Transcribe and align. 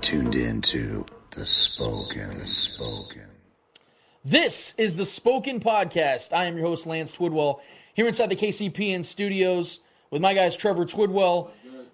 Tuned 0.00 0.36
in 0.36 0.62
to 0.62 1.04
the 1.32 1.44
Spoken, 1.44 2.46
Spoken. 2.46 3.28
This 4.24 4.72
is 4.78 4.96
the 4.96 5.04
Spoken 5.04 5.60
Podcast. 5.60 6.32
I 6.32 6.46
am 6.46 6.56
your 6.56 6.66
host, 6.66 6.86
Lance 6.86 7.12
Twidwell, 7.12 7.60
here 7.92 8.06
inside 8.06 8.30
the 8.30 8.36
KCPN 8.36 9.04
studios 9.04 9.80
with 10.10 10.22
my 10.22 10.32
guys 10.32 10.56
Trevor 10.56 10.86
Twidwell, 10.86 11.50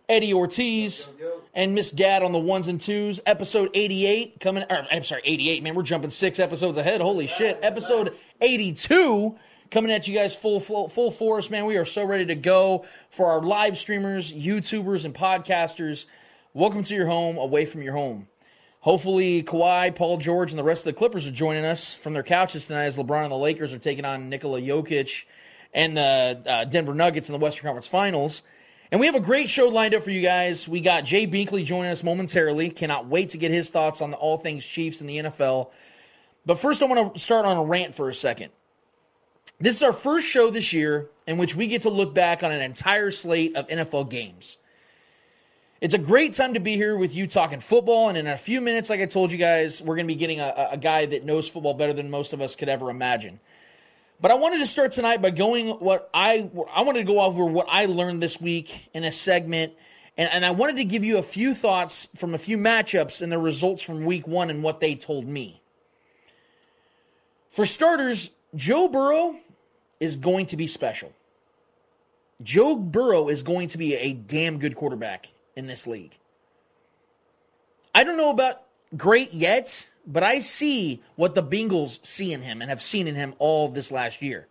Eddie 0.09 0.33
Ortiz, 0.33 1.09
and 1.55 1.75
Miss 1.75 1.93
Gad 1.93 2.23
on 2.23 2.31
the 2.31 2.39
ones 2.39 2.69
and 2.69 2.81
twos. 2.81 3.19
Episode 3.27 3.71
88 3.75 4.39
coming. 4.39 4.65
Or, 4.71 4.87
I'm 4.93 5.03
sorry, 5.03 5.23
88. 5.25 5.63
Man, 5.65 5.75
we're 5.75 5.83
jumping 5.83 6.11
six 6.11 6.39
episodes 6.39 6.77
ahead. 6.79 7.01
Holy 7.01 7.27
shit! 7.27 7.59
Episode 7.63 8.15
82 8.41 9.37
coming 9.71 9.91
at 9.91 10.07
you 10.07 10.15
guys 10.15 10.37
full 10.37 10.61
full, 10.61 10.89
full 10.89 11.11
force. 11.11 11.51
Man, 11.51 11.65
we 11.65 11.77
are 11.77 11.85
so 11.85 12.05
ready 12.05 12.27
to 12.27 12.37
go 12.37 12.85
for 13.11 13.33
our 13.33 13.43
live 13.43 13.77
streamers, 13.77 14.33
YouTubers, 14.33 15.05
and 15.05 15.15
podcasters. 15.15 16.05
Welcome 16.57 16.85
to 16.85 16.95
your 16.95 17.09
home, 17.09 17.37
away 17.37 17.65
from 17.65 17.83
your 17.83 17.95
home. 17.95 18.29
Hopefully, 18.79 19.43
Kawhi, 19.43 19.93
Paul 19.93 20.19
George, 20.19 20.53
and 20.53 20.59
the 20.59 20.63
rest 20.63 20.87
of 20.87 20.95
the 20.95 20.97
Clippers 20.97 21.27
are 21.27 21.33
joining 21.33 21.65
us 21.65 21.95
from 21.95 22.13
their 22.13 22.23
couches 22.23 22.67
tonight 22.67 22.85
as 22.85 22.97
LeBron 22.97 23.25
and 23.25 23.33
the 23.33 23.37
Lakers 23.37 23.73
are 23.73 23.79
taking 23.79 24.05
on 24.05 24.29
Nikola 24.29 24.61
Jokic 24.61 25.25
and 25.73 25.97
the 25.97 26.41
uh, 26.47 26.65
Denver 26.67 26.95
Nuggets 26.95 27.29
in 27.29 27.33
the 27.33 27.41
Western 27.41 27.65
Conference 27.65 27.89
Finals. 27.89 28.45
And 28.93 29.01
we 29.01 29.07
have 29.07 29.17
a 29.17 29.21
great 29.21 29.49
show 29.49 29.67
lined 29.67 29.97
up 29.97 30.05
for 30.05 30.13
you 30.13 30.21
guys. 30.21 30.69
We 30.69 30.81
got 30.81 31.05
Jay 31.05 31.27
Binkley 31.27 31.65
joining 31.65 31.91
us 31.91 32.05
momentarily. 32.05 32.71
Cannot 32.71 33.09
wait 33.09 33.31
to 33.31 33.37
get 33.37 33.51
his 33.51 33.71
thoughts 33.71 34.01
on 34.01 34.13
the 34.13 34.17
all 34.17 34.37
things 34.37 34.65
Chiefs 34.65 35.01
and 35.01 35.11
the 35.11 35.17
NFL. 35.17 35.73
But 36.47 36.61
first, 36.61 36.85
I 36.85 36.87
want 36.87 37.15
to 37.15 37.21
start 37.21 37.47
on 37.47 37.57
a 37.57 37.65
rant 37.65 37.97
for 37.97 38.09
a 38.09 38.15
second. 38.15 38.53
This 39.59 39.75
is 39.75 39.83
our 39.83 39.93
first 39.93 40.29
show 40.29 40.53
this 40.53 40.73
year 40.73 41.09
in 41.27 41.37
which 41.37 41.57
we 41.57 41.67
get 41.67 41.83
to 41.83 41.91
look 41.91 42.15
back 42.15 42.45
on 42.45 42.53
an 42.53 42.61
entire 42.61 43.11
slate 43.11 43.57
of 43.57 43.67
NFL 43.67 44.09
games. 44.09 44.57
It's 45.85 45.93
a 45.93 45.99
great 45.99 46.33
time 46.33 46.55
to 46.55 46.61
be 46.61 46.77
here 46.77 46.97
with 46.97 47.15
you 47.15 47.27
talking 47.27 47.61
football. 47.61 48.09
And 48.09 48.17
in 48.17 48.27
a 48.27 48.39
few 48.39 48.63
minutes, 48.63 48.89
like 48.89 49.01
I 49.01 49.05
told 49.05 49.31
you 49.31 49.37
guys, 49.37 49.83
we're 49.83 49.97
going 49.97 50.07
to 50.07 50.15
be 50.15 50.19
getting 50.19 50.41
a, 50.41 50.69
a 50.73 50.77
guy 50.79 51.05
that 51.05 51.27
knows 51.27 51.47
football 51.47 51.75
better 51.75 51.93
than 51.93 52.09
most 52.09 52.33
of 52.33 52.41
us 52.41 52.57
could 52.57 52.71
ever 52.71 52.89
imagine. 52.89 53.39
But 54.19 54.31
I 54.31 54.37
wanted 54.37 54.61
to 54.61 54.67
start 54.67 54.93
tonight 54.93 55.21
by 55.21 55.29
going 55.29 55.69
what 55.69 56.09
I 56.15 56.49
I 56.75 56.81
wanted 56.81 57.01
to 57.01 57.05
go 57.05 57.21
over 57.21 57.45
what 57.45 57.67
I 57.69 57.85
learned 57.85 58.23
this 58.23 58.41
week 58.41 58.89
in 58.95 59.05
a 59.05 59.13
segment, 59.13 59.75
and, 60.17 60.31
and 60.33 60.43
I 60.43 60.53
wanted 60.53 60.77
to 60.77 60.85
give 60.85 61.05
you 61.05 61.19
a 61.19 61.23
few 61.23 61.55
thoughts 61.55 62.09
from 62.17 62.33
a 62.33 62.39
few 62.39 62.57
matchups 62.57 63.21
and 63.21 63.31
the 63.31 63.39
results 63.39 63.83
from 63.83 64.07
week 64.07 64.27
one 64.27 64.49
and 64.49 64.63
what 64.63 64.81
they 64.81 64.95
told 64.95 65.27
me. 65.27 65.61
For 67.51 67.67
starters, 67.67 68.31
Joe 68.55 68.89
Burrow 68.89 69.37
is 70.01 70.17
going 70.17 70.47
to 70.47 70.57
be 70.57 70.67
special. 70.67 71.13
Joe 72.43 72.75
Burrow 72.75 73.29
is 73.29 73.43
going 73.43 73.69
to 73.69 73.77
be 73.77 73.97
a 73.97 74.15
damn 74.15 74.59
good 74.59 74.77
quarterback 74.77 75.29
in 75.57 75.67
this 75.67 75.87
league. 75.87 76.19
I 77.95 78.05
don't 78.05 78.17
know 78.17 78.31
about 78.31 78.63
great 78.97 79.33
yet, 79.33 79.89
but 80.07 80.23
I 80.23 80.41
see 80.41 81.03
what 81.17 81.35
the 81.35 81.43
Bengals 81.43 82.05
see 82.05 82.33
in 82.33 82.43
him 82.43 82.61
and 82.61 82.71
have 82.71 82.83
seen 82.83 83.07
in 83.07 83.15
him 83.15 83.35
all 83.39 83.69
this 83.69 83.93
last 83.93 84.21
year. 84.21 84.49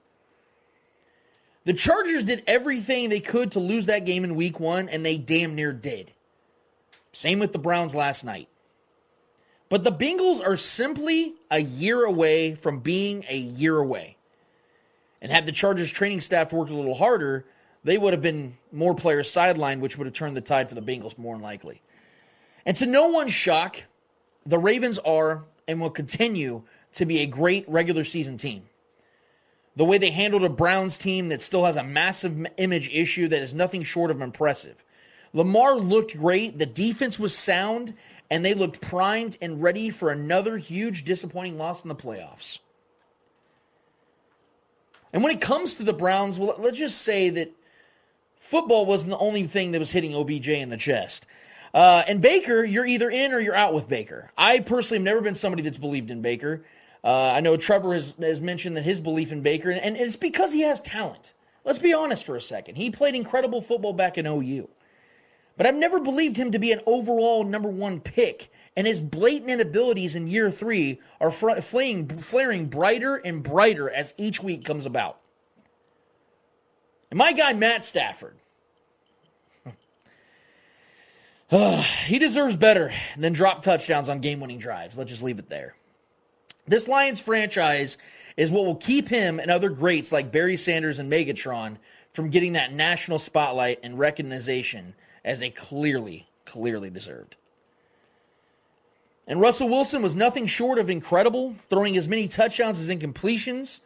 The 1.65 1.73
Chargers 1.73 2.23
did 2.23 2.43
everything 2.45 3.09
they 3.09 3.19
could 3.19 3.51
to 3.51 3.59
lose 3.59 3.85
that 3.85 4.05
game 4.05 4.23
in 4.23 4.35
week 4.35 4.59
one, 4.59 4.89
and 4.89 5.05
they 5.05 5.17
damn 5.17 5.55
near 5.55 5.71
did. 5.71 6.11
Same 7.13 7.39
with 7.39 7.53
the 7.53 7.59
Browns 7.59 7.95
last 7.95 8.23
night. 8.23 8.49
But 9.69 9.83
the 9.83 9.91
Bengals 9.91 10.45
are 10.45 10.57
simply 10.57 11.33
a 11.49 11.59
year 11.59 12.03
away 12.03 12.55
from 12.55 12.79
being 12.79 13.25
a 13.29 13.37
year 13.37 13.77
away. 13.77 14.17
And 15.21 15.31
had 15.31 15.45
the 15.45 15.53
Chargers 15.53 15.91
training 15.91 16.21
staff 16.21 16.51
worked 16.51 16.69
a 16.69 16.75
little 16.75 16.95
harder, 16.95 17.45
they 17.83 17.97
would 17.97 18.13
have 18.13 18.21
been 18.21 18.57
more 18.71 18.95
players 18.95 19.31
sidelined, 19.31 19.79
which 19.79 19.97
would 19.97 20.07
have 20.07 20.13
turned 20.13 20.35
the 20.35 20.41
tide 20.41 20.69
for 20.69 20.75
the 20.75 20.81
Bengals 20.81 21.17
more 21.17 21.35
than 21.35 21.43
likely. 21.43 21.81
And 22.65 22.75
to 22.77 22.85
no 22.85 23.07
one's 23.07 23.33
shock, 23.33 23.83
the 24.45 24.57
Ravens 24.57 24.99
are 24.99 25.43
and 25.67 25.81
will 25.81 25.89
continue 25.89 26.63
to 26.93 27.05
be 27.05 27.19
a 27.19 27.25
great 27.25 27.67
regular 27.67 28.03
season 28.03 28.37
team. 28.37 28.63
The 29.75 29.85
way 29.85 29.97
they 29.97 30.11
handled 30.11 30.43
a 30.43 30.49
Browns 30.49 30.97
team 30.97 31.29
that 31.29 31.41
still 31.41 31.65
has 31.65 31.77
a 31.77 31.83
massive 31.83 32.45
image 32.57 32.89
issue 32.89 33.27
that 33.29 33.41
is 33.41 33.53
nothing 33.53 33.83
short 33.83 34.11
of 34.11 34.21
impressive. 34.21 34.83
Lamar 35.33 35.75
looked 35.75 36.17
great, 36.17 36.59
the 36.59 36.65
defense 36.65 37.17
was 37.17 37.35
sound, 37.35 37.95
and 38.29 38.45
they 38.45 38.53
looked 38.53 38.81
primed 38.81 39.37
and 39.41 39.63
ready 39.63 39.89
for 39.89 40.11
another 40.11 40.57
huge 40.57 41.03
disappointing 41.03 41.57
loss 41.57 41.83
in 41.83 41.89
the 41.89 41.95
playoffs. 41.95 42.59
And 45.11 45.23
when 45.23 45.31
it 45.31 45.41
comes 45.41 45.75
to 45.75 45.83
the 45.83 45.93
Browns, 45.93 46.37
well, 46.37 46.55
let's 46.59 46.77
just 46.77 47.01
say 47.01 47.29
that 47.31 47.51
football 48.43 48.85
wasn't 48.85 49.09
the 49.09 49.17
only 49.17 49.47
thing 49.47 49.71
that 49.71 49.79
was 49.79 49.91
hitting 49.91 50.13
OBJ 50.13 50.49
in 50.49 50.69
the 50.69 50.77
chest. 50.77 51.25
Uh, 51.73 52.03
and 52.07 52.21
Baker, 52.21 52.63
you're 52.63 52.85
either 52.85 53.09
in 53.09 53.31
or 53.31 53.39
you're 53.39 53.55
out 53.55 53.73
with 53.73 53.87
Baker. 53.87 54.31
I 54.37 54.59
personally 54.59 54.99
have 54.99 55.05
never 55.05 55.21
been 55.21 55.33
somebody 55.33 55.63
that's 55.63 55.77
believed 55.77 56.11
in 56.11 56.21
Baker. 56.21 56.63
Uh, 57.03 57.31
I 57.31 57.39
know 57.39 57.57
Trevor 57.57 57.93
has, 57.93 58.13
has 58.19 58.41
mentioned 58.41 58.77
that 58.77 58.83
his 58.83 58.99
belief 58.99 59.31
in 59.31 59.41
Baker, 59.41 59.71
and, 59.71 59.81
and 59.81 59.97
it's 59.97 60.17
because 60.17 60.53
he 60.53 60.61
has 60.61 60.81
talent. 60.81 61.33
Let's 61.65 61.79
be 61.79 61.93
honest 61.93 62.25
for 62.25 62.35
a 62.35 62.41
second. 62.41 62.75
He 62.75 62.91
played 62.91 63.15
incredible 63.15 63.61
football 63.61 63.93
back 63.93 64.17
in 64.17 64.27
OU. 64.27 64.69
But 65.55 65.65
I've 65.65 65.75
never 65.75 65.99
believed 65.99 66.37
him 66.37 66.51
to 66.51 66.59
be 66.59 66.71
an 66.71 66.81
overall 66.85 67.43
number 67.43 67.69
one 67.69 68.01
pick, 68.01 68.51
and 68.75 68.85
his 68.85 68.99
blatant 68.99 69.49
inabilities 69.49 70.15
in 70.15 70.27
year 70.27 70.51
three 70.51 70.99
are 71.21 71.31
fr- 71.31 71.61
flaring, 71.61 72.07
flaring 72.09 72.65
brighter 72.65 73.15
and 73.15 73.41
brighter 73.41 73.89
as 73.89 74.13
each 74.17 74.43
week 74.43 74.65
comes 74.65 74.85
about. 74.85 75.19
And 77.13 77.19
my 77.19 77.31
guy, 77.31 77.53
Matt 77.53 77.85
Stafford, 77.85 78.33
he 82.07 82.17
deserves 82.17 82.57
better 82.57 82.91
than 83.15 83.33
drop 83.33 83.61
touchdowns 83.61 84.09
on 84.09 84.19
game 84.19 84.39
winning 84.39 84.57
drives. 84.57 84.97
Let's 84.97 85.11
just 85.11 85.21
leave 85.21 85.37
it 85.37 85.47
there. 85.47 85.75
This 86.67 86.87
Lions 86.87 87.19
franchise 87.19 87.99
is 88.35 88.51
what 88.51 88.65
will 88.65 88.77
keep 88.77 89.09
him 89.09 89.39
and 89.39 89.51
other 89.51 89.69
greats 89.69 90.11
like 90.11 90.31
Barry 90.31 90.57
Sanders 90.57 90.97
and 90.97 91.07
Megatron 91.11 91.77
from 92.13 92.31
getting 92.31 92.53
that 92.53 92.73
national 92.73 93.19
spotlight 93.19 93.79
and 93.83 93.99
recognition 93.99 94.95
as 95.23 95.39
they 95.39 95.51
clearly, 95.51 96.25
clearly 96.45 96.89
deserved. 96.89 97.35
And 99.27 99.39
Russell 99.39 99.69
Wilson 99.69 100.01
was 100.01 100.15
nothing 100.15 100.47
short 100.47 100.79
of 100.79 100.89
incredible, 100.89 101.53
throwing 101.69 101.95
as 101.95 102.07
many 102.07 102.27
touchdowns 102.27 102.79
as 102.79 102.89
incompletions. 102.89 103.81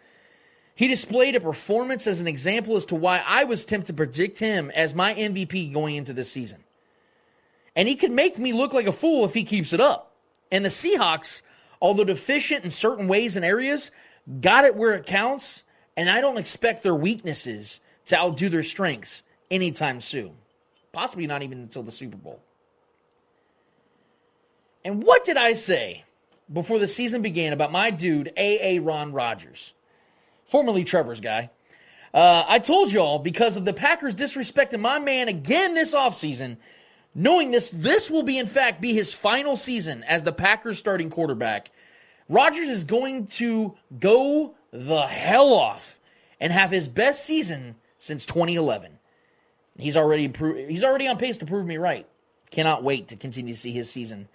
He 0.78 0.88
displayed 0.88 1.36
a 1.36 1.40
performance 1.40 2.06
as 2.06 2.22
an 2.22 2.28
example 2.28 2.76
as 2.76 2.86
to 2.86 2.96
why 2.96 3.24
I 3.26 3.46
was 3.46 3.66
tempted 3.66 3.88
to 3.88 3.94
predict 3.94 4.38
him 4.38 4.70
as 4.76 4.94
my 4.94 5.12
MVP 5.12 5.74
going 5.74 5.96
into 5.96 6.14
this 6.14 6.32
season. 6.32 6.64
And 7.76 7.88
he 7.88 7.96
could 7.96 8.12
make 8.12 8.38
me 8.38 8.54
look 8.54 8.74
like 8.74 8.86
a 8.86 8.92
fool 8.92 9.26
if 9.26 9.34
he 9.34 9.44
keeps 9.44 9.74
it 9.74 9.82
up. 9.82 10.14
And 10.52 10.64
the 10.64 10.70
Seahawks, 10.70 11.42
although 11.82 12.04
deficient 12.04 12.64
in 12.64 12.70
certain 12.70 13.08
ways 13.08 13.36
and 13.36 13.44
areas, 13.44 13.90
got 14.40 14.66
it 14.66 14.76
where 14.76 14.94
it 14.94 15.08
counts. 15.08 15.64
And 15.96 16.12
I 16.12 16.22
don't 16.22 16.38
expect 16.38 16.84
their 16.84 16.94
weaknesses 16.94 17.82
to 18.06 18.16
outdo 18.16 18.48
their 18.48 18.62
strengths 18.62 19.24
anytime 19.50 20.00
soon. 20.00 20.34
Possibly 20.94 21.26
not 21.26 21.42
even 21.42 21.58
until 21.58 21.82
the 21.82 21.92
Super 21.92 22.18
Bowl. 22.18 22.40
And 24.86 25.02
what 25.02 25.26
did 25.26 25.38
I 25.38 25.54
say 25.54 26.04
before 26.54 26.78
the 26.78 26.88
season 26.88 27.24
began 27.24 27.52
about 27.52 27.72
my 27.72 27.90
dude, 27.90 28.32
A.A. 28.38 28.78
Ron 28.78 29.12
Rodgers, 29.12 29.74
formerly 30.48 30.84
Trevor's 30.84 31.22
guy? 31.22 31.50
Uh, 32.14 32.44
I 32.48 32.60
told 32.60 32.92
y'all 32.92 33.20
because 33.20 33.58
of 33.58 33.66
the 33.66 33.74
Packers 33.74 34.16
disrespecting 34.16 34.80
my 34.80 34.98
man 34.98 35.28
again 35.28 35.74
this 35.76 35.94
offseason 35.94 36.58
Knowing 37.20 37.50
this, 37.50 37.72
this 37.72 38.12
will 38.12 38.22
be 38.22 38.38
in 38.38 38.46
fact 38.46 38.80
be 38.80 38.94
his 38.94 39.12
final 39.12 39.56
season 39.56 40.04
as 40.04 40.22
the 40.22 40.32
Packers 40.32 40.78
starting 40.78 41.10
quarterback. 41.10 41.72
Rodgers 42.30 42.70
is 42.70 42.84
going 42.84 43.26
to 43.26 43.74
go 44.00 44.54
the 44.70 45.02
hell 45.02 45.52
off 45.52 46.00
and 46.40 46.54
have 46.54 46.70
his 46.70 46.88
best 46.88 47.26
season 47.26 47.74
since 47.98 48.28
2011. 48.28 49.00
He's 49.80 49.98
already 49.98 50.32
he's 50.68 50.84
already 50.84 51.08
on 51.08 51.18
pace 51.18 51.40
to 51.40 51.48
prove 51.48 51.66
me 51.66 51.78
right. 51.78 52.08
Cannot 52.52 52.84
wait 52.84 53.08
to 53.08 53.16
continue 53.16 53.56
to 53.56 53.60
see 53.60 53.72
his 53.72 53.90
season 53.90 54.28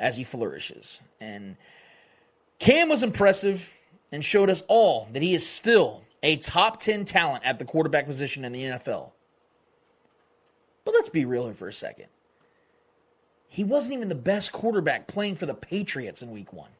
as 0.00 0.16
he 0.16 0.24
flourishes. 0.24 1.00
And 1.20 1.56
Cam 2.58 2.88
was 2.88 3.02
impressive 3.02 3.68
and 4.12 4.24
showed 4.24 4.50
us 4.50 4.62
all 4.68 5.08
that 5.12 5.22
he 5.22 5.34
is 5.34 5.48
still 5.48 6.02
a 6.22 6.36
top 6.36 6.78
10 6.78 7.04
talent 7.06 7.44
at 7.44 7.58
the 7.58 7.64
quarterback 7.64 8.06
position 8.06 8.44
in 8.44 8.52
the 8.52 8.62
NFL. 8.62 9.10
But 10.84 10.94
let's 10.94 11.08
be 11.08 11.24
real 11.24 11.46
here 11.46 11.54
for 11.54 11.68
a 11.68 11.72
second. 11.72 12.06
he 13.48 13.64
wasn't 13.64 13.94
even 13.94 14.08
the 14.08 14.14
best 14.14 14.52
quarterback 14.52 15.06
playing 15.06 15.36
for 15.36 15.46
the 15.46 15.54
Patriots 15.54 16.22
in 16.22 16.30
week 16.30 16.52
one. 16.52 16.70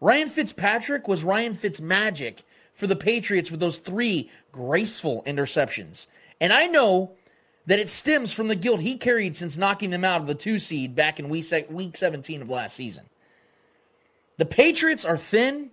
Ryan 0.00 0.28
Fitzpatrick 0.28 1.08
was 1.08 1.24
Ryan 1.24 1.54
Fitzmagic 1.54 2.40
for 2.74 2.86
the 2.86 2.96
Patriots 2.96 3.50
with 3.50 3.60
those 3.60 3.78
three 3.78 4.30
graceful 4.52 5.22
interceptions. 5.26 6.06
And 6.40 6.52
I 6.52 6.66
know 6.66 7.12
that 7.66 7.78
it 7.78 7.88
stems 7.88 8.32
from 8.32 8.48
the 8.48 8.54
guilt 8.54 8.80
he 8.80 8.96
carried 8.96 9.36
since 9.36 9.56
knocking 9.56 9.90
them 9.90 10.04
out 10.04 10.20
of 10.20 10.26
the 10.26 10.34
two 10.34 10.58
seed 10.58 10.94
back 10.94 11.20
in 11.20 11.28
week 11.28 11.44
17 11.96 12.42
of 12.42 12.50
last 12.50 12.74
season. 12.74 13.04
The 14.38 14.46
Patriots 14.46 15.04
are 15.04 15.18
thin, 15.18 15.70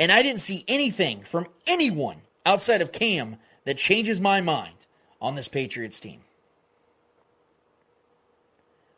and 0.00 0.10
I 0.10 0.22
didn't 0.22 0.40
see 0.40 0.64
anything 0.66 1.22
from 1.22 1.46
anyone 1.66 2.22
outside 2.46 2.80
of 2.80 2.90
Cam 2.90 3.36
that 3.66 3.76
changes 3.76 4.18
my 4.18 4.40
mind 4.40 4.86
on 5.20 5.34
this 5.34 5.46
Patriots 5.46 6.00
team. 6.00 6.22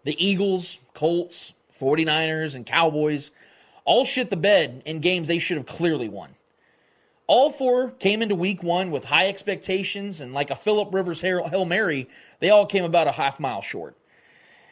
The 0.05 0.25
Eagles, 0.25 0.79
Colts, 0.95 1.55
49ers, 1.79 2.55
and 2.55 2.65
Cowboys 2.65 3.33
all 3.85 4.05
shit 4.05 4.31
the 4.31 4.37
bed 4.37 4.83
in 4.87 5.01
games 5.01 5.27
they 5.27 5.41
should 5.41 5.57
have 5.57 5.67
clearly 5.67 6.09
won. 6.09 6.37
All 7.27 7.51
four 7.51 7.91
came 7.91 8.23
into 8.23 8.37
week 8.37 8.63
one 8.63 8.93
with 8.93 9.05
high 9.05 9.27
expectations, 9.27 10.21
and 10.21 10.33
like 10.33 10.51
a 10.51 10.57
Philip 10.57 10.95
Rivers 10.95 11.21
Hail 11.21 11.65
Mary, 11.65 12.09
they 12.39 12.51
all 12.51 12.67
came 12.67 12.85
about 12.85 13.09
a 13.09 13.13
half 13.13 13.41
mile 13.41 13.61
short. 13.61 13.97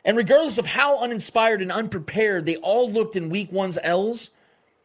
And 0.04 0.16
regardless 0.16 0.58
of 0.58 0.66
how 0.66 1.02
uninspired 1.02 1.60
and 1.60 1.72
unprepared 1.72 2.46
they 2.46 2.56
all 2.56 2.88
looked 2.88 3.16
in 3.16 3.30
week 3.30 3.50
one's 3.50 3.78
L's, 3.82 4.30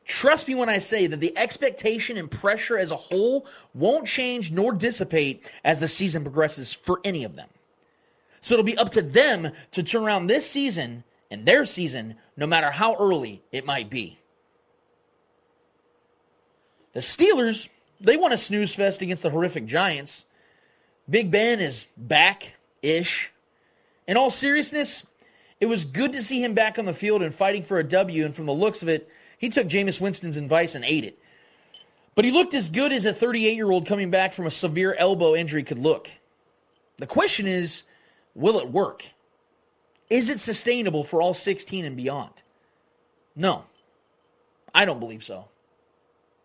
trust 0.06 0.48
me 0.48 0.56
when 0.56 0.70
I 0.70 0.78
say 0.78 1.08
that 1.08 1.20
the 1.20 1.38
expectation 1.38 2.18
and 2.18 2.30
pressure 2.30 2.78
as 2.78 2.92
a 2.92 2.96
whole 2.96 3.46
won't 3.74 4.08
change 4.08 4.52
nor 4.52 4.72
dissipate 4.72 5.50
as 5.64 5.80
the 5.80 5.88
season 5.88 6.24
progresses 6.24 6.74
for 6.74 7.02
any 7.04 7.24
of 7.24 7.36
them. 7.36 7.50
So 8.42 8.54
it'll 8.54 8.64
be 8.64 8.78
up 8.78 8.92
to 8.92 9.02
them 9.02 9.52
to 9.72 9.84
turn 9.84 10.04
around 10.04 10.28
this 10.28 10.50
season 10.50 11.04
and 11.32 11.46
their 11.46 11.66
season, 11.66 12.16
no 12.38 12.46
matter 12.46 12.70
how 12.70 12.96
early 12.96 13.42
it 13.52 13.66
might 13.66 13.90
be. 13.90 14.20
The 16.94 17.00
Steelers, 17.00 17.68
they 18.00 18.16
want 18.16 18.34
a 18.34 18.38
snooze 18.38 18.74
fest 18.74 19.02
against 19.02 19.24
the 19.24 19.32
horrific 19.32 19.66
Giants. 19.66 20.24
Big 21.10 21.30
Ben 21.32 21.60
is 21.60 21.88
back 21.98 22.54
ish. 22.82 23.32
In 24.08 24.16
all 24.16 24.30
seriousness, 24.30 25.06
it 25.60 25.66
was 25.66 25.84
good 25.84 26.14
to 26.14 26.22
see 26.22 26.44
him 26.44 26.54
back 26.54 26.78
on 26.78 26.86
the 26.86 26.94
field 26.94 27.22
and 27.22 27.34
fighting 27.34 27.64
for 27.64 27.80
a 27.80 27.84
W, 27.84 28.24
and 28.24 28.36
from 28.36 28.46
the 28.46 28.54
looks 28.54 28.82
of 28.82 28.90
it, 28.90 29.10
he 29.38 29.50
took 29.50 29.68
Jameis 29.68 30.02
Winston's 30.02 30.38
advice 30.38 30.76
and 30.76 30.86
ate 30.86 31.04
it. 31.04 31.20
But 32.16 32.26
he 32.26 32.32
looked 32.32 32.54
as 32.54 32.70
good 32.70 32.94
as 32.94 33.06
a 33.06 33.14
38 33.14 33.56
year 33.56 33.70
old 33.70 33.86
coming 33.86 34.10
back 34.10 34.34
from 34.34 34.48
a 34.48 34.52
severe 34.52 34.96
elbow 34.98 35.36
injury 35.36 35.64
could 35.64 35.80
look. 35.80 36.10
The 36.98 37.08
question 37.08 37.48
is 37.48 37.84
will 38.34 38.58
it 38.60 38.70
work? 38.70 39.06
Is 40.10 40.30
it 40.30 40.40
sustainable 40.40 41.04
for 41.04 41.22
all 41.22 41.34
16 41.34 41.84
and 41.84 41.98
beyond? 41.98 42.32
No, 43.36 43.66
I 44.74 44.86
don't 44.86 45.00
believe 45.00 45.24
so. 45.24 45.50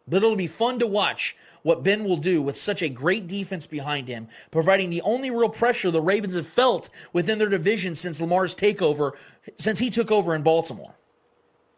But 0.08 0.18
it'll 0.18 0.34
be 0.34 0.48
fun 0.48 0.78
to 0.80 0.86
watch 0.86 1.36
what 1.62 1.84
Ben 1.84 2.04
will 2.04 2.16
do 2.16 2.40
with 2.40 2.56
such 2.56 2.82
a 2.82 2.88
great 2.88 3.28
defense 3.28 3.66
behind 3.66 4.08
him, 4.08 4.28
providing 4.50 4.90
the 4.90 5.02
only 5.02 5.30
real 5.30 5.48
pressure 5.50 5.90
the 5.90 6.00
Ravens 6.00 6.34
have 6.34 6.46
felt 6.46 6.88
within 7.12 7.38
their 7.38 7.48
division 7.48 7.94
since 7.94 8.20
Lamar's 8.20 8.56
takeover, 8.56 9.12
since 9.58 9.78
he 9.78 9.90
took 9.90 10.10
over 10.10 10.34
in 10.34 10.42
Baltimore. 10.42 10.94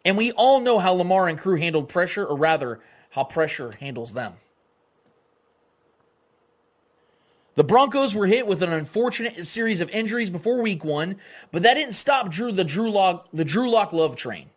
And 0.05 0.17
we 0.17 0.31
all 0.33 0.59
know 0.59 0.79
how 0.79 0.93
Lamar 0.93 1.27
and 1.29 1.37
crew 1.37 1.55
handled 1.55 1.89
pressure, 1.89 2.25
or 2.25 2.35
rather, 2.35 2.79
how 3.11 3.23
pressure 3.23 3.71
handles 3.71 4.13
them. 4.13 4.33
The 7.55 7.63
Broncos 7.63 8.15
were 8.15 8.25
hit 8.25 8.47
with 8.47 8.63
an 8.63 8.73
unfortunate 8.73 9.45
series 9.45 9.79
of 9.79 9.89
injuries 9.89 10.31
before 10.31 10.61
week 10.61 10.83
one, 10.83 11.17
but 11.51 11.61
that 11.61 11.75
didn't 11.75 11.93
stop 11.93 12.31
Drew 12.31 12.51
the 12.51 12.63
Drew 12.63 12.91
Lock 12.91 13.27
the 13.31 13.45
Drew 13.45 13.69
Lock 13.69 13.93
love 13.93 14.15
train. 14.15 14.49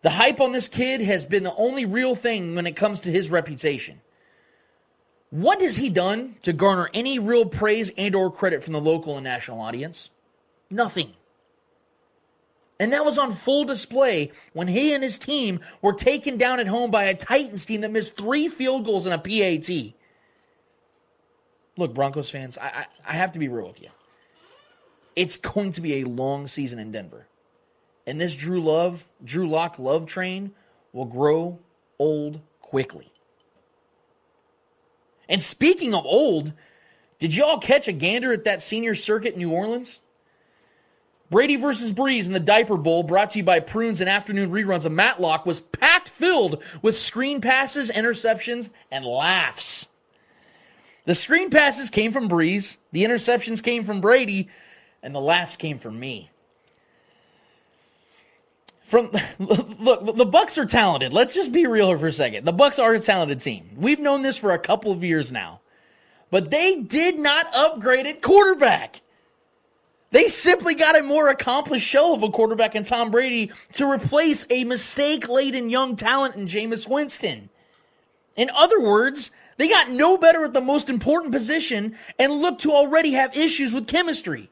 The 0.00 0.10
hype 0.10 0.40
on 0.40 0.50
this 0.50 0.66
kid 0.66 1.00
has 1.00 1.24
been 1.24 1.44
the 1.44 1.54
only 1.54 1.84
real 1.84 2.16
thing 2.16 2.56
when 2.56 2.66
it 2.66 2.74
comes 2.74 2.98
to 3.00 3.12
his 3.12 3.30
reputation. 3.30 4.00
What 5.30 5.62
has 5.62 5.76
he 5.76 5.88
done 5.88 6.36
to 6.42 6.52
garner 6.52 6.90
any 6.92 7.20
real 7.20 7.46
praise 7.46 7.92
and 7.96 8.14
or 8.16 8.32
credit 8.32 8.64
from 8.64 8.72
the 8.72 8.80
local 8.80 9.16
and 9.16 9.24
national 9.24 9.60
audience? 9.60 10.10
Nothing. 10.68 11.12
And 12.80 12.92
that 12.92 13.04
was 13.04 13.18
on 13.18 13.32
full 13.32 13.64
display 13.64 14.32
when 14.52 14.66
he 14.66 14.92
and 14.92 15.02
his 15.02 15.18
team 15.18 15.60
were 15.80 15.92
taken 15.92 16.36
down 16.36 16.58
at 16.58 16.66
home 16.66 16.90
by 16.90 17.04
a 17.04 17.14
Titans 17.14 17.64
team 17.64 17.82
that 17.82 17.90
missed 17.90 18.16
three 18.16 18.48
field 18.48 18.84
goals 18.84 19.06
and 19.06 19.14
a 19.14 19.18
PAT. 19.18 19.94
Look, 21.76 21.94
Broncos 21.94 22.30
fans, 22.30 22.58
I, 22.58 22.66
I, 22.66 22.86
I 23.06 23.12
have 23.12 23.32
to 23.32 23.38
be 23.38 23.48
real 23.48 23.66
with 23.66 23.80
you. 23.80 23.88
It's 25.14 25.36
going 25.36 25.70
to 25.72 25.80
be 25.80 26.00
a 26.00 26.04
long 26.04 26.46
season 26.46 26.78
in 26.78 26.92
Denver. 26.92 27.26
And 28.06 28.20
this 28.20 28.34
Drew 28.34 28.60
Love, 28.60 29.08
Drew 29.24 29.48
Lock 29.48 29.78
love 29.78 30.06
train 30.06 30.52
will 30.92 31.04
grow 31.04 31.58
old 31.98 32.40
quickly. 32.60 33.12
And 35.28 35.40
speaking 35.40 35.94
of 35.94 36.04
old, 36.04 36.52
did 37.18 37.34
y'all 37.34 37.58
catch 37.58 37.86
a 37.86 37.92
gander 37.92 38.32
at 38.32 38.44
that 38.44 38.60
senior 38.60 38.94
circuit 38.94 39.34
in 39.34 39.38
New 39.38 39.52
Orleans? 39.52 40.00
Brady 41.32 41.56
versus 41.56 41.94
Brees 41.94 42.26
in 42.26 42.34
the 42.34 42.38
Diaper 42.38 42.76
Bowl, 42.76 43.02
brought 43.02 43.30
to 43.30 43.38
you 43.38 43.44
by 43.44 43.58
Prunes 43.58 44.02
and 44.02 44.10
afternoon 44.10 44.50
reruns 44.50 44.84
of 44.84 44.92
Matlock, 44.92 45.46
was 45.46 45.62
packed 45.62 46.10
filled 46.10 46.62
with 46.82 46.94
screen 46.94 47.40
passes, 47.40 47.90
interceptions, 47.90 48.68
and 48.90 49.06
laughs. 49.06 49.88
The 51.06 51.14
screen 51.14 51.48
passes 51.48 51.88
came 51.88 52.12
from 52.12 52.28
Brees, 52.28 52.76
the 52.92 53.02
interceptions 53.04 53.62
came 53.62 53.82
from 53.82 54.02
Brady, 54.02 54.50
and 55.02 55.14
the 55.14 55.20
laughs 55.20 55.56
came 55.56 55.78
from 55.78 55.98
me. 55.98 56.30
From 58.84 59.10
look, 59.38 60.14
the 60.14 60.26
Bucks 60.26 60.58
are 60.58 60.66
talented. 60.66 61.14
Let's 61.14 61.34
just 61.34 61.50
be 61.50 61.66
real 61.66 61.88
here 61.88 61.98
for 61.98 62.08
a 62.08 62.12
second. 62.12 62.44
The 62.44 62.52
Bucks 62.52 62.78
are 62.78 62.92
a 62.92 63.00
talented 63.00 63.40
team. 63.40 63.70
We've 63.78 63.98
known 63.98 64.20
this 64.20 64.36
for 64.36 64.52
a 64.52 64.58
couple 64.58 64.92
of 64.92 65.02
years 65.02 65.32
now. 65.32 65.60
But 66.30 66.50
they 66.50 66.76
did 66.76 67.18
not 67.18 67.54
upgrade 67.54 68.06
at 68.06 68.20
quarterback. 68.20 69.00
They 70.12 70.28
simply 70.28 70.74
got 70.74 70.98
a 70.98 71.02
more 71.02 71.30
accomplished 71.30 71.88
shell 71.88 72.12
of 72.12 72.22
a 72.22 72.30
quarterback 72.30 72.74
in 72.74 72.84
Tom 72.84 73.10
Brady 73.10 73.50
to 73.72 73.90
replace 73.90 74.44
a 74.50 74.64
mistake 74.64 75.28
laden 75.28 75.70
young 75.70 75.96
talent 75.96 76.36
in 76.36 76.46
Jameis 76.46 76.86
Winston. 76.86 77.48
In 78.36 78.50
other 78.50 78.80
words, 78.80 79.30
they 79.56 79.68
got 79.68 79.90
no 79.90 80.18
better 80.18 80.44
at 80.44 80.52
the 80.52 80.60
most 80.60 80.90
important 80.90 81.32
position 81.32 81.96
and 82.18 82.42
look 82.42 82.58
to 82.58 82.72
already 82.72 83.12
have 83.12 83.36
issues 83.36 83.72
with 83.72 83.86
chemistry. 83.86 84.50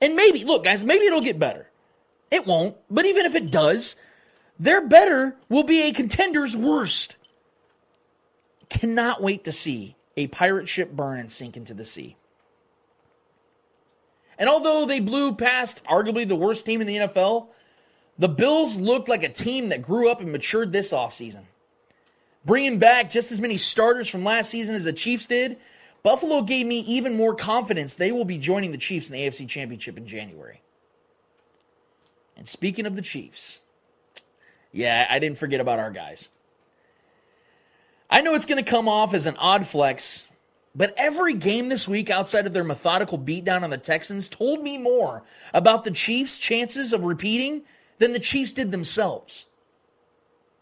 And 0.00 0.14
maybe, 0.14 0.44
look, 0.44 0.62
guys, 0.62 0.84
maybe 0.84 1.04
it'll 1.04 1.20
get 1.20 1.38
better. 1.38 1.68
It 2.30 2.46
won't, 2.46 2.76
but 2.88 3.06
even 3.06 3.26
if 3.26 3.34
it 3.34 3.50
does, 3.50 3.96
their 4.60 4.86
better 4.86 5.36
will 5.48 5.64
be 5.64 5.82
a 5.82 5.92
contender's 5.92 6.56
worst. 6.56 7.16
Cannot 8.68 9.20
wait 9.20 9.42
to 9.44 9.52
see 9.52 9.96
a 10.16 10.28
pirate 10.28 10.68
ship 10.68 10.92
burn 10.92 11.18
and 11.18 11.30
sink 11.30 11.56
into 11.56 11.74
the 11.74 11.84
sea. 11.84 12.16
And 14.40 14.48
although 14.48 14.86
they 14.86 15.00
blew 15.00 15.34
past 15.34 15.84
arguably 15.84 16.26
the 16.26 16.34
worst 16.34 16.64
team 16.64 16.80
in 16.80 16.86
the 16.86 16.96
NFL, 16.96 17.48
the 18.18 18.28
Bills 18.28 18.78
looked 18.78 19.08
like 19.08 19.22
a 19.22 19.28
team 19.28 19.68
that 19.68 19.82
grew 19.82 20.10
up 20.10 20.20
and 20.20 20.32
matured 20.32 20.72
this 20.72 20.92
offseason. 20.92 21.42
Bringing 22.46 22.78
back 22.78 23.10
just 23.10 23.30
as 23.30 23.40
many 23.40 23.58
starters 23.58 24.08
from 24.08 24.24
last 24.24 24.48
season 24.48 24.74
as 24.74 24.84
the 24.84 24.94
Chiefs 24.94 25.26
did, 25.26 25.58
Buffalo 26.02 26.40
gave 26.40 26.66
me 26.66 26.80
even 26.80 27.14
more 27.14 27.34
confidence 27.34 27.94
they 27.94 28.12
will 28.12 28.24
be 28.24 28.38
joining 28.38 28.72
the 28.72 28.78
Chiefs 28.78 29.10
in 29.10 29.12
the 29.12 29.20
AFC 29.20 29.46
Championship 29.46 29.98
in 29.98 30.06
January. 30.06 30.62
And 32.34 32.48
speaking 32.48 32.86
of 32.86 32.96
the 32.96 33.02
Chiefs, 33.02 33.60
yeah, 34.72 35.06
I 35.10 35.18
didn't 35.18 35.36
forget 35.36 35.60
about 35.60 35.78
our 35.78 35.90
guys. 35.90 36.30
I 38.08 38.22
know 38.22 38.34
it's 38.34 38.46
going 38.46 38.64
to 38.64 38.68
come 38.70 38.88
off 38.88 39.12
as 39.12 39.26
an 39.26 39.36
odd 39.36 39.66
flex, 39.66 40.26
but 40.74 40.94
every 40.96 41.34
game 41.34 41.68
this 41.68 41.88
week 41.88 42.10
outside 42.10 42.46
of 42.46 42.52
their 42.52 42.64
methodical 42.64 43.18
beatdown 43.18 43.62
on 43.62 43.70
the 43.70 43.78
Texans 43.78 44.28
told 44.28 44.62
me 44.62 44.78
more 44.78 45.24
about 45.52 45.84
the 45.84 45.90
Chiefs' 45.90 46.38
chances 46.38 46.92
of 46.92 47.02
repeating 47.02 47.62
than 47.98 48.12
the 48.12 48.20
Chiefs 48.20 48.52
did 48.52 48.70
themselves. 48.70 49.46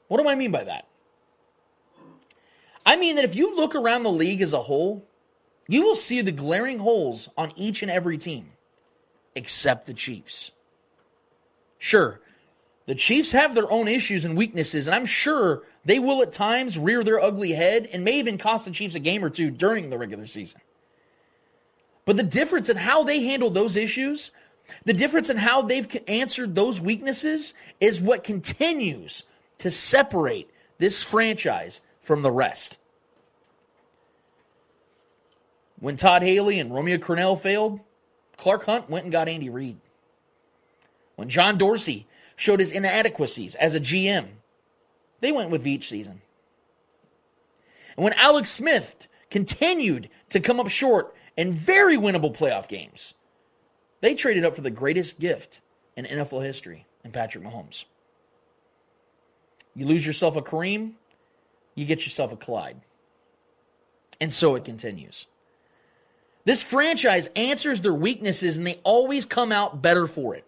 What 0.08 0.22
do 0.22 0.28
I 0.28 0.34
mean 0.34 0.50
by 0.50 0.64
that? 0.64 0.86
I 2.86 2.96
mean 2.96 3.16
that 3.16 3.24
if 3.24 3.36
you 3.36 3.54
look 3.54 3.74
around 3.74 4.02
the 4.02 4.10
league 4.10 4.40
as 4.40 4.54
a 4.54 4.62
whole, 4.62 5.06
you 5.68 5.82
will 5.82 5.94
see 5.94 6.22
the 6.22 6.32
glaring 6.32 6.78
holes 6.78 7.28
on 7.36 7.52
each 7.54 7.82
and 7.82 7.90
every 7.90 8.16
team, 8.16 8.52
except 9.34 9.86
the 9.86 9.92
Chiefs. 9.92 10.52
Sure, 11.76 12.20
the 12.88 12.94
Chiefs 12.94 13.32
have 13.32 13.54
their 13.54 13.70
own 13.70 13.86
issues 13.86 14.24
and 14.24 14.34
weaknesses, 14.34 14.86
and 14.86 14.96
I'm 14.96 15.04
sure 15.04 15.62
they 15.84 15.98
will 15.98 16.22
at 16.22 16.32
times 16.32 16.78
rear 16.78 17.04
their 17.04 17.20
ugly 17.20 17.52
head 17.52 17.86
and 17.92 18.02
may 18.02 18.18
even 18.18 18.38
cost 18.38 18.64
the 18.64 18.70
Chiefs 18.70 18.94
a 18.94 18.98
game 18.98 19.22
or 19.22 19.28
two 19.28 19.50
during 19.50 19.90
the 19.90 19.98
regular 19.98 20.24
season. 20.24 20.62
But 22.06 22.16
the 22.16 22.22
difference 22.22 22.70
in 22.70 22.78
how 22.78 23.04
they 23.04 23.20
handle 23.20 23.50
those 23.50 23.76
issues, 23.76 24.30
the 24.86 24.94
difference 24.94 25.28
in 25.28 25.36
how 25.36 25.60
they've 25.60 25.86
answered 26.08 26.54
those 26.54 26.80
weaknesses, 26.80 27.52
is 27.78 28.00
what 28.00 28.24
continues 28.24 29.22
to 29.58 29.70
separate 29.70 30.50
this 30.78 31.02
franchise 31.02 31.82
from 32.00 32.22
the 32.22 32.32
rest. 32.32 32.78
When 35.78 35.98
Todd 35.98 36.22
Haley 36.22 36.58
and 36.58 36.74
Romeo 36.74 36.96
Crennel 36.96 37.38
failed, 37.38 37.80
Clark 38.38 38.64
Hunt 38.64 38.88
went 38.88 39.04
and 39.04 39.12
got 39.12 39.28
Andy 39.28 39.50
Reid. 39.50 39.76
When 41.16 41.28
John 41.28 41.58
Dorsey 41.58 42.06
showed 42.38 42.60
his 42.60 42.70
inadequacies 42.70 43.56
as 43.56 43.74
a 43.74 43.80
GM, 43.80 44.28
they 45.20 45.32
went 45.32 45.50
with 45.50 45.64
Veach 45.64 45.82
season. 45.82 46.22
And 47.96 48.04
when 48.04 48.12
Alex 48.12 48.50
Smith 48.52 49.08
continued 49.28 50.08
to 50.28 50.38
come 50.38 50.60
up 50.60 50.68
short 50.68 51.14
in 51.36 51.50
very 51.50 51.96
winnable 51.96 52.34
playoff 52.34 52.68
games, 52.68 53.14
they 54.00 54.14
traded 54.14 54.44
up 54.44 54.54
for 54.54 54.60
the 54.60 54.70
greatest 54.70 55.18
gift 55.18 55.60
in 55.96 56.04
NFL 56.04 56.44
history 56.44 56.86
in 57.04 57.10
Patrick 57.10 57.42
Mahomes. 57.42 57.84
You 59.74 59.86
lose 59.86 60.06
yourself 60.06 60.36
a 60.36 60.42
Kareem, 60.42 60.92
you 61.74 61.84
get 61.86 62.04
yourself 62.04 62.32
a 62.32 62.36
Clyde. 62.36 62.80
And 64.20 64.32
so 64.32 64.54
it 64.54 64.64
continues. 64.64 65.26
This 66.44 66.62
franchise 66.62 67.28
answers 67.34 67.80
their 67.80 67.94
weaknesses 67.94 68.56
and 68.56 68.66
they 68.66 68.78
always 68.84 69.24
come 69.24 69.50
out 69.50 69.82
better 69.82 70.06
for 70.06 70.36
it. 70.36 70.44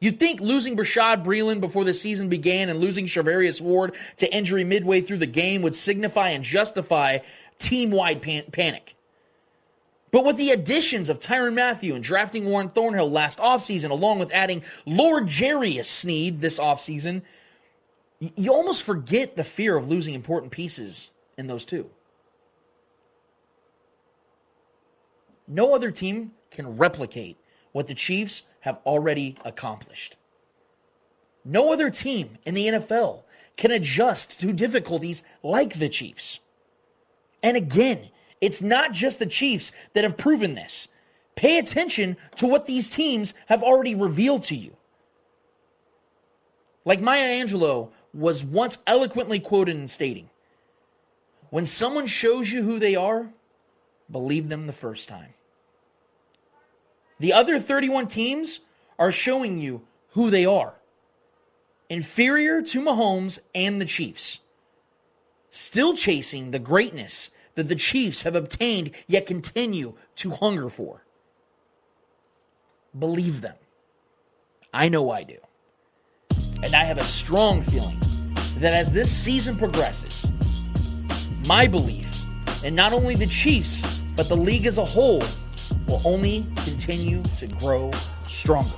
You'd 0.00 0.20
think 0.20 0.40
losing 0.40 0.76
Bashaud 0.76 1.24
Breeland 1.24 1.60
before 1.60 1.84
the 1.84 1.94
season 1.94 2.28
began 2.28 2.68
and 2.68 2.78
losing 2.80 3.06
Charvarius 3.06 3.60
Ward 3.60 3.94
to 4.18 4.34
injury 4.34 4.64
midway 4.64 5.00
through 5.00 5.18
the 5.18 5.26
game 5.26 5.62
would 5.62 5.76
signify 5.76 6.30
and 6.30 6.44
justify 6.44 7.18
team 7.58 7.90
wide 7.90 8.20
pan- 8.20 8.44
panic. 8.52 8.96
But 10.10 10.24
with 10.24 10.36
the 10.36 10.50
additions 10.50 11.08
of 11.08 11.18
Tyrann 11.18 11.54
Mathieu 11.54 11.94
and 11.94 12.04
drafting 12.04 12.44
Juan 12.44 12.68
Thornhill 12.68 13.10
last 13.10 13.38
offseason, 13.40 13.90
along 13.90 14.20
with 14.20 14.30
adding 14.32 14.62
L'Jarius 14.86 15.86
Sneed 15.86 16.40
this 16.40 16.58
offseason, 16.58 17.22
you 18.20 18.52
almost 18.52 18.84
forget 18.84 19.34
the 19.34 19.42
fear 19.42 19.76
of 19.76 19.88
losing 19.88 20.14
important 20.14 20.52
pieces 20.52 21.10
in 21.36 21.46
those 21.46 21.64
two. 21.64 21.90
No 25.48 25.74
other 25.74 25.90
team 25.90 26.32
can 26.50 26.76
replicate 26.76 27.36
what 27.72 27.88
the 27.88 27.94
Chiefs 27.94 28.44
have 28.64 28.78
already 28.86 29.36
accomplished. 29.44 30.16
No 31.44 31.70
other 31.70 31.90
team 31.90 32.38
in 32.46 32.54
the 32.54 32.66
NFL 32.66 33.24
can 33.58 33.70
adjust 33.70 34.40
to 34.40 34.54
difficulties 34.54 35.22
like 35.42 35.78
the 35.78 35.90
Chiefs. 35.90 36.40
And 37.42 37.58
again, 37.58 38.08
it's 38.40 38.62
not 38.62 38.92
just 38.92 39.18
the 39.18 39.26
Chiefs 39.26 39.70
that 39.92 40.02
have 40.02 40.16
proven 40.16 40.54
this. 40.54 40.88
Pay 41.36 41.58
attention 41.58 42.16
to 42.36 42.46
what 42.46 42.64
these 42.64 42.88
teams 42.88 43.34
have 43.48 43.62
already 43.62 43.94
revealed 43.94 44.44
to 44.44 44.56
you. 44.56 44.74
Like 46.86 47.02
Maya 47.02 47.44
Angelou 47.44 47.90
was 48.14 48.42
once 48.42 48.78
eloquently 48.86 49.40
quoted 49.40 49.76
in 49.76 49.88
stating 49.88 50.30
When 51.50 51.66
someone 51.66 52.06
shows 52.06 52.50
you 52.50 52.62
who 52.62 52.78
they 52.78 52.96
are, 52.96 53.28
believe 54.10 54.48
them 54.48 54.66
the 54.66 54.72
first 54.72 55.06
time. 55.06 55.34
The 57.18 57.32
other 57.32 57.60
31 57.60 58.08
teams 58.08 58.60
are 58.98 59.12
showing 59.12 59.58
you 59.58 59.82
who 60.10 60.30
they 60.30 60.46
are. 60.46 60.74
Inferior 61.88 62.62
to 62.62 62.80
Mahomes 62.80 63.38
and 63.54 63.80
the 63.80 63.84
Chiefs. 63.84 64.40
Still 65.50 65.94
chasing 65.94 66.50
the 66.50 66.58
greatness 66.58 67.30
that 67.54 67.68
the 67.68 67.76
Chiefs 67.76 68.22
have 68.22 68.34
obtained 68.34 68.90
yet 69.06 69.26
continue 69.26 69.94
to 70.16 70.30
hunger 70.30 70.68
for. 70.68 71.04
Believe 72.98 73.40
them. 73.40 73.56
I 74.72 74.88
know 74.88 75.10
I 75.10 75.22
do. 75.22 75.38
And 76.62 76.74
I 76.74 76.84
have 76.84 76.98
a 76.98 77.04
strong 77.04 77.62
feeling 77.62 78.00
that 78.58 78.72
as 78.72 78.92
this 78.92 79.10
season 79.10 79.56
progresses, 79.56 80.30
my 81.46 81.66
belief 81.66 82.08
in 82.64 82.74
not 82.74 82.92
only 82.92 83.14
the 83.14 83.26
Chiefs, 83.26 83.84
but 84.16 84.28
the 84.28 84.36
league 84.36 84.66
as 84.66 84.78
a 84.78 84.84
whole 84.84 85.22
will 85.86 86.02
only 86.04 86.46
continue 86.64 87.22
to 87.38 87.46
grow 87.46 87.90
stronger. 88.26 88.76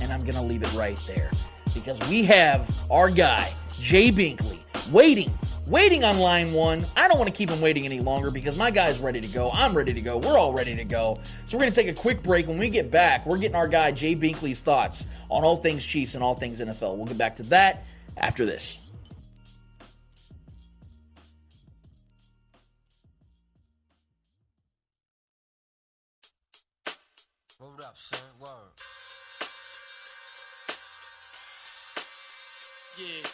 And 0.00 0.12
I'm 0.12 0.22
going 0.22 0.34
to 0.34 0.42
leave 0.42 0.62
it 0.62 0.72
right 0.74 0.98
there 1.06 1.30
because 1.74 1.98
we 2.08 2.24
have 2.24 2.68
our 2.90 3.10
guy, 3.10 3.54
Jay 3.78 4.10
Binkley, 4.10 4.58
waiting, 4.90 5.32
waiting 5.66 6.04
on 6.04 6.18
line 6.18 6.52
one. 6.52 6.84
I 6.96 7.08
don't 7.08 7.18
want 7.18 7.30
to 7.30 7.36
keep 7.36 7.50
him 7.50 7.60
waiting 7.60 7.84
any 7.84 8.00
longer 8.00 8.30
because 8.30 8.56
my 8.56 8.70
guy's 8.70 8.98
ready 8.98 9.20
to 9.20 9.28
go. 9.28 9.50
I'm 9.50 9.76
ready 9.76 9.94
to 9.94 10.00
go. 10.00 10.18
We're 10.18 10.38
all 10.38 10.52
ready 10.52 10.74
to 10.76 10.84
go. 10.84 11.20
So 11.46 11.56
we're 11.56 11.62
going 11.62 11.72
to 11.72 11.82
take 11.82 11.96
a 11.96 11.98
quick 11.98 12.22
break. 12.22 12.46
When 12.46 12.58
we 12.58 12.68
get 12.68 12.90
back, 12.90 13.26
we're 13.26 13.38
getting 13.38 13.56
our 13.56 13.68
guy, 13.68 13.92
Jay 13.92 14.14
Binkley's 14.16 14.60
thoughts 14.60 15.06
on 15.30 15.44
all 15.44 15.56
things 15.56 15.84
Chiefs 15.84 16.14
and 16.14 16.22
all 16.22 16.34
things 16.34 16.60
NFL. 16.60 16.96
We'll 16.96 17.06
get 17.06 17.18
back 17.18 17.36
to 17.36 17.42
that 17.44 17.84
after 18.16 18.44
this. 18.44 18.78
Up, 27.92 27.98
son. 27.98 28.18
Word. 28.40 28.48
Yeah. 32.98 33.28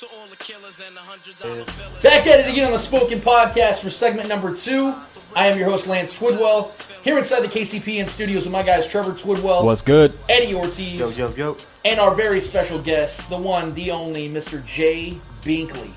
To 0.00 0.06
all 0.16 0.26
the 0.28 0.36
killers 0.36 0.80
and 0.86 0.96
the 0.96 1.00
hundred 1.00 1.38
dollar 1.38 1.64
billers. 1.64 2.02
Back 2.02 2.26
at 2.26 2.40
it 2.40 2.46
again 2.50 2.66
on 2.66 2.72
the 2.72 2.78
Spoken 2.78 3.20
Podcast 3.20 3.80
for 3.80 3.90
segment 3.90 4.28
number 4.28 4.54
two. 4.54 4.94
I 5.34 5.46
am 5.46 5.58
your 5.58 5.68
host, 5.68 5.86
Lance 5.86 6.14
Twidwell, 6.14 6.72
here 7.04 7.18
inside 7.18 7.40
the 7.40 7.48
KCPN 7.48 8.08
studios 8.08 8.44
with 8.44 8.52
my 8.52 8.62
guys, 8.62 8.86
Trevor 8.86 9.12
Twidwell, 9.12 9.64
What's 9.64 9.82
good? 9.82 10.18
Eddie 10.28 10.54
Ortiz, 10.54 10.98
Yo, 10.98 11.08
yo, 11.10 11.34
yo. 11.36 11.56
and 11.84 12.00
our 12.00 12.14
very 12.14 12.40
special 12.40 12.80
guest, 12.80 13.28
the 13.30 13.36
one, 13.36 13.72
the 13.74 13.90
only, 13.90 14.28
Mr. 14.28 14.64
Jay 14.64 15.18
Binkley. 15.42 15.92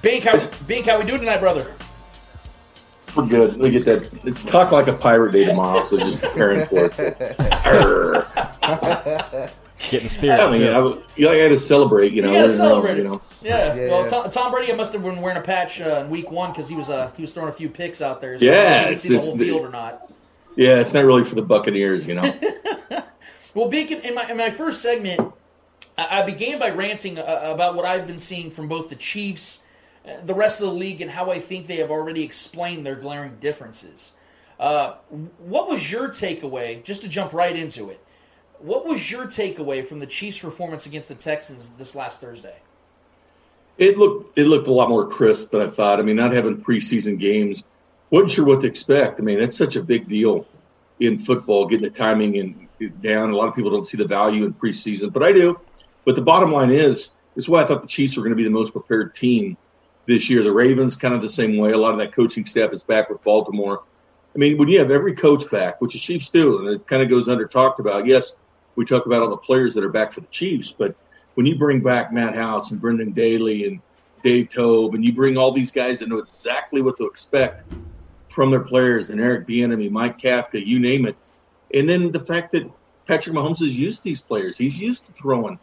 Bink, 0.00 0.24
how, 0.24 0.38
Bink, 0.66 0.86
how 0.86 0.98
we 0.98 1.04
doing 1.04 1.20
tonight, 1.20 1.40
brother? 1.40 1.74
We're 3.16 3.26
good. 3.26 3.56
Look 3.58 3.74
at 3.74 3.84
that. 3.86 4.08
It's 4.24 4.44
talk 4.44 4.70
like 4.72 4.86
a 4.86 4.92
pirate 4.92 5.32
day 5.32 5.44
tomorrow, 5.44 5.82
so 5.82 5.96
just 5.96 6.20
preparing 6.22 6.64
for 6.66 6.84
it. 6.86 6.94
So. 6.94 7.10
Getting 9.88 10.04
the 10.04 10.08
spirit. 10.10 10.40
I 10.40 10.50
mean, 10.50 10.62
I, 10.68 10.78
you 11.16 11.24
know, 11.24 11.32
I 11.32 11.38
got 11.38 11.48
to 11.48 11.58
celebrate. 11.58 12.12
You 12.12 12.20
know, 12.22 12.28
You 12.28 12.34
gotta 12.34 12.46
We're 12.48 12.52
in 12.52 12.56
celebrate 12.56 12.90
Rome. 12.90 12.98
You 12.98 13.04
know, 13.04 13.22
Yeah. 13.42 13.74
Yeah. 13.74 13.88
Well, 13.88 14.06
Tom, 14.06 14.30
Tom 14.30 14.52
Brady 14.52 14.72
must 14.74 14.92
have 14.92 15.02
been 15.02 15.20
wearing 15.22 15.38
a 15.38 15.42
patch 15.42 15.80
uh, 15.80 16.02
in 16.04 16.10
Week 16.10 16.30
One 16.30 16.50
because 16.52 16.68
he 16.68 16.76
was 16.76 16.90
uh, 16.90 17.10
he 17.16 17.22
was 17.22 17.32
throwing 17.32 17.48
a 17.48 17.52
few 17.52 17.68
picks 17.70 18.02
out 18.02 18.20
there. 18.20 18.38
So 18.38 18.44
Yeah, 18.44 18.52
I 18.52 18.54
don't 18.54 18.64
know 18.64 18.70
if 18.70 18.80
you 18.80 18.84
can 18.84 18.92
it's 18.92 19.02
see 19.02 19.08
the 19.08 19.18
whole 19.20 19.36
the- 19.36 19.44
field 19.46 19.62
or 19.62 19.70
not. 19.70 20.12
yeah, 20.56 20.80
it's 20.80 20.92
not 20.92 21.04
really 21.06 21.24
for 21.24 21.34
the 21.34 21.42
Buccaneers. 21.42 22.06
You 22.06 22.16
know, 22.16 22.38
Well, 23.54 23.68
Bink, 23.68 23.90
in 23.90 24.14
my 24.14 24.30
in 24.30 24.36
my 24.36 24.50
first 24.50 24.82
segment, 24.82 25.32
I, 25.96 26.20
I 26.20 26.26
began 26.26 26.58
by 26.58 26.70
ranting 26.70 27.18
uh, 27.18 27.40
about 27.44 27.74
what 27.74 27.86
I've 27.86 28.06
been 28.06 28.18
seeing 28.18 28.50
from 28.50 28.68
both 28.68 28.90
the 28.90 28.96
Chiefs, 28.96 29.59
the 30.24 30.34
rest 30.34 30.60
of 30.60 30.66
the 30.66 30.72
league, 30.74 31.00
and 31.00 31.10
how 31.10 31.30
I 31.30 31.40
think 31.40 31.66
they 31.66 31.76
have 31.76 31.90
already 31.90 32.22
explained 32.22 32.86
their 32.86 32.96
glaring 32.96 33.36
differences. 33.40 34.12
Uh, 34.58 34.94
what 35.38 35.68
was 35.68 35.90
your 35.90 36.08
takeaway? 36.08 36.82
Just 36.84 37.02
to 37.02 37.08
jump 37.08 37.32
right 37.32 37.56
into 37.56 37.90
it, 37.90 38.04
what 38.58 38.86
was 38.86 39.10
your 39.10 39.24
takeaway 39.24 39.84
from 39.84 40.00
the 40.00 40.06
Chiefs' 40.06 40.38
performance 40.38 40.86
against 40.86 41.08
the 41.08 41.14
Texans 41.14 41.70
this 41.78 41.94
last 41.94 42.20
Thursday? 42.20 42.56
it 43.80 43.96
looked 43.96 44.38
it 44.38 44.44
looked 44.44 44.68
a 44.68 44.72
lot 44.72 44.88
more 44.88 45.08
crisp 45.08 45.50
than 45.50 45.62
I 45.62 45.68
thought. 45.68 45.98
I 45.98 46.02
mean, 46.02 46.14
not 46.14 46.32
having 46.32 46.62
preseason 46.62 47.18
games, 47.18 47.64
wasn't 48.10 48.30
sure 48.30 48.44
what 48.44 48.60
to 48.60 48.66
expect. 48.68 49.18
I 49.18 49.22
mean, 49.22 49.40
it's 49.40 49.56
such 49.56 49.74
a 49.74 49.82
big 49.82 50.08
deal 50.08 50.46
in 51.00 51.18
football, 51.18 51.66
getting 51.66 51.88
the 51.88 51.90
timing 51.90 52.38
and 52.38 52.68
down. 53.02 53.30
A 53.30 53.36
lot 53.36 53.48
of 53.48 53.56
people 53.56 53.70
don't 53.70 53.86
see 53.86 53.96
the 53.96 54.06
value 54.06 54.44
in 54.44 54.52
preseason, 54.52 55.10
but 55.10 55.22
I 55.22 55.32
do. 55.32 55.58
But 56.04 56.14
the 56.14 56.22
bottom 56.22 56.52
line 56.52 56.70
is, 56.70 57.10
this 57.34 57.44
is 57.44 57.48
why 57.48 57.62
I 57.62 57.66
thought 57.66 57.80
the 57.80 57.88
Chiefs 57.88 58.16
were 58.16 58.22
going 58.22 58.32
to 58.32 58.36
be 58.36 58.44
the 58.44 58.50
most 58.50 58.72
prepared 58.72 59.14
team 59.14 59.56
this 60.06 60.28
year. 60.30 60.42
The 60.42 60.52
Ravens, 60.52 60.96
kind 60.96 61.14
of 61.14 61.22
the 61.22 61.28
same 61.28 61.56
way. 61.56 61.72
A 61.72 61.78
lot 61.78 61.92
of 61.92 61.98
that 61.98 62.12
coaching 62.12 62.46
staff 62.46 62.72
is 62.72 62.82
back 62.82 63.10
with 63.10 63.22
Baltimore. 63.22 63.82
I 64.34 64.38
mean, 64.38 64.58
when 64.58 64.68
you 64.68 64.78
have 64.78 64.90
every 64.90 65.14
coach 65.14 65.50
back, 65.50 65.80
which 65.80 65.92
the 65.94 65.98
Chiefs 65.98 66.28
do, 66.28 66.58
and 66.58 66.68
it 66.68 66.86
kind 66.86 67.02
of 67.02 67.08
goes 67.08 67.28
under 67.28 67.46
talked 67.46 67.80
about. 67.80 68.06
Yes, 68.06 68.34
we 68.76 68.84
talk 68.84 69.06
about 69.06 69.22
all 69.22 69.30
the 69.30 69.36
players 69.36 69.74
that 69.74 69.84
are 69.84 69.88
back 69.88 70.12
for 70.12 70.20
the 70.20 70.26
Chiefs, 70.28 70.72
but 70.72 70.94
when 71.34 71.46
you 71.46 71.56
bring 71.56 71.80
back 71.80 72.12
Matt 72.12 72.34
House 72.34 72.70
and 72.70 72.80
Brendan 72.80 73.12
Daly 73.12 73.66
and 73.66 73.80
Dave 74.22 74.50
Toub, 74.50 74.94
and 74.94 75.04
you 75.04 75.12
bring 75.12 75.36
all 75.36 75.52
these 75.52 75.70
guys 75.70 75.98
that 75.98 76.08
know 76.08 76.18
exactly 76.18 76.82
what 76.82 76.96
to 76.98 77.06
expect 77.06 77.72
from 78.28 78.50
their 78.50 78.60
players, 78.60 79.10
and 79.10 79.20
Eric 79.20 79.46
Bieniemy, 79.48 79.90
Mike 79.90 80.18
Kafka, 80.18 80.64
you 80.64 80.78
name 80.78 81.06
it, 81.06 81.16
and 81.74 81.88
then 81.88 82.12
the 82.12 82.20
fact 82.20 82.52
that 82.52 82.70
Patrick 83.06 83.34
Mahomes 83.34 83.60
has 83.60 83.76
used 83.76 84.04
these 84.04 84.20
players, 84.20 84.56
he's 84.56 84.78
used 84.78 85.06
to 85.06 85.12
throwing 85.12 85.58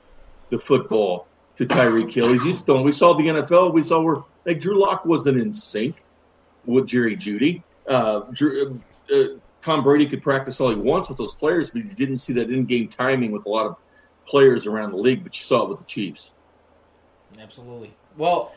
the 0.49 0.59
football 0.59 1.27
to 1.57 1.65
Tyreek 1.65 2.13
Hill. 2.13 2.31
He's 2.33 2.45
used. 2.45 2.67
We 2.67 2.91
saw 2.91 3.13
the 3.13 3.23
NFL. 3.23 3.73
We 3.73 3.83
saw 3.83 3.99
where 4.01 4.23
like 4.45 4.61
Drew 4.61 4.79
Lock 4.79 5.05
wasn't 5.05 5.39
in 5.39 5.51
sync 5.51 5.95
with 6.65 6.87
Jerry 6.87 7.17
Jeudy. 7.17 7.63
Uh, 7.87 8.21
Drew, 8.31 8.79
uh, 9.13 9.23
Tom 9.61 9.83
Brady 9.83 10.07
could 10.07 10.21
practice 10.21 10.61
all 10.61 10.69
he 10.69 10.75
wants 10.75 11.09
with 11.09 11.17
those 11.17 11.33
players, 11.33 11.69
but 11.69 11.81
he 11.81 11.89
didn't 11.89 12.19
see 12.19 12.33
that 12.33 12.49
in-game 12.49 12.89
timing 12.89 13.31
with 13.31 13.45
a 13.45 13.49
lot 13.49 13.65
of 13.65 13.75
players 14.25 14.67
around 14.67 14.91
the 14.91 14.97
league. 14.97 15.23
But 15.23 15.37
you 15.37 15.43
saw 15.43 15.63
it 15.63 15.69
with 15.69 15.79
the 15.79 15.85
Chiefs. 15.85 16.31
Absolutely. 17.39 17.93
Well, 18.15 18.53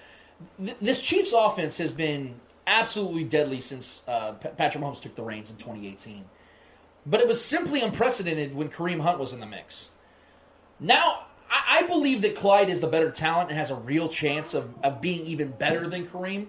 th- 0.62 0.76
this 0.80 1.02
Chiefs 1.02 1.32
offense 1.36 1.78
has 1.78 1.92
been 1.92 2.34
absolutely 2.66 3.24
deadly 3.24 3.60
since 3.60 4.02
uh, 4.06 4.32
P- 4.32 4.50
Patrick 4.56 4.84
Mahomes 4.84 5.00
took 5.00 5.16
the 5.16 5.22
reins 5.22 5.50
in 5.50 5.56
2018. 5.56 6.24
But 7.06 7.20
it 7.20 7.26
was 7.26 7.42
simply 7.42 7.80
unprecedented 7.80 8.54
when 8.54 8.68
Kareem 8.68 9.00
Hunt 9.00 9.18
was 9.18 9.32
in 9.32 9.40
the 9.40 9.46
mix. 9.46 9.88
Now, 10.78 11.26
I, 11.50 11.80
I 11.80 11.82
believe 11.82 12.22
that 12.22 12.36
Clyde 12.36 12.70
is 12.70 12.80
the 12.80 12.86
better 12.86 13.10
talent 13.10 13.50
and 13.50 13.58
has 13.58 13.70
a 13.70 13.74
real 13.74 14.08
chance 14.08 14.54
of, 14.54 14.72
of 14.82 15.00
being 15.00 15.26
even 15.26 15.50
better 15.50 15.86
than 15.86 16.06
Kareem. 16.06 16.46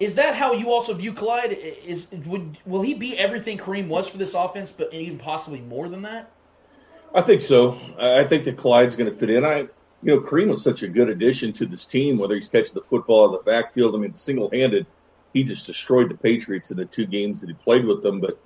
Is 0.00 0.14
that 0.14 0.34
how 0.34 0.52
you 0.52 0.70
also 0.70 0.94
view 0.94 1.12
Clyde? 1.12 1.52
Is 1.52 2.06
would 2.26 2.58
will 2.64 2.82
he 2.82 2.94
be 2.94 3.18
everything 3.18 3.58
Kareem 3.58 3.88
was 3.88 4.08
for 4.08 4.16
this 4.16 4.34
offense, 4.34 4.70
but 4.70 4.92
even 4.94 5.18
possibly 5.18 5.60
more 5.60 5.88
than 5.88 6.02
that? 6.02 6.30
I 7.14 7.22
think 7.22 7.40
so. 7.40 7.78
I 7.98 8.24
think 8.24 8.44
that 8.44 8.56
Clyde's 8.58 8.94
going 8.94 9.10
to 9.10 9.18
fit 9.18 9.30
in. 9.30 9.44
I, 9.44 9.60
you 9.60 9.68
know, 10.02 10.20
Kareem 10.20 10.50
was 10.50 10.62
such 10.62 10.82
a 10.82 10.88
good 10.88 11.08
addition 11.08 11.52
to 11.54 11.66
this 11.66 11.86
team. 11.86 12.18
Whether 12.18 12.36
he's 12.36 12.48
catching 12.48 12.74
the 12.74 12.82
football 12.82 13.26
in 13.26 13.32
the 13.32 13.38
backfield, 13.38 13.94
I 13.94 13.98
mean, 13.98 14.14
single-handed, 14.14 14.86
he 15.32 15.42
just 15.42 15.66
destroyed 15.66 16.10
the 16.10 16.16
Patriots 16.16 16.70
in 16.70 16.76
the 16.76 16.84
two 16.84 17.06
games 17.06 17.40
that 17.40 17.48
he 17.48 17.54
played 17.54 17.84
with 17.84 18.02
them. 18.02 18.20
But 18.20 18.38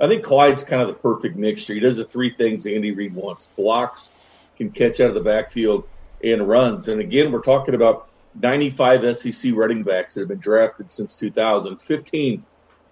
I 0.00 0.08
think 0.08 0.24
Clyde's 0.24 0.64
kind 0.64 0.82
of 0.82 0.88
the 0.88 0.94
perfect 0.94 1.36
mixture. 1.36 1.74
He 1.74 1.80
does 1.80 1.98
the 1.98 2.04
three 2.04 2.34
things 2.34 2.66
Andy 2.66 2.90
Reid 2.90 3.14
wants: 3.14 3.48
blocks, 3.54 4.10
can 4.56 4.70
catch 4.70 5.00
out 5.00 5.08
of 5.08 5.14
the 5.14 5.20
backfield, 5.20 5.86
and 6.22 6.48
runs. 6.48 6.88
And 6.88 7.00
again, 7.00 7.32
we're 7.32 7.42
talking 7.42 7.74
about 7.74 8.08
95 8.40 9.16
SEC 9.16 9.52
running 9.54 9.82
backs 9.82 10.14
that 10.14 10.20
have 10.20 10.28
been 10.28 10.38
drafted 10.38 10.90
since 10.90 11.16
2000, 11.16 11.80
15 11.80 12.44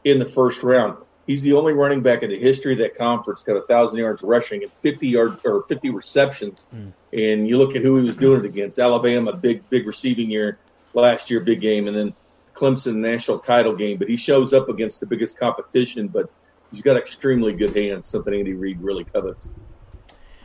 in 0.04 0.18
the 0.18 0.26
first 0.26 0.62
round. 0.62 0.98
He's 1.26 1.42
the 1.42 1.54
only 1.54 1.72
running 1.72 2.02
back 2.02 2.22
in 2.22 2.30
the 2.30 2.38
history 2.38 2.74
of 2.74 2.78
that 2.80 2.96
conference 2.96 3.42
got 3.42 3.56
a 3.56 3.62
thousand 3.62 3.98
yards 3.98 4.22
rushing 4.22 4.62
and 4.62 4.70
50 4.82 5.08
yard 5.08 5.38
or 5.44 5.62
50 5.62 5.90
receptions. 5.90 6.66
Mm. 6.74 6.92
And 7.12 7.48
you 7.48 7.56
look 7.56 7.74
at 7.76 7.82
who 7.82 7.96
he 7.96 8.04
was 8.04 8.16
doing 8.16 8.40
it 8.40 8.46
against: 8.46 8.78
Alabama, 8.78 9.32
big 9.32 9.68
big 9.70 9.86
receiving 9.86 10.30
year 10.30 10.58
last 10.92 11.30
year, 11.30 11.40
big 11.40 11.60
game, 11.60 11.88
and 11.88 11.96
then 11.96 12.14
Clemson 12.54 12.96
national 12.96 13.38
title 13.38 13.74
game. 13.74 13.98
But 13.98 14.08
he 14.08 14.16
shows 14.16 14.52
up 14.52 14.68
against 14.68 15.00
the 15.00 15.06
biggest 15.06 15.38
competition, 15.38 16.08
but 16.08 16.30
he's 16.70 16.82
got 16.82 16.96
extremely 16.98 17.54
good 17.54 17.74
hands, 17.74 18.06
something 18.06 18.34
Andy 18.34 18.52
Reid 18.52 18.80
really 18.80 19.04
covets. 19.04 19.48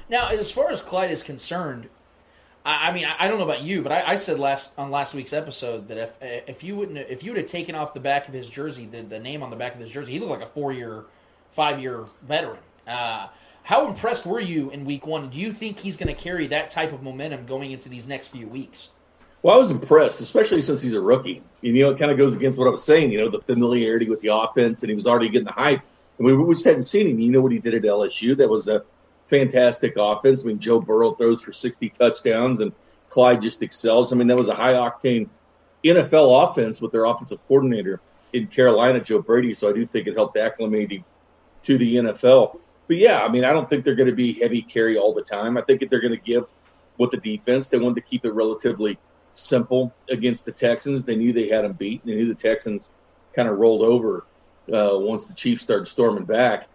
Now, 0.10 0.30
as 0.30 0.52
far 0.52 0.72
as 0.72 0.82
Clyde 0.82 1.12
is 1.12 1.22
concerned, 1.22 1.88
I, 2.66 2.90
I 2.90 2.92
mean, 2.92 3.06
I, 3.06 3.16
I, 3.20 3.28
don't 3.28 3.38
know 3.38 3.44
about 3.44 3.62
you, 3.62 3.82
but 3.82 3.92
I, 3.92 4.14
I, 4.14 4.16
said 4.16 4.40
last 4.40 4.72
on 4.78 4.90
last 4.92 5.14
week's 5.14 5.34
episode 5.34 5.88
that 5.88 5.98
if 5.98 6.18
if 6.22 6.64
you 6.64 6.76
wouldn't 6.76 6.98
if 6.98 7.24
you 7.24 7.32
would 7.32 7.40
have 7.40 7.50
taken 7.50 7.76
off 7.76 7.94
the 7.94 8.00
back 8.00 8.28
of 8.28 8.34
his 8.34 8.50
jersey, 8.50 8.86
the, 8.86 9.04
the 9.04 9.20
name 9.20 9.44
on 9.44 9.50
the 9.50 9.56
back 9.56 9.76
of 9.76 9.80
his 9.80 9.92
jersey, 9.92 10.14
he 10.14 10.20
looked 10.20 10.32
like 10.32 10.42
a 10.42 10.52
four 10.52 10.74
year, 10.74 11.06
five 11.52 11.80
year 11.80 12.06
veteran. 12.24 12.60
Uh, 12.88 13.28
how 13.64 13.88
impressed 13.88 14.26
were 14.26 14.40
you 14.40 14.72
in 14.72 14.84
week 14.84 15.06
one? 15.06 15.30
Do 15.30 15.38
you 15.38 15.54
think 15.54 15.78
he's 15.78 15.96
going 15.96 16.14
to 16.14 16.20
carry 16.20 16.48
that 16.48 16.72
type 16.72 16.92
of 16.92 17.04
momentum 17.04 17.46
going 17.46 17.72
into 17.72 17.88
these 17.88 18.08
next 18.08 18.30
few 18.30 18.48
weeks? 18.48 18.90
Well, 19.44 19.56
I 19.56 19.60
was 19.60 19.70
impressed, 19.70 20.20
especially 20.20 20.62
since 20.64 20.82
he's 20.82 20.96
a 20.96 21.00
rookie. 21.00 21.44
And, 21.64 21.76
you 21.76 21.84
know, 21.84 21.92
it 21.92 22.00
kind 22.00 22.12
of 22.12 22.18
goes 22.18 22.34
against 22.34 22.58
what 22.58 22.68
I 22.68 22.72
was 22.72 22.84
saying, 22.84 23.12
you 23.12 23.20
know, 23.20 23.30
the 23.30 23.40
familiarity 23.40 24.10
with 24.10 24.22
the 24.22 24.34
offense, 24.34 24.82
and 24.82 24.90
he 24.90 24.96
was 24.96 25.06
already 25.06 25.30
getting 25.30 25.46
the 25.46 25.52
hype. 25.52 25.82
And 26.18 26.26
we, 26.26 26.34
we 26.34 26.54
just 26.54 26.66
hadn't 26.66 26.84
seen 26.84 27.08
him. 27.08 27.20
You 27.20 27.32
know 27.32 27.42
what 27.42 27.52
he 27.52 27.60
did 27.60 27.76
at 27.76 27.84
LSU? 27.84 28.36
That 28.36 28.50
was 28.50 28.68
a 28.68 28.84
fantastic 29.30 29.94
offense. 29.98 30.44
I 30.44 30.48
mean, 30.48 30.60
Joe 30.60 30.80
Burrow 30.80 31.14
throws 31.14 31.42
for 31.42 31.54
60 31.54 31.90
touchdowns, 31.90 32.60
and 32.60 32.72
Clyde 33.10 33.42
just 33.42 33.62
excels. 33.62 34.12
I 34.12 34.16
mean, 34.16 34.28
that 34.28 34.38
was 34.38 34.48
a 34.48 34.56
high 34.56 34.74
octane 34.74 35.30
NFL 35.84 36.50
offense 36.50 36.82
with 36.82 36.92
their 36.92 37.06
offensive 37.06 37.40
coordinator 37.48 38.02
in 38.34 38.48
Carolina, 38.48 39.00
Joe 39.00 39.22
Brady. 39.22 39.54
So 39.54 39.70
I 39.70 39.74
do 39.74 39.86
think 39.86 40.08
it 40.08 40.16
helped 40.16 40.38
acclimate 40.38 40.92
him 40.92 41.06
to 41.64 41.78
the 41.78 41.96
NFL. 41.96 42.60
But 42.88 42.98
yeah, 42.98 43.24
I 43.24 43.30
mean, 43.30 43.44
I 43.44 43.54
don't 43.54 43.70
think 43.70 43.86
they're 43.86 43.96
going 43.96 44.10
to 44.10 44.16
be 44.16 44.34
heavy 44.34 44.62
carry 44.62 44.98
all 44.98 45.14
the 45.14 45.22
time. 45.22 45.58
I 45.58 45.62
think 45.62 45.82
if 45.82 45.90
they're 45.90 46.02
going 46.02 46.16
to 46.16 46.18
give 46.18 46.46
what 47.00 47.12
the 47.12 47.18
defense. 47.18 47.70
They 47.70 47.80
wanted 47.80 47.96
to 47.96 48.02
keep 48.02 48.26
it 48.26 48.32
relatively 48.32 49.00
simple 49.32 49.96
against 50.10 50.46
the 50.46 50.52
Texans. 50.52 51.04
They 51.04 51.16
knew 51.16 51.32
they 51.32 51.48
had 51.48 51.64
them 51.64 51.74
beat. 51.74 52.06
They 52.06 52.14
knew 52.14 52.28
the 52.28 52.36
Texans 52.36 52.92
kind 53.34 53.48
of 53.48 53.58
rolled 53.58 53.84
over 53.84 54.26
uh, 54.72 54.92
once 54.96 55.24
the 55.24 55.34
Chiefs 55.34 55.64
started 55.64 55.88
storming 55.88 56.26
back. 56.26 56.68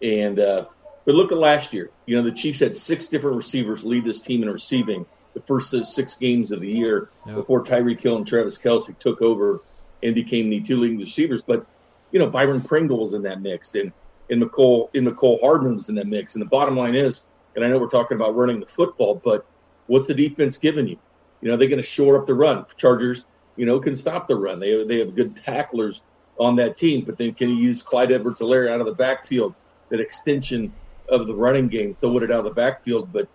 And 0.00 0.38
uh, 0.38 0.66
but 1.04 1.14
look 1.14 1.32
at 1.32 1.38
last 1.38 1.72
year. 1.72 1.90
You 2.06 2.16
know, 2.16 2.22
the 2.22 2.32
Chiefs 2.32 2.60
had 2.60 2.76
six 2.76 3.06
different 3.06 3.36
receivers 3.36 3.84
lead 3.84 4.04
this 4.04 4.20
team 4.20 4.42
in 4.42 4.50
receiving 4.50 5.06
the 5.34 5.40
first 5.40 5.74
six 5.86 6.14
games 6.16 6.50
of 6.50 6.60
the 6.60 6.68
year 6.68 7.08
yep. 7.26 7.36
before 7.36 7.64
Tyreek 7.64 8.00
Hill 8.00 8.16
and 8.16 8.26
Travis 8.26 8.58
Kelce 8.58 8.96
took 8.98 9.22
over 9.22 9.62
and 10.02 10.14
became 10.14 10.50
the 10.50 10.60
two 10.60 10.76
leading 10.76 10.98
receivers. 10.98 11.42
But 11.42 11.66
you 12.10 12.18
know, 12.18 12.28
Byron 12.28 12.60
Pringle 12.60 12.98
was 12.98 13.14
in 13.14 13.22
that 13.22 13.40
mix, 13.40 13.74
and 13.74 13.92
and 14.30 14.42
Mecole 14.42 14.90
in 14.94 15.04
Mecole 15.04 15.40
Hardman 15.40 15.76
was 15.76 15.88
in 15.88 15.94
that 15.96 16.06
mix. 16.06 16.34
And 16.34 16.42
the 16.42 16.48
bottom 16.48 16.76
line 16.76 16.94
is, 16.94 17.22
and 17.56 17.64
I 17.64 17.68
know 17.68 17.78
we're 17.78 17.88
talking 17.88 18.16
about 18.16 18.36
running 18.36 18.60
the 18.60 18.66
football, 18.66 19.14
but 19.14 19.46
what's 19.86 20.06
the 20.06 20.14
defense 20.14 20.56
giving 20.58 20.86
you? 20.86 20.98
You 21.40 21.50
know, 21.50 21.56
they're 21.56 21.68
going 21.68 21.82
to 21.82 21.88
shore 21.88 22.18
up 22.18 22.26
the 22.26 22.34
run. 22.34 22.66
Chargers, 22.76 23.24
you 23.56 23.66
know, 23.66 23.80
can 23.80 23.96
stop 23.96 24.28
the 24.28 24.36
run. 24.36 24.60
They 24.60 24.84
they 24.84 24.98
have 24.98 25.16
good 25.16 25.42
tacklers 25.44 26.02
on 26.38 26.56
that 26.56 26.76
team, 26.76 27.04
but 27.04 27.18
then 27.18 27.34
can 27.34 27.48
you 27.50 27.56
use 27.56 27.82
Clyde 27.82 28.10
Edwards-Helaire 28.10 28.70
out 28.70 28.80
of 28.80 28.86
the 28.86 28.94
backfield, 28.94 29.54
that 29.90 30.00
extension 30.00 30.72
of 31.12 31.26
the 31.26 31.34
running 31.34 31.68
game, 31.68 31.96
throw 32.00 32.16
it 32.18 32.24
out 32.24 32.40
of 32.40 32.44
the 32.44 32.50
backfield. 32.50 33.12
But 33.12 33.28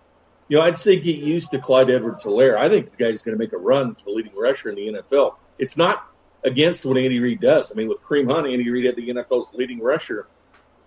you 0.48 0.58
know, 0.58 0.64
I'd 0.64 0.76
say 0.76 0.98
get 0.98 1.16
used 1.16 1.50
to 1.52 1.58
Clyde 1.58 1.90
Edwards-Helaire. 1.90 2.56
I 2.56 2.68
think 2.68 2.90
the 2.90 2.96
guy's 2.96 3.22
going 3.22 3.36
to 3.36 3.38
make 3.38 3.52
a 3.52 3.58
run 3.58 3.94
to 3.94 4.04
the 4.04 4.10
leading 4.10 4.34
rusher 4.34 4.70
in 4.70 4.76
the 4.76 5.00
NFL. 5.00 5.36
It's 5.58 5.76
not 5.76 6.08
against 6.44 6.84
what 6.84 6.96
Andy 6.96 7.20
Reid 7.20 7.40
does. 7.40 7.70
I 7.70 7.74
mean, 7.74 7.88
with 7.88 8.02
Kareem 8.02 8.30
Hunt, 8.30 8.46
Andy 8.46 8.68
Reid 8.68 8.86
had 8.86 8.96
the 8.96 9.08
NFL's 9.08 9.54
leading 9.54 9.80
rusher, 9.80 10.26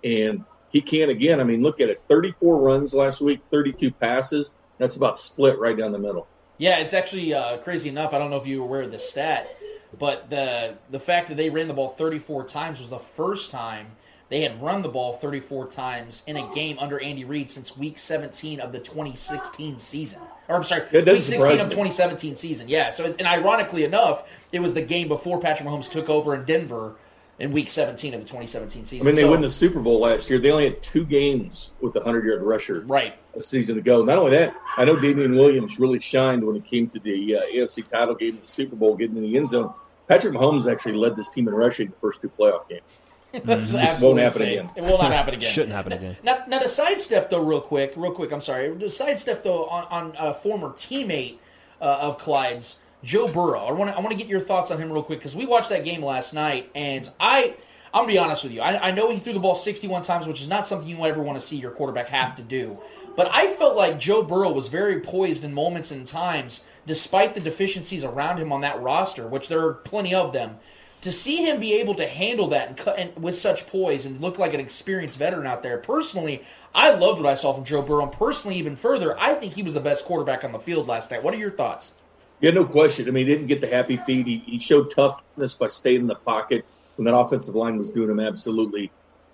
and 0.04 0.43
he 0.69 0.82
can 0.82 1.10
again. 1.10 1.39
I 1.39 1.43
mean, 1.43 1.62
look 1.62 1.80
at 1.80 1.89
it: 1.89 2.01
34 2.10 2.58
runs 2.58 2.93
last 2.93 3.21
week, 3.21 3.41
32 3.51 3.91
passes. 3.91 4.51
That's 4.77 4.95
about 4.95 5.17
split 5.17 5.60
right 5.60 5.77
down 5.77 5.91
the 5.91 5.99
middle. 5.99 6.27
Yeah, 6.58 6.77
it's 6.77 6.93
actually 6.93 7.34
uh, 7.34 7.58
crazy 7.58 7.89
enough. 7.89 8.13
I 8.13 8.19
don't 8.19 8.30
know 8.30 8.38
if 8.38 8.47
you 8.47 8.60
were 8.60 8.65
aware 8.65 8.82
of 8.82 8.91
this 8.91 9.08
stat, 9.08 9.56
but 9.97 10.30
the 10.30 10.77
the 10.89 10.99
fact 10.99 11.27
that 11.30 11.36
they 11.38 11.49
ran 11.49 11.67
the 11.67 11.73
ball 11.73 11.89
34 11.89 12.45
times 12.47 12.80
was 12.80 12.89
the 12.89 12.99
first 12.99 13.51
time 13.51 13.88
they 14.31 14.41
had 14.41 14.61
run 14.61 14.81
the 14.81 14.87
ball 14.87 15.11
34 15.11 15.67
times 15.67 16.23
in 16.25 16.37
a 16.37 16.53
game 16.53 16.79
under 16.79 16.97
Andy 16.97 17.25
Reid 17.25 17.49
since 17.49 17.75
Week 17.75 17.99
17 17.99 18.61
of 18.61 18.71
the 18.71 18.79
2016 18.79 19.77
season. 19.77 20.21
Or 20.47 20.55
I'm 20.55 20.63
sorry, 20.63 20.83
Week 20.89 21.21
16 21.21 21.59
of 21.59 21.69
2017 21.69 22.37
season. 22.37 22.69
Yeah. 22.69 22.91
So, 22.91 23.13
and 23.19 23.27
ironically 23.27 23.83
enough, 23.83 24.23
it 24.53 24.61
was 24.61 24.73
the 24.73 24.81
game 24.81 25.09
before 25.09 25.41
Patrick 25.41 25.67
Mahomes 25.67 25.91
took 25.91 26.09
over 26.09 26.33
in 26.33 26.45
Denver 26.45 26.95
in 27.39 27.51
Week 27.51 27.69
17 27.69 28.13
of 28.13 28.21
the 28.21 28.25
2017 28.25 28.85
season. 28.85 29.05
I 29.05 29.09
mean, 29.09 29.17
they 29.17 29.23
so, 29.23 29.31
won 29.31 29.41
the 29.41 29.49
Super 29.49 29.81
Bowl 29.81 29.99
last 29.99 30.29
year. 30.29 30.39
They 30.39 30.49
only 30.49 30.63
had 30.63 30.81
two 30.81 31.03
games 31.03 31.71
with 31.81 31.93
a 31.97 31.99
100 31.99 32.25
yard 32.25 32.41
rusher, 32.41 32.85
right, 32.87 33.19
a 33.35 33.43
season 33.43 33.77
ago. 33.77 34.01
Not 34.01 34.17
only 34.17 34.31
that, 34.31 34.55
I 34.77 34.85
know 34.85 34.97
Damien 34.97 35.33
Williams 35.33 35.77
really 35.77 35.99
shined 35.99 36.41
when 36.41 36.55
it 36.55 36.63
came 36.63 36.89
to 36.91 36.99
the 36.99 37.35
uh, 37.35 37.41
AFC 37.53 37.85
title 37.85 38.15
game, 38.15 38.39
the 38.41 38.47
Super 38.47 38.77
Bowl, 38.77 38.95
getting 38.95 39.17
in 39.17 39.23
the 39.23 39.35
end 39.35 39.49
zone. 39.49 39.73
Patrick 40.07 40.33
Mahomes 40.33 40.71
actually 40.71 40.95
led 40.95 41.17
this 41.17 41.27
team 41.27 41.49
in 41.49 41.53
rushing 41.53 41.89
the 41.89 41.97
first 41.97 42.21
two 42.21 42.29
playoff 42.29 42.69
games. 42.69 42.83
That's 43.45 43.67
mm-hmm. 43.67 43.77
absolutely 43.77 44.07
won't 44.07 44.19
happen 44.19 44.41
insane. 44.41 44.59
again. 44.59 44.71
It 44.75 44.81
will 44.81 44.97
not 44.97 45.13
happen 45.13 45.33
again. 45.33 45.51
Shouldn't 45.51 45.73
happen 45.73 45.93
again. 45.93 46.17
Now, 46.21 46.43
now, 46.47 46.59
to 46.59 46.67
sidestep 46.67 47.29
though, 47.29 47.41
real 47.41 47.61
quick, 47.61 47.93
real 47.95 48.11
quick. 48.11 48.33
I'm 48.33 48.41
sorry. 48.41 48.77
To 48.77 48.89
sidestep 48.89 49.43
though 49.43 49.65
on, 49.67 49.85
on 49.85 50.15
a 50.17 50.33
former 50.33 50.69
teammate 50.69 51.37
uh, 51.79 51.99
of 52.01 52.17
Clyde's, 52.17 52.79
Joe 53.03 53.27
Burrow. 53.27 53.59
I 53.59 53.71
want 53.71 53.89
to 53.89 53.95
I 53.95 53.99
want 53.99 54.11
to 54.11 54.17
get 54.17 54.27
your 54.27 54.41
thoughts 54.41 54.69
on 54.69 54.79
him 54.79 54.91
real 54.91 55.03
quick 55.03 55.19
because 55.19 55.35
we 55.35 55.45
watched 55.45 55.69
that 55.69 55.85
game 55.85 56.03
last 56.03 56.33
night, 56.33 56.69
and 56.75 57.09
I 57.19 57.55
I'm 57.93 58.03
gonna 58.03 58.13
be 58.13 58.17
honest 58.17 58.43
with 58.43 58.53
you. 58.53 58.61
I, 58.61 58.89
I 58.89 58.91
know 58.91 59.09
he 59.11 59.17
threw 59.17 59.33
the 59.33 59.39
ball 59.39 59.55
61 59.55 60.03
times, 60.03 60.27
which 60.27 60.41
is 60.41 60.47
not 60.47 60.65
something 60.67 60.89
you 60.89 61.03
ever 61.05 61.21
want 61.21 61.39
to 61.39 61.45
see 61.45 61.57
your 61.57 61.71
quarterback 61.71 62.09
have 62.09 62.35
to 62.37 62.41
do. 62.41 62.77
But 63.15 63.29
I 63.33 63.47
felt 63.53 63.75
like 63.75 63.99
Joe 63.99 64.23
Burrow 64.23 64.51
was 64.51 64.69
very 64.69 65.01
poised 65.01 65.43
in 65.43 65.53
moments 65.53 65.91
and 65.91 66.07
times, 66.07 66.63
despite 66.85 67.33
the 67.33 67.41
deficiencies 67.41 68.03
around 68.03 68.39
him 68.39 68.53
on 68.53 68.61
that 68.61 68.81
roster, 68.81 69.27
which 69.27 69.49
there 69.49 69.65
are 69.65 69.73
plenty 69.73 70.13
of 70.13 70.31
them 70.31 70.57
to 71.01 71.11
see 71.11 71.37
him 71.37 71.59
be 71.59 71.73
able 71.73 71.95
to 71.95 72.07
handle 72.07 72.47
that 72.49 72.67
and, 72.67 72.77
cut, 72.77 72.99
and 72.99 73.15
with 73.15 73.35
such 73.35 73.67
poise 73.67 74.05
and 74.05 74.21
look 74.21 74.37
like 74.37 74.53
an 74.53 74.59
experienced 74.59 75.17
veteran 75.17 75.47
out 75.47 75.63
there, 75.63 75.77
personally, 75.79 76.43
I 76.75 76.91
loved 76.91 77.21
what 77.21 77.29
I 77.29 77.35
saw 77.35 77.53
from 77.53 77.65
Joe 77.65 77.81
Burrow. 77.81 78.03
And 78.03 78.11
personally, 78.11 78.57
even 78.57 78.75
further, 78.75 79.19
I 79.19 79.33
think 79.33 79.53
he 79.53 79.63
was 79.63 79.73
the 79.73 79.79
best 79.79 80.05
quarterback 80.05 80.43
on 80.43 80.51
the 80.51 80.59
field 80.59 80.87
last 80.87 81.09
night. 81.09 81.23
What 81.23 81.33
are 81.33 81.37
your 81.37 81.51
thoughts? 81.51 81.91
Yeah, 82.39 82.51
no 82.51 82.65
question. 82.65 83.07
I 83.07 83.11
mean, 83.11 83.27
he 83.27 83.33
didn't 83.33 83.47
get 83.47 83.61
the 83.61 83.67
happy 83.67 83.97
feet. 83.97 84.25
He, 84.25 84.43
he 84.45 84.59
showed 84.59 84.91
toughness 84.91 85.53
by 85.53 85.67
staying 85.67 86.01
in 86.01 86.07
the 86.07 86.15
pocket 86.15 86.65
when 86.95 87.05
that 87.05 87.15
offensive 87.15 87.55
line 87.55 87.77
was 87.77 87.91
doing 87.91 88.09
him 88.09 88.19
absolutely 88.19 88.91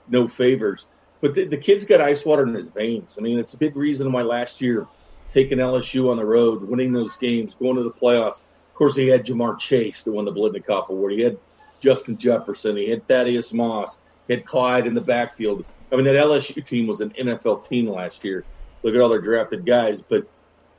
no 0.08 0.27
favors. 0.27 0.86
But 1.19 1.34
the, 1.34 1.45
the 1.45 1.58
kid's 1.58 1.86
got 1.86 1.99
ice 1.99 2.25
water 2.25 2.43
in 2.43 2.53
his 2.53 2.69
veins. 2.69 3.15
I 3.17 3.21
mean, 3.21 3.39
it's 3.39 3.53
a 3.53 3.58
big 3.58 3.75
reason 3.75 4.12
why 4.12 4.21
last 4.21 4.62
year 4.62 4.88
taking 5.32 5.58
LSU 5.58 6.10
on 6.10 6.17
the 6.17 6.25
road, 6.25 6.63
winning 6.63 6.93
those 6.93 7.15
games, 7.17 7.56
going 7.56 7.75
to 7.75 7.84
the 7.84 7.91
playoffs. 7.91 8.41
Of 8.41 8.73
course, 8.75 8.95
he 8.95 9.08
had 9.08 9.25
Ja'Marr 9.25 9.58
Chase 9.60 10.03
that 10.03 10.12
won 10.12 10.25
the 10.25 10.32
Biletnikoff 10.32 10.89
Award. 10.89 11.13
He 11.13 11.21
had 11.21 11.38
Justin 11.80 12.18
Jefferson. 12.18 12.78
He 12.78 12.90
had 12.90 13.08
Thaddeus 13.08 13.54
Moss. 13.54 13.98
He 14.28 14.34
had 14.34 14.46
Clyde 14.46 14.88
in 14.88 14.94
the 14.94 15.02
backfield. 15.02 15.66
I 15.92 15.96
mean, 15.96 16.06
that 16.06 16.16
LSU 16.16 16.66
team 16.66 16.88
was 16.88 17.00
an 17.00 17.12
NFL 17.12 17.68
team 17.68 17.88
last 17.88 18.24
year. 18.24 18.44
Look 18.84 18.94
at 18.94 19.02
all 19.02 19.10
their 19.10 19.22
drafted 19.22 19.66
guys, 19.66 20.02
but 20.02 20.28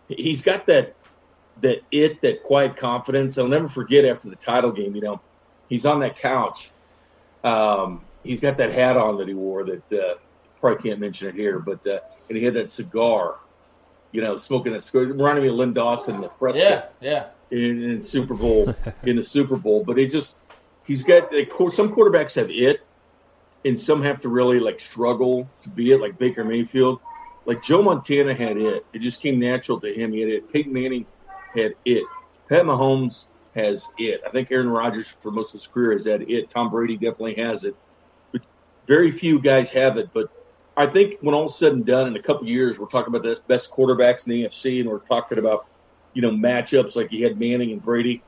he's 0.09 0.43
got 0.43 0.67
that 0.67 0.95
that 1.61 1.79
it, 1.91 2.21
that 2.23 2.43
quiet 2.45 2.77
confidence. 2.77 3.37
I'll 3.39 3.49
never 3.49 3.69
forget 3.69 4.05
after 4.05 4.29
the 4.29 4.37
title 4.37 4.71
game. 4.71 4.95
You 4.95 5.03
know, 5.03 5.21
he's 5.69 5.85
on 5.85 6.01
that 6.01 6.19
couch. 6.19 6.71
Um, 7.43 8.03
he's 8.23 8.41
got 8.41 8.57
that 8.59 8.73
hat 8.73 8.97
on 8.97 9.17
that 9.19 9.29
he 9.29 9.35
wore 9.35 9.65
that 9.65 9.93
uh, 9.93 10.15
probably 10.61 10.91
can't 10.91 11.01
mention 11.01 11.29
it 11.29 11.35
here, 11.35 11.59
but 11.59 11.87
uh, 11.87 12.01
and 12.29 12.39
he 12.39 12.45
had 12.45 12.55
that 12.55 12.71
cigar. 12.71 13.37
You 14.13 14.23
know, 14.23 14.37
smoking 14.37 14.73
that 14.73 14.85
cigar, 14.85 15.03
reminding 15.03 15.45
me 15.45 15.51
of 15.51 15.57
Len 15.57 15.75
Dawson 15.75 16.15
in 16.15 16.21
the 16.23 16.31
Fresco. 16.31 16.63
Yeah, 16.63 16.87
yeah. 17.01 17.27
In, 17.51 17.83
in 17.83 18.03
Super 18.03 18.35
Bowl, 18.35 18.75
in 19.05 19.17
the 19.17 19.25
Super 19.25 19.57
Bowl, 19.57 19.85
but 19.85 19.99
it 19.99 20.11
just 20.11 20.37
he's 20.88 21.05
got 21.05 21.33
like, 21.33 21.53
some 21.72 21.94
quarterbacks 21.94 22.35
have 22.35 22.51
it, 22.51 22.88
and 23.64 23.79
some 23.79 24.03
have 24.03 24.18
to 24.20 24.29
really 24.29 24.59
like 24.59 24.81
struggle 24.81 25.48
to 25.61 25.68
be 25.68 25.92
it, 25.92 26.01
like 26.01 26.18
Baker 26.18 26.42
Mayfield. 26.42 27.01
Like 27.44 27.62
Joe 27.62 27.83
Montana 27.83 28.35
had 28.35 28.57
it; 28.57 28.85
it 28.92 28.98
just 28.98 29.20
came 29.20 29.38
natural 29.38 29.79
to 29.81 29.92
him. 29.94 30.12
He 30.12 30.20
had 30.20 30.31
it. 30.31 30.53
Peyton 30.53 30.72
Manning 30.72 31.07
had 31.55 31.74
it. 31.85 32.05
Pat 32.48 32.64
Mahomes 32.64 33.27
has 33.55 33.87
it. 33.98 34.22
I 34.27 34.31
think 34.31 34.51
Aaron 34.51 34.68
Rodgers, 34.68 35.09
for 35.22 35.31
most 35.31 35.55
of 35.55 35.61
his 35.61 35.66
career, 35.66 35.92
has 35.92 36.07
had 36.07 36.22
it. 36.22 36.51
Tom 36.51 36.70
Brady 36.70 36.94
definitely 36.94 37.35
has 37.35 37.64
it. 37.64 37.77
But 38.33 38.42
very 38.87 39.11
few 39.11 39.40
guys 39.40 39.70
have 39.70 39.98
it. 39.98 40.11
But 40.12 40.31
I 40.77 40.87
think 40.87 41.18
when 41.20 41.35
all's 41.35 41.59
said 41.59 41.72
and 41.72 41.85
done, 41.85 42.09
in 42.09 42.16
a 42.16 42.22
couple 42.22 42.46
years, 42.46 42.79
we're 42.79 42.87
talking 42.87 43.14
about 43.14 43.22
the 43.22 43.40
best 43.46 43.70
quarterbacks 43.70 44.27
in 44.27 44.33
the 44.33 44.44
AFC, 44.44 44.81
and 44.81 44.88
we're 44.88 44.98
talking 45.01 45.38
about 45.38 45.66
you 46.14 46.22
know 46.22 46.31
matchups 46.31 46.96
like 46.96 47.12
you 47.12 47.24
had 47.24 47.38
Manning 47.38 47.72
and 47.72 47.83
Brady. 47.83 48.22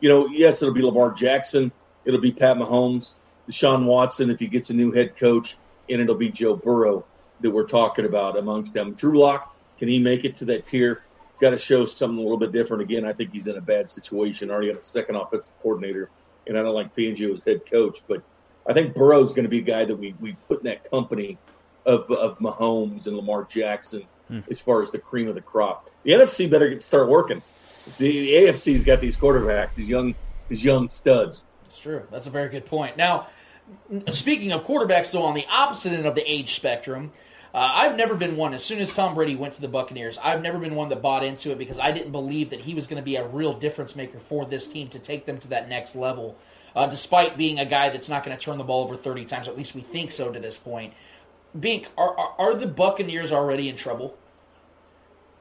You 0.00 0.08
know, 0.08 0.26
yes, 0.28 0.62
it'll 0.62 0.74
be 0.74 0.82
Lamar 0.82 1.12
Jackson, 1.12 1.70
it'll 2.04 2.20
be 2.20 2.32
Pat 2.32 2.56
Mahomes, 2.56 3.14
Deshaun 3.50 3.84
Watson 3.84 4.30
if 4.30 4.38
he 4.38 4.46
gets 4.46 4.70
a 4.70 4.74
new 4.74 4.92
head 4.92 5.16
coach, 5.18 5.58
and 5.88 6.00
it'll 6.00 6.16
be 6.16 6.30
Joe 6.30 6.56
Burrow 6.56 7.06
that 7.40 7.50
we're 7.50 7.66
talking 7.66 8.04
about 8.04 8.38
amongst 8.38 8.74
them. 8.74 8.94
Drew 8.94 9.18
Lock, 9.18 9.46
can 9.78 9.88
he 9.88 9.98
make 9.98 10.24
it 10.24 10.36
to 10.36 10.44
that 10.46 10.66
tier? 10.66 11.02
Got 11.40 11.50
to 11.50 11.58
show 11.58 11.86
something 11.86 12.18
a 12.18 12.22
little 12.22 12.38
bit 12.38 12.52
different. 12.52 12.82
Again, 12.82 13.04
I 13.04 13.12
think 13.14 13.30
he's 13.32 13.46
in 13.46 13.56
a 13.56 13.62
bad 13.62 13.88
situation. 13.88 14.50
Already 14.50 14.72
got 14.72 14.80
a 14.80 14.84
second 14.84 15.16
offensive 15.16 15.54
coordinator, 15.62 16.10
and 16.46 16.58
I 16.58 16.62
don't 16.62 16.74
like 16.74 16.94
Fangio 16.94 17.32
as 17.34 17.44
head 17.44 17.60
coach, 17.70 17.98
but 18.06 18.22
I 18.68 18.74
think 18.74 18.94
Burrow's 18.94 19.32
going 19.32 19.44
to 19.44 19.48
be 19.50 19.58
a 19.58 19.62
guy 19.62 19.86
that 19.86 19.96
we, 19.96 20.14
we 20.20 20.36
put 20.48 20.58
in 20.60 20.64
that 20.64 20.88
company 20.90 21.40
of, 21.86 22.10
of 22.10 22.38
Mahomes 22.38 23.06
and 23.06 23.16
Lamar 23.16 23.46
Jackson 23.50 24.08
Hmm. 24.30 24.40
as 24.48 24.60
far 24.60 24.80
as 24.80 24.92
the 24.92 24.98
cream 24.98 25.26
of 25.26 25.34
the 25.34 25.40
crop. 25.42 25.82
The 26.04 26.12
NFC 26.12 26.48
better 26.48 26.68
get, 26.68 26.84
start 26.84 27.08
working. 27.08 27.42
The, 27.84 27.92
the 28.08 28.32
AFC's 28.32 28.84
got 28.84 29.00
these 29.00 29.18
quarterbacks, 29.18 29.74
these 29.74 29.88
young 29.88 30.14
these 30.48 30.62
young 30.62 30.88
studs. 30.88 31.44
That's 31.70 31.78
true. 31.78 32.02
That's 32.10 32.26
a 32.26 32.30
very 32.30 32.48
good 32.48 32.66
point. 32.66 32.96
Now, 32.96 33.28
speaking 34.10 34.50
of 34.50 34.66
quarterbacks, 34.66 35.12
though, 35.12 35.22
on 35.22 35.34
the 35.34 35.46
opposite 35.48 35.92
end 35.92 36.04
of 36.04 36.16
the 36.16 36.28
age 36.28 36.56
spectrum, 36.56 37.12
uh, 37.54 37.58
I've 37.58 37.96
never 37.96 38.16
been 38.16 38.36
one. 38.36 38.54
As 38.54 38.64
soon 38.64 38.80
as 38.80 38.92
Tom 38.92 39.14
Brady 39.14 39.36
went 39.36 39.54
to 39.54 39.60
the 39.60 39.68
Buccaneers, 39.68 40.18
I've 40.18 40.42
never 40.42 40.58
been 40.58 40.74
one 40.74 40.88
that 40.88 41.00
bought 41.00 41.22
into 41.22 41.52
it 41.52 41.58
because 41.58 41.78
I 41.78 41.92
didn't 41.92 42.10
believe 42.10 42.50
that 42.50 42.62
he 42.62 42.74
was 42.74 42.88
going 42.88 43.00
to 43.00 43.04
be 43.04 43.14
a 43.14 43.24
real 43.24 43.52
difference 43.52 43.94
maker 43.94 44.18
for 44.18 44.44
this 44.44 44.66
team 44.66 44.88
to 44.88 44.98
take 44.98 45.26
them 45.26 45.38
to 45.38 45.48
that 45.50 45.68
next 45.68 45.94
level. 45.94 46.36
Uh, 46.74 46.88
despite 46.88 47.38
being 47.38 47.60
a 47.60 47.64
guy 47.64 47.88
that's 47.88 48.08
not 48.08 48.24
going 48.24 48.36
to 48.36 48.44
turn 48.44 48.58
the 48.58 48.64
ball 48.64 48.82
over 48.82 48.96
30 48.96 49.24
times, 49.26 49.46
at 49.46 49.56
least 49.56 49.76
we 49.76 49.80
think 49.80 50.10
so 50.10 50.32
to 50.32 50.40
this 50.40 50.58
point. 50.58 50.92
Bink, 51.60 51.86
are, 51.96 52.18
are, 52.18 52.34
are 52.36 52.54
the 52.56 52.66
Buccaneers 52.66 53.30
already 53.30 53.68
in 53.68 53.76
trouble? 53.76 54.16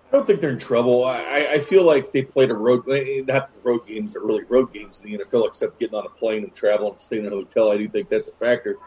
I 0.09 0.17
don't 0.17 0.25
think 0.25 0.41
they're 0.41 0.49
in 0.49 0.57
trouble. 0.57 1.03
I, 1.05 1.47
I 1.51 1.59
feel 1.59 1.83
like 1.83 2.11
they 2.11 2.23
played 2.23 2.49
a 2.49 2.55
road, 2.55 2.83
eh, 2.89 2.93
eh, 2.93 3.21
not 3.27 3.53
the 3.53 3.59
road 3.61 3.85
games, 3.87 4.15
are 4.15 4.21
really 4.21 4.43
road 4.45 4.73
games 4.73 4.99
in 5.03 5.11
the 5.11 5.23
NFL, 5.23 5.47
except 5.47 5.79
getting 5.79 5.95
on 5.95 6.05
a 6.05 6.09
plane 6.09 6.43
and 6.43 6.55
traveling 6.55 6.93
and 6.93 7.01
staying 7.01 7.25
in 7.25 7.31
a 7.31 7.35
hotel. 7.35 7.71
I 7.71 7.77
do 7.77 7.87
think 7.87 8.09
that's 8.09 8.27
a 8.27 8.31
factor. 8.31 8.77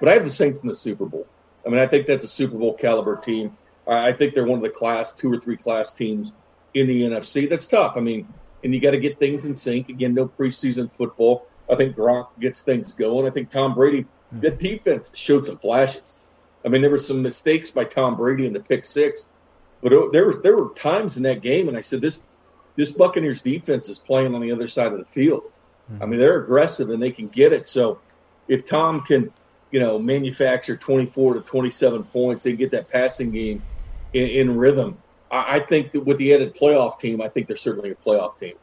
But 0.00 0.08
I 0.08 0.14
have 0.14 0.24
the 0.24 0.30
Saints 0.30 0.60
in 0.62 0.68
the 0.68 0.74
Super 0.74 1.06
Bowl. 1.06 1.26
I 1.64 1.68
mean, 1.68 1.78
I 1.78 1.86
think 1.86 2.08
that's 2.08 2.24
a 2.24 2.28
Super 2.28 2.58
Bowl 2.58 2.74
caliber 2.74 3.16
team. 3.16 3.56
I 3.86 4.08
I 4.08 4.12
think 4.12 4.34
they're 4.34 4.44
one 4.44 4.58
of 4.58 4.64
the 4.64 4.70
class, 4.70 5.12
two 5.12 5.32
or 5.32 5.38
three 5.38 5.56
class 5.56 5.92
teams 5.92 6.32
in 6.74 6.88
the 6.88 7.02
NFC. 7.02 7.48
That's 7.48 7.68
tough. 7.68 7.96
I 7.96 8.00
mean, 8.00 8.26
and 8.64 8.74
you 8.74 8.80
got 8.80 8.92
to 8.92 8.98
get 8.98 9.20
things 9.20 9.44
in 9.44 9.54
sync. 9.54 9.88
Again, 9.88 10.14
no 10.14 10.26
preseason 10.26 10.90
football. 10.90 11.46
I 11.70 11.76
think 11.76 11.96
Gronk 11.96 12.26
gets 12.40 12.62
things 12.62 12.92
going. 12.92 13.26
I 13.26 13.30
think 13.30 13.50
Tom 13.50 13.74
Brady, 13.74 14.04
hmm. 14.30 14.40
the 14.40 14.50
defense 14.50 15.12
showed 15.14 15.44
some 15.44 15.58
flashes. 15.58 16.16
I 16.64 16.68
mean, 16.68 16.82
there 16.82 16.90
were 16.90 16.98
some 16.98 17.22
mistakes 17.22 17.70
by 17.70 17.84
Tom 17.84 18.16
Brady 18.16 18.46
in 18.46 18.52
the 18.52 18.60
pick 18.60 18.84
six, 18.84 19.24
but 19.82 19.92
it, 19.92 20.12
there 20.12 20.26
was 20.26 20.40
there 20.42 20.56
were 20.56 20.70
times 20.74 21.16
in 21.16 21.22
that 21.24 21.42
game, 21.42 21.68
and 21.68 21.76
I 21.76 21.80
said 21.80 22.00
this 22.00 22.20
this 22.76 22.90
Buccaneers 22.90 23.42
defense 23.42 23.88
is 23.88 23.98
playing 23.98 24.34
on 24.34 24.40
the 24.40 24.52
other 24.52 24.68
side 24.68 24.92
of 24.92 24.98
the 24.98 25.04
field. 25.04 25.44
I 26.00 26.06
mean, 26.06 26.18
they're 26.18 26.42
aggressive 26.42 26.90
and 26.90 27.02
they 27.02 27.10
can 27.10 27.28
get 27.28 27.52
it. 27.52 27.66
So 27.66 27.98
if 28.48 28.64
Tom 28.64 29.02
can, 29.02 29.32
you 29.70 29.80
know, 29.80 29.98
manufacture 29.98 30.76
24 30.76 31.34
to 31.34 31.40
27 31.40 32.04
points, 32.04 32.42
they 32.42 32.52
get 32.54 32.70
that 32.70 32.88
passing 32.88 33.30
game 33.30 33.62
in, 34.12 34.26
in 34.28 34.56
rhythm. 34.56 34.96
I, 35.30 35.56
I 35.56 35.60
think 35.60 35.92
that 35.92 36.00
with 36.00 36.18
the 36.18 36.32
added 36.34 36.54
playoff 36.54 36.98
team, 36.98 37.20
I 37.20 37.28
think 37.28 37.46
they're 37.46 37.56
certainly 37.56 37.90
a 37.90 37.94
playoff 37.94 38.38
team. 38.38 38.54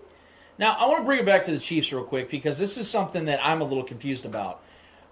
Now, 0.58 0.74
I 0.74 0.88
want 0.88 1.02
to 1.02 1.06
bring 1.06 1.20
it 1.20 1.26
back 1.26 1.44
to 1.46 1.52
the 1.52 1.60
Chiefs 1.60 1.92
real 1.94 2.04
quick 2.04 2.30
because 2.30 2.58
this 2.58 2.78
is 2.78 2.90
something 2.90 3.26
that 3.26 3.40
I'm 3.42 3.62
a 3.62 3.64
little 3.64 3.84
confused 3.84 4.26
about. 4.26 4.64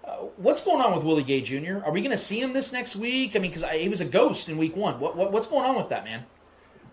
Uh, 0.08 0.24
what's 0.38 0.62
going 0.64 0.80
on 0.80 0.94
with 0.94 1.04
Willie 1.04 1.22
Gay 1.22 1.42
Jr.? 1.42 1.84
Are 1.84 1.92
we 1.92 2.00
going 2.00 2.12
to 2.12 2.18
see 2.18 2.40
him 2.40 2.54
this 2.54 2.72
next 2.72 2.96
week? 2.96 3.36
I 3.36 3.40
mean, 3.40 3.50
because 3.50 3.68
he 3.70 3.88
was 3.90 4.00
a 4.00 4.06
ghost 4.06 4.48
in 4.48 4.56
Week 4.56 4.74
One. 4.74 4.98
What, 4.98 5.16
what, 5.16 5.32
what's 5.32 5.46
going 5.46 5.66
on 5.66 5.76
with 5.76 5.90
that 5.90 6.04
man? 6.04 6.24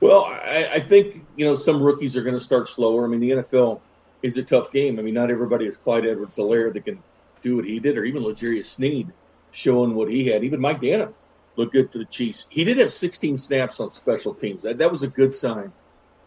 Well, 0.02 0.26
I, 0.26 0.70
I 0.74 0.80
think 0.82 1.26
you 1.38 1.46
know 1.46 1.56
some 1.56 1.82
rookies 1.82 2.18
are 2.18 2.24
going 2.24 2.36
to 2.36 2.44
start 2.44 2.68
slower. 2.68 3.06
I 3.06 3.08
mean, 3.08 3.22
the 3.22 3.30
NFL 3.30 3.80
is 4.22 4.38
a 4.38 4.44
tough 4.44 4.72
game. 4.72 5.00
I 5.00 5.02
mean, 5.02 5.14
not 5.14 5.32
everybody 5.32 5.66
is 5.66 5.78
Clyde 5.78 6.06
Edwards-Helaire 6.06 6.74
that 6.74 6.84
can 6.84 7.02
do 7.42 7.56
what 7.56 7.66
he 7.66 7.80
did, 7.80 7.98
or 7.98 8.04
even 8.04 8.22
L'Jarius 8.22 8.66
Sneed 8.66 9.08
showing 9.52 9.96
what 9.96 10.12
he 10.12 10.28
had. 10.28 10.44
Even 10.44 10.60
Mike 10.60 10.82
Danna 10.82 11.14
looked 11.56 11.72
good 11.72 11.90
for 11.92 12.00
the 12.00 12.06
Chiefs. 12.06 12.46
He 12.50 12.66
did 12.66 12.78
have 12.80 12.92
16 12.92 13.38
snaps 13.38 13.80
on 13.80 13.90
special 13.90 14.34
teams. 14.34 14.64
That, 14.64 14.78
that 14.80 14.92
was 14.92 15.04
a 15.04 15.08
good 15.08 15.34
sign 15.34 15.72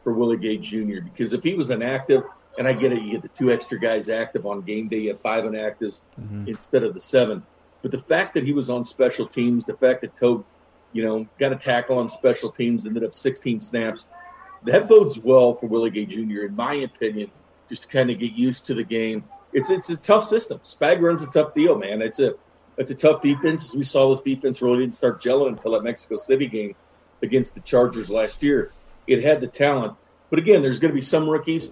for 0.02 0.14
Willie 0.14 0.38
Gay 0.38 0.56
Jr. 0.56 1.02
Because 1.04 1.34
if 1.34 1.42
he 1.42 1.52
was 1.52 1.68
inactive, 1.68 2.24
and 2.58 2.66
I 2.66 2.72
get 2.72 2.92
it, 2.92 3.00
you 3.00 3.12
get 3.12 3.22
the 3.22 3.28
two 3.28 3.52
extra 3.52 3.78
guys 3.78 4.08
active 4.08 4.44
on 4.44 4.62
game 4.62 4.88
day, 4.88 4.98
you 4.98 5.10
have 5.10 5.20
five 5.20 5.44
inactives 5.44 6.00
mm-hmm. 6.20 6.48
instead 6.48 6.82
of 6.82 6.92
the 6.92 7.00
seven. 7.00 7.44
But 7.82 7.92
the 7.92 8.00
fact 8.00 8.34
that 8.34 8.44
he 8.44 8.52
was 8.52 8.68
on 8.68 8.84
special 8.84 9.28
teams, 9.28 9.64
the 9.64 9.76
fact 9.76 10.00
that 10.00 10.16
Toad, 10.16 10.44
you 10.92 11.04
know, 11.04 11.26
got 11.38 11.52
a 11.52 11.56
tackle 11.56 11.98
on 11.98 12.08
special 12.08 12.50
teams, 12.50 12.84
ended 12.84 13.04
up 13.04 13.14
16 13.14 13.60
snaps, 13.60 14.06
that 14.64 14.88
bodes 14.88 15.16
well 15.16 15.54
for 15.54 15.66
Willie 15.66 15.90
Gay 15.90 16.04
Jr. 16.04 16.46
in 16.46 16.56
my 16.56 16.74
opinion, 16.74 17.30
just 17.68 17.82
to 17.82 17.88
kind 17.88 18.10
of 18.10 18.18
get 18.18 18.32
used 18.32 18.66
to 18.66 18.74
the 18.74 18.82
game. 18.82 19.22
It's 19.52 19.70
it's 19.70 19.88
a 19.90 19.96
tough 19.96 20.26
system. 20.26 20.58
Spag 20.64 21.00
runs 21.00 21.22
a 21.22 21.26
tough 21.28 21.54
deal, 21.54 21.78
man. 21.78 22.02
It's 22.02 22.18
a 22.18 22.34
it's 22.76 22.90
a 22.90 22.94
tough 22.94 23.22
defense. 23.22 23.72
We 23.74 23.84
saw 23.84 24.10
this 24.10 24.22
defense 24.22 24.60
really 24.60 24.80
didn't 24.80 24.96
start 24.96 25.22
gelling 25.22 25.48
until 25.48 25.72
that 25.72 25.84
Mexico 25.84 26.16
City 26.16 26.48
game 26.48 26.74
against 27.22 27.54
the 27.54 27.60
Chargers 27.60 28.10
last 28.10 28.42
year. 28.42 28.72
It 29.06 29.22
had 29.22 29.40
the 29.40 29.46
talent, 29.46 29.94
but 30.28 30.40
again, 30.40 30.60
there's 30.60 30.80
going 30.80 30.90
to 30.90 30.94
be 30.94 31.00
some 31.00 31.28
rookies 31.30 31.70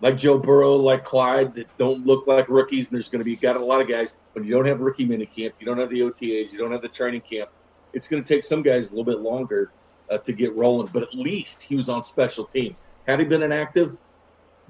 like 0.00 0.18
Joe 0.18 0.38
Burrow, 0.38 0.76
like 0.76 1.04
Clyde, 1.04 1.54
that 1.54 1.66
don't 1.78 2.04
look 2.04 2.26
like 2.26 2.48
rookies. 2.48 2.86
And 2.86 2.94
there's 2.94 3.08
going 3.08 3.20
to 3.20 3.24
be 3.24 3.36
got 3.36 3.56
a 3.56 3.64
lot 3.64 3.80
of 3.80 3.88
guys, 3.88 4.14
but 4.34 4.44
you 4.44 4.50
don't 4.50 4.66
have 4.66 4.80
rookie 4.80 5.06
minicamp, 5.06 5.52
you 5.58 5.66
don't 5.66 5.78
have 5.78 5.90
the 5.90 6.00
OTAs, 6.00 6.52
you 6.52 6.58
don't 6.58 6.72
have 6.72 6.82
the 6.82 6.88
training 6.88 7.22
camp. 7.22 7.50
It's 7.92 8.08
going 8.08 8.22
to 8.22 8.28
take 8.28 8.44
some 8.44 8.62
guys 8.62 8.88
a 8.88 8.90
little 8.90 9.04
bit 9.04 9.20
longer 9.20 9.70
uh, 10.10 10.18
to 10.18 10.32
get 10.32 10.54
rolling. 10.56 10.88
But 10.92 11.04
at 11.04 11.14
least 11.14 11.62
he 11.62 11.76
was 11.76 11.88
on 11.88 12.02
special 12.02 12.44
teams. 12.44 12.76
Had 13.06 13.20
he 13.20 13.24
been 13.24 13.42
inactive, 13.42 13.96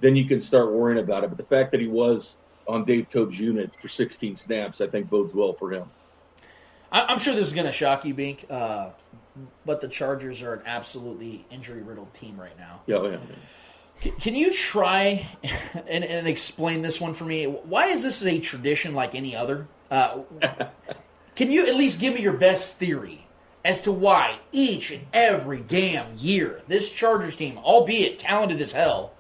then 0.01 0.15
you 0.17 0.27
can 0.27 0.41
start 0.41 0.73
worrying 0.73 1.03
about 1.03 1.25
it. 1.25 1.31
But 1.31 1.39
the 1.39 1.45
fact 1.45 1.73
that 1.73 1.81
he 1.81 1.87
was 1.89 2.35
on 2.67 2.85
Dave 2.85 3.09
Toub's 3.09 3.39
unit 3.39 3.75
for 3.81 3.89
16 3.89 4.37
snaps, 4.37 4.81
I 4.81 4.87
think 4.87 5.09
bodes 5.09 5.35
well 5.35 5.53
for 5.53 5.73
him. 5.73 5.89
I'm 6.93 7.19
sure 7.19 7.35
this 7.35 7.49
is 7.49 7.53
going 7.53 7.67
to 7.67 7.73
shock 7.73 8.05
you, 8.05 8.15
Bink, 8.15 8.47
uh, 8.49 8.91
but 9.67 9.81
the 9.81 9.89
Chargers 9.89 10.43
are 10.43 10.55
an 10.55 10.63
absolutely 10.65 11.45
injury 11.51 11.83
riddled 11.83 12.15
team 12.15 12.41
right 12.41 12.57
now. 12.57 12.83
Yeah, 12.87 13.03
yeah. 13.03 13.17
Can 14.21 14.35
you 14.35 14.53
try 14.53 15.27
and, 15.89 16.05
and 16.05 16.27
explain 16.27 16.83
this 16.83 17.01
one 17.01 17.15
for 17.15 17.25
me? 17.25 17.45
Why 17.47 17.87
is 17.87 18.03
this 18.03 18.25
a 18.25 18.39
tradition 18.39 18.95
like 18.95 19.15
any 19.15 19.35
other? 19.35 19.67
Uh, 19.91 20.21
can 21.37 21.51
you 21.51 21.67
at 21.67 21.75
least 21.75 22.01
give 22.01 22.15
me 22.15 22.21
your 22.21 22.33
best 22.33 22.79
theory 22.79 23.27
as 23.65 23.83
to 23.83 23.93
why 23.93 24.39
each 24.53 24.91
and 24.91 25.07
every 25.13 25.61
damn 25.61 26.17
year 26.19 26.63
this 26.69 26.91
Chargers 26.91 27.37
team, 27.37 27.59
albeit 27.59 28.19
talented 28.19 28.61
as 28.61 28.73
hell, 28.73 29.13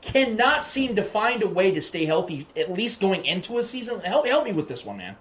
cannot 0.00 0.64
seem 0.64 0.96
to 0.96 1.02
find 1.02 1.42
a 1.42 1.46
way 1.46 1.70
to 1.70 1.82
stay 1.82 2.06
healthy, 2.06 2.46
at 2.56 2.72
least 2.72 3.00
going 3.00 3.24
into 3.24 3.58
a 3.58 3.62
season? 3.62 4.00
Help, 4.00 4.26
help 4.26 4.44
me 4.44 4.52
with 4.52 4.68
this 4.68 4.84
one, 4.84 4.96
man. 4.96 5.16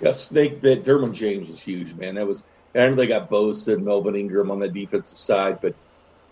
Yeah, 0.00 0.12
Snake 0.12 0.62
that 0.62 0.84
Derwin 0.84 1.12
James 1.12 1.48
was 1.48 1.60
huge, 1.60 1.94
man. 1.94 2.14
That 2.14 2.26
was 2.26 2.42
I 2.74 2.88
know 2.88 2.94
they 2.94 3.06
got 3.06 3.28
Bosa 3.28 3.74
and 3.74 3.84
Melvin 3.84 4.14
Ingram 4.14 4.50
on 4.50 4.60
the 4.60 4.68
defensive 4.68 5.18
side, 5.18 5.60
but 5.60 5.74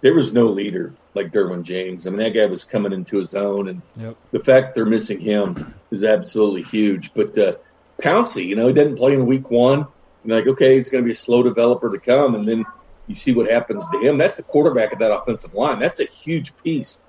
there 0.01 0.15
was 0.15 0.33
no 0.33 0.47
leader 0.47 0.95
like 1.15 1.33
Derwin 1.33 1.63
James. 1.63 2.07
I 2.07 2.11
mean, 2.11 2.21
that 2.21 2.35
guy 2.35 2.47
was 2.47 2.65
coming 2.65 2.93
into 2.93 3.19
his 3.19 3.35
own, 3.35 3.69
and 3.69 3.83
Yep. 3.97 4.17
the 4.31 4.41
fact 4.41 4.75
they're 4.75 4.87
missing 4.87 5.21
him 5.21 5.75
is 5.91 6.05
absolutely 6.05 6.63
huge. 6.63 7.13
But 7.15 7.37
uh, 7.37 7.55
Pouncey, 8.01 8.47
you 8.47 8.57
know, 8.57 8.69
he 8.69 8.75
didn't 8.75 8.97
play 8.97 9.15
in 9.15 9.27
week 9.27 9.51
one. 9.51 9.87
You're 10.25 10.37
like, 10.37 10.47
okay, 10.47 10.77
he's 10.77 10.89
going 10.89 11.03
to 11.03 11.07
be 11.07 11.13
a 11.13 11.17
slow 11.17 11.43
developer 11.43 11.91
to 11.91 11.99
come, 11.99 12.35
and 12.35 12.47
then 12.47 12.65
you 13.07 13.15
see 13.15 13.33
what 13.33 13.51
happens 13.51 13.89
to 13.89 13.99
him. 13.99 14.19
That's 14.19 14.37
the 14.37 14.43
quarterback 14.43 14.93
of 14.93 14.99
that 15.01 15.13
offensive 15.13 15.55
line. 15.55 15.79
That's 15.81 16.01
a 16.01 16.05
huge 16.05 16.53
piece 16.63 17.01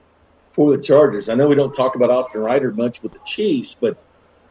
for 0.54 0.75
the 0.75 0.82
Chargers. 0.82 1.30
I 1.30 1.36
know 1.36 1.47
we 1.47 1.56
don't 1.56 1.73
talk 1.73 1.95
about 1.95 2.10
Austin 2.10 2.41
Reiter 2.41 2.71
much 2.71 3.04
with 3.04 3.13
the 3.13 3.19
Chiefs, 3.25 3.75
but 3.80 4.02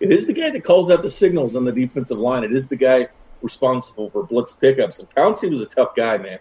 it 0.01 0.13
is 0.13 0.27
the 0.27 0.33
guy 0.33 0.51
that 0.51 0.65
calls 0.65 0.91
out 0.91 1.03
the 1.03 1.11
signals 1.11 1.57
on 1.57 1.65
the 1.65 1.73
defensive 1.73 2.19
line. 2.19 2.45
It 2.45 2.53
is 2.53 2.69
the 2.69 2.77
guy 2.77 3.09
responsible 3.43 4.11
for 4.11 4.25
blitz 4.25 4.53
pickups. 4.53 4.99
And 5.01 5.09
Pouncey 5.11 5.51
was 5.51 5.61
a 5.61 5.67
tough 5.67 5.95
guy, 5.97 6.19
man. 6.19 6.39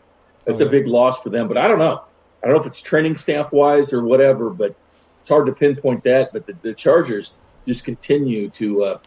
That's 0.48 0.62
Oh, 0.62 0.66
a 0.68 0.70
big 0.70 0.88
loss 0.88 1.22
for 1.22 1.30
them. 1.30 1.48
But 1.48 1.58
I 1.58 1.68
don't 1.68 1.78
know. 1.80 2.00
I 2.44 2.48
don't 2.48 2.56
know 2.56 2.62
if 2.62 2.68
it's 2.68 2.82
training 2.82 3.18
staff 3.18 3.52
wise 3.52 3.94
or 3.94 4.04
whatever, 4.04 4.50
but 4.50 4.76
it's 5.20 5.28
hard 5.30 5.46
to 5.48 5.54
pinpoint 5.54 6.04
that. 6.06 6.30
But 6.34 6.46
the, 6.48 6.54
the 6.64 6.74
Chargers 6.74 7.34
just 7.68 7.84
continue 7.84 8.50
to 8.52 8.84
uh, 8.84 8.98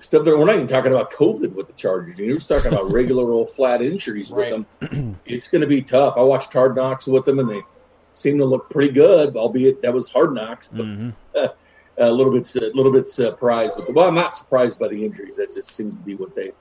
stuff. 0.00 0.24
There, 0.24 0.38
we're 0.38 0.44
not 0.46 0.54
even 0.56 0.68
talking 0.68 0.92
about 0.92 1.12
COVID 1.12 1.52
with 1.52 1.66
the 1.66 1.72
Chargers. 1.74 2.18
You're 2.18 2.36
just 2.36 2.48
talking 2.48 2.72
about 2.72 2.90
regular 2.90 3.32
old 3.32 3.50
flat 3.56 3.82
injuries 3.82 4.30
Right. 4.30 4.52
with 4.52 4.90
them. 4.90 5.20
It's 5.28 5.48
going 5.48 5.62
to 5.62 5.66
be 5.66 5.82
tough. 5.82 6.14
I 6.16 6.20
watched 6.22 6.52
Hard 6.52 6.76
Knocks 6.76 7.08
with 7.08 7.24
them, 7.24 7.40
and 7.40 7.50
they 7.50 7.60
seem 8.12 8.38
to 8.38 8.44
look 8.44 8.70
pretty 8.70 8.92
good, 8.92 9.34
albeit 9.36 9.82
that 9.82 9.92
was 9.92 10.08
Hard 10.10 10.32
Knocks. 10.34 10.68
But 10.68 10.86
Mhm. 10.86 11.16
a 11.98 12.10
little 12.12 12.32
bit, 12.32 12.54
a 12.54 12.70
little 12.74 12.92
bit 12.92 13.08
surprised. 13.08 13.76
But 13.76 13.92
well, 13.92 14.06
I'm 14.06 14.14
not 14.14 14.36
surprised 14.36 14.78
by 14.78 14.86
the 14.88 15.04
injuries. 15.04 15.34
That 15.36 15.52
just 15.52 15.74
seems 15.74 15.96
to 15.96 16.02
be 16.02 16.14
what 16.14 16.32
they, 16.36 16.52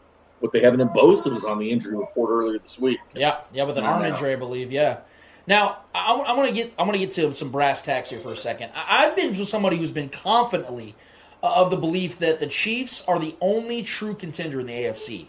what 0.45 0.53
they 0.53 0.61
have. 0.61 0.73
And 0.73 0.79
then 0.79 0.89
Bosa 0.89 1.31
was 1.31 1.43
on 1.43 1.59
the 1.59 1.69
injury 1.69 1.97
report 1.97 2.29
earlier 2.29 2.59
this 2.59 2.79
week. 2.79 2.99
Yeah, 3.13 3.41
yeah, 3.53 3.63
with 3.63 3.77
an 3.77 3.83
arm 3.83 4.03
now. 4.03 4.09
injury, 4.09 4.33
I 4.33 4.35
believe. 4.35 4.71
Yeah. 4.71 4.99
Now, 5.47 5.79
I, 5.93 6.13
I 6.13 6.33
want 6.33 6.47
to 6.49 6.53
get 6.53 6.73
I 6.77 6.83
want 6.83 6.93
to 6.93 6.99
get 6.99 7.11
to 7.13 7.33
some 7.33 7.51
brass 7.51 7.81
tacks 7.81 8.09
here 8.09 8.19
for 8.19 8.31
a 8.31 8.37
second. 8.37 8.71
I, 8.73 9.05
I've 9.05 9.15
been 9.15 9.37
with 9.37 9.47
somebody 9.47 9.77
who's 9.77 9.91
been 9.91 10.09
confidently 10.09 10.95
uh, 11.43 11.53
of 11.53 11.69
the 11.69 11.77
belief 11.77 12.19
that 12.19 12.39
the 12.39 12.47
Chiefs 12.47 13.03
are 13.07 13.19
the 13.19 13.35
only 13.41 13.83
true 13.83 14.15
contender 14.15 14.59
in 14.59 14.67
the 14.67 14.73
AFC. 14.73 15.27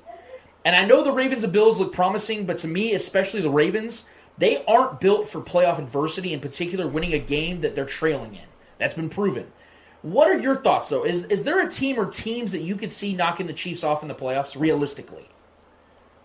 And 0.64 0.74
I 0.74 0.84
know 0.84 1.04
the 1.04 1.12
Ravens 1.12 1.44
and 1.44 1.52
Bills 1.52 1.78
look 1.78 1.92
promising, 1.92 2.44
but 2.44 2.58
to 2.58 2.68
me, 2.68 2.92
especially 2.94 3.40
the 3.40 3.50
Ravens, 3.50 4.04
they 4.38 4.64
aren't 4.64 5.00
built 5.00 5.28
for 5.28 5.40
playoff 5.40 5.78
adversity, 5.78 6.32
in 6.32 6.40
particular, 6.40 6.88
winning 6.88 7.12
a 7.12 7.18
game 7.18 7.60
that 7.60 7.74
they're 7.74 7.84
trailing 7.84 8.34
in. 8.34 8.46
That's 8.78 8.94
been 8.94 9.08
proven. 9.08 9.52
What 10.06 10.30
are 10.30 10.38
your 10.38 10.54
thoughts, 10.54 10.88
though? 10.88 11.04
Is, 11.04 11.24
is 11.24 11.42
there 11.42 11.66
a 11.66 11.68
team 11.68 11.98
or 11.98 12.06
teams 12.06 12.52
that 12.52 12.60
you 12.60 12.76
could 12.76 12.92
see 12.92 13.12
knocking 13.12 13.48
the 13.48 13.52
Chiefs 13.52 13.82
off 13.82 14.02
in 14.02 14.08
the 14.08 14.14
playoffs 14.14 14.58
realistically? 14.58 15.28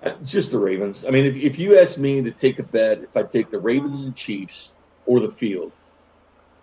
Uh, 0.04 0.14
Just 0.24 0.52
the 0.52 0.60
Ravens. 0.60 1.04
I 1.04 1.10
mean, 1.10 1.26
if, 1.26 1.36
if 1.36 1.58
you 1.58 1.80
ask 1.80 1.98
me 1.98 2.22
to 2.22 2.30
take 2.30 2.60
a 2.60 2.64
bet, 2.64 3.02
if 3.02 3.18
I 3.18 3.24
take 3.24 3.50
the 3.50 3.58
Ravens 3.58 4.06
and 4.06 4.16
Chiefs 4.16 4.70
or 5.08 5.20
the 5.20 5.32
field, 5.32 5.72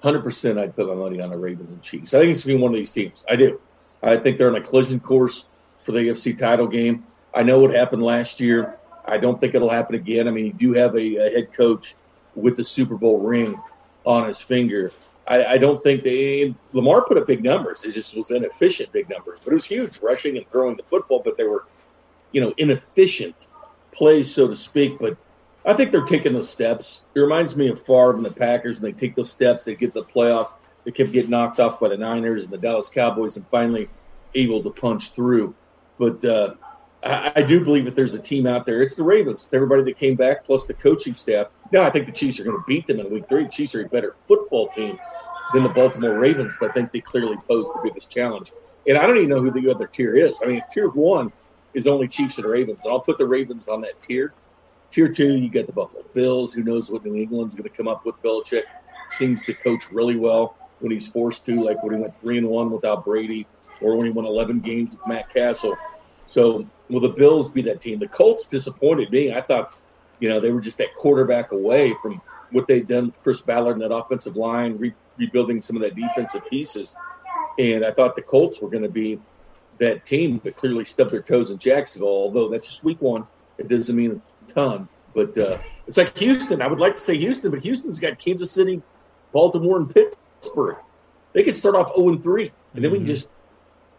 100% 0.04 0.60
I'd 0.60 0.76
put 0.76 0.86
my 0.86 0.94
money 0.94 1.20
on 1.20 1.30
the 1.30 1.36
Ravens 1.36 1.72
and 1.72 1.82
Chiefs. 1.82 2.14
I 2.14 2.20
think 2.20 2.30
it's 2.30 2.44
going 2.44 2.54
to 2.54 2.58
be 2.58 2.62
one 2.62 2.72
of 2.72 2.78
these 2.78 2.92
teams. 2.92 3.24
I 3.28 3.34
do. 3.34 3.60
I 4.00 4.16
think 4.16 4.38
they're 4.38 4.50
on 4.50 4.54
a 4.54 4.60
collision 4.60 5.00
course 5.00 5.44
for 5.78 5.90
the 5.90 5.98
AFC 5.98 6.38
title 6.38 6.68
game. 6.68 7.02
I 7.34 7.42
know 7.42 7.58
what 7.58 7.74
happened 7.74 8.04
last 8.04 8.38
year. 8.38 8.78
I 9.04 9.16
don't 9.16 9.40
think 9.40 9.56
it'll 9.56 9.70
happen 9.70 9.96
again. 9.96 10.28
I 10.28 10.30
mean, 10.30 10.46
you 10.46 10.52
do 10.52 10.72
have 10.74 10.94
a, 10.94 11.16
a 11.16 11.30
head 11.32 11.52
coach 11.52 11.96
with 12.36 12.56
the 12.56 12.62
Super 12.62 12.94
Bowl 12.94 13.18
ring 13.18 13.60
on 14.06 14.28
his 14.28 14.40
finger. 14.40 14.92
I, 15.28 15.44
I 15.44 15.58
don't 15.58 15.82
think 15.82 16.02
they 16.02 16.54
Lamar 16.72 17.04
put 17.04 17.18
up 17.18 17.26
big 17.26 17.44
numbers. 17.44 17.84
It 17.84 17.92
just 17.92 18.16
was 18.16 18.30
inefficient 18.30 18.90
big 18.92 19.10
numbers, 19.10 19.40
but 19.44 19.52
it 19.52 19.54
was 19.54 19.66
huge 19.66 19.98
rushing 19.98 20.38
and 20.38 20.50
throwing 20.50 20.76
the 20.76 20.82
football. 20.84 21.20
But 21.22 21.36
they 21.36 21.44
were, 21.44 21.66
you 22.32 22.40
know, 22.40 22.54
inefficient 22.56 23.46
plays, 23.92 24.34
so 24.34 24.48
to 24.48 24.56
speak. 24.56 24.98
But 24.98 25.18
I 25.66 25.74
think 25.74 25.92
they're 25.92 26.06
taking 26.06 26.32
those 26.32 26.48
steps. 26.48 27.02
It 27.14 27.20
reminds 27.20 27.56
me 27.56 27.68
of 27.68 27.84
Favre 27.84 28.16
and 28.16 28.24
the 28.24 28.32
Packers, 28.32 28.78
and 28.78 28.86
they 28.86 28.92
take 28.92 29.14
those 29.14 29.30
steps. 29.30 29.66
They 29.66 29.74
get 29.74 29.92
the 29.92 30.02
playoffs. 30.02 30.54
They 30.84 30.92
kept 30.92 31.12
getting 31.12 31.30
knocked 31.30 31.60
off 31.60 31.78
by 31.78 31.88
the 31.88 31.98
Niners 31.98 32.44
and 32.44 32.52
the 32.52 32.58
Dallas 32.58 32.88
Cowboys, 32.88 33.36
and 33.36 33.46
finally 33.48 33.90
able 34.34 34.62
to 34.62 34.70
punch 34.70 35.10
through. 35.10 35.54
But 35.98 36.24
uh, 36.24 36.54
I, 37.02 37.32
I 37.36 37.42
do 37.42 37.62
believe 37.62 37.84
that 37.84 37.94
there's 37.94 38.14
a 38.14 38.18
team 38.18 38.46
out 38.46 38.64
there. 38.64 38.80
It's 38.80 38.94
the 38.94 39.02
Ravens. 39.02 39.44
With 39.44 39.52
everybody 39.52 39.82
that 39.82 39.98
came 39.98 40.14
back, 40.14 40.46
plus 40.46 40.64
the 40.64 40.72
coaching 40.72 41.14
staff. 41.14 41.48
Now 41.70 41.82
I 41.82 41.90
think 41.90 42.06
the 42.06 42.12
Chiefs 42.12 42.40
are 42.40 42.44
going 42.44 42.56
to 42.56 42.64
beat 42.66 42.86
them 42.86 42.98
in 42.98 43.10
Week 43.10 43.28
Three. 43.28 43.44
The 43.44 43.50
Chiefs 43.50 43.74
are 43.74 43.84
a 43.84 43.88
better 43.88 44.16
football 44.26 44.68
team 44.68 44.98
than 45.52 45.62
the 45.62 45.68
Baltimore 45.68 46.18
Ravens, 46.18 46.54
but 46.60 46.70
I 46.70 46.72
think 46.72 46.92
they 46.92 47.00
clearly 47.00 47.36
pose 47.48 47.66
the 47.74 47.80
biggest 47.82 48.10
challenge. 48.10 48.52
And 48.86 48.96
I 48.96 49.06
don't 49.06 49.16
even 49.16 49.28
know 49.28 49.42
who 49.42 49.50
the 49.50 49.70
other 49.70 49.86
tier 49.86 50.16
is. 50.16 50.40
I 50.42 50.46
mean, 50.46 50.62
tier 50.72 50.88
one 50.88 51.32
is 51.74 51.86
only 51.86 52.08
Chiefs 52.08 52.38
and 52.38 52.46
Ravens. 52.46 52.86
I'll 52.86 53.00
put 53.00 53.18
the 53.18 53.26
Ravens 53.26 53.68
on 53.68 53.80
that 53.82 54.00
tier. 54.02 54.32
Tier 54.90 55.08
two, 55.08 55.36
you 55.36 55.48
get 55.48 55.66
the 55.66 55.72
Buffalo 55.72 56.04
Bills. 56.14 56.52
Who 56.54 56.62
knows 56.62 56.90
what 56.90 57.04
New 57.04 57.14
England's 57.14 57.54
going 57.54 57.68
to 57.68 57.76
come 57.76 57.88
up 57.88 58.06
with? 58.06 58.14
Belichick 58.22 58.62
seems 59.10 59.42
to 59.42 59.54
coach 59.54 59.90
really 59.90 60.16
well 60.16 60.56
when 60.80 60.92
he's 60.92 61.06
forced 61.06 61.44
to, 61.46 61.62
like 61.62 61.82
when 61.82 61.94
he 61.94 62.00
went 62.00 62.18
three 62.20 62.38
and 62.38 62.48
one 62.48 62.70
without 62.70 63.04
Brady, 63.04 63.46
or 63.80 63.96
when 63.96 64.06
he 64.06 64.12
won 64.12 64.24
11 64.24 64.60
games 64.60 64.92
with 64.92 65.06
Matt 65.06 65.32
Cassel. 65.32 65.76
So 66.26 66.66
will 66.88 67.00
the 67.00 67.08
Bills 67.08 67.50
be 67.50 67.62
that 67.62 67.80
team? 67.80 67.98
The 67.98 68.08
Colts 68.08 68.46
disappointed 68.46 69.10
me. 69.10 69.32
I 69.32 69.40
thought, 69.40 69.74
you 70.20 70.28
know, 70.28 70.40
they 70.40 70.52
were 70.52 70.60
just 70.60 70.78
that 70.78 70.94
quarterback 70.94 71.52
away 71.52 71.94
from 72.00 72.20
what 72.52 72.66
they'd 72.66 72.88
done 72.88 73.06
with 73.06 73.22
Chris 73.22 73.40
Ballard 73.40 73.74
and 73.74 73.82
that 73.82 73.94
offensive 73.94 74.36
line, 74.36 74.78
rebuilding 75.18 75.60
some 75.62 75.76
of 75.76 75.82
that 75.82 75.94
defensive 75.94 76.42
pieces. 76.48 76.94
And 77.58 77.84
I 77.84 77.90
thought 77.92 78.16
the 78.16 78.22
Colts 78.22 78.60
were 78.60 78.70
going 78.70 78.84
to 78.84 78.88
be 78.88 79.20
that 79.78 80.04
team, 80.04 80.40
but 80.42 80.56
clearly 80.56 80.84
stubbed 80.84 81.10
their 81.10 81.22
toes 81.22 81.50
in 81.50 81.58
Jacksonville. 81.58 82.08
Although 82.08 82.48
that's 82.48 82.68
just 82.68 82.84
week 82.84 83.00
one, 83.00 83.24
it 83.58 83.68
doesn't 83.68 83.94
mean 83.94 84.22
a 84.42 84.52
ton. 84.52 84.88
But 85.14 85.36
uh, 85.36 85.58
it's 85.86 85.96
like 85.96 86.16
Houston. 86.18 86.62
I 86.62 86.66
would 86.66 86.80
like 86.80 86.94
to 86.94 87.00
say 87.00 87.16
Houston, 87.16 87.50
but 87.50 87.60
Houston's 87.60 87.98
got 87.98 88.18
Kansas 88.18 88.52
City, 88.52 88.82
Baltimore, 89.32 89.78
and 89.78 89.92
Pittsburgh. 89.92 90.76
They 91.34 91.42
could 91.42 91.56
start 91.56 91.74
off 91.74 91.94
0 91.96 92.18
3, 92.18 92.52
and 92.74 92.84
then 92.84 92.90
we 92.90 92.98
can 92.98 93.06
just 93.06 93.28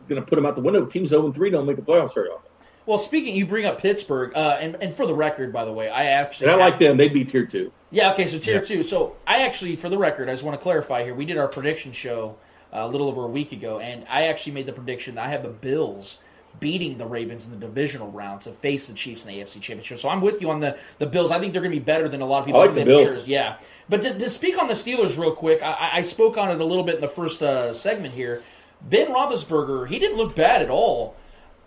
going 0.07 0.21
to 0.21 0.27
put 0.27 0.35
them 0.35 0.45
out 0.45 0.55
the 0.55 0.61
window. 0.61 0.85
Teams 0.85 1.09
0 1.09 1.31
3 1.31 1.49
don't 1.49 1.65
make 1.65 1.75
the 1.75 1.81
playoffs 1.81 2.13
very 2.13 2.29
often. 2.29 2.48
Well, 2.85 2.97
speaking, 2.97 3.35
you 3.35 3.45
bring 3.45 3.65
up 3.65 3.79
Pittsburgh, 3.79 4.31
uh, 4.35 4.57
and, 4.59 4.75
and 4.81 4.93
for 4.93 5.05
the 5.05 5.13
record, 5.13 5.53
by 5.53 5.63
the 5.65 5.71
way, 5.73 5.89
I 5.89 6.05
actually 6.05 6.47
And 6.47 6.55
I 6.59 6.63
have- 6.63 6.71
like 6.71 6.79
them. 6.79 6.97
They'd 6.97 7.13
be 7.13 7.23
tier 7.23 7.45
two. 7.45 7.71
Yeah, 7.91 8.11
okay, 8.13 8.27
so 8.27 8.37
tier 8.39 8.61
two. 8.61 8.83
So 8.83 9.15
I 9.27 9.43
actually, 9.43 9.75
for 9.75 9.89
the 9.89 9.97
record, 9.97 10.29
I 10.29 10.33
just 10.33 10.43
want 10.43 10.57
to 10.59 10.61
clarify 10.63 11.03
here. 11.03 11.13
We 11.15 11.25
did 11.25 11.37
our 11.37 11.47
prediction 11.47 11.91
show 11.91 12.35
uh, 12.73 12.79
a 12.81 12.87
little 12.87 13.07
over 13.07 13.23
a 13.23 13.27
week 13.27 13.51
ago, 13.51 13.79
and 13.79 14.05
I 14.09 14.23
actually 14.27 14.53
made 14.53 14.65
the 14.67 14.73
prediction 14.73 15.15
that 15.15 15.25
I 15.25 15.29
have 15.29 15.41
the 15.43 15.49
Bills 15.49 16.19
beating 16.59 16.97
the 16.97 17.05
Ravens 17.05 17.45
in 17.45 17.51
the 17.51 17.57
divisional 17.57 18.11
round 18.11 18.41
to 18.41 18.51
face 18.51 18.87
the 18.87 18.93
Chiefs 18.93 19.23
in 19.25 19.31
the 19.33 19.39
AFC 19.39 19.53
Championship. 19.61 19.99
So 19.99 20.09
I'm 20.09 20.19
with 20.21 20.41
you 20.41 20.49
on 20.49 20.59
the, 20.59 20.77
the 20.97 21.05
Bills. 21.05 21.31
I 21.31 21.39
think 21.39 21.53
they're 21.53 21.61
going 21.61 21.71
to 21.73 21.79
be 21.79 21.83
better 21.83 22.09
than 22.09 22.21
a 22.21 22.25
lot 22.25 22.39
of 22.39 22.45
people. 22.47 22.61
I 22.61 22.65
like 22.65 22.75
the 22.75 22.85
Bills. 22.85 23.01
insurers. 23.07 23.27
Yeah. 23.27 23.57
But 23.87 24.01
to, 24.01 24.17
to 24.17 24.29
speak 24.29 24.57
on 24.59 24.67
the 24.67 24.73
Steelers 24.73 25.17
real 25.17 25.31
quick, 25.31 25.61
I- 25.61 25.71
I, 25.73 25.89
I 25.97 26.01
spoke 26.01 26.37
on 26.37 26.49
it 26.51 26.59
a 26.59 26.65
little 26.65 26.83
bit 26.83 26.95
in 26.95 27.01
the 27.01 27.07
first 27.07 27.41
uh, 27.43 27.73
segment 27.73 28.13
here. 28.13 28.43
Ben 28.81 29.07
Roethlisberger, 29.07 29.87
he 29.87 29.99
didn't 29.99 30.17
look 30.17 30.35
bad 30.35 30.61
at 30.61 30.69
all. 30.69 31.15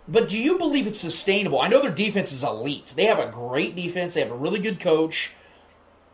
But 0.07 0.27
do 0.29 0.37
you 0.37 0.57
believe 0.57 0.87
it's 0.87 0.99
sustainable? 0.99 1.61
I 1.61 1.67
know 1.67 1.81
their 1.81 1.91
defense 1.91 2.31
is 2.31 2.43
elite. 2.43 2.93
They 2.95 3.05
have 3.05 3.19
a 3.19 3.29
great 3.31 3.75
defense. 3.75 4.13
They 4.13 4.21
have 4.21 4.31
a 4.31 4.35
really 4.35 4.59
good 4.59 4.79
coach. 4.79 5.31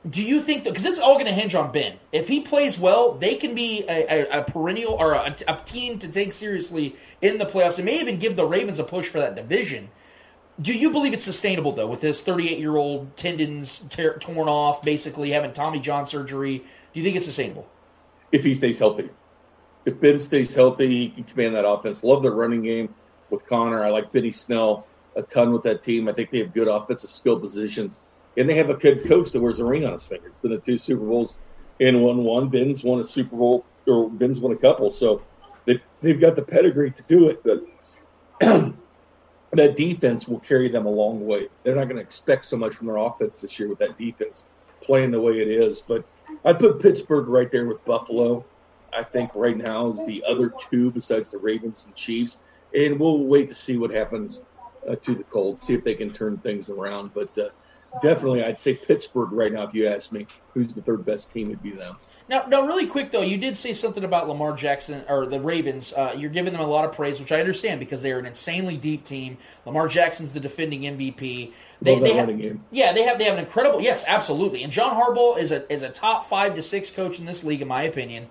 Do 0.09 0.23
you 0.23 0.41
think 0.41 0.63
because 0.63 0.85
it's 0.85 0.99
all 0.99 1.15
going 1.15 1.25
to 1.25 1.33
hinge 1.33 1.55
on 1.55 1.71
Ben? 1.71 1.97
If 2.11 2.27
he 2.27 2.39
plays 2.39 2.79
well, 2.79 3.13
they 3.13 3.35
can 3.35 3.53
be 3.55 3.83
a, 3.87 4.29
a, 4.29 4.39
a 4.39 4.43
perennial 4.43 4.93
or 4.93 5.13
a, 5.13 5.35
a 5.47 5.61
team 5.65 5.99
to 5.99 6.07
take 6.07 6.31
seriously 6.31 6.95
in 7.21 7.37
the 7.37 7.45
playoffs. 7.45 7.79
It 7.79 7.83
may 7.83 7.99
even 7.99 8.17
give 8.17 8.35
the 8.35 8.45
Ravens 8.45 8.79
a 8.79 8.83
push 8.83 9.07
for 9.07 9.19
that 9.19 9.35
division. 9.35 9.89
Do 10.61 10.73
you 10.73 10.91
believe 10.91 11.13
it's 11.13 11.23
sustainable 11.23 11.73
though, 11.73 11.87
with 11.87 12.01
this 12.01 12.21
38 12.21 12.59
year 12.59 12.77
old 12.77 13.17
tendons 13.17 13.79
tear, 13.89 14.17
torn 14.19 14.47
off, 14.47 14.81
basically 14.83 15.31
having 15.31 15.51
Tommy 15.51 15.79
John 15.79 16.05
surgery? 16.07 16.59
Do 16.59 16.99
you 16.99 17.03
think 17.03 17.17
it's 17.17 17.25
sustainable? 17.25 17.67
if 18.31 18.43
he 18.43 18.53
stays 18.53 18.79
healthy. 18.79 19.09
If 19.85 19.99
Ben 19.99 20.19
stays 20.19 20.53
healthy, 20.53 20.87
he 20.87 21.09
can 21.09 21.23
command 21.23 21.55
that 21.55 21.67
offense. 21.67 22.03
Love 22.03 22.21
the 22.21 22.31
running 22.31 22.61
game 22.61 22.93
with 23.31 23.45
Conner. 23.45 23.83
I 23.83 23.89
like 23.89 24.11
Benny 24.11 24.31
Snell 24.31 24.85
a 25.15 25.21
ton 25.21 25.51
with 25.51 25.63
that 25.63 25.83
team. 25.83 26.07
I 26.07 26.13
think 26.13 26.31
they 26.31 26.39
have 26.39 26.53
good 26.53 26.67
offensive 26.67 27.11
skill 27.11 27.39
positions. 27.39 27.97
And 28.37 28.47
they 28.47 28.55
have 28.55 28.69
a 28.69 28.75
good 28.75 29.07
coach 29.07 29.31
that 29.31 29.41
wears 29.41 29.59
a 29.59 29.65
ring 29.65 29.85
on 29.85 29.93
his 29.93 30.05
finger. 30.05 30.27
It's 30.27 30.39
been 30.39 30.51
the 30.51 30.59
two 30.59 30.77
Super 30.77 31.05
Bowls 31.05 31.35
in 31.79 32.01
one 32.01 32.23
one. 32.23 32.49
Ben's 32.49 32.83
won 32.83 32.99
a 32.99 33.03
Super 33.03 33.35
Bowl 33.35 33.65
or 33.87 34.09
Ben's 34.09 34.39
won 34.39 34.53
a 34.53 34.55
couple. 34.55 34.91
So 34.91 35.21
they 35.65 35.81
they've 36.01 36.19
got 36.19 36.35
the 36.35 36.41
pedigree 36.41 36.91
to 36.91 37.03
do 37.03 37.29
it. 37.29 37.43
But 37.43 37.65
that 39.51 39.75
defense 39.75 40.27
will 40.27 40.39
carry 40.39 40.69
them 40.69 40.85
a 40.85 40.89
long 40.91 41.25
way. 41.25 41.49
They're 41.63 41.75
not 41.75 41.85
going 41.85 41.97
to 41.97 42.01
expect 42.01 42.45
so 42.45 42.55
much 42.55 42.75
from 42.75 42.87
their 42.87 42.97
offense 42.97 43.41
this 43.41 43.59
year 43.59 43.67
with 43.67 43.79
that 43.79 43.97
defense 43.97 44.45
playing 44.81 45.11
the 45.11 45.19
way 45.19 45.39
it 45.39 45.47
is. 45.47 45.81
But 45.81 46.05
I'd 46.45 46.59
put 46.59 46.81
Pittsburgh 46.81 47.27
right 47.27 47.51
there 47.51 47.65
with 47.65 47.83
Buffalo. 47.83 48.45
I 48.93 49.03
think 49.03 49.31
right 49.35 49.57
now 49.57 49.91
is 49.91 50.05
the 50.05 50.23
other 50.27 50.51
two 50.69 50.91
besides 50.91 51.29
the 51.29 51.37
Ravens 51.37 51.85
and 51.85 51.95
Chiefs, 51.95 52.39
and 52.75 52.99
we'll 52.99 53.19
wait 53.19 53.49
to 53.49 53.55
see 53.55 53.77
what 53.77 53.91
happens 53.91 54.41
uh, 54.87 54.95
to 54.95 55.15
the 55.15 55.23
Colts, 55.23 55.65
see 55.65 55.73
if 55.73 55.83
they 55.83 55.95
can 55.95 56.11
turn 56.11 56.37
things 56.37 56.69
around. 56.69 57.13
But 57.13 57.37
uh, 57.37 57.49
definitely, 58.01 58.43
I'd 58.43 58.59
say 58.59 58.75
Pittsburgh 58.75 59.31
right 59.31 59.51
now. 59.51 59.63
If 59.63 59.73
you 59.73 59.87
ask 59.87 60.11
me, 60.11 60.27
who's 60.53 60.73
the 60.73 60.81
third 60.81 61.05
best 61.05 61.31
team, 61.31 61.49
would 61.49 61.63
be 61.63 61.71
them. 61.71 61.97
Now, 62.29 62.45
now, 62.45 62.61
really 62.61 62.85
quick 62.85 63.09
though, 63.09 63.23
you 63.23 63.37
did 63.37 63.55
say 63.55 63.73
something 63.73 64.03
about 64.03 64.27
Lamar 64.27 64.55
Jackson 64.55 65.03
or 65.09 65.25
the 65.25 65.39
Ravens. 65.39 65.93
Uh, 65.93 66.13
you're 66.15 66.29
giving 66.29 66.53
them 66.53 66.61
a 66.61 66.67
lot 66.67 66.85
of 66.85 66.93
praise, 66.93 67.19
which 67.19 67.31
I 67.31 67.39
understand 67.39 67.79
because 67.79 68.03
they 68.03 68.11
are 68.11 68.19
an 68.19 68.27
insanely 68.27 68.77
deep 68.77 69.03
team. 69.03 69.39
Lamar 69.65 69.87
Jackson's 69.87 70.31
the 70.33 70.39
defending 70.39 70.81
MVP. 70.81 71.53
They, 71.81 71.93
Love 71.93 72.01
they 72.03 72.13
have, 72.13 72.27
game. 72.27 72.63
yeah, 72.69 72.93
they 72.93 73.01
have 73.01 73.17
they 73.17 73.23
have 73.23 73.33
an 73.33 73.39
incredible 73.39 73.81
yes, 73.81 74.05
absolutely. 74.07 74.61
And 74.63 74.71
John 74.71 74.95
Harbaugh 74.95 75.39
is 75.39 75.51
a 75.51 75.71
is 75.73 75.81
a 75.81 75.89
top 75.89 76.27
five 76.27 76.53
to 76.53 76.61
six 76.61 76.91
coach 76.91 77.17
in 77.17 77.25
this 77.25 77.43
league, 77.43 77.63
in 77.63 77.67
my 77.67 77.81
opinion. 77.81 78.27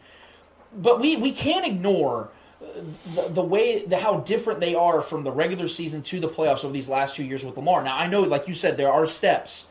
But 0.77 1.01
we 1.01 1.17
we 1.17 1.33
can't 1.33 1.67
ignore 1.67 2.31
the, 2.61 3.29
the 3.29 3.43
way 3.43 3.85
the, 3.85 3.97
how 3.97 4.21
different 4.21 4.61
they 4.61 4.75
are 4.75 5.01
from 5.01 5.25
the 5.25 5.31
regular 5.31 5.69
season 5.69 6.03
to 6.03 6.21
the 6.21 6.29
playoffs 6.29 6.65
over 6.65 6.73
these 6.73 6.89
last 6.89 7.17
two 7.17 7.25
years 7.25 7.45
with 7.45 7.57
Lamar. 7.57 7.83
Now 7.83 7.95
I 7.95 8.07
know, 8.07 8.23
like 8.23 8.49
you 8.49 8.55
said, 8.55 8.77
there 8.77 8.93
are 8.93 9.07
steps, 9.07 9.69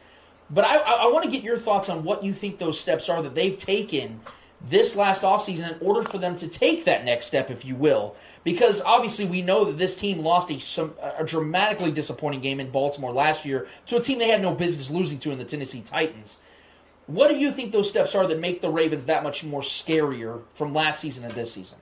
but 0.50 0.63
I, 0.63 0.78
I, 0.78 0.91
I 0.91 1.08
want 1.08 1.26
to 1.26 1.32
get 1.32 1.43
your 1.43 1.58
thoughts 1.58 1.89
on 1.89 2.04
what 2.04 2.23
you 2.23 2.34
think 2.34 2.60
those 2.60 2.80
steps 2.80 3.10
are 3.10 3.21
that 3.21 3.36
they've 3.36 3.58
taken 3.58 4.21
this 4.62 4.95
last 4.95 5.21
offseason 5.21 5.71
in 5.71 5.88
order 5.88 6.10
for 6.10 6.17
them 6.17 6.36
to 6.36 6.47
take 6.47 6.86
that 6.86 7.06
next 7.06 7.28
step, 7.28 7.52
if 7.52 7.63
you 7.63 7.76
will. 7.76 8.15
Because 8.43 8.82
obviously 8.82 9.26
we 9.26 9.41
know 9.41 9.65
that 9.65 9.78
this 9.78 9.95
team 9.95 10.19
lost 10.23 10.50
a, 10.50 10.60
some, 10.60 10.95
a 11.17 11.23
dramatically 11.23 11.91
disappointing 11.91 12.41
game 12.41 12.60
in 12.60 12.71
Baltimore 12.71 13.12
last 13.12 13.45
year 13.45 13.67
to 13.88 13.97
a 13.97 14.02
team 14.02 14.17
they 14.19 14.30
had 14.30 14.41
no 14.41 14.56
business 14.56 14.89
losing 14.89 15.19
to 15.19 15.32
in 15.32 15.38
the 15.38 15.45
Tennessee 15.45 15.82
Titans. 15.82 16.39
What 17.06 17.30
do 17.30 17.36
you 17.36 17.52
think 17.52 17.71
those 17.71 17.88
steps 17.88 18.15
are 18.15 18.26
that 18.28 18.39
make 18.39 18.62
the 18.62 18.69
Ravens 18.69 19.06
that 19.06 19.23
much 19.23 19.43
more 19.43 19.62
scarier 19.62 20.41
from 20.54 20.73
last 20.73 21.02
season 21.02 21.23
and 21.23 21.34
this 21.34 21.54
season? 21.54 21.78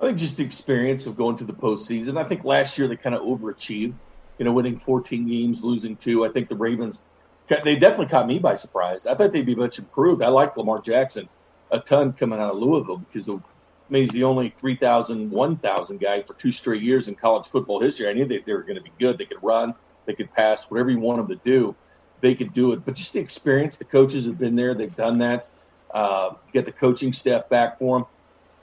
I 0.00 0.06
think 0.06 0.18
just 0.18 0.36
the 0.36 0.44
experience 0.44 1.06
of 1.06 1.16
going 1.16 1.36
to 1.38 1.44
the 1.44 1.52
postseason. 1.52 2.18
I 2.18 2.24
think 2.24 2.44
last 2.44 2.78
year 2.78 2.86
they 2.86 2.96
kind 2.96 3.14
of 3.16 3.22
overachieved, 3.22 3.98
you 4.38 4.44
know, 4.44 4.52
winning 4.52 4.78
14 4.78 5.26
games, 5.28 5.62
losing 5.62 5.96
two. 5.96 6.24
I 6.24 6.28
think 6.30 6.48
the 6.48 6.56
Ravens, 6.56 7.02
they 7.48 7.76
definitely 7.76 8.06
caught 8.06 8.26
me 8.28 8.38
by 8.38 8.54
surprise. 8.54 9.06
I 9.06 9.14
thought 9.14 9.32
they'd 9.32 9.44
be 9.44 9.56
much 9.56 9.78
improved. 9.78 10.22
I 10.22 10.28
like 10.28 10.56
Lamar 10.56 10.80
Jackson 10.80 11.28
a 11.70 11.80
ton 11.80 12.12
coming 12.12 12.38
out 12.38 12.50
of 12.52 12.58
Louisville 12.58 12.98
because 12.98 13.28
of, 13.28 13.38
I 13.38 13.92
mean, 13.92 14.02
he's 14.02 14.12
the 14.12 14.24
only 14.24 14.54
3,000, 14.60 15.30
1,000 15.30 16.00
guy 16.00 16.22
for 16.22 16.34
two 16.34 16.52
straight 16.52 16.82
years 16.82 17.08
in 17.08 17.14
college 17.16 17.46
football 17.48 17.80
history. 17.80 18.08
I 18.08 18.12
knew 18.12 18.26
that 18.26 18.42
they 18.46 18.52
were 18.52 18.62
going 18.62 18.76
to 18.76 18.82
be 18.82 18.92
good. 18.98 19.18
They 19.18 19.26
could 19.26 19.42
run, 19.42 19.74
they 20.06 20.14
could 20.14 20.32
pass, 20.32 20.64
whatever 20.68 20.90
you 20.90 21.00
want 21.00 21.18
them 21.18 21.36
to 21.36 21.42
do, 21.44 21.76
they 22.20 22.34
could 22.34 22.52
do 22.52 22.72
it. 22.72 22.84
But 22.84 22.94
just 22.94 23.12
the 23.12 23.20
experience, 23.20 23.76
the 23.76 23.84
coaches 23.84 24.26
have 24.26 24.38
been 24.38 24.56
there, 24.56 24.74
they've 24.74 24.94
done 24.94 25.18
that. 25.18 25.46
Uh, 25.92 26.34
get 26.52 26.66
the 26.66 26.72
coaching 26.72 27.12
staff 27.12 27.48
back 27.48 27.78
for 27.78 27.98
them. 27.98 28.06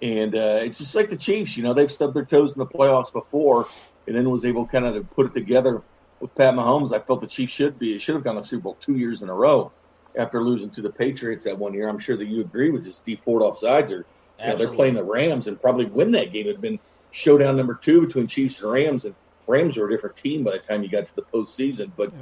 And 0.05 0.35
uh, 0.35 0.59
it's 0.61 0.77
just 0.77 0.93
like 0.93 1.09
the 1.09 1.17
Chiefs, 1.17 1.57
you 1.57 1.63
know, 1.63 1.73
they've 1.73 1.91
stubbed 1.91 2.13
their 2.13 2.25
toes 2.25 2.53
in 2.53 2.59
the 2.59 2.65
playoffs 2.65 3.11
before 3.11 3.67
and 4.07 4.15
then 4.15 4.29
was 4.29 4.45
able 4.45 4.67
kind 4.67 4.85
of 4.85 4.93
to 4.93 5.01
put 5.01 5.25
it 5.25 5.33
together 5.33 5.81
with 6.19 6.33
Pat 6.35 6.53
Mahomes, 6.53 6.93
I 6.93 6.99
felt 6.99 7.21
the 7.21 7.27
Chiefs 7.27 7.53
should 7.53 7.77
be 7.77 7.99
should 7.99 8.15
have 8.15 8.23
gone 8.23 8.35
to 8.35 8.43
Super 8.43 8.63
Bowl 8.63 8.77
two 8.79 8.95
years 8.95 9.21
in 9.21 9.29
a 9.29 9.33
row 9.33 9.71
after 10.17 10.43
losing 10.43 10.69
to 10.71 10.81
the 10.81 10.89
Patriots 10.89 11.43
that 11.43 11.57
one 11.57 11.73
year. 11.73 11.89
I'm 11.89 11.99
sure 11.99 12.15
that 12.15 12.25
you 12.25 12.41
agree 12.41 12.69
with 12.69 12.85
this. 12.85 12.99
Dee 12.99 13.17
Ford 13.17 13.41
offsides, 13.41 13.91
or 13.91 14.05
you 14.39 14.47
know, 14.47 14.55
they're 14.55 14.69
playing 14.69 14.93
the 14.95 15.03
Rams 15.03 15.47
and 15.47 15.61
probably 15.61 15.85
win 15.85 16.11
that 16.11 16.31
game. 16.31 16.47
It'd 16.47 16.61
been 16.61 16.79
showdown 17.11 17.57
number 17.57 17.75
two 17.75 18.05
between 18.05 18.27
Chiefs 18.27 18.61
and 18.61 18.71
Rams, 18.71 19.05
and 19.05 19.15
Rams 19.47 19.77
were 19.77 19.87
a 19.87 19.91
different 19.91 20.17
team 20.17 20.43
by 20.43 20.51
the 20.51 20.59
time 20.59 20.83
you 20.83 20.89
got 20.89 21.05
to 21.05 21.15
the 21.15 21.21
postseason. 21.21 21.91
But 21.95 22.13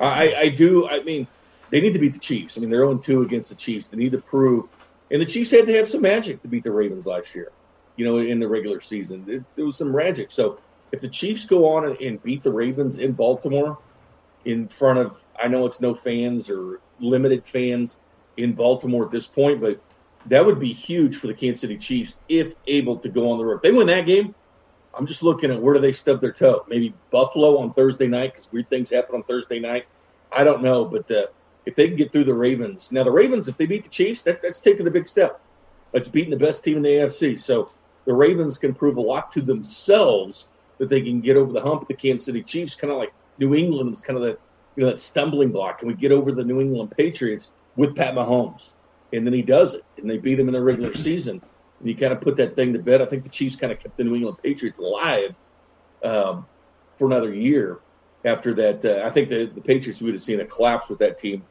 I, 0.00 0.34
I 0.34 0.48
do. 0.48 0.88
I 0.88 1.02
mean, 1.02 1.26
they 1.70 1.80
need 1.80 1.92
to 1.92 1.98
beat 1.98 2.14
the 2.14 2.20
Chiefs. 2.20 2.56
I 2.56 2.60
mean, 2.60 2.70
they're 2.70 2.80
0 2.80 2.98
2 2.98 3.22
against 3.22 3.50
the 3.50 3.54
Chiefs. 3.54 3.86
They 3.86 3.96
need 3.96 4.12
to 4.12 4.20
prove. 4.20 4.66
And 5.12 5.20
the 5.20 5.26
Chiefs 5.26 5.50
had 5.50 5.66
to 5.66 5.74
have 5.74 5.88
some 5.88 6.00
magic 6.00 6.42
to 6.42 6.48
beat 6.48 6.64
the 6.64 6.72
Ravens 6.72 7.06
last 7.06 7.34
year, 7.34 7.52
you 7.96 8.06
know, 8.06 8.18
in 8.18 8.40
the 8.40 8.48
regular 8.48 8.80
season. 8.80 9.24
There, 9.26 9.44
there 9.56 9.66
was 9.66 9.76
some 9.76 9.92
magic. 9.92 10.32
So 10.32 10.58
if 10.90 11.02
the 11.02 11.08
Chiefs 11.08 11.44
go 11.44 11.68
on 11.68 11.84
and, 11.84 12.00
and 12.00 12.22
beat 12.22 12.42
the 12.42 12.50
Ravens 12.50 12.96
in 12.96 13.12
Baltimore 13.12 13.78
in 14.46 14.68
front 14.68 14.98
of, 14.98 15.22
I 15.40 15.48
know 15.48 15.66
it's 15.66 15.82
no 15.82 15.94
fans 15.94 16.48
or 16.48 16.80
limited 16.98 17.46
fans 17.46 17.98
in 18.38 18.54
Baltimore 18.54 19.04
at 19.04 19.10
this 19.10 19.26
point, 19.26 19.60
but 19.60 19.80
that 20.26 20.44
would 20.46 20.58
be 20.58 20.72
huge 20.72 21.16
for 21.16 21.26
the 21.26 21.34
Kansas 21.34 21.60
City 21.60 21.76
Chiefs 21.76 22.16
if 22.28 22.54
able 22.66 22.96
to 22.98 23.10
go 23.10 23.30
on 23.30 23.38
the 23.38 23.44
road. 23.44 23.56
If 23.56 23.62
they 23.62 23.72
win 23.72 23.88
that 23.88 24.06
game, 24.06 24.34
I'm 24.94 25.06
just 25.06 25.22
looking 25.22 25.50
at 25.50 25.60
where 25.60 25.74
do 25.74 25.80
they 25.80 25.92
stub 25.92 26.22
their 26.22 26.32
toe? 26.32 26.64
Maybe 26.68 26.94
Buffalo 27.10 27.58
on 27.58 27.74
Thursday 27.74 28.06
night 28.06 28.32
because 28.32 28.50
weird 28.50 28.70
things 28.70 28.90
happen 28.90 29.16
on 29.16 29.22
Thursday 29.24 29.58
night. 29.58 29.86
I 30.30 30.44
don't 30.44 30.62
know, 30.62 30.84
but 30.84 31.10
uh, 31.10 31.26
if 31.66 31.76
they 31.76 31.88
can 31.88 31.96
get 31.96 32.12
through 32.12 32.24
the 32.24 32.34
Ravens, 32.34 32.90
now 32.90 33.04
the 33.04 33.10
Ravens, 33.10 33.48
if 33.48 33.56
they 33.56 33.66
beat 33.66 33.84
the 33.84 33.90
Chiefs, 33.90 34.22
that, 34.22 34.42
that's 34.42 34.60
taking 34.60 34.86
a 34.86 34.90
big 34.90 35.06
step. 35.06 35.40
That's 35.92 36.08
beating 36.08 36.30
the 36.30 36.36
best 36.36 36.64
team 36.64 36.76
in 36.76 36.82
the 36.82 36.88
AFC. 36.88 37.38
So 37.38 37.70
the 38.04 38.14
Ravens 38.14 38.58
can 38.58 38.74
prove 38.74 38.96
a 38.96 39.00
lot 39.00 39.32
to 39.32 39.42
themselves 39.42 40.48
that 40.78 40.88
they 40.88 41.02
can 41.02 41.20
get 41.20 41.36
over 41.36 41.52
the 41.52 41.60
hump 41.60 41.86
the 41.86 41.94
Kansas 41.94 42.26
City 42.26 42.42
Chiefs, 42.42 42.74
kind 42.74 42.92
of 42.92 42.98
like 42.98 43.12
New 43.38 43.54
England 43.54 43.90
was 43.90 44.00
kind 44.00 44.16
of 44.16 44.24
that 44.24 44.40
you 44.76 44.82
know 44.82 44.90
that 44.90 44.98
stumbling 44.98 45.52
block. 45.52 45.78
Can 45.78 45.88
we 45.88 45.94
get 45.94 46.12
over 46.12 46.32
the 46.32 46.44
New 46.44 46.60
England 46.60 46.92
Patriots 46.96 47.52
with 47.76 47.94
Pat 47.94 48.14
Mahomes? 48.14 48.62
And 49.12 49.26
then 49.26 49.34
he 49.34 49.42
does 49.42 49.74
it, 49.74 49.84
and 49.98 50.08
they 50.08 50.16
beat 50.16 50.40
him 50.40 50.48
in 50.48 50.54
the 50.54 50.62
regular 50.62 50.94
season. 50.96 51.42
And 51.78 51.88
you 51.88 51.96
kind 51.96 52.12
of 52.12 52.20
put 52.20 52.36
that 52.38 52.56
thing 52.56 52.72
to 52.72 52.78
bed. 52.78 53.02
I 53.02 53.06
think 53.06 53.22
the 53.22 53.28
Chiefs 53.28 53.56
kind 53.56 53.72
of 53.72 53.78
kept 53.78 53.96
the 53.96 54.04
New 54.04 54.14
England 54.14 54.38
Patriots 54.42 54.78
alive 54.78 55.34
um, 56.02 56.46
for 56.98 57.06
another 57.06 57.34
year 57.34 57.80
after 58.24 58.54
that. 58.54 58.84
Uh, 58.84 59.06
I 59.06 59.10
think 59.10 59.28
the, 59.28 59.46
the 59.46 59.60
Patriots 59.60 60.00
would 60.00 60.14
have 60.14 60.22
seen 60.22 60.40
a 60.40 60.46
collapse 60.46 60.88
with 60.88 61.00
that 61.00 61.18
team 61.18 61.44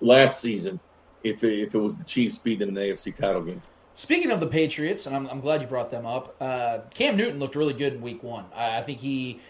last 0.00 0.40
season 0.40 0.80
if 1.22 1.42
it, 1.44 1.60
if 1.60 1.74
it 1.74 1.78
was 1.78 1.96
the 1.96 2.04
Chiefs 2.04 2.38
beating 2.38 2.74
the 2.74 2.80
AFC 2.80 3.14
title 3.14 3.42
game. 3.42 3.62
Speaking 3.94 4.30
of 4.30 4.40
the 4.40 4.46
Patriots, 4.46 5.06
and 5.06 5.16
I'm, 5.16 5.26
I'm 5.28 5.40
glad 5.40 5.62
you 5.62 5.66
brought 5.66 5.90
them 5.90 6.04
up, 6.04 6.36
uh, 6.40 6.80
Cam 6.92 7.16
Newton 7.16 7.38
looked 7.38 7.56
really 7.56 7.72
good 7.72 7.94
in 7.94 8.02
week 8.02 8.22
one. 8.22 8.44
I, 8.54 8.78
I 8.78 8.82
think 8.82 8.98
he 8.98 9.40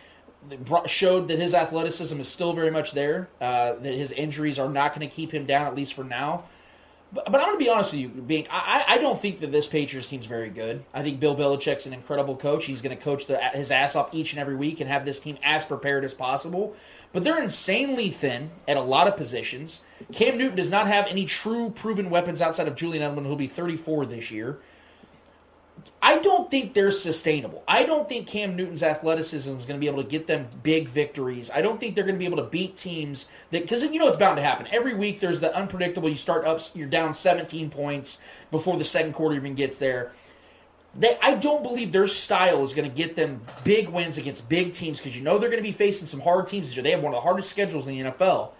brought, 0.61 0.88
showed 0.88 1.28
that 1.28 1.38
his 1.38 1.52
athleticism 1.52 2.18
is 2.20 2.28
still 2.28 2.52
very 2.52 2.70
much 2.70 2.92
there, 2.92 3.28
uh, 3.40 3.74
that 3.74 3.94
his 3.94 4.12
injuries 4.12 4.59
are 4.59 4.68
not 4.68 4.94
going 4.94 5.09
to 5.09 5.14
keep 5.14 5.32
him 5.32 5.46
down, 5.46 5.66
at 5.66 5.74
least 5.74 5.94
for 5.94 6.04
now. 6.04 6.44
But, 7.12 7.30
but 7.30 7.40
I'm 7.40 7.48
going 7.48 7.59
to 7.59 7.64
be 7.64 7.70
honest 7.70 7.92
with 7.92 8.00
you, 8.00 8.09
being 8.09 8.46
I, 8.50 8.85
I 8.87 8.94
I 8.94 8.98
don't 8.98 9.20
think 9.20 9.40
that 9.40 9.52
this 9.52 9.68
Patriots 9.68 10.09
team's 10.09 10.26
very 10.26 10.50
good. 10.50 10.85
I 10.92 11.02
think 11.02 11.20
Bill 11.20 11.37
Belichick's 11.37 11.87
an 11.87 11.92
incredible 11.92 12.37
coach. 12.37 12.66
He's 12.66 12.80
going 12.80 12.96
to 12.96 13.02
coach 13.02 13.26
the, 13.26 13.38
his 13.38 13.70
ass 13.70 13.94
off 13.96 14.12
each 14.12 14.32
and 14.32 14.40
every 14.40 14.56
week 14.56 14.80
and 14.80 14.90
have 14.90 15.04
this 15.04 15.20
team 15.20 15.38
as 15.42 15.64
prepared 15.64 16.04
as 16.04 16.14
possible. 16.14 16.74
But 17.12 17.25
they're 17.25 17.40
insanely 17.40 18.11
thin 18.11 18.51
at 18.69 18.77
a 18.77 18.83
lot 18.83 19.09
of 19.09 19.16
positions. 19.16 19.81
Cam 20.12 20.37
Newton 20.37 20.57
does 20.57 20.71
not 20.71 20.87
have 20.87 21.07
any 21.07 21.25
true 21.25 21.71
proven 21.71 22.11
weapons 22.11 22.40
outside 22.40 22.69
of 22.69 22.75
Julian 22.75 23.03
Edelman, 23.03 23.25
who'll 23.25 23.37
be 23.37 23.47
34 23.47 24.07
this 24.07 24.31
year. 24.31 24.59
I 26.01 26.19
don't 26.19 26.51
think 26.51 26.73
they're 26.73 26.90
sustainable. 26.90 27.62
I 27.66 27.85
don't 27.85 28.09
think 28.09 28.27
Cam 28.27 28.57
Newton's 28.57 28.83
athleticism 28.83 29.57
is 29.57 29.66
going 29.66 29.79
to 29.79 29.81
be 29.81 29.88
able 29.88 30.03
to 30.03 30.09
get 30.09 30.27
them 30.27 30.49
big 30.62 30.88
victories. 30.88 31.51
I 31.51 31.62
don't 31.62 31.79
think 31.79 31.95
they're 31.95 32.05
going 32.05 32.14
to 32.14 32.19
be 32.19 32.27
able 32.27 32.38
to 32.38 32.45
beat 32.45 32.77
teams 32.77 33.27
that 33.51 33.62
because 33.62 33.83
you 33.83 33.99
know 33.99 34.09
it's 34.09 34.16
bound 34.16 34.37
to 34.37 34.42
happen 34.42 34.66
every 34.71 34.95
week. 34.95 35.21
There's 35.21 35.40
the 35.40 35.55
unpredictable. 35.55 36.09
You 36.09 36.16
start 36.16 36.47
up, 36.47 36.61
you're 36.75 36.88
down 36.88 37.12
17 37.12 37.71
points 37.71 38.19
before 38.51 38.77
the 38.77 38.85
second 38.85 39.12
quarter 39.12 39.37
even 39.37 39.55
gets 39.55 39.79
there. 39.79 40.12
They, 40.98 41.18
I 41.20 41.35
don't 41.35 41.62
believe 41.62 41.92
their 41.92 42.06
style 42.06 42.62
is 42.64 42.72
going 42.72 42.88
to 42.88 42.94
get 42.94 43.16
them 43.16 43.42
big 43.64 43.88
wins 43.88 44.16
against 44.16 44.48
big 44.48 44.72
teams 44.72 44.98
because 44.98 45.16
you 45.16 45.22
know 45.22 45.38
they're 45.38 45.50
going 45.50 45.62
to 45.62 45.68
be 45.68 45.72
facing 45.72 46.06
some 46.06 46.20
hard 46.20 46.46
teams. 46.46 46.74
They 46.74 46.90
have 46.90 47.02
one 47.02 47.12
of 47.12 47.16
the 47.16 47.20
hardest 47.20 47.50
schedules 47.50 47.87
in 47.87 47.94
the 47.94 48.11
NFL. 48.11 48.52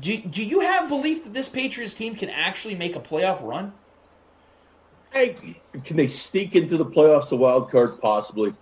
Do, 0.00 0.16
do 0.18 0.44
you 0.44 0.60
have 0.60 0.88
belief 0.88 1.24
that 1.24 1.32
this 1.32 1.48
Patriots 1.48 1.94
team 1.94 2.16
can 2.16 2.28
actually 2.28 2.74
make 2.74 2.96
a 2.96 3.00
playoff 3.00 3.42
run? 3.42 3.72
Hey, 5.12 5.36
can 5.84 5.96
they 5.96 6.08
sneak 6.08 6.56
into 6.56 6.76
the 6.76 6.84
playoffs, 6.84 7.32
a 7.32 7.36
wild 7.36 7.70
card, 7.70 8.00
possibly? 8.00 8.52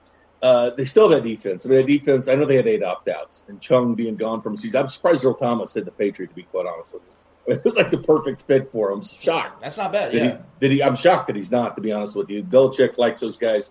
Uh, 0.42 0.70
they 0.70 0.84
still 0.84 1.08
have 1.10 1.22
that 1.22 1.28
defense. 1.28 1.64
I 1.64 1.70
mean, 1.70 1.78
that 1.78 1.86
defense, 1.86 2.28
I 2.28 2.34
know 2.34 2.44
they 2.44 2.56
had 2.56 2.66
eight 2.66 2.82
opt 2.82 3.08
outs, 3.08 3.44
and 3.48 3.60
Chung 3.60 3.94
being 3.94 4.14
gone 4.14 4.42
from 4.42 4.56
season. 4.56 4.78
I'm 4.78 4.88
surprised 4.88 5.24
Earl 5.24 5.34
Thomas 5.34 5.72
hit 5.72 5.86
the 5.86 5.90
Patriot, 5.90 6.28
to 6.28 6.34
be 6.34 6.42
quite 6.42 6.66
honest 6.66 6.92
with 6.92 7.02
you. 7.02 7.13
It 7.46 7.62
was 7.62 7.74
like 7.74 7.90
the 7.90 7.98
perfect 7.98 8.42
fit 8.42 8.70
for 8.72 8.90
him. 8.90 9.00
I'm 9.00 9.04
shocked. 9.04 9.60
That's 9.60 9.76
not 9.76 9.92
bad. 9.92 10.12
Did 10.12 10.22
Yeah. 10.22 10.30
he, 10.32 10.38
did 10.60 10.72
he? 10.72 10.82
I'm 10.82 10.96
shocked 10.96 11.26
that 11.26 11.36
he's 11.36 11.50
not, 11.50 11.76
to 11.76 11.82
be 11.82 11.92
honest 11.92 12.16
with 12.16 12.30
you. 12.30 12.42
Belichick 12.42 12.96
likes 12.96 13.20
those 13.20 13.36
guys 13.36 13.68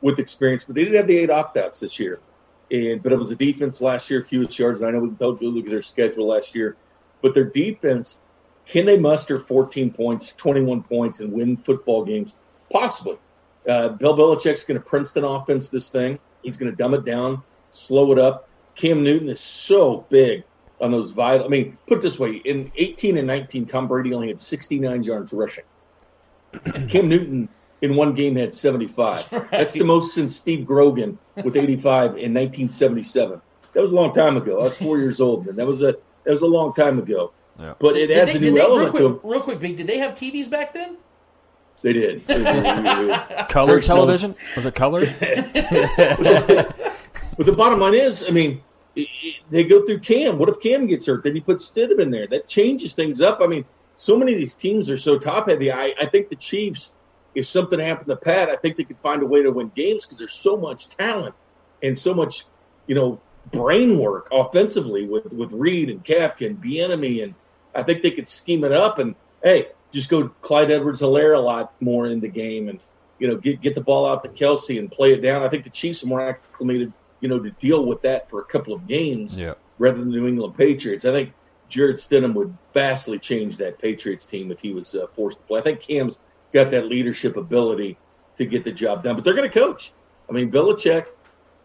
with 0.00 0.18
experience, 0.20 0.64
but 0.64 0.76
they 0.76 0.84
didn't 0.84 0.96
have 0.96 1.06
the 1.08 1.16
eight 1.18 1.30
opt 1.30 1.56
outs 1.56 1.80
this 1.80 1.98
year. 1.98 2.20
And 2.70 3.02
but 3.02 3.12
it 3.12 3.18
was 3.18 3.30
a 3.32 3.36
defense 3.36 3.80
last 3.80 4.10
year, 4.10 4.22
fewest 4.24 4.56
yards. 4.58 4.82
I 4.82 4.90
know 4.90 5.00
we 5.00 5.08
can 5.08 5.16
go 5.16 5.30
look 5.40 5.64
at 5.64 5.70
their 5.70 5.82
schedule 5.82 6.28
last 6.28 6.54
year, 6.54 6.76
but 7.22 7.34
their 7.34 7.44
defense 7.44 8.18
can 8.66 8.84
they 8.84 8.98
muster 8.98 9.38
14 9.38 9.92
points, 9.92 10.32
21 10.36 10.82
points, 10.82 11.20
and 11.20 11.32
win 11.32 11.56
football 11.56 12.04
games? 12.04 12.34
Possibly. 12.70 13.16
Uh, 13.68 13.90
Bill 13.90 14.16
Belichick's 14.16 14.64
going 14.64 14.80
to 14.80 14.84
Princeton 14.84 15.24
offense 15.24 15.68
this 15.68 15.88
thing. 15.88 16.18
He's 16.42 16.56
going 16.56 16.70
to 16.70 16.76
dumb 16.76 16.94
it 16.94 17.04
down, 17.04 17.42
slow 17.70 18.10
it 18.12 18.18
up. 18.18 18.48
Cam 18.74 19.02
Newton 19.04 19.28
is 19.28 19.40
so 19.40 20.04
big 20.08 20.44
on 20.80 20.90
those 20.90 21.10
vital. 21.12 21.46
I 21.46 21.48
mean, 21.48 21.78
put 21.86 21.98
it 21.98 22.02
this 22.02 22.18
way: 22.18 22.32
in 22.44 22.70
18 22.76 23.16
and 23.18 23.26
19, 23.26 23.66
Tom 23.66 23.88
Brady 23.88 24.12
only 24.14 24.28
had 24.28 24.40
69 24.40 25.02
yards 25.02 25.32
rushing. 25.32 25.64
Cam 26.88 27.08
Newton 27.08 27.48
in 27.82 27.94
one 27.96 28.14
game 28.14 28.36
had 28.36 28.54
75. 28.54 29.28
That's 29.50 29.72
the 29.74 29.84
most 29.84 30.14
since 30.14 30.34
Steve 30.36 30.66
Grogan 30.66 31.18
with 31.42 31.56
85 31.58 32.04
in 32.18 32.32
1977. 32.34 33.40
That 33.74 33.80
was 33.82 33.90
a 33.90 33.94
long 33.94 34.14
time 34.14 34.36
ago. 34.36 34.60
I 34.60 34.64
was 34.64 34.76
four 34.78 34.98
years 34.98 35.20
old, 35.20 35.48
and 35.48 35.58
that 35.58 35.66
was 35.66 35.82
a 35.82 35.96
that 36.24 36.30
was 36.32 36.42
a 36.42 36.46
long 36.46 36.72
time 36.72 36.98
ago. 36.98 37.32
Yeah. 37.58 37.74
But 37.78 37.96
it 37.96 38.08
Did 38.08 38.18
adds 38.18 38.30
they- 38.32 38.36
a 38.38 38.40
new 38.40 38.46
they- 38.50 38.56
real 38.56 38.66
element 38.66 38.90
quick, 38.90 39.02
to 39.02 39.08
them. 39.08 39.20
real 39.22 39.40
quick, 39.40 39.60
Big. 39.60 39.76
Did 39.76 39.86
they 39.86 39.98
have 39.98 40.12
TVs 40.12 40.48
back 40.50 40.72
then? 40.72 40.96
They 41.82 41.92
did. 41.92 42.22
They 42.26 42.38
did. 42.42 43.48
Color 43.50 43.80
television? 43.82 44.34
Was 44.56 44.64
it 44.66 44.74
colored? 44.74 45.14
But 47.36 47.44
the 47.44 47.52
bottom 47.52 47.80
line 47.80 47.94
is, 47.94 48.24
I 48.26 48.30
mean, 48.30 48.62
they 49.50 49.64
go 49.64 49.84
through 49.84 50.00
Cam. 50.00 50.38
What 50.38 50.48
if 50.48 50.60
Cam 50.60 50.86
gets 50.86 51.06
hurt? 51.06 51.22
Then 51.22 51.36
you 51.36 51.42
put 51.42 51.58
Stidham 51.58 52.00
in 52.00 52.10
there. 52.10 52.26
That 52.26 52.48
changes 52.48 52.94
things 52.94 53.20
up. 53.20 53.40
I 53.40 53.46
mean, 53.46 53.64
so 53.96 54.16
many 54.16 54.32
of 54.32 54.38
these 54.38 54.54
teams 54.54 54.88
are 54.90 54.96
so 54.96 55.18
top 55.18 55.48
heavy. 55.48 55.70
I, 55.70 55.94
I 56.00 56.06
think 56.06 56.28
the 56.28 56.36
Chiefs, 56.36 56.90
if 57.34 57.46
something 57.46 57.78
happened 57.78 58.08
to 58.08 58.16
Pat, 58.16 58.48
I 58.48 58.56
think 58.56 58.76
they 58.76 58.84
could 58.84 58.98
find 58.98 59.22
a 59.22 59.26
way 59.26 59.42
to 59.42 59.50
win 59.50 59.70
games 59.74 60.04
because 60.04 60.18
there's 60.18 60.34
so 60.34 60.56
much 60.56 60.88
talent 60.88 61.34
and 61.82 61.96
so 61.96 62.14
much, 62.14 62.46
you 62.86 62.94
know, 62.94 63.20
brain 63.52 63.98
work 63.98 64.28
offensively 64.32 65.06
with 65.06 65.32
with 65.32 65.52
Reid 65.52 65.90
and 65.90 66.04
Kafka 66.04 66.46
and 66.46 66.62
Bieniemy, 66.62 67.22
and 67.22 67.34
I 67.74 67.82
think 67.82 68.02
they 68.02 68.10
could 68.10 68.28
scheme 68.28 68.64
it 68.64 68.72
up. 68.72 68.98
And 68.98 69.14
hey, 69.42 69.68
just 69.92 70.08
go 70.08 70.28
Clyde 70.40 70.70
Edwards-Helaire 70.70 71.36
a 71.36 71.40
lot 71.40 71.72
more 71.80 72.06
in 72.06 72.20
the 72.20 72.28
game, 72.28 72.68
and 72.68 72.80
you 73.18 73.28
know, 73.28 73.36
get 73.36 73.60
get 73.60 73.74
the 73.74 73.80
ball 73.80 74.06
out 74.06 74.22
to 74.24 74.30
Kelce 74.30 74.78
and 74.78 74.90
play 74.90 75.12
it 75.12 75.20
down. 75.20 75.42
I 75.42 75.48
think 75.48 75.64
the 75.64 75.70
Chiefs 75.70 76.02
are 76.02 76.08
more 76.08 76.20
acclimated, 76.20 76.92
you 77.20 77.28
know, 77.28 77.38
to 77.38 77.50
deal 77.50 77.84
with 77.84 78.02
that 78.02 78.28
for 78.28 78.40
a 78.40 78.44
couple 78.44 78.72
of 78.72 78.86
games 78.86 79.36
yeah. 79.36 79.54
rather 79.78 79.98
than 79.98 80.10
the 80.10 80.16
New 80.16 80.28
England 80.28 80.56
Patriots. 80.56 81.04
I 81.04 81.12
think 81.12 81.32
Jarrett 81.68 81.96
Stidham 81.96 82.34
would 82.34 82.56
vastly 82.74 83.18
change 83.18 83.56
that 83.56 83.78
Patriots 83.78 84.26
team 84.26 84.52
if 84.52 84.60
he 84.60 84.72
was 84.72 84.94
uh, 84.94 85.06
forced 85.08 85.38
to 85.38 85.44
play. 85.44 85.60
I 85.60 85.62
think 85.62 85.80
Cam's 85.80 86.18
got 86.52 86.70
that 86.70 86.86
leadership 86.86 87.36
ability 87.36 87.98
to 88.36 88.46
get 88.46 88.64
the 88.64 88.72
job 88.72 89.02
done, 89.02 89.14
but 89.14 89.24
they're 89.24 89.34
going 89.34 89.50
to 89.50 89.58
coach. 89.58 89.92
I 90.28 90.32
mean, 90.32 90.50
Belichick, 90.50 91.06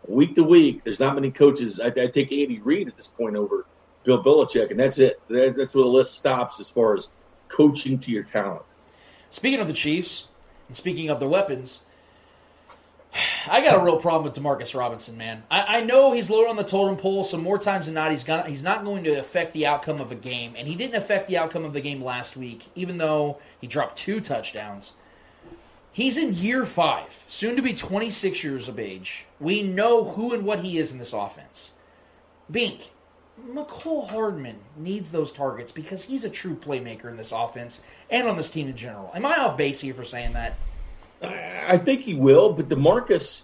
week 0.08 0.36
to 0.36 0.44
week, 0.44 0.84
there's 0.84 1.00
not 1.00 1.16
many 1.16 1.32
coaches. 1.32 1.80
I, 1.80 1.88
I 1.88 2.08
take 2.08 2.32
Andy 2.32 2.60
Reid 2.60 2.88
at 2.88 2.96
this 2.96 3.08
point 3.08 3.36
over 3.36 3.66
Bill 4.04 4.24
Belichick, 4.24 4.72
and 4.72 4.80
that's 4.80 4.98
it. 4.98 5.22
That, 5.28 5.56
that's 5.56 5.76
where 5.76 5.84
the 5.84 5.90
list 5.90 6.16
stops 6.16 6.60
as 6.60 6.70
far 6.70 6.96
as 6.96 7.10
coaching 7.50 8.00
to 8.00 8.12
your 8.12 8.24
talent. 8.24 8.66
Speaking 9.30 9.60
of 9.60 9.68
the 9.68 9.74
Chiefs, 9.74 10.28
and 10.68 10.76
speaking 10.76 11.10
of 11.10 11.20
their 11.20 11.30
weapons, 11.30 11.82
I 13.48 13.62
got 13.62 13.80
a 13.80 13.84
real 13.84 13.98
problem 13.98 14.24
with 14.24 14.34
Demarcus 14.34 14.78
Robinson, 14.78 15.18
man. 15.18 15.44
I, 15.50 15.78
I 15.78 15.82
know 15.82 16.12
he's 16.12 16.30
lower 16.30 16.48
on 16.48 16.56
the 16.56 16.64
totem 16.64 16.98
pole, 16.98 17.24
so 17.24 17.38
more 17.38 17.58
times 17.58 17.86
than 17.86 17.96
not, 17.96 18.12
he's 18.12 18.24
gonna 18.24 18.48
he's 18.48 18.64
not 18.64 18.84
going 18.84 19.04
to 19.06 19.20
affect 19.20 19.54
the 19.54 19.66
outcome 19.66 20.00
of 20.00 20.12
a 20.12 20.16
game, 20.16 20.54
and 20.58 20.68
he 20.68 20.76
didn't 20.76 20.96
affect 20.96 21.28
the 21.28 21.38
outcome 21.38 21.66
of 21.66 21.74
the 21.74 21.82
game 21.82 22.04
last 22.04 22.38
week, 22.38 22.68
even 22.76 22.98
though 22.98 23.40
he 23.60 23.68
dropped 23.68 23.98
two 23.98 24.20
touchdowns. 24.22 24.94
He's 25.94 26.18
in 26.18 26.34
year 26.34 26.66
five, 26.66 27.24
soon 27.28 27.58
to 27.58 27.62
be 27.62 27.74
26 27.74 28.46
years 28.46 28.70
of 28.70 28.80
age. 28.80 29.26
We 29.42 29.62
know 29.62 30.06
who 30.06 30.34
and 30.34 30.46
what 30.46 30.62
he 30.62 30.78
is 30.78 30.94
in 30.94 31.00
this 31.00 31.12
offense. 31.12 31.74
Bink, 32.50 32.92
Mecole 33.46 34.10
Hardman 34.10 34.60
needs 34.78 35.12
those 35.12 35.34
targets 35.34 35.72
because 35.74 36.06
he's 36.06 36.24
a 36.24 36.30
true 36.30 36.56
playmaker 36.56 37.10
in 37.10 37.18
this 37.18 37.34
offense 37.34 37.82
and 38.10 38.26
on 38.26 38.38
this 38.38 38.50
team 38.50 38.70
in 38.70 38.78
general. 38.78 39.12
Am 39.14 39.26
I 39.26 39.36
off 39.38 39.58
base 39.58 39.82
here 39.82 39.94
for 39.94 40.06
saying 40.06 40.32
that? 40.34 40.56
I 41.22 41.78
think 41.78 42.02
he 42.02 42.14
will, 42.14 42.54
but 42.54 42.70
Demarcus, 42.70 43.44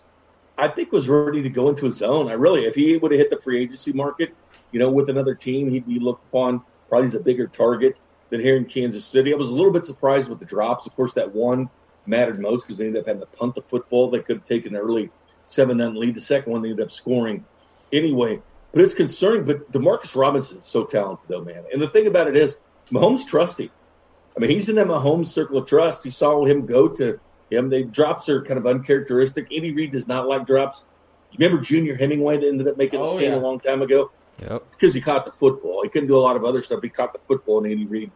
I 0.57 0.67
think 0.67 0.91
was 0.91 1.07
ready 1.07 1.43
to 1.43 1.49
go 1.49 1.69
into 1.69 1.85
his 1.85 2.01
own. 2.01 2.27
I 2.27 2.33
really, 2.33 2.65
if 2.65 2.75
he 2.75 2.97
would 2.97 3.11
have 3.11 3.19
hit 3.19 3.29
the 3.29 3.41
free 3.41 3.61
agency 3.61 3.93
market, 3.93 4.33
you 4.71 4.79
know, 4.79 4.89
with 4.89 5.09
another 5.09 5.35
team, 5.35 5.69
he'd 5.69 5.87
be 5.87 5.99
looked 5.99 6.25
upon 6.27 6.61
probably 6.89 7.07
as 7.07 7.13
a 7.13 7.19
bigger 7.19 7.47
target 7.47 7.97
than 8.29 8.41
here 8.41 8.57
in 8.57 8.65
Kansas 8.65 9.05
City. 9.05 9.33
I 9.33 9.37
was 9.37 9.49
a 9.49 9.53
little 9.53 9.71
bit 9.71 9.85
surprised 9.85 10.29
with 10.29 10.39
the 10.39 10.45
drops. 10.45 10.87
Of 10.87 10.95
course, 10.95 11.13
that 11.13 11.33
one 11.33 11.69
mattered 12.05 12.39
most 12.39 12.65
because 12.65 12.77
they 12.79 12.87
ended 12.87 13.01
up 13.01 13.07
having 13.07 13.21
to 13.21 13.27
punt 13.27 13.55
the 13.55 13.61
football. 13.61 14.09
They 14.09 14.19
could 14.19 14.37
have 14.37 14.45
taken 14.45 14.75
an 14.75 14.81
early 14.81 15.09
seven 15.45 15.77
nothing 15.77 15.95
lead. 15.95 16.15
The 16.15 16.21
second 16.21 16.51
one 16.51 16.61
they 16.61 16.69
ended 16.69 16.85
up 16.85 16.91
scoring 16.91 17.45
anyway. 17.93 18.41
But 18.71 18.81
it's 18.81 18.93
concerning. 18.93 19.45
But 19.45 19.71
Demarcus 19.71 20.15
Robinson 20.15 20.59
is 20.59 20.67
so 20.67 20.83
talented, 20.83 21.27
though, 21.29 21.43
man. 21.43 21.63
And 21.71 21.81
the 21.81 21.87
thing 21.87 22.07
about 22.07 22.27
it 22.27 22.35
is, 22.35 22.57
Mahomes 22.91 23.25
trusts 23.25 23.59
him. 23.59 23.69
I 24.35 24.39
mean, 24.39 24.49
he's 24.49 24.69
in 24.69 24.75
that 24.75 24.87
Mahomes 24.87 25.27
circle 25.27 25.57
of 25.57 25.67
trust. 25.67 26.03
He 26.03 26.09
saw 26.09 26.45
him 26.45 26.65
go 26.65 26.89
to 26.89 27.19
him. 27.49 27.69
They 27.69 27.83
drops 27.83 28.29
are 28.29 28.41
kind 28.43 28.57
of 28.57 28.65
uncharacteristic. 28.67 29.47
Andy 29.53 29.71
Reid 29.73 29.91
does 29.91 30.07
not 30.07 30.27
like 30.27 30.45
drops. 30.45 30.83
You 31.31 31.37
remember 31.45 31.61
Junior 31.63 31.95
Hemingway 31.95 32.37
that 32.37 32.47
ended 32.47 32.67
up 32.67 32.77
making 32.77 33.01
this 33.01 33.09
Oh, 33.11 33.17
team 33.19 33.31
yeah. 33.31 33.37
a 33.37 33.39
long 33.39 33.59
time 33.59 33.81
ago? 33.81 34.11
Yep. 34.39 34.69
because 34.69 34.93
he 34.93 35.01
caught 35.01 35.25
the 35.25 35.31
football. 35.31 35.81
He 35.81 35.89
couldn't 35.89 36.07
do 36.07 36.15
a 36.15 36.19
lot 36.19 36.35
of 36.35 36.45
other 36.45 36.61
stuff. 36.61 36.81
He 36.83 36.89
caught 36.89 37.11
the 37.11 37.17
football, 37.27 37.57
and 37.63 37.71
Andy 37.71 37.87
Reid 37.87 38.11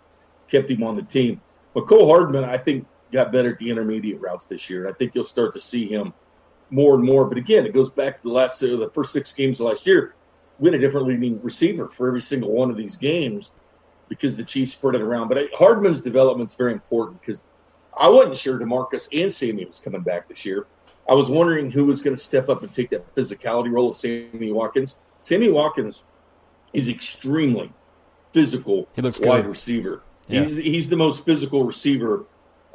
kept 0.51 0.69
him 0.69 0.83
on 0.83 0.93
the 0.93 1.01
team. 1.01 1.41
But 1.73 1.87
Cole 1.87 2.05
Hardman, 2.07 2.43
I 2.43 2.59
think, 2.59 2.85
got 3.11 3.31
better 3.31 3.53
at 3.53 3.57
the 3.57 3.71
intermediate 3.71 4.21
routes 4.21 4.45
this 4.45 4.69
year. 4.69 4.87
I 4.87 4.93
think 4.93 5.15
you'll 5.15 5.23
start 5.23 5.53
to 5.55 5.59
see 5.59 5.87
him 5.87 6.13
more 6.69 6.93
and 6.93 7.03
more. 7.03 7.25
But 7.25 7.39
again, 7.39 7.65
it 7.65 7.73
goes 7.73 7.89
back 7.89 8.17
to 8.17 8.23
the 8.23 8.29
last 8.29 8.61
uh, 8.61 8.75
the 8.77 8.91
first 8.93 9.13
six 9.13 9.33
games 9.33 9.59
of 9.59 9.65
last 9.65 9.87
year. 9.87 10.13
We 10.59 10.69
had 10.69 10.75
a 10.75 10.79
different 10.79 11.07
leading 11.07 11.41
receiver 11.41 11.87
for 11.89 12.07
every 12.07 12.21
single 12.21 12.51
one 12.51 12.69
of 12.69 12.77
these 12.77 12.97
games 12.97 13.49
because 14.07 14.35
the 14.35 14.43
Chiefs 14.43 14.73
spread 14.73 14.93
it 14.93 15.01
around. 15.01 15.27
But 15.27 15.39
I- 15.39 15.49
Hardman's 15.57 16.01
development 16.01 16.51
is 16.51 16.55
very 16.55 16.73
important 16.73 17.19
because 17.19 17.41
I 17.97 18.07
wasn't 18.09 18.37
sure 18.37 18.59
Demarcus 18.59 19.07
and 19.21 19.33
Sammy 19.33 19.65
was 19.65 19.79
coming 19.79 20.01
back 20.01 20.27
this 20.27 20.45
year. 20.45 20.65
I 21.09 21.13
was 21.13 21.29
wondering 21.29 21.71
who 21.71 21.85
was 21.85 22.01
going 22.01 22.15
to 22.15 22.21
step 22.21 22.47
up 22.49 22.63
and 22.63 22.73
take 22.73 22.89
that 22.91 23.13
physicality 23.15 23.71
role 23.71 23.91
of 23.91 23.97
Sammy 23.97 24.51
Watkins. 24.51 24.97
Sammy 25.19 25.49
Watkins 25.49 26.03
is 26.73 26.87
extremely 26.87 27.71
physical 28.33 28.87
He 28.95 29.01
looks 29.01 29.19
wide 29.19 29.43
good. 29.43 29.49
receiver. 29.49 30.01
Yeah. 30.27 30.43
He's, 30.45 30.63
he's 30.63 30.89
the 30.89 30.95
most 30.97 31.25
physical 31.25 31.63
receiver. 31.63 32.25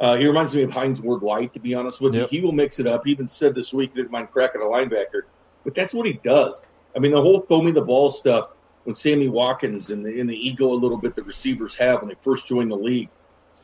Uh, 0.00 0.16
he 0.16 0.26
reminds 0.26 0.54
me 0.54 0.62
of 0.62 0.70
Hines 0.70 1.00
Ward 1.00 1.22
Light, 1.22 1.54
to 1.54 1.60
be 1.60 1.74
honest 1.74 2.00
with 2.00 2.14
Yep. 2.14 2.30
you. 2.32 2.38
He 2.40 2.44
will 2.44 2.52
mix 2.52 2.78
it 2.78 2.86
up. 2.86 3.06
He 3.06 3.12
even 3.12 3.28
said 3.28 3.54
this 3.54 3.72
week 3.72 3.92
he 3.94 3.96
didn't 4.02 4.10
mind 4.12 4.30
cracking 4.30 4.60
a 4.60 4.64
linebacker, 4.64 5.22
but 5.64 5.74
that's 5.74 5.94
what 5.94 6.04
he 6.06 6.14
does. 6.24 6.60
I 6.94 6.98
mean, 6.98 7.12
the 7.12 7.22
whole 7.22 7.40
throw 7.40 7.62
me 7.62 7.70
the 7.70 7.80
ball 7.82 8.10
stuff 8.10 8.50
when 8.84 8.94
Sammy 8.94 9.28
Watkins 9.28 9.90
and 9.90 10.04
the, 10.04 10.20
and 10.20 10.28
the 10.28 10.36
ego 10.36 10.70
a 10.72 10.74
little 10.74 10.98
bit 10.98 11.14
that 11.14 11.24
receivers 11.24 11.74
have 11.76 12.00
when 12.00 12.08
they 12.08 12.16
first 12.20 12.46
join 12.46 12.68
the 12.68 12.76
league, 12.76 13.08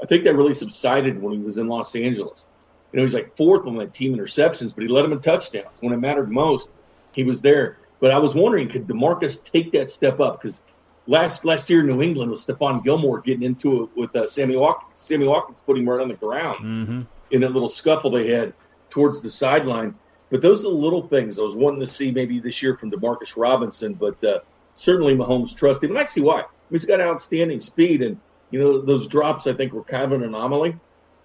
I 0.03 0.07
think 0.07 0.25
that 0.25 0.35
really 0.37 0.55
subsided 0.55 1.23
when 1.23 1.33
he 1.33 1.39
was 1.39 1.59
in 1.59 1.69
Los 1.69 1.95
Angeles. 1.95 2.47
You 2.93 2.99
know, 2.99 3.05
he's 3.05 3.15
like 3.15 3.37
fourth 3.37 3.67
on 3.67 3.77
that 3.77 3.95
team 3.95 4.15
interceptions, 4.17 4.75
but 4.75 4.83
he 4.83 4.89
led 4.89 5.03
them 5.03 5.13
in 5.13 5.21
touchdowns. 5.21 5.81
When 5.81 5.93
it 5.93 5.99
mattered 5.99 6.31
most, 6.31 6.69
he 7.13 7.25
was 7.25 7.41
there. 7.41 7.79
But 8.01 8.11
I 8.11 8.19
was 8.19 8.35
wondering, 8.35 8.69
could 8.69 8.87
Demarcus 8.87 9.43
take 9.43 9.73
that 9.73 9.91
step 9.91 10.21
up? 10.21 10.43
Because 10.43 10.61
last 11.07 11.45
last 11.45 11.71
year 11.71 11.81
in 11.81 11.87
New 11.87 12.03
England 12.03 12.31
with 12.31 12.45
Stephon 12.45 12.83
Gilmore 12.85 13.21
getting 13.21 13.45
into 13.45 13.85
it 13.85 13.91
with 13.97 14.15
uh, 14.17 14.27
Sammy 14.27 14.57
Watkins, 14.57 14.97
Sammy 14.97 15.27
Watkins 15.27 15.61
put 15.65 15.79
him 15.79 15.89
right 15.89 16.01
on 16.01 16.09
the 16.09 16.15
ground 16.15 16.59
Mm-hmm. 16.65 17.01
in 17.31 17.41
that 17.41 17.53
little 17.53 17.69
scuffle 17.69 18.11
they 18.11 18.29
had 18.29 18.53
towards 18.91 19.21
the 19.21 19.31
sideline. 19.31 19.95
But 20.31 20.43
those 20.43 20.61
are 20.61 20.71
the 20.71 20.75
little 20.75 21.07
things 21.07 21.39
I 21.39 21.43
was 21.43 21.55
wanting 21.55 21.81
to 21.81 21.87
see 21.87 22.11
maybe 22.11 22.41
this 22.41 22.63
year 22.63 22.77
from 22.77 22.91
Demarcus 22.91 23.37
Robinson. 23.37 23.95
But 23.95 24.23
uh, 24.25 24.41
certainly 24.75 25.15
Mahomes 25.15 25.55
trust 25.57 25.83
him, 25.85 25.91
and 25.91 25.99
I 25.99 26.07
see 26.07 26.21
why. 26.23 26.45
He's 26.71 26.85
got 26.87 27.01
outstanding 27.01 27.61
speed, 27.61 28.03
and 28.03 28.19
you 28.53 28.61
know 28.61 28.81
those 28.81 29.07
drops 29.09 29.47
I 29.49 29.55
think 29.55 29.73
were 29.73 29.83
kind 29.83 30.05
of 30.05 30.13
an 30.13 30.23
anomaly. 30.23 30.77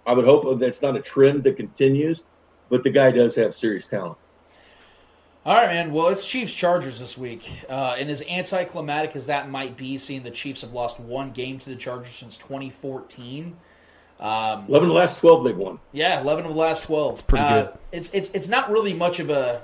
I 0.06 0.14
would 0.14 0.26
hope 0.26 0.60
that's 0.60 0.82
not 0.82 0.96
a 0.96 1.02
trend 1.02 1.44
that 1.44 1.58
continues, 1.58 2.22
but 2.70 2.82
the 2.82 2.90
guy 2.90 3.12
does 3.12 3.36
have 3.36 3.54
serious 3.54 3.88
talent. 3.88 4.18
All 5.46 5.54
right, 5.54 5.68
man. 5.70 5.94
Well, 5.94 6.08
it's 6.10 6.26
Chiefs 6.28 6.54
Chargers 6.54 7.00
this 7.00 7.18
week, 7.18 7.50
uh, 7.70 7.96
and 7.98 8.10
as 8.10 8.22
anticlimactic 8.24 9.16
as 9.16 9.28
that 9.28 9.50
might 9.50 9.78
be, 9.78 9.98
seeing 9.98 10.24
the 10.24 10.32
Chiefs 10.32 10.62
have 10.62 10.74
lost 10.74 11.00
one 11.00 11.32
game 11.32 11.60
to 11.60 11.70
the 11.70 11.76
Chargers 11.76 12.16
since 12.16 12.36
2014. 12.38 13.56
Um, 14.20 14.66
Eleven 14.68 14.74
of 14.74 14.88
the 14.88 14.94
last 14.94 15.20
twelve 15.20 15.44
they've 15.46 15.56
won. 15.56 15.80
yeah, 15.92 16.20
11 16.22 16.46
of 16.46 16.54
the 16.54 16.58
last 16.60 16.84
12. 16.86 17.14
It's 17.14 17.22
pretty 17.22 17.48
good. 17.48 17.70
It's 17.92 18.10
it's 18.14 18.30
it's 18.34 18.48
not 18.48 18.72
really 18.72 18.94
much 18.94 19.20
of 19.20 19.30
a, 19.30 19.62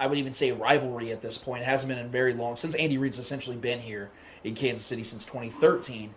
I 0.00 0.06
would 0.08 0.18
even 0.18 0.32
say 0.32 0.50
rivalry 0.52 1.12
at 1.12 1.22
this 1.22 1.38
point. 1.38 1.62
It 1.62 1.66
hasn't 1.66 1.88
been 1.88 1.98
in 1.98 2.10
very 2.10 2.34
long 2.34 2.56
since 2.56 2.74
Andy 2.74 2.98
Reid's 2.98 3.18
essentially 3.20 3.56
been 3.56 3.80
here 3.80 4.10
in 4.42 4.54
Kansas 4.56 4.84
City 4.84 5.04
since 5.04 5.24
2013. 5.24 6.12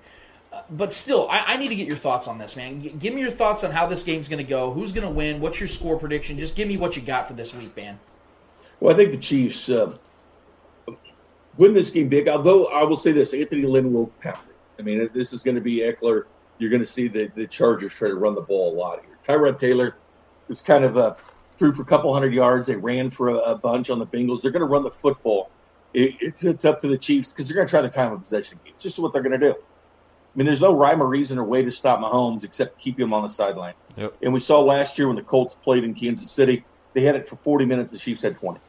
But 0.70 0.94
still, 0.94 1.28
I, 1.30 1.40
I 1.40 1.58
need 1.58 1.70
to 1.70 1.76
get 1.76 1.88
your 1.88 1.98
thoughts 1.98 2.28
on 2.28 2.38
this, 2.38 2.56
man. 2.56 2.82
G- 2.82 2.90
give 2.90 3.14
me 3.14 3.22
your 3.22 3.32
thoughts 3.32 3.64
on 3.64 3.72
how 3.72 3.88
this 3.88 4.04
game's 4.04 4.28
going 4.28 4.44
to 4.44 4.50
go. 4.50 4.72
Who's 4.72 4.92
going 4.92 5.06
to 5.06 5.14
win? 5.14 5.40
What's 5.40 5.60
your 5.60 5.68
score 5.68 5.98
prediction? 5.98 6.38
Just 6.38 6.56
give 6.56 6.68
me 6.68 6.78
what 6.78 6.96
you 6.96 7.02
got 7.02 7.28
for 7.28 7.34
this 7.34 7.54
week, 7.54 7.76
man. 7.76 8.00
Well, 8.80 8.94
I 8.94 8.98
think 8.98 9.12
the 9.12 9.18
Chiefs 9.18 9.70
uh, 9.70 9.96
win 11.58 11.74
this 11.74 11.90
game 11.92 12.10
big. 12.10 12.28
Although 12.28 12.66
I 12.66 12.84
will 12.84 12.98
say 12.98 13.12
this, 13.12 13.34
Anthony 13.34 13.64
Lynn 13.64 13.94
will 13.94 14.08
pound 14.22 14.40
it. 14.50 14.56
I 14.80 14.84
mean, 14.84 15.10
this 15.14 15.34
is 15.34 15.44
going 15.44 15.56
to 15.56 15.62
be 15.62 15.78
Ekeler. 15.78 16.24
You're 16.58 16.70
going 16.70 16.82
to 16.82 16.88
see 16.88 17.08
the, 17.08 17.32
the 17.36 17.48
Chargers 17.48 17.94
try 17.94 18.08
to 18.08 18.16
run 18.16 18.36
the 18.36 18.42
ball 18.42 18.74
a 18.74 18.76
lot 18.76 19.02
here. 19.06 19.18
Tyrod 19.28 19.60
Taylor 19.60 19.98
was 20.48 20.62
kind 20.62 20.84
of 20.84 20.98
uh, 20.98 21.16
threw 21.58 21.74
for 21.74 21.82
a 21.82 21.86
couple 21.86 22.14
hundred 22.14 22.34
yards. 22.34 22.68
They 22.68 22.76
ran 22.76 23.10
for 23.10 23.30
a, 23.30 23.38
a 23.38 23.56
bunch 23.56 23.90
on 23.90 24.00
the 24.00 24.06
Bengals. 24.06 24.42
They're 24.42 24.52
going 24.52 24.62
to 24.62 24.68
run 24.68 24.84
the 24.84 24.92
football. 24.92 25.50
It, 25.94 26.16
it's, 26.20 26.44
it's 26.44 26.66
up 26.66 26.82
to 26.82 26.88
the 26.88 26.98
Chiefs 26.98 27.30
because 27.30 27.48
they're 27.48 27.56
going 27.56 27.68
to 27.68 27.72
try 27.72 27.82
the 27.82 27.90
time 27.90 28.14
of 28.14 28.22
possession 28.22 28.60
game. 28.64 28.74
It's 28.74 28.84
just 28.84 29.00
what 29.00 29.14
they're 29.14 29.24
going 29.24 29.40
to 29.40 29.54
do. 29.54 29.56
I 30.36 30.38
mean, 30.38 30.46
there's 30.46 30.62
no 30.62 30.76
rhyme 30.76 31.02
or 31.02 31.08
reason 31.08 31.38
or 31.38 31.46
way 31.46 31.64
to 31.64 31.72
stop 31.72 32.02
Mahomes 32.02 32.44
except 32.44 32.78
keep 32.78 33.00
him 33.00 33.14
on 33.14 33.24
the 33.24 33.30
sideline. 33.30 33.74
Yep. 33.96 34.18
And 34.22 34.34
we 34.34 34.42
saw 34.42 34.60
last 34.60 34.98
year 34.98 35.08
when 35.08 35.16
the 35.16 35.22
Colts 35.22 35.56
played 35.56 35.86
in 35.86 35.94
Kansas 35.94 36.30
City, 36.30 36.66
they 36.94 37.02
had 37.02 37.16
it 37.16 37.30
for 37.30 37.38
40 37.38 37.66
minutes. 37.66 37.94
The 37.94 37.98
Chiefs 37.98 38.22
had 38.22 38.38
20. 38.38 38.60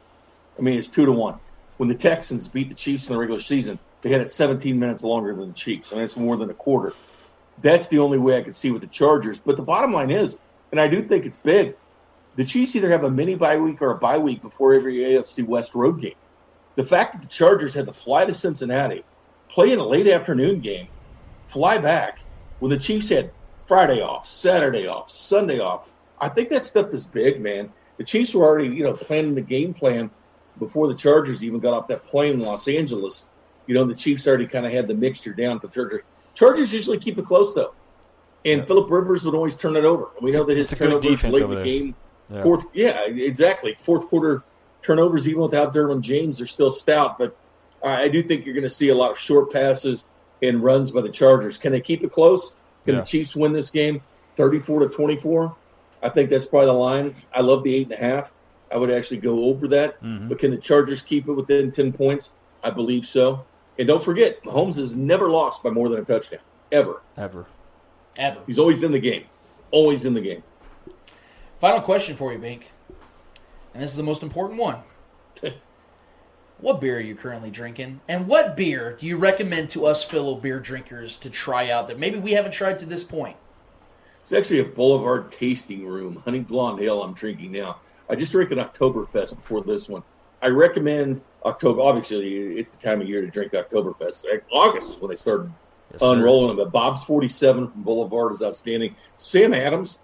I 0.57 0.61
mean, 0.61 0.79
it's 0.79 0.87
two 0.87 1.05
to 1.05 1.11
one. 1.11 1.39
When 1.75 1.89
the 1.89 1.95
Texans 1.95 2.47
beat 2.47 2.69
the 2.69 2.75
Chiefs 2.75 3.07
in 3.07 3.13
the 3.13 3.19
regular 3.19 3.41
season, 3.41 3.79
they 4.01 4.09
had 4.11 4.21
it 4.21 4.31
17 4.31 4.79
minutes 4.79 5.03
longer 5.03 5.35
than 5.35 5.49
the 5.49 5.53
Chiefs. 5.53 5.91
I 5.91 5.95
mean, 5.95 6.05
it's 6.05 6.15
more 6.15 6.37
than 6.37 6.49
a 6.49 6.53
quarter. 6.53 6.93
That's 7.61 7.89
the 7.89 7.99
only 7.99 8.17
way 8.17 8.37
I 8.37 8.43
could 8.43 8.55
see 8.55 8.71
with 8.71 8.81
the 8.81 8.87
Chargers. 8.87 9.37
But 9.37 9.57
the 9.57 9.63
bottom 9.63 9.91
line 9.91 10.09
is, 10.09 10.37
and 10.71 10.79
I 10.79 10.87
do 10.87 11.01
think 11.01 11.25
it's 11.25 11.37
big, 11.37 11.75
the 12.37 12.45
Chiefs 12.45 12.75
either 12.75 12.89
have 12.89 13.03
a 13.03 13.09
mini 13.09 13.35
bye 13.35 13.57
week 13.57 13.81
or 13.81 13.91
a 13.91 13.97
bye 13.97 14.19
week 14.19 14.41
before 14.41 14.73
every 14.73 14.97
AFC 14.99 15.45
West 15.45 15.75
road 15.75 15.99
game. 15.99 16.15
The 16.75 16.83
fact 16.83 17.13
that 17.13 17.21
the 17.23 17.27
Chargers 17.27 17.73
had 17.73 17.87
to 17.87 17.93
fly 17.93 18.25
to 18.25 18.33
Cincinnati, 18.33 19.03
play 19.49 19.71
in 19.71 19.79
a 19.79 19.85
late 19.85 20.07
afternoon 20.07 20.61
game, 20.61 20.87
fly 21.47 21.77
back 21.77 22.19
when 22.59 22.69
the 22.69 22.77
Chiefs 22.77 23.09
had 23.09 23.31
Friday 23.67 24.01
off, 24.01 24.29
Saturday 24.29 24.87
off, 24.87 25.11
Sunday 25.11 25.59
off. 25.59 25.89
I 26.19 26.29
think 26.29 26.49
that 26.49 26.65
stuff 26.65 26.93
is 26.93 27.05
big, 27.05 27.41
man. 27.41 27.71
The 27.97 28.03
Chiefs 28.03 28.33
were 28.33 28.45
already, 28.45 28.69
you 28.69 28.83
know, 28.83 28.93
planning 28.93 29.35
the 29.35 29.41
game 29.41 29.73
plan 29.73 30.09
before 30.59 30.87
the 30.87 30.95
Chargers 30.95 31.43
even 31.43 31.59
got 31.59 31.73
off 31.73 31.87
that 31.89 32.05
plane 32.07 32.33
in 32.33 32.39
Los 32.39 32.67
Angeles. 32.67 33.25
You 33.67 33.75
know, 33.75 33.83
the 33.85 33.95
Chiefs 33.95 34.27
already 34.27 34.47
kind 34.47 34.65
of 34.65 34.71
had 34.71 34.87
the 34.87 34.93
mixture 34.93 35.33
down 35.33 35.59
the 35.61 35.67
Chargers. 35.67 36.01
Chargers 36.33 36.71
usually 36.73 36.99
keep 36.99 37.17
it 37.17 37.25
close 37.25 37.53
though, 37.53 37.73
and 38.45 38.65
Philip 38.65 38.89
Rivers 38.89 39.25
would 39.25 39.35
always 39.35 39.55
turn 39.55 39.75
it 39.75 39.83
over. 39.85 40.09
We 40.21 40.31
know 40.31 40.43
that 40.45 40.55
his 40.57 40.69
turnovers 40.71 41.23
late 41.25 41.43
in 41.43 41.49
the 41.49 41.63
game, 41.63 41.95
Yeah. 42.31 42.43
fourth, 42.43 42.65
yeah, 42.73 43.05
exactly. 43.05 43.75
Fourth 43.79 44.07
quarter 44.07 44.43
turnovers, 44.83 45.27
even 45.27 45.41
without 45.41 45.73
Derwin 45.73 46.01
James, 46.01 46.39
are 46.39 46.47
still 46.47 46.71
stout. 46.71 47.17
But 47.17 47.35
I 47.83 48.03
I 48.03 48.07
do 48.07 48.21
think 48.23 48.45
you're 48.45 48.53
going 48.55 48.63
to 48.63 48.69
see 48.69 48.89
a 48.89 48.95
lot 48.95 49.11
of 49.11 49.19
short 49.19 49.51
passes 49.51 50.03
and 50.41 50.63
runs 50.63 50.91
by 50.91 51.01
the 51.01 51.09
Chargers. 51.09 51.57
Can 51.57 51.71
they 51.71 51.81
keep 51.81 52.03
it 52.03 52.11
close? 52.11 52.51
Can 52.85 52.95
Yeah. 52.95 53.01
the 53.01 53.05
Chiefs 53.07 53.35
win 53.35 53.53
this 53.53 53.69
game, 53.69 54.01
34 54.37 54.81
to 54.81 54.89
24? 54.89 55.55
I 56.03 56.09
think 56.09 56.29
that's 56.29 56.45
probably 56.45 56.67
the 56.67 56.73
line. 56.73 57.15
I 57.33 57.41
love 57.41 57.63
the 57.63 57.73
eight 57.75 57.83
and 57.91 57.93
a 57.93 57.97
half. 57.97 58.31
I 58.71 58.77
would 58.77 58.91
actually 58.91 59.17
go 59.17 59.45
over 59.45 59.67
that. 59.69 60.01
Mhm. 60.03 60.29
But 60.29 60.39
can 60.39 60.51
the 60.51 60.57
Chargers 60.57 61.01
keep 61.01 61.27
it 61.27 61.33
within 61.33 61.71
10 61.71 61.91
points? 61.93 62.31
I 62.63 62.69
believe 62.69 63.05
so. 63.05 63.45
And 63.79 63.87
don't 63.87 64.03
forget, 64.03 64.41
Mahomes 64.43 64.75
has 64.75 64.95
never 64.95 65.29
lost 65.29 65.63
by 65.63 65.69
more 65.69 65.89
than 65.89 65.99
a 65.99 66.03
touchdown, 66.05 66.39
ever. 66.71 67.01
Ever. 67.17 67.45
Ever. 68.17 68.39
He's 68.47 68.59
always 68.59 68.83
in 68.83 68.91
the 68.91 68.99
game. 68.99 69.23
Always 69.71 70.05
in 70.05 70.13
the 70.13 70.21
game. 70.21 70.43
Final 71.59 71.81
question 71.81 72.15
for 72.15 72.31
you, 72.33 72.39
Bink. 72.39 72.67
And 73.73 73.81
this 73.83 73.91
is 73.91 73.97
the 73.97 74.03
most 74.03 74.23
important 74.23 74.59
one. 74.59 74.77
what 76.59 76.81
beer 76.81 76.97
are 76.97 77.01
you 77.01 77.15
currently 77.15 77.51
drinking? 77.51 78.01
And 78.07 78.27
what 78.27 78.57
beer 78.57 78.95
do 78.97 79.05
you 79.05 79.17
recommend 79.17 79.69
to 79.71 79.85
us 79.85 80.03
fellow 80.03 80.35
beer 80.35 80.59
drinkers 80.59 81.17
to 81.17 81.29
try 81.29 81.69
out 81.69 81.87
that 81.87 81.99
maybe 81.99 82.19
we 82.19 82.31
haven't 82.31 82.51
tried 82.51 82.79
to 82.79 82.85
this 82.85 83.03
point? 83.03 83.37
It's 84.21 84.33
actually 84.33 84.59
a 84.59 84.65
Boulevard 84.65 85.31
tasting 85.31 85.85
room, 85.85 86.21
honey 86.25 86.39
blonde 86.39 86.81
ale 86.81 87.01
I'm 87.01 87.13
drinking 87.13 87.51
now. 87.51 87.79
I 88.09 88.15
just 88.15 88.31
drank 88.31 88.51
an 88.51 88.57
Oktoberfest 88.57 89.35
before 89.35 89.63
this 89.63 89.87
one. 89.87 90.03
I 90.41 90.47
recommend 90.47 91.21
October. 91.45 91.81
Obviously, 91.81 92.57
it's 92.57 92.71
the 92.71 92.77
time 92.77 93.01
of 93.01 93.07
year 93.07 93.21
to 93.21 93.27
drink 93.27 93.53
Oktoberfest. 93.53 94.25
Like, 94.29 94.43
August 94.51 94.91
is 94.91 94.97
when 94.97 95.09
they 95.09 95.15
started 95.15 95.51
Yes, 95.91 96.01
unrolling 96.01 96.49
them. 96.49 96.57
But 96.57 96.71
Bob's 96.71 97.03
47 97.03 97.69
from 97.69 97.83
Boulevard 97.83 98.33
is 98.33 98.43
outstanding. 98.43 98.95
Sam 99.17 99.53
Adams, 99.53 99.99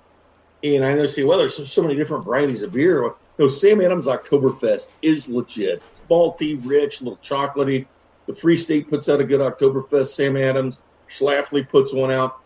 and 0.63 0.85
I 0.85 0.93
know, 0.93 1.05
see, 1.05 1.23
well, 1.23 1.37
there's 1.37 1.57
so, 1.57 1.65
so 1.65 1.81
many 1.81 1.95
different 1.95 2.23
varieties 2.23 2.61
of 2.61 2.71
beer. 2.71 3.13
No, 3.37 3.47
Sam 3.47 3.81
Adams 3.81 4.05
Oktoberfest 4.05 4.87
is 5.01 5.27
legit. 5.27 5.81
Malty, 6.09 6.59
rich, 6.63 7.01
a 7.01 7.03
little 7.03 7.19
chocolatey. 7.23 7.85
The 8.27 8.35
Free 8.35 8.55
State 8.57 8.89
puts 8.89 9.09
out 9.09 9.19
a 9.19 9.23
good 9.23 9.41
Oktoberfest. 9.41 10.07
Sam 10.07 10.37
Adams, 10.37 10.79
Schlafly 11.09 11.67
puts 11.67 11.91
one 11.93 12.11
out. 12.11 12.37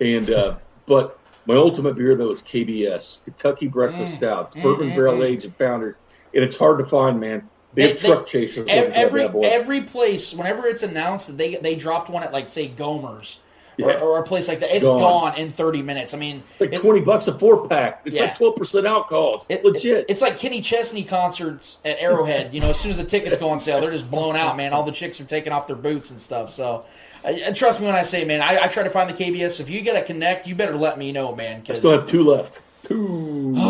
And, 0.00 0.30
uh, 0.30 0.56
but 0.86 1.18
my 1.46 1.54
ultimate 1.56 1.96
beer, 1.96 2.14
though, 2.14 2.30
is 2.30 2.42
KBS, 2.42 3.18
Kentucky 3.24 3.66
Breakfast 3.68 4.14
Mm. 4.14 4.16
Stouts, 4.16 4.54
Mm, 4.54 4.62
bourbon 4.62 4.90
mm, 4.90 4.94
barrel 4.94 5.18
mm. 5.20 5.26
aged 5.26 5.44
and 5.46 5.56
founders. 5.56 5.96
And 6.34 6.42
it's 6.42 6.56
hard 6.56 6.78
to 6.78 6.84
find, 6.84 7.20
man. 7.20 7.48
They 7.74 7.88
have 7.88 7.98
truck 7.98 8.26
chasers. 8.26 8.66
ev- 8.68 8.88
looking 8.88 8.92
for 8.92 9.18
that 9.18 9.26
Every 9.32 9.44
every 9.44 9.80
place, 9.82 10.32
whenever 10.32 10.66
it's 10.66 10.82
announced 10.84 11.26
that 11.26 11.36
they 11.36 11.56
they 11.56 11.74
dropped 11.74 12.08
one 12.08 12.22
at 12.22 12.32
like 12.32 12.48
say 12.48 12.68
Gomer's 12.68 13.40
Yeah. 13.76 13.98
or 14.00 14.18
a 14.18 14.22
place 14.22 14.46
like 14.48 14.60
that, 14.60 14.74
it's 14.74 14.86
Gone. 14.86 15.00
gone, 15.00 15.36
in 15.36 15.50
thirty 15.50 15.82
minutes. 15.82 16.14
I 16.14 16.18
mean, 16.18 16.42
It's 16.52 16.60
like 16.60 16.72
it- 16.72 16.80
twenty 16.80 17.00
bucks 17.00 17.26
a 17.28 17.36
four 17.38 17.66
pack. 17.68 18.02
It's 18.04 18.16
Yeah. 18.18 18.26
like 18.26 18.36
twelve 18.38 18.56
percent 18.56 18.86
alcohol. 18.86 19.36
It's 19.36 19.46
It- 19.50 19.64
legit. 19.64 19.96
it- 19.98 20.04
it's 20.08 20.20
like 20.22 20.38
Kenny 20.38 20.60
Chesney 20.60 21.02
concerts 21.04 21.78
at 21.84 21.96
Arrowhead. 22.00 22.54
You 22.54 22.60
know, 22.60 22.70
as 22.70 22.78
soon 22.78 22.90
as 22.92 22.96
the 22.98 23.04
tickets 23.04 23.36
go 23.36 23.48
on 23.50 23.58
sale, 23.58 23.80
they're 23.80 23.90
just 23.90 24.10
blown 24.10 24.36
out, 24.36 24.56
man. 24.56 24.72
All 24.72 24.82
the 24.84 24.92
chicks 24.92 25.20
are 25.20 25.24
taking 25.24 25.52
off 25.52 25.66
their 25.66 25.76
boots 25.76 26.10
and 26.10 26.20
stuff. 26.20 26.52
So, 26.52 26.84
uh, 27.24 27.28
and 27.28 27.56
trust 27.56 27.80
me 27.80 27.86
when 27.86 27.94
I 27.96 28.02
say, 28.04 28.24
man, 28.24 28.40
I, 28.42 28.64
I 28.64 28.68
try 28.68 28.82
to 28.82 28.90
find 28.90 29.08
the 29.10 29.14
KBS. 29.14 29.58
If 29.60 29.68
you 29.70 29.80
get 29.80 29.96
a 29.96 30.02
connect, 30.02 30.46
you 30.46 30.54
better 30.54 30.76
let 30.76 30.98
me 30.98 31.10
know, 31.12 31.34
man. 31.34 31.62
I 31.68 31.72
still 31.72 31.92
have 31.92 32.06
two 32.06 32.22
left. 32.22 32.60
Two. 32.86 33.54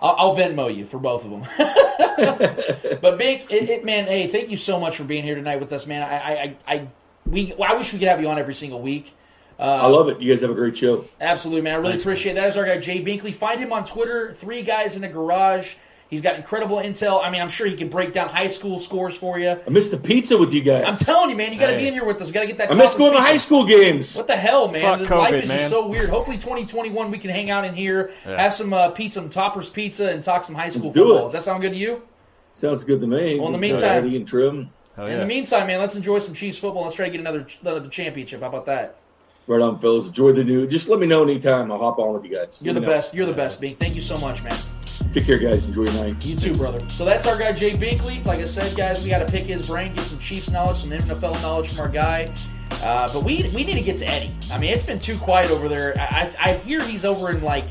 I'll, 0.00 0.14
I'll 0.16 0.36
Venmo 0.36 0.74
you 0.74 0.86
for 0.86 0.98
both 0.98 1.24
of 1.24 1.30
them. 1.30 1.42
but 3.00 3.18
big, 3.18 3.46
it, 3.50 3.68
it, 3.70 3.84
man. 3.84 4.06
Hey, 4.06 4.26
thank 4.26 4.50
you 4.50 4.56
so 4.56 4.78
much 4.80 4.96
for 4.96 5.04
being 5.04 5.24
here 5.24 5.34
tonight 5.34 5.60
with 5.60 5.72
us, 5.72 5.86
man. 5.86 6.02
I, 6.02 6.16
I, 6.16 6.32
I, 6.66 6.74
I 6.74 6.88
we, 7.26 7.52
I 7.62 7.74
wish 7.74 7.92
we 7.92 7.98
could 7.98 8.08
have 8.08 8.20
you 8.20 8.28
on 8.28 8.38
every 8.38 8.54
single 8.54 8.80
week. 8.80 9.12
I 9.58 9.86
love 9.86 10.08
it. 10.08 10.20
You 10.20 10.32
guys 10.32 10.40
have 10.42 10.50
a 10.50 10.54
great 10.54 10.76
show. 10.76 11.04
Absolutely, 11.20 11.62
man. 11.62 11.74
I 11.74 11.76
really 11.78 11.96
appreciate 11.96 12.34
that. 12.34 12.42
That 12.42 12.48
is 12.48 12.56
our 12.56 12.64
guy 12.64 12.78
Jay 12.78 13.02
Binkley. 13.04 13.34
Find 13.34 13.60
him 13.60 13.72
on 13.72 13.84
Twitter. 13.84 14.32
Three 14.34 14.62
guys 14.62 14.96
in 14.96 15.04
a 15.04 15.08
garage. 15.08 15.74
He's 16.10 16.22
got 16.22 16.36
incredible 16.36 16.78
intel. 16.78 17.22
I 17.22 17.28
mean, 17.28 17.42
I'm 17.42 17.50
sure 17.50 17.66
he 17.66 17.76
can 17.76 17.90
break 17.90 18.14
down 18.14 18.30
high 18.30 18.48
school 18.48 18.78
scores 18.78 19.14
for 19.14 19.38
you. 19.38 19.50
I 19.66 19.68
missed 19.70 19.90
the 19.90 19.98
pizza 19.98 20.38
with 20.38 20.54
you 20.54 20.62
guys. 20.62 20.84
I'm 20.86 20.96
telling 20.96 21.28
you, 21.28 21.36
man. 21.36 21.52
You 21.52 21.58
got 21.58 21.70
to 21.70 21.76
be 21.76 21.86
in 21.86 21.92
here 21.92 22.04
with 22.06 22.18
us. 22.22 22.28
We 22.28 22.32
got 22.32 22.40
to 22.42 22.46
get 22.46 22.56
that. 22.58 22.72
I 22.72 22.76
missed 22.76 22.94
Tacos 22.94 22.98
going 22.98 23.12
to 23.12 23.18
pizza. 23.18 23.30
high 23.32 23.36
school 23.36 23.66
games. 23.66 24.14
What 24.14 24.26
the 24.26 24.36
hell, 24.36 24.68
man? 24.68 24.80
Fuck 24.80 24.98
This 25.00 25.10
life 25.10 25.34
COVID, 25.34 25.42
is 25.42 25.50
just 25.50 25.68
so 25.68 25.86
weird. 25.86 26.08
Hopefully, 26.08 26.38
2021 26.38 27.10
we 27.10 27.18
can 27.18 27.28
hang 27.30 27.50
out 27.50 27.66
in 27.66 27.74
here, 27.74 28.10
Yeah. 28.26 28.40
have 28.40 28.54
some 28.54 28.72
uh, 28.72 28.88
pizza, 28.90 29.20
some 29.20 29.28
toppers 29.28 29.68
pizza, 29.68 30.08
and 30.10 30.24
talk 30.24 30.44
some 30.44 30.54
high 30.54 30.70
school 30.70 30.84
Let's 30.84 30.94
do 30.94 31.00
football. 31.02 31.18
it. 31.18 31.22
Does 31.24 31.32
that 31.32 31.42
sound 31.42 31.60
good 31.60 31.72
to 31.72 31.78
you? 31.78 32.00
Sounds 32.52 32.84
good 32.84 33.02
to 33.02 33.06
me. 33.06 33.38
Well, 33.38 33.48
in 33.48 33.52
the 33.52 33.58
uh, 33.58 33.60
meantime- 33.60 34.04
Eddie 34.04 34.16
and 34.16 34.26
Trim. 34.26 34.70
Hell 34.96 35.06
In 35.06 35.12
yeah. 35.12 35.18
the 35.18 35.26
meantime, 35.26 35.66
man, 35.66 35.78
let's 35.78 35.94
enjoy 35.94 36.20
some 36.20 36.32
Chiefs 36.32 36.56
football. 36.58 36.84
Let's 36.84 36.96
try 36.96 37.04
to 37.04 37.10
get 37.12 37.20
another 37.20 37.46
another 37.60 37.86
championship. 37.88 38.40
How 38.40 38.48
about 38.48 38.64
that? 38.66 38.96
Right 39.48 39.62
on, 39.62 39.78
fellas. 39.78 40.06
Enjoy 40.06 40.32
the 40.32 40.44
new. 40.44 40.66
Just 40.66 40.90
let 40.90 41.00
me 41.00 41.06
know 41.06 41.22
anytime. 41.22 41.72
I'll 41.72 41.78
hop 41.78 41.98
on 41.98 42.12
with 42.12 42.22
you 42.22 42.36
guys. 42.36 42.60
You're 42.62 42.74
the 42.74 42.80
know. 42.80 42.86
best. 42.86 43.14
You're 43.14 43.24
the 43.24 43.32
best, 43.32 43.62
Bink. 43.62 43.78
Thank 43.78 43.94
you 43.94 44.02
so 44.02 44.18
much, 44.18 44.42
man. 44.42 44.58
Take 45.14 45.24
care, 45.24 45.38
guys. 45.38 45.66
Enjoy 45.66 45.84
your 45.84 45.94
night. 45.94 46.22
You 46.22 46.36
too, 46.36 46.54
brother. 46.54 46.86
So 46.90 47.06
that's 47.06 47.26
our 47.26 47.38
guy 47.38 47.52
Jay 47.54 47.70
Binkley. 47.70 48.22
Like 48.26 48.40
I 48.40 48.44
said, 48.44 48.76
guys, 48.76 49.02
we 49.02 49.08
got 49.08 49.20
to 49.20 49.26
pick 49.26 49.44
his 49.44 49.66
brain, 49.66 49.94
get 49.94 50.04
some 50.04 50.18
Chiefs 50.18 50.50
knowledge, 50.50 50.76
some 50.76 50.90
NFL 50.90 51.40
knowledge 51.40 51.70
from 51.70 51.80
our 51.80 51.88
guy. 51.88 52.30
Uh, 52.82 53.10
but 53.10 53.24
we 53.24 53.50
we 53.54 53.64
need 53.64 53.72
to 53.72 53.80
get 53.80 53.96
to 53.96 54.06
Eddie. 54.06 54.34
I 54.52 54.58
mean, 54.58 54.70
it's 54.70 54.82
been 54.82 54.98
too 54.98 55.16
quiet 55.16 55.50
over 55.50 55.66
there. 55.66 55.98
I, 55.98 56.34
I, 56.38 56.50
I 56.50 56.54
hear 56.58 56.82
he's 56.82 57.06
over 57.06 57.30
in 57.30 57.42
like 57.42 57.64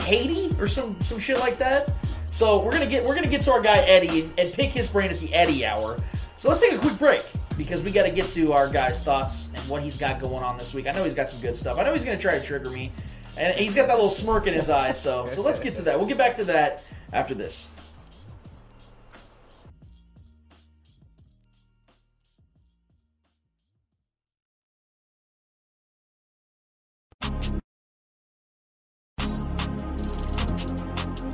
Haiti 0.00 0.52
or 0.58 0.66
some 0.66 1.00
some 1.00 1.20
shit 1.20 1.38
like 1.38 1.58
that. 1.58 1.92
So 2.32 2.60
we're 2.60 2.72
gonna 2.72 2.86
get 2.86 3.06
we're 3.06 3.14
gonna 3.14 3.28
get 3.28 3.42
to 3.42 3.52
our 3.52 3.60
guy 3.60 3.78
Eddie 3.78 4.22
and, 4.22 4.32
and 4.36 4.52
pick 4.52 4.70
his 4.72 4.88
brain 4.88 5.10
at 5.10 5.18
the 5.18 5.32
Eddie 5.32 5.64
hour. 5.64 6.02
So 6.38 6.48
let's 6.48 6.60
take 6.60 6.72
a 6.72 6.78
quick 6.78 6.98
break 6.98 7.24
because 7.60 7.82
we 7.82 7.90
got 7.90 8.04
to 8.04 8.10
get 8.10 8.26
to 8.26 8.54
our 8.54 8.70
guy's 8.70 9.02
thoughts 9.02 9.48
and 9.54 9.62
what 9.68 9.82
he's 9.82 9.94
got 9.94 10.18
going 10.18 10.42
on 10.42 10.56
this 10.56 10.72
week. 10.72 10.86
I 10.86 10.92
know 10.92 11.04
he's 11.04 11.14
got 11.14 11.28
some 11.28 11.42
good 11.42 11.54
stuff. 11.54 11.76
I 11.76 11.82
know 11.84 11.92
he's 11.92 12.04
gonna 12.04 12.16
try 12.16 12.38
to 12.38 12.42
trigger 12.42 12.70
me, 12.70 12.90
and 13.36 13.54
he's 13.54 13.74
got 13.74 13.86
that 13.86 13.96
little 13.96 14.08
smirk 14.08 14.46
in 14.46 14.54
his 14.54 14.70
eye. 14.70 14.94
So 14.94 15.26
so 15.26 15.42
let's 15.42 15.60
get 15.60 15.74
to 15.74 15.82
that. 15.82 15.98
We'll 15.98 16.08
get 16.08 16.16
back 16.16 16.34
to 16.36 16.44
that 16.46 16.82
after 17.12 17.34
this. 17.34 17.68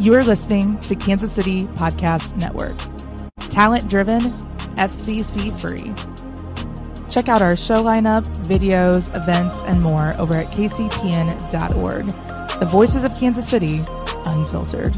You 0.00 0.14
are 0.14 0.24
listening 0.24 0.78
to 0.80 0.96
Kansas 0.96 1.32
City 1.32 1.66
Podcast 1.66 2.36
Network. 2.36 2.76
Talent 3.48 3.88
driven, 3.88 4.20
FCC 4.76 5.56
free. 5.58 6.15
Check 7.16 7.30
out 7.30 7.40
our 7.40 7.56
show 7.56 7.82
lineup, 7.82 8.26
videos, 8.44 9.08
events, 9.16 9.62
and 9.62 9.80
more 9.80 10.12
over 10.18 10.34
at 10.34 10.48
kcpn.org. 10.48 12.06
The 12.60 12.66
voices 12.66 13.04
of 13.04 13.14
Kansas 13.14 13.48
City, 13.48 13.80
unfiltered. 14.26 14.94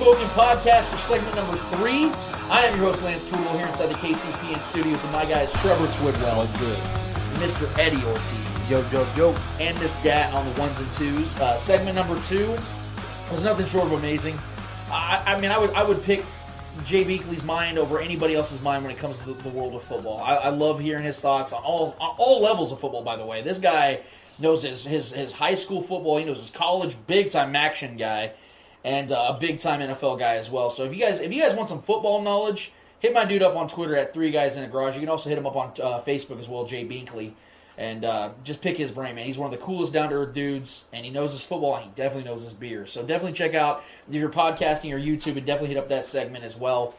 At 0.00 0.06
it 0.06 0.10
again 0.10 0.22
on 0.22 0.22
the 0.22 0.28
Spoken 0.28 0.28
Podcast 0.28 0.90
for 0.90 0.98
segment 0.98 1.34
number 1.36 1.56
three. 1.76 2.10
I 2.50 2.66
am 2.66 2.78
your 2.78 2.90
host, 2.90 3.04
Lance 3.04 3.24
Twidwell, 3.26 3.56
here 3.58 3.66
inside 3.66 3.88
the 3.88 3.94
KCPN 3.94 4.60
studios 4.62 5.02
with 5.02 5.12
my 5.12 5.24
guys, 5.24 5.52
Trevor 5.52 5.86
Twidwell. 5.86 6.44
is 6.44 6.52
good? 6.54 6.78
Mr. 7.38 7.78
Eddie 7.78 8.04
Ortiz. 8.04 8.70
Yo, 8.70 8.84
yo, 8.90 9.06
yo. 9.16 9.36
And 9.60 9.78
Miss 9.80 9.94
Dat 10.02 10.32
on 10.34 10.52
the 10.52 10.60
ones 10.60 10.78
and 10.78 10.92
twos. 10.92 11.36
Uh, 11.38 11.56
segment 11.56 11.94
number 11.94 12.20
two 12.22 12.56
was 13.30 13.44
nothing 13.44 13.66
short 13.66 13.84
of 13.84 13.92
amazing. 13.92 14.38
I, 14.90 15.22
I 15.26 15.40
mean, 15.40 15.50
I 15.50 15.58
would 15.58 15.70
I 15.70 15.82
would 15.82 16.02
pick 16.02 16.24
Jay 16.84 17.04
Binkley's 17.04 17.42
mind 17.44 17.78
over 17.78 18.00
anybody 18.00 18.34
else's 18.34 18.60
mind 18.62 18.84
when 18.84 18.94
it 18.94 18.98
comes 18.98 19.18
to 19.18 19.24
the, 19.26 19.32
the 19.34 19.50
world 19.50 19.74
of 19.74 19.82
football. 19.82 20.20
I, 20.20 20.34
I 20.34 20.48
love 20.48 20.80
hearing 20.80 21.04
his 21.04 21.18
thoughts 21.20 21.52
on 21.52 21.62
all 21.62 21.96
on 22.00 22.14
all 22.18 22.40
levels 22.40 22.72
of 22.72 22.80
football. 22.80 23.02
By 23.02 23.16
the 23.16 23.24
way, 23.26 23.42
this 23.42 23.58
guy 23.58 24.00
knows 24.38 24.62
his 24.62 24.84
his, 24.84 25.12
his 25.12 25.32
high 25.32 25.54
school 25.54 25.82
football. 25.82 26.18
He 26.18 26.24
knows 26.24 26.38
his 26.38 26.50
college 26.50 26.96
big 27.06 27.30
time 27.30 27.54
action 27.56 27.96
guy, 27.96 28.32
and 28.88 29.12
uh, 29.12 29.34
a 29.36 29.38
big 29.38 29.58
time 29.58 29.80
NFL 29.80 30.18
guy 30.18 30.36
as 30.36 30.50
well. 30.50 30.70
So 30.70 30.84
if 30.84 30.94
you 30.94 30.98
guys 30.98 31.20
if 31.20 31.30
you 31.30 31.42
guys 31.42 31.54
want 31.54 31.68
some 31.68 31.82
football 31.82 32.22
knowledge, 32.22 32.72
hit 33.00 33.12
my 33.12 33.26
dude 33.26 33.42
up 33.42 33.54
on 33.54 33.68
Twitter 33.68 33.94
at 33.94 34.14
Three 34.14 34.30
Guys 34.30 34.56
in 34.56 34.64
a 34.64 34.68
Garage. 34.68 34.94
You 34.94 35.00
can 35.00 35.10
also 35.10 35.28
hit 35.28 35.36
him 35.36 35.46
up 35.46 35.56
on 35.56 35.68
uh, 35.82 36.00
Facebook 36.00 36.40
as 36.40 36.48
well, 36.48 36.64
Jay 36.64 36.86
Binkley. 36.86 37.34
And 37.76 38.04
uh, 38.04 38.30
just 38.42 38.60
pick 38.60 38.76
his 38.76 38.90
brain, 38.90 39.14
man. 39.14 39.26
He's 39.26 39.38
one 39.38 39.52
of 39.52 39.56
the 39.56 39.64
coolest 39.64 39.92
down 39.92 40.08
to 40.08 40.16
earth 40.16 40.34
dudes, 40.34 40.82
and 40.92 41.04
he 41.04 41.12
knows 41.12 41.30
his 41.30 41.42
football, 41.42 41.76
and 41.76 41.84
he 41.84 41.90
definitely 41.94 42.28
knows 42.28 42.42
his 42.42 42.52
beer. 42.52 42.86
So 42.86 43.02
definitely 43.02 43.34
check 43.34 43.54
out 43.54 43.84
if 44.08 44.16
you're 44.16 44.30
podcasting 44.30 44.92
or 44.92 44.98
YouTube, 44.98 45.36
and 45.36 45.46
definitely 45.46 45.68
hit 45.68 45.76
up 45.76 45.88
that 45.90 46.04
segment 46.04 46.42
as 46.42 46.56
well. 46.56 46.96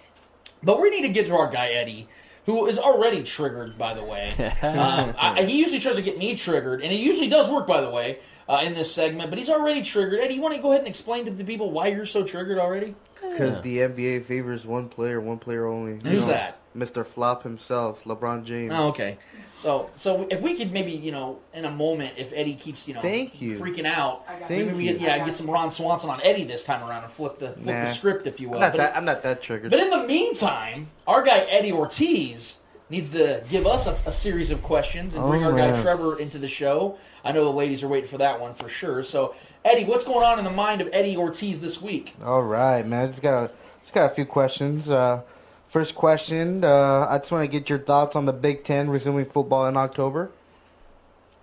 But 0.63 0.79
we 0.79 0.89
need 0.89 1.01
to 1.01 1.09
get 1.09 1.27
to 1.27 1.35
our 1.35 1.51
guy 1.51 1.69
Eddie, 1.69 2.07
who 2.45 2.65
is 2.67 2.77
already 2.77 3.23
triggered, 3.23 3.77
by 3.77 3.93
the 3.93 4.03
way. 4.05 4.31
um, 4.61 5.13
I, 5.17 5.43
he 5.43 5.59
usually 5.59 5.79
tries 5.81 5.97
to 5.97 6.01
get 6.01 6.17
me 6.17 6.35
triggered, 6.35 6.81
and 6.81 6.93
it 6.93 6.99
usually 6.99 7.27
does 7.27 7.49
work, 7.49 7.67
by 7.67 7.81
the 7.81 7.89
way, 7.89 8.19
uh, 8.49 8.61
in 8.63 8.73
this 8.73 8.91
segment. 8.91 9.29
But 9.29 9.37
he's 9.37 9.49
already 9.49 9.83
triggered. 9.83 10.19
Eddie, 10.19 10.33
you 10.33 10.41
want 10.41 10.55
to 10.55 10.61
go 10.61 10.69
ahead 10.71 10.81
and 10.81 10.87
explain 10.87 11.25
to 11.25 11.31
the 11.31 11.43
people 11.43 11.71
why 11.71 11.87
you're 11.87 12.05
so 12.05 12.23
triggered 12.23 12.57
already? 12.57 12.95
Because 13.21 13.61
the 13.61 13.77
NBA 13.77 14.25
favors 14.25 14.65
one 14.65 14.89
player, 14.89 15.21
one 15.21 15.37
player 15.37 15.67
only. 15.67 15.99
Who's 16.03 16.25
that? 16.25 16.57
Mr. 16.75 17.05
Flop 17.05 17.43
himself, 17.43 18.03
LeBron 18.03 18.45
James. 18.45 18.73
Oh, 18.75 18.87
okay. 18.89 19.17
So, 19.57 19.89
so 19.95 20.25
if 20.31 20.39
we 20.39 20.55
could 20.55 20.71
maybe, 20.71 20.91
you 20.91 21.11
know, 21.11 21.39
in 21.53 21.65
a 21.65 21.71
moment, 21.71 22.13
if 22.15 22.31
Eddie 22.33 22.55
keeps, 22.55 22.87
you 22.87 22.93
know, 22.93 23.01
Thank 23.01 23.41
you. 23.41 23.59
freaking 23.59 23.85
out, 23.85 24.25
Thank 24.47 24.49
maybe 24.49 24.71
we 24.71 24.87
you. 24.87 24.93
get, 24.93 25.01
yeah, 25.01 25.25
get 25.25 25.35
some 25.35 25.49
Ron 25.49 25.69
Swanson 25.69 26.09
on 26.09 26.21
Eddie 26.23 26.45
this 26.45 26.63
time 26.63 26.87
around 26.87 27.03
and 27.03 27.11
flip 27.11 27.39
the 27.39 27.53
flip 27.53 27.65
the 27.65 27.91
script, 27.91 28.25
if 28.25 28.39
you 28.39 28.47
will. 28.47 28.55
I'm 28.55 28.61
not, 28.61 28.71
But 28.71 28.77
that, 28.77 28.95
I'm 28.95 29.03
not 29.03 29.23
that 29.23 29.41
triggered. 29.41 29.71
But 29.71 29.79
in 29.81 29.89
the 29.89 30.05
meantime, 30.05 30.89
our 31.07 31.23
guy 31.23 31.39
Eddie 31.39 31.73
Ortiz 31.73 32.55
needs 32.89 33.09
to 33.11 33.43
give 33.49 33.65
us 33.67 33.87
a, 33.87 33.97
a 34.05 34.11
series 34.11 34.49
of 34.49 34.61
questions 34.63 35.13
and 35.15 35.23
bring 35.29 35.43
Oh, 35.43 35.51
our 35.51 35.57
guy. 35.57 35.81
Trevor 35.81 36.19
into 36.19 36.37
the 36.37 36.47
show. 36.47 36.97
I 37.23 37.31
know 37.31 37.43
the 37.43 37.51
ladies 37.51 37.83
are 37.83 37.87
waiting 37.87 38.09
for 38.09 38.17
that 38.17 38.39
one 38.39 38.53
for 38.55 38.69
sure. 38.69 39.03
So, 39.03 39.35
Eddie, 39.65 39.83
what's 39.85 40.03
going 40.03 40.25
on 40.25 40.39
in 40.39 40.45
the 40.45 40.51
mind 40.51 40.81
of 40.81 40.89
Eddie 40.93 41.17
Ortiz 41.17 41.61
this 41.61 41.81
week? 41.81 42.15
All 42.23 42.41
right, 42.43 42.85
man. 42.85 43.09
Just 43.09 43.21
got 43.21 43.43
a, 43.43 43.51
just 43.81 43.93
got 43.93 44.11
a 44.11 44.15
few 44.15 44.25
questions. 44.25 44.89
Uh, 44.89 45.21
first 45.67 45.95
question. 45.95 46.63
Uh, 46.63 47.05
I 47.09 47.17
just 47.19 47.31
want 47.31 47.43
to 47.43 47.47
get 47.59 47.69
your 47.69 47.79
thoughts 47.79 48.15
on 48.15 48.25
the 48.25 48.33
Big 48.33 48.63
Ten 48.63 48.89
resuming 48.89 49.25
football 49.25 49.67
in 49.67 49.75
October. 49.77 50.31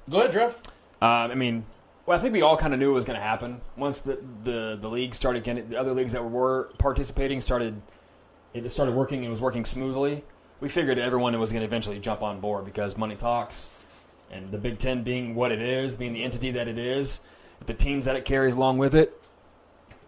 Go 0.08 0.18
ahead, 0.18 0.32
Trev. 0.32 0.54
Um, 1.02 1.30
I 1.30 1.34
mean, 1.34 1.64
well, 2.06 2.18
I 2.18 2.22
think 2.22 2.32
we 2.32 2.40
all 2.42 2.56
kind 2.56 2.72
of 2.72 2.80
knew 2.80 2.90
it 2.90 2.94
was 2.94 3.04
going 3.04 3.18
to 3.18 3.24
happen 3.24 3.60
once 3.76 4.00
the, 4.00 4.18
the 4.44 4.78
the 4.80 4.88
league 4.88 5.14
started 5.14 5.44
getting 5.44 5.68
the 5.68 5.78
other 5.78 5.92
leagues 5.92 6.12
that 6.12 6.24
were 6.24 6.70
participating 6.78 7.40
started. 7.40 7.80
It 8.54 8.66
started 8.70 8.94
working. 8.94 9.22
It 9.24 9.28
was 9.28 9.40
working 9.42 9.64
smoothly. 9.66 10.24
We 10.60 10.68
figured 10.68 10.98
everyone 10.98 11.38
was 11.38 11.52
going 11.52 11.60
to 11.60 11.66
eventually 11.66 11.98
jump 11.98 12.22
on 12.22 12.40
board 12.40 12.64
because 12.64 12.96
money 12.96 13.14
talks, 13.14 13.70
and 14.30 14.50
the 14.50 14.58
Big 14.58 14.78
Ten 14.78 15.02
being 15.02 15.34
what 15.34 15.52
it 15.52 15.60
is, 15.60 15.96
being 15.96 16.14
the 16.14 16.24
entity 16.24 16.52
that 16.52 16.66
it 16.66 16.78
is, 16.78 17.20
the 17.66 17.74
teams 17.74 18.06
that 18.06 18.16
it 18.16 18.24
carries 18.24 18.54
along 18.54 18.78
with 18.78 18.94
it, 18.94 19.20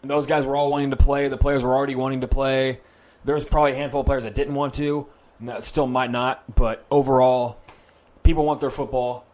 and 0.02 0.10
those 0.10 0.26
guys 0.26 0.46
were 0.46 0.56
all 0.56 0.70
wanting 0.70 0.90
to 0.90 0.96
play. 0.96 1.28
The 1.28 1.36
players 1.36 1.62
were 1.62 1.74
already 1.74 1.94
wanting 1.94 2.20
to 2.22 2.28
play. 2.28 2.80
There's 3.24 3.44
probably 3.44 3.72
a 3.72 3.74
handful 3.74 4.00
of 4.00 4.06
players 4.06 4.24
that 4.24 4.34
didn't 4.34 4.54
want 4.54 4.74
to, 4.74 5.06
and 5.40 5.48
that 5.48 5.64
still 5.64 5.86
might 5.86 6.10
not. 6.10 6.54
But 6.54 6.86
overall, 6.90 7.58
people 8.22 8.44
want 8.44 8.60
their 8.60 8.70
football. 8.70 9.26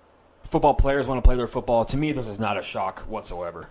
Football 0.45 0.75
players 0.75 1.07
want 1.07 1.23
to 1.23 1.27
play 1.27 1.37
their 1.37 1.47
football. 1.47 1.85
To 1.87 1.97
me, 1.97 2.13
this 2.13 2.27
is 2.27 2.41
not 2.41 2.59
a 2.59 2.63
shock 2.63 3.01
whatsoever. 3.01 3.69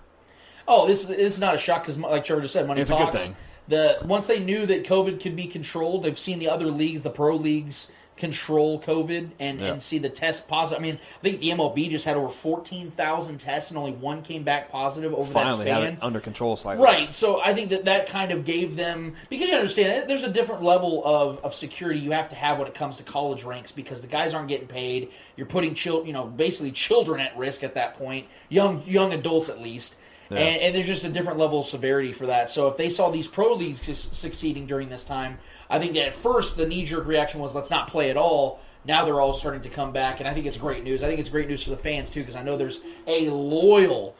Oh, 0.68 0.88
this, 0.88 1.04
this 1.04 1.36
is 1.36 1.40
not 1.40 1.56
a 1.56 1.58
shock 1.58 1.82
because, 1.82 1.98
like 1.98 2.26
Trevor 2.26 2.42
just 2.42 2.54
said, 2.54 2.68
money 2.68 2.82
It's 2.82 2.90
a 2.90 2.96
good 2.96 3.12
talks. 3.12 3.32
The 3.68 3.98
once 4.06 4.28
they 4.28 4.40
knew 4.40 4.66
that 4.66 4.84
COVID 4.86 5.22
could 5.22 5.36
be 5.36 5.48
controlled, 5.48 6.04
they've 6.04 6.20
seen 6.20 6.40
the 6.40 6.50
other 6.50 6.66
leagues, 6.66 7.02
the 7.02 7.10
pro 7.10 7.36
leagues, 7.36 7.90
control 8.16 8.80
COVID 8.80 9.30
and, 9.40 9.60
Yeah. 9.60 9.72
and 9.72 9.82
see 9.82 9.98
the 9.98 10.10
test 10.10 10.48
positive. 10.48 10.80
I 10.80 10.86
mean, 10.86 10.96
I 10.96 11.22
think 11.24 11.42
the 11.42 11.50
MLB 11.50 11.90
just 11.90 12.06
had 12.06 12.16
over 12.16 12.30
14,000 12.30 13.40
tests 13.40 13.72
and 13.72 13.78
only 13.78 13.94
one 13.94 14.22
came 14.22 14.44
back 14.44 14.72
positive 14.72 15.14
over 15.16 15.32
Finally 15.34 15.66
that 15.66 15.82
span. 15.82 15.98
under 16.02 16.20
control 16.20 16.56
slightly. 16.56 16.84
Right. 16.84 17.12
So 17.14 17.42
I 17.42 17.56
think 17.56 17.70
that 17.72 17.86
that 17.86 18.08
kind 18.08 18.32
of 18.32 18.46
gave 18.46 18.76
them 18.76 19.16
because 19.30 19.50
you 19.50 19.56
understand 19.56 20.04
eh, 20.04 20.06
there's 20.08 20.24
a 20.24 20.30
different 20.30 20.62
level 20.62 21.04
of, 21.04 21.40
of 21.44 21.56
security 21.56 22.00
you 22.00 22.12
have 22.12 22.30
to 22.30 22.36
have 22.36 22.60
when 22.60 22.68
it 22.68 22.76
comes 22.76 22.98
to 22.98 23.04
college 23.04 23.44
ranks 23.44 23.72
because 23.72 24.02
the 24.02 24.08
guys 24.08 24.34
aren't 24.36 24.48
getting 24.48 24.68
paid. 24.68 25.10
You're 25.36 25.48
putting 25.48 25.74
chil- 25.74 26.06
you 26.06 26.14
know 26.14 26.26
basically 26.26 26.72
children 26.72 27.20
at 27.20 27.36
risk 27.36 27.64
at 27.64 27.74
that 27.74 27.98
point, 27.98 28.28
young 28.48 28.84
young 28.86 29.12
adults 29.14 29.50
at 29.50 29.60
least. 29.60 29.96
Yeah. 30.30 30.38
And, 30.38 30.62
and 30.62 30.76
there's 30.76 30.88
just 30.88 31.04
a 31.04 31.10
different 31.10 31.40
level 31.40 31.60
of 31.60 31.66
severity 31.66 32.14
for 32.14 32.28
that. 32.28 32.50
So 32.50 32.68
if 32.68 32.78
they 32.78 32.90
saw 32.90 33.10
these 33.10 33.28
pro 33.28 33.54
leagues 33.54 33.82
just 33.82 34.16
succeeding 34.16 34.66
during 34.66 34.90
this 34.90 35.04
time, 35.04 35.38
I 35.70 35.80
think 35.80 35.94
that 35.94 36.08
at 36.08 36.16
first 36.16 36.58
the 36.58 36.66
knee 36.66 36.86
jerk 36.86 37.06
reaction 37.06 37.40
was 37.40 37.54
let's 37.54 37.70
not 37.70 37.88
play 37.88 38.10
at 38.10 38.18
all. 38.18 38.62
Now 38.86 39.06
they're 39.06 39.22
all 39.22 39.34
starting 39.34 39.62
to 39.62 39.70
come 39.70 39.94
back, 39.94 40.20
and 40.20 40.28
I 40.28 40.34
think 40.34 40.46
it's 40.46 40.58
great 40.58 40.84
news. 40.84 41.04
I 41.04 41.08
think 41.08 41.20
it's 41.20 41.30
great 41.30 41.48
news 41.48 41.64
for 41.64 41.70
the 41.70 41.78
fans 41.78 42.10
too, 42.10 42.20
because 42.20 42.36
I 42.36 42.44
know 42.44 42.58
there's 42.58 42.82
a 43.08 43.30
loyal 43.30 44.16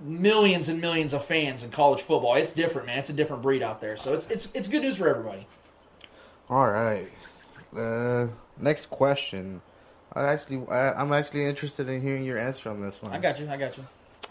millions 0.00 0.68
and 0.68 0.80
millions 0.80 1.12
of 1.12 1.24
fans 1.24 1.62
in 1.62 1.70
college 1.70 2.00
football. 2.00 2.34
It's 2.34 2.52
different, 2.52 2.86
man. 2.86 2.98
It's 2.98 3.10
a 3.10 3.14
different 3.14 3.42
breed 3.42 3.62
out 3.62 3.80
there. 3.80 3.96
So 3.96 4.12
it's 4.12 4.28
it's 4.30 4.50
it's 4.54 4.68
good 4.68 4.82
news 4.82 4.98
for 4.98 5.08
everybody. 5.08 5.46
All 6.48 6.68
right. 6.68 7.10
Uh, 7.76 8.28
next 8.60 8.88
question. 8.90 9.60
I 10.12 10.24
actually, 10.24 10.64
I, 10.68 10.92
I'm 10.92 11.12
actually 11.12 11.44
interested 11.46 11.88
in 11.88 12.00
hearing 12.00 12.24
your 12.24 12.38
answer 12.38 12.70
on 12.70 12.80
this 12.80 13.02
one. 13.02 13.12
I 13.12 13.18
got 13.18 13.40
you. 13.40 13.48
I 13.50 13.56
got 13.56 13.76
you. 13.76 13.84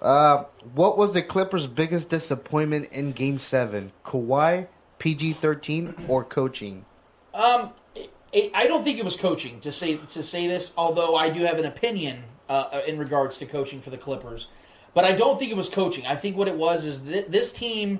Uh, 0.03 0.43
what 0.73 0.97
was 0.97 1.13
the 1.13 1.21
Clippers' 1.21 1.65
biggest 1.65 2.09
disappointment 2.09 2.89
in 2.91 3.13
Game 3.13 3.39
Seven? 3.39 3.93
Kawhi, 4.05 4.67
PG 4.99 5.33
thirteen, 5.33 5.95
or 6.09 6.25
coaching? 6.25 6.85
Um, 7.33 7.71
it, 7.95 8.11
it, 8.33 8.51
I 8.53 8.67
don't 8.67 8.83
think 8.83 8.99
it 8.99 9.05
was 9.05 9.15
coaching 9.15 9.61
to 9.61 9.71
say 9.71 9.95
to 9.95 10.21
say 10.21 10.47
this. 10.47 10.73
Although 10.75 11.15
I 11.15 11.29
do 11.29 11.43
have 11.43 11.57
an 11.57 11.65
opinion 11.65 12.23
uh, 12.49 12.81
in 12.85 12.97
regards 12.97 13.37
to 13.37 13.45
coaching 13.45 13.81
for 13.81 13.91
the 13.91 13.97
Clippers, 13.97 14.47
but 14.93 15.05
I 15.05 15.13
don't 15.13 15.39
think 15.39 15.51
it 15.51 15.57
was 15.57 15.69
coaching. 15.69 16.05
I 16.05 16.17
think 16.17 16.35
what 16.35 16.49
it 16.49 16.57
was 16.57 16.85
is 16.85 16.99
th- 16.99 17.27
this 17.27 17.53
team 17.53 17.99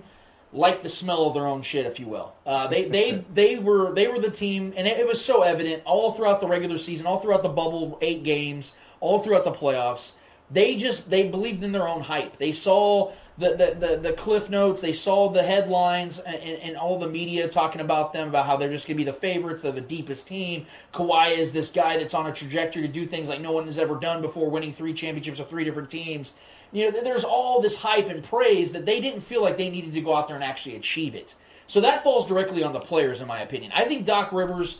liked 0.51 0.84
the 0.84 0.89
smell 0.89 1.28
of 1.28 1.34
their 1.34 1.47
own 1.47 1.62
shit, 1.62 1.86
if 1.86 2.01
you 2.01 2.08
will. 2.08 2.34
Uh, 2.45 2.68
they 2.68 2.89
they 2.89 3.24
they 3.34 3.58
were 3.58 3.93
they 3.93 4.10
were 4.10 4.20
the 4.20 4.30
team, 4.30 4.74
and 4.76 4.89
it, 4.89 4.99
it 4.99 5.08
was 5.08 5.24
so 5.24 5.41
evident 5.43 5.84
all 5.86 6.12
throughout 6.12 6.41
the 6.41 6.47
regular 6.47 6.78
season, 6.78 7.08
all 7.08 7.20
throughout 7.20 7.43
the 7.43 7.49
bubble 7.49 7.97
eight 8.01 8.24
games, 8.24 8.76
all 8.99 9.20
throughout 9.20 9.45
the 9.45 9.54
playoffs. 9.54 10.12
They 10.54 10.76
just 10.76 11.10
they 11.10 11.28
believed 11.30 11.64
in 11.64 11.72
their 11.72 11.88
own 11.88 12.01
hype. 12.01 12.38
They 12.38 12.51
saw 12.51 13.12
the 13.38 13.49
the, 13.49 13.88
the, 13.88 13.97
the 13.97 14.14
cliff 14.14 14.49
notes. 14.49 14.82
They 14.82 14.93
saw 14.93 15.30
the 15.30 15.41
headlines 15.41 16.20
and, 16.20 16.36
and 16.36 16.78
all 16.78 16.99
the 16.99 17.10
media 17.10 17.47
talking 17.47 17.82
about 17.82 18.14
them 18.14 18.28
about 18.28 18.45
how 18.45 18.58
they're 18.58 18.70
just 18.70 18.88
going 18.88 18.97
to 18.97 19.04
be 19.04 19.10
the 19.10 19.18
favorites. 19.18 19.64
They're 19.64 19.72
the 19.72 19.82
deepest 19.82 20.28
team. 20.28 20.68
Kawhi 20.93 21.36
is 21.36 21.51
this 21.51 21.72
guy 21.72 21.97
that's 21.97 22.14
on 22.14 22.28
a 22.28 22.34
trajectory 22.34 22.84
to 22.84 22.88
do 22.88 23.08
things 23.08 23.30
like 23.30 23.41
no 23.41 23.51
one 23.51 23.66
has 23.66 23.80
ever 23.80 23.95
done 23.95 24.22
before, 24.22 24.49
winning 24.49 24.74
three 24.74 24.93
championships 24.93 25.39
with 25.39 25.49
three 25.49 25.64
different 25.64 25.89
teams. 25.89 26.34
You 26.72 26.91
know, 26.91 27.01
there's 27.01 27.24
all 27.24 27.62
this 27.62 27.76
hype 27.76 28.08
and 28.08 28.24
praise 28.24 28.72
that 28.74 28.86
they 28.86 29.01
didn't 29.01 29.22
feel 29.22 29.41
like 29.41 29.58
they 29.58 29.70
needed 29.70 29.93
to 29.93 30.01
go 30.01 30.16
out 30.16 30.28
there 30.28 30.36
and 30.36 30.43
actually 30.43 30.76
achieve 30.76 31.16
it. 31.16 31.36
So 31.68 31.82
that 31.82 32.04
falls 32.04 32.28
directly 32.28 32.64
on 32.64 32.74
the 32.74 32.80
players, 32.80 33.22
in 33.22 33.28
my 33.28 33.39
opinion. 33.39 33.72
I 33.74 33.86
think 33.86 34.06
Doc 34.06 34.32
Rivers 34.32 34.80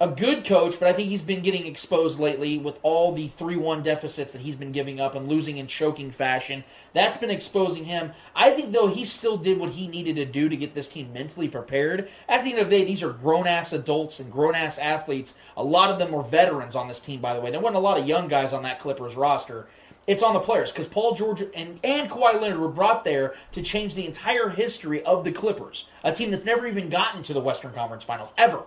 a 0.00 0.08
good 0.08 0.44
coach, 0.44 0.80
but 0.80 0.88
I 0.88 0.92
think 0.92 1.08
he's 1.08 1.22
been 1.22 1.42
getting 1.42 1.66
exposed 1.66 2.18
lately 2.18 2.58
with 2.58 2.78
all 2.82 3.12
the 3.12 3.28
3 3.28 3.56
1 3.56 3.82
deficits 3.82 4.32
that 4.32 4.40
he's 4.40 4.56
been 4.56 4.72
giving 4.72 5.00
up 5.00 5.14
and 5.14 5.28
losing 5.28 5.56
in 5.56 5.68
choking 5.68 6.10
fashion. 6.10 6.64
That's 6.92 7.16
been 7.16 7.30
exposing 7.30 7.84
him. 7.84 8.12
I 8.34 8.50
think, 8.50 8.72
though, 8.72 8.88
he 8.88 9.04
still 9.04 9.36
did 9.36 9.58
what 9.58 9.70
he 9.70 9.86
needed 9.86 10.16
to 10.16 10.24
do 10.24 10.48
to 10.48 10.56
get 10.56 10.74
this 10.74 10.88
team 10.88 11.12
mentally 11.12 11.48
prepared. 11.48 12.08
At 12.28 12.42
the 12.42 12.50
end 12.50 12.58
of 12.58 12.70
the 12.70 12.78
day, 12.78 12.84
these 12.84 13.02
are 13.02 13.12
grown 13.12 13.46
ass 13.46 13.72
adults 13.72 14.18
and 14.18 14.32
grown 14.32 14.56
ass 14.56 14.78
athletes. 14.78 15.34
A 15.56 15.62
lot 15.62 15.90
of 15.90 15.98
them 15.98 16.10
were 16.10 16.22
veterans 16.22 16.74
on 16.74 16.88
this 16.88 17.00
team, 17.00 17.20
by 17.20 17.34
the 17.34 17.40
way. 17.40 17.52
There 17.52 17.60
wasn't 17.60 17.76
a 17.76 17.80
lot 17.80 17.98
of 17.98 18.08
young 18.08 18.26
guys 18.26 18.52
on 18.52 18.64
that 18.64 18.80
Clippers 18.80 19.14
roster. 19.14 19.68
It's 20.06 20.22
on 20.22 20.34
the 20.34 20.40
players 20.40 20.70
because 20.70 20.86
Paul 20.86 21.14
George 21.14 21.40
and, 21.40 21.80
and 21.82 22.10
Kawhi 22.10 22.38
Leonard 22.38 22.58
were 22.58 22.68
brought 22.68 23.04
there 23.04 23.34
to 23.52 23.62
change 23.62 23.94
the 23.94 24.04
entire 24.04 24.50
history 24.50 25.02
of 25.02 25.24
the 25.24 25.32
Clippers, 25.32 25.88
a 26.02 26.12
team 26.12 26.30
that's 26.30 26.44
never 26.44 26.66
even 26.66 26.90
gotten 26.90 27.22
to 27.22 27.32
the 27.32 27.40
Western 27.40 27.72
Conference 27.72 28.04
Finals 28.04 28.34
ever. 28.36 28.64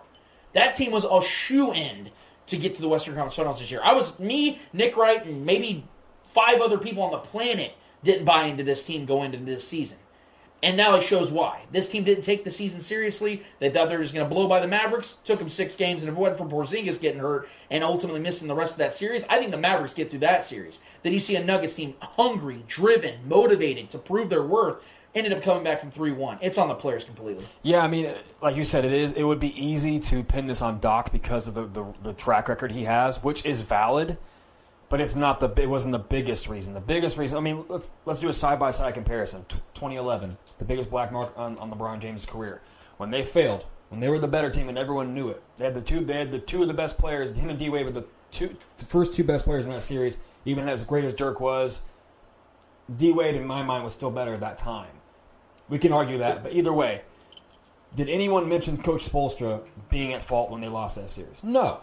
That 0.53 0.75
team 0.75 0.91
was 0.91 1.05
a 1.05 1.21
shoe 1.21 1.71
end 1.71 2.11
to 2.47 2.57
get 2.57 2.75
to 2.75 2.81
the 2.81 2.87
Western 2.89 3.15
Conference 3.15 3.35
Finals 3.35 3.59
this 3.59 3.69
year. 3.71 3.81
I 3.83 3.93
was 3.93 4.17
me, 4.19 4.61
Nick 4.73 4.97
Wright, 4.97 5.23
and 5.25 5.45
maybe 5.45 5.85
five 6.33 6.61
other 6.61 6.77
people 6.77 7.03
on 7.03 7.11
the 7.11 7.19
planet 7.19 7.73
didn't 8.03 8.25
buy 8.25 8.45
into 8.45 8.63
this 8.63 8.83
team 8.83 9.05
going 9.05 9.33
into 9.33 9.45
this 9.45 9.67
season. 9.67 9.97
And 10.63 10.75
now 10.75 10.95
it 10.95 11.03
shows 11.03 11.31
why. 11.31 11.65
This 11.71 11.87
team 11.87 12.03
didn't 12.03 12.23
take 12.23 12.43
the 12.43 12.49
season 12.49 12.81
seriously. 12.81 13.43
They 13.59 13.69
thought 13.69 13.89
they 13.89 13.95
were 13.95 14.01
just 14.01 14.15
going 14.15 14.27
to 14.27 14.33
blow 14.33 14.47
by 14.47 14.59
the 14.59 14.67
Mavericks. 14.67 15.17
Took 15.23 15.37
them 15.37 15.49
six 15.49 15.75
games, 15.75 16.01
and 16.01 16.09
if 16.09 16.17
it 16.17 16.19
wasn't 16.19 16.39
for 16.39 16.45
Porzingis 16.45 16.99
getting 16.99 17.19
hurt 17.19 17.47
and 17.69 17.83
ultimately 17.83 18.19
missing 18.19 18.47
the 18.47 18.55
rest 18.55 18.73
of 18.73 18.79
that 18.79 18.95
series, 18.95 19.23
I 19.29 19.37
think 19.37 19.51
the 19.51 19.57
Mavericks 19.57 19.93
get 19.93 20.09
through 20.09 20.21
that 20.21 20.43
series. 20.43 20.79
Then 21.03 21.13
you 21.13 21.19
see 21.19 21.35
a 21.35 21.43
Nuggets 21.43 21.75
team 21.75 21.93
hungry, 22.01 22.63
driven, 22.67 23.27
motivated 23.27 23.91
to 23.91 23.99
prove 23.99 24.31
their 24.31 24.41
worth. 24.41 24.77
Ended 25.17 25.33
up 25.33 25.41
coming 25.41 25.63
back 25.63 25.79
from 25.79 25.89
three 25.89 26.11
one. 26.11 26.37
It's 26.41 26.59
on 26.59 26.67
the 26.67 26.75
players 26.75 27.03
completely. 27.03 27.43
Yeah, 27.63 27.79
I 27.79 27.87
mean, 27.87 28.13
like 28.39 28.55
you 28.55 28.63
said, 28.63 28.85
it 28.85 28.93
is. 28.93 29.13
It 29.13 29.23
would 29.23 29.39
be 29.39 29.59
easy 29.59 29.97
to 29.97 30.23
pin 30.23 30.45
this 30.45 30.61
on 30.61 30.79
Doc 30.79 31.11
because 31.11 31.47
of 31.47 31.55
the, 31.55 31.65
the, 31.65 31.85
the 32.03 32.13
track 32.13 32.47
record 32.47 32.71
he 32.71 32.83
has, 32.83 33.23
which 33.23 33.43
is 33.43 33.63
valid, 33.63 34.19
but 34.89 35.01
it's 35.01 35.15
not 35.15 35.39
the. 35.39 35.49
It 35.59 35.65
wasn't 35.65 35.93
the 35.93 35.97
biggest 35.97 36.47
reason. 36.47 36.75
The 36.75 36.81
biggest 36.81 37.17
reason. 37.17 37.39
I 37.39 37.41
mean, 37.41 37.65
let's 37.67 37.89
let's 38.05 38.19
do 38.19 38.29
a 38.29 38.33
side 38.33 38.59
by 38.59 38.69
side 38.69 38.93
comparison. 38.93 39.43
T- 39.47 39.57
2011, 39.73 40.37
the 40.59 40.65
biggest 40.65 40.91
black 40.91 41.11
mark 41.11 41.33
on, 41.35 41.57
on 41.57 41.71
LeBron 41.71 41.99
James' 41.99 42.27
career, 42.27 42.61
when 42.97 43.09
they 43.09 43.23
failed, 43.23 43.65
when 43.89 43.99
they 43.99 44.09
were 44.09 44.19
the 44.19 44.27
better 44.27 44.51
team 44.51 44.69
and 44.69 44.77
everyone 44.77 45.15
knew 45.15 45.29
it. 45.29 45.41
They 45.55 45.65
had 45.65 45.73
the 45.73 45.81
two. 45.81 46.05
They 46.05 46.19
had 46.19 46.29
the 46.29 46.37
two 46.37 46.61
of 46.61 46.67
the 46.67 46.75
best 46.75 46.99
players. 46.99 47.35
Him 47.35 47.49
and 47.49 47.57
D 47.57 47.71
Wade 47.71 47.87
were 47.87 47.91
the 47.91 48.05
two, 48.29 48.55
the 48.77 48.85
first 48.85 49.15
two 49.15 49.23
best 49.23 49.45
players 49.45 49.65
in 49.65 49.71
that 49.71 49.81
series. 49.81 50.19
Even 50.45 50.69
as 50.69 50.83
great 50.83 51.05
as 51.05 51.15
Dirk 51.15 51.39
was, 51.39 51.81
D 52.95 53.11
Wade 53.11 53.35
in 53.35 53.47
my 53.47 53.63
mind 53.63 53.83
was 53.83 53.93
still 53.93 54.11
better 54.11 54.35
at 54.35 54.41
that 54.41 54.59
time. 54.59 54.89
We 55.69 55.79
can 55.79 55.91
argue 55.91 56.19
that, 56.19 56.43
but 56.43 56.53
either 56.53 56.71
way, 56.71 57.01
did 57.95 58.09
anyone 58.09 58.47
mention 58.47 58.77
Coach 58.77 59.09
Spoelstra 59.09 59.61
being 59.89 60.13
at 60.13 60.23
fault 60.23 60.49
when 60.49 60.61
they 60.61 60.67
lost 60.67 60.95
that 60.95 61.09
series? 61.09 61.43
No. 61.43 61.81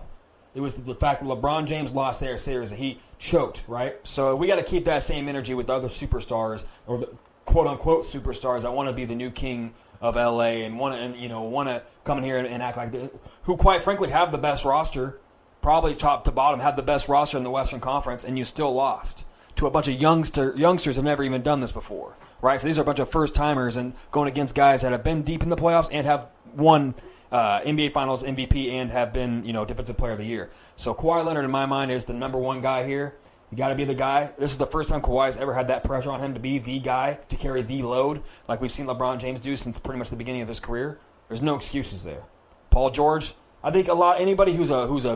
It 0.55 0.61
was 0.61 0.75
the 0.75 0.95
fact 0.95 1.21
that 1.21 1.27
LeBron 1.27 1.67
James 1.67 1.93
lost 1.93 2.21
their 2.21 2.39
series 2.39 2.71
that 2.71 2.79
he 2.79 3.01
choked, 3.19 3.65
right? 3.67 3.97
So 4.05 4.37
we 4.37 4.47
got 4.47 4.57
to 4.57 4.63
keep 4.63 4.85
that 4.85 5.03
same 5.03 5.29
energy 5.29 5.55
with 5.55 5.69
other 5.69 5.89
superstars 5.89 6.65
or 6.87 6.99
the 6.99 7.09
quote 7.45 7.67
unquote 7.67 8.05
superstars 8.05 8.63
that 8.63 8.73
want 8.73 8.89
to 8.89 8.93
be 8.93 9.05
the 9.05 9.15
new 9.15 9.31
king 9.31 9.75
of 10.01 10.15
LA 10.17 10.63
and 10.63 10.79
want 10.79 11.15
to, 11.15 11.21
you 11.21 11.29
know, 11.29 11.43
want 11.43 11.69
to 11.69 11.83
come 12.05 12.19
in 12.19 12.25
here 12.25 12.39
and, 12.39 12.47
and 12.47 12.63
act 12.63 12.77
like 12.77 12.93
they, 12.93 13.11
who, 13.43 13.57
quite 13.57 13.83
frankly, 13.83 14.11
have 14.11 14.31
the 14.31 14.39
best 14.39 14.65
roster, 14.65 15.19
probably 15.61 15.95
top 15.95 16.25
to 16.25 16.31
bottom, 16.31 16.61
have 16.61 16.77
the 16.77 16.83
best 16.83 17.09
roster 17.09 17.37
in 17.37 17.43
the 17.43 17.51
Western 17.51 17.81
Conference, 17.81 18.25
and 18.25 18.39
you 18.39 18.45
still 18.45 18.73
lost 18.73 19.25
to 19.57 19.67
a 19.67 19.71
bunch 19.71 19.89
of 19.89 20.01
youngster 20.01 20.55
youngsters 20.57 20.97
have 20.97 21.05
never 21.05 21.23
even 21.23 21.43
done 21.43 21.61
this 21.61 21.73
before 21.73 22.17
right? 22.45 22.61
So 22.61 22.67
these 22.67 22.79
are 22.79 22.83
a 22.83 22.85
bunch 22.85 22.99
of 22.99 23.09
first 23.09 23.35
timers 23.35 23.77
and 23.77 23.95
going 24.11 24.29
against 24.29 24.55
guys 24.55 24.83
that 24.83 24.93
have 24.93 25.03
been 25.03 25.23
deep 25.23 25.43
in 25.43 25.49
the 25.49 25.57
playoffs 25.57 25.89
and 25.91 26.07
have 26.07 26.29
won 26.55 26.95
uh, 27.33 27.61
NBA 27.63 27.93
Finals 27.93 28.23
MVP 28.23 28.71
and 28.71 28.91
have 28.91 29.13
been, 29.13 29.45
you 29.45 29.53
know, 29.53 29.65
Defensive 29.65 29.97
Player 29.97 30.13
of 30.13 30.19
the 30.19 30.27
Year. 30.27 30.51
So 30.77 30.95
Kawhi 30.95 31.25
Leonard, 31.25 31.47
in 31.47 31.51
my 31.51 31.65
mind, 31.65 31.91
is 31.91 32.05
the 32.05 32.13
number 32.13 32.39
one 32.39 32.61
guy 32.61 32.87
here. 32.87 33.17
You 33.51 33.57
got 33.57 33.69
to 33.69 33.75
be 33.75 33.85
the 33.85 33.95
guy. 33.95 34.31
This 34.39 34.51
is 34.51 34.59
the 34.59 34.67
first 34.67 34.91
time 34.91 35.01
Kawhi's 35.01 35.39
ever 35.39 35.55
had 35.55 35.69
that 35.69 35.85
pressure 35.85 36.11
on 36.11 36.21
him 36.21 36.35
to 36.35 36.41
be 36.41 36.59
the 36.59 36.79
guy 36.81 37.19
to 37.29 37.37
carry 37.37 37.63
the 37.63 37.83
load, 37.83 38.23
like 38.47 38.61
we've 38.61 38.73
seen 38.73 38.87
LeBron 38.87 39.19
James 39.19 39.41
do 39.41 39.57
since 39.57 39.79
pretty 39.79 39.99
much 39.99 40.11
the 40.11 40.17
beginning 40.17 40.43
of 40.43 40.49
his 40.49 40.61
career. 40.61 40.99
There's 41.29 41.43
no 41.43 41.55
excuses 41.55 42.05
there. 42.05 42.25
Paul 42.71 42.91
George, 42.91 43.35
I 43.63 43.71
think 43.71 43.89
a 43.89 43.95
lot. 43.95 44.21
Anybody 44.21 44.55
who's 44.55 44.71
a 44.71 44.87
who's 44.87 45.05
a, 45.05 45.13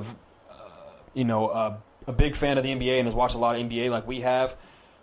uh, 0.51 0.55
you 1.13 1.25
know, 1.25 1.51
a, 1.51 1.79
a 2.07 2.13
big 2.13 2.37
fan 2.37 2.57
of 2.57 2.65
the 2.65 2.71
NBA 2.71 2.99
and 2.99 3.07
has 3.07 3.15
watched 3.15 3.35
a 3.35 3.39
lot 3.39 3.57
of 3.57 3.63
NBA 3.63 3.91
like 3.91 4.07
we 4.07 4.23
have 4.23 4.57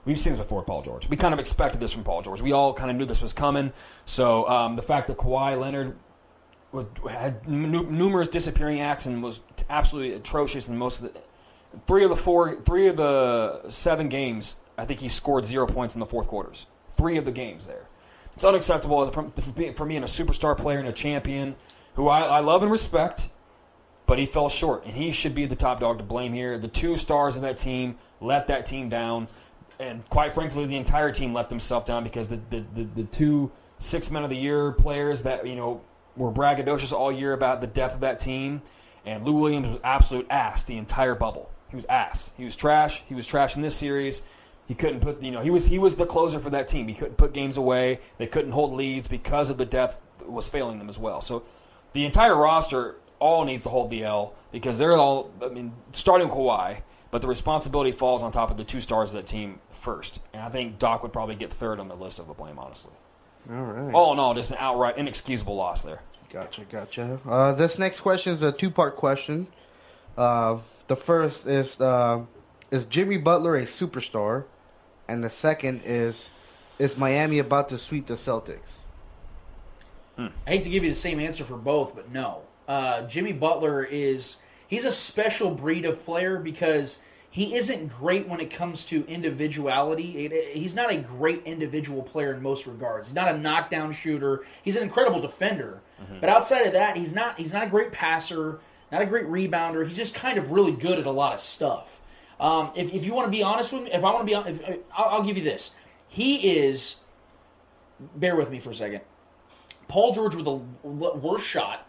We've 0.06 0.20
seen 0.20 0.34
this 0.34 0.40
before, 0.40 0.62
Paul 0.64 0.84
George. 0.84 1.10
We 1.10 1.18
kind 1.18 1.34
of 1.34 1.40
expected 1.40 1.82
this 1.82 1.92
from 1.92 2.04
Paul 2.04 2.22
George. 2.22 2.42
We 2.42 2.52
all 2.52 2.74
kind 2.74 2.92
of 2.92 2.98
knew 2.98 3.06
this 3.06 3.22
was 3.22 3.34
coming. 3.34 3.74
So 4.06 4.48
um, 4.48 4.76
the 4.76 4.84
fact 4.84 5.08
that 5.08 5.18
Kawhi 5.18 5.60
Leonard 5.60 5.96
was, 6.72 6.86
had 7.10 7.42
n- 7.48 7.72
numerous 7.72 8.28
disappearing 8.28 8.82
acts 8.82 9.08
and 9.08 9.24
was 9.24 9.42
absolutely 9.70 10.16
atrocious 10.16 10.68
in 10.68 10.78
most 10.78 11.02
of 11.02 11.14
the 11.14 11.20
three 11.88 12.04
of 12.04 12.10
the 12.10 12.16
four, 12.16 12.56
three 12.62 12.88
of 12.88 12.98
the 12.98 13.70
seven 13.70 14.10
games, 14.10 14.56
I 14.78 14.86
think 14.86 15.00
he 15.00 15.10
scored 15.10 15.46
zero 15.46 15.68
points 15.68 15.96
in 15.96 16.00
the 16.00 16.06
fourth 16.06 16.28
quarters. 16.28 16.68
Three 16.98 17.18
of 17.18 17.26
the 17.26 17.32
games 17.32 17.68
there. 17.68 17.88
It's 18.36 18.46
unacceptable 18.46 19.06
for, 19.12 19.32
for 19.32 19.86
being 19.86 20.04
a 20.04 20.08
superstar 20.08 20.58
player 20.58 20.80
and 20.80 20.88
a 20.88 20.94
champion 20.94 21.56
who 21.96 22.10
I, 22.10 22.22
I 22.22 22.40
love 22.42 22.64
and 22.64 22.72
respect, 22.72 23.30
but 24.06 24.20
he 24.20 24.26
fell 24.26 24.50
short, 24.50 24.86
and 24.86 24.94
he 24.94 25.12
should 25.12 25.34
be 25.34 25.46
the 25.46 25.56
top 25.56 25.80
dog 25.80 25.98
to 25.98 26.04
blame 26.04 26.34
here. 26.34 26.58
The 26.58 26.68
two 26.68 26.98
stars 26.98 27.38
of 27.38 27.42
that 27.44 27.58
team 27.58 27.98
let 28.20 28.48
that 28.48 28.66
team 28.66 28.90
down 28.90 29.28
and 29.80 30.08
quite 30.10 30.34
frankly, 30.34 30.66
the 30.66 30.78
entire 30.78 31.12
team 31.12 31.34
let 31.34 31.50
themselves 31.50 31.86
down 31.86 32.04
because 32.04 32.28
the, 32.28 32.40
the, 32.50 32.66
the, 32.74 32.84
the, 32.84 33.04
two 33.04 33.52
six 33.78 34.10
men 34.10 34.24
of 34.24 34.30
the 34.30 34.36
year 34.36 34.72
players 34.72 35.24
that 35.24 35.46
you 35.46 35.56
know 35.56 35.82
were 36.16 36.32
braggadocious 36.32 36.94
all 36.94 37.12
year 37.12 37.34
about 37.34 37.62
the 37.62 37.68
depth 37.68 37.96
of 37.96 38.00
that 38.02 38.20
team, 38.20 38.62
and 39.06 39.26
Lou 39.26 39.34
Williams 39.34 39.68
was 39.68 39.80
absolute 39.84 40.28
ass 40.30 40.64
the 40.64 40.78
entire 40.78 41.16
bubble. 41.16 41.50
He 41.70 41.76
was 41.76 41.86
ass. 41.86 42.32
He 42.38 42.46
was 42.46 42.56
trash. 42.56 43.04
He 43.08 43.16
was 43.16 43.26
trash 43.28 43.56
in 43.56 43.62
this 43.62 43.76
series. 43.76 44.24
He 44.68 44.74
couldn't 44.74 45.02
put 45.02 45.22
you 45.22 45.32
know 45.32 45.42
he 45.42 45.50
was 45.50 45.68
he 45.68 45.80
was 45.80 45.96
the 45.96 46.06
closer 46.06 46.40
for 46.40 46.50
that 46.52 46.68
team. 46.68 46.88
He 46.88 46.94
couldn't 46.94 47.18
put 47.18 47.34
games 47.34 47.58
away. 47.58 48.00
They 48.18 48.28
couldn't 48.28 48.52
hold 48.52 48.74
leads 48.74 49.08
because 49.08 49.50
of 49.50 49.58
the 49.58 49.66
depth 49.66 50.00
was 50.26 50.48
failing 50.48 50.80
them 50.80 50.90
as 50.90 50.98
well. 50.98 51.22
So 51.22 51.44
the 51.94 52.06
entire 52.06 52.36
roster 52.36 52.96
all 53.20 53.46
needs 53.46 53.64
to 53.64 53.70
hold 53.70 53.90
the 53.90 54.04
L 54.04 54.34
because 54.52 54.78
they're 54.78 54.98
all. 54.98 55.32
I 55.42 55.50
mean, 55.50 55.74
starting 55.92 56.30
Kawhi, 56.30 56.82
but 57.16 57.22
the 57.22 57.30
responsibility 57.30 57.94
falls 57.94 58.24
on 58.24 58.32
top 58.34 58.52
of 58.52 58.58
the 58.58 58.66
two 58.66 58.82
stars 58.82 59.12
of 59.12 59.16
that 59.16 59.26
team 59.26 59.58
first. 59.70 60.20
And 60.34 60.44
I 60.44 60.50
think 60.50 60.80
Doc 60.80 61.02
would 61.02 61.14
probably 61.14 61.36
get 61.36 61.54
third 61.54 61.80
on 61.80 61.88
the 61.88 61.96
list 61.96 62.20
of 62.20 62.28
the 62.28 62.34
blame, 62.34 62.60
honestly. 62.60 62.92
All 63.50 63.64
right. 63.64 63.94
All 63.94 64.12
in 64.12 64.20
all, 64.20 64.34
just 64.34 64.52
an 64.52 64.58
outright 64.60 64.98
inexcusable 64.98 65.56
loss 65.56 65.84
there. 65.84 66.02
Gotcha, 66.30 66.66
gotcha. 66.70 67.22
Uh, 67.26 67.54
this 67.54 67.80
next 67.80 68.02
question 68.02 68.36
is 68.36 68.44
a 68.44 68.52
two-part 68.52 68.98
question. 68.98 69.48
Uh, 70.18 70.58
the 70.90 70.98
first 70.98 71.48
is 71.48 71.80
uh, 71.80 72.26
is 72.70 72.84
Jimmy 72.84 73.16
Butler 73.16 73.56
a 73.56 73.62
superstar, 73.62 74.44
and 75.08 75.24
the 75.24 75.30
second 75.30 75.84
is 75.86 76.28
is 76.80 76.98
Miami 76.98 77.40
about 77.40 77.70
to 77.70 77.78
sweep 77.78 78.08
the 78.08 78.16
Celtics? 78.16 78.82
I 80.18 80.32
hate 80.46 80.64
to 80.64 80.70
give 80.70 80.84
you 80.84 80.90
the 80.90 81.00
same 81.00 81.22
answer 81.22 81.46
for 81.46 81.56
both, 81.56 81.96
but 81.96 82.12
no. 82.12 82.42
Uh, 82.68 83.04
Jimmy 83.04 83.32
Butler 83.32 83.86
is 83.86 84.36
he's 84.68 84.84
a 84.84 84.92
special 84.92 85.50
breed 85.50 85.86
of 85.86 86.04
player 86.04 86.38
because 86.40 87.00
he 87.36 87.54
isn't 87.56 87.88
great 87.90 88.30
when 88.30 88.40
it 88.40 88.50
comes 88.50 88.86
to 88.86 89.06
individuality. 89.10 90.26
It- 90.26 90.32
it- 90.32 90.56
he's 90.56 90.74
not 90.74 90.90
a 90.90 90.96
great 90.96 91.44
individual 91.44 92.02
player 92.02 92.34
in 92.34 92.42
most 92.42 92.66
regards. 92.66 93.10
He's 93.10 93.14
not 93.14 93.28
a 93.28 93.38
knockdown 93.38 93.92
shooter. 93.92 94.46
He's 94.64 94.78
an 94.78 94.84
incredible 94.84 95.20
defender, 95.20 95.82
but 96.22 96.30
outside 96.30 96.62
of 96.66 96.72
that, 96.72 96.96
he's 96.96 97.14
not 97.14 97.38
he's 97.38 97.52
not 97.52 97.64
a 97.64 97.68
great 97.70 97.92
passer, 97.92 98.60
not 98.90 99.02
a 99.02 99.06
great 99.06 99.26
rebounder. 99.26 99.86
He's 99.86 99.98
just 99.98 100.16
kind 100.16 100.38
of 100.38 100.52
really 100.52 100.72
good 100.72 100.98
at 100.98 101.06
a 101.06 101.12
lot 101.12 101.34
of 101.34 101.42
stuff. 101.42 102.00
Um, 102.40 102.72
if, 102.74 102.94
if 102.94 103.06
you 103.06 103.14
want 103.14 103.28
to 103.28 103.32
be 103.32 103.44
honest 103.44 103.74
with 103.74 103.84
me, 103.84 103.92
if 103.92 104.04
I 104.06 104.14
want 104.14 104.26
to 104.26 104.42
be, 104.44 104.50
if, 104.50 104.80
I'll, 104.98 105.06
I'll 105.16 105.24
give 105.24 105.36
you 105.38 105.44
this. 105.44 105.72
He 106.08 106.38
is. 106.58 106.96
Bear 108.16 108.38
with 108.38 108.50
me 108.50 108.60
for 108.62 108.70
a 108.72 108.76
second. 108.76 109.02
Paul 109.90 110.14
George 110.14 110.36
with 110.36 110.48
a 110.48 110.56
worse 110.86 111.44
shot, 111.44 111.86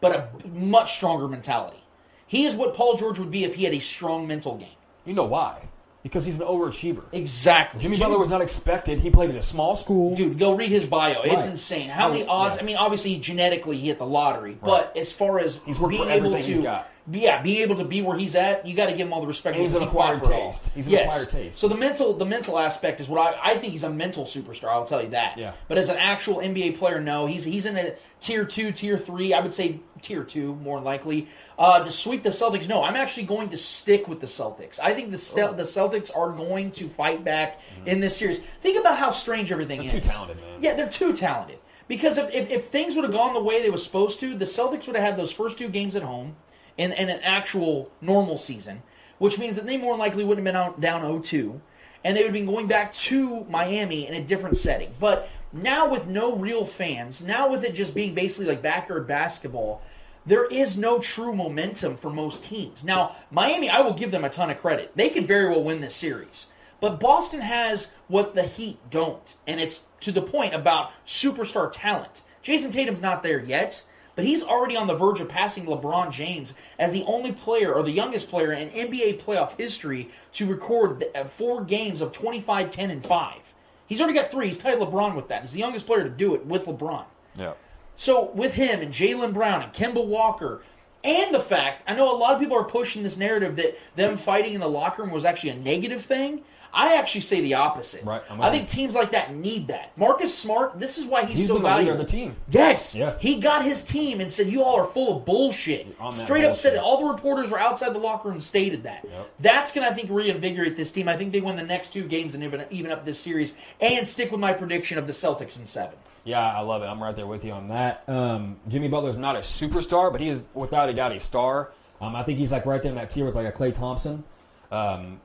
but 0.00 0.12
a 0.44 0.48
much 0.48 0.94
stronger 0.96 1.28
mentality. 1.28 1.84
He 2.26 2.44
is 2.46 2.56
what 2.56 2.74
Paul 2.74 2.96
George 2.96 3.18
would 3.20 3.30
be 3.30 3.44
if 3.44 3.54
he 3.54 3.62
had 3.64 3.74
a 3.74 3.78
strong 3.80 4.26
mental 4.26 4.56
game. 4.56 4.68
You 5.08 5.14
know 5.14 5.24
why? 5.24 5.62
Because 6.02 6.26
he's 6.26 6.38
an 6.38 6.46
overachiever. 6.46 7.02
Exactly. 7.12 7.80
Jimmy 7.80 7.98
Butler 7.98 8.18
was 8.18 8.30
not 8.30 8.42
expected. 8.42 9.00
He 9.00 9.08
played 9.10 9.30
at 9.30 9.36
a 9.36 9.42
small 9.42 9.74
school. 9.74 10.14
Dude, 10.14 10.38
go 10.38 10.54
read 10.54 10.70
his 10.70 10.86
bio. 10.86 11.22
It's 11.22 11.44
Right. 11.44 11.50
insane. 11.50 11.88
How 11.88 12.10
many 12.10 12.26
odds? 12.26 12.56
yeah. 12.58 12.62
I 12.62 12.66
mean, 12.66 12.76
obviously, 12.76 13.16
genetically, 13.16 13.78
he 13.78 13.88
hit 13.88 13.98
the 13.98 14.06
lottery. 14.06 14.58
But 14.62 14.94
as 14.96 15.10
far 15.10 15.38
as 15.40 15.62
He's 15.64 15.80
worked 15.80 15.92
being 15.92 16.04
for 16.04 16.10
able 16.10 16.26
everything 16.26 16.42
to, 16.42 16.46
he's 16.46 16.58
got. 16.58 16.88
Yeah, 17.10 17.40
be 17.40 17.62
able 17.62 17.76
to 17.76 17.84
be 17.84 18.02
where 18.02 18.18
he's 18.18 18.34
at, 18.34 18.66
you 18.66 18.74
got 18.74 18.86
to 18.86 18.92
give 18.92 19.06
him 19.06 19.12
all 19.12 19.20
the 19.20 19.26
respect. 19.26 19.56
And 19.56 19.62
he's 19.62 19.74
an 19.74 19.82
acquired 19.82 20.22
taste. 20.22 20.70
He's 20.74 20.86
an 20.86 20.92
yes. 20.92 21.06
acquired 21.06 21.30
taste. 21.30 21.58
So 21.58 21.68
the 21.68 21.76
mental, 21.76 22.14
the 22.14 22.26
mental 22.26 22.58
aspect 22.58 23.00
is 23.00 23.08
what 23.08 23.20
I, 23.20 23.52
I 23.52 23.58
think 23.58 23.72
he's 23.72 23.84
a 23.84 23.90
mental 23.90 24.24
superstar. 24.24 24.68
I'll 24.68 24.84
tell 24.84 25.02
you 25.02 25.10
that. 25.10 25.38
Yeah. 25.38 25.52
But 25.68 25.78
as 25.78 25.88
an 25.88 25.96
actual 25.96 26.36
NBA 26.36 26.76
player, 26.78 27.00
no, 27.00 27.26
he's 27.26 27.44
he's 27.44 27.66
in 27.66 27.76
a 27.76 27.94
tier 28.20 28.44
two, 28.44 28.72
tier 28.72 28.98
three. 28.98 29.32
I 29.32 29.40
would 29.40 29.52
say 29.52 29.80
tier 30.02 30.24
two 30.24 30.54
more 30.56 30.80
likely. 30.80 31.28
Uh, 31.58 31.82
to 31.82 31.90
sweep 31.90 32.22
the 32.22 32.28
Celtics, 32.28 32.68
no, 32.68 32.82
I'm 32.84 32.96
actually 32.96 33.26
going 33.26 33.48
to 33.50 33.58
stick 33.58 34.06
with 34.06 34.20
the 34.20 34.26
Celtics. 34.26 34.78
I 34.78 34.94
think 34.94 35.10
the 35.10 35.18
Cel- 35.18 35.54
the 35.54 35.62
Celtics 35.62 36.14
are 36.16 36.30
going 36.30 36.70
to 36.72 36.88
fight 36.88 37.24
back 37.24 37.60
in 37.86 38.00
this 38.00 38.16
series. 38.16 38.40
Think 38.60 38.78
about 38.78 38.98
how 38.98 39.10
strange 39.10 39.50
everything 39.50 39.78
Mm-hmm. 39.78 39.86
They're 39.88 39.98
is. 39.98 40.04
too 40.06 40.10
talented, 40.10 40.36
man. 40.38 40.62
Yeah, 40.62 40.74
they're 40.74 40.88
too 40.88 41.12
talented. 41.12 41.58
Because 41.88 42.18
if, 42.18 42.32
if, 42.34 42.50
if 42.50 42.66
things 42.66 42.94
would 42.94 43.04
have 43.04 43.12
gone 43.12 43.32
the 43.32 43.42
way 43.42 43.62
they 43.62 43.70
were 43.70 43.78
supposed 43.78 44.20
to, 44.20 44.36
the 44.36 44.44
Celtics 44.44 44.86
would 44.86 44.96
have 44.96 45.04
had 45.04 45.16
those 45.16 45.32
first 45.32 45.56
two 45.56 45.68
games 45.68 45.96
at 45.96 46.02
home 46.02 46.36
in, 46.78 46.92
in 46.92 47.10
an 47.10 47.20
actual 47.22 47.90
normal 48.00 48.38
season, 48.38 48.82
which 49.18 49.38
means 49.38 49.56
that 49.56 49.66
they 49.66 49.76
more 49.76 49.96
likely 49.96 50.24
wouldn't 50.24 50.46
have 50.46 50.54
been 50.54 50.62
out, 50.62 50.80
down 50.80 51.02
0-2, 51.02 51.60
and 52.04 52.16
they 52.16 52.20
would 52.20 52.28
have 52.28 52.32
been 52.32 52.46
going 52.46 52.68
back 52.68 52.92
to 52.92 53.44
Miami 53.50 54.06
in 54.06 54.14
a 54.14 54.22
different 54.22 54.56
setting. 54.56 54.94
But 54.98 55.28
now 55.52 55.88
with 55.88 56.06
no 56.06 56.36
real 56.36 56.64
fans, 56.64 57.22
now 57.22 57.50
with 57.50 57.64
it 57.64 57.74
just 57.74 57.94
being 57.94 58.14
basically 58.14 58.46
like 58.46 58.62
backyard 58.62 59.06
basketball, 59.06 59.82
there 60.24 60.46
is 60.46 60.76
no 60.76 60.98
true 60.98 61.34
momentum 61.34 61.96
for 61.96 62.10
most 62.10 62.44
teams. 62.44 62.84
Now, 62.84 63.16
Miami, 63.30 63.70
I 63.70 63.80
will 63.80 63.94
give 63.94 64.10
them 64.10 64.24
a 64.24 64.30
ton 64.30 64.50
of 64.50 64.60
credit. 64.60 64.92
They 64.94 65.08
could 65.08 65.26
very 65.26 65.48
well 65.48 65.64
win 65.64 65.80
this 65.80 65.94
series. 65.94 66.46
But 66.80 67.00
Boston 67.00 67.40
has 67.40 67.90
what 68.06 68.34
the 68.34 68.44
Heat 68.44 68.78
don't, 68.90 69.34
and 69.46 69.58
it's 69.58 69.82
to 70.00 70.12
the 70.12 70.22
point 70.22 70.54
about 70.54 70.92
superstar 71.06 71.70
talent. 71.72 72.22
Jason 72.42 72.70
Tatum's 72.70 73.00
not 73.00 73.22
there 73.22 73.40
yet, 73.42 73.84
but 74.18 74.24
he's 74.24 74.42
already 74.42 74.76
on 74.76 74.88
the 74.88 74.96
verge 74.96 75.20
of 75.20 75.28
passing 75.28 75.64
LeBron 75.64 76.10
James 76.10 76.54
as 76.76 76.90
the 76.90 77.04
only 77.04 77.30
player 77.30 77.72
or 77.72 77.84
the 77.84 77.92
youngest 77.92 78.28
player 78.28 78.52
in 78.52 78.68
NBA 78.70 79.22
playoff 79.22 79.56
history 79.56 80.10
to 80.32 80.44
record 80.44 81.04
uh, 81.14 81.22
four 81.22 81.62
games 81.62 82.00
of 82.00 82.10
25, 82.10 82.68
10, 82.68 82.90
and 82.90 83.06
5. 83.06 83.54
He's 83.86 84.00
already 84.00 84.18
got 84.18 84.32
three. 84.32 84.48
He's 84.48 84.58
tied 84.58 84.80
LeBron 84.80 85.14
with 85.14 85.28
that. 85.28 85.42
He's 85.42 85.52
the 85.52 85.60
youngest 85.60 85.86
player 85.86 86.02
to 86.02 86.10
do 86.10 86.34
it 86.34 86.44
with 86.44 86.66
LeBron. 86.66 87.04
Yeah. 87.36 87.52
So 87.94 88.32
with 88.32 88.54
him 88.54 88.80
and 88.80 88.92
Jaylen 88.92 89.32
Brown 89.32 89.62
and 89.62 89.72
Kemba 89.72 90.04
Walker, 90.04 90.64
and 91.04 91.32
the 91.32 91.38
fact 91.38 91.84
I 91.86 91.94
know 91.94 92.12
a 92.12 92.18
lot 92.18 92.34
of 92.34 92.40
people 92.40 92.56
are 92.56 92.64
pushing 92.64 93.04
this 93.04 93.18
narrative 93.18 93.54
that 93.54 93.78
them 93.94 94.16
fighting 94.16 94.54
in 94.54 94.60
the 94.60 94.66
locker 94.66 95.04
room 95.04 95.12
was 95.12 95.24
actually 95.24 95.50
a 95.50 95.56
negative 95.58 96.04
thing. 96.04 96.42
I 96.72 96.96
actually 96.96 97.22
say 97.22 97.40
the 97.40 97.54
opposite. 97.54 98.04
Right, 98.04 98.22
I'm 98.30 98.40
I 98.40 98.50
think 98.50 98.68
teams 98.68 98.94
like 98.94 99.12
that 99.12 99.34
need 99.34 99.68
that. 99.68 99.96
Marcus 99.96 100.36
Smart, 100.36 100.78
this 100.78 100.98
is 100.98 101.06
why 101.06 101.24
he's, 101.24 101.38
He's 101.38 101.46
so 101.48 101.54
been 101.54 101.62
the 101.62 101.68
leader 101.68 101.78
valuable. 101.78 102.00
of 102.02 102.06
the 102.06 102.12
team. 102.12 102.36
Yes. 102.50 102.94
Yeah. 102.94 103.16
He 103.18 103.40
got 103.40 103.64
his 103.64 103.82
team 103.82 104.20
and 104.20 104.30
said, 104.30 104.48
"You 104.48 104.62
all 104.62 104.76
are 104.80 104.84
full 104.86 105.16
of 105.18 105.24
bullshit." 105.24 105.86
Straight 106.12 106.44
up 106.44 106.54
said 106.56 106.74
it. 106.74 106.78
All 106.78 106.98
the 106.98 107.06
reporters 107.12 107.50
were 107.50 107.58
outside 107.58 107.94
the 107.94 107.98
locker 107.98 108.28
room 108.28 108.40
stated 108.40 108.82
that. 108.84 109.04
That's 109.40 109.72
going 109.72 109.86
to, 109.86 109.92
I 109.92 109.94
think, 109.94 110.10
reinvigorate 110.10 110.76
this 110.76 110.90
team. 110.90 111.08
I 111.08 111.16
think 111.16 111.32
they 111.32 111.40
win 111.40 111.56
the 111.56 111.62
next 111.62 111.92
two 111.92 112.04
games 112.04 112.34
and 112.34 112.44
even, 112.44 112.64
even 112.70 112.90
up 112.92 113.04
this 113.04 113.18
series, 113.18 113.54
and 113.80 114.06
stick 114.06 114.30
with 114.30 114.40
my 114.40 114.52
prediction 114.52 114.98
of 114.98 115.06
the 115.06 115.12
Celtics 115.12 115.58
in 115.58 115.66
seven. 115.66 115.96
Yeah, 116.24 116.40
I 116.46 116.60
love 116.60 116.82
it. 116.82 116.86
I'm 116.86 117.02
right 117.02 117.16
there 117.16 117.26
with 117.26 117.44
you 117.44 117.52
on 117.52 117.68
that. 117.68 118.06
Um, 118.08 118.56
Jimmy 118.68 118.88
Butler's 118.88 119.16
not 119.16 119.36
a 119.36 119.38
superstar, 119.38 120.12
but 120.12 120.20
he 120.20 120.28
is 120.28 120.44
without 120.52 120.88
a 120.90 120.92
doubt 120.92 121.12
a 121.12 121.20
star. 121.20 121.70
Um, 122.00 122.14
I 122.14 122.22
think 122.22 122.38
he's 122.38 122.52
like 122.52 122.66
right 122.66 122.82
there 122.82 122.90
in 122.92 122.96
that 122.96 123.10
tier 123.10 123.24
with 123.24 123.34
like 123.34 123.46
a 123.46 123.52
Klay 123.52 123.72
Thompson. 123.72 124.24
Um, 124.70 125.20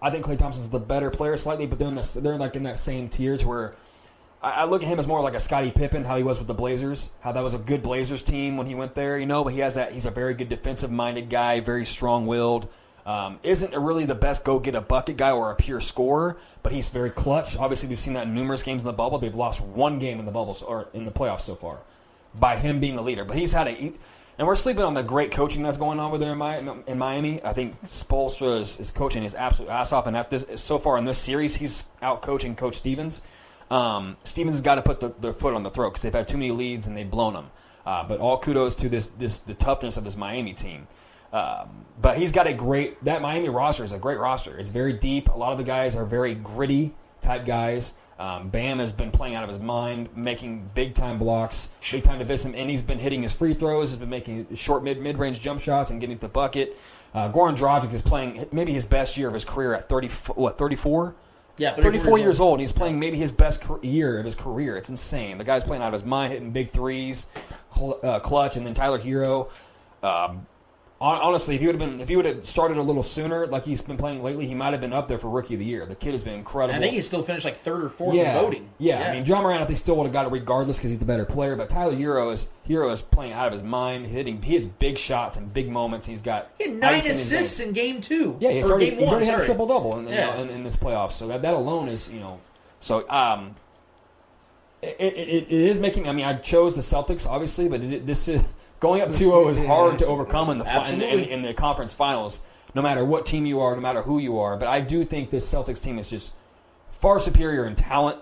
I 0.00 0.10
think 0.10 0.24
Klay 0.24 0.38
Thompson's 0.38 0.68
the 0.68 0.78
better 0.78 1.10
player 1.10 1.36
slightly, 1.36 1.66
but 1.66 1.78
they're 1.78 1.88
in 1.88 1.94
this, 1.94 2.12
they're 2.12 2.36
like 2.36 2.56
in 2.56 2.64
that 2.64 2.78
same 2.78 3.08
tier 3.08 3.36
to 3.36 3.48
where 3.48 3.74
I, 4.42 4.50
I 4.50 4.64
look 4.64 4.82
at 4.82 4.88
him 4.88 4.98
as 4.98 5.06
more 5.06 5.20
like 5.22 5.34
a 5.34 5.40
Scottie 5.40 5.70
Pippen, 5.70 6.04
how 6.04 6.16
he 6.16 6.22
was 6.22 6.38
with 6.38 6.46
the 6.46 6.54
Blazers, 6.54 7.10
how 7.20 7.32
that 7.32 7.42
was 7.42 7.54
a 7.54 7.58
good 7.58 7.82
Blazers 7.82 8.22
team 8.22 8.56
when 8.56 8.66
he 8.66 8.74
went 8.74 8.94
there, 8.94 9.18
you 9.18 9.26
know. 9.26 9.44
But 9.44 9.54
he 9.54 9.60
has 9.60 9.74
that. 9.74 9.92
He's 9.92 10.06
a 10.06 10.10
very 10.10 10.34
good 10.34 10.48
defensive 10.48 10.90
minded 10.90 11.30
guy, 11.30 11.60
very 11.60 11.84
strong 11.84 12.26
willed. 12.26 12.68
Um, 13.06 13.38
isn't 13.44 13.72
really 13.72 14.04
the 14.04 14.16
best 14.16 14.42
go 14.42 14.58
get 14.58 14.74
a 14.74 14.80
bucket 14.80 15.16
guy 15.16 15.30
or 15.30 15.52
a 15.52 15.54
pure 15.54 15.80
scorer, 15.80 16.38
but 16.64 16.72
he's 16.72 16.90
very 16.90 17.10
clutch. 17.10 17.56
Obviously, 17.56 17.88
we've 17.88 18.00
seen 18.00 18.14
that 18.14 18.26
in 18.26 18.34
numerous 18.34 18.64
games 18.64 18.82
in 18.82 18.86
the 18.86 18.92
bubble. 18.92 19.18
They've 19.18 19.34
lost 19.34 19.60
one 19.60 20.00
game 20.00 20.18
in 20.18 20.26
the 20.26 20.32
bubble 20.32 20.56
or 20.66 20.88
in 20.92 21.04
the 21.04 21.12
playoffs 21.12 21.42
so 21.42 21.54
far 21.54 21.78
by 22.34 22.56
him 22.56 22.80
being 22.80 22.96
the 22.96 23.02
leader. 23.02 23.24
But 23.24 23.36
he's 23.36 23.52
had 23.52 23.68
a, 23.68 23.92
and 24.38 24.46
we're 24.46 24.56
sleeping 24.56 24.82
on 24.82 24.94
the 24.94 25.02
great 25.02 25.30
coaching 25.30 25.62
that's 25.62 25.78
going 25.78 25.98
on 25.98 26.06
over 26.06 26.18
there 26.18 26.32
in, 26.32 26.38
Mi- 26.38 26.82
in 26.86 26.98
Miami. 26.98 27.42
I 27.42 27.52
think 27.52 27.80
Spoelstra 27.82 28.60
is, 28.60 28.78
is 28.78 28.90
coaching 28.90 29.22
his 29.22 29.34
absolute 29.34 29.70
ass 29.70 29.92
off, 29.92 30.06
and 30.06 30.16
at 30.16 30.30
this 30.30 30.46
so 30.56 30.78
far 30.78 30.98
in 30.98 31.04
this 31.04 31.18
series, 31.18 31.56
he's 31.56 31.84
out 32.02 32.22
coaching 32.22 32.54
Coach 32.56 32.74
Stevens. 32.74 33.22
Um, 33.70 34.16
Stevens 34.24 34.56
has 34.56 34.62
got 34.62 34.76
to 34.76 34.82
put 34.82 35.00
the, 35.00 35.08
their 35.20 35.32
foot 35.32 35.54
on 35.54 35.62
the 35.62 35.70
throat 35.70 35.90
because 35.90 36.02
they've 36.02 36.12
had 36.12 36.28
too 36.28 36.36
many 36.36 36.52
leads 36.52 36.86
and 36.86 36.96
they've 36.96 37.10
blown 37.10 37.34
them. 37.34 37.50
Uh, 37.84 38.06
but 38.06 38.20
all 38.20 38.38
kudos 38.38 38.76
to 38.76 38.88
this, 38.88 39.08
this 39.18 39.38
the 39.40 39.54
toughness 39.54 39.96
of 39.96 40.04
this 40.04 40.16
Miami 40.16 40.54
team. 40.54 40.86
Um, 41.32 41.84
but 42.00 42.18
he's 42.18 42.32
got 42.32 42.46
a 42.46 42.52
great 42.52 43.02
that 43.04 43.22
Miami 43.22 43.48
roster 43.48 43.84
is 43.84 43.92
a 43.92 43.98
great 43.98 44.18
roster. 44.18 44.56
It's 44.58 44.70
very 44.70 44.92
deep. 44.92 45.28
A 45.28 45.36
lot 45.36 45.52
of 45.52 45.58
the 45.58 45.64
guys 45.64 45.96
are 45.96 46.04
very 46.04 46.34
gritty 46.34 46.94
type 47.20 47.44
guys. 47.44 47.94
Um, 48.18 48.48
Bam 48.48 48.78
has 48.78 48.92
been 48.92 49.10
playing 49.10 49.34
out 49.34 49.42
of 49.42 49.48
his 49.50 49.58
mind, 49.58 50.08
making 50.16 50.70
big 50.74 50.94
time 50.94 51.18
blocks, 51.18 51.68
big 51.90 52.02
time 52.02 52.18
defensive, 52.18 52.54
and 52.54 52.70
he's 52.70 52.80
been 52.82 52.98
hitting 52.98 53.22
his 53.22 53.32
free 53.32 53.52
throws. 53.52 53.90
Has 53.90 53.98
been 53.98 54.08
making 54.08 54.54
short 54.54 54.82
mid 54.82 55.00
mid 55.00 55.18
range 55.18 55.40
jump 55.40 55.60
shots 55.60 55.90
and 55.90 56.00
getting 56.00 56.16
to 56.16 56.20
the 56.22 56.28
bucket. 56.28 56.76
Uh, 57.12 57.30
Goran 57.30 57.56
Dragic 57.56 57.92
is 57.92 58.02
playing 58.02 58.46
maybe 58.52 58.72
his 58.72 58.84
best 58.86 59.16
year 59.16 59.28
of 59.28 59.34
his 59.34 59.44
career 59.44 59.74
at 59.74 59.88
thirty 59.88 60.08
what 60.34 60.56
thirty 60.58 60.76
four. 60.76 61.14
Yeah, 61.58 61.72
34 61.72 62.18
years 62.18 62.38
old. 62.38 62.54
and 62.54 62.60
He's 62.60 62.72
playing 62.72 63.00
maybe 63.00 63.16
his 63.16 63.32
best 63.32 63.64
year 63.80 64.18
of 64.18 64.26
his 64.26 64.34
career. 64.34 64.76
It's 64.76 64.90
insane. 64.90 65.38
The 65.38 65.44
guy's 65.44 65.64
playing 65.64 65.82
out 65.82 65.86
of 65.86 65.94
his 65.94 66.04
mind, 66.04 66.34
hitting 66.34 66.50
big 66.50 66.68
threes, 66.68 67.26
cl- 67.74 67.98
uh, 68.02 68.20
clutch, 68.20 68.58
and 68.58 68.66
then 68.66 68.74
Tyler 68.74 68.98
Herro. 68.98 69.48
Um, 70.02 70.46
honestly, 71.00 71.54
if 71.54 71.60
he 71.60 71.66
would 71.66 71.78
have 71.78 71.90
been, 71.90 72.00
if 72.00 72.08
he 72.08 72.16
would 72.16 72.24
have 72.24 72.46
started 72.46 72.78
a 72.78 72.82
little 72.82 73.02
sooner, 73.02 73.46
like 73.46 73.64
he's 73.64 73.82
been 73.82 73.98
playing 73.98 74.22
lately, 74.22 74.46
he 74.46 74.54
might 74.54 74.72
have 74.72 74.80
been 74.80 74.94
up 74.94 75.08
there 75.08 75.18
for 75.18 75.28
rookie 75.28 75.54
of 75.54 75.60
the 75.60 75.66
year. 75.66 75.84
The 75.84 75.94
kid 75.94 76.12
has 76.12 76.22
been 76.22 76.34
incredible. 76.34 76.76
I 76.76 76.80
think 76.80 76.94
he 76.94 77.02
still 77.02 77.22
finished 77.22 77.44
like 77.44 77.56
third 77.56 77.84
or 77.84 77.88
fourth 77.90 78.16
yeah, 78.16 78.36
in 78.36 78.44
voting. 78.44 78.70
Yeah. 78.78 79.10
I 79.10 79.12
mean, 79.12 79.24
Ja 79.24 79.42
Morant, 79.42 79.62
I 79.62 79.66
think 79.66 79.78
still 79.78 79.96
would 79.96 80.04
have 80.04 80.12
got 80.12 80.26
it 80.26 80.32
regardless 80.32 80.78
because 80.78 80.90
he's 80.90 80.98
the 80.98 81.04
better 81.04 81.26
player. 81.26 81.54
But 81.54 81.68
Tyler 81.68 81.94
Herro 81.94 82.32
is 82.32 82.48
Herro 82.66 82.90
is 82.92 83.02
playing 83.02 83.32
out 83.32 83.46
of 83.46 83.52
his 83.52 83.62
mind, 83.62 84.06
hitting. 84.06 84.40
He 84.40 84.54
hits 84.54 84.66
big 84.66 84.96
shots 84.96 85.36
and 85.36 85.52
big 85.52 85.70
moments. 85.70 86.06
He's 86.06 86.22
got 86.22 86.50
he 86.56 86.64
had 86.64 86.78
nine 86.78 86.94
ice 86.94 87.06
in 87.06 87.12
assists 87.12 87.60
in 87.60 87.72
game 87.72 88.00
two. 88.00 88.36
Yeah, 88.40 88.52
he's 88.52 88.70
already, 88.70 88.90
game 88.90 88.98
he's 89.00 89.06
one, 89.06 89.16
already 89.16 89.30
had 89.30 89.40
a 89.40 89.44
triple 89.44 89.66
double 89.66 89.98
in, 89.98 90.08
Yeah. 90.08 90.40
in, 90.40 90.48
in, 90.48 90.64
this 90.64 90.76
playoffs. 90.76 91.12
So 91.12 91.28
that, 91.28 91.42
that 91.42 91.54
alone 91.54 91.88
is 91.88 92.08
you 92.08 92.20
know, 92.20 92.40
so 92.80 93.06
um, 93.10 93.54
it, 94.80 94.96
it, 94.98 95.46
it 95.48 95.52
is 95.52 95.78
making. 95.78 96.08
I 96.08 96.12
mean, 96.12 96.24
I 96.24 96.34
chose 96.34 96.74
the 96.74 96.80
Celtics 96.80 97.26
obviously, 97.28 97.68
but 97.68 97.82
it, 97.82 98.06
this 98.06 98.28
is 98.28 98.42
going 98.80 99.02
up 99.02 99.10
2-0 99.10 99.50
is 99.50 99.58
hard 99.66 99.98
to 100.00 100.06
overcome 100.06 100.50
in 100.50 100.58
the 100.58 100.64
fi- 100.64 100.90
in, 100.90 101.02
in, 101.02 101.20
in 101.20 101.42
the 101.42 101.54
conference 101.54 101.92
finals. 101.92 102.40
No 102.74 102.82
matter 102.82 103.04
what 103.04 103.24
team 103.24 103.46
you 103.46 103.60
are, 103.60 103.74
no 103.74 103.80
matter 103.80 104.02
who 104.02 104.18
you 104.18 104.38
are, 104.38 104.56
but 104.56 104.68
I 104.68 104.80
do 104.80 105.04
think 105.04 105.30
this 105.30 105.50
Celtics 105.50 105.82
team 105.82 105.98
is 105.98 106.10
just 106.10 106.32
far 106.90 107.18
superior 107.18 107.66
in 107.66 107.74
talent. 107.74 108.18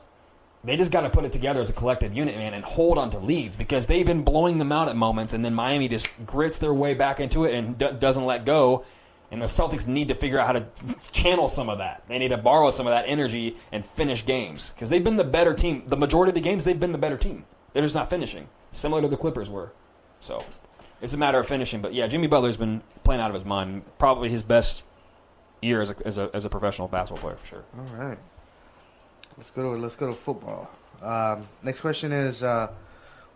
they 0.63 0.77
just 0.77 0.93
got 0.93 1.01
to 1.01 1.11
put 1.11 1.25
it 1.25 1.33
together 1.33 1.61
as 1.61 1.71
a 1.71 1.73
collective 1.73 2.15
unit, 2.15 2.37
man, 2.37 2.55
and 2.55 2.65
hold 2.65 2.97
on 2.97 3.11
to 3.11 3.19
leads 3.19 3.57
because 3.57 3.87
they've 3.87 4.07
been 4.07 4.23
blowing 4.23 4.59
them 4.59 4.71
out 4.71 4.89
at 4.89 4.95
moments, 4.97 5.33
and 5.35 5.45
then 5.45 5.55
Miami 5.55 5.89
just 5.89 6.09
grits 6.25 6.59
their 6.59 6.73
way 6.73 6.95
back 6.95 7.19
into 7.19 7.45
it 7.45 7.55
and 7.55 7.77
d- 7.79 7.91
doesn't 7.99 8.25
let 8.27 8.45
go. 8.45 8.85
And 9.33 9.43
the 9.43 9.47
Celtics 9.47 9.89
need 9.89 10.09
to 10.09 10.15
figure 10.15 10.39
out 10.39 10.47
how 10.47 10.53
to 10.53 10.67
channel 11.11 11.49
some 11.49 11.69
of 11.69 11.79
that. 11.79 12.05
They 12.07 12.19
need 12.19 12.29
to 12.29 12.37
borrow 12.37 12.71
some 12.71 12.87
of 12.87 12.93
that 12.93 13.07
energy 13.09 13.57
and 13.73 13.85
finish 13.85 14.25
games 14.25 14.71
because 14.71 14.89
they've 14.89 15.03
been 15.03 15.17
the 15.17 15.25
better 15.25 15.53
team. 15.55 15.83
The 15.87 15.97
majority 15.97 16.31
of 16.31 16.35
the 16.37 16.41
games, 16.41 16.63
they've 16.65 16.79
been 16.79 16.93
the 16.93 16.99
better 16.99 17.17
team. 17.17 17.45
They're 17.73 17.83
just 17.83 17.97
not 17.97 18.09
finishing, 18.09 18.47
similar 18.71 19.03
to 19.03 19.09
the 19.09 19.17
Clippers 19.17 19.51
were. 19.51 19.73
So 20.25 20.43
it's 21.03 21.13
a 21.13 21.19
matter 21.19 21.39
of 21.39 21.47
finishing. 21.47 21.83
But 21.83 21.93
yeah, 21.93 22.07
Jimmy 22.07 22.29
Butler's 22.29 22.57
been 22.57 22.83
playing 23.05 23.21
out 23.21 23.31
of 23.31 23.35
his 23.35 23.45
mind. 23.45 23.83
Probably 23.99 24.31
his 24.31 24.43
best 24.43 24.83
year 25.61 25.83
as 25.83 25.91
a, 25.91 26.07
as 26.07 26.17
a, 26.17 26.31
as 26.33 26.45
a 26.47 26.49
professional 26.49 26.89
basketball 26.89 27.21
player 27.21 27.37
for 27.37 27.47
sure. 27.47 27.65
All 27.79 27.97
right. 27.97 28.19
Let's 29.37 29.51
go 29.51 29.63
to 29.63 29.79
let's 29.79 29.97
go 29.97 30.07
to 30.07 30.15
football. 30.15 30.71
Um, 31.03 31.47
next 31.63 31.81
question 31.81 32.11
is: 32.11 32.43
uh, 32.43 32.71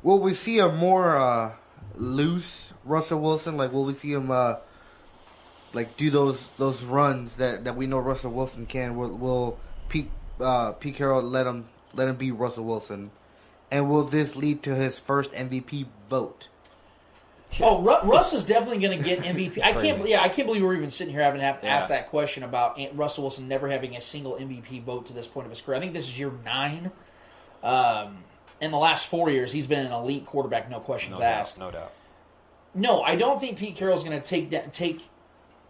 Will 0.02 0.18
we 0.18 0.32
see 0.32 0.60
a 0.60 0.70
more 0.70 1.16
uh, 1.16 1.52
loose 1.96 2.72
Russell 2.84 3.20
Wilson? 3.20 3.58
Like, 3.58 3.72
will 3.72 3.84
we 3.84 3.92
see 3.92 4.12
him 4.12 4.30
uh, 4.30 4.56
like 5.74 5.96
do 5.98 6.08
those 6.08 6.48
those 6.50 6.84
runs 6.84 7.36
that, 7.36 7.64
that 7.64 7.76
we 7.76 7.86
know 7.86 7.98
Russell 7.98 8.32
Wilson 8.32 8.64
can? 8.64 8.96
Will, 8.96 9.14
will 9.14 9.58
Pete 9.90 10.10
uh, 10.40 10.72
Pete 10.72 10.94
Carroll 10.94 11.20
let 11.20 11.46
him 11.46 11.68
let 11.92 12.08
him 12.08 12.16
be 12.16 12.30
Russell 12.30 12.64
Wilson? 12.64 13.10
And 13.70 13.90
will 13.90 14.04
this 14.04 14.36
lead 14.36 14.62
to 14.62 14.74
his 14.74 14.98
first 14.98 15.32
MVP 15.32 15.86
vote? 16.08 16.48
Oh, 17.60 17.80
Ru- 17.82 18.08
Russ 18.10 18.32
is 18.34 18.44
definitely 18.44 18.78
going 18.86 18.98
to 18.98 19.04
get 19.04 19.20
MVP. 19.34 19.62
I 19.62 19.72
can't. 19.72 20.06
Yeah, 20.06 20.22
I 20.22 20.28
can't 20.28 20.46
believe 20.46 20.62
we're 20.62 20.76
even 20.76 20.90
sitting 20.90 21.12
here 21.12 21.22
having 21.22 21.40
to 21.40 21.44
have 21.46 21.58
Yeah. 21.62 21.76
ask 21.76 21.88
that 21.88 22.08
question 22.10 22.42
about 22.42 22.78
Russell 22.94 23.24
Wilson 23.24 23.48
never 23.48 23.68
having 23.68 23.96
a 23.96 24.00
single 24.00 24.34
MVP 24.34 24.82
vote 24.84 25.06
to 25.06 25.12
this 25.12 25.26
point 25.26 25.46
of 25.46 25.50
his 25.50 25.60
career. 25.60 25.78
I 25.78 25.80
think 25.80 25.92
this 25.92 26.04
is 26.06 26.18
year 26.18 26.30
nine. 26.44 26.92
Um, 27.62 28.18
in 28.60 28.70
the 28.70 28.76
last 28.78 29.06
four 29.06 29.30
years, 29.30 29.50
he's 29.52 29.66
been 29.66 29.84
an 29.86 29.92
elite 29.92 30.26
quarterback, 30.26 30.70
no 30.70 30.78
questions 30.80 31.18
No 31.18 31.24
asked. 31.24 31.58
doubt. 31.58 31.72
No 31.72 31.78
doubt. 31.80 31.92
No, 32.74 33.02
I 33.02 33.16
don't 33.16 33.40
think 33.40 33.58
Pete 33.58 33.76
Carroll's 33.76 34.04
going 34.04 34.20
to 34.20 34.24
take 34.26 34.50
that, 34.50 34.72
take 34.72 35.00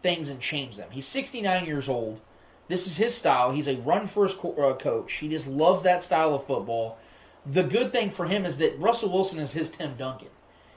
things 0.03 0.29
and 0.31 0.41
change 0.41 0.77
them. 0.77 0.89
He's 0.91 1.07
69 1.07 1.65
years 1.67 1.89
old. 1.89 2.21
This 2.67 2.87
is 2.87 2.97
his 2.97 3.15
style. 3.15 3.53
He's 3.53 3.69
a 3.69 3.77
run 3.77 4.07
first 4.07 4.39
co- 4.39 4.53
uh, 4.55 4.75
coach. 4.77 5.15
He 5.15 5.29
just 5.29 5.47
loves 5.47 5.83
that 5.85 6.03
style 6.03 6.35
of 6.35 6.45
football. 6.45 6.99
The 7.47 7.63
good 7.63 7.93
thing 7.93 8.11
for 8.11 8.27
him 8.27 8.45
is 8.45 8.59
that 8.59 8.79
Russell 8.79 9.11
Wilson 9.11 9.39
is 9.39 9.53
his 9.53 9.71
Tim 9.71 9.95
Duncan. 9.97 10.29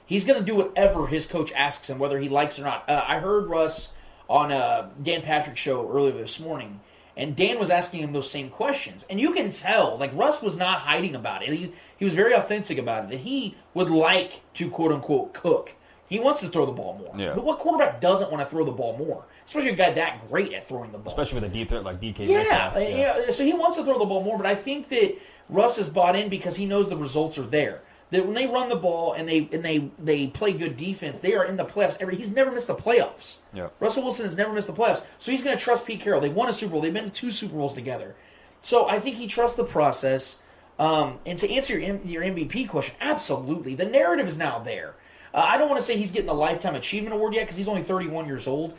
He's 0.06 0.24
going 0.24 0.38
to 0.38 0.44
do 0.44 0.54
whatever 0.54 1.06
his 1.06 1.26
coach 1.26 1.52
asks 1.52 1.88
him, 1.88 1.98
whether 1.98 2.18
he 2.18 2.28
likes 2.28 2.58
it 2.58 2.62
or 2.62 2.64
not. 2.64 2.88
Uh, 2.88 3.04
I 3.06 3.18
heard 3.18 3.46
Russ 3.46 3.90
on 4.28 4.52
uh, 4.52 4.88
Dan 5.02 5.22
Patrick's 5.22 5.60
show 5.60 5.90
earlier 5.90 6.12
this 6.12 6.40
morning, 6.40 6.80
and 7.16 7.36
Dan 7.36 7.58
was 7.58 7.70
asking 7.70 8.00
him 8.00 8.12
those 8.12 8.30
same 8.30 8.50
questions. 8.50 9.04
And 9.08 9.20
you 9.20 9.32
can 9.32 9.50
tell, 9.50 9.96
like, 9.98 10.14
Russ 10.14 10.42
was 10.42 10.56
not 10.56 10.80
hiding 10.80 11.14
about 11.14 11.42
it. 11.42 11.52
He, 11.52 11.72
he 11.98 12.04
was 12.04 12.14
very 12.14 12.32
authentic 12.34 12.78
about 12.78 13.04
it, 13.04 13.10
that 13.10 13.20
he 13.20 13.54
would 13.74 13.90
like 13.90 14.42
to, 14.54 14.70
quote 14.70 14.92
unquote, 14.92 15.34
cook. 15.34 15.74
He 16.08 16.20
wants 16.20 16.40
to 16.40 16.48
throw 16.50 16.66
the 16.66 16.72
ball 16.72 16.98
more. 16.98 17.14
Yeah. 17.16 17.34
But 17.34 17.44
what 17.44 17.58
quarterback 17.58 17.98
doesn't 17.98 18.30
want 18.30 18.44
to 18.44 18.50
throw 18.50 18.66
the 18.66 18.72
ball 18.72 18.98
more? 18.98 19.24
Especially 19.46 19.70
a 19.70 19.74
guy 19.74 19.92
that 19.94 20.28
great 20.28 20.52
at 20.52 20.68
throwing 20.68 20.92
the 20.92 20.98
ball. 20.98 21.06
Especially 21.06 21.40
with 21.40 21.50
a 21.50 21.52
deep 21.52 21.70
threat 21.70 21.84
like 21.84 22.02
DK 22.02 22.26
Yeah, 22.26 22.72
uh, 22.74 22.78
yeah. 22.78 23.30
So 23.30 23.44
he 23.46 23.54
wants 23.54 23.78
to 23.78 23.84
throw 23.84 23.98
the 23.98 24.04
ball 24.04 24.22
more, 24.22 24.36
but 24.36 24.44
I 24.44 24.54
think 24.54 24.90
that 24.90 25.16
Russ 25.48 25.78
is 25.78 25.88
bought 25.88 26.14
in 26.14 26.28
because 26.28 26.56
he 26.56 26.66
knows 26.66 26.90
the 26.90 26.98
results 26.98 27.38
are 27.38 27.46
there. 27.46 27.80
That 28.12 28.26
when 28.26 28.34
they 28.34 28.46
run 28.46 28.68
the 28.68 28.76
ball 28.76 29.14
and 29.14 29.26
they 29.28 29.48
and 29.52 29.64
they 29.64 29.90
they 29.98 30.26
play 30.28 30.52
good 30.52 30.76
defense, 30.76 31.18
they 31.18 31.34
are 31.34 31.44
in 31.44 31.56
the 31.56 31.64
playoffs. 31.64 31.96
Every 31.98 32.14
he's 32.14 32.30
never 32.30 32.52
missed 32.52 32.66
the 32.68 32.74
playoffs. 32.76 33.38
Yeah. 33.54 33.70
Russell 33.80 34.02
Wilson 34.04 34.26
has 34.26 34.36
never 34.36 34.52
missed 34.52 34.66
the 34.68 34.74
playoffs, 34.74 35.02
so 35.18 35.30
he's 35.32 35.42
going 35.42 35.56
to 35.56 35.62
trust 35.62 35.86
Pete 35.86 36.00
Carroll. 36.00 36.20
They 36.20 36.28
won 36.28 36.48
a 36.48 36.52
Super 36.52 36.72
Bowl. 36.72 36.82
They've 36.82 36.92
been 36.92 37.04
to 37.04 37.10
two 37.10 37.30
Super 37.30 37.54
Bowls 37.54 37.72
together, 37.72 38.14
so 38.60 38.86
I 38.86 39.00
think 39.00 39.16
he 39.16 39.26
trusts 39.26 39.56
the 39.56 39.64
process. 39.64 40.38
Um, 40.78 41.18
and 41.26 41.38
to 41.38 41.50
answer 41.50 41.78
your 41.78 41.88
M- 41.94 42.02
your 42.04 42.22
MVP 42.22 42.68
question, 42.68 42.94
absolutely, 43.00 43.74
the 43.74 43.86
narrative 43.86 44.28
is 44.28 44.36
now 44.36 44.58
there. 44.58 44.94
Uh, 45.34 45.44
I 45.48 45.56
don't 45.56 45.68
want 45.70 45.80
to 45.80 45.86
say 45.86 45.96
he's 45.96 46.12
getting 46.12 46.28
a 46.28 46.34
lifetime 46.34 46.74
achievement 46.74 47.14
award 47.14 47.34
yet 47.34 47.42
because 47.44 47.56
he's 47.56 47.68
only 47.68 47.82
31 47.82 48.26
years 48.26 48.46
old, 48.46 48.76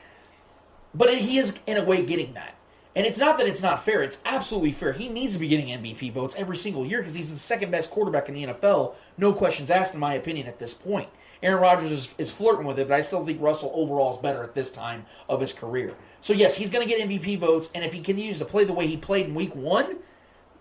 but 0.93 1.15
he 1.17 1.39
is 1.39 1.53
in 1.65 1.77
a 1.77 1.83
way 1.83 2.05
getting 2.05 2.35
that. 2.35 2.53
And 2.95 3.05
it's 3.07 3.17
not 3.17 3.37
that 3.39 3.47
it's 3.47 3.61
not 3.61 3.83
fair; 3.83 4.03
it's 4.03 4.19
absolutely 4.25 4.71
fair. 4.71 4.93
He 4.93 5.09
needs 5.09 5.33
to 5.33 5.39
be 5.39 5.47
getting 5.47 5.67
MVP 5.67 6.11
votes 6.13 6.35
every 6.37 6.57
single 6.57 6.85
year 6.85 6.99
because 6.99 7.15
he's 7.15 7.31
the 7.31 7.37
second 7.37 7.71
best 7.71 7.89
quarterback 7.89 8.29
in 8.29 8.35
the 8.35 8.45
NFL. 8.45 8.95
No 9.17 9.33
questions 9.33 9.71
asked, 9.71 9.93
in 9.93 9.99
my 9.99 10.13
opinion, 10.13 10.47
at 10.47 10.59
this 10.59 10.73
point. 10.73 11.09
Aaron 11.41 11.61
Rodgers 11.61 11.91
is, 11.91 12.15
is 12.17 12.31
flirting 12.31 12.65
with 12.65 12.79
it, 12.79 12.87
but 12.87 12.95
I 12.95 13.01
still 13.01 13.25
think 13.25 13.41
Russell 13.41 13.71
overall 13.75 14.13
is 14.13 14.19
better 14.19 14.43
at 14.43 14.55
this 14.55 14.71
time 14.71 15.05
of 15.27 15.41
his 15.41 15.51
career. 15.51 15.93
So 16.21 16.31
yes, 16.31 16.55
he's 16.55 16.69
going 16.69 16.87
to 16.87 16.95
get 16.95 17.07
MVP 17.07 17.37
votes, 17.37 17.69
and 17.75 17.83
if 17.83 17.91
he 17.91 17.99
continues 17.99 18.39
to 18.39 18.45
play 18.45 18.63
the 18.63 18.73
way 18.73 18.87
he 18.87 18.95
played 18.95 19.27
in 19.27 19.35
Week 19.35 19.53
One, 19.53 19.97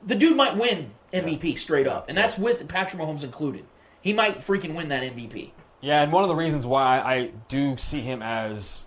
the 0.05 0.17
dude 0.17 0.37
might 0.37 0.57
win 0.57 0.91
MVP 1.13 1.57
straight 1.59 1.87
up, 1.87 2.09
and 2.09 2.19
that's 2.19 2.37
with 2.37 2.67
Patrick 2.67 3.01
Mahomes 3.01 3.23
included. 3.23 3.65
He 4.01 4.13
might 4.13 4.39
freaking 4.39 4.75
win 4.75 4.89
that 4.89 5.05
MVP. 5.05 5.53
Yeah, 5.81 6.03
and 6.03 6.13
one 6.13 6.25
of 6.25 6.29
the 6.29 6.35
reasons 6.35 6.67
why 6.67 6.99
I 6.99 7.31
do 7.49 7.77
see 7.77 8.01
him 8.01 8.21
as 8.21 8.85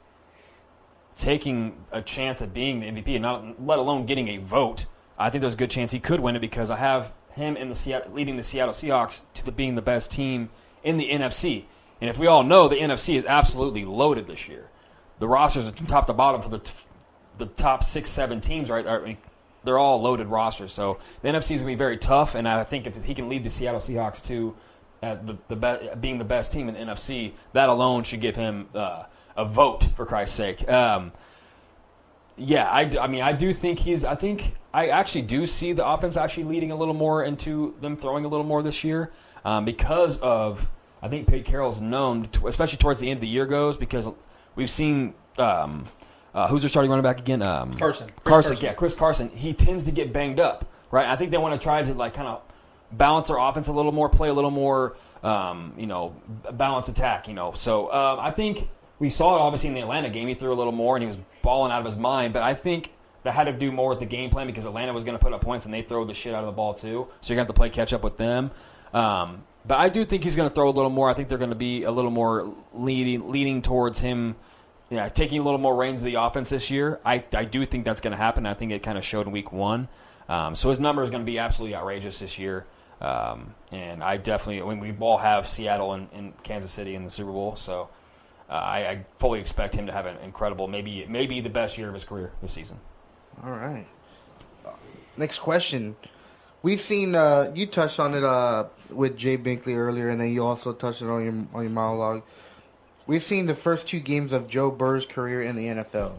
taking 1.15 1.85
a 1.91 2.01
chance 2.01 2.41
at 2.41 2.53
being 2.53 2.79
the 2.79 2.87
MVP, 2.87 3.15
and 3.15 3.21
not 3.21 3.63
let 3.65 3.79
alone 3.79 4.05
getting 4.05 4.27
a 4.29 4.37
vote, 4.37 4.85
I 5.17 5.29
think 5.29 5.41
there's 5.41 5.53
a 5.53 5.57
good 5.57 5.69
chance 5.69 5.91
he 5.91 5.99
could 5.99 6.19
win 6.19 6.35
it 6.35 6.39
because 6.39 6.69
I 6.69 6.77
have 6.77 7.13
him 7.31 7.57
in 7.57 7.69
the 7.69 7.75
Seattle, 7.75 8.13
leading 8.13 8.35
the 8.35 8.43
Seattle 8.43 8.73
Seahawks 8.73 9.21
to 9.35 9.45
the, 9.45 9.51
being 9.51 9.75
the 9.75 9.81
best 9.81 10.11
team 10.11 10.49
in 10.83 10.97
the 10.97 11.09
NFC. 11.09 11.65
And 12.01 12.09
if 12.09 12.17
we 12.17 12.27
all 12.27 12.43
know, 12.43 12.67
the 12.67 12.75
NFC 12.75 13.15
is 13.15 13.25
absolutely 13.25 13.85
loaded 13.85 14.27
this 14.27 14.47
year. 14.47 14.69
The 15.19 15.27
rosters 15.27 15.67
are 15.67 15.71
from 15.71 15.87
top 15.87 16.07
to 16.07 16.13
bottom 16.13 16.41
for 16.41 16.49
the 16.49 16.59
t- 16.59 16.73
the 17.37 17.45
top 17.45 17.83
six, 17.83 18.09
seven 18.09 18.39
teams, 18.39 18.69
right? 18.69 18.85
Are, 18.85 19.15
they're 19.63 19.77
all 19.77 20.01
loaded 20.01 20.27
rosters. 20.27 20.71
So 20.71 20.99
the 21.21 21.29
NFC 21.29 21.51
is 21.51 21.61
going 21.61 21.61
to 21.61 21.65
be 21.65 21.75
very 21.75 21.97
tough, 21.97 22.35
and 22.35 22.47
I 22.47 22.63
think 22.63 22.87
if 22.87 23.03
he 23.03 23.13
can 23.13 23.29
lead 23.29 23.43
the 23.43 23.49
Seattle 23.49 23.79
Seahawks 23.79 24.25
to 24.27 24.55
uh, 25.01 25.15
the, 25.15 25.37
the 25.47 25.55
be- 25.55 25.89
being 25.99 26.17
the 26.17 26.25
best 26.25 26.51
team 26.51 26.69
in 26.69 26.75
the 26.75 26.79
NFC, 26.79 27.33
that 27.53 27.69
alone 27.69 28.03
should 28.03 28.21
give 28.21 28.35
him 28.35 28.67
uh, 28.73 29.03
a 29.35 29.45
vote, 29.45 29.87
for 29.95 30.05
Christ's 30.05 30.35
sake. 30.35 30.69
Um, 30.69 31.11
yeah, 32.37 32.69
I, 32.69 32.89
I 32.99 33.07
mean, 33.07 33.21
I 33.21 33.33
do 33.33 33.53
think 33.53 33.79
he's. 33.79 34.03
I 34.03 34.15
think 34.15 34.55
I 34.73 34.87
actually 34.87 35.23
do 35.23 35.45
see 35.45 35.73
the 35.73 35.85
offense 35.85 36.17
actually 36.17 36.43
leading 36.43 36.71
a 36.71 36.75
little 36.75 36.93
more 36.93 37.23
into 37.23 37.75
them 37.81 37.95
throwing 37.95 38.25
a 38.25 38.27
little 38.27 38.45
more 38.45 38.61
this 38.61 38.83
year 38.83 39.11
um, 39.43 39.65
because 39.65 40.17
of. 40.17 40.69
I 41.01 41.07
think 41.07 41.27
Pete 41.27 41.45
Carroll's 41.45 41.79
known, 41.79 42.23
to, 42.29 42.47
especially 42.47 42.79
towards 42.79 42.99
the 42.99 43.11
end 43.11 43.17
of 43.17 43.21
the 43.21 43.27
year 43.27 43.45
goes, 43.45 43.77
because 43.77 44.09
we've 44.55 44.69
seen 44.69 45.13
um, 45.37 45.85
uh, 46.35 46.47
who's 46.49 46.61
their 46.61 46.69
starting 46.69 46.89
running 46.89 47.03
back 47.03 47.19
again? 47.19 47.41
Um, 47.41 47.73
Carson. 47.73 48.07
Chris 48.07 48.23
Carson, 48.23 48.49
Carson. 48.51 48.65
yeah, 48.65 48.73
Chris 48.73 48.93
Carson. 48.93 49.29
He 49.29 49.53
tends 49.53 49.83
to 49.83 49.91
get 49.91 50.11
banged 50.11 50.39
up, 50.39 50.69
right? 50.91 51.07
I 51.07 51.15
think 51.15 51.31
they 51.31 51.37
want 51.37 51.59
to 51.59 51.63
try 51.63 51.81
to 51.81 51.93
like 51.93 52.13
kind 52.13 52.27
of 52.27 52.41
balance 52.91 53.29
their 53.29 53.37
offense 53.37 53.69
a 53.69 53.73
little 53.73 53.93
more, 53.93 54.09
play 54.09 54.27
a 54.27 54.33
little 54.33 54.51
more, 54.51 54.97
um, 55.23 55.73
you 55.77 55.87
know, 55.87 56.13
balance 56.51 56.89
attack, 56.89 57.29
you 57.29 57.33
know. 57.33 57.53
So 57.53 57.91
um, 57.91 58.19
I 58.19 58.31
think 58.31 58.67
we 58.99 59.09
saw 59.09 59.35
it 59.35 59.39
obviously 59.39 59.69
in 59.69 59.75
the 59.75 59.81
Atlanta 59.81 60.09
game. 60.09 60.27
He 60.27 60.33
threw 60.33 60.53
a 60.53 60.55
little 60.55 60.71
more 60.71 60.95
and 60.95 61.03
he 61.03 61.07
was 61.07 61.17
balling 61.41 61.71
out 61.71 61.79
of 61.79 61.85
his 61.85 61.97
mind. 61.97 62.33
But 62.33 62.43
I 62.43 62.53
think 62.53 62.91
that 63.23 63.33
had 63.33 63.45
to 63.45 63.53
do 63.53 63.71
more 63.71 63.89
with 63.89 63.99
the 63.99 64.05
game 64.05 64.29
plan 64.29 64.47
because 64.47 64.65
Atlanta 64.65 64.93
was 64.93 65.03
going 65.03 65.17
to 65.17 65.23
put 65.23 65.33
up 65.33 65.41
points 65.41 65.65
and 65.65 65.73
they 65.73 65.81
throw 65.81 66.05
the 66.05 66.13
shit 66.13 66.33
out 66.33 66.41
of 66.41 66.45
the 66.45 66.51
ball 66.51 66.73
too. 66.73 67.07
So 67.21 67.33
you're 67.33 67.37
going 67.37 67.47
to 67.47 67.49
have 67.49 67.55
to 67.55 67.59
play 67.59 67.69
catch 67.69 67.91
up 67.91 68.03
with 68.03 68.17
them. 68.17 68.51
Um, 68.93 69.43
but 69.67 69.79
I 69.79 69.89
do 69.89 70.05
think 70.05 70.23
he's 70.23 70.35
going 70.35 70.47
to 70.47 70.53
throw 70.53 70.69
a 70.69 70.71
little 70.71 70.91
more. 70.91 71.09
I 71.09 71.13
think 71.13 71.27
they're 71.27 71.37
going 71.39 71.49
to 71.49 71.55
be 71.55 71.83
a 71.83 71.91
little 71.91 72.11
more 72.11 72.53
leading 72.73 73.31
leaning 73.31 73.61
towards 73.61 73.99
him. 73.99 74.35
Yeah, 74.91 75.09
taking 75.09 75.39
a 75.39 75.43
little 75.43 75.59
more 75.59 75.75
reins 75.75 76.01
of 76.01 76.05
the 76.05 76.15
offense 76.15 76.51
this 76.51 76.69
year. 76.69 76.99
I, 77.03 77.23
I 77.33 77.45
do 77.45 77.65
think 77.65 77.85
that's 77.85 78.01
going 78.01 78.11
to 78.11 78.17
happen. 78.17 78.45
I 78.45 78.53
think 78.53 78.71
it 78.71 78.83
kind 78.83 78.99
of 78.99 79.03
showed 79.03 79.25
in 79.25 79.31
week 79.31 79.51
one. 79.51 79.87
Um, 80.29 80.53
so 80.53 80.69
his 80.69 80.79
number 80.79 81.01
is 81.01 81.09
going 81.09 81.23
to 81.23 81.31
be 81.31 81.39
absolutely 81.39 81.75
outrageous 81.75 82.19
this 82.19 82.37
year. 82.37 82.67
Um, 83.01 83.55
and 83.71 84.03
I 84.03 84.17
definitely, 84.17 84.61
I 84.61 84.75
mean, 84.75 84.79
we 84.79 84.95
all 85.03 85.17
have 85.17 85.49
Seattle 85.49 85.93
and, 85.93 86.07
and 86.13 86.43
Kansas 86.43 86.69
City 86.71 86.93
in 86.93 87.03
the 87.03 87.09
Super 87.09 87.31
Bowl. 87.31 87.55
So 87.55 87.89
uh, 88.49 88.53
I, 88.53 88.77
I 88.89 89.05
fully 89.17 89.39
expect 89.39 89.75
him 89.75 89.87
to 89.87 89.91
have 89.91 90.05
an 90.05 90.17
incredible, 90.17 90.67
maybe 90.67 91.05
maybe 91.09 91.41
the 91.41 91.49
best 91.49 91.77
year 91.77 91.87
of 91.87 91.93
his 91.93 92.05
career 92.05 92.31
this 92.41 92.51
season. 92.51 92.79
All 93.43 93.51
right. 93.51 93.87
Next 95.17 95.39
question. 95.39 95.95
We've 96.61 96.81
seen 96.81 97.15
uh, 97.15 97.51
you 97.53 97.67
touched 97.67 97.99
on 97.99 98.13
it 98.15 98.23
uh, 98.23 98.65
with 98.89 99.17
Jay 99.17 99.37
Binkley 99.37 99.75
earlier, 99.75 100.09
and 100.09 100.19
then 100.19 100.31
you 100.31 100.43
also 100.43 100.73
touched 100.73 101.01
it 101.01 101.07
on 101.09 101.23
your 101.23 101.33
on 101.53 101.63
your 101.63 101.71
monologue. 101.71 102.23
We've 103.07 103.23
seen 103.23 103.45
the 103.45 103.55
first 103.55 103.87
two 103.87 103.99
games 103.99 104.31
of 104.31 104.49
Joe 104.49 104.71
Burrow's 104.71 105.05
career 105.05 105.43
in 105.43 105.55
the 105.55 105.67
NFL. 105.67 106.15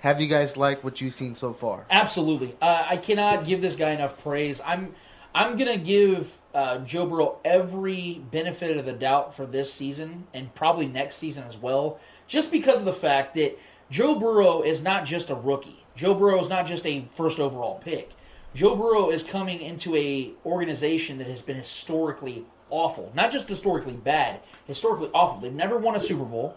Have 0.00 0.20
you 0.20 0.26
guys 0.26 0.56
liked 0.56 0.84
what 0.84 1.00
you've 1.00 1.14
seen 1.14 1.34
so 1.34 1.52
far? 1.52 1.86
Absolutely. 1.90 2.56
Uh, 2.60 2.86
I 2.88 2.96
cannot 2.96 3.44
give 3.44 3.62
this 3.62 3.76
guy 3.76 3.90
enough 3.90 4.20
praise. 4.22 4.60
I'm 4.64 4.94
I'm 5.34 5.56
gonna 5.56 5.76
give 5.76 6.38
uh, 6.58 6.78
Joe 6.78 7.06
Burrow 7.06 7.38
every 7.44 8.20
benefit 8.32 8.76
of 8.76 8.84
the 8.84 8.92
doubt 8.92 9.32
for 9.32 9.46
this 9.46 9.72
season 9.72 10.26
and 10.34 10.52
probably 10.56 10.88
next 10.88 11.14
season 11.14 11.44
as 11.44 11.56
well, 11.56 12.00
just 12.26 12.50
because 12.50 12.80
of 12.80 12.84
the 12.84 12.92
fact 12.92 13.36
that 13.36 13.56
Joe 13.90 14.16
Burrow 14.16 14.62
is 14.62 14.82
not 14.82 15.04
just 15.04 15.30
a 15.30 15.36
rookie. 15.36 15.84
Joe 15.94 16.14
Burrow 16.14 16.40
is 16.40 16.48
not 16.48 16.66
just 16.66 16.84
a 16.84 17.06
first 17.12 17.38
overall 17.38 17.78
pick. 17.78 18.10
Joe 18.56 18.74
Burrow 18.74 19.10
is 19.10 19.22
coming 19.22 19.60
into 19.60 19.94
a 19.94 20.32
organization 20.44 21.18
that 21.18 21.28
has 21.28 21.42
been 21.42 21.54
historically 21.54 22.44
awful, 22.70 23.12
not 23.14 23.30
just 23.30 23.48
historically 23.48 23.94
bad, 23.94 24.40
historically 24.66 25.10
awful. 25.14 25.40
They've 25.40 25.52
never 25.52 25.78
won 25.78 25.94
a 25.94 26.00
Super 26.00 26.24
Bowl. 26.24 26.56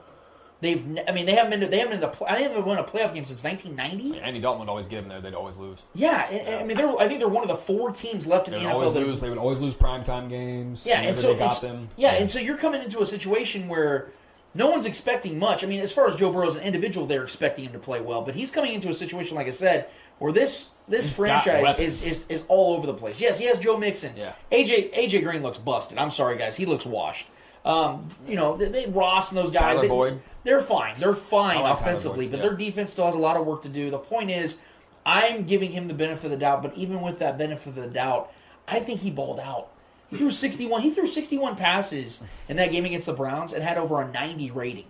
They've, 0.61 0.99
I 1.07 1.11
mean, 1.11 1.25
they 1.25 1.33
haven't 1.33 1.49
been. 1.49 1.59
To, 1.61 1.67
they 1.67 1.79
haven't 1.79 1.99
been. 1.99 2.09
To, 2.09 2.15
pl- 2.15 2.27
I 2.29 2.37
haven't 2.41 2.63
won 2.65 2.77
a 2.77 2.83
playoff 2.83 3.15
game 3.15 3.25
since 3.25 3.43
1990. 3.43 4.19
Andy 4.19 4.39
Dalton 4.39 4.59
would 4.59 4.69
always 4.69 4.87
get 4.87 4.97
them 5.01 5.09
there. 5.09 5.19
They'd 5.19 5.33
always 5.33 5.57
lose. 5.57 5.81
Yeah, 5.95 6.29
and 6.29 6.55
I 6.61 6.63
mean, 6.63 6.77
they're, 6.77 6.95
I 6.99 7.07
think 7.07 7.17
they're 7.19 7.27
one 7.27 7.41
of 7.43 7.49
the 7.49 7.55
four 7.55 7.91
teams 7.91 8.27
left 8.27 8.47
in 8.47 8.53
They 8.53 8.59
the 8.59 8.65
NFL. 8.65 8.73
always 8.73 8.93
that- 8.93 8.99
lose. 8.99 9.19
They 9.19 9.29
would 9.29 9.39
always 9.39 9.59
lose 9.59 9.73
primetime 9.73 10.29
games. 10.29 10.85
Yeah, 10.85 11.01
and 11.01 11.17
so 11.17 11.33
got 11.35 11.59
them. 11.61 11.89
Yeah, 11.97 12.11
and 12.11 12.29
so 12.29 12.37
you're 12.37 12.57
coming 12.57 12.83
into 12.83 13.01
a 13.01 13.05
situation 13.07 13.67
where 13.67 14.11
no 14.53 14.69
one's 14.69 14.85
expecting 14.85 15.39
much. 15.39 15.63
I 15.63 15.67
mean, 15.67 15.79
as 15.81 15.91
far 15.91 16.07
as 16.07 16.15
Joe 16.15 16.31
Burrow 16.31 16.47
as 16.47 16.55
an 16.55 16.63
individual, 16.63 17.07
they're 17.07 17.23
expecting 17.23 17.65
him 17.65 17.71
to 17.73 17.79
play 17.79 18.01
well, 18.01 18.21
but 18.21 18.35
he's 18.35 18.51
coming 18.51 18.73
into 18.73 18.89
a 18.89 18.93
situation, 18.93 19.35
like 19.35 19.47
I 19.47 19.51
said, 19.51 19.89
where 20.19 20.31
this 20.31 20.69
this 20.87 21.05
He's 21.05 21.15
franchise 21.15 21.79
is, 21.79 22.05
is 22.05 22.25
is 22.29 22.43
all 22.47 22.75
over 22.75 22.85
the 22.85 22.93
place. 22.93 23.19
Yes, 23.19 23.39
he 23.39 23.45
has 23.45 23.57
Joe 23.57 23.77
Mixon. 23.77 24.13
Yeah. 24.15 24.33
AJ 24.51 24.93
AJ 24.93 25.23
Green 25.23 25.41
looks 25.41 25.57
busted. 25.57 25.97
I'm 25.97 26.11
sorry, 26.11 26.37
guys, 26.37 26.55
he 26.55 26.65
looks 26.67 26.85
washed. 26.85 27.27
Um, 27.63 28.07
you 28.27 28.35
know, 28.35 28.57
they, 28.57 28.69
they, 28.69 28.85
Ross 28.87 29.29
and 29.31 29.37
those 29.37 29.51
guys, 29.51 29.61
Tyler 29.61 29.81
they, 29.81 29.87
Boyd. 29.87 30.21
They're 30.43 30.61
fine. 30.61 30.99
They're 30.99 31.13
fine 31.13 31.61
like 31.61 31.79
offensively, 31.79 32.27
but 32.27 32.37
yeah. 32.37 32.47
their 32.47 32.55
defense 32.55 32.91
still 32.91 33.05
has 33.05 33.15
a 33.15 33.19
lot 33.19 33.37
of 33.37 33.45
work 33.45 33.61
to 33.63 33.69
do. 33.69 33.89
The 33.89 33.97
point 33.97 34.31
is, 34.31 34.57
I'm 35.05 35.43
giving 35.43 35.71
him 35.71 35.87
the 35.87 35.93
benefit 35.93 36.25
of 36.25 36.31
the 36.31 36.37
doubt, 36.37 36.61
but 36.61 36.75
even 36.75 37.01
with 37.01 37.19
that 37.19 37.37
benefit 37.37 37.67
of 37.67 37.75
the 37.75 37.87
doubt, 37.87 38.31
I 38.67 38.79
think 38.79 39.01
he 39.01 39.11
balled 39.11 39.39
out. 39.39 39.69
He 40.09 40.17
threw 40.17 40.31
61. 40.31 40.81
He 40.81 40.91
threw 40.91 41.07
61 41.07 41.55
passes 41.55 42.21
in 42.49 42.57
that 42.57 42.71
game 42.71 42.85
against 42.85 43.05
the 43.05 43.13
Browns 43.13 43.53
and 43.53 43.63
had 43.63 43.77
over 43.77 44.01
a 44.01 44.11
90 44.11 44.51
rating. 44.51 44.85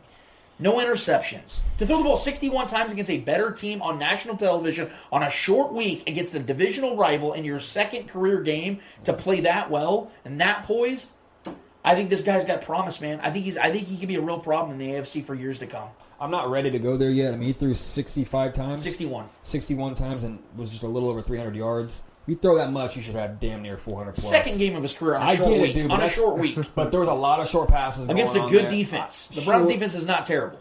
No 0.57 0.75
interceptions. 0.75 1.59
To 1.79 1.87
throw 1.87 1.97
the 1.97 2.03
ball 2.03 2.17
61 2.17 2.67
times 2.67 2.91
against 2.91 3.09
a 3.09 3.19
better 3.19 3.51
team 3.51 3.81
on 3.81 3.97
national 3.97 4.37
television 4.37 4.91
on 5.11 5.23
a 5.23 5.29
short 5.29 5.73
week 5.73 6.07
against 6.07 6.35
a 6.35 6.39
divisional 6.39 6.95
rival 6.95 7.33
in 7.33 7.43
your 7.43 7.59
second 7.59 8.07
career 8.07 8.41
game 8.41 8.79
to 9.05 9.13
play 9.13 9.41
that 9.41 9.71
well 9.71 10.11
and 10.23 10.39
that 10.39 10.65
poised, 10.65 11.09
I 11.83 11.95
think 11.95 12.09
this 12.09 12.21
guy's 12.21 12.45
got 12.45 12.61
promise, 12.61 13.01
man. 13.01 13.19
I 13.21 13.31
think 13.31 13.45
he's. 13.45 13.57
I 13.57 13.71
think 13.71 13.87
he 13.87 13.97
can 13.97 14.07
be 14.07 14.15
a 14.15 14.21
real 14.21 14.39
problem 14.39 14.71
in 14.71 14.77
the 14.77 14.93
AFC 14.95 15.23
for 15.25 15.33
years 15.33 15.57
to 15.59 15.67
come. 15.67 15.89
I'm 16.19 16.29
not 16.29 16.51
ready 16.51 16.69
to 16.69 16.77
go 16.79 16.95
there 16.95 17.09
yet. 17.09 17.33
I 17.33 17.37
mean, 17.37 17.47
he 17.47 17.53
threw 17.53 17.73
65 17.73 18.53
times. 18.53 18.83
61. 18.83 19.27
61 19.41 19.95
times 19.95 20.23
and 20.23 20.37
was 20.55 20.69
just 20.69 20.83
a 20.83 20.87
little 20.87 21.09
over 21.09 21.21
300 21.21 21.55
yards. 21.55 22.03
If 22.23 22.29
You 22.29 22.35
throw 22.35 22.57
that 22.57 22.71
much, 22.71 22.95
you 22.95 23.01
should 23.01 23.15
have 23.15 23.39
damn 23.39 23.63
near 23.63 23.77
400 23.77 24.13
plus. 24.13 24.29
Second 24.29 24.59
game 24.59 24.75
of 24.75 24.83
his 24.83 24.93
career 24.93 25.15
on 25.15 25.23
a 25.23 25.25
I 25.25 25.35
short 25.35 25.49
get 25.49 25.57
it, 25.57 25.61
week. 25.63 25.73
dude, 25.73 25.91
on 25.91 26.01
a 26.01 26.09
short 26.09 26.37
week 26.37 26.59
But 26.75 26.91
there 26.91 26.99
was 26.99 27.09
a 27.09 27.13
lot 27.13 27.39
of 27.39 27.49
short 27.49 27.67
passes 27.69 28.07
against 28.07 28.35
a 28.35 28.47
good 28.47 28.67
defense. 28.67 29.29
The 29.29 29.41
Browns' 29.41 29.63
sure, 29.65 29.73
defense 29.73 29.95
is 29.95 30.05
not 30.05 30.25
terrible. 30.25 30.59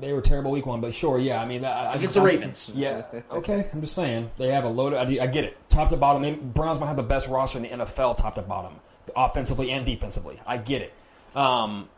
They 0.00 0.12
were 0.12 0.20
terrible 0.20 0.52
week 0.52 0.64
one, 0.66 0.80
but 0.80 0.94
sure, 0.94 1.18
yeah. 1.18 1.42
I 1.42 1.44
mean, 1.46 1.64
I, 1.64 1.86
I- 1.90 1.94
Against 1.96 2.14
the 2.14 2.20
Ravens. 2.20 2.70
Yeah, 2.74 3.02
okay. 3.32 3.68
I'm 3.72 3.80
just 3.80 3.96
saying 3.96 4.30
they 4.38 4.52
have 4.52 4.62
a 4.62 4.68
load. 4.68 4.92
Of, 4.92 5.08
I, 5.08 5.24
I 5.24 5.26
get 5.26 5.42
it. 5.42 5.56
Top 5.68 5.88
to 5.88 5.96
bottom, 5.96 6.22
they, 6.22 6.30
Browns 6.34 6.78
might 6.78 6.86
have 6.86 6.96
the 6.96 7.02
best 7.02 7.26
roster 7.26 7.58
in 7.58 7.64
the 7.64 7.70
NFL, 7.84 8.16
top 8.16 8.36
to 8.36 8.42
bottom, 8.42 8.74
offensively 9.16 9.70
and 9.70 9.84
defensively. 9.84 10.40
I 10.46 10.58
get 10.58 10.82
it. 10.82 10.92
Um, 11.34 11.88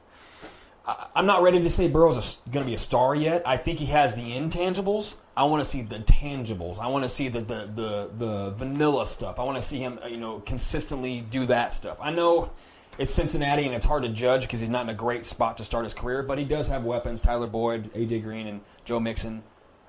I, 0.87 1.09
I'm 1.15 1.27
not 1.27 1.43
ready 1.43 1.61
to 1.61 1.71
say 1.71 1.89
Burrow's 1.89 2.17
is 2.17 2.39
going 2.51 2.65
to 2.65 2.69
be 2.69 2.75
a 2.75 2.79
star 2.79 3.15
yet. 3.15 3.43
I 3.47 3.57
think 3.57 3.79
he 3.79 3.87
has 3.87 4.15
the 4.15 4.23
intangibles. 4.23 5.17
I 5.37 5.45
want 5.45 5.63
to 5.63 5.69
see 5.69 5.83
the 5.83 6.01
tangibles. 6.01 6.79
I 6.79 6.89
want 6.89 7.05
to 7.05 7.09
see 7.09 7.29
the, 7.29 7.41
the 7.41 7.71
the 7.75 8.11
the 8.19 8.51
vanilla 8.51 9.07
stuff. 9.07 9.39
I 9.39 9.45
want 9.45 9.57
to 9.57 9.63
see 9.63 9.79
him, 9.79 9.99
uh, 10.03 10.09
you 10.09 10.19
know, 10.19 10.41
consistently 10.41 11.21
do 11.21 11.47
that 11.47 11.73
stuff. 11.73 11.99
I 12.01 12.11
know 12.11 12.51
it's 12.99 13.15
Cincinnati 13.15 13.65
and 13.65 13.75
it's 13.75 13.87
hard 13.87 14.03
to 14.03 14.09
judge 14.11 14.43
because 14.43 14.61
he's 14.61 14.69
not 14.69 14.83
in 14.83 14.91
a 14.91 14.95
great 14.95 15.25
spot 15.25 15.57
to 15.57 15.65
start 15.65 15.85
his 15.85 15.95
career, 15.95 16.23
but 16.23 16.39
he 16.39 16.45
does 16.45 16.69
have 16.69 16.85
weapons: 16.85 17.21
Tyler 17.21 17.47
Boyd, 17.47 17.93
AJ 17.95 18.23
Green, 18.23 18.47
and 18.47 18.61
Joe 18.85 19.01
Mixon. 19.01 19.43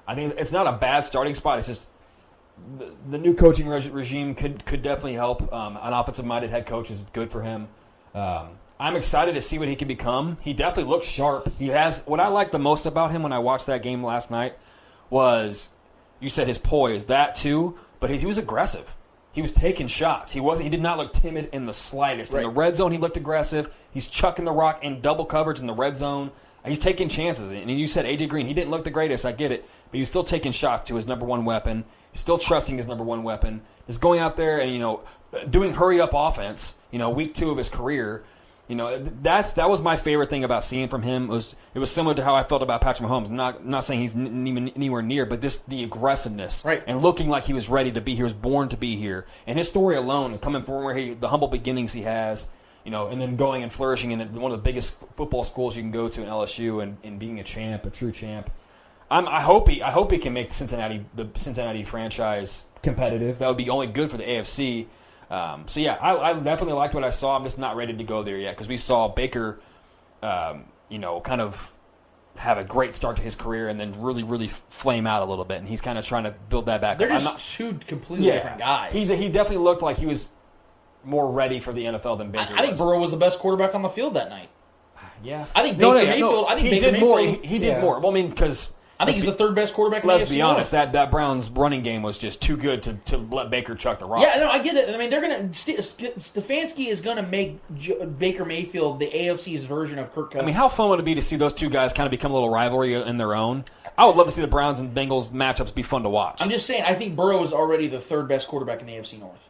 I 0.07 0.15
think 0.15 0.34
it's 0.38 0.51
not 0.51 0.67
a 0.67 0.74
bad 0.74 1.01
starting 1.01 1.34
spot. 1.34 1.59
It's 1.59 1.67
just 1.67 1.89
the, 2.78 2.93
the 3.09 3.18
new 3.18 3.34
coaching 3.34 3.68
reg- 3.68 3.93
regime 3.93 4.36
could 4.36 4.66
could 4.66 4.82
definitely 4.82 5.14
help. 5.14 5.51
Um, 5.53 5.78
an 5.82 5.93
offensive 5.93 6.26
minded 6.26 6.49
head 6.49 6.66
coach 6.66 6.91
is 6.91 7.03
good 7.14 7.32
for 7.32 7.41
him. 7.41 7.68
Um, 8.14 8.49
I'm 8.80 8.95
excited 8.95 9.36
to 9.36 9.41
see 9.41 9.59
what 9.59 9.68
he 9.68 9.76
can 9.76 9.88
become. 9.88 10.38
He 10.41 10.53
definitely 10.53 10.89
looks 10.89 11.05
sharp. 11.05 11.51
He 11.59 11.68
has 11.68 12.01
what 12.05 12.20
I 12.20 12.28
like 12.28 12.51
the 12.51 12.59
most 12.59 12.86
about 12.86 13.12
him 13.12 13.24
when 13.24 13.34
I 13.34 13.39
watched 13.39 13.68
that 13.68 13.84
game 13.84 14.03
last 14.03 14.32
night 14.32 14.57
was 15.09 15.70
you 16.20 16.30
said 16.30 16.47
his 16.47 16.57
poise 16.57 17.05
that 17.05 17.36
too, 17.36 17.78
but 17.99 18.09
he, 18.09 18.18
he 18.18 18.26
was 18.26 18.38
aggressive. 18.38 18.95
He 19.34 19.41
was 19.41 19.51
taking 19.53 19.88
shots. 19.88 20.32
He 20.34 20.39
wasn't. 20.39 20.66
He 20.66 20.70
did 20.70 20.82
not 20.82 20.97
look 20.97 21.14
timid 21.14 21.49
in 21.53 21.66
the 21.66 21.74
slightest. 21.74 22.34
In 22.34 22.41
the 22.41 22.49
red 22.49 22.76
zone, 22.76 22.91
he 22.91 22.97
looked 22.97 23.16
aggressive. 23.16 23.74
He's 23.91 24.07
chucking 24.07 24.43
the 24.43 24.51
rock 24.51 24.84
in 24.84 24.99
double 24.99 25.26
coverage 25.26 25.59
in 25.59 25.68
the 25.68 25.74
red 25.74 25.95
zone. 25.95 26.32
He's 26.66 26.80
taking 26.80 27.09
chances. 27.09 27.51
And 27.51 27.70
you 27.72 27.88
said 27.88 28.05
AJ 28.05 28.30
Green. 28.30 28.45
He 28.45 28.53
didn't 28.53 28.70
look 28.72 28.84
the 28.84 28.91
greatest. 28.91 29.26
I 29.26 29.32
get 29.32 29.51
it, 29.51 29.64
but 29.64 29.93
he 29.95 29.99
was 29.99 30.09
still 30.09 30.24
taking 30.24 30.51
shots 30.51 30.89
to 30.89 30.95
his 30.95 31.07
number 31.07 31.26
one 31.26 31.43
weapon. 31.45 31.86
He's 32.12 32.22
still 32.22 32.38
trusting 32.38 32.78
his 32.78 32.88
number 32.88 33.03
one 33.03 33.24
weapon. 33.24 33.62
Just 33.88 34.01
going 34.01 34.20
out 34.20 34.38
there 34.38 34.59
and 34.59 34.72
you 34.72 34.80
know 34.80 35.01
doing 35.49 35.74
hurry 35.74 35.99
up 35.99 36.12
offense. 36.14 36.76
You 36.91 36.99
know, 36.99 37.09
week 37.09 37.34
two 37.34 37.49
of 37.51 37.57
his 37.57 37.70
career. 37.70 38.24
You 38.68 38.76
know, 38.76 38.99
that's 38.99 39.53
that 39.53 39.70
was 39.70 39.82
my 39.82 39.97
favorite 39.97 40.30
thing 40.30 40.43
about 40.43 40.64
seeing 40.64 40.88
from 40.88 41.01
him. 41.01 41.26
It 41.26 41.34
was 41.34 41.55
it 41.74 41.80
was 41.80 41.91
similar 41.91 42.16
to 42.16 42.24
how 42.24 42.36
I 42.36 42.43
felt 42.43 42.62
about 42.62 42.80
Patrick 42.80 43.09
Mahomes. 43.09 43.30
Not 43.30 43.66
not 43.66 43.84
saying 43.84 43.99
he's 43.99 44.16
n- 44.16 44.47
even 44.47 44.70
anywhere 44.70 45.01
near, 45.01 45.26
but 45.26 45.41
just 45.41 45.68
the 45.68 45.84
aggressiveness, 45.84 46.64
Right. 46.64 46.82
And 46.88 47.01
looking 47.01 47.28
like 47.28 47.43
he 47.45 47.53
was 47.53 47.68
ready 47.70 47.91
to 47.91 48.01
be. 48.01 48.16
He 48.16 48.24
was 48.24 48.34
born 48.34 48.70
to 48.70 48.78
be 48.78 48.95
here. 48.95 49.26
And 49.47 49.57
his 49.57 49.68
story 49.68 49.97
alone, 49.97 50.38
coming 50.38 50.64
from 50.64 50.84
where 50.84 50.95
he 50.95 51.14
the 51.16 51.28
humble 51.28 51.49
beginnings 51.49 51.91
he 51.91 52.03
has, 52.03 52.47
you 52.84 52.92
know, 52.92 53.08
and 53.08 53.22
then 53.22 53.36
going 53.36 53.64
and 53.64 53.72
flourishing 53.72 54.12
in 54.12 54.20
one 54.40 54.52
of 54.52 54.58
the 54.58 54.64
biggest 54.64 54.96
f- 55.02 55.08
football 55.16 55.44
schools 55.44 55.76
you 55.76 55.84
can 55.84 55.92
go 55.92 56.08
to 56.08 56.22
in 56.22 56.28
LSU, 56.28 56.82
and, 56.84 56.98
and 57.04 57.20
being 57.20 57.40
a 57.40 57.44
champ, 57.44 57.86
a 57.86 57.90
true 57.90 58.12
champ. 58.12 58.50
I'm, 59.10 59.28
I 59.28 59.42
hope 59.42 59.68
he 59.68 59.82
I 59.82 59.92
hope 59.92 60.12
he 60.12 60.18
can 60.18 60.34
make 60.34 60.54
Cincinnati 60.54 61.06
the 61.16 61.28
Cincinnati 61.36 61.84
franchise 61.84 62.66
competitive. 62.82 63.40
That 63.40 63.48
would 63.48 63.58
be 63.58 63.70
only 63.70 63.88
good 63.88 64.10
for 64.10 64.18
the 64.18 64.24
AFC. 64.24 64.88
Um, 65.30 65.68
so 65.68 65.80
yeah, 65.80 65.96
I, 65.96 66.32
I 66.32 66.34
definitely 66.34 66.74
liked 66.74 66.94
what 66.94 67.04
I 67.04 67.10
saw. 67.10 67.36
I'm 67.36 67.44
just 67.44 67.58
not 67.58 67.76
ready 67.76 67.94
to 67.94 68.04
go 68.04 68.24
there 68.24 68.38
yet 68.38 68.56
because 68.56 68.68
we 68.68 68.78
saw 68.78 69.08
Baker, 69.10 69.60
um, 70.24 70.66
you 70.90 70.98
know, 71.00 71.20
kind 71.22 71.40
of 71.42 71.74
have 72.38 72.58
a 72.58 72.64
great 72.64 72.96
start 72.96 73.18
to 73.18 73.22
his 73.22 73.36
career 73.36 73.68
and 73.68 73.78
then 73.80 73.94
really, 74.02 74.24
really 74.24 74.48
flame 74.70 75.06
out 75.06 75.22
a 75.22 75.26
little 75.26 75.44
bit, 75.46 75.58
and 75.60 75.68
he's 75.68 75.82
kind 75.82 75.98
of 76.00 76.06
trying 76.06 76.24
to 76.24 76.32
build 76.50 76.66
that 76.68 76.80
back. 76.82 76.98
They're 76.98 77.08
up. 77.08 77.14
I'm 77.16 77.20
just 77.20 77.60
not- 77.60 77.68
two 77.72 77.80
completely 77.86 78.26
different 78.36 78.60
guys. 78.60 78.94
He 78.94 79.06
he 79.16 79.28
definitely 79.30 79.64
looked 79.64 79.82
like 79.82 79.98
he 79.98 80.06
was 80.06 80.28
more 81.04 81.32
ready 81.32 81.60
for 81.60 81.74
the 81.74 81.86
NFL 81.86 82.18
than 82.18 82.32
Baker. 82.32 82.54
I, 82.54 82.58
I 82.58 82.62
think 82.62 82.72
was. 82.72 82.80
Burrow 82.82 82.99
was 82.99 83.12
the 83.12 83.18
best 83.18 83.39
quarterback 83.39 83.76
on 83.76 83.82
the 83.82 83.89
field 83.89 84.14
that 84.16 84.30
night. 84.30 84.49
Yeah, 85.24 85.45
I 85.54 85.62
think 85.62 85.78
Baker 85.78 85.88
no, 85.93 85.99
no, 85.99 86.06
Mayfield. 86.06 86.45
I 86.49 86.56
think 86.56 86.68
he 86.68 86.80
Baker 86.80 86.91
did 86.91 86.99
more. 86.99 87.20
He, 87.20 87.36
he 87.43 87.60
did 87.60 87.68
Yeah. 87.68 87.82
more. 87.82 87.99
Well, 87.99 88.10
I 88.10 88.14
mean, 88.16 88.30
because 88.30 88.72
I 88.99 89.06
think 89.06 89.18
he's 89.18 89.26
the 89.26 89.32
third 89.32 89.54
best 89.54 89.76
quarterback. 89.76 90.04
Let's 90.04 90.24
the 90.24 90.32
be 90.36 90.41
honest. 90.41 90.72
North. 90.74 90.86
That 90.86 90.93
that 90.93 91.12
Browns 91.12 91.47
running 91.49 91.84
game 91.84 92.02
was 92.02 92.18
just 92.18 92.41
too 92.41 92.58
good 92.58 92.82
to, 92.84 92.93
to 93.06 93.18
let 93.18 93.52
Baker 93.52 93.76
chuck 93.76 93.99
the 93.99 94.06
rock. 94.08 94.24
Yeah, 94.24 94.39
no, 94.39 94.49
I 94.49 94.58
get 94.60 94.76
it. 94.76 94.93
I 94.93 94.97
mean, 94.97 95.12
they're 95.12 95.22
gonna 95.22 95.54
St- 95.54 95.84
St- 95.84 96.18
Stefanski 96.18 96.88
is 96.88 97.02
gonna 97.02 97.22
make 97.22 97.60
J- 97.78 98.04
Baker 98.06 98.45
Mayfield 98.45 98.97
the 98.99 99.12
AFC's 99.12 99.66
version 99.66 99.99
of 99.99 100.12
Kirk 100.12 100.32
Cousins. 100.32 100.41
I 100.41 100.45
mean, 100.47 100.56
how 100.56 100.68
fun 100.68 100.89
would 100.89 100.99
it 100.99 101.06
be 101.06 101.14
to 101.14 101.22
see 101.22 101.36
those 101.36 101.54
two 101.54 101.70
guys 101.70 101.93
kind 101.93 102.08
of 102.08 102.12
become 102.12 102.32
a 102.32 102.34
little 102.34 102.49
rivalry 102.49 102.95
in 102.95 103.18
their 103.18 103.36
own? 103.36 103.66
I 103.97 104.06
would 104.08 104.16
love 104.16 104.26
to 104.26 104.32
see 104.32 104.41
the 104.41 104.47
Browns 104.47 104.80
and 104.80 104.95
Bengals 104.95 105.30
matchups 105.30 105.76
be 105.76 105.84
fun 105.84 106.02
to 106.02 106.10
watch. 106.10 106.41
I'm 106.41 106.49
just 106.49 106.66
saying. 106.66 106.84
I 106.84 106.95
think 106.95 107.16
Burrow 107.16 107.43
is 107.43 107.54
already 107.54 107.88
the 107.88 107.99
third 107.99 108.28
best 108.28 108.47
quarterback 108.47 108.82
in 108.82 108.88
the 108.88 108.93
AFC 108.93 109.20
North. 109.20 109.49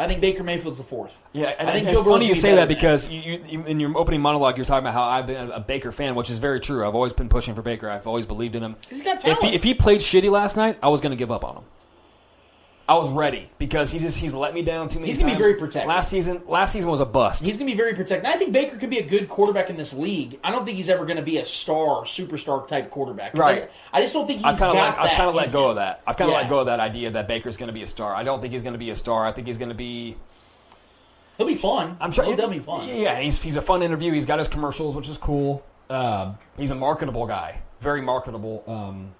I 0.00 0.08
think 0.08 0.22
Baker 0.22 0.42
Mayfield's 0.42 0.78
the 0.78 0.84
fourth. 0.84 1.20
Yeah, 1.32 1.54
and 1.58 1.68
I 1.68 1.72
think 1.74 1.84
it's 1.84 1.92
Joe 1.92 2.02
Burrow's 2.02 2.14
funny 2.14 2.28
you 2.28 2.32
be 2.34 2.40
say 2.40 2.54
that 2.54 2.68
because 2.68 3.08
you, 3.08 3.20
you, 3.20 3.44
you, 3.46 3.64
in 3.64 3.78
your 3.78 3.96
opening 3.98 4.22
monologue, 4.22 4.56
you're 4.56 4.64
talking 4.64 4.84
about 4.84 4.94
how 4.94 5.02
I've 5.02 5.26
been 5.26 5.50
a 5.50 5.60
Baker 5.60 5.92
fan, 5.92 6.14
which 6.14 6.30
is 6.30 6.38
very 6.38 6.58
true. 6.58 6.88
I've 6.88 6.94
always 6.94 7.12
been 7.12 7.28
pushing 7.28 7.54
for 7.54 7.60
Baker. 7.60 7.90
I've 7.90 8.06
always 8.06 8.24
believed 8.24 8.56
in 8.56 8.62
him. 8.62 8.76
He's 8.88 9.02
got 9.02 9.16
If 9.16 9.22
talent. 9.22 9.44
he, 9.44 9.54
if 9.54 9.62
he 9.62 9.74
played 9.74 10.00
shitty 10.00 10.30
last 10.30 10.56
night, 10.56 10.78
I 10.82 10.88
was 10.88 11.02
going 11.02 11.10
to 11.10 11.16
give 11.16 11.30
up 11.30 11.44
on 11.44 11.56
him. 11.58 11.64
I 12.90 12.94
was 12.94 13.08
ready 13.08 13.48
because 13.56 13.92
he 13.92 14.00
just 14.00 14.18
he's 14.18 14.34
let 14.34 14.52
me 14.52 14.62
down 14.62 14.88
too 14.88 14.98
many 14.98 15.12
He's 15.12 15.18
gonna 15.18 15.30
be 15.32 15.38
very 15.40 15.54
protective. 15.54 15.86
Last 15.88 16.10
season, 16.10 16.42
last 16.48 16.72
season 16.72 16.90
was 16.90 16.98
a 16.98 17.06
bust. 17.06 17.40
He's 17.40 17.56
going 17.56 17.68
to 17.68 17.72
be 17.72 17.76
very 17.76 17.94
protected. 17.94 18.24
And 18.24 18.34
I 18.34 18.36
think 18.36 18.52
Baker 18.52 18.76
could 18.78 18.90
be 18.90 18.98
a 18.98 19.06
good 19.06 19.28
quarterback 19.28 19.70
in 19.70 19.76
this 19.76 19.94
league. 19.94 20.40
I 20.42 20.50
don't 20.50 20.64
think 20.64 20.76
he's 20.76 20.88
ever 20.88 21.04
going 21.04 21.16
to 21.18 21.22
be 21.22 21.38
a 21.38 21.44
star, 21.46 22.02
superstar 22.02 22.66
type 22.66 22.90
quarterback. 22.90 23.38
Right. 23.38 23.70
I, 23.92 23.98
I 23.98 24.02
just 24.02 24.12
don't 24.12 24.26
think 24.26 24.38
he's 24.38 24.44
I've 24.46 24.58
kind 24.58 24.70
of 24.70 24.74
got 24.74 24.98
let, 24.98 25.08
I've 25.12 25.16
kind 25.16 25.28
of 25.28 25.36
let 25.36 25.52
go 25.52 25.66
him. 25.66 25.70
of 25.70 25.76
that. 25.76 26.02
I've 26.04 26.16
kind 26.16 26.30
of 26.30 26.34
Yeah. 26.34 26.40
let 26.40 26.50
go 26.50 26.58
of 26.58 26.66
that 26.66 26.80
idea 26.80 27.12
that 27.12 27.28
Baker's 27.28 27.56
going 27.56 27.68
to 27.68 27.72
be 27.72 27.84
a 27.84 27.86
star. 27.86 28.12
I 28.12 28.24
don't 28.24 28.40
think 28.40 28.52
he's 28.52 28.62
going 28.62 28.72
to 28.72 28.78
be 28.78 28.90
a 28.90 28.96
star. 28.96 29.24
I 29.24 29.30
think 29.30 29.46
he's 29.46 29.58
going 29.58 29.68
to 29.68 29.74
be. 29.76 30.16
He'll 31.38 31.46
be 31.46 31.54
fun. 31.54 31.96
I'm 32.00 32.10
sure 32.10 32.24
He'll 32.24 32.34
definitely 32.34 32.58
be 32.58 32.64
fun. 32.64 32.88
Yeah, 32.88 33.20
he's 33.20 33.40
he's 33.40 33.56
a 33.56 33.62
fun 33.62 33.84
interview. 33.84 34.12
He's 34.12 34.26
got 34.26 34.40
his 34.40 34.48
commercials, 34.48 34.96
which 34.96 35.08
is 35.08 35.16
cool. 35.16 35.64
Um, 35.88 36.38
he's 36.58 36.72
a 36.72 36.74
marketable 36.74 37.26
guy, 37.28 37.62
very 37.80 38.02
marketable. 38.02 38.64
Um, 38.66 39.14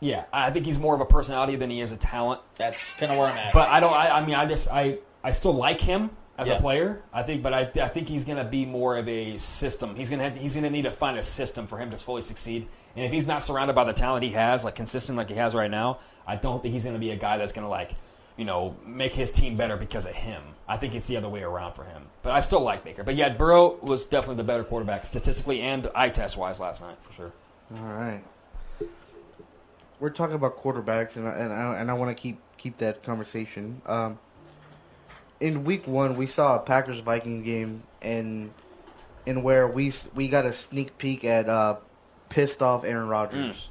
yeah, 0.00 0.24
I 0.32 0.50
think 0.50 0.66
he's 0.66 0.78
more 0.78 0.94
of 0.94 1.00
a 1.00 1.06
personality 1.06 1.56
than 1.56 1.70
he 1.70 1.80
is 1.80 1.92
a 1.92 1.96
talent. 1.96 2.40
That's 2.56 2.92
kind 2.94 3.12
of 3.12 3.18
where 3.18 3.28
I'm 3.28 3.36
at. 3.38 3.52
But 3.52 3.68
I 3.68 3.80
don't. 3.80 3.92
I, 3.92 4.18
I 4.18 4.26
mean, 4.26 4.34
I 4.34 4.46
just 4.46 4.70
I 4.70 4.98
I 5.24 5.30
still 5.30 5.54
like 5.54 5.80
him 5.80 6.10
as 6.38 6.48
Yeah. 6.48 6.56
a 6.56 6.60
player. 6.60 7.02
I 7.14 7.22
think, 7.22 7.42
but 7.42 7.54
I, 7.54 7.60
I 7.82 7.88
think 7.88 8.08
he's 8.08 8.24
going 8.26 8.36
to 8.38 8.44
be 8.44 8.66
more 8.66 8.96
of 8.98 9.08
a 9.08 9.38
system. 9.38 9.96
He's 9.96 10.10
going 10.10 10.20
to 10.20 10.38
he's 10.38 10.54
going 10.54 10.64
to 10.64 10.70
need 10.70 10.82
to 10.82 10.92
find 10.92 11.16
a 11.18 11.22
system 11.22 11.66
for 11.66 11.78
him 11.78 11.90
to 11.92 11.96
fully 11.98 12.22
succeed. 12.22 12.68
And 12.94 13.04
if 13.04 13.12
he's 13.12 13.26
not 13.26 13.42
surrounded 13.42 13.74
by 13.74 13.84
the 13.84 13.92
talent 13.94 14.22
he 14.24 14.30
has, 14.32 14.64
like 14.64 14.74
consistent 14.74 15.16
like 15.16 15.30
he 15.30 15.36
has 15.36 15.54
right 15.54 15.70
now, 15.70 16.00
I 16.26 16.36
don't 16.36 16.62
think 16.62 16.74
he's 16.74 16.84
going 16.84 16.94
to 16.96 17.00
be 17.00 17.10
a 17.10 17.16
guy 17.16 17.38
that's 17.38 17.52
going 17.52 17.64
to 17.64 17.70
like 17.70 17.92
you 18.36 18.44
know 18.44 18.76
make 18.84 19.14
his 19.14 19.32
team 19.32 19.56
better 19.56 19.76
because 19.78 20.04
of 20.04 20.12
him. 20.12 20.42
I 20.68 20.76
think 20.76 20.94
it's 20.94 21.06
the 21.06 21.16
other 21.16 21.28
way 21.28 21.42
around 21.42 21.72
for 21.72 21.84
him. 21.84 22.02
But 22.22 22.32
I 22.32 22.40
still 22.40 22.60
like 22.60 22.84
Baker. 22.84 23.02
But 23.02 23.14
yeah, 23.16 23.30
Burrow 23.30 23.76
was 23.80 24.04
definitely 24.04 24.36
the 24.42 24.44
better 24.44 24.64
quarterback 24.64 25.06
statistically 25.06 25.60
and 25.62 25.88
eye 25.94 26.10
test 26.10 26.36
wise 26.36 26.60
last 26.60 26.82
night 26.82 26.96
for 27.00 27.12
sure. 27.12 27.32
All 27.74 27.82
right. 27.82 28.22
We're 29.98 30.10
talking 30.10 30.34
about 30.34 30.62
quarterbacks, 30.62 31.16
and 31.16 31.26
I, 31.26 31.32
and 31.32 31.52
I, 31.52 31.78
and 31.78 31.90
I 31.90 31.94
want 31.94 32.16
to 32.16 32.20
keep 32.20 32.38
keep 32.58 32.78
that 32.78 33.02
conversation. 33.02 33.80
Um, 33.86 34.18
in 35.40 35.64
week 35.64 35.86
one, 35.86 36.16
we 36.16 36.26
saw 36.26 36.56
a 36.56 36.58
Packers 36.58 37.00
Viking 37.00 37.42
game, 37.42 37.82
and 38.02 38.52
in 39.24 39.42
where 39.42 39.66
we 39.66 39.92
we 40.14 40.28
got 40.28 40.44
a 40.46 40.52
sneak 40.52 40.98
peek 40.98 41.24
at 41.24 41.48
uh, 41.48 41.76
pissed 42.28 42.62
off 42.62 42.84
Aaron 42.84 43.08
Rodgers. 43.08 43.68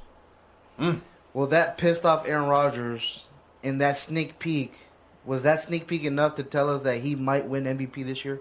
Mm. 0.78 1.00
Well, 1.32 1.46
that 1.48 1.78
pissed 1.78 2.04
off 2.04 2.28
Aaron 2.28 2.48
Rodgers 2.48 3.24
in 3.62 3.78
that 3.78 3.96
sneak 3.96 4.38
peek 4.38 4.74
was 5.26 5.42
that 5.42 5.60
sneak 5.60 5.86
peek 5.86 6.04
enough 6.04 6.36
to 6.36 6.42
tell 6.42 6.70
us 6.70 6.82
that 6.82 7.00
he 7.02 7.14
might 7.14 7.46
win 7.46 7.64
MVP 7.64 8.06
this 8.06 8.24
year? 8.24 8.40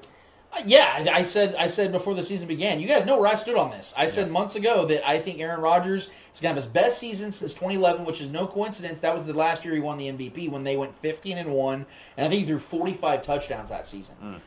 Yeah, 0.66 1.03
I 1.14 1.20
I 1.20 1.24
said 1.24 1.56
I 1.56 1.68
said 1.68 1.91
before 1.91 2.16
the 2.16 2.24
season 2.24 2.47
began. 2.47 2.80
You 2.80 2.88
guys 2.88 3.06
know 3.06 3.18
where 3.20 3.28
I 3.30 3.36
stood 3.36 3.58
on 3.58 3.72
this. 3.72 3.93
I 3.97 4.06
said 4.08 4.32
months 4.32 4.56
ago 4.56 4.86
that 4.86 5.08
I 5.08 5.20
think 5.20 5.39
Aaron 5.39 5.60
Rodgers 5.62 6.03
is 6.34 6.41
going 6.41 6.41
to 6.41 6.47
have 6.49 6.56
his 6.56 6.68
best 6.68 6.97
season 6.99 7.32
since 7.32 7.53
2011, 7.53 8.06
which 8.06 8.22
is 8.22 8.30
no 8.30 8.47
coincidence. 8.47 8.99
That 9.01 9.14
was 9.14 9.26
the 9.26 9.34
last 9.34 9.66
year 9.66 9.74
he 9.74 9.82
won 9.82 9.97
the 9.97 10.08
MVP 10.08 10.49
when 10.49 10.64
they 10.64 10.78
went 10.78 10.97
15 10.97 11.38
and 11.38 11.51
one, 11.51 11.86
and 12.18 12.26
I 12.26 12.30
think 12.30 12.41
he 12.41 12.45
threw 12.47 12.60
45 12.60 13.22
touchdowns 13.22 13.70
that 13.70 13.86
season. 13.88 14.16
Um, 14.22 14.41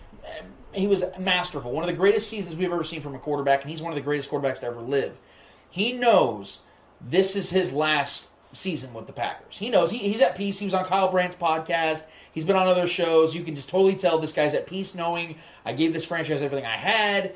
He 0.72 0.86
was 0.86 1.04
masterful. 1.18 1.72
One 1.72 1.84
of 1.84 1.88
the 1.88 1.96
greatest 1.96 2.28
seasons 2.28 2.56
we've 2.56 2.72
ever 2.72 2.84
seen 2.84 3.00
from 3.02 3.14
a 3.14 3.18
quarterback, 3.18 3.62
and 3.62 3.70
he's 3.70 3.82
one 3.82 3.92
of 3.92 3.96
the 3.96 4.02
greatest 4.02 4.30
quarterbacks 4.30 4.60
to 4.60 4.66
ever 4.66 4.80
live. 4.80 5.16
He 5.70 5.92
knows 5.92 6.60
this 7.00 7.36
is 7.36 7.50
his 7.50 7.72
last 7.72 8.27
season 8.52 8.94
with 8.94 9.06
the 9.06 9.12
Packers. 9.12 9.56
He 9.56 9.70
knows 9.70 9.90
he, 9.90 9.98
he's 9.98 10.20
at 10.20 10.36
peace. 10.36 10.58
He 10.58 10.64
was 10.64 10.74
on 10.74 10.84
Kyle 10.84 11.10
Brandt's 11.10 11.36
podcast. 11.36 12.04
He's 12.32 12.44
been 12.44 12.56
on 12.56 12.66
other 12.66 12.86
shows. 12.86 13.34
You 13.34 13.42
can 13.44 13.54
just 13.54 13.68
totally 13.68 13.96
tell 13.96 14.18
this 14.18 14.32
guy's 14.32 14.54
at 14.54 14.66
peace 14.66 14.94
knowing 14.94 15.36
I 15.64 15.72
gave 15.72 15.92
this 15.92 16.04
franchise 16.04 16.42
everything 16.42 16.66
I 16.66 16.76
had. 16.76 17.34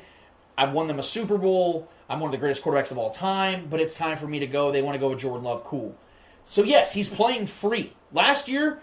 I've 0.57 0.71
won 0.71 0.87
them 0.87 0.99
a 0.99 1.03
Super 1.03 1.37
Bowl. 1.37 1.89
I'm 2.09 2.19
one 2.19 2.29
of 2.29 2.31
the 2.31 2.37
greatest 2.37 2.63
quarterbacks 2.63 2.91
of 2.91 2.97
all 2.97 3.09
time, 3.09 3.67
but 3.69 3.79
it's 3.79 3.95
time 3.95 4.17
for 4.17 4.27
me 4.27 4.39
to 4.39 4.47
go. 4.47 4.71
They 4.71 4.81
want 4.81 4.95
to 4.95 4.99
go 4.99 5.09
with 5.09 5.19
Jordan 5.19 5.43
Love. 5.43 5.63
Cool. 5.63 5.95
So, 6.45 6.63
yes, 6.63 6.93
he's 6.93 7.09
playing 7.09 7.47
free. 7.47 7.93
Last 8.11 8.47
year, 8.47 8.81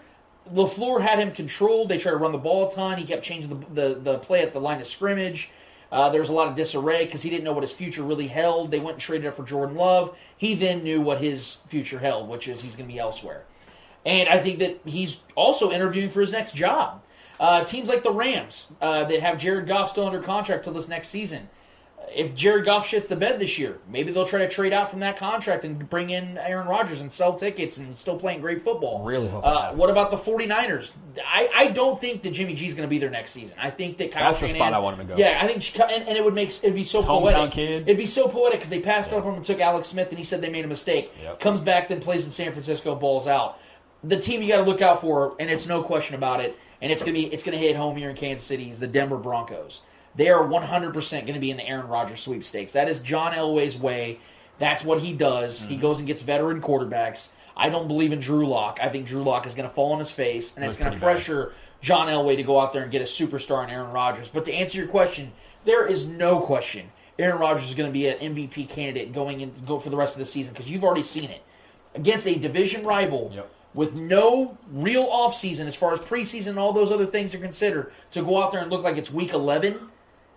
LaFleur 0.51 1.01
had 1.01 1.19
him 1.19 1.31
controlled. 1.31 1.89
They 1.89 1.97
tried 1.97 2.11
to 2.11 2.17
run 2.17 2.31
the 2.31 2.37
ball 2.37 2.67
a 2.67 2.71
ton. 2.71 2.97
He 2.97 3.05
kept 3.05 3.23
changing 3.23 3.65
the, 3.73 3.81
the, 3.81 3.95
the 3.95 4.19
play 4.19 4.41
at 4.41 4.53
the 4.53 4.59
line 4.59 4.81
of 4.81 4.87
scrimmage. 4.87 5.51
Uh, 5.91 6.09
there 6.09 6.21
was 6.21 6.29
a 6.29 6.33
lot 6.33 6.47
of 6.47 6.55
disarray 6.55 7.05
because 7.05 7.21
he 7.21 7.29
didn't 7.29 7.43
know 7.43 7.53
what 7.53 7.63
his 7.63 7.71
future 7.71 8.03
really 8.03 8.27
held. 8.27 8.71
They 8.71 8.79
went 8.79 8.93
and 8.93 9.01
traded 9.01 9.27
it 9.27 9.35
for 9.35 9.43
Jordan 9.43 9.75
Love. 9.75 10.15
He 10.37 10.55
then 10.55 10.83
knew 10.83 11.01
what 11.01 11.19
his 11.19 11.57
future 11.67 11.99
held, 11.99 12.29
which 12.29 12.47
is 12.47 12.61
he's 12.61 12.75
going 12.75 12.87
to 12.87 12.93
be 12.93 12.99
elsewhere. 12.99 13.43
And 14.05 14.29
I 14.29 14.39
think 14.39 14.59
that 14.59 14.79
he's 14.85 15.19
also 15.35 15.71
interviewing 15.71 16.09
for 16.09 16.21
his 16.21 16.31
next 16.31 16.55
job. 16.55 17.01
Uh, 17.39 17.63
teams 17.63 17.89
like 17.89 18.03
the 18.03 18.11
Rams 18.11 18.67
uh, 18.81 19.03
that 19.05 19.19
have 19.19 19.37
Jared 19.37 19.67
Goff 19.67 19.89
still 19.89 20.05
under 20.05 20.21
contract 20.21 20.63
till 20.63 20.73
this 20.73 20.87
next 20.87 21.09
season. 21.09 21.49
If 22.13 22.35
Jared 22.35 22.65
Goff 22.65 22.87
shits 22.89 23.07
the 23.07 23.15
bed 23.15 23.39
this 23.39 23.57
year, 23.57 23.79
maybe 23.89 24.11
they'll 24.11 24.25
try 24.27 24.39
to 24.39 24.49
trade 24.49 24.73
out 24.73 24.89
from 24.89 24.99
that 24.99 25.17
contract 25.17 25.63
and 25.63 25.89
bring 25.89 26.09
in 26.09 26.37
Aaron 26.37 26.67
Rodgers 26.67 26.99
and 27.01 27.11
sell 27.11 27.35
tickets 27.35 27.77
and 27.77 27.97
still 27.97 28.17
playing 28.17 28.41
great 28.41 28.61
football. 28.61 29.03
Really 29.03 29.27
hope 29.29 29.45
Uh, 29.45 29.71
what 29.73 29.89
about 29.89 30.11
the 30.11 30.17
49ers? 30.17 30.91
I, 31.25 31.49
I 31.55 31.67
don't 31.67 31.99
think 32.01 32.21
that 32.23 32.31
Jimmy 32.31 32.53
G 32.53 32.67
is 32.67 32.73
going 32.73 32.87
to 32.87 32.89
be 32.89 32.97
there 32.97 33.09
next 33.09 33.31
season. 33.31 33.55
I 33.59 33.69
think 33.69 33.97
that 33.97 34.11
Kyle 34.11 34.25
That's 34.25 34.39
the 34.39 34.47
spot 34.47 34.73
I 34.73 34.79
want 34.79 34.99
him 34.99 35.07
to 35.07 35.13
go. 35.13 35.19
Yeah, 35.19 35.39
I 35.41 35.47
think, 35.47 35.79
and, 35.79 36.07
and 36.07 36.17
it 36.17 36.23
would 36.23 36.33
make 36.33 36.49
it'd 36.49 36.75
be 36.75 36.83
so 36.83 36.97
His 36.99 37.05
hometown 37.05 37.31
poetic. 37.33 37.51
kid. 37.53 37.81
It'd 37.83 37.97
be 37.97 38.05
so 38.05 38.27
poetic 38.27 38.59
because 38.59 38.69
they 38.69 38.81
passed 38.81 39.11
up 39.13 39.23
on 39.23 39.29
him 39.31 39.35
and 39.35 39.45
took 39.45 39.59
Alex 39.61 39.87
Smith, 39.87 40.09
and 40.09 40.17
he 40.17 40.23
said 40.23 40.41
they 40.41 40.49
made 40.49 40.65
a 40.65 40.69
mistake. 40.69 41.13
Yep. 41.21 41.39
Comes 41.39 41.61
back, 41.61 41.87
then 41.87 42.01
plays 42.01 42.25
in 42.25 42.31
San 42.31 42.51
Francisco, 42.51 42.95
balls 42.95 43.27
out. 43.27 43.57
The 44.03 44.17
team 44.17 44.41
you 44.41 44.47
got 44.47 44.57
to 44.57 44.63
look 44.63 44.81
out 44.81 44.99
for, 45.01 45.35
and 45.39 45.49
it's 45.49 45.67
no 45.67 45.83
question 45.83 46.15
about 46.15 46.39
it, 46.41 46.57
and 46.81 46.91
it's 46.91 47.01
gonna 47.03 47.13
be 47.13 47.25
it's 47.31 47.43
gonna 47.43 47.57
hit 47.57 47.75
home 47.75 47.95
here 47.95 48.09
in 48.09 48.15
Kansas 48.15 48.45
City 48.45 48.69
is 48.69 48.79
the 48.79 48.87
Denver 48.87 49.17
Broncos. 49.17 49.81
They 50.15 50.29
are 50.29 50.43
100% 50.43 51.11
going 51.11 51.33
to 51.33 51.39
be 51.39 51.51
in 51.51 51.57
the 51.57 51.67
Aaron 51.67 51.87
Rodgers 51.87 52.19
sweepstakes. 52.21 52.73
That 52.73 52.89
is 52.89 52.99
John 52.99 53.33
Elway's 53.33 53.77
way. 53.77 54.19
That's 54.59 54.83
what 54.83 55.01
he 55.01 55.13
does. 55.13 55.61
He 55.61 55.73
mm-hmm. 55.73 55.81
goes 55.81 55.99
and 55.99 56.07
gets 56.07 56.21
veteran 56.21 56.61
quarterbacks. 56.61 57.29
I 57.55 57.69
don't 57.69 57.87
believe 57.87 58.11
in 58.11 58.19
Drew 58.19 58.47
Lock. 58.47 58.79
I 58.81 58.89
think 58.89 59.07
Drew 59.07 59.23
Lock 59.23 59.45
is 59.45 59.53
going 59.53 59.67
to 59.67 59.73
fall 59.73 59.93
on 59.93 59.99
his 59.99 60.11
face, 60.11 60.53
and 60.55 60.65
it's 60.65 60.77
going 60.77 60.91
to 60.91 60.97
pretty 60.97 61.15
bad. 61.15 61.23
pressure 61.23 61.53
John 61.81 62.07
Elway 62.07 62.35
to 62.35 62.43
go 62.43 62.59
out 62.59 62.73
there 62.73 62.83
and 62.83 62.91
get 62.91 63.01
a 63.01 63.05
superstar 63.05 63.63
in 63.63 63.69
Aaron 63.69 63.91
Rodgers. 63.91 64.29
But 64.29 64.45
to 64.45 64.53
answer 64.53 64.77
your 64.77 64.87
question, 64.87 65.31
there 65.65 65.85
is 65.85 66.07
no 66.07 66.39
question 66.39 66.91
Aaron 67.19 67.39
Rodgers 67.39 67.69
is 67.69 67.75
going 67.75 67.89
to 67.89 67.93
be 67.93 68.07
an 68.07 68.35
MVP 68.35 68.69
candidate 68.69 69.13
going 69.13 69.41
in 69.41 69.53
go 69.65 69.79
for 69.79 69.89
the 69.89 69.97
rest 69.97 70.15
of 70.15 70.19
the 70.19 70.25
season 70.25 70.53
because 70.53 70.69
you've 70.69 70.83
already 70.83 71.03
seen 71.03 71.29
it 71.29 71.43
against 71.95 72.25
a 72.25 72.35
division 72.35 72.85
rival 72.85 73.31
Yep. 73.33 73.49
with 73.73 73.93
no 73.93 74.57
real 74.71 75.07
offseason 75.07 75.65
as 75.65 75.75
far 75.75 75.93
as 75.93 75.99
preseason 75.99 76.47
and 76.47 76.59
all 76.59 76.73
those 76.73 76.91
other 76.91 77.05
things 77.05 77.35
are 77.35 77.39
considered 77.39 77.91
to 78.11 78.21
go 78.21 78.41
out 78.41 78.51
there 78.51 78.61
and 78.61 78.71
look 78.71 78.83
like 78.83 78.97
it's 78.97 79.11
week 79.11 79.33
11 79.33 79.79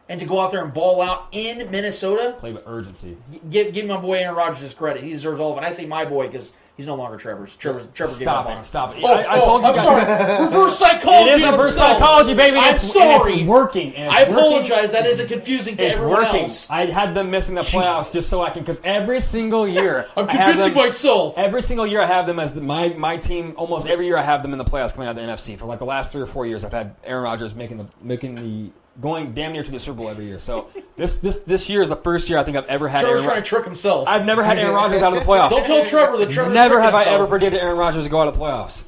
and 0.08 0.20
to 0.20 0.26
go 0.26 0.40
out 0.40 0.50
there 0.50 0.62
and 0.62 0.72
ball 0.74 1.00
out 1.00 1.28
in 1.32 1.70
Minnesota. 1.70 2.34
Play 2.38 2.52
with 2.52 2.64
urgency. 2.66 3.16
Give, 3.48 3.72
give 3.72 3.86
my 3.86 3.96
boy 3.96 4.18
Aaron 4.18 4.34
Rodgers 4.34 4.60
his 4.60 4.74
credit. 4.74 5.02
He 5.02 5.10
deserves 5.10 5.40
all 5.40 5.52
of 5.52 5.58
it. 5.62 5.66
I 5.66 5.72
say 5.72 5.86
my 5.86 6.04
boy 6.04 6.26
because 6.26 6.52
he's 6.76 6.86
no 6.86 6.94
longer 6.94 7.16
Trevor's. 7.16 7.56
Trevor, 7.56 7.86
Trevor 7.94 8.12
gave 8.12 8.18
Stop 8.22 8.44
up 8.44 8.50
it, 8.50 8.54
on 8.56 8.64
stop 8.64 8.94
it. 8.96 9.02
Oh, 9.02 9.06
I- 9.06 9.22
I 9.22 9.40
oh, 9.40 9.44
told 9.46 9.62
you 9.62 9.68
I'm 9.68 9.74
guys- 9.74 9.84
sorry. 9.84 10.44
Reverse 10.44 10.78
psychology. 10.78 11.30
It 11.30 11.40
is 11.40 11.44
reverse 11.46 11.76
psychology, 11.76 12.34
baby. 12.34 12.56
I'm 12.58 12.74
It's, 12.74 12.92
sorry. 12.92 13.34
it's 13.40 13.44
working. 13.48 13.94
It's 13.94 14.12
I 14.14 14.20
working. 14.24 14.34
apologize. 14.34 14.92
That 14.92 15.06
is 15.06 15.20
a 15.20 15.26
confusing 15.26 15.76
to 15.78 15.86
It's 15.86 15.96
everyone 15.96 16.24
working. 16.24 16.42
else. 16.42 16.68
I 16.68 16.84
had 16.86 17.14
them 17.14 17.30
missing 17.30 17.54
the 17.54 17.62
playoffs 17.62 18.12
just 18.12 18.28
so 18.28 18.42
I 18.42 18.50
can, 18.50 18.62
because 18.62 18.82
every 18.84 19.20
single 19.20 19.66
year 19.66 20.06
I'm 20.18 20.26
convincing 20.26 20.74
them- 20.74 20.74
myself. 20.74 21.38
Every 21.38 21.62
single 21.62 21.86
year 21.86 22.02
I 22.02 22.06
have 22.06 22.26
them 22.26 22.38
as 22.38 22.52
the, 22.52 22.60
my 22.60 22.88
my 22.90 23.16
team. 23.16 23.54
Almost 23.56 23.86
every 23.86 24.04
year 24.04 24.18
I 24.18 24.22
have 24.22 24.42
them 24.42 24.52
in 24.52 24.58
the 24.58 24.64
playoffs 24.66 24.92
coming 24.92 25.08
out 25.08 25.16
of 25.16 25.24
the 25.24 25.32
NFC. 25.32 25.58
For 25.58 25.64
like 25.64 25.78
the 25.78 25.86
last 25.86 26.12
three 26.12 26.20
or 26.20 26.26
four 26.26 26.44
years, 26.44 26.62
I've 26.62 26.72
had 26.72 26.94
Aaron 27.04 27.24
Rodgers 27.24 27.54
making 27.54 27.78
the 27.78 27.86
making 28.02 28.34
the 28.34 28.70
going 29.00 29.32
damn 29.32 29.52
near 29.52 29.62
to 29.62 29.70
the 29.70 29.78
Super 29.78 29.98
Bowl 29.98 30.08
every 30.08 30.26
year. 30.26 30.38
So 30.38 30.68
this 30.96 31.18
this 31.18 31.38
this 31.38 31.68
year 31.68 31.82
is 31.82 31.88
the 31.88 31.96
first 31.96 32.28
year 32.28 32.38
I 32.38 32.44
think 32.44 32.56
I've 32.56 32.66
ever 32.66 32.88
had 32.88 33.00
Trevor's 33.00 33.20
Aaron. 33.20 33.30
trying 33.30 33.42
to 33.42 33.48
trick 33.48 33.64
himself. 33.64 34.08
I've 34.08 34.24
never 34.24 34.42
had 34.42 34.58
Aaron 34.58 34.74
Rodgers 34.74 35.02
out 35.02 35.16
of 35.16 35.22
the 35.22 35.24
playoffs. 35.30 35.50
Don't 35.50 35.66
tell 35.66 35.84
Trevor 35.84 36.16
that 36.18 36.30
Trevor's 36.30 36.54
Never 36.54 36.80
have 36.80 36.94
I 36.94 37.04
ever 37.04 37.26
predicted 37.26 37.60
Aaron 37.60 37.76
Rodgers 37.78 38.04
to 38.04 38.10
go 38.10 38.20
out 38.20 38.28
of 38.28 38.34
the 38.34 38.40
playoffs. 38.40 38.84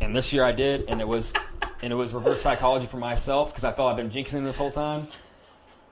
And 0.00 0.14
this 0.14 0.32
year 0.32 0.44
I 0.44 0.52
did, 0.52 0.88
and 0.88 1.00
it 1.00 1.08
was 1.08 1.32
and 1.82 1.92
it 1.92 1.96
was 1.96 2.14
reverse 2.14 2.42
psychology 2.42 2.86
for 2.86 2.96
myself 2.96 3.50
because 3.50 3.64
I 3.64 3.72
felt 3.72 3.90
I've 3.90 3.96
been 3.96 4.10
jinxing 4.10 4.44
this 4.44 4.56
whole 4.56 4.70
time. 4.70 5.08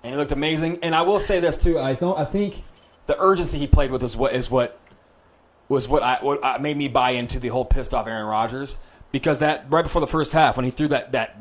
And 0.02 0.14
it 0.14 0.18
looked 0.18 0.32
amazing. 0.32 0.80
And 0.82 0.94
I 0.94 1.02
will 1.02 1.18
say 1.20 1.38
this 1.38 1.56
too. 1.56 1.78
I 1.78 1.94
don't. 1.94 2.18
I 2.18 2.24
think 2.24 2.62
the 3.06 3.16
urgency 3.18 3.58
he 3.58 3.66
played 3.66 3.90
with 3.90 4.02
is 4.02 4.16
what 4.16 4.34
is 4.34 4.50
what 4.50 4.78
was 5.68 5.88
what 5.88 6.02
I 6.02 6.18
what 6.20 6.44
I 6.44 6.58
made 6.58 6.76
me 6.76 6.88
buy 6.88 7.12
into 7.12 7.38
the 7.38 7.48
whole 7.48 7.64
pissed 7.64 7.94
off 7.94 8.06
Aaron 8.06 8.26
Rodgers 8.26 8.76
because 9.12 9.38
that 9.38 9.66
right 9.70 9.82
before 9.82 10.00
the 10.00 10.06
first 10.06 10.32
half 10.32 10.56
when 10.56 10.64
he 10.64 10.70
threw 10.70 10.88
that 10.88 11.12
that 11.12 11.38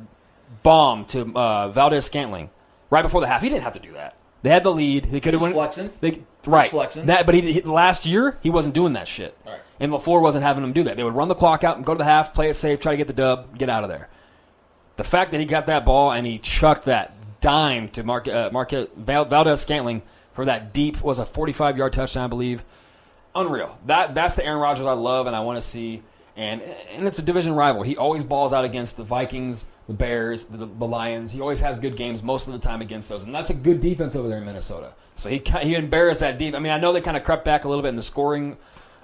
bomb 0.63 1.05
to 1.05 1.31
uh, 1.35 1.69
Valdes-Scantling 1.69 2.49
right 2.89 3.01
before 3.01 3.21
the 3.21 3.27
half 3.27 3.41
he 3.41 3.49
didn't 3.49 3.63
have 3.63 3.73
to 3.73 3.79
do 3.79 3.93
that. 3.93 4.15
They 4.43 4.49
had 4.49 4.63
the 4.63 4.71
lead. 4.71 5.05
They 5.05 5.19
could 5.19 5.33
have 5.33 5.41
won. 5.41 5.53
flexing. 5.53 5.91
They, 6.01 6.21
right. 6.45 6.69
flexing. 6.69 7.05
That, 7.05 7.25
but 7.25 7.35
he, 7.35 7.53
he- 7.53 7.61
last 7.61 8.05
year 8.05 8.37
he 8.41 8.49
wasn't 8.49 8.73
doing 8.73 8.93
that 8.93 9.07
shit. 9.07 9.37
Right. 9.45 9.59
And 9.79 9.91
LaFleur 9.91 10.21
wasn't 10.21 10.43
having 10.43 10.63
him 10.63 10.73
do 10.73 10.83
that. 10.83 10.97
They 10.97 11.03
would 11.03 11.15
run 11.15 11.27
the 11.27 11.35
clock 11.35 11.63
out 11.63 11.77
and 11.77 11.85
go 11.85 11.93
to 11.93 11.97
the 11.97 12.03
half, 12.03 12.33
play 12.33 12.49
it 12.49 12.55
safe, 12.55 12.79
try 12.79 12.93
to 12.93 12.97
get 12.97 13.07
the 13.07 13.13
dub, 13.13 13.57
get 13.57 13.69
out 13.69 13.83
of 13.83 13.89
there. 13.89 14.09
The 14.95 15.03
fact 15.03 15.31
that 15.31 15.39
he 15.39 15.45
got 15.45 15.67
that 15.67 15.85
ball 15.85 16.11
and 16.11 16.25
he 16.25 16.37
chucked 16.39 16.85
that 16.85 17.15
dime 17.39 17.89
to 17.89 18.03
Mark, 18.03 18.27
uh, 18.27 18.49
Valdes-Scantling 18.49 20.01
for 20.33 20.45
that 20.45 20.73
deep 20.73 21.01
was 21.01 21.19
a 21.19 21.25
45 21.25 21.77
yard 21.77 21.93
touchdown, 21.93 22.25
I 22.25 22.27
believe. 22.27 22.63
Unreal. 23.33 23.77
That 23.85 24.13
that's 24.13 24.35
the 24.35 24.45
Aaron 24.45 24.59
Rodgers 24.59 24.85
I 24.85 24.91
love 24.91 25.27
and 25.27 25.35
I 25.35 25.39
want 25.41 25.57
to 25.57 25.61
see. 25.61 26.03
And 26.37 26.61
and 26.61 27.07
it's 27.07 27.19
a 27.19 27.21
division 27.21 27.53
rival. 27.53 27.83
He 27.83 27.97
always 27.97 28.23
balls 28.23 28.53
out 28.53 28.63
against 28.63 28.95
the 28.95 29.03
Vikings, 29.03 29.65
the 29.87 29.93
Bears, 29.93 30.45
the, 30.45 30.65
the 30.65 30.87
Lions. 30.87 31.31
He 31.31 31.41
always 31.41 31.59
has 31.59 31.77
good 31.77 31.97
games 31.97 32.23
most 32.23 32.47
of 32.47 32.53
the 32.53 32.59
time 32.59 32.81
against 32.81 33.09
those, 33.09 33.23
and 33.23 33.35
that's 33.35 33.49
a 33.49 33.53
good 33.53 33.81
defense 33.81 34.15
over 34.15 34.29
there 34.29 34.37
in 34.37 34.45
Minnesota. 34.45 34.93
So 35.15 35.29
he 35.29 35.41
he 35.61 35.75
embarrassed 35.75 36.21
that 36.21 36.37
deep. 36.37 36.55
I 36.55 36.59
mean, 36.59 36.71
I 36.71 36.79
know 36.79 36.93
they 36.93 37.01
kind 37.01 37.17
of 37.17 37.23
crept 37.23 37.43
back 37.43 37.65
a 37.65 37.69
little 37.69 37.81
bit 37.81 37.89
in 37.89 37.97
the 37.97 38.01
scoring. 38.01 38.57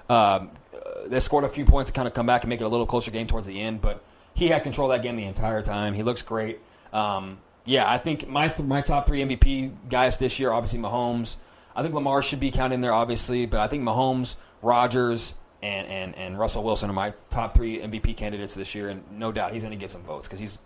Um, 0.08 0.50
uh, 0.74 1.06
they 1.06 1.20
scored 1.20 1.44
a 1.44 1.48
few 1.48 1.66
points 1.66 1.90
to 1.90 1.94
kind 1.94 2.08
of 2.08 2.14
come 2.14 2.24
back 2.24 2.44
and 2.44 2.48
make 2.48 2.60
it 2.60 2.64
a 2.64 2.68
little 2.68 2.86
closer 2.86 3.10
game 3.10 3.26
towards 3.26 3.46
the 3.46 3.60
end, 3.60 3.82
but 3.82 4.02
he 4.32 4.48
had 4.48 4.62
control 4.62 4.90
of 4.90 4.96
that 4.96 5.02
game 5.02 5.16
the 5.16 5.24
entire 5.24 5.62
time. 5.62 5.92
He 5.92 6.02
looks 6.02 6.22
great. 6.22 6.60
Um, 6.92 7.38
yeah, 7.64 7.90
I 7.90 7.98
think 7.98 8.26
my 8.26 8.54
my 8.58 8.80
top 8.80 9.06
three 9.06 9.20
MVP 9.22 9.90
guys 9.90 10.16
this 10.16 10.38
year, 10.40 10.50
obviously 10.50 10.78
Mahomes. 10.78 11.36
I 11.76 11.82
think 11.82 11.94
Lamar 11.94 12.22
should 12.22 12.40
be 12.40 12.50
counted 12.50 12.76
in 12.76 12.80
there, 12.80 12.94
obviously, 12.94 13.46
but 13.46 13.60
I 13.60 13.68
think 13.68 13.84
Mahomes, 13.84 14.36
Rodgers, 14.62 15.34
and, 15.62 15.86
and, 15.88 16.16
and 16.16 16.38
Russell 16.38 16.62
Wilson 16.62 16.88
are 16.90 16.94
my 16.94 17.12
top 17.30 17.54
three 17.54 17.78
MVP 17.78 18.16
candidates 18.16 18.54
this 18.54 18.74
year, 18.74 18.88
and 18.88 19.02
no 19.10 19.32
doubt 19.32 19.52
he's 19.52 19.62
going 19.62 19.76
to 19.76 19.80
get 19.80 19.90
some 19.90 20.02
votes 20.02 20.28
because 20.28 20.38
he's, 20.38 20.58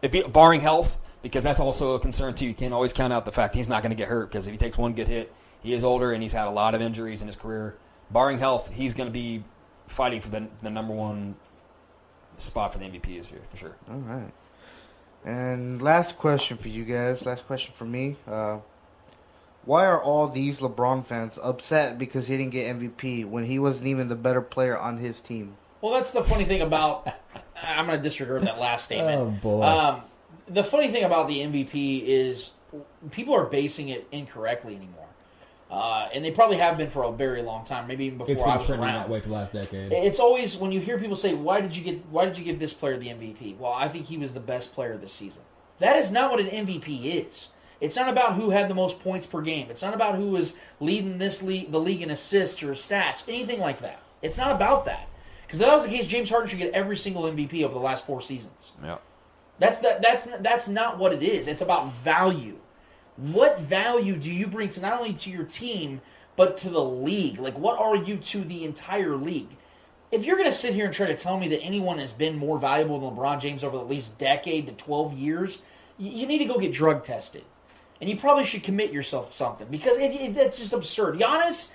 he, 0.00 0.22
barring 0.22 0.60
health, 0.60 0.98
because 1.22 1.44
that's 1.44 1.60
also 1.60 1.94
a 1.94 2.00
concern 2.00 2.34
too. 2.34 2.46
You 2.46 2.54
can't 2.54 2.72
always 2.72 2.92
count 2.92 3.12
out 3.12 3.24
the 3.24 3.32
fact 3.32 3.54
he's 3.54 3.68
not 3.68 3.82
going 3.82 3.90
to 3.90 3.96
get 3.96 4.08
hurt 4.08 4.30
because 4.30 4.46
if 4.46 4.52
he 4.52 4.58
takes 4.58 4.78
one 4.78 4.94
good 4.94 5.08
hit, 5.08 5.32
he 5.62 5.74
is 5.74 5.84
older 5.84 6.12
and 6.12 6.22
he's 6.22 6.32
had 6.32 6.46
a 6.46 6.50
lot 6.50 6.74
of 6.74 6.80
injuries 6.80 7.20
in 7.20 7.26
his 7.26 7.36
career. 7.36 7.76
Barring 8.10 8.38
health, 8.38 8.70
he's 8.72 8.94
going 8.94 9.08
to 9.08 9.12
be 9.12 9.44
fighting 9.86 10.20
for 10.20 10.30
the, 10.30 10.46
the 10.62 10.70
number 10.70 10.94
one 10.94 11.34
spot 12.38 12.72
for 12.72 12.78
the 12.78 12.86
MVP 12.86 13.18
this 13.18 13.30
year 13.30 13.42
for 13.48 13.56
sure. 13.56 13.76
All 13.90 13.98
right. 13.98 14.32
And 15.24 15.82
last 15.82 16.16
question 16.16 16.56
for 16.56 16.68
you 16.68 16.84
guys. 16.84 17.26
Last 17.26 17.46
question 17.46 17.74
for 17.76 17.84
me. 17.84 18.16
Uh, 18.26 18.58
why 19.68 19.84
are 19.84 20.02
all 20.02 20.28
these 20.28 20.60
LeBron 20.60 21.04
fans 21.04 21.38
upset 21.42 21.98
because 21.98 22.26
he 22.26 22.38
didn't 22.38 22.52
get 22.52 22.74
MVP 22.74 23.26
when 23.26 23.44
he 23.44 23.58
wasn't 23.58 23.86
even 23.88 24.08
the 24.08 24.16
better 24.16 24.40
player 24.40 24.78
on 24.78 24.96
his 24.96 25.20
team? 25.20 25.58
Well, 25.82 25.92
that's 25.92 26.10
the 26.10 26.24
funny 26.24 26.46
thing 26.46 26.62
about. 26.62 27.06
I'm 27.62 27.84
going 27.84 27.98
to 27.98 28.02
disregard 28.02 28.44
that 28.44 28.58
last 28.58 28.86
statement. 28.86 29.20
Oh, 29.20 29.26
boy. 29.26 29.62
Um, 29.62 30.00
the 30.48 30.64
funny 30.64 30.90
thing 30.90 31.04
about 31.04 31.28
the 31.28 31.40
MVP 31.40 32.02
is 32.06 32.52
people 33.10 33.34
are 33.34 33.44
basing 33.44 33.90
it 33.90 34.08
incorrectly 34.10 34.74
anymore, 34.74 35.08
uh, 35.70 36.08
and 36.14 36.24
they 36.24 36.30
probably 36.30 36.56
have 36.56 36.78
been 36.78 36.88
for 36.88 37.02
a 37.02 37.12
very 37.12 37.42
long 37.42 37.66
time, 37.66 37.86
maybe 37.86 38.06
even 38.06 38.16
before 38.16 38.48
I 38.48 38.56
was 38.56 38.70
around. 38.70 38.80
that 38.94 39.10
way 39.10 39.20
for 39.20 39.28
the 39.28 39.34
last 39.34 39.52
decade. 39.52 39.92
It's 39.92 40.18
always 40.18 40.56
when 40.56 40.72
you 40.72 40.80
hear 40.80 40.98
people 40.98 41.14
say, 41.14 41.34
"Why 41.34 41.60
did 41.60 41.76
you 41.76 41.84
get? 41.84 42.06
Why 42.06 42.24
did 42.24 42.38
you 42.38 42.44
give 42.44 42.58
this 42.58 42.72
player 42.72 42.96
the 42.96 43.08
MVP?" 43.08 43.58
Well, 43.58 43.72
I 43.74 43.88
think 43.88 44.06
he 44.06 44.16
was 44.16 44.32
the 44.32 44.40
best 44.40 44.72
player 44.72 44.96
this 44.96 45.12
season. 45.12 45.42
That 45.78 45.96
is 45.96 46.10
not 46.10 46.30
what 46.30 46.40
an 46.40 46.46
MVP 46.46 47.26
is. 47.26 47.48
It's 47.80 47.96
not 47.96 48.08
about 48.08 48.34
who 48.34 48.50
had 48.50 48.68
the 48.68 48.74
most 48.74 49.00
points 49.00 49.26
per 49.26 49.40
game. 49.40 49.68
It's 49.70 49.82
not 49.82 49.94
about 49.94 50.16
who 50.16 50.30
was 50.30 50.54
leading 50.80 51.18
this 51.18 51.42
league, 51.42 51.70
the 51.70 51.78
league 51.78 52.02
in 52.02 52.10
assists 52.10 52.62
or 52.62 52.72
stats, 52.72 53.22
anything 53.28 53.60
like 53.60 53.80
that. 53.80 54.00
It's 54.20 54.36
not 54.36 54.50
about 54.50 54.84
that. 54.86 55.08
Because 55.46 55.60
if 55.60 55.66
that 55.66 55.74
was 55.74 55.84
the 55.84 55.90
case, 55.90 56.06
James 56.06 56.28
Harden 56.28 56.48
should 56.48 56.58
get 56.58 56.72
every 56.72 56.96
single 56.96 57.22
MVP 57.22 57.64
over 57.64 57.72
the 57.72 57.80
last 57.80 58.04
four 58.04 58.20
seasons. 58.20 58.72
Yeah. 58.82 58.98
That's 59.58 59.78
that. 59.80 60.02
That's 60.02 60.26
that's 60.40 60.68
not 60.68 60.98
what 60.98 61.12
it 61.12 61.22
is. 61.22 61.48
It's 61.48 61.62
about 61.62 61.92
value. 62.04 62.58
What 63.16 63.60
value 63.60 64.16
do 64.16 64.30
you 64.30 64.46
bring 64.46 64.68
to 64.70 64.80
not 64.80 64.98
only 64.98 65.14
to 65.14 65.30
your 65.30 65.44
team 65.44 66.00
but 66.36 66.56
to 66.58 66.70
the 66.70 66.82
league? 66.82 67.40
Like, 67.40 67.58
what 67.58 67.78
are 67.78 67.96
you 67.96 68.16
to 68.16 68.44
the 68.44 68.64
entire 68.64 69.16
league? 69.16 69.48
If 70.12 70.24
you're 70.24 70.36
going 70.36 70.50
to 70.50 70.56
sit 70.56 70.72
here 70.72 70.86
and 70.86 70.94
try 70.94 71.06
to 71.06 71.16
tell 71.16 71.36
me 71.36 71.48
that 71.48 71.60
anyone 71.60 71.98
has 71.98 72.12
been 72.12 72.38
more 72.38 72.58
valuable 72.58 73.00
than 73.00 73.18
LeBron 73.18 73.40
James 73.40 73.64
over 73.64 73.78
at 73.78 73.88
least 73.88 74.16
decade 74.16 74.66
to 74.66 74.72
12 74.72 75.12
years, 75.14 75.58
you 75.98 76.26
need 76.26 76.38
to 76.38 76.44
go 76.44 76.58
get 76.58 76.72
drug 76.72 77.02
tested, 77.02 77.44
and 78.00 78.08
you 78.08 78.16
probably 78.16 78.44
should 78.44 78.62
commit 78.62 78.92
yourself 78.92 79.28
to 79.28 79.34
something 79.34 79.66
because 79.70 79.96
it, 79.96 80.14
it, 80.14 80.34
that's 80.34 80.58
just 80.58 80.72
absurd. 80.72 81.18
Giannis 81.18 81.70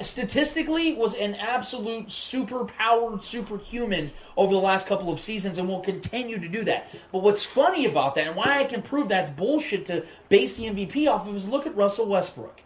statistically 0.00 0.94
was 0.94 1.14
an 1.14 1.34
absolute 1.34 2.10
super 2.10 2.64
powered 2.64 3.22
superhuman 3.22 4.10
over 4.36 4.52
the 4.52 4.60
last 4.60 4.86
couple 4.86 5.12
of 5.12 5.20
seasons 5.20 5.58
and 5.58 5.68
will 5.68 5.80
continue 5.80 6.38
to 6.38 6.48
do 6.48 6.64
that. 6.64 6.88
But 7.12 7.22
what's 7.22 7.44
funny 7.44 7.84
about 7.86 8.14
that 8.14 8.28
and 8.28 8.36
why 8.36 8.60
I 8.60 8.64
can 8.64 8.82
prove 8.82 9.08
that's 9.08 9.30
bullshit 9.30 9.84
to 9.86 10.06
base 10.28 10.56
the 10.56 10.64
MVP 10.64 11.10
off 11.10 11.28
of 11.28 11.36
is 11.36 11.48
look 11.48 11.66
at 11.66 11.76
Russell 11.76 12.06
Westbrook. 12.06 12.60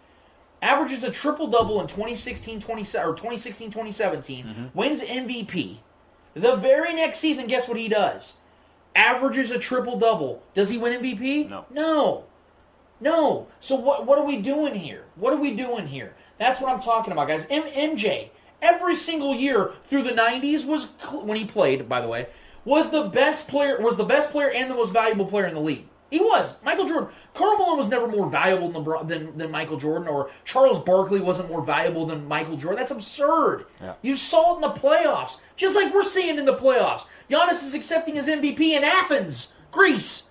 Averages 0.60 1.04
a 1.04 1.10
triple 1.10 1.46
double 1.48 1.80
in 1.80 1.86
2016 1.86 2.60
20, 2.60 2.82
or 2.98 3.14
2016 3.14 3.68
2017, 3.70 4.44
mm-hmm. 4.44 4.66
wins 4.74 5.02
MVP. 5.02 5.78
The 6.34 6.56
very 6.56 6.94
next 6.94 7.18
season, 7.18 7.46
guess 7.46 7.68
what 7.68 7.78
he 7.78 7.88
does? 7.88 8.34
Averages 8.94 9.50
a 9.50 9.58
triple 9.58 9.98
double. 9.98 10.42
Does 10.54 10.68
he 10.68 10.78
win 10.78 11.00
MVP? 11.00 11.48
No. 11.48 11.64
No. 11.70 12.24
No. 13.00 13.46
So 13.60 13.74
what 13.74 14.06
what 14.06 14.18
are 14.18 14.24
we 14.24 14.38
doing 14.38 14.74
here? 14.74 15.04
What 15.16 15.32
are 15.32 15.36
we 15.40 15.54
doing 15.54 15.86
here? 15.86 16.14
That's 16.38 16.60
what 16.60 16.72
I'm 16.72 16.80
talking 16.80 17.12
about, 17.12 17.28
guys. 17.28 17.46
M- 17.50 17.62
MJ 17.64 18.30
every 18.60 18.96
single 18.96 19.34
year 19.34 19.72
through 19.84 20.02
the 20.02 20.10
90s 20.10 20.66
was 20.66 20.88
cl- 21.00 21.24
when 21.24 21.36
he 21.36 21.44
played, 21.44 21.88
by 21.88 22.00
the 22.00 22.08
way, 22.08 22.26
was 22.64 22.90
the 22.90 23.04
best 23.04 23.46
player 23.48 23.80
was 23.80 23.96
the 23.96 24.04
best 24.04 24.30
player 24.30 24.50
and 24.50 24.70
the 24.70 24.74
most 24.74 24.92
valuable 24.92 25.26
player 25.26 25.46
in 25.46 25.54
the 25.54 25.60
league. 25.60 25.86
He 26.10 26.20
was. 26.20 26.54
Michael 26.64 26.88
Jordan. 26.88 27.10
Karl 27.34 27.58
Malone 27.58 27.76
was 27.76 27.88
never 27.88 28.08
more 28.08 28.30
valuable 28.30 28.70
than, 28.70 28.82
LeBron, 28.82 29.08
than, 29.08 29.36
than 29.36 29.50
Michael 29.50 29.76
Jordan, 29.76 30.08
or 30.08 30.30
Charles 30.44 30.78
Barkley 30.78 31.20
wasn't 31.20 31.50
more 31.50 31.62
valuable 31.62 32.06
than 32.06 32.26
Michael 32.26 32.56
Jordan. 32.56 32.78
That's 32.78 32.90
absurd. 32.90 33.66
Yeah. 33.78 33.92
You 34.00 34.16
saw 34.16 34.54
it 34.54 34.56
in 34.56 34.60
the 34.62 34.70
playoffs, 34.80 35.36
just 35.56 35.74
like 35.76 35.92
we're 35.92 36.04
seeing 36.04 36.38
in 36.38 36.46
the 36.46 36.54
playoffs. 36.54 37.04
Giannis 37.28 37.62
is 37.62 37.74
accepting 37.74 38.14
his 38.14 38.26
MVP 38.26 38.58
in 38.72 38.84
Athens, 38.84 39.48
Greece, 39.70 40.22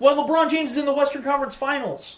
while 0.00 0.16
LeBron 0.16 0.50
James 0.50 0.72
is 0.72 0.76
in 0.78 0.86
the 0.86 0.92
Western 0.92 1.22
Conference 1.22 1.54
Finals. 1.54 2.16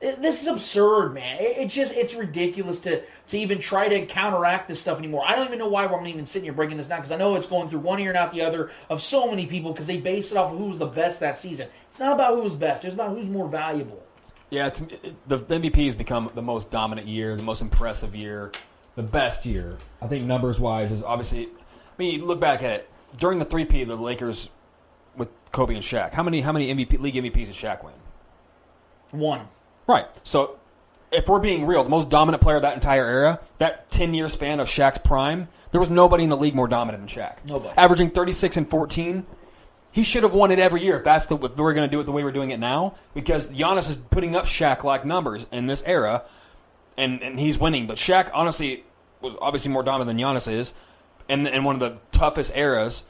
This 0.00 0.42
is 0.42 0.48
absurd, 0.48 1.14
man. 1.14 1.38
It, 1.40 1.56
it 1.56 1.66
just 1.68 1.94
it's 1.94 2.14
ridiculous 2.14 2.80
to 2.80 3.02
to 3.28 3.38
even 3.38 3.58
try 3.58 3.88
to 3.88 4.04
counteract 4.04 4.68
this 4.68 4.78
stuff 4.78 4.98
anymore. 4.98 5.24
I 5.26 5.34
don't 5.34 5.46
even 5.46 5.58
know 5.58 5.68
why 5.68 5.86
I'm 5.86 6.06
even 6.06 6.26
sitting 6.26 6.44
here 6.44 6.52
breaking 6.52 6.76
this 6.76 6.88
down 6.88 6.98
because 6.98 7.12
I 7.12 7.16
know 7.16 7.34
it's 7.34 7.46
going 7.46 7.68
through 7.68 7.78
one 7.78 7.98
ear 7.98 8.10
and 8.10 8.18
out 8.18 8.30
the 8.32 8.42
other 8.42 8.70
of 8.90 9.00
so 9.00 9.30
many 9.30 9.46
people 9.46 9.72
because 9.72 9.86
they 9.86 9.96
base 9.96 10.30
it 10.32 10.36
off 10.36 10.52
of 10.52 10.58
who 10.58 10.66
was 10.66 10.78
the 10.78 10.86
best 10.86 11.20
that 11.20 11.38
season. 11.38 11.68
It's 11.88 11.98
not 11.98 12.12
about 12.12 12.34
who 12.34 12.42
was 12.42 12.54
best; 12.54 12.84
it's 12.84 12.92
about 12.92 13.16
who's 13.16 13.30
more 13.30 13.48
valuable. 13.48 14.02
Yeah, 14.50 14.66
it's, 14.66 14.82
it, 14.82 15.28
the 15.28 15.38
MVP 15.38 15.82
has 15.86 15.94
become 15.94 16.30
the 16.34 16.42
most 16.42 16.70
dominant 16.70 17.06
year, 17.06 17.34
the 17.34 17.42
most 17.42 17.62
impressive 17.62 18.14
year, 18.14 18.52
the 18.96 19.02
best 19.02 19.46
year. 19.46 19.78
I 20.02 20.08
think 20.08 20.24
numbers 20.24 20.60
wise 20.60 20.92
is 20.92 21.02
obviously. 21.02 21.46
I 21.46 21.98
mean, 21.98 22.26
look 22.26 22.38
back 22.38 22.62
at 22.62 22.80
it 22.80 22.90
during 23.16 23.38
the 23.38 23.46
three 23.46 23.64
P, 23.64 23.84
the 23.84 23.96
Lakers 23.96 24.50
with 25.16 25.28
Kobe 25.52 25.74
and 25.74 25.82
Shaq. 25.82 26.12
How 26.12 26.22
many 26.22 26.40
how 26.40 26.52
many 26.52 26.72
MVP 26.74 27.00
league 27.00 27.14
MVPs 27.14 27.46
did 27.46 27.48
Shaq 27.48 27.84
win? 27.84 27.94
One. 29.10 29.48
Right. 29.86 30.06
So, 30.24 30.58
if 31.12 31.28
we're 31.28 31.40
being 31.40 31.66
real, 31.66 31.84
the 31.84 31.90
most 31.90 32.10
dominant 32.10 32.42
player 32.42 32.56
of 32.56 32.62
that 32.62 32.74
entire 32.74 33.06
era, 33.06 33.40
that 33.58 33.90
ten 33.90 34.14
year 34.14 34.28
span 34.28 34.60
of 34.60 34.68
Shaq's 34.68 34.98
prime, 34.98 35.48
there 35.70 35.80
was 35.80 35.90
nobody 35.90 36.24
in 36.24 36.30
the 36.30 36.36
league 36.36 36.54
more 36.54 36.68
dominant 36.68 37.06
than 37.06 37.22
Shaq. 37.22 37.44
Nobody. 37.46 37.76
Averaging 37.76 38.10
thirty 38.10 38.32
six 38.32 38.56
and 38.56 38.68
fourteen. 38.68 39.26
He 39.92 40.02
should 40.02 40.24
have 40.24 40.34
won 40.34 40.50
it 40.50 40.58
every 40.58 40.82
year 40.82 40.98
if 40.98 41.04
that's 41.04 41.24
the 41.24 41.38
if 41.38 41.56
we're 41.56 41.72
going 41.72 41.88
to 41.88 41.90
do 41.90 42.00
it 42.00 42.04
the 42.04 42.12
way 42.12 42.22
we're 42.22 42.32
doing 42.32 42.50
it 42.50 42.58
now. 42.58 42.96
Because 43.14 43.50
Giannis 43.52 43.88
is 43.88 43.96
putting 43.96 44.36
up 44.36 44.44
Shaq 44.44 44.84
like 44.84 45.06
numbers 45.06 45.46
in 45.50 45.66
this 45.66 45.82
era, 45.86 46.24
and 46.98 47.22
and 47.22 47.40
he's 47.40 47.58
winning. 47.58 47.86
But 47.86 47.96
Shaq 47.96 48.30
honestly 48.34 48.84
was 49.22 49.34
obviously 49.40 49.70
more 49.70 49.82
dominant 49.82 50.08
than 50.08 50.18
Giannis 50.18 50.52
is, 50.52 50.74
and 51.28 51.48
in 51.48 51.64
one 51.64 51.76
of 51.76 51.80
the 51.80 52.00
toughest 52.16 52.54
eras, 52.54 53.04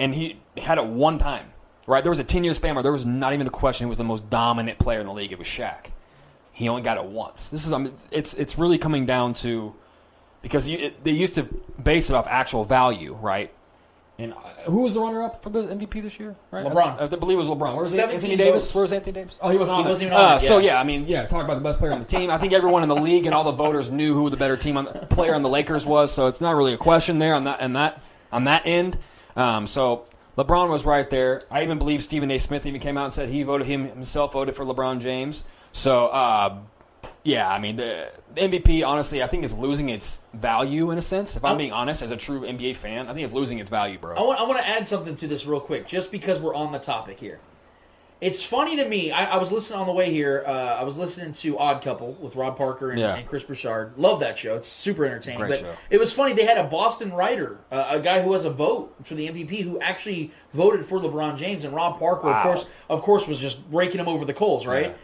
and 0.00 0.14
he 0.14 0.40
had 0.56 0.78
it 0.78 0.86
one 0.86 1.18
time. 1.18 1.46
Right, 1.86 2.04
there 2.04 2.10
was 2.10 2.18
a 2.20 2.24
ten 2.24 2.44
year 2.44 2.54
span 2.54 2.74
where 2.74 2.82
there 2.82 2.92
was 2.92 3.04
not 3.04 3.32
even 3.32 3.46
a 3.46 3.50
question 3.50 3.84
who 3.84 3.88
was 3.88 3.98
the 3.98 4.04
most 4.04 4.30
dominant 4.30 4.78
player 4.78 5.00
in 5.00 5.06
the 5.06 5.12
league. 5.12 5.32
It 5.32 5.38
was 5.38 5.48
Shaq. 5.48 5.86
He 6.52 6.68
only 6.68 6.82
got 6.82 6.98
it 6.98 7.04
once. 7.04 7.48
This 7.48 7.66
is 7.66 7.72
I 7.72 7.78
mean, 7.78 7.94
it's 8.10 8.34
it's 8.34 8.58
really 8.58 8.78
coming 8.78 9.06
down 9.06 9.34
to 9.34 9.74
because 10.42 10.68
you, 10.68 10.78
it, 10.78 11.04
they 11.04 11.10
used 11.10 11.34
to 11.34 11.44
base 11.82 12.10
it 12.10 12.14
off 12.14 12.26
actual 12.28 12.64
value, 12.64 13.14
right? 13.14 13.52
And 14.18 14.34
uh, 14.34 14.36
who 14.66 14.80
was 14.80 14.92
the 14.92 15.00
runner 15.00 15.22
up 15.22 15.42
for 15.42 15.48
the 15.48 15.62
MVP 15.62 16.02
this 16.02 16.20
year? 16.20 16.36
Right, 16.50 16.64
LeBron. 16.64 17.00
I, 17.00 17.04
I 17.04 17.06
believe 17.06 17.36
it 17.36 17.38
was 17.38 17.48
LeBron. 17.48 17.72
Where 17.72 17.82
was 17.84 17.90
17 17.94 18.14
Anthony 18.14 18.36
Davis? 18.36 18.64
votes. 18.64 18.74
Where 18.74 18.82
was 18.82 18.92
Anthony 18.92 19.12
Davis? 19.14 19.38
Oh, 19.40 19.48
he 19.48 19.56
wasn't 19.56 19.78
on 19.78 19.84
He 19.84 19.88
wasn't 19.88 20.06
even 20.08 20.18
on 20.18 20.32
Uh, 20.32 20.36
it, 20.36 20.40
So 20.40 20.58
yeah. 20.58 20.78
I 20.78 20.84
mean, 20.84 21.06
yeah, 21.08 21.24
talk 21.24 21.44
about 21.44 21.54
the 21.54 21.62
best 21.62 21.78
player 21.78 21.92
on 21.92 21.98
the 21.98 22.04
team. 22.04 22.30
I 22.30 22.36
think 22.36 22.52
everyone 22.52 22.82
in 22.82 22.88
the 22.90 22.96
league 22.96 23.24
and 23.24 23.34
all 23.34 23.44
the 23.44 23.52
voters 23.52 23.90
knew 23.90 24.12
who 24.14 24.28
the 24.28 24.36
better 24.36 24.58
team 24.58 24.76
on 24.76 24.84
the, 24.84 24.92
player 24.92 25.34
on 25.34 25.40
the 25.42 25.48
Lakers 25.48 25.86
was. 25.86 26.12
So 26.12 26.26
it's 26.26 26.40
not 26.40 26.54
really 26.54 26.74
a 26.74 26.78
question 26.78 27.18
there 27.18 27.34
on 27.34 27.44
that 27.44 27.62
on 27.62 27.72
that 27.72 28.02
on 28.30 28.44
that 28.44 28.66
end. 28.66 28.98
Um, 29.36 29.66
so 29.66 30.06
LeBron 30.36 30.68
was 30.68 30.84
right 30.84 31.08
there. 31.10 31.42
I 31.50 31.62
even 31.62 31.78
believe 31.78 32.02
Stephen 32.02 32.30
A. 32.30 32.38
Smith 32.38 32.66
even 32.66 32.80
came 32.80 32.96
out 32.96 33.04
and 33.04 33.12
said 33.12 33.28
he 33.28 33.42
voted 33.42 33.66
him 33.66 33.88
himself 33.88 34.32
voted 34.32 34.54
for 34.54 34.64
LeBron 34.64 35.00
James. 35.00 35.44
So 35.72 36.06
uh, 36.06 36.58
yeah, 37.22 37.48
I 37.48 37.58
mean 37.58 37.76
the, 37.76 38.10
the 38.34 38.40
MVP. 38.40 38.86
Honestly, 38.86 39.22
I 39.22 39.26
think 39.26 39.44
it's 39.44 39.54
losing 39.54 39.88
its 39.88 40.20
value 40.32 40.90
in 40.90 40.98
a 40.98 41.02
sense. 41.02 41.36
If 41.36 41.44
I'm 41.44 41.58
being 41.58 41.72
honest, 41.72 42.02
as 42.02 42.10
a 42.10 42.16
true 42.16 42.40
NBA 42.42 42.76
fan, 42.76 43.08
I 43.08 43.12
think 43.12 43.24
it's 43.24 43.34
losing 43.34 43.58
its 43.58 43.68
value, 43.68 43.98
bro. 43.98 44.16
I 44.16 44.22
want, 44.22 44.40
I 44.40 44.42
want 44.44 44.58
to 44.58 44.66
add 44.66 44.86
something 44.86 45.16
to 45.16 45.28
this 45.28 45.44
real 45.44 45.60
quick, 45.60 45.86
just 45.86 46.10
because 46.10 46.40
we're 46.40 46.54
on 46.54 46.72
the 46.72 46.78
topic 46.78 47.20
here. 47.20 47.40
It's 48.20 48.42
funny 48.42 48.76
to 48.76 48.86
me. 48.86 49.10
I, 49.10 49.24
I 49.24 49.36
was 49.38 49.50
listening 49.50 49.80
on 49.80 49.86
the 49.86 49.94
way 49.94 50.12
here. 50.12 50.44
Uh, 50.46 50.50
I 50.50 50.84
was 50.84 50.98
listening 50.98 51.32
to 51.32 51.58
Odd 51.58 51.82
Couple 51.82 52.12
with 52.14 52.36
Rob 52.36 52.58
Parker 52.58 52.90
and, 52.90 53.00
Yeah. 53.00 53.16
and 53.16 53.26
Chris 53.26 53.44
Broussard. 53.44 53.94
Love 53.96 54.20
that 54.20 54.36
show. 54.38 54.56
It's 54.56 54.68
super 54.68 55.06
entertaining. 55.06 55.38
Great 55.40 55.50
but 55.50 55.60
show. 55.60 55.74
it 55.88 55.98
was 55.98 56.12
funny. 56.12 56.34
They 56.34 56.44
had 56.44 56.58
a 56.58 56.64
Boston 56.64 57.12
writer, 57.14 57.60
uh, 57.72 57.86
a 57.90 58.00
guy 58.00 58.20
who 58.20 58.34
has 58.34 58.44
a 58.44 58.50
vote 58.50 58.94
for 59.04 59.14
the 59.14 59.26
MVP, 59.28 59.62
who 59.62 59.80
actually 59.80 60.32
voted 60.52 60.84
for 60.84 60.98
LeBron 61.00 61.38
James, 61.38 61.64
and 61.64 61.74
Rob 61.74 61.98
Parker, 61.98 62.28
of 62.30 62.42
course, 62.42 62.66
of 62.90 63.00
course, 63.00 63.26
was 63.26 63.38
just 63.38 63.58
raking 63.70 63.98
him 64.00 64.08
over 64.08 64.26
the 64.26 64.34
coals, 64.34 64.66
right? 64.66 64.94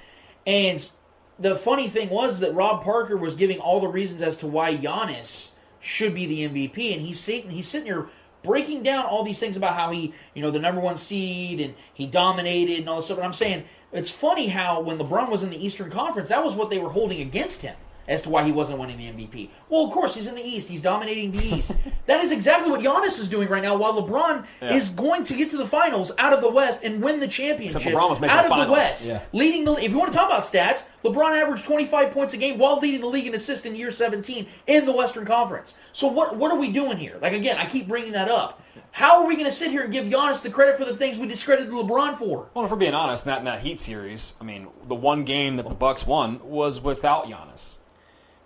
And 0.46 0.90
the 1.38 1.54
funny 1.54 1.88
thing 1.88 2.10
was 2.10 2.40
that 2.40 2.54
Rob 2.54 2.84
Parker 2.84 3.16
was 3.16 3.34
giving 3.34 3.60
all 3.60 3.80
the 3.80 3.88
reasons 3.88 4.20
as 4.20 4.36
to 4.38 4.46
why 4.46 4.76
Giannis 4.76 5.48
should 5.80 6.14
be 6.14 6.26
the 6.26 6.48
MVP, 6.48 6.92
and 6.92 7.00
he's 7.00 7.18
sitting 7.20 7.50
he's 7.50 7.68
sitting 7.68 7.86
here 7.86 8.08
breaking 8.46 8.82
down 8.82 9.04
all 9.04 9.24
these 9.24 9.38
things 9.38 9.56
about 9.56 9.74
how 9.74 9.90
he, 9.90 10.14
you 10.34 10.42
know, 10.42 10.50
the 10.50 10.58
number 10.58 10.80
one 10.80 10.96
seed 10.96 11.60
and 11.60 11.74
he 11.92 12.06
dominated 12.06 12.78
and 12.78 12.88
all 12.88 12.96
this 12.96 13.06
stuff. 13.06 13.18
And 13.18 13.26
I'm 13.26 13.34
saying 13.34 13.64
it's 13.92 14.10
funny 14.10 14.48
how 14.48 14.80
when 14.80 14.98
LeBron 14.98 15.28
was 15.28 15.42
in 15.42 15.50
the 15.50 15.62
Eastern 15.62 15.90
Conference, 15.90 16.28
that 16.30 16.42
was 16.44 16.54
what 16.54 16.70
they 16.70 16.78
were 16.78 16.90
holding 16.90 17.20
against 17.20 17.62
him 17.62 17.76
as 18.08 18.22
to 18.22 18.28
why 18.30 18.44
he 18.44 18.52
wasn't 18.52 18.78
winning 18.78 18.98
the 18.98 19.04
MVP. 19.06 19.50
Well, 19.68 19.84
of 19.84 19.92
course, 19.92 20.14
he's 20.14 20.26
in 20.26 20.34
the 20.34 20.42
East. 20.44 20.68
He's 20.68 20.82
dominating 20.82 21.32
the 21.32 21.44
East. 21.44 21.72
that 22.06 22.22
is 22.22 22.32
exactly 22.32 22.70
what 22.70 22.80
Giannis 22.80 23.18
is 23.18 23.28
doing 23.28 23.48
right 23.48 23.62
now, 23.62 23.76
while 23.76 23.94
LeBron 24.00 24.44
Yeah. 24.62 24.74
is 24.74 24.90
going 24.90 25.24
to 25.24 25.34
get 25.34 25.50
to 25.50 25.56
the 25.56 25.66
finals 25.66 26.12
out 26.18 26.32
of 26.32 26.40
the 26.40 26.50
West 26.50 26.80
and 26.82 27.02
win 27.02 27.20
the 27.20 27.28
championship 27.28 27.82
LeBron 27.82 28.08
was 28.10 28.20
making 28.20 28.36
out 28.36 28.42
the 28.46 28.52
of 28.52 28.58
the 28.58 28.64
finals. 28.64 28.78
West. 28.78 29.06
Yeah. 29.06 29.22
Leading 29.32 29.64
the 29.64 29.72
if 29.74 29.90
you 29.90 29.98
want 29.98 30.12
to 30.12 30.16
talk 30.18 30.28
about 30.28 30.42
stats, 30.42 30.84
LeBron 31.04 31.40
averaged 31.40 31.64
25 31.64 32.10
points 32.10 32.34
a 32.34 32.36
game 32.36 32.58
while 32.58 32.78
leading 32.78 33.00
the 33.00 33.06
league 33.06 33.26
in 33.26 33.34
assists 33.34 33.66
in 33.66 33.74
year 33.76 33.90
17 33.90 34.46
in 34.66 34.84
the 34.84 34.92
Western 34.92 35.24
Conference. 35.24 35.74
So 35.92 36.06
what 36.08 36.36
what 36.36 36.50
are 36.52 36.58
we 36.58 36.70
doing 36.72 36.96
here? 36.96 37.18
Like 37.20 37.32
again, 37.32 37.56
I 37.58 37.66
keep 37.66 37.88
bringing 37.88 38.12
that 38.12 38.28
up. 38.28 38.62
How 38.92 39.20
are 39.20 39.26
we 39.26 39.34
going 39.34 39.46
to 39.46 39.50
sit 39.52 39.70
here 39.70 39.82
and 39.82 39.92
give 39.92 40.06
Giannis 40.06 40.40
the 40.42 40.48
credit 40.50 40.78
for 40.78 40.84
the 40.86 40.96
things 40.96 41.18
we 41.18 41.26
discredited 41.26 41.70
LeBron 41.72 42.16
for? 42.16 42.48
Well, 42.54 42.64
if 42.64 42.70
we're 42.70 42.76
being 42.78 42.94
honest, 42.94 43.26
in 43.26 43.30
that, 43.30 43.38
in 43.40 43.44
that 43.46 43.60
Heat 43.60 43.78
series, 43.80 44.34
I 44.40 44.44
mean, 44.44 44.68
the 44.86 44.94
one 44.94 45.24
game 45.24 45.56
that 45.56 45.68
the 45.68 45.74
Bucks 45.74 46.06
won 46.06 46.40
was 46.42 46.80
without 46.80 47.26
Giannis. 47.26 47.75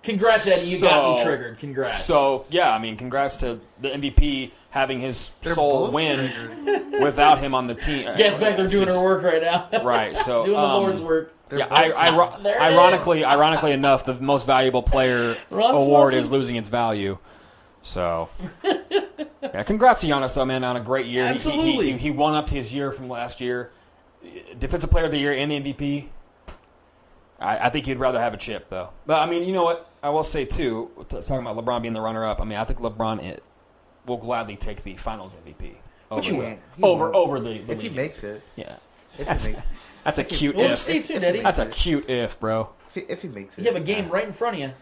Congrats, 0.03 0.47
Eddie. 0.47 0.67
You 0.67 0.81
got 0.81 1.17
me 1.19 1.23
triggered. 1.23 1.59
Congrats. 1.59 2.05
So 2.05 2.47
yeah, 2.51 2.73
I 2.73 2.79
mean, 2.79 2.97
congrats 2.97 3.39
to 3.39 3.61
the 3.81 3.89
MVP 3.91 4.51
having 4.71 5.01
his 5.01 5.31
They're 5.43 5.55
soul 5.55 5.87
both 5.87 5.95
win 5.95 6.93
without 7.03 7.39
him 7.39 7.55
on 7.55 7.67
the 7.67 7.75
team. 7.75 8.05
Gets 8.17 8.39
back 8.39 8.57
there 8.57 8.65
It's 8.65 8.73
doing 8.73 8.87
just- 8.87 8.99
her 8.99 9.05
work 9.05 9.23
right 9.23 9.43
now. 9.43 9.69
Right. 9.83 10.17
So 10.17 10.45
doing 10.47 10.57
the 10.57 10.63
um, 10.63 10.83
Lord's 10.83 11.01
work. 11.01 11.35
Yeah, 11.53 11.67
I, 11.69 11.91
I, 12.11 12.39
There 12.43 12.55
it 12.55 12.61
ironically, 12.61 13.25
ironically 13.25 13.73
enough, 13.73 14.05
the 14.05 14.15
most 14.15 14.47
valuable 14.47 14.85
player 14.85 15.37
Ron 15.51 15.73
award 15.75 16.13
Swanson. 16.13 16.21
is 16.21 16.31
losing 16.31 16.55
its 16.57 16.69
value. 16.69 17.19
So, 17.83 18.29
yeah, 18.63 19.63
congrats 19.65 20.03
to 20.03 20.07
Giannis 20.07 20.35
though, 20.37 20.45
man, 20.45 20.63
on 20.63 20.77
a 20.77 20.81
great 20.81 21.07
year. 21.07 21.23
He- 21.25 21.29
He, 21.29 21.35
Absolutely. 21.35 21.93
he, 21.93 21.99
he 21.99 22.11
won 22.13 22.35
up 22.37 22.49
his 22.49 22.73
year 22.73 22.93
from 22.93 23.09
last 23.09 23.41
year, 23.41 23.73
defensive 24.61 24.91
player 24.93 25.07
of 25.07 25.11
the 25.11 25.19
year 25.19 25.33
and 25.33 25.51
the 25.51 25.61
MVP. 25.61 26.07
I, 27.41 27.67
I 27.67 27.71
think 27.71 27.87
he'd 27.87 27.99
rather 27.99 28.21
have 28.21 28.35
a 28.35 28.37
chip 28.37 28.69
though. 28.69 28.91
But 29.07 29.21
I 29.21 29.27
mean, 29.31 29.45
you 29.45 29.53
know 29.53 29.65
what? 29.65 29.91
I 30.03 30.11
will 30.11 30.23
say 30.23 30.45
too, 30.45 30.91
t- 31.09 31.21
talking 31.21 31.47
about 31.47 31.57
LeBron 31.57 31.83
being 31.83 31.95
the 31.95 32.01
runner-up. 32.01 32.41
I 32.41 32.45
mean, 32.45 32.59
I 32.59 32.65
think 32.65 32.81
LeBron 32.81 33.23
it, 33.23 33.43
will 34.07 34.17
gladly 34.19 34.57
take 34.57 34.83
the 34.83 34.95
Finals 34.97 35.37
MVP. 35.47 35.75
Over, 36.11 36.27
you 36.27 36.33
the- 36.33 36.39
won't. 36.39 36.61
Over 36.83 37.05
won't. 37.05 37.15
over 37.17 37.41
the, 37.41 37.59
the 37.59 37.73
If 37.73 37.81
he 37.81 37.89
league. 37.89 37.97
makes 37.97 38.23
it. 38.25 38.43
yeah. 38.57 38.77
If 39.19 39.27
That's, 39.27 39.45
he, 39.45 39.53
makes, 39.55 40.03
that's 40.03 40.19
a 40.19 40.25
cute 40.25 40.55
Well, 40.57 40.65
if. 40.67 40.71
just 40.71 40.83
stay 40.85 41.03
tuned, 41.03 41.25
Eddie. 41.25 41.41
That's 41.41 41.59
a 41.59 41.67
cute 41.67 42.09
if, 42.09 42.39
bro. 42.41 42.71
if 42.89 42.95
he, 42.95 43.01
if 43.03 43.23
he 43.23 43.29
makes 43.29 43.59
it, 43.59 43.63
You 43.63 43.73
have 43.73 43.81
a 43.81 43.85
game 43.85 44.09
right 44.09 44.25
in 44.27 44.33
front 44.33 44.55
of 44.57 44.61
you. 44.61 44.73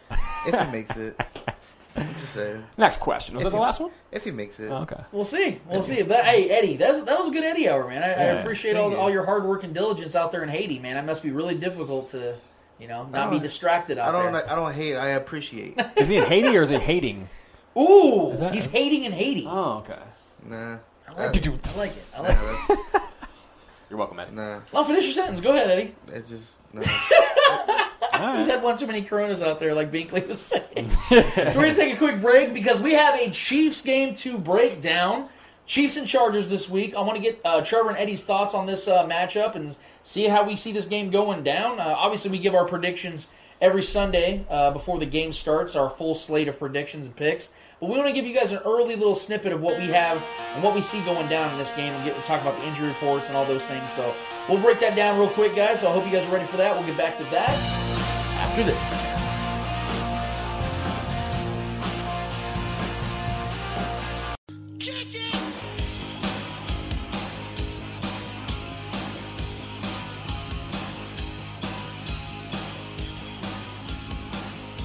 If 0.46 0.58
he 0.66 0.70
makes 0.70 0.96
it, 0.96 1.18
I'm 1.96 2.14
just 2.14 2.34
saying. 2.34 2.62
Next 2.76 3.00
question. 3.00 3.34
Was 3.34 3.42
If 3.44 3.50
that 3.50 3.56
the 3.56 3.62
last 3.62 3.80
one? 3.80 3.90
If 4.12 4.24
he 4.24 4.30
makes 4.30 4.60
it, 4.60 4.70
Oh, 4.70 4.82
okay. 4.82 5.00
We'll 5.10 5.24
see. 5.24 5.60
We'll 5.66 5.82
see. 5.82 6.02
But 6.02 6.24
hey, 6.26 6.50
Eddie, 6.50 6.76
that 6.76 6.90
was, 6.90 7.04
that 7.04 7.18
was 7.18 7.28
a 7.28 7.30
good 7.32 7.42
Eddie 7.42 7.68
hour, 7.68 7.88
man. 7.88 8.02
I, 8.02 8.06
I 8.10 8.24
appreciate 8.40 8.74
Thank 8.74 8.84
all, 8.84 8.90
you. 8.92 8.96
all 8.98 9.10
your 9.10 9.24
hard 9.24 9.44
work 9.44 9.64
and 9.64 9.74
diligence 9.74 10.14
out 10.14 10.30
there 10.30 10.42
in 10.44 10.48
Haiti, 10.50 10.78
man. 10.78 10.94
That 10.94 11.06
must 11.06 11.22
be 11.22 11.30
really 11.30 11.54
difficult 11.56 12.08
to, 12.10 12.36
you 12.80 12.88
know, 12.88 13.04
not 13.06 13.30
be 13.30 13.38
distracted 13.38 13.98
out 13.98 14.14
I 14.14 14.22
don't. 14.22 14.32
there. 14.32 14.50
I 14.50 14.54
don't 14.54 14.72
hate. 14.74 14.96
I 14.96 15.08
appreciate. 15.10 15.78
Is 15.96 16.08
he 16.08 16.16
in 16.16 16.24
Haiti 16.24 16.56
or 16.56 16.62
is 16.62 16.68
he 16.70 16.76
hating? 16.78 17.28
Ooh, 17.76 18.30
Is 18.32 18.40
that- 18.40 18.54
he's 18.54 18.70
hating 18.70 19.04
in 19.04 19.12
Haiti. 19.12 19.46
Oh, 19.48 19.78
okay. 19.78 19.98
Nah. 20.44 20.78
I 21.08 21.26
like 21.26 21.36
it. 21.36 21.46
I 21.46 21.50
like 21.78 21.90
it. 21.90 22.10
I 22.16 22.20
like 22.20 22.30
it. 22.30 22.38
Nah, 22.38 22.66
that's, 22.68 23.04
You're 23.90 23.98
welcome, 23.98 24.18
Eddie. 24.20 24.32
nah. 24.32 24.60
I'll 24.74 24.84
finish 24.84 25.04
your 25.04 25.14
sentence. 25.14 25.40
Go 25.40 25.50
ahead, 25.52 25.70
Eddie. 25.70 25.94
It's 26.12 26.28
just. 26.28 26.44
Nah. 26.72 26.82
All 28.12 28.36
He's 28.36 28.46
right. 28.46 28.54
had 28.56 28.62
one 28.62 28.76
too 28.76 28.86
many 28.86 29.02
Coronas 29.02 29.40
out 29.42 29.60
there, 29.60 29.74
like 29.74 29.90
Binkley 29.92 30.26
was 30.26 30.40
saying. 30.40 30.90
so 31.08 31.16
we're 31.36 31.52
going 31.52 31.74
to 31.74 31.80
take 31.80 31.94
a 31.94 31.96
quick 31.96 32.20
break 32.20 32.52
because 32.52 32.80
we 32.80 32.94
have 32.94 33.14
a 33.14 33.30
Chiefs 33.30 33.80
game 33.80 34.12
to 34.16 34.36
break 34.36 34.82
down. 34.82 35.28
Chiefs 35.68 35.98
and 35.98 36.08
Chargers 36.08 36.48
this 36.48 36.68
week. 36.68 36.96
I 36.96 37.02
want 37.02 37.16
to 37.16 37.22
get 37.22 37.40
uh, 37.44 37.60
Trevor 37.60 37.90
and 37.90 37.98
Eddie's 37.98 38.24
thoughts 38.24 38.54
on 38.54 38.64
this 38.64 38.88
uh, 38.88 39.04
matchup 39.04 39.54
and 39.54 39.76
see 40.02 40.24
how 40.24 40.42
we 40.42 40.56
see 40.56 40.72
this 40.72 40.86
game 40.86 41.10
going 41.10 41.44
down. 41.44 41.78
Uh, 41.78 41.94
obviously, 41.96 42.30
we 42.30 42.38
give 42.38 42.54
our 42.54 42.64
predictions 42.64 43.28
every 43.60 43.82
Sunday 43.82 44.46
uh, 44.48 44.70
before 44.70 44.98
the 44.98 45.04
game 45.04 45.30
starts, 45.30 45.76
our 45.76 45.90
full 45.90 46.14
slate 46.14 46.48
of 46.48 46.58
predictions 46.58 47.04
and 47.04 47.14
picks. 47.14 47.50
But 47.80 47.90
we 47.90 47.96
want 47.96 48.08
to 48.08 48.14
give 48.14 48.24
you 48.24 48.34
guys 48.34 48.50
an 48.50 48.60
early 48.64 48.96
little 48.96 49.14
snippet 49.14 49.52
of 49.52 49.60
what 49.60 49.78
we 49.78 49.88
have 49.88 50.24
and 50.54 50.62
what 50.64 50.74
we 50.74 50.80
see 50.80 51.02
going 51.02 51.28
down 51.28 51.52
in 51.52 51.58
this 51.58 51.72
game 51.72 51.92
and 51.92 52.02
get 52.02 52.24
talk 52.24 52.40
about 52.40 52.58
the 52.58 52.66
injury 52.66 52.88
reports 52.88 53.28
and 53.28 53.36
all 53.36 53.44
those 53.44 53.66
things. 53.66 53.92
So 53.92 54.14
we'll 54.48 54.62
break 54.62 54.80
that 54.80 54.96
down 54.96 55.18
real 55.18 55.28
quick, 55.28 55.54
guys. 55.54 55.80
So 55.80 55.90
I 55.90 55.92
hope 55.92 56.06
you 56.06 56.12
guys 56.12 56.26
are 56.26 56.32
ready 56.32 56.46
for 56.46 56.56
that. 56.56 56.74
We'll 56.74 56.86
get 56.86 56.96
back 56.96 57.18
to 57.18 57.24
that 57.24 57.50
after 58.40 58.64
this. 58.64 59.27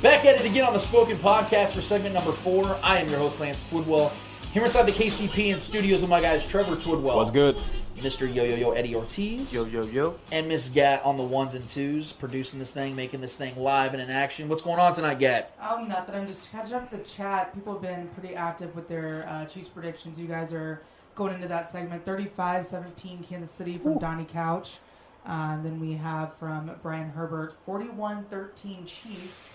Back 0.04 0.26
at 0.26 0.36
it 0.36 0.46
again 0.46 0.66
on 0.66 0.74
the 0.74 0.82
Spoken 0.82 1.18
Podcast 1.18 1.70
for 1.70 1.82
segment 1.82 2.14
number 2.14 2.34
four. 2.34 2.78
I 2.84 2.98
am 2.98 3.08
your 3.08 3.20
host, 3.20 3.40
Lance 3.40 3.64
Twidwell. 3.64 4.12
Here 4.52 4.62
inside 4.62 4.84
the 4.86 4.92
KCP 4.92 5.54
and 5.54 5.62
studios 5.62 6.02
with 6.02 6.10
my 6.10 6.20
guys, 6.20 6.46
Trevor 6.46 6.76
Twidwell. 6.76 7.16
Was 7.16 7.32
good. 7.32 7.56
Mr. 7.96 8.22
Yo 8.22 8.44
Yo 8.44 8.56
Yo 8.58 8.72
Eddie 8.72 8.96
Ortiz. 8.96 9.54
Yo 9.54 9.64
yo 9.64 9.84
yo. 9.84 10.20
And 10.30 10.50
Miss 10.50 10.68
Gat 10.68 11.02
on 11.06 11.16
the 11.16 11.24
ones 11.24 11.54
and 11.54 11.66
twos, 11.66 12.12
producing 12.12 12.60
this 12.60 12.74
thing, 12.74 12.98
making 12.98 13.22
this 13.22 13.38
thing 13.38 13.56
live 13.56 13.94
and 13.94 14.02
in 14.02 14.10
action. 14.10 14.50
What's 14.50 14.62
going 14.62 14.78
on 14.78 14.94
tonight, 14.94 15.20
Gat? 15.20 15.56
Oh, 15.62 15.82
nothing. 15.88 16.16
I'm 16.16 16.28
just 16.28 16.52
catching 16.52 16.74
up 16.74 16.92
with 16.92 17.02
the 17.02 17.10
chat. 17.10 17.54
People 17.54 17.72
have 17.72 17.82
been 17.82 18.10
pretty 18.10 18.36
active 18.36 18.76
with 18.76 18.90
their 18.90 19.26
uh, 19.30 19.46
Chiefs 19.46 19.70
predictions. 19.70 20.20
You 20.20 20.28
guys 20.28 20.52
are 20.52 20.82
going 21.16 21.34
into 21.34 21.48
that 21.48 21.72
segment 21.72 22.04
35 22.04 22.66
17 22.66 23.24
Kansas 23.24 23.52
City 23.52 23.78
from 23.78 24.00
Donnie 24.00 24.26
Couch. 24.26 24.80
Uh, 25.26 25.62
then 25.64 25.80
we 25.80 25.94
have 25.94 26.36
from 26.36 26.70
Brian 26.82 27.10
Herbert 27.10 27.56
41 27.66 28.26
13 28.26 28.86
Chiefs. 28.86 29.53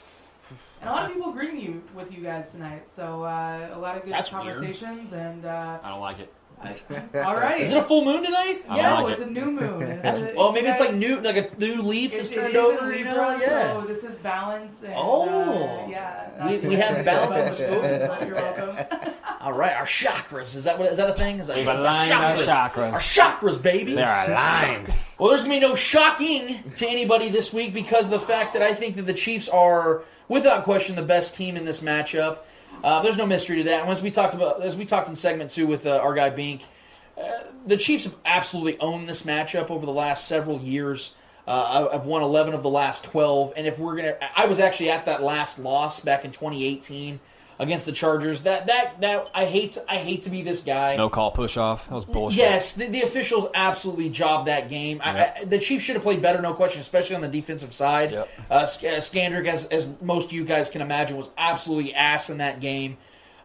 And 0.80 0.88
a 0.88 0.92
lot 0.92 1.06
of 1.06 1.12
people 1.14 1.30
agreeing 1.30 1.58
you 1.60 1.82
with 1.94 2.12
you 2.12 2.22
guys 2.22 2.50
tonight. 2.52 2.90
So 2.90 3.24
uh, 3.24 3.70
a 3.72 3.78
lot 3.78 3.96
of 3.96 4.04
good 4.04 4.12
That's 4.12 4.30
weird. 4.32 4.54
conversations. 4.54 5.12
And 5.12 5.44
uh, 5.44 5.78
I 5.82 5.88
don't 5.90 6.00
like 6.00 6.20
it. 6.20 6.32
all 7.14 7.36
right. 7.36 7.60
Is 7.60 7.70
it 7.70 7.76
a 7.76 7.82
full 7.82 8.04
moon 8.04 8.22
tonight? 8.24 8.64
I 8.68 8.76
yeah, 8.76 8.90
don't 8.96 9.04
like 9.04 9.12
it's 9.14 9.22
it. 9.22 9.28
a 9.28 9.30
new 9.30 9.50
moon. 9.50 9.80
That's, 10.02 10.18
it's 10.18 10.32
a- 10.32 10.36
well, 10.36 10.52
maybe 10.52 10.66
you 10.66 10.70
it's 10.72 10.80
like 10.80 10.90
guys- 10.90 10.98
new, 11.00 11.20
like 11.20 11.36
a 11.36 11.56
new 11.58 11.82
leaf 11.82 12.12
It, 12.12 12.20
is 12.20 12.30
it 12.32 12.34
turned 12.34 12.48
is 12.48 12.54
in 12.54 12.60
over. 12.60 12.92
You 12.92 13.04
Libra, 13.04 13.12
know? 13.14 13.36
Yeah. 13.40 13.72
so 13.80 13.86
this 13.86 14.02
is 14.04 14.16
balance. 14.16 14.82
And, 14.82 14.94
Oh. 14.96 15.84
uh, 15.84 15.88
yeah. 15.88 16.48
We- 16.48 16.58
we 16.68 16.74
have 16.76 16.96
good. 16.96 17.04
balance 17.04 17.60
in 17.60 17.70
the 17.70 18.18
You're 18.26 18.34
welcome. 18.34 19.14
All 19.40 19.52
right, 19.52 19.72
our 19.74 19.84
chakras. 19.84 20.54
Is 20.56 20.64
that 20.64 20.78
what? 20.78 20.90
Is 20.90 20.96
that 20.96 21.08
a 21.10 21.14
thing? 21.14 21.38
Is 21.38 21.46
that 21.46 21.56
We've 21.56 21.66
it's 21.68 21.74
our 21.76 21.78
aligned 21.80 22.12
our 22.12 22.34
chakras. 22.34 22.92
Our 22.92 22.98
chakras, 23.00 23.60
baby. 23.62 23.94
They're 23.94 24.26
aligned. 24.28 24.92
Well, 25.18 25.30
there's 25.30 25.44
going 25.44 25.60
to 25.60 25.66
be 25.66 25.70
no 25.70 25.76
shocking 25.76 26.62
to 26.76 26.88
anybody 26.88 27.28
this 27.28 27.52
week 27.52 27.72
because 27.72 28.06
of 28.06 28.10
the 28.10 28.20
fact 28.20 28.52
that 28.54 28.62
I 28.62 28.74
think 28.74 28.96
that 28.96 29.02
the 29.06 29.14
Chiefs 29.14 29.48
are, 29.48 30.02
without 30.28 30.64
question, 30.64 30.96
the 30.96 31.02
best 31.02 31.34
team 31.36 31.56
in 31.56 31.64
this 31.64 31.80
matchup. 31.80 32.38
Uh, 32.82 33.02
there's 33.02 33.16
no 33.16 33.26
mystery 33.26 33.56
to 33.56 33.64
that. 33.64 33.82
And 33.82 33.90
as 33.90 34.02
we 34.02 34.10
talked 34.10 34.34
about, 34.34 34.62
as 34.62 34.76
we 34.76 34.84
talked 34.84 35.08
in 35.08 35.14
segment 35.14 35.50
two 35.50 35.66
with 35.66 35.86
uh, 35.86 35.98
our 35.98 36.14
guy 36.14 36.30
Bink, 36.30 36.62
uh, 37.16 37.44
the 37.66 37.76
Chiefs 37.76 38.04
have 38.04 38.14
absolutely 38.24 38.78
owned 38.80 39.08
this 39.08 39.22
matchup 39.22 39.70
over 39.70 39.84
the 39.84 39.92
last 39.92 40.28
several 40.28 40.60
years. 40.60 41.14
Uh, 41.46 41.88
I've 41.92 42.04
won 42.04 42.22
11 42.22 42.52
of 42.52 42.62
the 42.62 42.68
last 42.68 43.04
12, 43.04 43.54
and 43.56 43.66
if 43.66 43.78
we're 43.78 43.96
gonna, 43.96 44.16
I 44.36 44.44
was 44.44 44.60
actually 44.60 44.90
at 44.90 45.06
that 45.06 45.22
last 45.22 45.58
loss 45.58 45.98
back 45.98 46.26
in 46.26 46.30
2018 46.30 47.18
against 47.58 47.86
the 47.86 47.92
Chargers. 47.92 48.42
That 48.42 48.66
that 48.66 49.00
that 49.00 49.30
I 49.34 49.44
hate. 49.44 49.72
To, 49.72 49.84
I 49.88 49.98
hate 49.98 50.22
to 50.22 50.30
be 50.30 50.42
this 50.42 50.62
guy. 50.62 50.96
No 50.96 51.08
call 51.08 51.30
push 51.30 51.56
off. 51.56 51.88
That 51.88 51.94
was 51.94 52.04
bullshit. 52.04 52.38
Yes, 52.38 52.74
the, 52.74 52.86
the 52.86 53.02
officials 53.02 53.50
absolutely 53.54 54.10
jobbed 54.10 54.48
that 54.48 54.68
game. 54.68 55.00
Yep. 55.04 55.36
I, 55.40 55.44
the 55.44 55.58
Chiefs 55.58 55.84
should 55.84 55.96
have 55.96 56.02
played 56.02 56.22
better, 56.22 56.40
no 56.40 56.54
question, 56.54 56.80
especially 56.80 57.16
on 57.16 57.22
the 57.22 57.28
defensive 57.28 57.74
side. 57.74 58.12
Yep. 58.12 58.28
Uh, 58.50 58.54
uh, 58.54 58.66
Scandrick, 58.66 59.46
as, 59.46 59.64
as 59.66 59.88
most 60.00 60.26
of 60.26 60.32
you 60.32 60.44
guys 60.44 60.70
can 60.70 60.80
imagine, 60.80 61.16
was 61.16 61.30
absolutely 61.36 61.94
ass 61.94 62.30
in 62.30 62.38
that 62.38 62.60
game. 62.60 62.96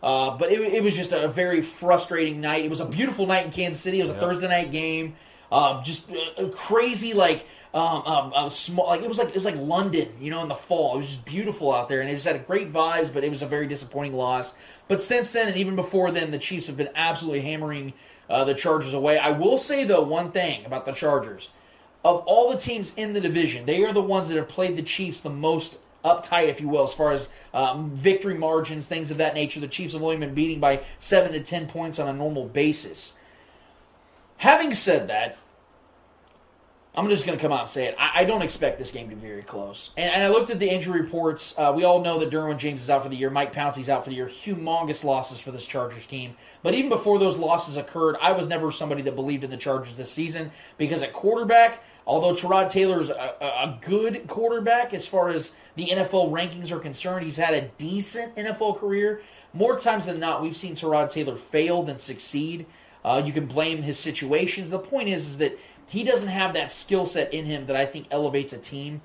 Uh, 0.02 0.38
but 0.38 0.52
it, 0.52 0.60
it 0.60 0.84
was 0.84 0.95
just 0.95 1.14
a 1.14 1.30
very 1.30 1.61
frustrating 1.61 2.41
night. 2.41 2.65
It 2.65 2.69
was 2.69 2.81
a 2.81 2.85
beautiful 2.85 3.26
night 3.26 3.45
in 3.45 3.52
Kansas 3.52 3.81
City. 3.81 3.99
It 3.99 4.02
was 4.02 4.10
a 4.10 4.19
Thursday 4.19 4.49
night 4.49 4.69
game. 4.69 5.15
Uh, 5.53 5.84
just 5.84 6.09
uh, 6.09 6.47
crazy, 6.49 7.13
like 7.13 7.45
um, 7.75 8.34
um, 8.34 8.49
small, 8.49 8.88
like 8.88 9.03
it 9.03 9.07
was 9.07 9.19
like 9.19 9.27
it 9.27 9.35
was 9.35 9.45
like 9.45 9.55
London, 9.55 10.09
you 10.19 10.31
know, 10.31 10.41
in 10.41 10.47
the 10.47 10.55
fall. 10.55 10.95
It 10.95 10.97
was 10.97 11.07
just 11.11 11.25
beautiful 11.25 11.71
out 11.71 11.88
there, 11.88 12.01
and 12.01 12.09
it 12.09 12.13
just 12.13 12.25
had 12.25 12.47
great 12.47 12.73
vibes. 12.73 13.13
But 13.13 13.23
it 13.23 13.30
was 13.30 13.43
a 13.43 13.45
very 13.45 13.67
disappointing 13.67 14.13
loss. 14.13 14.55
But 14.88 14.99
since 14.99 15.31
then, 15.31 15.47
and 15.47 15.57
even 15.57 15.75
before 15.75 16.09
then, 16.09 16.31
the 16.31 16.39
Chiefs 16.39 16.65
have 16.65 16.75
been 16.75 16.89
absolutely 16.95 17.41
hammering 17.41 17.93
uh, 18.31 18.45
the 18.45 18.55
Chargers 18.55 18.95
away. 18.95 19.19
I 19.19 19.30
will 19.30 19.59
say 19.59 19.84
though 19.84 20.01
one 20.01 20.31
thing 20.31 20.65
about 20.65 20.88
the 20.88 20.91
Chargers: 20.91 21.49
of 22.03 22.23
all 22.25 22.51
the 22.51 22.57
teams 22.57 22.91
in 22.95 23.13
the 23.13 23.21
division, 23.21 23.67
they 23.67 23.84
are 23.84 23.93
the 23.93 24.01
ones 24.01 24.30
that 24.30 24.38
have 24.38 24.49
played 24.49 24.75
the 24.75 24.81
Chiefs 24.81 25.21
the 25.21 25.30
most 25.30 25.77
uptight, 26.03 26.47
if 26.47 26.61
you 26.61 26.67
will, 26.67 26.84
as 26.84 26.95
far 26.95 27.11
as 27.11 27.30
um, 27.53 27.91
victory 27.91 28.35
margins, 28.39 28.88
things 28.88 29.11
of 29.11 29.17
that 29.17 29.35
nature. 29.35 29.59
The 29.59 29.67
Chiefs 29.67 29.93
have 29.93 30.01
only 30.01 30.17
been 30.17 30.34
beating 30.34 30.59
by 30.59 30.81
seven 30.99 31.31
to 31.34 31.41
ten 31.41 31.67
points 31.67 31.99
on 31.99 32.07
a 32.07 32.13
normal 32.13 32.47
basis. 32.47 33.13
Having 34.38 34.73
said 34.73 35.07
that, 35.09 35.38
I'm 36.95 37.10
just 37.10 37.26
going 37.26 37.36
to 37.38 37.41
come 37.41 37.52
out 37.52 37.61
and 37.61 37.70
say 37.70 37.86
it. 37.86 37.95
I, 37.98 38.22
I 38.22 38.24
don't 38.24 38.44
expect 38.44 38.78
this 38.78 38.91
game 38.91 39.10
to 39.10 39.15
be 39.15 39.28
very 39.28 39.41
close. 39.41 39.90
And, 39.98 40.11
and 40.11 40.24
I 40.24 40.28
looked 40.28 40.52
at 40.52 40.60
the 40.60 40.70
injury 40.70 41.02
reports. 41.02 41.56
Uh, 41.57 41.74
we 41.76 41.86
all 41.86 42.02
know 42.02 42.20
that 42.20 42.30
Derwin 42.30 42.57
James 42.57 42.84
is 42.84 42.90
out 42.90 43.02
for 43.02 43.10
the 43.10 43.15
year. 43.15 43.32
Mike 43.32 43.52
Pouncey's 43.52 43.90
out 43.90 44.03
for 44.03 44.11
the 44.11 44.15
year. 44.15 44.28
Humongous 44.28 45.03
losses 45.03 45.40
for 45.40 45.49
this 45.49 45.65
Chargers 45.65 46.06
team. 46.06 46.36
But 46.61 46.76
even 46.76 46.90
before 46.90 47.18
those 47.18 47.36
losses 47.36 47.78
occurred, 47.78 48.15
I 48.22 48.34
was 48.34 48.48
never 48.48 48.72
somebody 48.72 49.02
that 49.03 49.15
believed 49.15 49.44
in 49.44 49.49
the 49.49 49.57
Chargers 49.57 49.95
this 49.95 50.11
season 50.11 50.52
because 50.78 51.02
at 51.02 51.14
quarterback, 51.14 51.84
although 52.06 52.34
Tyrod 52.34 52.70
Taylor 52.70 53.02
is 53.02 53.10
a, 53.10 53.14
a, 53.41 53.80
good 53.82 54.28
quarterback 54.28 54.94
as 54.94 55.07
far 55.07 55.30
as 55.30 55.53
the 55.76 55.88
NFL 55.88 56.30
rankings 56.32 56.70
are 56.70 56.80
concerned, 56.80 57.26
he's 57.26 57.38
had 57.38 57.56
a 57.56 57.70
decent 57.80 58.36
NFL 58.36 58.80
career. 58.80 59.24
More 59.52 59.80
times 59.80 60.06
than 60.06 60.20
not, 60.20 60.44
we've 60.44 60.56
seen 60.56 60.76
Tyrod 60.76 61.10
Taylor 61.10 61.38
fail 61.38 61.82
than 61.82 61.98
succeed. 61.98 62.68
Uh, 63.03 63.22
you 63.24 63.34
can 63.34 63.45
blame 63.45 63.82
his 63.82 63.99
situations. 63.99 64.70
The 64.70 64.80
point 64.80 65.10
is, 65.10 65.28
is 65.28 65.38
that 65.40 65.60
he 65.94 66.03
doesn't 66.03 66.30
have 66.30 66.53
that 66.53 66.72
skill 66.72 67.06
set 67.06 67.32
in 67.32 67.45
him 67.45 67.68
that 67.68 67.76
I 67.76 67.86
think 67.86 68.07
elevates 68.10 68.52
a 68.52 68.57
team. 68.57 69.02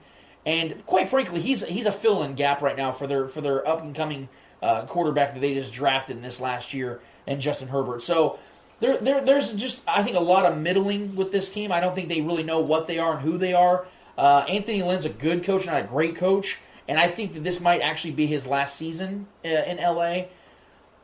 And 0.46 0.86
quite 0.86 1.10
frankly, 1.10 1.42
he's 1.42 1.62
he's 1.62 1.84
a 1.84 1.92
fill-in 1.92 2.34
gap 2.34 2.62
right 2.62 2.76
now 2.76 2.92
for 2.92 3.06
their 3.06 3.28
for 3.28 3.42
their 3.42 3.66
up 3.68 3.82
and 3.82 3.94
coming 3.94 4.30
uh, 4.62 4.86
quarterback 4.86 5.34
that 5.34 5.40
they 5.40 5.52
just 5.52 5.74
drafted 5.74 6.16
in 6.16 6.22
this 6.22 6.40
last 6.40 6.72
year, 6.72 7.00
and 7.26 7.42
Justin 7.42 7.68
Herbert. 7.68 8.00
So 8.00 8.38
there, 8.80 8.96
there 8.96 9.22
there's 9.22 9.52
just 9.52 9.82
I 9.86 10.02
think 10.02 10.16
a 10.16 10.20
lot 10.20 10.50
of 10.50 10.56
middling 10.56 11.14
with 11.14 11.30
this 11.30 11.50
team. 11.50 11.70
I 11.70 11.80
don't 11.80 11.94
think 11.94 12.08
they 12.08 12.22
really 12.22 12.42
know 12.42 12.60
what 12.60 12.86
they 12.86 12.98
are 12.98 13.12
and 13.12 13.20
who 13.20 13.36
they 13.36 13.52
are. 13.52 13.86
Uh, 14.16 14.46
Anthony 14.48 14.82
Lynn's 14.82 15.04
a 15.04 15.10
good 15.10 15.44
coach, 15.44 15.66
not 15.66 15.78
a 15.78 15.86
great 15.86 16.16
coach, 16.16 16.58
and 16.88 16.98
I 16.98 17.08
think 17.08 17.34
that 17.34 17.44
this 17.44 17.60
might 17.60 17.82
actually 17.82 18.12
be 18.12 18.26
his 18.26 18.46
last 18.46 18.76
season 18.76 19.26
uh, 19.44 19.48
in 19.48 19.76
LA 19.76 20.28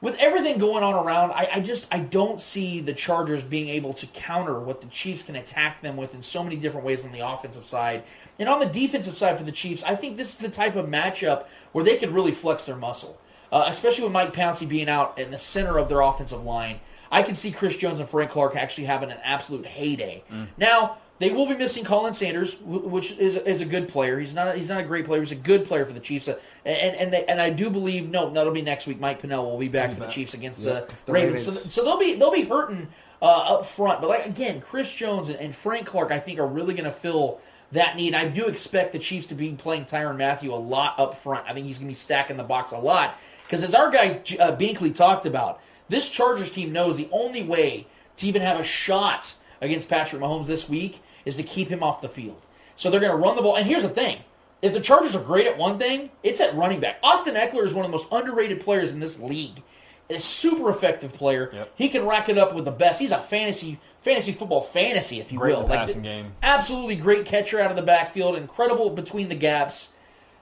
with 0.05 0.17
everything 0.19 0.59
going 0.59 0.85
on 0.85 0.95
around, 0.95 1.33
I, 1.33 1.49
I, 1.55 1.61
just 1.61 1.87
I 1.91 1.99
don't 1.99 2.39
see 2.39 2.83
the 2.83 2.93
Chargers 2.93 3.43
being 3.43 3.71
able 3.71 3.95
to 3.95 4.07
counter 4.09 4.61
what 4.61 4.83
the 4.83 4.87
Chiefs 4.89 5.23
can 5.23 5.35
attack 5.35 5.81
them 5.81 5.97
with 5.97 6.15
in 6.15 6.21
so 6.21 6.45
many 6.45 6.57
different 6.57 6.85
ways 6.85 7.07
on 7.07 7.13
the 7.13 7.27
offensive 7.27 7.65
side. 7.65 8.05
And 8.39 8.47
on 8.47 8.61
the 8.61 8.67
defensive 8.67 9.17
side 9.17 9.39
for 9.39 9.45
the 9.45 9.51
Chiefs, 9.51 9.83
I 9.83 9.97
think 9.97 10.19
this 10.19 10.35
is 10.35 10.39
the 10.39 10.51
type 10.51 10.77
of 10.77 10.85
matchup 10.85 11.47
where 11.73 11.83
they 11.83 11.97
could 11.97 12.11
really 12.11 12.33
flex 12.33 12.67
their 12.67 12.77
muscle, 12.77 13.19
uh, 13.51 13.65
especially 13.67 14.05
with 14.05 14.13
Mike 14.13 14.35
Pouncey 14.35 14.69
being 14.69 14.91
out 14.91 15.19
in 15.19 15.31
the 15.31 15.39
center 15.39 15.79
of 15.79 15.89
their 15.89 16.03
offensive 16.03 16.45
line. 16.45 16.81
I 17.11 17.23
can 17.23 17.35
see 17.35 17.51
Chris 17.51 17.75
Jones 17.75 17.99
and 17.99 18.07
Frank 18.07 18.31
Clark 18.31 18.57
actually 18.57 18.85
having 18.85 19.11
an 19.11 19.19
absolute 19.25 19.65
heyday. 19.65 20.23
Now, 20.59 20.99
they 21.21 21.31
will 21.31 21.47
be 21.47 21.57
missing 21.57 21.85
Khalen 21.85 22.13
Saunders, 22.13 22.59
which 22.61 23.13
is, 23.19 23.37
is 23.37 23.61
a 23.61 23.65
good 23.65 23.89
player. 23.89 24.19
He's 24.19 24.35
not 24.35 24.49
a, 24.49 24.53
he's 24.55 24.69
not 24.69 24.81
a 24.81 24.85
great 24.85 25.05
player. 25.05 25.21
He's 25.21 25.31
a 25.33 25.37
good 25.37 25.65
player 25.65 25.85
for 25.85 25.93
the 25.93 26.01
Chiefs, 26.01 26.29
Uh, 26.29 26.39
and 26.65 26.97
and 26.97 27.13
they, 27.13 27.25
and 27.27 27.41
I 27.41 27.51
do 27.51 27.71
believe 27.71 28.09
no, 28.11 28.31
that'll 28.31 28.53
be 28.53 28.63
next 28.63 28.87
week. 28.87 28.99
Mike 28.99 29.21
Pennel 29.23 29.49
will 29.51 29.59
be 29.59 29.69
back 29.69 29.93
for 29.93 30.01
the 30.01 30.09
Chiefs 30.09 30.35
against 30.35 30.61
Yep. 30.61 30.89
the, 30.89 30.95
The 31.07 31.13
Ravens. 31.13 31.47
Ravens. 31.47 31.63
So, 31.73 31.83
so 31.83 31.85
they'll 31.85 31.99
be 31.99 32.15
they'll 32.17 32.33
be 32.33 32.45
hurting 32.45 32.89
uh, 33.23 33.27
up 33.59 33.67
front. 33.67 34.01
But 34.01 34.09
like 34.11 34.27
again, 34.27 34.61
Chris 34.61 34.91
Jones 34.93 35.29
and, 35.29 35.39
and 35.39 35.55
Frank 35.55 35.87
Clark, 35.87 36.11
I 36.11 36.19
think, 36.19 36.39
are 36.41 36.47
really 36.47 36.75
going 36.75 36.85
to 36.85 36.93
fill 36.93 37.41
that 37.73 37.97
need. 37.97 38.15
I 38.15 38.27
do 38.29 38.47
expect 38.47 38.93
the 38.93 38.99
Chiefs 38.99 39.29
to 39.29 39.35
be 39.35 39.51
playing 39.53 39.85
Tyrann 39.85 40.17
Mathieu 40.17 40.53
a 40.53 40.57
lot 40.57 40.99
up 40.99 41.17
front. 41.17 41.47
I 41.49 41.55
think 41.55 41.67
he's 41.67 41.79
going 41.79 41.87
to 41.87 41.91
be 41.91 41.95
stacking 41.95 42.37
the 42.37 42.45
box 42.45 42.73
a 42.73 42.79
lot 42.79 43.19
because 43.47 43.63
as 43.63 43.75
our 43.75 43.91
guy 43.91 44.21
uh, 44.41 44.57
Binkley 44.57 44.95
talked 44.95 45.27
about, 45.27 45.61
this 45.89 46.09
Chargers 46.11 46.51
team 46.51 46.73
knows 46.73 46.97
the 46.97 47.09
only 47.13 47.43
way 47.43 47.87
to 48.17 48.27
even 48.27 48.43
have 48.43 48.59
a 48.59 48.65
shot 48.65 49.35
against 49.61 49.89
Patrick 49.89 50.21
Mahomes 50.21 50.47
this 50.47 50.69
week 50.69 51.01
is 51.25 51.37
to 51.37 51.43
keep 51.43 51.69
him 51.69 51.83
off 51.83 52.01
the 52.01 52.09
field. 52.09 52.41
So 52.77 52.91
they're 52.91 53.01
going 53.01 53.13
to 53.13 53.19
run 53.19 53.37
the 53.37 53.43
ball. 53.43 53.57
And 53.57 53.67
here's 53.67 53.83
the 53.83 53.89
thing. 53.89 54.19
If 54.63 54.73
the 54.73 54.81
Chargers 54.81 55.15
are 55.15 55.23
great 55.23 55.47
at 55.47 55.59
one 55.59 55.79
thing, 55.79 56.11
it's 56.23 56.41
at 56.41 56.55
running 56.55 56.81
back. 56.81 56.99
Austin 57.03 57.35
Ekeler 57.35 57.67
is 57.67 57.75
one 57.75 57.85
of 57.85 57.91
the 57.91 57.97
most 57.97 58.09
underrated 58.11 58.61
players 58.61 58.93
in 58.93 59.01
this 59.01 59.19
league. 59.19 59.63
A 60.11 60.19
super 60.19 60.71
effective 60.71 61.13
player. 61.13 61.51
Yep. 61.53 61.73
He 61.77 61.89
can 61.89 62.07
rack 62.07 62.29
it 62.29 62.39
up 62.39 62.55
with 62.55 62.65
the 62.65 62.71
best. 62.71 63.01
He's 63.01 63.13
a 63.13 63.21
fantasy 63.21 63.79
fantasy 64.03 64.33
football 64.33 64.61
fantasy, 64.61 65.19
if 65.19 65.33
you 65.33 65.39
Great 65.39 65.57
will. 65.57 65.67
Like, 65.67 66.03
game. 66.03 66.33
Absolutely 66.43 66.97
great 66.97 67.25
catcher 67.25 67.59
out 67.59 67.71
of 67.71 67.77
the 67.77 67.83
backfield, 67.83 68.37
incredible 68.37 68.91
between 68.91 69.29
the 69.31 69.35
gaps. 69.35 69.91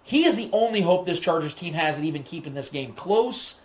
He 0.02 0.24
is 0.24 0.34
the 0.34 0.50
only 0.52 0.80
hope 0.80 1.06
this 1.06 1.20
Chargers 1.20 1.54
team 1.54 1.74
has 1.74 1.96
at 1.96 2.04
even 2.04 2.24
keeping 2.24 2.54
this 2.54 2.70
game 2.70 2.92
close. 2.92 3.56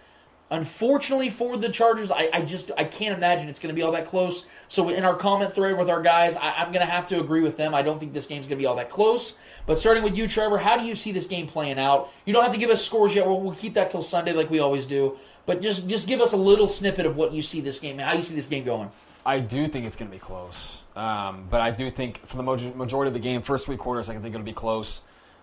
Unfortunately 0.50 1.30
for 1.30 1.58
the 1.58 1.68
Chargers, 1.68 2.10
I, 2.10 2.30
I 2.32 2.42
just 2.42 2.72
I 2.78 2.86
can't 2.86 3.18
imagine 3.18 3.50
it's 3.50 3.60
going 3.60 3.74
to 3.74 3.78
be 3.78 3.82
all 3.82 3.92
that 3.92 4.06
close. 4.06 4.46
So 4.70 4.88
in 4.88 5.04
our 5.04 5.16
comment 5.16 5.54
thread 5.54 5.78
with 5.78 5.90
our 5.90 6.02
guys, 6.02 6.38
I, 6.38 6.52
I'm 6.52 6.72
going 6.72 6.86
to 6.86 6.92
have 6.92 7.08
to 7.08 7.20
agree 7.20 7.42
with 7.42 7.58
them. 7.58 7.76
I 7.76 7.82
don't 7.82 8.00
think 8.00 8.14
this 8.14 8.28
game's 8.28 8.48
going 8.48 8.58
to 8.58 8.62
be 8.62 8.66
all 8.66 8.78
that 8.78 8.90
close. 8.90 9.34
But 9.66 9.78
starting 9.78 10.04
with 10.04 10.16
you, 10.16 10.26
Trevor, 10.26 10.58
how 10.58 10.78
do 10.78 10.86
you 10.86 10.96
see 10.96 11.12
this 11.12 11.28
game 11.28 11.48
playing 11.48 11.80
out? 11.80 12.12
You 12.26 12.34
don't 12.34 12.44
have 12.44 12.54
to 12.54 12.58
give 12.58 12.70
us 12.70 12.86
scores 12.86 13.14
yet. 13.14 13.26
We'll, 13.26 13.42
we'll 13.42 13.56
keep 13.56 13.74
that 13.74 13.92
till 13.92 14.02
Sunday 14.02 14.32
like 14.32 14.50
we 14.50 14.60
always 14.60 14.86
do. 14.86 15.18
But 15.46 15.62
just 15.62 15.88
just 15.88 16.08
give 16.08 16.22
us 16.22 16.32
a 16.32 16.38
little 16.38 16.68
snippet 16.70 17.06
of 17.06 17.18
what 17.18 17.34
you 17.34 17.42
see 17.42 17.60
this 17.60 17.80
game, 17.80 18.00
and 18.00 18.02
how 18.02 18.14
you 18.16 18.22
see 18.22 18.36
this 18.36 18.48
game 18.48 18.64
going. 18.64 18.90
I 19.26 19.40
do 19.40 19.68
think 19.68 19.86
it's 19.86 19.98
going 19.98 20.10
to 20.10 20.16
be 20.16 20.20
close. 20.20 20.84
Um, 20.96 21.48
but 21.50 21.60
I 21.60 21.72
do 21.72 21.92
think 21.92 22.26
for 22.26 22.38
the 22.38 22.44
majority 22.44 23.10
of 23.10 23.14
the 23.14 23.20
game, 23.20 23.42
first 23.42 23.66
three 23.66 23.76
quarters, 23.76 24.10
I 24.10 24.14
think 24.14 24.34
it'll 24.34 24.46
be 24.46 24.54
close 24.54 25.02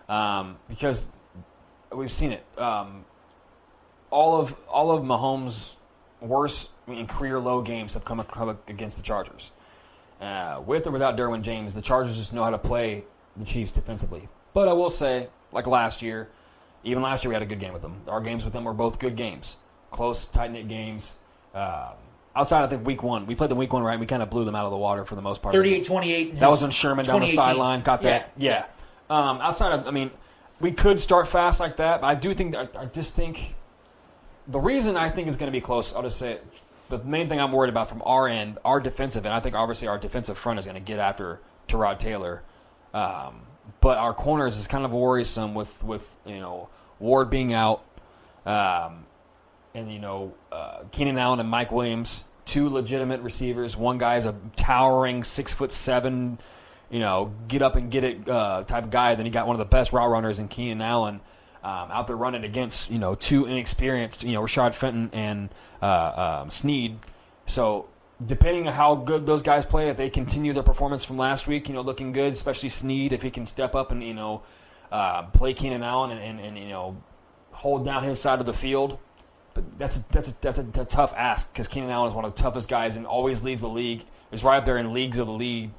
um, 0.09 0.57
because 0.67 1.07
we've 1.93 2.11
seen 2.11 2.31
it. 2.31 2.43
Um, 2.57 3.05
all 4.15 4.39
of 4.39 4.55
all 4.69 4.91
of 4.91 5.03
Mahomes' 5.03 5.73
worst 6.21 6.69
I 6.87 6.91
mean, 6.91 7.07
career 7.07 7.39
low 7.39 7.61
games 7.61 7.93
have 7.95 8.05
come, 8.05 8.23
come 8.23 8.57
against 8.67 8.97
the 8.97 9.03
Chargers. 9.03 9.51
Uh, 10.21 10.61
with 10.65 10.87
or 10.87 10.91
without 10.91 11.17
Derwin 11.17 11.41
James, 11.41 11.73
the 11.73 11.81
Chargers 11.81 12.17
just 12.17 12.31
know 12.31 12.43
how 12.43 12.49
to 12.49 12.57
play 12.57 13.03
the 13.35 13.45
Chiefs 13.45 13.71
defensively. 13.71 14.27
But 14.53 14.69
I 14.69 14.73
will 14.73 14.89
say, 14.89 15.27
like 15.51 15.67
last 15.67 16.01
year, 16.01 16.29
even 16.83 17.03
last 17.03 17.23
year 17.23 17.29
we 17.29 17.33
had 17.33 17.43
a 17.43 17.47
good 17.47 17.59
game 17.59 17.73
with 17.73 17.81
them. 17.81 18.01
Our 18.07 18.21
games 18.21 18.45
with 18.45 18.53
them 18.53 18.63
were 18.63 18.73
both 18.73 18.99
good 18.99 19.17
games, 19.17 19.57
close, 19.91 20.27
tight 20.27 20.51
knit 20.51 20.69
games. 20.69 21.17
Um, 21.53 21.95
outside 22.35 22.63
of 22.63 22.69
the 22.69 22.77
week 22.77 23.03
one, 23.03 23.25
we 23.25 23.35
played 23.35 23.49
the 23.49 23.55
week 23.55 23.73
one 23.73 23.83
right. 23.83 23.99
We 23.99 24.05
kind 24.05 24.23
of 24.23 24.29
blew 24.29 24.45
them 24.45 24.55
out 24.55 24.63
of 24.63 24.71
the 24.71 24.77
water 24.77 25.03
for 25.03 25.15
the 25.15 25.21
most 25.21 25.41
part. 25.41 25.53
38-28. 25.53 26.39
That 26.39 26.49
was 26.49 26.61
when 26.61 26.71
Sherman 26.71 27.05
down 27.05 27.19
the 27.19 27.27
sideline 27.27 27.81
got 27.81 28.03
that. 28.03 28.31
Yeah. 28.37 28.65
Um, 29.09 29.39
outside 29.41 29.73
of, 29.73 29.87
I 29.87 29.91
mean, 29.91 30.11
we 30.61 30.71
could 30.71 30.99
start 30.99 31.27
fast 31.27 31.59
like 31.59 31.77
that, 31.77 32.01
but 32.01 32.07
I 32.07 32.15
do 32.15 32.33
think, 32.33 32.55
I, 32.55 32.69
I 32.77 32.85
just 32.85 33.15
think, 33.15 33.55
the 34.47 34.59
reason 34.59 34.97
I 34.97 35.09
think 35.09 35.27
it's 35.27 35.37
going 35.37 35.51
to 35.51 35.57
be 35.57 35.61
close, 35.61 35.93
I'll 35.93 36.03
just 36.03 36.19
say 36.19 36.33
it. 36.33 36.61
The 36.89 36.99
main 36.99 37.29
thing 37.29 37.39
I'm 37.39 37.51
worried 37.51 37.69
about 37.69 37.89
from 37.89 38.03
our 38.05 38.27
end, 38.27 38.59
our 38.63 38.79
defensive, 38.79 39.25
and 39.25 39.33
I 39.33 39.39
think 39.39 39.55
obviously 39.55 39.87
our 39.87 39.97
defensive 39.97 40.37
front 40.37 40.59
is 40.59 40.65
going 40.65 40.75
to 40.75 40.81
get 40.81 40.99
after 40.99 41.39
Tyrod 41.67 41.97
Taylor. 41.97 42.43
Um, 42.93 43.41
but 43.81 43.97
our 43.97 44.13
corners 44.13 44.57
is 44.57 44.67
kind 44.67 44.85
of 44.85 44.91
worrisome 44.91 45.55
with, 45.55 45.83
with 45.83 46.07
you 46.25 46.39
know, 46.39 46.69
Ward 46.99 47.31
being 47.31 47.53
out. 47.53 47.83
Um, 48.45 49.05
and 49.75 49.91
you 49.91 49.99
know 49.99 50.33
uh, 50.51 50.79
Keenan 50.91 51.17
Allen 51.17 51.39
and 51.39 51.49
Mike 51.49 51.71
Williams, 51.71 52.23
two 52.45 52.69
legitimate 52.69 53.21
receivers. 53.21 53.77
One 53.77 53.97
guy 53.97 54.15
is 54.15 54.25
a 54.25 54.33
towering 54.55 55.23
six 55.23 55.53
foot 55.53 55.71
seven, 55.71 56.39
you 56.89 56.99
know, 56.99 57.33
get 57.47 57.61
up 57.61 57.75
and 57.75 57.91
get 57.91 58.03
it 58.03 58.27
uh, 58.27 58.63
type 58.63 58.89
guy. 58.89 59.13
Then 59.15 59.25
he 59.25 59.31
got 59.31 59.45
one 59.45 59.55
of 59.55 59.59
the 59.59 59.65
best 59.65 59.93
route 59.93 60.09
runners 60.09 60.39
in 60.39 60.47
Keenan 60.47 60.81
Allen 60.81 61.19
um, 61.65 61.89
out 61.89 62.05
there 62.05 62.15
running 62.15 62.43
against 62.43 62.91
you 62.91 62.99
know 62.99 63.15
two 63.15 63.47
inexperienced, 63.47 64.23
you 64.23 64.33
know, 64.33 64.41
Rashad 64.41 64.75
Fenton 64.75 65.09
and 65.13 65.49
uh, 65.81 66.41
um, 66.43 66.51
Sneed. 66.51 66.99
So 67.47 67.89
depending 68.23 68.67
on 68.67 68.73
how 68.73 68.93
good 68.93 69.25
those 69.25 69.41
guys 69.41 69.65
play, 69.65 69.89
if 69.89 69.97
they 69.97 70.11
continue 70.11 70.53
their 70.53 70.63
performance 70.63 71.03
from 71.03 71.17
last 71.17 71.47
week, 71.47 71.67
you 71.67 71.73
know, 71.73 71.81
looking 71.81 72.11
good, 72.11 72.33
especially 72.33 72.69
Sneed, 72.69 73.13
if 73.13 73.23
he 73.23 73.31
can 73.31 73.47
step 73.47 73.73
up 73.73 73.91
and 73.91 74.03
you 74.03 74.13
know 74.13 74.43
uh, 74.91 75.23
play 75.23 75.55
Keenan 75.55 75.81
Allen 75.81 76.11
and, 76.11 76.21
and, 76.21 76.39
and 76.39 76.57
you 76.57 76.69
know 76.69 76.97
hold 77.49 77.83
down 77.83 78.03
his 78.03 78.21
side 78.21 78.39
of 78.39 78.45
the 78.45 78.53
field. 78.53 78.99
But 79.55 79.79
that's 79.79 79.99
that's 80.11 80.29
a, 80.29 80.35
that's 80.41 80.59
a, 80.59 80.81
a 80.81 80.85
tough 80.85 81.15
ask 81.17 81.51
because 81.51 81.67
Keenan 81.67 81.89
Allen 81.89 82.09
is 82.09 82.13
one 82.13 82.25
of 82.25 82.35
the 82.35 82.43
toughest 82.43 82.69
guys 82.69 82.95
and 82.95 83.07
always 83.07 83.41
leads 83.41 83.61
the 83.61 83.69
league. 83.69 84.03
He's 84.29 84.43
right 84.43 84.57
up 84.57 84.65
there 84.65 84.77
in 84.77 84.93
leagues 84.93 85.17
of 85.17 85.25
the 85.25 85.33
league, 85.33 85.71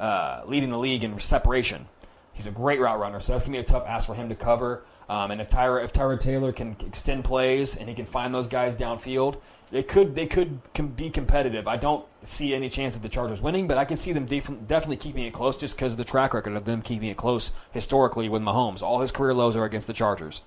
uh, 0.00 0.42
leading 0.46 0.70
the 0.70 0.78
league 0.78 1.04
in 1.04 1.18
separation. 1.18 1.86
He's 2.32 2.46
a 2.46 2.50
great 2.50 2.80
route 2.80 2.98
runner, 2.98 3.20
so 3.20 3.32
that's 3.32 3.44
gonna 3.44 3.58
be 3.58 3.60
a 3.60 3.64
tough 3.64 3.84
ask 3.86 4.06
for 4.06 4.14
him 4.14 4.30
to 4.30 4.34
cover. 4.34 4.84
Um, 5.08 5.30
and 5.30 5.40
if 5.40 5.50
Tyra 5.50 5.84
if 5.84 5.92
Tyra 5.92 6.18
Taylor 6.18 6.52
can 6.52 6.76
extend 6.86 7.24
plays 7.24 7.76
and 7.76 7.88
he 7.88 7.94
can 7.94 8.06
find 8.06 8.34
those 8.34 8.48
guys 8.48 8.74
downfield, 8.74 9.40
they 9.70 9.82
could 9.82 10.14
they 10.14 10.26
could 10.26 10.60
be 10.96 11.10
competitive. 11.10 11.68
I 11.68 11.76
don't 11.76 12.06
see 12.22 12.54
any 12.54 12.68
chance 12.68 12.96
of 12.96 13.02
the 13.02 13.08
Chargers 13.08 13.42
winning, 13.42 13.66
but 13.66 13.76
I 13.76 13.84
can 13.84 13.96
see 13.96 14.12
them 14.12 14.24
def- 14.24 14.66
definitely 14.66 14.96
keeping 14.96 15.24
it 15.24 15.32
close 15.32 15.56
just 15.56 15.76
because 15.76 15.92
of 15.92 15.98
the 15.98 16.04
track 16.04 16.32
record 16.32 16.56
of 16.56 16.64
them 16.64 16.80
keeping 16.80 17.08
it 17.08 17.16
close 17.16 17.52
historically 17.72 18.28
with 18.28 18.40
Mahomes. 18.40 18.82
All 18.82 19.00
his 19.00 19.12
career 19.12 19.34
lows 19.34 19.56
are 19.56 19.64
against 19.64 19.86
the 19.86 19.92
Chargers. 19.92 20.42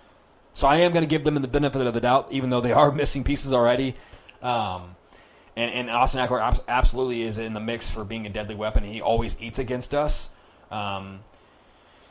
So 0.54 0.68
I 0.68 0.78
am 0.78 0.92
going 0.92 1.04
to 1.04 1.10
give 1.10 1.24
them 1.24 1.36
the 1.36 1.48
benefit 1.48 1.86
of 1.86 1.94
the 1.94 2.02
doubt, 2.02 2.30
even 2.32 2.50
though 2.50 2.62
they 2.62 2.72
are 2.72 2.92
missing 3.04 3.24
pieces 3.24 3.54
already. 3.54 3.96
Um, 4.42 4.96
and, 5.56 5.72
and 5.72 5.90
Austin 5.90 6.26
Ekeler 6.26 6.42
abs- 6.42 6.62
absolutely 6.68 7.22
is 7.22 7.38
in 7.38 7.54
the 7.54 7.60
mix 7.60 7.90
for 7.90 8.04
being 8.04 8.26
a 8.26 8.30
deadly 8.30 8.56
weapon. 8.56 8.84
He 8.84 9.02
always 9.02 9.40
eats 9.40 9.60
against 9.60 9.94
us. 9.94 10.30
Um, 10.72 11.20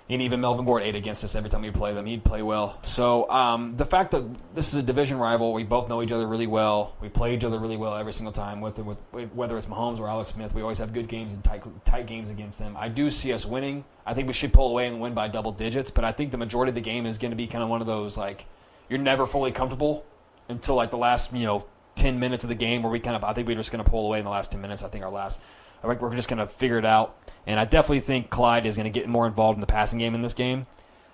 and 0.09 0.23
even 0.23 0.41
Melvin 0.41 0.65
Gord 0.65 0.83
ate 0.83 0.95
against 0.95 1.25
us 1.25 1.35
every 1.35 1.51
time 1.51 1.63
we 1.63 1.71
play 1.73 1.93
them. 1.93 2.07
He'd 2.07 2.23
play 2.23 2.41
well. 2.41 2.79
So 2.87 3.29
um, 3.29 3.75
the 3.75 3.85
fact 3.85 4.13
that 4.13 4.25
this 4.55 4.69
is 4.69 4.77
a 4.77 4.83
division 4.83 5.19
rival, 5.19 5.53
we 5.53 5.65
both 5.65 5.89
know 5.89 6.01
each 6.01 6.13
other 6.13 6.29
really 6.29 6.47
well. 6.47 6.95
We 7.01 7.09
play 7.09 7.35
each 7.35 7.43
other 7.43 7.59
really 7.59 7.77
well 7.77 7.97
every 7.97 8.13
single 8.13 8.33
time. 8.33 8.61
With, 8.61 8.79
with 8.79 8.99
whether 9.35 9.57
it's 9.57 9.67
Mahomes 9.67 9.99
or 9.99 10.09
Alex 10.09 10.31
Smith, 10.31 10.55
we 10.55 10.63
always 10.63 10.79
have 10.79 10.93
good 10.93 11.09
games 11.09 11.33
and 11.33 11.43
tight, 11.43 11.65
tight 11.85 12.07
games 12.07 12.31
against 12.31 12.59
them. 12.59 12.77
I 12.79 12.89
do 12.89 13.11
see 13.11 13.33
us 13.33 13.45
winning. 13.45 13.85
I 14.05 14.15
think 14.15 14.29
we 14.29 14.33
should 14.33 14.53
pull 14.53 14.71
away 14.71 14.87
and 14.87 15.01
win 15.01 15.13
by 15.13 15.27
double 15.27 15.51
digits. 15.51 15.91
But 15.91 16.05
I 16.05 16.13
think 16.13 16.31
the 16.31 16.39
majority 16.39 16.71
of 16.71 16.77
the 16.77 16.81
game 16.83 17.05
is 17.05 17.19
going 17.19 17.33
to 17.33 17.37
be 17.37 17.49
kind 17.49 17.65
of 17.65 17.69
one 17.69 17.81
of 17.81 17.89
those 17.89 18.17
like 18.17 18.47
you're 18.89 19.01
never 19.01 19.27
fully 19.27 19.51
comfortable 19.51 20.05
until 20.49 20.77
like 20.77 20.93
the 20.93 20.99
last 20.99 21.33
you 21.33 21.45
know 21.45 21.67
ten 21.97 22.21
minutes 22.21 22.45
of 22.45 22.49
the 22.49 22.55
game 22.55 22.85
where 22.85 22.93
we 22.93 23.01
kind 23.01 23.17
of 23.17 23.25
I 23.25 23.33
think 23.33 23.49
we're 23.49 23.57
just 23.57 23.73
going 23.73 23.85
to 23.85 23.91
pull 23.91 24.07
away 24.07 24.21
in 24.21 24.25
the 24.25 24.31
last 24.31 24.53
ten 24.53 24.61
minutes. 24.61 24.85
I 24.85 24.89
think 24.89 25.05
our 25.05 25.11
last 25.11 25.41
I 25.83 25.89
think 25.89 26.01
we're 26.01 26.15
just 26.15 26.29
going 26.29 26.39
to 26.39 26.47
figure 26.47 26.79
it 26.79 26.85
out. 26.85 27.17
And 27.47 27.61
I 27.61 27.65
definitely 27.65 28.01
think 28.01 28.31
Clyde 28.31 28.67
is 28.67 28.77
going 28.77 28.93
to 28.93 29.01
get 29.01 29.09
more 29.09 29.27
involved 29.27 29.57
in 29.57 29.61
the 29.61 29.67
passing 29.67 29.99
game 29.99 30.15
in 30.15 30.23
this 30.23 30.35
game. 30.35 30.67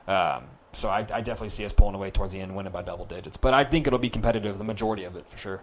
Um, 0.08 0.44
so 0.72 0.88
I, 0.88 1.00
I 1.00 1.20
definitely 1.20 1.50
see 1.50 1.64
us 1.64 1.72
pulling 1.72 1.94
away 1.94 2.10
towards 2.10 2.32
the 2.32 2.40
end, 2.40 2.56
winning 2.56 2.72
by 2.72 2.82
double 2.82 3.04
digits. 3.04 3.36
But 3.36 3.54
I 3.54 3.64
think 3.64 3.86
it'll 3.86 3.98
be 3.98 4.10
competitive, 4.10 4.58
the 4.58 4.64
majority 4.64 5.04
of 5.04 5.16
it 5.16 5.26
for 5.26 5.36
sure. 5.36 5.60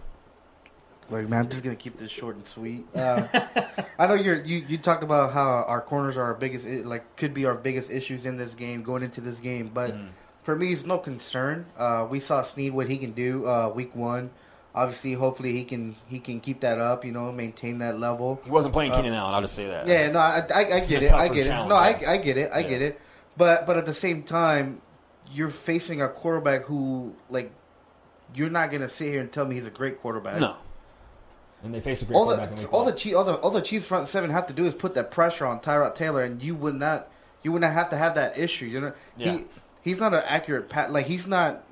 Look, 1.09 1.27
man, 1.27 1.39
I'm 1.39 1.49
just 1.49 1.63
gonna 1.63 1.75
keep 1.75 1.97
this 1.97 2.11
short 2.11 2.35
and 2.35 2.45
sweet. 2.45 2.85
Uh, 2.95 3.25
I 3.99 4.05
know 4.05 4.13
you're 4.13 4.43
you, 4.43 4.63
you 4.67 4.77
talked 4.77 5.01
about 5.01 5.33
how 5.33 5.63
our 5.67 5.81
corners 5.81 6.17
are 6.17 6.23
our 6.23 6.35
biggest 6.35 6.67
like 6.67 7.15
could 7.15 7.33
be 7.33 7.45
our 7.45 7.55
biggest 7.55 7.89
issues 7.89 8.27
in 8.27 8.37
this 8.37 8.53
game 8.53 8.83
going 8.83 9.01
into 9.01 9.19
this 9.19 9.39
game, 9.39 9.71
but 9.73 9.95
for 10.43 10.55
me, 10.55 10.71
it's 10.71 10.85
no 10.85 10.97
concern. 10.97 11.65
Uh, 11.77 12.07
we 12.09 12.19
saw 12.19 12.41
Sneed 12.41 12.73
what 12.73 12.89
he 12.89 12.97
can 12.97 13.11
do 13.11 13.47
uh, 13.47 13.69
week 13.69 13.95
one. 13.95 14.31
Obviously, 14.75 15.13
hopefully 15.13 15.51
he 15.53 15.63
can 15.63 15.95
he 16.07 16.19
can 16.19 16.39
keep 16.39 16.61
that 16.61 16.79
up. 16.79 17.03
You 17.03 17.11
know, 17.11 17.31
maintain 17.31 17.79
that 17.79 17.99
level. 17.99 18.39
He 18.43 18.51
wasn't 18.51 18.73
playing 18.73 18.91
Uh, 18.91 18.97
Keenan 18.97 19.13
Allen. 19.13 19.33
I'll 19.33 19.41
just 19.41 19.55
say 19.55 19.67
that. 19.67 19.87
Yeah, 19.87 20.11
no, 20.11 20.19
I, 20.19 20.45
I, 20.53 20.59
I 20.75 20.79
get 20.79 21.03
it. 21.03 21.11
I 21.11 21.27
get 21.27 21.47
it. 21.47 21.49
No, 21.49 21.75
I. 21.75 21.99
I 22.07 22.17
get 22.17 22.37
it. 22.37 22.51
I 22.53 22.59
Yeah. 22.59 22.67
get 22.69 22.81
it. 22.83 23.01
But 23.35 23.65
but 23.65 23.77
at 23.77 23.85
the 23.85 23.93
same 23.93 24.23
time, 24.23 24.81
you're 25.31 25.49
facing 25.49 26.01
a 26.01 26.07
quarterback 26.09 26.65
who 26.65 27.13
like 27.29 27.51
you're 28.35 28.49
not 28.49 28.71
gonna 28.71 28.89
sit 28.89 29.11
here 29.11 29.21
and 29.21 29.31
tell 29.31 29.45
me 29.45 29.55
he's 29.55 29.65
a 29.65 29.71
great 29.71 29.99
quarterback. 30.01 30.39
No. 30.39 30.55
And 31.63 31.73
they 31.73 31.81
face 31.81 32.01
a 32.01 32.05
great 32.05 32.15
all 32.15 32.25
quarterback. 32.25 32.55
the 32.55 32.67
all 32.67 32.85
the 32.85 32.91
Chiefs 32.93 33.15
all 33.15 33.23
the 33.23 33.35
all 33.35 33.49
the 33.51 33.61
Chiefs 33.61 33.85
front 33.87 34.07
seven 34.07 34.29
have 34.29 34.47
to 34.47 34.53
do 34.53 34.65
is 34.65 34.73
put 34.73 34.93
that 34.93 35.09
pressure 35.11 35.45
on 35.45 35.59
Tyrod 35.61 35.95
Taylor, 35.95 36.23
and 36.23 36.41
you 36.43 36.53
would 36.55 36.75
not 36.75 37.07
you 37.43 37.51
would 37.51 37.61
not 37.61 37.73
have 37.73 37.89
to 37.89 37.97
have 37.97 38.15
that 38.15 38.37
issue. 38.37 38.65
You 38.65 38.81
know, 38.81 38.93
Yeah. 39.17 39.31
he 39.31 39.43
he's 39.81 39.99
not 39.99 40.13
an 40.13 40.21
accurate 40.27 40.69
pat. 40.69 40.91
Like 40.93 41.07
he's 41.07 41.25
not 41.27 41.63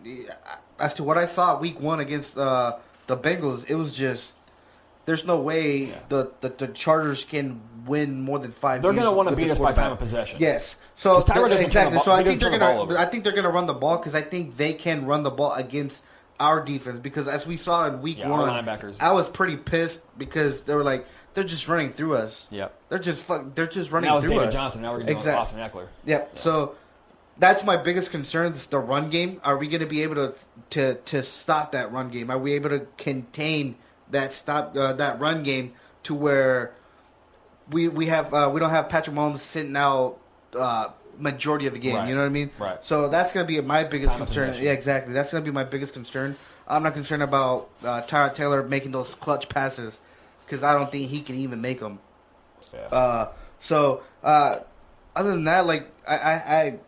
as 0.80 0.94
to 0.96 1.04
what 1.04 1.18
I 1.18 1.26
saw 1.26 1.60
week 1.60 1.80
one 1.80 2.00
against 2.00 2.38
uh, 2.38 2.78
the 3.08 3.18
Bengals. 3.18 3.66
It 3.68 3.76
was 3.76 3.92
just 3.92 4.34
there's 5.06 5.26
no 5.26 5.38
way 5.40 5.86
the, 6.10 6.32
the 6.42 6.50
the 6.50 6.68
Chargers 6.68 7.24
can 7.24 7.62
win 7.86 8.22
more 8.22 8.40
than 8.40 8.52
five. 8.52 8.82
They're 8.82 8.92
games 8.92 9.04
gonna 9.04 9.16
wanna 9.16 9.30
with 9.32 9.40
beat 9.40 9.52
us 9.52 9.60
by 9.60 9.72
time 9.74 9.92
of 9.92 10.00
possession. 10.00 10.38
Yes. 10.40 10.76
So 10.96 11.14
'Cause 11.14 11.26
Tyra 11.26 11.50
doesn't 11.50 11.70
turn 11.70 11.92
the 11.94 11.98
exactly. 11.98 12.00
so 12.00 12.12
I 12.12 12.24
think 12.24 12.40
they're 12.40 12.50
turn 12.50 12.60
the 12.60 12.66
ball 12.66 12.74
gonna. 12.74 12.82
over. 12.84 12.98
I 12.98 13.06
think 13.06 13.24
they're 13.24 13.34
gonna 13.34 13.50
run 13.50 13.66
the 13.68 13.74
ball 13.74 13.98
because 13.98 14.16
I 14.16 14.22
think 14.22 14.58
they 14.58 14.74
can 14.74 15.06
run 15.06 15.24
the 15.24 15.30
ball 15.32 15.54
against 15.54 16.04
our 16.40 16.64
defense 16.64 17.00
because 17.00 17.28
as 17.28 17.48
we 17.48 17.58
saw 17.58 17.88
in 17.88 18.02
week 18.02 18.20
Yeah, 18.20 18.30
one, 18.30 18.50
linebackers. 18.50 18.98
I 19.00 19.12
was 19.14 19.28
pretty 19.28 19.58
pissed 19.58 20.02
because 20.18 20.62
they 20.62 20.74
were 20.76 20.84
like 20.84 21.06
they're 21.34 21.44
just 21.44 21.68
running 21.68 21.92
through 21.92 22.18
us. 22.18 22.48
Yep. 22.50 22.74
They're 22.90 23.00
just 23.00 23.22
fuck. 23.22 23.54
They're 23.56 23.68
just 23.68 23.92
running 23.92 24.10
Now 24.10 24.20
through 24.20 24.30
David 24.30 24.48
us. 24.48 24.54
Johnson. 24.54 24.82
Now 24.82 24.92
we're 24.92 24.98
going 24.98 25.08
to 25.08 25.14
Exact- 25.14 25.36
do 25.36 25.40
Austin 25.40 25.60
Ekeler. 25.60 25.88
Yep. 26.06 26.40
So 26.40 26.76
that's 27.40 27.64
my 27.64 27.78
biggest 27.78 28.12
concern. 28.12 28.54
Is 28.54 28.66
the 28.68 28.80
run 28.80 29.10
game. 29.10 29.42
Are 29.44 29.58
we 29.58 29.68
going 29.68 29.82
to 29.82 29.88
be 29.88 30.04
able 30.04 30.16
to 30.16 30.34
to 30.72 30.96
to 30.96 31.24
stop 31.24 31.72
that 31.72 31.92
run 31.92 32.10
game? 32.10 32.30
Are 32.30 32.38
we 32.38 32.54
able 32.54 32.70
to 32.70 32.88
contain 32.98 33.76
that 34.10 34.34
stop 34.34 34.76
uh, 34.76 34.94
that 34.94 35.20
run 35.20 35.44
game 35.44 35.74
to 36.04 36.16
where 36.16 36.74
we 37.70 37.88
we 37.88 38.08
have 38.08 38.34
uh, 38.34 38.50
we 38.54 38.60
don't 38.60 38.70
have 38.70 38.90
Patrick 38.90 39.16
Mahomes 39.16 39.40
sitting 39.40 39.76
out 39.76 40.18
uh, 40.56 40.90
majority 41.20 41.68
of 41.68 41.74
the 41.74 41.80
game. 41.80 41.96
Right. 41.96 42.10
You 42.10 42.16
know 42.16 42.22
what 42.22 42.28
I 42.28 42.30
mean? 42.30 42.52
Right. 42.58 42.84
So 42.84 43.10
that's 43.10 43.32
gonna 43.32 43.46
be 43.46 43.60
my 43.62 43.84
biggest 43.84 44.12
Time 44.12 44.20
concern. 44.20 44.56
Yeah, 44.60 44.72
exactly. 44.72 45.14
That's 45.14 45.32
gonna 45.32 45.44
be 45.44 45.52
my 45.52 45.64
biggest 45.64 45.94
concern. 45.94 46.36
I'm 46.68 46.84
not 46.84 46.94
concerned 46.94 47.24
about 47.24 47.70
uh, 47.84 48.02
Tyrod 48.02 48.34
Taylor 48.34 48.64
making 48.64 48.92
those 48.92 49.16
clutch 49.16 49.48
passes 49.48 49.98
because 50.46 50.64
I 50.64 50.74
don't 50.74 50.92
think 50.92 51.10
he 51.10 51.22
can 51.22 51.36
even 51.36 51.62
make 51.62 51.80
them. 51.80 52.00
Uh, 52.92 53.28
so 53.60 54.04
uh, 54.24 54.60
other 55.16 55.32
than 55.32 55.46
that, 55.46 55.66
like 55.66 55.90
I, 56.08 56.18
I, 56.18 56.34
I, 56.34 56.80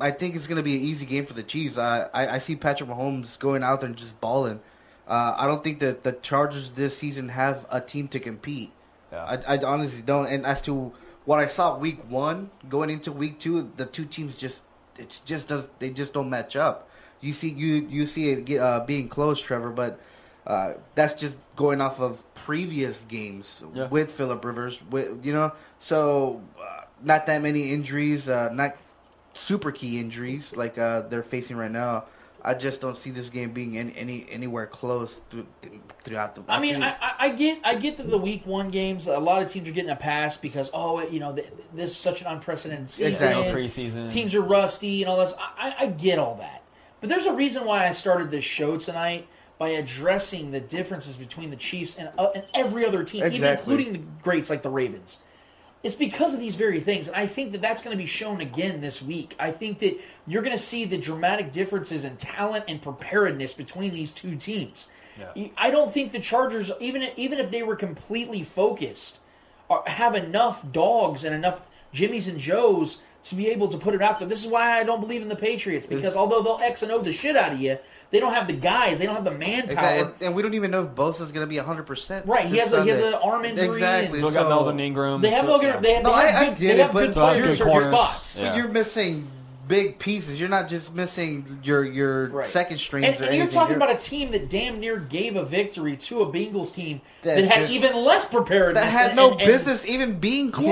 I 0.00 0.10
think 0.10 0.34
it's 0.34 0.46
gonna 0.46 0.62
be 0.62 0.76
an 0.76 0.82
easy 0.82 1.06
game 1.06 1.26
for 1.26 1.34
the 1.34 1.42
Chiefs. 1.42 1.76
I, 1.78 2.08
I, 2.14 2.34
I 2.34 2.38
see 2.38 2.56
Patrick 2.56 2.88
Mahomes 2.88 3.38
going 3.38 3.62
out 3.62 3.80
there 3.80 3.88
and 3.88 3.96
just 3.96 4.20
balling. 4.20 4.60
Uh, 5.06 5.34
I 5.36 5.46
don't 5.46 5.62
think 5.64 5.80
that 5.80 6.04
the 6.04 6.12
Chargers 6.12 6.72
this 6.72 6.96
season 6.96 7.30
have 7.30 7.66
a 7.70 7.80
team 7.80 8.08
to 8.08 8.20
compete. 8.20 8.70
Yeah. 9.12 9.24
I, 9.46 9.56
I 9.56 9.58
honestly 9.64 10.02
don't. 10.02 10.26
And 10.26 10.46
as 10.46 10.60
to 10.62 10.92
what 11.24 11.38
I 11.40 11.46
saw 11.46 11.76
week 11.76 11.98
one 12.08 12.50
going 12.68 12.90
into 12.90 13.10
week 13.12 13.38
two, 13.40 13.70
the 13.76 13.86
two 13.86 14.04
teams 14.04 14.34
just 14.36 14.62
it 14.98 15.20
just 15.24 15.48
does 15.48 15.68
they 15.80 15.90
just 15.90 16.12
don't 16.12 16.30
match 16.30 16.54
up. 16.56 16.88
You 17.20 17.32
see 17.32 17.50
you 17.50 17.86
you 17.90 18.06
see 18.06 18.30
it 18.30 18.44
get, 18.44 18.60
uh, 18.60 18.80
being 18.84 19.08
close, 19.08 19.40
Trevor, 19.40 19.70
but 19.70 20.00
uh, 20.46 20.74
that's 20.94 21.14
just 21.14 21.36
going 21.56 21.80
off 21.80 22.00
of 22.00 22.22
previous 22.34 23.04
games 23.04 23.62
Yeah. 23.74 23.88
with 23.88 24.10
Philip 24.12 24.44
Rivers. 24.44 24.80
With 24.90 25.24
you 25.24 25.32
know, 25.32 25.52
so 25.80 26.40
uh, 26.58 26.82
not 27.02 27.26
that 27.26 27.42
many 27.42 27.72
injuries, 27.72 28.28
uh, 28.28 28.50
not 28.52 28.76
super 29.34 29.70
key 29.72 29.98
injuries 29.98 30.54
like 30.56 30.78
uh, 30.78 31.02
they're 31.02 31.22
facing 31.22 31.56
right 31.56 31.70
now. 31.70 32.04
I 32.42 32.54
just 32.54 32.80
don't 32.80 32.96
see 32.96 33.10
this 33.10 33.28
game 33.28 33.52
being 33.52 33.76
any, 33.76 33.94
any 33.96 34.26
anywhere 34.30 34.66
close 34.66 35.20
through, 35.30 35.46
throughout 36.04 36.34
the. 36.34 36.42
I 36.48 36.58
mean, 36.58 36.82
I, 36.82 36.92
I- 36.98 37.14
I 37.18 37.28
get, 37.32 37.58
I 37.64 37.74
get 37.74 37.98
that 37.98 38.08
the 38.10 38.16
week 38.16 38.46
one 38.46 38.70
games. 38.70 39.06
A 39.06 39.18
lot 39.18 39.42
of 39.42 39.50
teams 39.50 39.68
are 39.68 39.72
getting 39.72 39.90
a 39.90 39.96
pass 39.96 40.38
because, 40.38 40.70
oh, 40.72 41.06
you 41.06 41.20
know, 41.20 41.34
th- 41.34 41.48
this 41.74 41.90
is 41.90 41.96
such 41.98 42.22
an 42.22 42.28
unprecedented 42.28 42.88
season. 42.88 43.12
Exactly. 43.12 43.44
Preseason. 43.52 44.10
Teams 44.10 44.34
are 44.34 44.40
rusty 44.40 45.02
and 45.02 45.10
all 45.10 45.18
this. 45.18 45.34
I, 45.38 45.68
I- 45.68 45.74
I 45.84 45.86
get 45.88 46.18
all 46.18 46.36
that, 46.36 46.62
but 47.02 47.10
there's 47.10 47.26
a 47.26 47.32
reason 47.34 47.66
why 47.66 47.86
I 47.86 47.92
started 47.92 48.30
this 48.30 48.44
show 48.44 48.78
tonight 48.78 49.28
by 49.58 49.68
addressing 49.68 50.50
the 50.52 50.60
differences 50.60 51.16
between 51.16 51.50
the 51.50 51.56
Chiefs 51.56 51.96
and, 51.96 52.08
uh, 52.16 52.30
and 52.34 52.44
every 52.54 52.86
other 52.86 53.04
team, 53.04 53.22
even 53.34 53.42
including 53.58 53.92
the 53.92 53.98
greats 54.22 54.48
like 54.48 54.62
the 54.62 54.70
Ravens. 54.70 55.18
It's 55.82 55.94
because 55.94 56.34
of 56.34 56.40
these 56.40 56.56
very 56.56 56.80
things, 56.80 57.08
and 57.08 57.16
I 57.16 57.26
think 57.26 57.52
that 57.52 57.62
that's 57.62 57.82
going 57.82 57.96
to 57.96 58.02
be 58.02 58.06
shown 58.06 58.40
again 58.40 58.82
this 58.82 59.00
week. 59.00 59.34
I 59.38 59.50
think 59.50 59.78
that 59.78 59.98
you're 60.26 60.42
going 60.42 60.56
to 60.56 60.62
see 60.62 60.84
the 60.84 60.98
dramatic 60.98 61.52
differences 61.52 62.04
in 62.04 62.16
talent 62.16 62.66
and 62.68 62.82
preparedness 62.82 63.54
between 63.54 63.92
these 63.92 64.12
two 64.12 64.36
teams. 64.36 64.88
I 65.56 65.70
don't 65.70 65.90
think 65.92 66.12
the 66.12 66.20
Chargers, 66.20 66.70
even 66.80 67.08
even 67.16 67.38
if 67.38 67.50
they 67.50 67.62
were 67.62 67.76
completely 67.76 68.42
focused, 68.42 69.20
are, 69.68 69.82
have 69.86 70.14
enough 70.14 70.70
dogs 70.70 71.24
and 71.24 71.34
enough 71.34 71.62
Jimmys 71.94 72.28
and 72.28 72.38
Joes 72.38 72.98
to 73.24 73.34
be 73.34 73.48
able 73.48 73.68
to 73.68 73.78
put 73.78 73.94
it 73.94 74.02
out 74.02 74.18
there. 74.18 74.28
This 74.28 74.40
is 74.44 74.46
why 74.50 74.78
I 74.78 74.82
don't 74.84 75.00
believe 75.00 75.22
in 75.22 75.28
the 75.28 75.36
Patriots 75.36 75.86
because 75.86 76.16
although 76.16 76.42
they'll 76.42 76.58
X 76.62 76.82
and 76.82 76.90
O 76.92 77.00
the 77.00 77.12
shit 77.12 77.36
out 77.36 77.52
of 77.52 77.60
you, 77.60 77.78
they 78.10 78.18
don't 78.18 78.32
have 78.34 78.46
the 78.46 78.54
guys, 78.54 78.98
they 78.98 79.06
don't 79.06 79.14
have 79.14 79.24
the 79.24 79.30
manpower. 79.30 79.72
Exactly. 79.72 80.00
And, 80.14 80.22
and 80.22 80.34
we 80.34 80.42
don't 80.42 80.54
even 80.54 80.70
know 80.70 80.82
if 80.84 80.90
Bosa's 80.90 81.30
going 81.30 81.46
to 81.46 81.48
be 81.48 81.56
100%. 81.56 82.26
Right, 82.26 82.46
he 82.46 82.56
has 82.56 82.72
a- 82.72 82.82
he 82.82 82.88
has 82.88 82.98
an 82.98 83.14
arm 83.14 83.44
injury 83.44 83.66
and- 83.66 83.74
Exactly. 83.74 84.18
Still 84.18 84.30
so- 84.30 84.42
got 84.42 84.48
Melvin 84.48 84.80
Ingram. 84.80 85.20
They 85.20 85.30
have 85.30 85.40
still, 85.42 85.52
Logan. 85.52 85.82
They 85.82 85.94
have, 85.94 86.02
No, 86.02 86.16
they 86.16 86.30
have 86.30 86.34
I- 86.42 86.46
I 86.46 86.48
good, 86.50 86.58
get 86.58 86.66
they 86.76 86.80
it, 86.80 86.82
have 86.84 86.92
but 86.92 87.00
good 87.06 87.12
players 87.12 87.42
good 87.42 87.50
in 87.50 87.56
certain 87.76 87.92
spots. 87.94 88.36
Yeah. 88.38 88.48
But 88.48 88.56
you're 88.56 88.68
missing 88.68 89.28
big 89.70 89.98
pieces. 89.98 90.38
You're 90.38 90.48
not 90.50 90.68
just 90.68 90.94
missing 90.94 91.60
your 91.62 91.82
your 91.84 92.28
Right. 92.28 92.46
second 92.46 92.78
strings 92.78 93.06
And, 93.06 93.20
or 93.20 93.24
and 93.28 93.36
you're 93.36 93.46
talking 93.46 93.76
You're- 93.76 93.84
about 93.84 93.96
a 93.96 93.98
team 93.98 94.32
that 94.32 94.50
damn 94.50 94.78
near 94.80 94.98
gave 94.98 95.36
a 95.36 95.44
victory 95.44 95.96
to 95.96 96.20
a 96.20 96.26
Bengals 96.26 96.74
team 96.74 97.00
that, 97.22 97.36
That 97.36 97.44
had 97.46 97.60
just- 97.62 97.72
even 97.72 97.96
less 98.04 98.24
preparedness. 98.26 98.84
that 98.84 98.90
had 98.92 99.06
and- 99.10 99.16
no 99.16 99.30
and- 99.30 99.40
and- 99.40 99.46
business 99.50 99.86
even 99.86 100.18
being 100.18 100.50
close. 100.50 100.66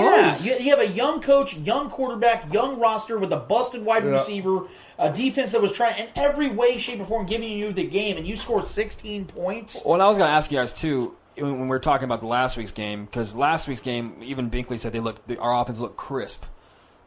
Yeah, 0.45 0.59
you, 0.59 0.65
you 0.65 0.71
have 0.77 0.81
a 0.81 0.89
young 0.89 1.21
coach, 1.23 1.57
young 1.57 1.89
quarterback, 1.89 2.53
young 2.53 2.79
roster 2.79 3.17
with 3.19 3.33
a 3.33 3.37
busted 3.37 3.85
wide 3.85 4.05
Yeah. 4.05 4.11
receiver, 4.11 4.63
a 4.99 5.11
defense 5.11 5.53
that 5.53 5.63
was 5.63 5.73
trying 5.73 5.97
in 5.99 6.07
every 6.17 6.51
way, 6.51 6.77
shape, 6.77 7.01
or 7.01 7.05
form 7.07 7.25
giving 7.27 7.51
you 7.51 7.73
the 7.73 7.85
game, 7.85 8.17
and 8.19 8.27
you 8.27 8.37
scored 8.37 8.67
16 8.67 9.25
points. 9.25 9.81
Well, 9.85 9.95
and 9.95 10.03
I 10.03 10.09
was 10.09 10.19
going 10.19 10.29
to 10.29 10.35
ask 10.35 10.51
you 10.51 10.59
guys 10.59 10.73
too 10.73 11.15
when 11.37 11.53
when 11.53 11.61
we 11.63 11.69
were 11.69 11.79
talking 11.79 12.05
about 12.05 12.21
the 12.21 12.27
last 12.27 12.57
week's 12.57 12.73
game 12.73 13.05
because 13.05 13.37
last 13.37 13.69
week's 13.69 13.81
game, 13.81 14.15
even 14.23 14.51
Binkley 14.51 14.77
said 14.77 14.93
they 14.93 14.99
looked 14.99 15.31
our 15.39 15.55
offense 15.63 15.79
looked 15.79 15.97
crisp. 15.97 16.43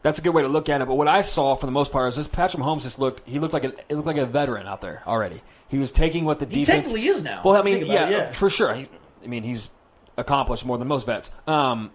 That's 0.02 0.18
a 0.18 0.22
good 0.22 0.30
way 0.34 0.42
to 0.42 0.48
look 0.48 0.68
at 0.68 0.80
it. 0.80 0.86
But 0.88 0.94
what 0.94 1.08
I 1.08 1.20
saw 1.20 1.54
for 1.54 1.66
the 1.66 1.72
most 1.72 1.92
part 1.92 2.08
is 2.08 2.16
this 2.16 2.26
Patrick 2.26 2.62
Mahomes 2.62 2.82
just 2.82 2.98
looked 2.98 3.26
he 3.28 3.38
looked 3.38 3.54
like 3.54 3.64
a 3.64 3.72
it 3.88 3.94
looked 3.94 4.06
like 4.06 4.16
a 4.16 4.26
veteran 4.26 4.66
out 4.66 4.80
there 4.80 5.02
already. 5.06 5.42
He 5.68 5.78
was 5.78 5.92
taking 5.92 6.24
what 6.24 6.38
the 6.38 6.46
defense 6.46 6.58
He 6.58 6.64
defense. 6.64 6.88
technically 6.88 7.08
is 7.08 7.22
now. 7.22 7.40
Well, 7.44 7.56
I 7.56 7.62
mean, 7.62 7.86
yeah, 7.86 8.08
it, 8.08 8.12
yeah. 8.12 8.32
for 8.32 8.50
sure. 8.50 8.74
He, 8.74 8.88
I 9.24 9.26
mean, 9.26 9.42
he's 9.42 9.70
accomplished 10.18 10.66
more 10.66 10.76
than 10.76 10.88
most 10.88 11.06
vets. 11.06 11.30
Um, 11.46 11.92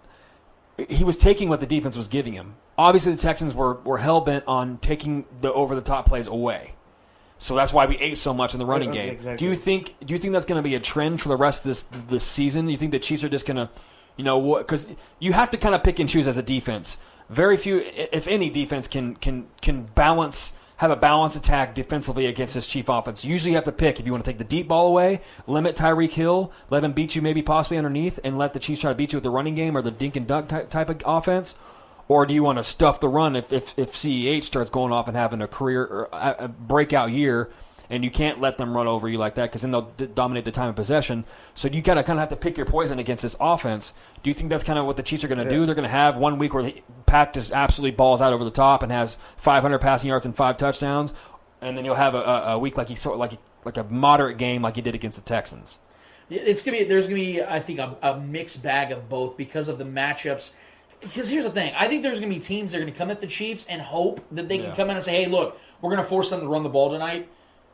he 0.88 1.04
was 1.04 1.16
taking 1.16 1.48
what 1.48 1.60
the 1.60 1.66
defense 1.66 1.96
was 1.96 2.08
giving 2.08 2.32
him. 2.32 2.54
Obviously, 2.76 3.12
the 3.12 3.20
Texans 3.20 3.54
were, 3.54 3.74
were 3.74 3.98
hell 3.98 4.20
bent 4.20 4.44
on 4.46 4.78
taking 4.78 5.24
the 5.40 5.52
over 5.52 5.74
the 5.74 5.80
top 5.80 6.06
plays 6.06 6.28
away. 6.28 6.74
So 7.38 7.54
that's 7.54 7.72
why 7.72 7.86
we 7.86 7.96
ate 7.98 8.16
so 8.16 8.34
much 8.34 8.52
in 8.54 8.58
the 8.58 8.66
running 8.66 8.90
game. 8.90 9.10
exactly. 9.14 9.36
Do 9.36 9.50
you 9.50 9.56
think 9.56 9.94
do 10.04 10.12
you 10.12 10.18
think 10.18 10.32
that's 10.32 10.46
going 10.46 10.60
to 10.60 10.68
be 10.68 10.74
a 10.74 10.80
trend 10.80 11.20
for 11.20 11.28
the 11.28 11.36
rest 11.36 11.60
of 11.60 11.66
this 11.68 11.82
this 12.08 12.24
season? 12.24 12.66
Do 12.66 12.72
you 12.72 12.78
think 12.78 12.90
the 12.90 12.98
Chiefs 12.98 13.22
are 13.22 13.28
just 13.28 13.46
going 13.46 13.58
to, 13.58 13.70
you 14.16 14.24
know, 14.24 14.56
because 14.58 14.88
you 15.20 15.32
have 15.32 15.50
to 15.52 15.56
kind 15.56 15.74
of 15.74 15.84
pick 15.84 16.00
and 16.00 16.08
choose 16.08 16.26
as 16.26 16.36
a 16.36 16.42
defense. 16.42 16.98
Very 17.30 17.56
few, 17.56 17.78
if 17.78 18.26
any, 18.26 18.50
defense 18.50 18.88
can 18.88 19.14
can 19.16 19.46
can 19.60 19.84
balance 19.94 20.54
have 20.78 20.90
a 20.92 20.96
balanced 20.96 21.36
attack 21.36 21.74
defensively 21.74 22.26
against 22.26 22.54
this 22.54 22.66
Chief 22.66 22.88
offense. 22.88 23.24
Usually, 23.24 23.50
you 23.50 23.56
have 23.56 23.64
to 23.64 23.72
pick 23.72 23.98
if 23.98 24.06
you 24.06 24.12
want 24.12 24.24
to 24.24 24.30
take 24.30 24.38
the 24.38 24.44
deep 24.44 24.68
ball 24.68 24.86
away, 24.86 25.20
limit 25.46 25.76
Tyreek 25.76 26.12
Hill, 26.12 26.52
let 26.70 26.84
him 26.84 26.92
beat 26.92 27.16
you 27.16 27.22
maybe 27.22 27.42
possibly 27.42 27.76
underneath, 27.76 28.20
and 28.22 28.38
let 28.38 28.54
the 28.54 28.60
Chiefs 28.60 28.82
try 28.82 28.92
to 28.92 28.94
beat 28.94 29.12
you 29.12 29.16
with 29.16 29.24
the 29.24 29.30
running 29.30 29.56
game 29.56 29.76
or 29.76 29.82
the 29.82 29.90
dink 29.90 30.14
and 30.14 30.26
dunk 30.26 30.48
type 30.48 30.88
of 30.88 31.02
offense. 31.04 31.56
Or 32.06 32.24
do 32.24 32.32
you 32.32 32.42
want 32.42 32.58
to 32.58 32.64
stuff 32.64 33.00
the 33.00 33.08
run 33.08 33.36
if, 33.36 33.52
if, 33.52 33.74
if 33.76 33.92
CEH 33.92 34.44
starts 34.44 34.70
going 34.70 34.92
off 34.92 35.08
and 35.08 35.16
having 35.16 35.42
a 35.42 35.48
career 35.48 35.82
or 35.82 36.08
a 36.12 36.48
breakout 36.48 37.10
year, 37.10 37.50
and 37.90 38.04
you 38.04 38.10
can't 38.10 38.40
let 38.40 38.56
them 38.56 38.74
run 38.74 38.86
over 38.86 39.08
you 39.08 39.18
like 39.18 39.34
that 39.34 39.44
because 39.44 39.62
then 39.62 39.70
they'll 39.70 39.90
d- 39.96 40.06
dominate 40.06 40.44
the 40.44 40.52
time 40.52 40.68
of 40.68 40.76
possession. 40.76 41.24
So 41.54 41.68
you 41.68 41.82
kind 41.82 41.98
of 41.98 42.04
kind 42.04 42.18
of 42.18 42.20
have 42.20 42.28
to 42.30 42.36
pick 42.36 42.56
your 42.56 42.66
poison 42.66 42.98
against 42.98 43.22
this 43.22 43.36
offense. 43.40 43.94
Do 44.22 44.30
you 44.30 44.34
think 44.34 44.50
that's 44.50 44.64
kind 44.64 44.78
of 44.78 44.86
what 44.86 44.96
the 44.96 45.02
Chiefs 45.02 45.24
are 45.24 45.28
going 45.28 45.38
to 45.38 45.48
do? 45.48 45.66
They're 45.66 45.74
going 45.74 45.88
to 45.88 45.88
have 45.88 46.16
one 46.16 46.38
week 46.38 46.54
where 46.54 46.62
the 46.62 46.82
Pat 47.06 47.32
just 47.32 47.52
absolutely 47.52 47.96
balls 47.96 48.20
out 48.20 48.32
over 48.32 48.44
the 48.44 48.50
top 48.50 48.82
and 48.82 48.92
has 48.92 49.18
500 49.38 49.78
passing 49.78 50.08
yards 50.08 50.26
and 50.26 50.36
five 50.36 50.56
touchdowns, 50.56 51.12
and 51.60 51.76
then 51.76 51.84
you'll 51.84 51.94
have 51.94 52.14
a, 52.14 52.18
a, 52.18 52.58
week 52.58 52.76
like 52.76 52.88
he 52.88 52.94
sort 52.94 53.18
like 53.18 53.32
like 53.64 53.76
a 53.76 53.84
moderate 53.84 54.38
game 54.38 54.62
like 54.62 54.76
he 54.76 54.82
did 54.82 54.94
against 54.94 55.18
the 55.18 55.24
Texans. 55.24 55.78
It's 56.30 56.62
gonna 56.62 56.78
be. 56.78 56.84
There's 56.84 57.06
gonna 57.06 57.16
be, 57.16 57.42
I 57.42 57.60
think, 57.60 57.78
a, 57.78 57.96
a 58.02 58.20
mixed 58.20 58.62
bag 58.62 58.92
of 58.92 59.08
both 59.08 59.36
because 59.36 59.68
of 59.68 59.78
the 59.78 59.84
matchups. 59.84 60.52
Because 61.00 61.28
here's 61.28 61.44
the 61.44 61.50
thing, 61.50 61.72
I 61.76 61.86
think 61.86 62.02
there's 62.02 62.18
gonna 62.18 62.32
be 62.32 62.40
teams 62.40 62.72
that 62.72 62.78
are 62.78 62.80
gonna 62.80 62.92
come 62.92 63.10
at 63.10 63.20
the 63.20 63.26
Chiefs 63.26 63.64
and 63.68 63.80
hope 63.80 64.20
that 64.32 64.48
they 64.48 64.58
can 64.58 64.74
come 64.74 64.90
in 64.90 64.96
and 64.96 65.04
say, 65.04 65.22
"Hey, 65.22 65.26
look, 65.30 65.58
we're 65.80 65.90
gonna 65.90 66.02
force 66.02 66.30
them 66.30 66.40
to 66.40 66.46
run 66.46 66.64
the 66.64 66.68
ball 66.68 66.90
tonight," 66.90 67.28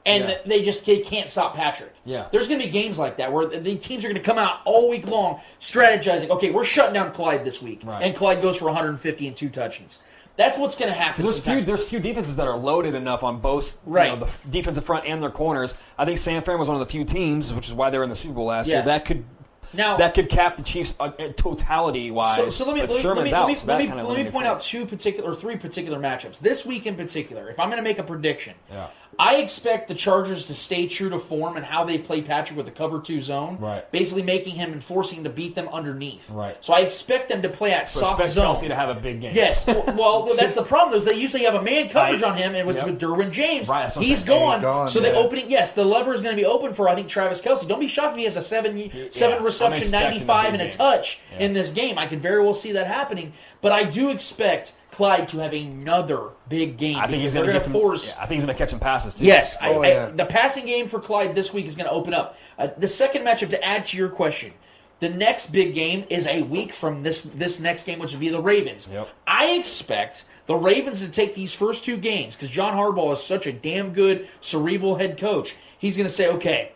and 0.07 0.29
Yeah. 0.29 0.37
they 0.47 0.63
just 0.63 0.85
they 0.87 1.01
can't 1.01 1.29
stop 1.29 1.55
Patrick. 1.57 1.93
Yeah. 2.05 2.27
there's 2.33 2.49
gonna 2.49 2.63
be 2.63 2.71
games 2.71 2.99
like 2.99 3.17
that 3.19 3.33
where 3.33 3.47
the, 3.47 3.75
teams 3.77 4.05
are 4.05 4.09
gonna 4.09 4.21
come 4.21 4.39
out 4.39 4.61
all 4.65 4.89
week 4.89 5.07
long 5.09 5.41
strategizing. 5.61 6.31
Okay, 6.31 6.51
we're 6.51 6.65
shutting 6.65 6.95
down 6.95 7.13
Clyde 7.13 7.45
this 7.45 7.61
week, 7.63 7.81
Right. 7.85 8.03
and 8.03 8.15
Clyde 8.15 8.43
goes 8.43 8.57
for 8.57 8.67
150 8.67 9.27
and 9.29 9.37
two 9.37 9.49
touchdowns. 9.49 9.99
That's 10.37 10.59
what's 10.59 10.77
gonna 10.77 10.93
happen. 10.93 11.23
Because 11.23 11.41
there's 11.43 11.59
few, 11.59 11.65
there's 11.65 11.85
few 11.85 12.01
defenses 12.01 12.37
that 12.37 12.49
are 12.49 12.57
loaded 12.57 12.95
enough 12.95 13.23
on 13.23 13.39
both 13.39 13.79
Right. 13.87 14.07
you 14.07 14.13
know, 14.15 14.21
the 14.21 14.27
f- 14.27 14.45
defensive 14.51 14.85
front 14.85 15.07
and 15.07 15.23
their 15.23 15.31
corners. 15.31 15.75
I 15.97 16.05
think 16.05 16.19
San 16.19 16.43
Fran 16.43 16.59
was 16.59 16.69
one 16.69 16.75
of 16.75 16.81
the 16.87 16.91
few 16.91 17.05
teams, 17.05 17.55
which 17.55 17.69
is 17.69 17.75
why 17.75 17.91
they 17.91 17.99
were 17.99 18.05
in 18.05 18.11
the 18.11 18.17
Super 18.17 18.35
Bowl 18.35 18.47
last 18.47 18.67
Yeah. 18.67 18.77
year, 18.77 18.83
that 18.87 19.05
could 19.05 19.25
Now- 19.73 19.97
that 19.97 20.15
could 20.15 20.29
cap 20.29 20.57
the 20.57 20.63
Chiefs 20.63 20.95
uh, 21.01 21.05
uh, 21.19 21.29
totality 21.37 22.11
wise. 22.11 22.37
So, 22.37 22.49
so 22.49 22.65
let 22.65 22.75
me 22.75 22.81
let 22.81 22.91
me, 22.91 22.99
Sherman's 23.01 23.33
let 23.33 23.33
me, 23.33 23.33
out, 23.35 23.41
let 23.43 23.49
me, 23.49 23.55
so 23.55 23.67
let 23.67 23.79
me, 23.79 23.87
kind 23.89 24.01
of 24.01 24.07
let 24.09 24.25
me 24.25 24.31
point 24.31 24.47
out 24.47 24.61
two 24.61 24.87
particular 24.87 25.31
or 25.33 25.35
three 25.37 25.57
particular 25.57 25.99
matchups 25.99 26.39
this 26.41 26.65
week 26.67 26.87
in 26.87 26.95
particular. 26.97 27.49
If 27.49 27.59
I'm 27.61 27.69
going 27.69 27.79
to 27.79 27.83
make 27.83 27.99
a 27.99 28.05
prediction, 28.05 28.55
Yeah. 28.71 28.87
I 29.19 29.37
expect 29.37 29.89
the 29.89 29.95
Chargers 29.95 30.47
to 30.47 30.55
stay 30.55 30.87
true 30.89 31.09
to 31.11 31.19
form 31.19 31.57
and 31.57 31.65
how 31.65 31.85
they 31.85 31.99
play 31.99 32.23
Patrick 32.23 32.57
with 32.57 32.67
the 32.67 32.73
cover 32.73 33.01
two 33.01 33.21
zone, 33.21 33.59
Right. 33.61 33.91
Basically 33.93 34.23
making 34.23 34.55
him 34.55 34.73
and 34.73 34.83
forcing 34.83 35.19
him 35.19 35.25
to 35.25 35.31
beat 35.31 35.55
them 35.55 35.69
underneath, 35.73 36.29
Right. 36.31 36.57
So 36.65 36.73
I 36.75 36.81
expect 36.81 37.29
them 37.29 37.43
to 37.43 37.49
play 37.49 37.73
at 37.73 37.89
So 37.89 38.01
soft 38.01 38.21
expect 38.21 38.33
zone. 38.35 38.47
Kelce 38.55 38.69
to 38.69 38.75
have 38.75 38.89
a 38.97 39.01
big 39.01 39.21
game. 39.21 39.35
Yes, 39.35 39.67
well, 39.69 39.85
well, 39.97 40.37
that's 40.37 40.55
the 40.55 40.63
problem. 40.63 40.93
Though, 40.93 40.99
is 40.99 41.05
they 41.05 41.17
usually 41.19 41.45
have 41.45 41.55
a 41.55 41.63
man 41.63 41.89
coverage 41.89 42.23
Right. 42.23 42.31
on 42.33 42.37
him, 42.37 42.55
and 42.55 42.69
it's 42.71 42.81
Yep. 42.83 42.91
with 42.91 43.01
Derwin 43.01 43.31
James. 43.31 43.69
Right, 43.69 43.83
that's 43.83 43.97
what 43.97 44.05
I'm 44.05 44.09
He's 44.09 44.25
saying. 44.25 44.41
gone. 44.41 44.59
He's 44.61 44.63
gone, 44.65 44.89
so 44.89 45.01
the 45.01 45.09
yeah. 45.09 45.15
opening, 45.17 45.51
yes, 45.51 45.73
the 45.73 45.85
lever 45.85 46.13
is 46.15 46.23
going 46.23 46.35
to 46.37 46.41
be 46.41 46.47
open 46.47 46.73
for 46.73 46.89
I 46.89 46.95
think 46.95 47.09
Travis 47.09 47.41
Kelce. 47.41 47.67
Don't 47.67 47.81
be 47.81 47.89
shocked 47.89 48.13
if 48.13 48.19
he 48.19 48.25
has 48.25 48.37
a 48.37 48.43
seven 48.43 48.91
seven 49.13 49.39
I'm 49.39 49.45
reception, 49.45 49.79
expecting 49.81 50.07
a 50.07 50.11
ninety 50.11 50.25
five, 50.25 50.53
big 50.53 50.61
and 50.61 50.63
a 50.63 50.65
game. 50.67 50.73
touch 50.79 51.21
Yeah. 51.33 51.39
in 51.45 51.53
this 51.53 51.71
game. 51.71 51.99
I 51.99 52.07
could 52.07 52.21
very 52.21 52.43
well 52.43 52.55
see 52.55 52.73
that 52.73 52.87
happening, 52.87 53.33
but 53.61 53.73
I 53.73 53.85
do 53.85 54.11
expect 54.11 54.73
Clyde 54.95 55.29
to 55.29 55.39
have 55.39 55.53
another 55.53 56.31
big 56.49 56.77
game. 56.77 56.97
I 56.99 57.07
think 57.07 57.21
he's 57.23 57.35
going 57.35 57.47
to 57.47 57.53
get 57.53 57.63
some. 57.65 57.73
gonna 57.73 57.83
force. 57.83 58.07
yeah, 58.07 58.15
I 58.19 58.27
think 58.27 58.33
he's 58.37 58.45
going 58.45 58.55
to 58.55 58.59
catch 58.59 58.71
some 58.71 58.81
passes 58.81 59.15
too. 59.15 59.25
Yes, 59.27 59.57
Oh, 59.61 59.83
I- 59.83 59.89
yeah. 59.89 60.07
the 60.07 60.25
passing 60.27 60.67
game 60.67 60.89
for 60.89 61.01
Clyde 61.01 61.35
this 61.35 61.53
week 61.53 61.67
is 61.67 61.75
going 61.75 61.87
to 61.87 61.93
open 61.93 62.15
up. 62.15 62.39
Uh, 62.59 62.69
the 62.79 62.89
second 62.89 63.23
matchup 63.25 63.51
to 63.51 63.65
add 63.65 63.85
to 63.85 63.97
your 63.97 64.09
question, 64.09 64.53
the 65.01 65.09
next 65.09 65.49
big 65.53 65.75
game 65.75 66.05
is 66.09 66.27
a 66.27 66.43
week 66.43 66.73
from 66.73 67.03
this 67.03 67.21
this 67.23 67.59
next 67.61 67.85
game, 67.85 67.99
which 67.99 68.13
would 68.13 68.21
be 68.21 68.29
the 68.29 68.41
Ravens. 68.41 68.89
Yep. 68.91 69.09
I 69.27 69.47
expect 69.53 70.25
the 70.47 70.55
Ravens 70.55 71.01
to 71.01 71.09
take 71.09 71.35
these 71.35 71.53
first 71.55 71.85
two 71.85 71.97
games 71.97 72.37
because 72.37 72.49
John 72.51 72.75
Harbaugh 72.75 73.13
is 73.15 73.23
such 73.23 73.47
a 73.47 73.53
damn 73.53 73.93
good 73.93 74.29
cerebral 74.41 74.95
head 74.97 75.19
coach. 75.19 75.55
He's 75.79 75.97
going 75.97 76.09
to 76.09 76.15
say, 76.15 76.29
okay, 76.29 76.73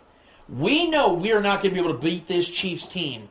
we 0.48 0.90
know 0.90 1.12
we 1.12 1.32
are 1.32 1.40
not 1.40 1.62
going 1.62 1.74
to 1.74 1.80
be 1.80 1.86
able 1.86 1.96
to 1.96 2.02
beat 2.04 2.26
this 2.26 2.48
Chiefs 2.50 2.88
team 2.88 3.28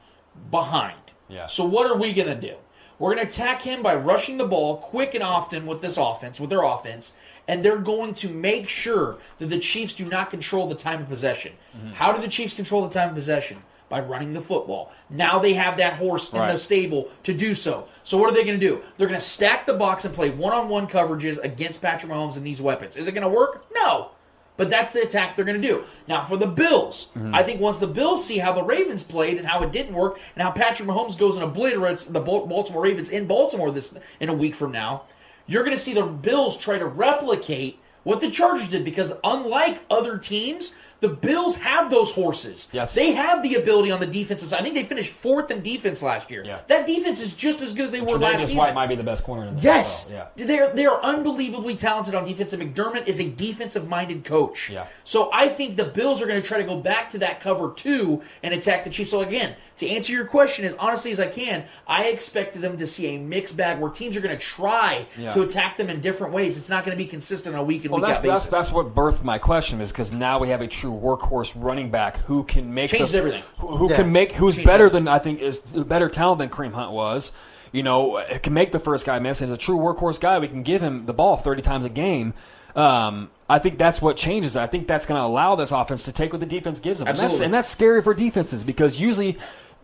behind. 0.50 0.96
Yeah. 1.28 1.48
So 1.48 1.66
what 1.66 1.90
are 1.92 1.98
we 1.98 2.14
going 2.14 2.30
to 2.30 2.36
do? 2.40 2.56
We're 3.00 3.14
going 3.14 3.28
to 3.28 3.32
attack 3.32 3.62
him 3.62 3.84
by 3.84 3.96
rushing 3.96 4.38
the 4.38 4.48
ball 4.48 4.78
quick 4.78 5.14
and 5.14 5.24
often 5.24 5.66
with 5.66 5.82
this 5.82 5.98
offense, 5.98 6.40
with 6.40 6.50
their 6.50 6.64
offense, 6.64 7.14
and 7.48 7.64
they're 7.64 7.78
going 7.78 8.14
to 8.16 8.30
make 8.30 8.68
sure 8.68 9.18
that 9.38 9.50
the 9.50 9.60
Chiefs 9.60 9.94
do 9.94 10.06
not 10.06 10.30
control 10.32 10.68
the 10.68 10.76
time 10.76 11.02
of 11.02 11.08
possession. 11.08 11.54
Mm-hmm. 11.76 11.94
How 11.94 12.12
do 12.12 12.22
the 12.22 12.28
Chiefs 12.28 12.54
control 12.54 12.82
the 12.82 12.94
time 12.94 13.10
of 13.10 13.16
possession? 13.16 13.62
By 13.90 14.02
running 14.02 14.34
the 14.34 14.42
football. 14.42 14.92
Now 15.10 15.40
they 15.40 15.54
have 15.54 15.78
that 15.78 15.94
horse 15.94 16.34
in 16.34 16.40
the 16.40 16.58
stable 16.58 17.10
to 17.24 17.34
do 17.34 17.56
so. 17.56 17.88
So 18.04 18.18
what 18.18 18.30
are 18.30 18.34
they 18.34 18.44
going 18.44 18.60
to 18.60 18.68
do? 18.68 18.82
They're 18.98 19.08
going 19.08 19.18
to 19.18 19.26
stack 19.26 19.66
the 19.66 19.76
box 19.76 20.04
and 20.04 20.14
play 20.14 20.30
one-on-one 20.30 20.88
coverages 20.88 21.42
against 21.42 21.82
Patrick 21.82 22.12
Mahomes 22.12 22.36
and 22.36 22.46
these 22.46 22.62
weapons. 22.62 22.98
Is 22.98 23.08
it 23.08 23.14
going 23.14 23.22
to 23.22 23.30
work? 23.30 23.66
No. 23.74 24.12
But 24.58 24.70
that's 24.70 24.92
the 24.92 25.04
attack 25.04 25.36
they're 25.36 25.46
going 25.46 25.62
to 25.62 25.68
do. 25.68 25.84
Now, 26.08 26.26
for 26.26 26.36
the 26.36 26.48
Bills, 26.48 27.08
mm-hmm. 27.16 27.34
I 27.34 27.44
think 27.44 27.62
once 27.62 27.78
the 27.78 27.88
Bills 27.88 28.26
see 28.26 28.40
how 28.40 28.52
the 28.52 28.64
Ravens 28.64 29.04
played 29.04 29.38
and 29.38 29.48
how 29.48 29.64
it 29.64 29.72
didn't 29.72 29.94
work, 29.94 30.20
and 30.36 30.44
how 30.44 30.52
Patrick 30.52 30.90
Mahomes 30.90 31.18
goes 31.18 31.36
and 31.36 31.44
obliterates 31.44 32.04
the 32.04 32.20
Baltimore 32.20 32.82
Ravens 32.82 33.10
in 33.10 33.28
Baltimore 33.28 33.72
this 33.72 33.94
in 34.20 34.30
a 34.30 34.34
week 34.34 34.56
from 34.56 34.72
now, 34.72 35.04
you're 35.46 35.64
going 35.64 35.76
to 35.76 35.82
see 35.82 35.94
the 35.94 36.04
Bills 36.04 36.58
try 36.58 36.78
to 36.78 36.86
replicate 36.86 37.80
what 38.04 38.22
the 38.22 38.32
Chargers 38.32 38.70
did 38.70 38.86
because 38.86 39.14
unlike 39.24 39.82
other 39.90 40.18
teams, 40.18 40.74
the 41.00 41.10
Bills 41.10 41.58
have 41.58 41.90
those 41.92 42.12
horses. 42.12 42.68
Yes. 42.72 42.96
They 42.96 43.12
have 43.12 43.44
the 43.44 43.56
ability 43.56 43.92
on 43.92 44.00
the 44.00 44.08
defensive 44.08 44.50
side. 44.50 44.62
I 44.62 44.64
think 44.64 44.76
they 44.76 44.84
finished 44.84 45.12
fourth 45.14 45.52
in 45.52 45.62
defense 45.62 46.02
last 46.02 46.32
year. 46.32 46.44
Yeah. 46.46 46.62
That 46.68 46.88
defense 46.88 47.22
is 47.22 47.34
just 47.34 47.62
as 47.62 47.74
good 47.74 47.86
as 47.86 47.92
they 47.92 48.02
were 48.02 48.18
last 48.18 48.40
Tre'Davious 48.40 48.40
season. 48.46 48.58
White 48.58 48.74
might 48.74 48.88
be 48.88 48.96
the 48.96 49.04
best 49.04 49.24
corner 49.24 49.48
in 49.48 49.56
the 49.56 49.62
Yes, 49.62 50.06
NFL. 50.06 50.12
Yeah. 50.38 50.46
they're 50.46 50.74
they 50.74 50.86
are 50.86 51.02
unbelievably 51.04 51.76
talented 51.76 52.16
on 52.16 52.26
defense. 52.26 52.54
And 52.54 52.64
McDermott 52.76 53.08
is 53.08 53.20
a 53.20 53.30
defensive 53.30 53.88
minded 53.88 54.26
coach. 54.26 54.70
Yeah. 54.70 54.88
So 55.04 55.30
I 55.32 55.50
think 55.50 55.78
the 55.78 55.86
Bills 55.86 56.22
are 56.22 56.26
going 56.28 56.42
to 56.42 56.48
try 56.48 56.58
to 56.58 56.64
go 56.64 56.80
back 56.80 57.10
to 57.12 57.20
that 57.20 57.40
cover 57.40 57.74
two 57.76 58.22
and 58.42 58.54
attack 58.54 58.84
the 58.84 58.90
Chiefs. 58.90 59.12
So 59.12 59.22
again, 59.22 59.56
to 59.78 59.88
answer 59.88 60.12
your 60.14 60.26
question 60.26 60.66
as 60.66 60.74
honestly 60.76 61.12
as 61.12 61.20
I 61.20 61.28
can, 61.28 61.66
I 61.88 62.06
expected 62.06 62.62
them 62.62 62.78
to 62.78 62.88
see 62.88 63.16
a 63.16 63.20
mixed 63.20 63.56
bag 63.58 63.80
where 63.80 63.90
teams 63.92 64.16
are 64.18 64.22
going 64.22 64.36
to 64.38 64.44
try 64.44 65.06
Yeah. 65.18 65.30
to 65.32 65.42
attack 65.44 65.78
them 65.78 65.90
in 65.90 66.02
different 66.02 66.34
ways. 66.34 66.58
It's 66.58 66.70
not 66.70 66.84
going 66.86 66.98
to 66.98 67.04
be 67.04 67.08
consistent 67.10 67.56
on 67.56 67.62
a 67.62 67.64
week 67.64 67.84
and 67.84 67.92
Well, 67.92 68.02
week 68.02 68.08
that's, 68.08 68.18
out 68.20 68.24
that's 68.24 68.46
basis. 68.48 68.50
that's 68.52 68.72
what 68.72 68.94
birthed 68.96 69.24
my 69.24 69.38
question 69.38 69.80
is 69.82 69.92
because 69.92 70.12
now 70.12 70.40
we 70.40 70.50
have 70.50 70.62
a 70.62 70.68
true 70.68 70.92
workhorse 70.92 71.54
running 71.56 71.92
back 71.92 72.18
who 72.18 72.44
can 72.44 72.74
make 72.74 72.90
Changed 72.90 73.12
the, 73.14 73.18
everything. 73.20 73.44
Who, 73.60 73.68
who 73.76 73.90
Yeah. 73.90 73.96
can 73.98 74.12
make 74.12 74.32
who's 74.32 74.56
Changed 74.56 74.68
better 74.68 74.86
everything. 74.86 75.06
than 75.06 75.14
I 75.14 75.20
think 75.20 75.42
is 75.42 75.60
better 75.60 76.10
talent 76.10 76.40
than 76.40 76.50
Kareem 76.50 76.74
Hunt 76.74 76.92
was. 76.92 77.32
You 77.72 77.84
know, 77.84 78.24
can 78.42 78.54
make 78.54 78.72
the 78.72 78.80
first 78.80 79.06
guy 79.06 79.20
miss. 79.20 79.40
He's 79.40 79.52
a 79.52 79.58
true 79.58 79.78
workhorse 79.78 80.20
guy. 80.20 80.40
We 80.40 80.48
can 80.48 80.64
give 80.64 80.82
him 80.82 81.06
the 81.06 81.14
ball 81.14 81.36
thirty 81.36 81.62
times 81.62 81.84
a 81.86 81.90
game. 81.90 82.34
Um, 82.76 83.30
I 83.50 83.60
think 83.60 83.78
that's 83.78 84.02
what 84.02 84.18
changes. 84.18 84.56
I 84.56 84.68
think 84.68 84.88
that's 84.88 85.06
going 85.06 85.20
to 85.20 85.26
allow 85.26 85.56
this 85.56 85.72
offense 85.72 86.04
to 86.06 86.12
take 86.12 86.32
what 86.32 86.40
the 86.40 86.46
defense 86.46 86.80
gives 86.80 87.00
them, 87.00 87.08
and 87.08 87.16
that's, 87.18 87.24
Absolutely. 87.24 87.46
and 87.46 87.54
that's 87.54 87.70
scary 87.70 88.02
for 88.02 88.14
defenses 88.14 88.64
because 88.64 89.00
usually. 89.00 89.38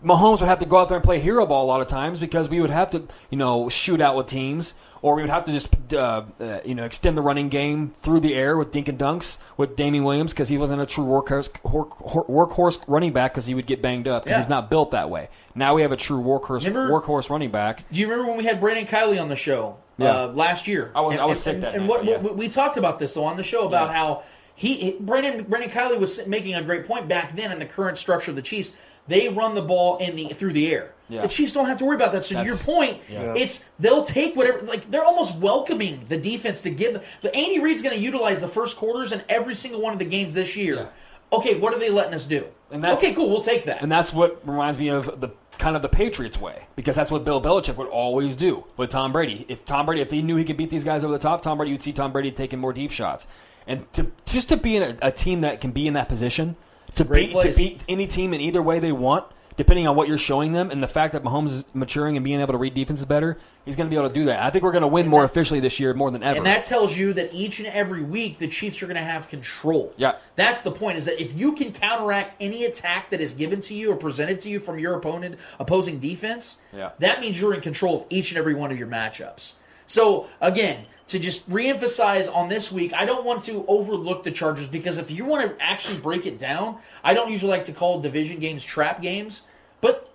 Mahomes 0.03 0.39
would 0.41 0.49
have 0.49 0.59
to 0.59 0.65
go 0.65 0.77
out 0.77 0.89
there 0.89 0.97
and 0.97 1.03
play 1.03 1.19
hero 1.19 1.45
ball 1.45 1.63
a 1.63 1.67
lot 1.67 1.81
of 1.81 1.87
times 1.87 2.19
because 2.19 2.49
we 2.49 2.59
would 2.59 2.69
have 2.69 2.91
to, 2.91 3.07
you 3.29 3.37
know, 3.37 3.69
shoot 3.69 4.01
out 4.01 4.15
with 4.15 4.27
teams, 4.27 4.73
or 5.01 5.15
we 5.15 5.21
would 5.21 5.29
have 5.29 5.45
to 5.45 5.51
just, 5.51 5.93
uh, 5.93 6.23
uh, 6.39 6.59
you 6.65 6.75
know, 6.75 6.83
extend 6.83 7.17
the 7.17 7.21
running 7.21 7.49
game 7.49 7.93
through 8.01 8.19
the 8.19 8.33
air 8.35 8.57
with 8.57 8.71
dink 8.71 8.87
and 8.87 8.97
dunks 8.99 9.37
with 9.57 9.75
Damien 9.75 10.03
Williams 10.03 10.31
because 10.33 10.47
he 10.49 10.57
wasn't 10.57 10.81
a 10.81 10.85
true 10.85 11.05
workhorse, 11.05 11.49
hor- 11.65 11.87
hor- 11.99 12.25
workhorse 12.25 12.83
running 12.87 13.13
back 13.13 13.33
because 13.33 13.45
he 13.45 13.53
would 13.53 13.65
get 13.65 13.81
banged 13.81 14.07
up 14.07 14.23
because 14.25 14.35
Yeah. 14.35 14.39
he's 14.39 14.49
not 14.49 14.69
built 14.69 14.91
that 14.91 15.09
way. 15.09 15.29
Now 15.55 15.73
we 15.75 15.81
have 15.83 15.91
a 15.91 15.97
true 15.97 16.21
workhorse 16.21 16.65
Remember- 16.67 16.89
workhorse 16.91 17.29
running 17.29 17.51
back. 17.51 17.83
Do 17.91 17.99
you 18.01 18.07
remember 18.09 18.29
when 18.29 18.37
we 18.37 18.45
had 18.45 18.59
Brandon 18.59 18.85
Kiley 18.85 19.21
on 19.21 19.29
the 19.29 19.35
show 19.35 19.75
Yeah. 19.97 20.23
uh, 20.23 20.27
last 20.33 20.67
year? 20.67 20.91
I 20.95 21.01
was- 21.01 21.15
And- 21.15 21.21
I 21.21 21.25
was 21.25 21.39
sick 21.39 21.55
and, 21.55 21.63
that 21.63 21.75
And 21.75 21.83
night, 21.83 21.89
what, 21.89 22.05
yeah. 22.05 22.17
what- 22.17 22.35
we 22.37 22.49
talked 22.49 22.77
about 22.77 22.99
this 22.99 23.13
though 23.13 23.23
on 23.25 23.37
the 23.37 23.43
show 23.43 23.65
about 23.67 23.93
how 23.93 24.23
he, 24.55 24.75
he 24.75 24.91
Brandon 24.99 25.43
Brandon 25.47 25.69
Kiley 25.71 25.97
was 25.99 26.25
making 26.27 26.53
a 26.55 26.61
great 26.61 26.87
point 26.87 27.07
back 27.07 27.35
then 27.35 27.51
in 27.51 27.59
the 27.59 27.65
current 27.65 27.97
structure 27.97 28.31
of 28.31 28.35
the 28.35 28.41
Chiefs. 28.41 28.71
They 29.07 29.29
run 29.29 29.55
the 29.55 29.61
ball 29.61 29.97
in 29.97 30.15
the 30.15 30.29
through 30.29 30.53
the 30.53 30.71
air. 30.71 30.93
Yeah. 31.09 31.21
The 31.21 31.27
Chiefs 31.27 31.53
don't 31.53 31.65
have 31.65 31.77
to 31.79 31.85
worry 31.85 31.95
about 31.95 32.13
that. 32.13 32.23
So 32.23 32.35
to 32.35 32.45
your 32.45 32.55
point, 32.55 33.01
yeah. 33.09 33.33
it's 33.35 33.63
they'll 33.79 34.03
take 34.03 34.35
whatever. 34.35 34.61
Like 34.61 34.89
they're 34.89 35.03
almost 35.03 35.35
welcoming 35.37 36.05
the 36.07 36.17
defense 36.17 36.61
to 36.61 36.69
give. 36.69 36.93
them. 36.93 37.03
But 37.21 37.35
Andy 37.35 37.59
Reid's 37.59 37.81
going 37.81 37.95
to 37.95 38.01
utilize 38.01 38.41
the 38.41 38.47
first 38.47 38.77
quarters 38.77 39.11
in 39.11 39.21
every 39.27 39.55
single 39.55 39.81
one 39.81 39.93
of 39.93 39.99
the 39.99 40.05
games 40.05 40.33
this 40.33 40.55
year. 40.55 40.75
Yeah. 40.75 40.87
Okay, 41.33 41.55
what 41.55 41.73
are 41.73 41.79
they 41.79 41.89
letting 41.89 42.13
us 42.13 42.25
do? 42.25 42.45
And 42.71 42.83
that's- 42.83 42.99
okay, 42.99 43.13
cool. 43.13 43.29
We'll 43.29 43.43
take 43.43 43.65
that. 43.65 43.81
And 43.81 43.91
that's 43.91 44.13
what 44.13 44.47
reminds 44.47 44.79
me 44.79 44.89
of 44.89 45.19
the 45.19 45.29
kind 45.57 45.75
of 45.75 45.81
the 45.81 45.89
Patriots 45.89 46.39
way 46.39 46.63
because 46.75 46.95
that's 46.95 47.11
what 47.11 47.23
Bill 47.23 47.41
Belichick 47.41 47.75
would 47.75 47.87
always 47.87 48.35
do 48.35 48.65
with 48.77 48.89
Tom 48.89 49.11
Brady. 49.11 49.45
If 49.47 49.65
Tom 49.65 49.85
Brady, 49.85 50.01
if 50.01 50.11
he 50.11 50.21
knew 50.21 50.35
he 50.35 50.43
could 50.43 50.57
beat 50.57 50.69
these 50.69 50.83
guys 50.83 51.03
over 51.03 51.13
the 51.13 51.19
top, 51.19 51.41
Tom 51.41 51.57
Brady, 51.57 51.71
you'd 51.71 51.81
see 51.81 51.91
Tom 51.91 52.11
Brady 52.11 52.31
taking 52.31 52.59
more 52.59 52.73
deep 52.73 52.91
shots. 52.91 53.27
And 53.67 53.91
to 53.93 54.11
just 54.25 54.49
to 54.49 54.57
be 54.57 54.75
in 54.75 54.83
a, 54.83 55.07
a 55.07 55.11
team 55.11 55.41
that 55.41 55.61
can 55.61 55.71
be 55.71 55.87
in 55.87 55.93
that 55.93 56.09
position, 56.09 56.55
to 56.95 57.03
great 57.03 57.33
beat 57.33 57.41
to 57.41 57.53
beat 57.53 57.85
any 57.87 58.07
team 58.07 58.33
in 58.33 58.41
either 58.41 58.61
way 58.61 58.79
they 58.79 58.91
want, 58.91 59.25
depending 59.55 59.87
on 59.87 59.95
what 59.95 60.07
you're 60.07 60.17
showing 60.17 60.51
them, 60.53 60.71
and 60.71 60.81
the 60.81 60.87
fact 60.87 61.13
that 61.13 61.23
Mahomes 61.23 61.49
is 61.49 61.63
maturing 61.73 62.17
and 62.17 62.23
being 62.23 62.41
able 62.41 62.53
to 62.53 62.57
read 62.57 62.73
defenses 62.73 63.05
better, 63.05 63.37
he's 63.65 63.75
going 63.75 63.87
to 63.87 63.89
be 63.93 63.95
able 63.95 64.09
to 64.09 64.13
do 64.15 64.25
that. 64.25 64.41
I 64.41 64.49
think 64.49 64.63
we're 64.63 64.71
going 64.71 64.81
to 64.81 64.87
win 64.87 65.07
more 65.07 65.23
officially 65.23 65.59
this 65.59 65.79
year 65.79 65.93
more 65.93 66.09
than 66.09 66.23
ever. 66.23 66.37
And 66.37 66.45
that 66.47 66.63
tells 66.65 66.97
you 66.97 67.13
that 67.13 67.33
each 67.33 67.59
and 67.59 67.67
every 67.67 68.01
week 68.01 68.39
the 68.39 68.47
Chiefs 68.47 68.81
are 68.81 68.87
going 68.87 68.97
to 68.97 69.03
have 69.03 69.29
control. 69.29 69.93
Yeah. 69.95 70.15
That's 70.35 70.63
the 70.63 70.71
point 70.71 70.97
is 70.97 71.05
that 71.05 71.21
if 71.21 71.37
you 71.37 71.53
can 71.53 71.71
counteract 71.71 72.35
any 72.39 72.65
attack 72.65 73.11
that 73.11 73.21
is 73.21 73.33
given 73.33 73.61
to 73.61 73.75
you 73.75 73.91
or 73.91 73.95
presented 73.95 74.39
to 74.41 74.49
you 74.49 74.59
from 74.59 74.79
your 74.79 74.95
opponent 74.95 75.37
opposing 75.59 75.99
defense, 75.99 76.57
Yeah. 76.75 76.91
that 76.99 77.21
means 77.21 77.39
you're 77.39 77.53
in 77.53 77.61
control 77.61 78.01
of 78.01 78.07
each 78.09 78.31
and 78.31 78.39
every 78.39 78.55
one 78.55 78.71
of 78.71 78.79
your 78.79 78.87
matchups. 78.87 79.53
So 79.85 80.27
again, 80.41 80.85
to 81.07 81.19
just 81.19 81.49
reemphasize 81.49 82.33
on 82.33 82.47
this 82.49 82.71
week, 82.71 82.93
I 82.93 83.05
don't 83.05 83.25
want 83.25 83.43
to 83.45 83.65
overlook 83.67 84.23
the 84.23 84.31
Chargers 84.31 84.67
because 84.67 84.97
if 84.97 85.11
you 85.11 85.25
want 85.25 85.49
to 85.57 85.63
actually 85.63 85.99
break 85.99 86.25
it 86.25 86.37
down, 86.37 86.77
I 87.03 87.13
don't 87.13 87.31
usually 87.31 87.51
like 87.51 87.65
to 87.65 87.73
call 87.73 87.99
division 87.99 88.39
games 88.39 88.63
trap 88.63 89.01
games, 89.01 89.41
but 89.81 90.09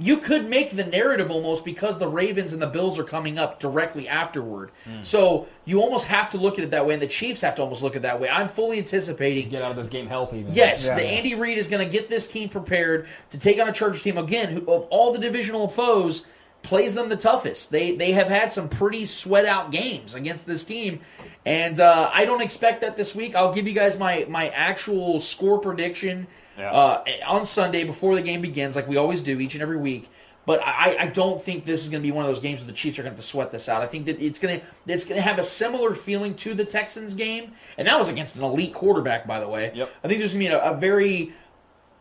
you 0.00 0.18
could 0.18 0.48
make 0.48 0.76
the 0.76 0.84
narrative 0.84 1.28
almost 1.28 1.64
because 1.64 1.98
the 1.98 2.06
Ravens 2.06 2.52
and 2.52 2.62
the 2.62 2.68
Bills 2.68 3.00
are 3.00 3.04
coming 3.04 3.36
up 3.36 3.58
directly 3.58 4.06
afterward. 4.06 4.70
Hmm. 4.84 5.02
So 5.02 5.48
you 5.64 5.80
almost 5.80 6.06
have 6.06 6.30
to 6.30 6.36
look 6.36 6.56
at 6.58 6.62
it 6.62 6.70
that 6.70 6.86
way, 6.86 6.92
and 6.94 7.02
the 7.02 7.08
Chiefs 7.08 7.40
have 7.40 7.56
to 7.56 7.62
almost 7.62 7.82
look 7.82 7.94
at 7.94 7.96
it 7.96 8.02
that 8.02 8.20
way. 8.20 8.28
I'm 8.28 8.48
fully 8.48 8.78
anticipating. 8.78 9.48
get 9.48 9.62
out 9.62 9.72
of 9.72 9.76
this 9.76 9.88
game 9.88 10.06
healthy. 10.06 10.42
man. 10.44 10.54
Yes, 10.54 10.84
Yeah. 10.86 10.94
the 10.94 11.04
Andy 11.04 11.34
Reid 11.34 11.58
is 11.58 11.66
going 11.66 11.84
to 11.84 11.90
get 11.92 12.08
this 12.08 12.28
team 12.28 12.48
prepared 12.48 13.08
to 13.30 13.38
take 13.38 13.58
on 13.60 13.68
a 13.68 13.72
Chargers 13.72 14.02
team 14.02 14.18
again. 14.18 14.50
Who, 14.50 14.58
of 14.70 14.82
all 14.90 15.12
the 15.12 15.18
divisional 15.18 15.68
foes, 15.68 16.26
plays 16.62 16.94
them 16.94 17.08
the 17.08 17.16
toughest. 17.16 17.70
They 17.70 17.96
they 17.96 18.12
have 18.12 18.28
had 18.28 18.52
some 18.52 18.68
pretty 18.68 19.06
sweat 19.06 19.46
out 19.46 19.70
games 19.70 20.14
against 20.14 20.46
this 20.46 20.64
team, 20.64 21.00
and 21.46 21.80
uh, 21.80 22.10
I 22.12 22.24
don't 22.24 22.42
expect 22.42 22.80
that 22.82 22.96
this 22.96 23.14
week. 23.14 23.34
I'll 23.34 23.54
give 23.54 23.66
you 23.66 23.74
guys 23.74 23.98
my 23.98 24.26
my 24.28 24.48
actual 24.50 25.20
score 25.20 25.58
prediction 25.58 26.26
Yeah. 26.58 26.70
uh, 26.72 27.04
on 27.26 27.44
Sunday 27.44 27.84
before 27.84 28.14
the 28.14 28.22
game 28.22 28.40
begins, 28.42 28.74
like 28.76 28.88
we 28.88 28.96
always 28.96 29.22
do 29.22 29.38
each 29.40 29.54
and 29.54 29.62
every 29.62 29.78
week. 29.78 30.08
But 30.46 30.62
I, 30.66 30.96
I 31.00 31.06
don't 31.08 31.38
think 31.42 31.66
this 31.66 31.82
is 31.82 31.90
going 31.90 32.02
to 32.02 32.06
be 32.06 32.10
one 32.10 32.24
of 32.24 32.30
those 32.30 32.40
games 32.40 32.60
where 32.60 32.66
the 32.66 32.72
Chiefs 32.72 32.98
are 32.98 33.02
going 33.02 33.12
to 33.12 33.16
have 33.16 33.20
to 33.22 33.26
sweat 33.26 33.52
this 33.52 33.68
out. 33.68 33.82
I 33.82 33.86
think 33.86 34.06
that 34.06 34.18
it's 34.18 34.38
going 34.38 34.60
to 34.60 34.66
it's 34.86 35.04
going 35.04 35.16
to 35.16 35.22
have 35.22 35.38
a 35.38 35.42
similar 35.42 35.94
feeling 35.94 36.34
to 36.36 36.54
the 36.54 36.64
Texans 36.64 37.14
game, 37.14 37.52
and 37.76 37.86
that 37.86 37.98
was 37.98 38.08
against 38.08 38.34
an 38.36 38.42
elite 38.42 38.72
quarterback, 38.72 39.26
by 39.26 39.40
the 39.40 39.48
way. 39.48 39.72
Yep. 39.74 39.90
I 40.02 40.08
think 40.08 40.20
there's 40.20 40.32
going 40.32 40.46
to 40.46 40.50
be 40.50 40.54
a, 40.54 40.70
a 40.72 40.74
very 40.74 41.34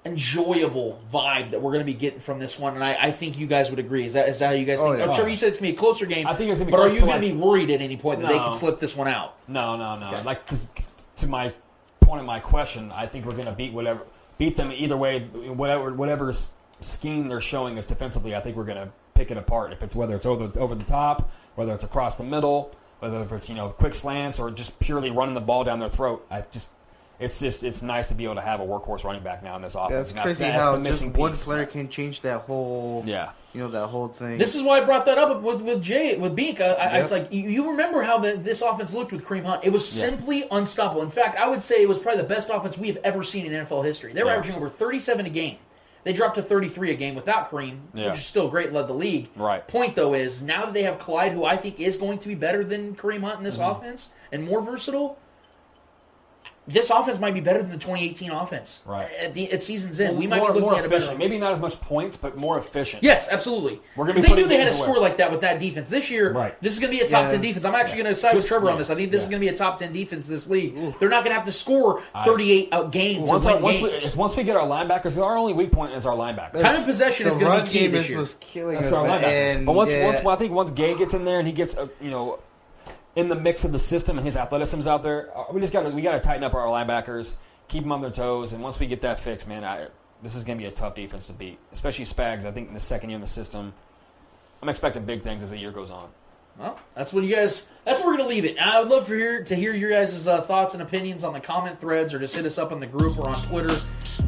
enjoyable 0.08 1.02
vibe 1.14 1.52
that 1.52 1.62
we're 1.62 1.72
going 1.72 1.86
to 1.86 1.92
be 1.92 1.94
getting 1.94 2.20
from 2.20 2.40
this 2.40 2.58
one, 2.58 2.74
and 2.76 2.84
I, 2.84 2.98
I 3.00 3.12
think 3.12 3.38
you 3.38 3.48
guys 3.48 3.70
would 3.70 3.80
agree. 3.80 4.06
Is 4.06 4.14
that 4.14 4.30
is 4.30 4.40
that 4.40 4.48
how 4.48 4.52
you 4.54 4.66
guys 4.66 4.80
Oh, 4.80 4.88
think? 4.90 5.00
yeah. 5.00 5.10
I'm 5.10 5.16
sure 5.16 5.28
you 5.28 5.36
said 5.36 5.50
it's 5.50 5.60
going 5.60 5.72
to 5.72 5.74
be 5.74 5.78
a 5.78 5.80
closer 5.80 6.06
game. 6.06 6.26
I 6.28 6.36
think 6.36 6.50
it's 6.52 6.60
gonna 6.60 6.68
be 6.68 6.72
but 6.72 6.78
close 6.78 6.92
are 6.92 6.96
you 6.96 7.02
to 7.02 7.06
going 7.08 7.22
to 7.22 7.28
be 7.28 7.34
worried 7.34 7.70
at 7.70 7.82
any 7.82 7.98
point 7.98 8.22
that 8.22 8.30
they 8.30 8.38
can 8.40 8.54
slip 8.54 8.80
this 8.80 8.96
one 8.96 9.08
out? 9.08 9.36
No, 9.48 9.76
no, 9.78 9.98
no. 10.00 10.08
Okay. 10.14 10.24
Like 10.24 10.46
'cause 10.48 10.68
to 11.18 11.28
my 11.28 11.54
point 12.02 12.20
of 12.22 12.26
my 12.26 12.40
question, 12.40 12.92
I 12.92 13.06
think 13.08 13.26
we're 13.26 13.32
going 13.34 13.46
to 13.46 13.52
beat 13.52 13.74
whatever 13.74 14.02
beat 14.38 14.56
them 14.56 14.72
either 14.74 14.98
way. 14.98 15.22
Whatever 15.22 15.94
whatever 15.94 16.34
scheme 16.80 17.28
they're 17.28 17.42
showing 17.42 17.78
us 17.78 17.86
defensively, 17.86 18.36
I 18.36 18.40
think 18.40 18.56
we're 18.56 18.66
going 18.66 18.78
to 18.86 18.92
pick 19.14 19.32
it 19.32 19.38
apart. 19.38 19.74
If 19.74 19.82
it's 19.84 19.96
whether 19.96 20.16
it's 20.16 20.26
over 20.26 20.52
over 20.60 20.76
the 20.76 20.84
top, 20.86 21.30
whether 21.56 21.74
it's 21.74 21.84
across 21.84 22.16
the 22.16 22.24
middle, 22.24 22.76
whether 23.00 23.22
if 23.22 23.32
it's 23.32 23.50
you 23.50 23.56
know 23.56 23.70
quick 23.70 23.96
slants 23.96 24.40
or 24.40 24.52
just 24.52 24.78
purely 24.80 25.10
running 25.12 25.36
the 25.36 25.42
ball 25.42 25.64
down 25.64 25.80
their 25.80 25.90
throat. 25.90 26.26
I 26.30 26.42
just 26.52 26.72
it's 27.19 27.39
just 27.39 27.64
it's 27.64 27.81
nice 27.81 28.07
to 28.10 28.15
be 28.15 28.26
able 28.26 28.35
to 28.35 28.41
have 28.41 28.60
a 28.60 28.65
workhorse 28.65 29.03
running 29.03 29.23
back 29.23 29.44
now 29.44 29.56
in 29.56 29.61
this 29.61 29.76
offense. 29.76 29.91
Yeah, 29.91 29.99
it's 30.02 30.11
that- 30.14 30.23
crazy 30.23 30.44
that's 30.44 30.64
how 30.64 30.72
the 30.77 30.84
just 30.84 31.02
missing 31.03 31.14
one 31.14 31.31
piece. 31.31 31.45
player 31.45 31.65
can 31.65 31.89
change 31.89 32.22
that 32.22 32.41
whole, 32.41 33.03
Yeah. 33.06 33.31
you 33.53 33.61
know, 33.61 33.69
that 33.69 33.88
whole 33.88 34.07
thing. 34.07 34.38
This 34.38 34.53
is 34.56 34.61
why 34.61 34.77
I 34.77 34.85
brought 34.85 35.06
that 35.07 35.18
up 35.18 35.41
with 35.41 35.61
with 35.61 35.81
Jay 35.81 36.15
with 36.18 36.35
Beak. 36.35 36.61
I, 36.61 36.73
I 36.73 36.99
was 36.99 37.11
like, 37.11 37.31
you, 37.34 37.49
you 37.49 37.69
remember 37.72 38.03
how 38.03 38.19
the, 38.19 38.38
this 38.38 38.61
offense 38.61 38.94
looked 38.94 39.11
with 39.11 39.23
Kareem 39.26 39.44
Hunt? 39.45 39.64
It 39.64 39.72
was 39.72 39.88
simply 39.88 40.45
unstoppable. 40.52 41.02
In 41.02 41.10
fact, 41.11 41.39
I 41.39 41.48
would 41.48 41.61
say 41.61 41.81
it 41.81 41.89
was 41.89 41.98
probably 41.99 42.22
the 42.22 42.27
best 42.27 42.49
offense 42.52 42.77
we 42.77 42.88
have 42.88 42.98
ever 43.03 43.23
seen 43.23 43.45
in 43.45 43.52
NFL 43.65 43.84
history. 43.84 44.14
They 44.14 44.22
were 44.23 44.30
Yeah. 44.30 44.35
averaging 44.38 44.56
over 44.56 44.69
37 44.69 45.26
a 45.26 45.30
game. 45.30 45.57
They 46.03 46.14
dropped 46.14 46.35
to 46.35 46.41
33 46.44 46.91
a 46.91 46.94
game 46.94 47.15
without 47.15 47.49
Kareem, 47.52 47.80
Yeah. 47.94 48.11
which 48.11 48.19
is 48.19 48.26
still 48.26 48.48
great, 48.48 48.72
led 48.72 48.88
the 48.88 48.94
league. 48.94 49.27
Right. 49.35 49.68
Point 49.68 49.95
though 49.98 50.14
is 50.14 50.41
now 50.41 50.65
that 50.65 50.73
they 50.73 50.84
have 50.84 50.99
Clyde, 50.99 51.34
who 51.34 51.44
I 51.44 51.57
think 51.57 51.80
is 51.81 51.98
going 51.98 52.19
to 52.19 52.27
be 52.30 52.35
better 52.35 52.64
than 52.64 52.95
Kareem 52.95 53.23
Hunt 53.23 53.39
in 53.39 53.44
this 53.44 53.57
Mm-hmm. 53.57 53.72
offense 53.81 54.10
and 54.31 54.45
more 54.45 54.61
versatile. 54.61 55.18
This 56.68 56.89
offense 56.89 57.18
might 57.19 57.34
be 57.34 57.39
better 57.39 57.60
than 57.61 57.69
the 57.72 57.77
2018 57.77 58.30
offense. 58.31 58.81
Right. 58.85 59.07
At, 59.22 59.34
the, 59.34 59.52
at 59.52 59.64
season's 59.64 59.99
end, 59.99 60.18
we 60.18 60.27
might 60.27 60.39
more, 60.39 60.48
be 60.49 60.53
looking 60.56 60.69
more 60.69 60.73
at 60.80 60.80
a 60.80 60.89
better. 60.89 60.95
efficient. 60.98 61.18
Maybe 61.18 61.38
not 61.38 61.53
as 61.53 61.60
much 61.61 61.80
points, 61.80 62.18
but 62.18 62.38
more 62.38 62.57
efficient. 62.60 63.03
Yes, 63.03 63.30
absolutely. 63.31 63.80
We're 63.95 64.06
gonna 64.06 64.15
be 64.15 64.22
Because 64.22 64.35
they 64.35 64.41
knew 64.41 64.48
they 64.49 64.57
had 64.57 64.68
a 64.68 64.72
games 64.72 64.81
score 64.84 64.99
like 64.99 65.18
that 65.18 65.31
with 65.31 65.41
that 65.41 65.60
defense 65.60 65.88
this 65.88 66.10
year. 66.10 66.34
Right. 66.34 66.61
This 66.61 66.73
is 66.73 66.80
going 66.80 66.91
to 66.91 66.98
be 66.98 67.03
a 67.03 67.07
top 67.07 67.23
Yeah. 67.26 67.31
ten 67.31 67.41
defense. 67.41 67.64
I'm 67.65 67.73
actually 67.76 68.03
going 68.03 68.14
to 68.14 68.19
side 68.19 68.34
with 68.34 68.44
Just- 68.44 68.49
Trevor 68.49 68.69
on 68.69 68.77
this. 68.77 68.89
I 68.89 68.95
think 68.95 69.11
this 69.11 69.23
is 69.23 69.30
going 69.30 69.39
to 69.41 69.45
be 69.45 69.53
a 69.53 69.57
top 69.57 69.77
ten 69.77 69.94
defense 69.94 70.27
this 70.27 70.48
league. 70.48 70.76
They're 70.99 71.10
not 71.10 71.23
going 71.23 71.31
to 71.31 71.35
have 71.35 71.45
to 71.45 71.52
score 71.52 72.02
38 72.26 72.69
out 72.73 72.91
games 72.91 73.30
Once, 73.30 73.45
to 73.45 73.52
our, 73.52 73.56
win 73.56 73.64
once, 73.64 73.81
we, 73.81 74.10
once 74.19 74.35
we 74.35 74.44
get 74.44 74.57
our 74.57 74.68
linebackers, 74.68 75.22
our 75.22 75.38
only 75.38 75.53
weak 75.53 75.72
point 75.72 75.94
is 75.94 76.06
our 76.06 76.15
linebackers. 76.15 76.60
Time 76.60 76.77
of 76.80 76.85
possession 76.85 77.27
is 77.27 77.38
going 77.38 77.60
to 77.60 77.64
be 77.72 77.80
key 77.80 77.88
this 77.88 78.10
year. 78.10 78.18
was 78.18 78.35
killing 78.41 78.76
That's 78.76 78.88
us. 78.88 78.94
our 78.94 79.06
linebackers. 79.07 79.56
And, 79.56 79.65
But 79.65 79.72
once, 79.73 79.91
yeah, 79.94 80.06
once, 80.06 80.19
uh, 80.19 80.23
well, 80.26 80.35
I 80.35 80.38
think 80.38 80.52
once 80.52 80.72
Gay 80.72 80.95
gets 80.95 81.14
in 81.14 81.23
there 81.23 81.39
and 81.39 81.48
he 81.48 81.53
gets, 81.53 81.77
uh, 81.77 81.88
you 82.02 82.10
know, 82.11 82.39
in 83.18 83.30
the 83.30 83.35
mix 83.35 83.65
of 83.65 83.72
the 83.72 83.80
system 83.80 84.18
and 84.18 84.26
his 84.26 84.38
athleticism's 84.38 84.88
out 84.88 85.02
there, 85.02 85.35
uh, 85.35 85.45
we 85.52 85.60
just 85.60 85.73
got 85.73 85.81
to 85.81 85.89
we 85.89 86.03
got 86.03 86.11
to 86.11 86.19
tighten 86.19 86.44
up 86.44 86.53
our 86.53 86.68
linebackers, 86.68 87.35
keep 87.68 87.81
them 87.81 87.91
on 87.91 87.99
their 87.99 88.11
toes, 88.11 88.53
and 88.53 88.61
once 88.61 88.80
we 88.80 88.85
get 88.85 89.02
that 89.02 89.19
fixed, 89.19 89.48
man, 89.48 89.64
I, 89.64 89.88
this 90.22 90.35
is 90.35 90.45
going 90.45 90.60
to 90.60 90.64
be 90.64 90.68
a 90.68 90.72
tough 90.72 90.94
defense 90.94 91.26
to 91.26 91.34
beat, 91.34 91.57
especially 91.72 92.06
Spags. 92.06 92.45
I 92.45 92.52
think 92.52 92.68
in 92.68 92.76
the 92.76 92.80
second 92.80 93.10
year 93.10 93.15
in 93.15 93.22
the 93.22 93.27
system, 93.27 93.73
I'm 94.61 94.69
expecting 94.69 95.03
big 95.03 95.23
things 95.23 95.41
as 95.41 95.49
the 95.49 95.57
year 95.57 95.72
goes 95.72 95.89
on. 95.89 96.10
Well, 96.60 96.80
that's 96.95 97.11
what 97.11 97.23
you 97.23 97.35
guys. 97.35 97.68
That's 97.85 97.99
where 98.02 98.10
we're 98.10 98.18
gonna 98.18 98.30
leave 98.30 98.45
it. 98.45 98.60
I 98.60 98.80
would 98.80 98.89
love 98.89 99.07
for 99.07 99.15
hear 99.15 99.44
to 99.44 99.56
hear 99.56 99.73
your 99.73 99.89
guys' 99.89 100.27
uh, 100.27 100.41
thoughts 100.41 100.76
and 100.76 100.84
opinions 100.84 101.23
on 101.23 101.34
the 101.34 101.39
comment 101.39 101.80
threads, 101.80 102.14
or 102.14 102.19
just 102.19 102.35
hit 102.35 102.45
us 102.45 102.60
up 102.60 102.72
on 102.72 102.80
the 102.80 102.88
group 102.88 103.18
or 103.18 103.30
on 103.30 103.35
Twitter. 103.44 103.73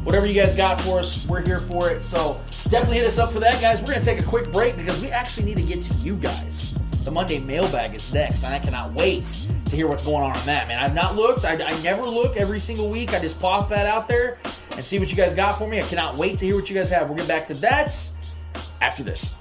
Whatever 0.02 0.26
you 0.26 0.34
guys 0.34 0.54
got 0.56 0.80
for 0.80 0.98
us, 0.98 1.24
we're 1.26 1.42
here 1.42 1.60
for 1.60 1.90
it. 1.90 2.02
So 2.02 2.40
definitely 2.64 2.98
hit 2.98 3.06
us 3.06 3.18
up 3.18 3.32
for 3.32 3.38
that, 3.40 3.60
guys. 3.60 3.80
We're 3.80 3.92
gonna 3.92 4.04
take 4.04 4.20
a 4.20 4.24
quick 4.24 4.52
break 4.52 4.76
because 4.76 5.00
we 5.00 5.10
actually 5.10 5.46
need 5.46 5.58
to 5.58 5.64
get 5.64 5.80
to 5.82 5.94
you 5.94 6.16
guys. 6.16 6.74
The 7.02 7.10
Monday 7.10 7.38
mailbag 7.38 7.96
is 7.96 8.12
next, 8.12 8.44
and 8.44 8.52
I 8.54 8.58
cannot 8.58 8.92
wait 8.92 9.24
to 9.66 9.76
hear 9.76 9.88
what's 9.88 10.04
going 10.04 10.22
on 10.22 10.36
on 10.36 10.46
that. 10.46 10.68
Man, 10.68 10.82
I've 10.82 10.94
not 10.94 11.16
looked. 11.16 11.46
I, 11.46 11.52
I 11.54 11.80
never 11.80 12.02
look 12.02 12.36
every 12.36 12.60
single 12.60 12.90
week. 12.90 13.14
I 13.14 13.20
just 13.20 13.40
pop 13.40 13.70
that 13.70 13.86
out 13.86 14.06
there 14.06 14.38
and 14.72 14.84
see 14.84 14.98
what 14.98 15.10
you 15.10 15.16
guys 15.16 15.32
got 15.32 15.56
for 15.56 15.66
me. 15.66 15.78
I 15.78 15.82
cannot 15.82 16.16
wait 16.16 16.38
to 16.38 16.44
hear 16.44 16.56
what 16.56 16.68
you 16.68 16.76
guys 16.76 16.90
have. 16.90 17.08
We'll 17.08 17.16
get 17.16 17.26
back 17.26 17.46
to 17.46 17.54
that 17.54 18.10
after 18.82 19.02
this. 19.02 19.34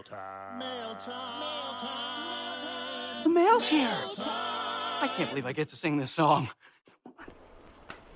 Mail 0.00 0.04
time. 0.04 0.58
Mail 0.58 0.94
time. 0.94 1.40
Mail 1.40 2.62
time. 2.62 3.22
The 3.22 3.28
mail's 3.28 3.68
here. 3.68 3.90
I 3.90 5.10
can't 5.14 5.28
believe 5.28 5.44
I 5.44 5.52
get 5.52 5.68
to 5.68 5.76
sing 5.76 5.98
this 5.98 6.10
song. 6.10 6.48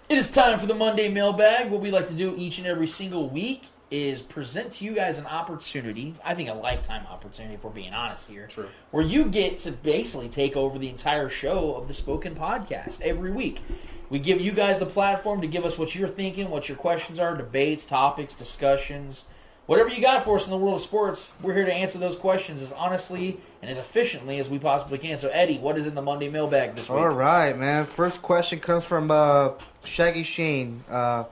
It 0.09 0.17
is 0.17 0.31
time 0.31 0.59
for 0.59 0.65
the 0.65 0.75
Monday 0.75 1.11
mailbag. 1.11 1.71
What 1.71 1.83
we 1.83 1.91
like 1.91 2.07
to 2.07 2.15
do 2.15 2.35
each 2.39 2.57
and 2.57 2.67
every 2.67 2.87
single 2.87 3.29
week 3.29 3.67
is 3.91 4.23
present 4.23 4.73
to 4.73 4.87
you 4.87 4.95
guys 4.95 5.19
an 5.19 5.27
opportunity, 5.27 6.15
I 6.25 6.35
think 6.35 6.49
a 6.49 6.55
lifetime 6.55 7.07
opportunity, 7.07 7.55
if 7.57 7.65
we're 7.65 7.71
being 7.71 7.93
honest 7.93 8.29
here, 8.29 8.47
True. 8.47 8.69
where 8.91 9.05
you 9.05 9.27
get 9.27 9.59
to 9.59 9.71
basically 9.71 10.31
take 10.31 10.57
over 10.57 10.79
the 10.79 10.89
entire 10.89 11.29
show 11.29 11.75
of 11.75 11.87
the 11.87 11.93
Spoken 11.93 12.35
Podcast 12.35 13.03
every 13.03 13.31
week. 13.31 13.61
We 14.09 14.21
give 14.21 14.41
you 14.41 14.53
guys 14.53 14.79
the 14.79 14.87
platform 14.87 15.43
to 15.43 15.47
give 15.47 15.67
us 15.67 15.79
what 15.79 15.95
you're 15.95 16.09
thinking, 16.09 16.49
what 16.49 16.67
your 16.67 16.79
questions 16.79 17.19
are, 17.19 17.37
debates, 17.37 17.85
topics, 17.85 18.33
discussions, 18.33 19.27
whatever 19.67 19.89
you 19.89 20.01
got 20.01 20.25
for 20.25 20.37
us 20.37 20.45
in 20.45 20.51
the 20.51 20.57
world 20.57 20.77
of 20.77 20.81
sports. 20.81 21.33
We're 21.41 21.55
here 21.55 21.65
to 21.65 21.73
answer 21.73 21.99
those 21.99 22.17
questions 22.17 22.61
as 22.61 22.73
honestly 22.73 23.41
and 23.63 23.71
as 23.71 23.79
efficiently 23.79 24.39
as 24.39 24.49
we 24.49 24.59
possibly 24.59 24.99
can. 24.99 25.19
So, 25.19 25.29
Eddie, 25.29 25.59
what 25.59 25.79
is 25.79 25.87
in 25.87 25.95
the 25.95 26.03
Monday 26.03 26.29
mailbag 26.29 26.77
this 26.77 26.89
week? 26.89 26.99
All 26.99 27.09
right, 27.09 27.57
man. 27.57 27.87
First 27.87 28.23
question 28.23 28.61
comes 28.61 28.85
from 28.85 29.11
uh, 29.11 29.53
Shaggy 29.85 30.23
Shane. 30.23 30.85
Uh, 30.91 31.25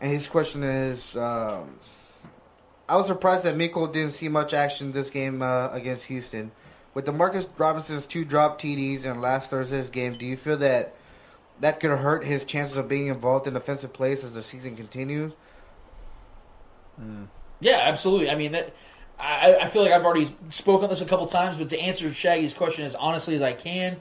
and 0.00 0.12
his 0.12 0.28
question 0.28 0.62
is 0.62 1.16
um, 1.16 1.78
I 2.88 2.96
was 2.96 3.06
surprised 3.06 3.44
that 3.44 3.56
Miko 3.56 3.86
didn't 3.86 4.12
see 4.12 4.28
much 4.28 4.52
action 4.52 4.92
this 4.92 5.10
game 5.10 5.42
uh, 5.42 5.68
against 5.68 6.06
Houston. 6.06 6.52
With 6.92 7.06
the 7.06 7.12
Marcus 7.12 7.46
Robinson's 7.56 8.06
two 8.06 8.24
drop 8.24 8.60
TDs 8.60 9.04
in 9.04 9.20
last 9.20 9.50
Thursday's 9.50 9.90
game, 9.90 10.14
do 10.14 10.26
you 10.26 10.36
feel 10.36 10.56
that 10.56 10.94
that 11.60 11.78
could 11.78 11.90
hurt 11.90 12.24
his 12.24 12.44
chances 12.44 12.76
of 12.76 12.88
being 12.88 13.06
involved 13.06 13.46
in 13.46 13.54
offensive 13.54 13.92
plays 13.92 14.24
as 14.24 14.34
the 14.34 14.42
season 14.42 14.74
continues? 14.74 15.32
Mm. 17.00 17.28
Yeah, 17.60 17.80
absolutely. 17.82 18.30
I 18.30 18.34
mean 18.34 18.52
that. 18.52 18.74
I, 19.18 19.56
I 19.60 19.66
feel 19.66 19.82
like 19.82 19.92
I've 19.92 20.04
already 20.04 20.34
spoken 20.48 20.84
on 20.84 20.90
this 20.90 21.02
a 21.02 21.04
couple 21.04 21.26
times, 21.26 21.58
but 21.58 21.68
to 21.70 21.78
answer 21.78 22.10
Shaggy's 22.10 22.54
question 22.54 22.86
as 22.86 22.94
honestly 22.94 23.34
as 23.34 23.42
I 23.42 23.52
can, 23.52 23.98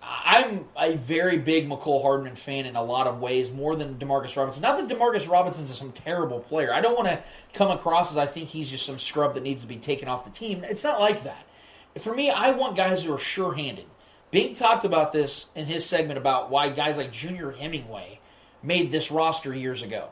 I'm 0.00 0.66
a 0.78 0.94
very 0.94 1.38
big 1.38 1.68
Mecole 1.68 2.00
Hardman 2.00 2.36
fan 2.36 2.64
in 2.64 2.76
a 2.76 2.82
lot 2.82 3.08
of 3.08 3.20
ways, 3.20 3.50
more 3.50 3.74
than 3.74 3.96
Demarcus 3.96 4.36
Robinson. 4.36 4.62
Not 4.62 4.78
that 4.78 4.96
Demarcus 4.96 5.28
Robinson's 5.28 5.76
some 5.76 5.90
terrible 5.90 6.38
player. 6.38 6.72
I 6.72 6.80
don't 6.80 6.94
want 6.94 7.08
to 7.08 7.20
come 7.54 7.72
across 7.72 8.12
as 8.12 8.16
I 8.18 8.26
think 8.26 8.48
he's 8.48 8.70
just 8.70 8.86
some 8.86 9.00
scrub 9.00 9.34
that 9.34 9.42
needs 9.42 9.62
to 9.62 9.68
be 9.68 9.78
taken 9.78 10.06
off 10.06 10.24
the 10.24 10.30
team. 10.30 10.62
It's 10.62 10.84
not 10.84 11.00
like 11.00 11.24
that. 11.24 11.44
For 11.98 12.14
me, 12.14 12.30
I 12.30 12.52
want 12.52 12.76
guys 12.76 13.02
who 13.02 13.12
are 13.12 13.18
sure-handed. 13.18 13.86
Big 14.30 14.54
talked 14.54 14.84
about 14.84 15.12
this 15.12 15.46
in 15.56 15.66
his 15.66 15.84
segment 15.84 16.18
about 16.18 16.50
why 16.50 16.68
guys 16.68 16.96
like 16.96 17.10
Junior 17.10 17.50
Hemingway 17.50 18.20
made 18.62 18.92
this 18.92 19.10
roster 19.10 19.52
years 19.52 19.82
ago. 19.82 20.10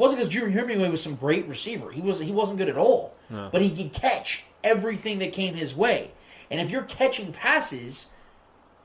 It 0.00 0.02
wasn't 0.02 0.20
because 0.20 0.32
Junior 0.32 0.48
Hemingway 0.48 0.88
was 0.88 1.02
some 1.02 1.14
great 1.14 1.46
receiver. 1.46 1.90
He 1.90 2.00
was 2.00 2.20
he 2.20 2.32
wasn't 2.32 2.56
good 2.56 2.70
at 2.70 2.78
all. 2.78 3.14
No. 3.28 3.50
But 3.52 3.60
he 3.60 3.68
could 3.68 3.92
catch 3.92 4.44
everything 4.64 5.18
that 5.18 5.34
came 5.34 5.52
his 5.52 5.74
way. 5.74 6.12
And 6.50 6.58
if 6.58 6.70
you're 6.70 6.84
catching 6.84 7.34
passes, 7.34 8.06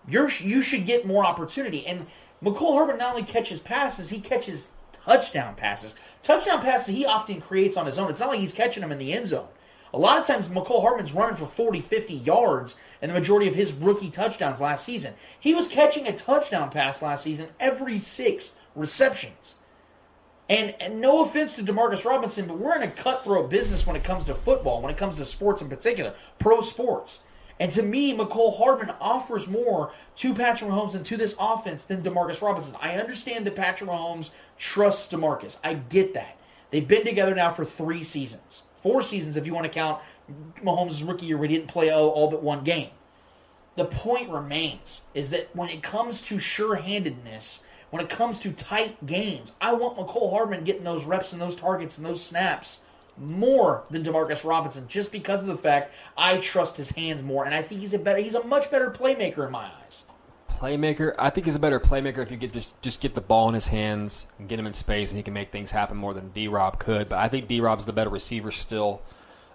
you're 0.10 0.30
you 0.30 0.62
should 0.62 0.86
get 0.86 1.08
more 1.08 1.24
opportunity. 1.26 1.88
And 1.88 2.08
Mecole 2.44 2.74
Hardman 2.74 2.98
not 2.98 3.12
only 3.12 3.24
catches 3.24 3.62
passes, 3.62 4.10
he 4.10 4.20
catches 4.20 4.72
touchdown 4.92 5.56
passes. 5.56 5.96
Touchdown 6.22 6.62
passes 6.62 6.94
he 6.94 7.06
often 7.06 7.40
creates 7.40 7.78
on 7.78 7.86
his 7.86 7.98
own. 7.98 8.10
It's 8.10 8.20
not 8.20 8.28
like 8.28 8.42
he's 8.42 8.52
catching 8.52 8.82
them 8.82 8.92
in 8.92 8.98
the 8.98 9.14
end 9.14 9.28
zone. 9.28 9.48
A 9.94 9.98
lot 9.98 10.20
of 10.20 10.28
times 10.28 10.50
Mecole 10.50 10.82
Hardman's 10.82 11.14
running 11.14 11.38
for 11.38 11.46
40, 11.46 11.80
50 11.80 12.14
yards 12.14 12.76
in 13.02 13.08
the 13.08 13.18
majority 13.18 13.48
of 13.48 13.56
his 13.56 13.72
rookie 13.72 14.10
touchdowns 14.10 14.60
last 14.60 14.84
season. 14.84 15.14
He 15.40 15.54
was 15.54 15.70
catching 15.70 16.08
a 16.08 16.14
touchdown 16.14 16.72
pass 16.72 17.02
last 17.02 17.24
season 17.24 17.48
every 17.58 17.98
six 18.00 18.56
receptions. 18.76 19.56
And, 20.48 20.76
and 20.80 21.02
no 21.02 21.24
offense 21.24 21.56
to 21.56 21.64
Demarcus 21.64 22.06
Robinson, 22.06 22.46
but 22.46 22.60
we're 22.60 22.76
in 22.76 22.84
a 22.84 22.92
cutthroat 22.92 23.50
business 23.50 23.88
when 23.88 23.96
it 23.96 24.04
comes 24.04 24.26
to 24.26 24.36
football, 24.36 24.82
when 24.82 24.92
it 24.92 24.98
comes 24.98 25.16
to 25.16 25.26
sports 25.26 25.62
in 25.62 25.70
particular, 25.70 26.14
pro 26.38 26.62
sports. 26.62 27.24
And 27.60 27.72
to 27.72 27.82
me, 27.82 28.16
Mecole 28.16 28.58
Hardman 28.58 28.94
offers 29.00 29.48
more 29.48 29.92
to 30.18 30.34
Patrick 30.34 30.70
Mahomes 30.70 30.94
and 30.94 31.06
to 31.06 31.18
this 31.18 31.36
offense 31.40 31.84
than 31.84 32.04
Demarcus 32.04 32.42
Robinson. 32.42 32.76
I 32.82 32.98
understand 32.98 33.48
that 33.48 33.56
Patrick 33.56 33.90
Mahomes 33.90 34.32
trusts 34.58 35.12
Demarcus. 35.12 35.58
I 35.64 35.76
get 35.76 36.14
that. 36.14 36.38
They've 36.70 36.88
been 36.88 37.06
together 37.06 37.34
now 37.34 37.50
for 37.50 37.64
three 37.64 38.04
seasons, 38.04 38.64
four 38.76 39.02
seasons 39.02 39.38
if 39.38 39.46
you 39.46 39.54
want 39.54 39.66
to 39.66 39.72
count 39.72 40.02
Mahomes' 40.62 41.08
rookie 41.08 41.28
year 41.28 41.38
where 41.38 41.48
he 41.48 41.56
didn't 41.56 41.70
play 41.70 41.90
all, 41.90 42.10
all 42.10 42.30
but 42.30 42.44
one 42.44 42.64
game. 42.64 42.90
The 43.76 43.86
point 43.86 44.30
remains 44.30 45.02
is 45.14 45.30
that 45.32 45.56
when 45.56 45.70
it 45.70 45.84
comes 45.84 46.22
to 46.24 46.40
sure-handedness, 46.40 47.62
when 47.90 48.04
it 48.04 48.10
comes 48.10 48.40
to 48.40 48.52
tight 48.52 49.06
games, 49.06 49.52
I 49.62 49.74
want 49.74 49.98
Mecole 49.98 50.32
Hardman 50.32 50.64
getting 50.64 50.84
those 50.84 51.06
reps 51.06 51.34
and 51.34 51.42
those 51.42 51.56
targets 51.56 51.98
and 51.98 52.06
those 52.06 52.24
snaps 52.24 52.80
more 53.18 53.86
than 53.90 54.04
Demarcus 54.04 54.44
Robinson, 54.44 54.88
just 54.88 55.12
because 55.12 55.42
of 55.42 55.48
the 55.48 55.58
fact 55.58 55.94
I 56.18 56.38
trust 56.38 56.76
his 56.78 56.90
hands 56.92 57.24
more, 57.24 57.46
and 57.46 57.56
I 57.56 57.62
think 57.62 57.82
he's 57.82 57.94
a 57.94 58.00
better, 58.00 58.20
he's 58.20 58.36
a 58.36 58.44
much 58.44 58.70
better 58.70 58.92
playmaker 58.92 59.46
in 59.46 59.52
my 59.52 59.66
eyes. 59.66 60.04
Playmaker, 60.50 61.16
I 61.20 61.30
think 61.30 61.46
he's 61.46 61.56
a 61.56 61.60
better 61.60 61.80
playmaker 61.80 62.20
if 62.20 62.32
you 62.32 62.38
get 62.38 62.54
just 62.54 62.82
just 62.82 63.02
get 63.02 63.14
the 63.14 63.22
ball 63.22 63.50
in 63.50 63.54
his 63.54 63.68
hands 63.68 64.26
and 64.40 64.48
get 64.48 64.58
him 64.58 64.66
in 64.66 64.74
space, 64.74 65.12
and 65.12 65.18
he 65.18 65.24
can 65.24 65.34
make 65.34 65.52
things 65.52 65.72
happen 65.72 65.98
more 65.98 66.14
than 66.14 66.30
D 66.30 66.48
Rob 66.48 66.80
could. 66.80 67.10
But 67.10 67.20
I 67.20 67.28
think 67.28 67.48
D 67.48 67.60
Rob's 67.60 67.86
the 67.86 67.94
better 67.94 68.10
receiver 68.10 68.52
still. 68.52 69.02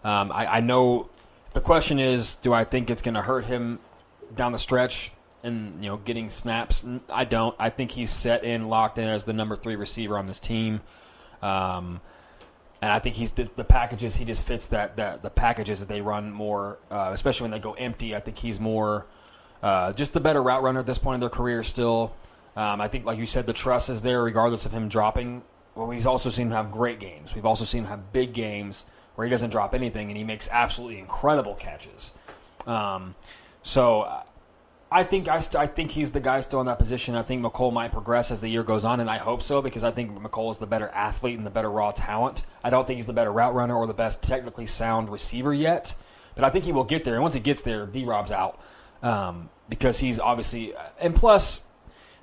Um, 0.04 0.30
I, 0.30 0.58
I 0.58 0.60
know 0.60 1.08
the 1.52 1.60
question 1.60 1.98
is, 1.98 2.36
do 2.36 2.52
I 2.52 2.64
think 2.64 2.90
it's 2.90 3.02
going 3.02 3.14
to 3.14 3.22
hurt 3.22 3.44
him 3.44 3.78
down 4.34 4.52
the 4.52 4.58
stretch 4.58 5.10
and 5.42 5.82
you 5.82 5.90
know 5.90 5.96
getting 5.96 6.30
snaps? 6.30 6.84
I 7.08 7.24
don't. 7.24 7.54
I 7.58 7.70
think 7.70 7.90
he's 7.90 8.10
set 8.10 8.44
in, 8.44 8.64
locked 8.64 8.98
in 8.98 9.04
as 9.04 9.24
the 9.24 9.32
number 9.32 9.56
three 9.56 9.76
receiver 9.76 10.18
on 10.18 10.26
this 10.26 10.40
team. 10.40 10.80
Um, 11.42 12.00
and 12.82 12.90
I 12.90 12.98
think 12.98 13.14
he's 13.14 13.32
the, 13.32 13.48
the 13.56 13.64
packages. 13.64 14.16
He 14.16 14.24
just 14.24 14.46
fits 14.46 14.68
that, 14.68 14.96
that 14.96 15.22
the 15.22 15.30
packages 15.30 15.80
that 15.80 15.88
they 15.88 16.00
run 16.00 16.32
more, 16.32 16.78
uh, 16.90 17.10
especially 17.12 17.44
when 17.44 17.50
they 17.50 17.58
go 17.58 17.74
empty. 17.74 18.14
I 18.14 18.20
think 18.20 18.38
he's 18.38 18.58
more 18.58 19.06
uh, 19.62 19.92
just 19.92 20.12
the 20.12 20.20
better 20.20 20.42
route 20.42 20.62
runner 20.62 20.80
at 20.80 20.86
this 20.86 20.98
point 20.98 21.14
in 21.14 21.20
their 21.20 21.28
career. 21.28 21.62
Still, 21.62 22.14
um, 22.56 22.80
I 22.80 22.88
think, 22.88 23.04
like 23.04 23.18
you 23.18 23.26
said, 23.26 23.46
the 23.46 23.52
trust 23.52 23.90
is 23.90 24.00
there 24.00 24.22
regardless 24.22 24.64
of 24.64 24.72
him 24.72 24.88
dropping. 24.88 25.42
Well, 25.74 25.86
we've 25.86 26.06
also 26.06 26.30
seen 26.30 26.46
him 26.46 26.52
have 26.52 26.72
great 26.72 27.00
games. 27.00 27.34
We've 27.34 27.46
also 27.46 27.64
seen 27.64 27.84
him 27.84 27.88
have 27.90 28.12
big 28.12 28.32
games 28.32 28.86
where 29.14 29.26
he 29.26 29.30
doesn't 29.30 29.50
drop 29.50 29.74
anything 29.74 30.08
and 30.08 30.16
he 30.16 30.24
makes 30.24 30.48
absolutely 30.50 30.98
incredible 30.98 31.54
catches. 31.54 32.14
Um, 32.66 33.14
so 33.62 34.22
I 34.92 35.04
think 35.04 35.28
I, 35.28 35.38
st- 35.38 35.62
I 35.62 35.66
think 35.68 35.92
he's 35.92 36.10
the 36.10 36.20
guy 36.20 36.40
still 36.40 36.60
in 36.60 36.66
that 36.66 36.78
position. 36.80 37.14
I 37.14 37.22
think 37.22 37.42
Mecole 37.44 37.72
might 37.72 37.92
progress 37.92 38.30
as 38.32 38.40
the 38.40 38.48
year 38.48 38.64
goes 38.64 38.84
on, 38.84 38.98
and 38.98 39.08
I 39.08 39.18
hope 39.18 39.40
so 39.42 39.62
because 39.62 39.84
I 39.84 39.92
think 39.92 40.18
Mecole 40.18 40.50
is 40.50 40.58
the 40.58 40.66
better 40.66 40.88
athlete 40.88 41.36
and 41.38 41.46
the 41.46 41.50
better 41.50 41.70
raw 41.70 41.90
talent. 41.90 42.42
I 42.64 42.70
don't 42.70 42.86
think 42.86 42.96
he's 42.96 43.06
the 43.06 43.12
better 43.12 43.32
route 43.32 43.54
runner 43.54 43.76
or 43.76 43.86
the 43.86 43.94
best 43.94 44.20
technically 44.22 44.66
sound 44.66 45.08
receiver 45.08 45.54
yet, 45.54 45.94
but 46.34 46.42
I 46.44 46.50
think 46.50 46.64
he 46.64 46.72
will 46.72 46.84
get 46.84 47.04
there. 47.04 47.14
And 47.14 47.22
once 47.22 47.34
he 47.34 47.40
gets 47.40 47.62
there, 47.62 47.86
D 47.86 48.04
Rob's 48.04 48.32
out. 48.32 48.58
um, 49.02 49.48
because 49.68 49.98
he's 49.98 50.18
obviously 50.18 50.74
and 51.00 51.14
plus 51.14 51.62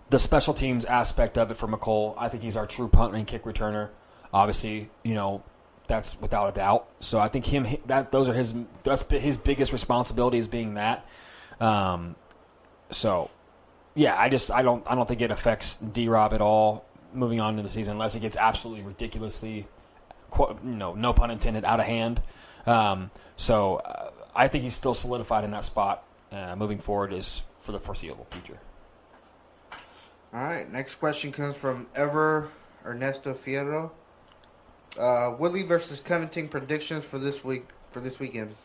the 0.10 0.20
special 0.20 0.54
teams 0.54 0.84
aspect 0.86 1.38
of 1.38 1.50
it 1.52 1.56
for 1.56 1.68
Mecole. 1.68 2.14
I 2.18 2.30
think 2.30 2.44
he's 2.44 2.58
our 2.58 2.68
true 2.68 2.88
punt 2.88 3.16
and 3.16 3.26
kick 3.26 3.44
returner. 3.44 3.90
Obviously, 4.34 4.90
you 5.04 5.14
know 5.14 5.44
that's 5.88 6.20
without 6.20 6.50
a 6.50 6.52
doubt. 6.52 6.88
So 7.00 7.20
I 7.20 7.30
think 7.30 7.46
him 7.46 7.66
that 7.86 8.12
those 8.12 8.28
are 8.28 8.34
his 8.34 8.54
that's 8.84 9.04
his 9.10 9.38
biggest 9.38 9.72
responsibility 9.72 10.38
is 10.38 10.48
being 10.48 10.74
that. 10.74 11.06
Um, 11.60 12.16
so 12.92 13.30
yeah, 13.96 14.16
I 14.18 14.30
just 14.30 14.52
I 14.52 14.62
don't 14.62 14.84
I 14.90 14.96
don't 14.96 15.08
think 15.08 15.22
it 15.22 15.32
affects 15.32 15.78
D 15.78 16.08
Rob 16.08 16.34
at 16.34 16.42
all 16.42 16.86
moving 17.14 17.40
on 17.40 17.58
to 17.58 17.64
the 17.64 17.70
season 17.70 17.94
unless 17.94 18.16
it 18.16 18.20
gets 18.20 18.38
absolutely 18.38 18.84
ridiculously, 18.84 19.68
you 20.38 20.58
know, 20.64 20.94
no 20.94 21.14
pun 21.14 21.32
intended, 21.32 21.66
out 21.66 21.80
of 21.80 21.86
hand. 21.86 22.22
Um, 22.66 23.12
so 23.36 23.78
uh, 23.78 24.12
I 24.36 24.48
think 24.48 24.64
he's 24.64 24.76
still 24.76 24.94
solidified 24.94 25.44
in 25.44 25.52
that 25.52 25.66
spot. 25.66 26.04
Uh, 26.32 26.56
moving 26.56 26.78
forward 26.78 27.14
is 27.14 27.42
for 27.60 27.72
the 27.72 27.80
foreseeable 27.80 28.28
future. 28.30 28.60
All 30.34 30.44
right. 30.44 30.72
Next 30.72 30.96
question 30.96 31.32
comes 31.32 31.56
from 31.56 31.88
Ever 31.96 32.52
Ernesto 32.86 33.34
Fierro. 33.34 33.92
Uh, 35.00 35.36
Woodley 35.38 35.64
versus 35.64 36.00
Covington 36.00 36.50
predictions 36.50 37.06
for 37.06 37.18
this 37.18 37.44
week 37.44 37.68
for 37.92 38.02
this 38.02 38.20
weekend. 38.20 38.56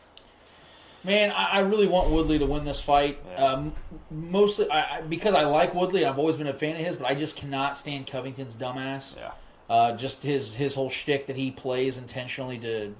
Man, 1.03 1.31
I, 1.31 1.45
I 1.45 1.59
really 1.59 1.87
want 1.87 2.09
Woodley 2.11 2.39
to 2.39 2.45
win 2.45 2.63
this 2.65 2.79
fight. 2.79 3.19
Yeah. 3.31 3.43
Um, 3.45 3.73
mostly 4.09 4.69
I, 4.69 4.97
I- 4.97 5.01
because 5.01 5.35
I 5.35 5.43
like 5.43 5.73
Woodley. 5.75 6.05
I've 6.05 6.17
always 6.19 6.37
been 6.37 6.47
a 6.47 6.53
fan 6.53 6.75
of 6.75 6.85
his, 6.85 6.95
but 6.95 7.07
I 7.07 7.15
just 7.15 7.35
cannot 7.35 7.75
stand 7.75 8.07
Covington's 8.07 8.55
dumbass. 8.55 9.15
Yeah. 9.17 9.31
Uh, 9.69 9.95
just 9.95 10.23
his 10.23 10.53
his 10.53 10.75
whole 10.75 10.89
shtick 10.89 11.27
that 11.27 11.35
he 11.37 11.49
plays 11.51 11.97
intentionally 11.97 12.57
to 12.59 12.93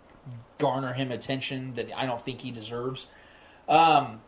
garner 0.57 0.93
him 0.93 1.11
attention 1.11 1.73
that 1.75 1.91
I 1.95 2.05
don't 2.05 2.21
think 2.21 2.41
he 2.41 2.51
deserves. 2.51 3.07
Um, 3.67 4.21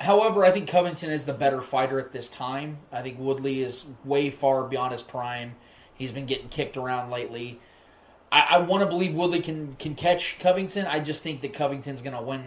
however, 0.00 0.44
I 0.44 0.50
think 0.50 0.68
Covington 0.68 1.10
is 1.10 1.24
the 1.24 1.34
better 1.34 1.60
fighter 1.60 1.98
at 2.00 2.12
this 2.12 2.28
time. 2.28 2.78
I 2.92 3.02
think 3.02 3.18
Woodley 3.18 3.60
is 3.60 3.84
way 4.04 4.30
far 4.30 4.64
beyond 4.64 4.92
his 4.92 5.02
prime. 5.02 5.54
He's 5.94 6.12
been 6.12 6.26
getting 6.26 6.48
kicked 6.48 6.76
around 6.76 7.10
lately. 7.10 7.60
I, 8.32 8.46
I 8.50 8.58
want 8.58 8.82
to 8.82 8.86
believe 8.88 9.14
Woodley 9.14 9.40
can 9.40 9.76
can 9.78 9.94
catch 9.94 10.38
Covington. 10.40 10.86
I 10.86 11.00
just 11.00 11.22
think 11.22 11.42
that 11.42 11.52
Covington's 11.52 12.00
going 12.02 12.16
to 12.16 12.22
win 12.22 12.44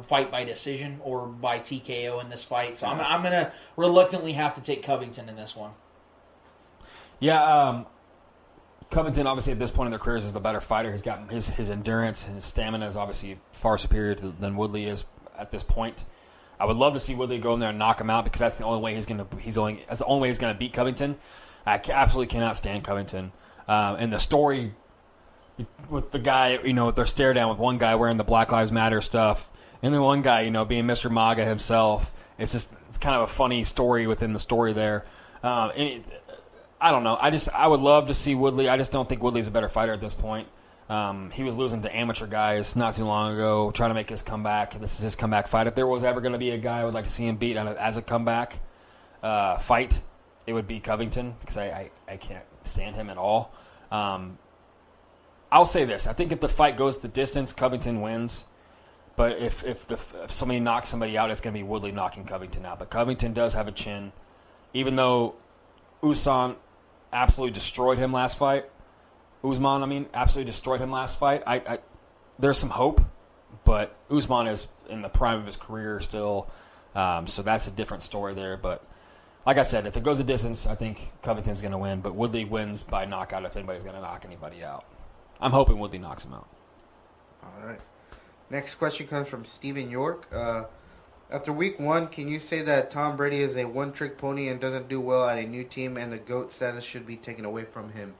fight 0.00 0.30
by 0.30 0.44
decision 0.44 1.00
or 1.02 1.26
by 1.26 1.58
TKO 1.58 2.22
in 2.22 2.30
this 2.30 2.42
fight. 2.42 2.78
So 2.78 2.86
I'm, 2.86 3.00
I'm 3.00 3.22
going 3.22 3.32
to 3.32 3.52
reluctantly 3.76 4.32
have 4.32 4.54
to 4.54 4.62
take 4.62 4.82
Covington 4.82 5.28
in 5.28 5.36
this 5.36 5.54
one. 5.56 5.72
Yeah, 7.20 7.42
um, 7.42 7.86
Covington 8.90 9.26
obviously 9.26 9.52
at 9.52 9.58
this 9.58 9.70
point 9.70 9.86
in 9.86 9.90
their 9.90 9.98
careers 9.98 10.24
is 10.24 10.32
the 10.32 10.40
better 10.40 10.60
fighter. 10.60 10.92
He's 10.92 11.02
got 11.02 11.30
his 11.30 11.48
his 11.48 11.70
endurance 11.70 12.26
and 12.26 12.34
his 12.34 12.44
stamina 12.44 12.86
is 12.86 12.96
obviously 12.96 13.38
far 13.52 13.78
superior 13.78 14.14
to, 14.16 14.28
than 14.38 14.56
Woodley 14.56 14.84
is 14.84 15.04
at 15.38 15.50
this 15.50 15.64
point. 15.64 16.04
I 16.60 16.66
would 16.66 16.76
love 16.76 16.92
to 16.92 17.00
see 17.00 17.14
Woodley 17.14 17.38
go 17.38 17.54
in 17.54 17.60
there 17.60 17.70
and 17.70 17.78
knock 17.78 18.00
him 18.00 18.10
out 18.10 18.24
because 18.24 18.40
that's 18.40 18.58
the 18.58 18.64
only 18.64 18.82
way 18.82 18.94
he's 18.94 19.06
gonna 19.06 19.26
he's 19.40 19.56
only 19.56 19.84
that's 19.88 20.00
the 20.00 20.04
only 20.04 20.22
way 20.22 20.28
he's 20.28 20.38
gonna 20.38 20.54
beat 20.54 20.72
Covington. 20.72 21.16
I 21.64 21.80
absolutely 21.90 22.26
cannot 22.26 22.56
stand 22.56 22.84
Covington. 22.84 23.32
Um, 23.66 23.96
and 23.96 24.12
the 24.12 24.18
story 24.18 24.74
with 25.88 26.10
the 26.10 26.18
guy, 26.18 26.58
you 26.64 26.72
know, 26.72 26.86
with 26.86 26.96
their 26.96 27.06
stare 27.06 27.32
down 27.32 27.50
with 27.50 27.58
one 27.58 27.78
guy 27.78 27.94
wearing 27.94 28.16
the 28.16 28.24
Black 28.24 28.52
Lives 28.52 28.72
Matter 28.72 29.00
stuff, 29.00 29.50
and 29.82 29.92
then 29.92 30.00
one 30.00 30.22
guy, 30.22 30.42
you 30.42 30.50
know, 30.50 30.64
being 30.64 30.84
Mr. 30.84 31.10
MAGA 31.10 31.44
himself. 31.44 32.12
It's 32.38 32.52
just 32.52 32.72
it's 32.88 32.98
kind 32.98 33.16
of 33.16 33.22
a 33.22 33.32
funny 33.32 33.64
story 33.64 34.06
within 34.06 34.32
the 34.32 34.38
story 34.38 34.72
there. 34.72 35.04
Um, 35.42 35.72
and 35.76 35.88
it, 35.88 36.04
I 36.80 36.90
don't 36.90 37.04
know. 37.04 37.16
I 37.20 37.30
just 37.30 37.48
I 37.50 37.66
would 37.66 37.80
love 37.80 38.08
to 38.08 38.14
see 38.14 38.34
Woodley. 38.34 38.68
I 38.68 38.76
just 38.76 38.92
don't 38.92 39.08
think 39.08 39.22
Woodley's 39.22 39.48
a 39.48 39.50
better 39.50 39.68
fighter 39.68 39.92
at 39.92 40.00
this 40.00 40.14
point. 40.14 40.48
Um, 40.88 41.30
he 41.30 41.42
was 41.42 41.56
losing 41.56 41.82
to 41.82 41.96
amateur 41.96 42.26
guys 42.26 42.76
not 42.76 42.96
too 42.96 43.04
long 43.04 43.34
ago, 43.34 43.70
trying 43.70 43.90
to 43.90 43.94
make 43.94 44.10
his 44.10 44.22
comeback. 44.22 44.78
This 44.78 44.94
is 44.94 45.00
his 45.00 45.16
comeback 45.16 45.48
fight. 45.48 45.66
If 45.66 45.74
there 45.74 45.86
was 45.86 46.04
ever 46.04 46.20
going 46.20 46.32
to 46.32 46.38
be 46.38 46.50
a 46.50 46.58
guy 46.58 46.80
I 46.80 46.84
would 46.84 46.94
like 46.94 47.04
to 47.04 47.10
see 47.10 47.26
him 47.26 47.36
beat 47.36 47.56
as 47.56 47.96
a 47.96 48.02
comeback 48.02 48.58
uh, 49.22 49.58
fight, 49.58 49.98
it 50.46 50.52
would 50.52 50.66
be 50.66 50.80
Covington 50.80 51.34
because 51.40 51.56
I, 51.56 51.66
I, 51.66 51.90
I 52.08 52.16
can't 52.16 52.44
stand 52.64 52.96
him 52.96 53.10
at 53.10 53.16
all. 53.16 53.54
Um, 53.90 54.38
I'll 55.50 55.64
say 55.64 55.84
this: 55.84 56.06
I 56.06 56.12
think 56.12 56.32
if 56.32 56.40
the 56.40 56.48
fight 56.48 56.76
goes 56.76 56.98
the 56.98 57.08
distance, 57.08 57.52
Covington 57.52 58.00
wins. 58.00 58.44
But 59.16 59.38
if 59.38 59.64
if, 59.64 59.86
the, 59.86 59.98
if 60.24 60.32
somebody 60.32 60.60
knocks 60.60 60.88
somebody 60.88 61.18
out, 61.18 61.30
it's 61.30 61.40
going 61.40 61.54
to 61.54 61.58
be 61.58 61.62
Woodley 61.62 61.92
knocking 61.92 62.24
Covington 62.24 62.64
out. 62.64 62.78
But 62.78 62.90
Covington 62.90 63.32
does 63.32 63.54
have 63.54 63.68
a 63.68 63.72
chin, 63.72 64.12
even 64.72 64.96
though 64.96 65.34
Usman 66.02 66.56
absolutely 67.12 67.52
destroyed 67.52 67.98
him 67.98 68.12
last 68.12 68.38
fight. 68.38 68.64
Usman, 69.44 69.82
I 69.82 69.86
mean, 69.86 70.06
absolutely 70.14 70.50
destroyed 70.50 70.80
him 70.80 70.90
last 70.90 71.18
fight. 71.18 71.42
I, 71.46 71.56
I 71.56 71.78
there's 72.38 72.58
some 72.58 72.70
hope, 72.70 73.00
but 73.64 73.94
Usman 74.10 74.46
is 74.46 74.66
in 74.88 75.02
the 75.02 75.08
prime 75.08 75.38
of 75.38 75.46
his 75.46 75.56
career 75.56 76.00
still, 76.00 76.48
um, 76.94 77.26
so 77.26 77.42
that's 77.42 77.66
a 77.66 77.70
different 77.70 78.02
story 78.02 78.34
there. 78.34 78.56
But 78.56 78.82
like 79.44 79.58
I 79.58 79.62
said, 79.62 79.86
if 79.86 79.96
it 79.96 80.02
goes 80.02 80.20
a 80.20 80.24
distance, 80.24 80.66
I 80.66 80.74
think 80.74 81.10
Covington's 81.22 81.60
going 81.60 81.72
to 81.72 81.78
win. 81.78 82.00
But 82.00 82.14
Woodley 82.14 82.44
wins 82.44 82.82
by 82.82 83.04
knockout 83.04 83.44
if 83.44 83.56
anybody's 83.56 83.84
going 83.84 83.96
to 83.96 84.00
knock 84.00 84.24
anybody 84.24 84.64
out. 84.64 84.84
I'm 85.40 85.50
hoping 85.50 85.78
Woodley 85.78 85.98
knocks 85.98 86.24
him 86.24 86.32
out. 86.32 86.48
All 87.42 87.66
right. 87.66 87.80
Next 88.52 88.74
question 88.74 89.06
comes 89.06 89.28
from 89.28 89.46
Stephen 89.46 89.90
York. 89.90 90.26
Uh, 90.30 90.64
after 91.30 91.50
week 91.50 91.80
one, 91.80 92.08
can 92.08 92.28
you 92.28 92.38
say 92.38 92.60
that 92.60 92.90
Tom 92.90 93.16
Brady 93.16 93.40
is 93.40 93.56
a 93.56 93.64
one 93.64 93.94
trick 93.94 94.18
pony 94.18 94.48
and 94.48 94.60
doesn't 94.60 94.90
do 94.90 95.00
well 95.00 95.26
at 95.26 95.38
a 95.38 95.46
new 95.46 95.64
team 95.64 95.96
and 95.96 96.12
the 96.12 96.18
GOAT 96.18 96.52
status 96.52 96.84
should 96.84 97.06
be 97.06 97.16
taken 97.16 97.46
away 97.46 97.64
from 97.64 97.92
him? 97.92 98.12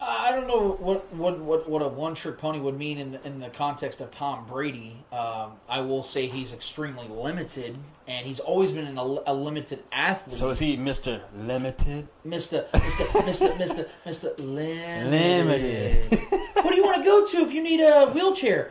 I 0.00 0.30
don't 0.30 0.46
know 0.46 0.76
what 0.78 1.12
what, 1.12 1.40
what, 1.40 1.68
what 1.68 1.82
a 1.82 1.88
one 1.88 2.14
trick 2.14 2.38
pony 2.38 2.60
would 2.60 2.78
mean 2.78 2.98
in 2.98 3.12
the, 3.12 3.26
in 3.26 3.40
the 3.40 3.48
context 3.48 4.00
of 4.00 4.12
Tom 4.12 4.46
Brady. 4.46 5.02
Um, 5.10 5.54
I 5.68 5.80
will 5.80 6.04
say 6.04 6.28
he's 6.28 6.52
extremely 6.52 7.08
limited, 7.08 7.76
and 8.06 8.24
he's 8.24 8.38
always 8.38 8.70
been 8.70 8.86
an, 8.86 8.98
a, 8.98 9.02
a 9.26 9.34
limited 9.34 9.82
athlete. 9.90 10.34
So 10.34 10.50
is 10.50 10.60
he 10.60 10.76
Mr. 10.76 11.20
Limited? 11.36 12.06
Mister 12.22 12.66
Mister 12.72 13.22
Mister 13.24 13.56
Mister 13.56 13.88
Mister 14.06 14.34
Limited. 14.38 15.10
Limited. 15.10 16.20
what 16.54 16.70
do 16.70 16.76
you 16.76 16.84
want 16.84 16.98
to 16.98 17.02
go 17.04 17.24
to 17.24 17.38
if 17.38 17.52
you 17.52 17.62
need 17.62 17.80
a 17.80 18.06
wheelchair? 18.06 18.70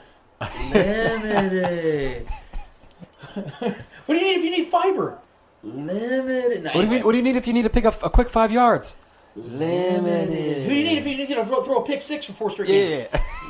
Limited. 0.74 2.28
what 3.34 4.07
do 4.07 4.15
you 4.15 4.22
need 4.22 4.38
if 4.40 4.44
you 4.44 4.52
need 4.52 4.68
fiber? 4.68 5.20
Limited. 5.64 6.64
No, 6.64 6.72
What 6.72 6.74
do, 6.74 6.80
you, 6.80 6.86
anyway. 6.88 7.02
what 7.03 7.11
do 7.14 7.18
you 7.18 7.24
need 7.24 7.36
if 7.36 7.48
you 7.48 7.53
need 7.53 7.64
to 7.64 7.70
pick 7.70 7.86
up 7.86 8.03
a 8.03 8.10
quick 8.10 8.30
five 8.30 8.52
yards? 8.52 8.95
Limited. 9.36 10.64
Who 10.64 10.70
do 10.70 10.76
you 10.76 10.84
need 10.84 10.98
if 10.98 11.07
you 11.07 11.18
need 11.18 11.28
to 11.28 11.45
throw, 11.45 11.64
throw 11.64 11.78
a 11.82 11.86
pick 11.86 12.02
six 12.02 12.26
for 12.26 12.34
four 12.34 12.52
straight 12.52 12.68
games? 12.68 13.07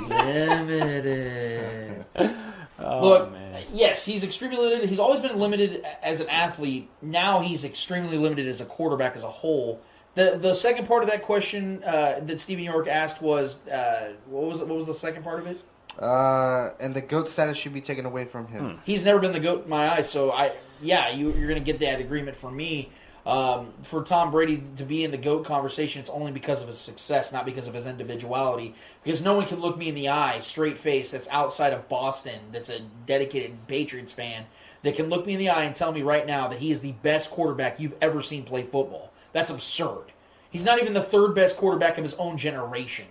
Yeah. 0.09 0.23
Limited. 0.25 2.05
Oh, 2.79 3.07
Look, 3.07 3.31
man. 3.31 3.63
yes, 3.71 4.03
he's 4.03 4.23
extremely 4.23 4.57
limited. 4.57 4.89
He's 4.89 4.99
always 4.99 5.21
been 5.21 5.37
limited 5.39 5.85
as 6.01 6.19
an 6.19 6.27
athlete. 6.27 6.89
Now 7.03 7.39
he's 7.39 7.63
extremely 7.63 8.17
limited 8.17 8.47
as 8.47 8.59
a 8.59 8.65
quarterback 8.65 9.15
as 9.15 9.23
a 9.23 9.29
whole. 9.29 9.79
The 10.15 10.37
the 10.41 10.53
second 10.55 10.87
part 10.87 11.03
of 11.03 11.09
that 11.09 11.21
question 11.21 11.81
uh, 11.85 12.19
that 12.23 12.39
Stephen 12.41 12.63
York 12.65 12.87
asked 12.87 13.21
was 13.21 13.65
uh, 13.67 14.13
what 14.25 14.43
was 14.45 14.59
it, 14.59 14.67
what 14.67 14.75
was 14.75 14.85
the 14.87 14.93
second 14.93 15.23
part 15.23 15.39
of 15.39 15.47
it? 15.47 15.61
Uh, 15.99 16.71
and 16.79 16.93
the 16.95 17.01
GOAT 17.01 17.29
status 17.29 17.57
should 17.57 17.73
be 17.73 17.81
taken 17.81 18.05
away 18.05 18.25
from 18.25 18.47
him. 18.47 18.79
He's 18.85 19.05
never 19.05 19.19
been 19.19 19.31
the 19.31 19.39
goat 19.39 19.65
in 19.65 19.69
my 19.69 19.89
eyes, 19.89 20.09
so 20.09 20.31
I 20.31 20.51
yeah, 20.81 21.11
you, 21.11 21.31
you're 21.33 21.47
going 21.47 21.63
to 21.63 21.71
get 21.71 21.79
that 21.79 21.99
agreement 21.99 22.35
from 22.35 22.55
me. 22.55 22.89
Um, 23.25 23.71
for 23.83 24.03
Tom 24.03 24.31
Brady 24.31 24.61
to 24.75 24.83
be 24.83 25.05
in 25.05 25.11
the 25.11 25.17
GOAT 25.17 25.45
conversation, 25.45 26.01
it's 26.01 26.09
only 26.09 26.33
because 26.33 26.61
of 26.61 26.67
his 26.67 26.77
success, 26.77 27.31
not 27.31 27.45
because 27.45 27.67
of 27.67 27.73
his 27.73 27.87
individuality. 27.87 28.75
Because 29.01 29.21
no 29.21 29.33
one 29.33 29.45
can 29.45 29.61
look 29.61 29.77
me 29.77 29.87
in 29.87 29.95
the 29.95 30.09
eye, 30.09 30.41
straight 30.41 30.77
face, 30.77 31.11
that's 31.11 31.29
outside 31.29 31.71
of 31.71 31.87
Boston, 31.87 32.39
that's 32.51 32.67
a 32.67 32.81
dedicated 33.05 33.55
Patriots 33.67 34.11
fan, 34.11 34.45
that 34.81 34.97
can 34.97 35.09
look 35.09 35.25
me 35.25 35.33
in 35.33 35.39
the 35.39 35.49
eye 35.49 35.63
and 35.63 35.73
tell 35.73 35.93
me 35.93 36.01
right 36.01 36.27
now 36.27 36.49
that 36.49 36.59
he 36.59 36.69
is 36.69 36.81
the 36.81 36.91
best 36.91 37.29
quarterback 37.29 37.79
you've 37.79 37.95
ever 38.01 38.21
seen 38.21 38.43
play 38.43 38.63
football. 38.63 39.13
That's 39.31 39.49
absurd. 39.49 40.11
He's 40.49 40.65
not 40.65 40.81
even 40.81 40.93
the 40.93 41.01
third 41.01 41.33
best 41.33 41.55
quarterback 41.55 41.97
of 41.97 42.03
his 42.03 42.13
own 42.15 42.37
generation. 42.37 43.05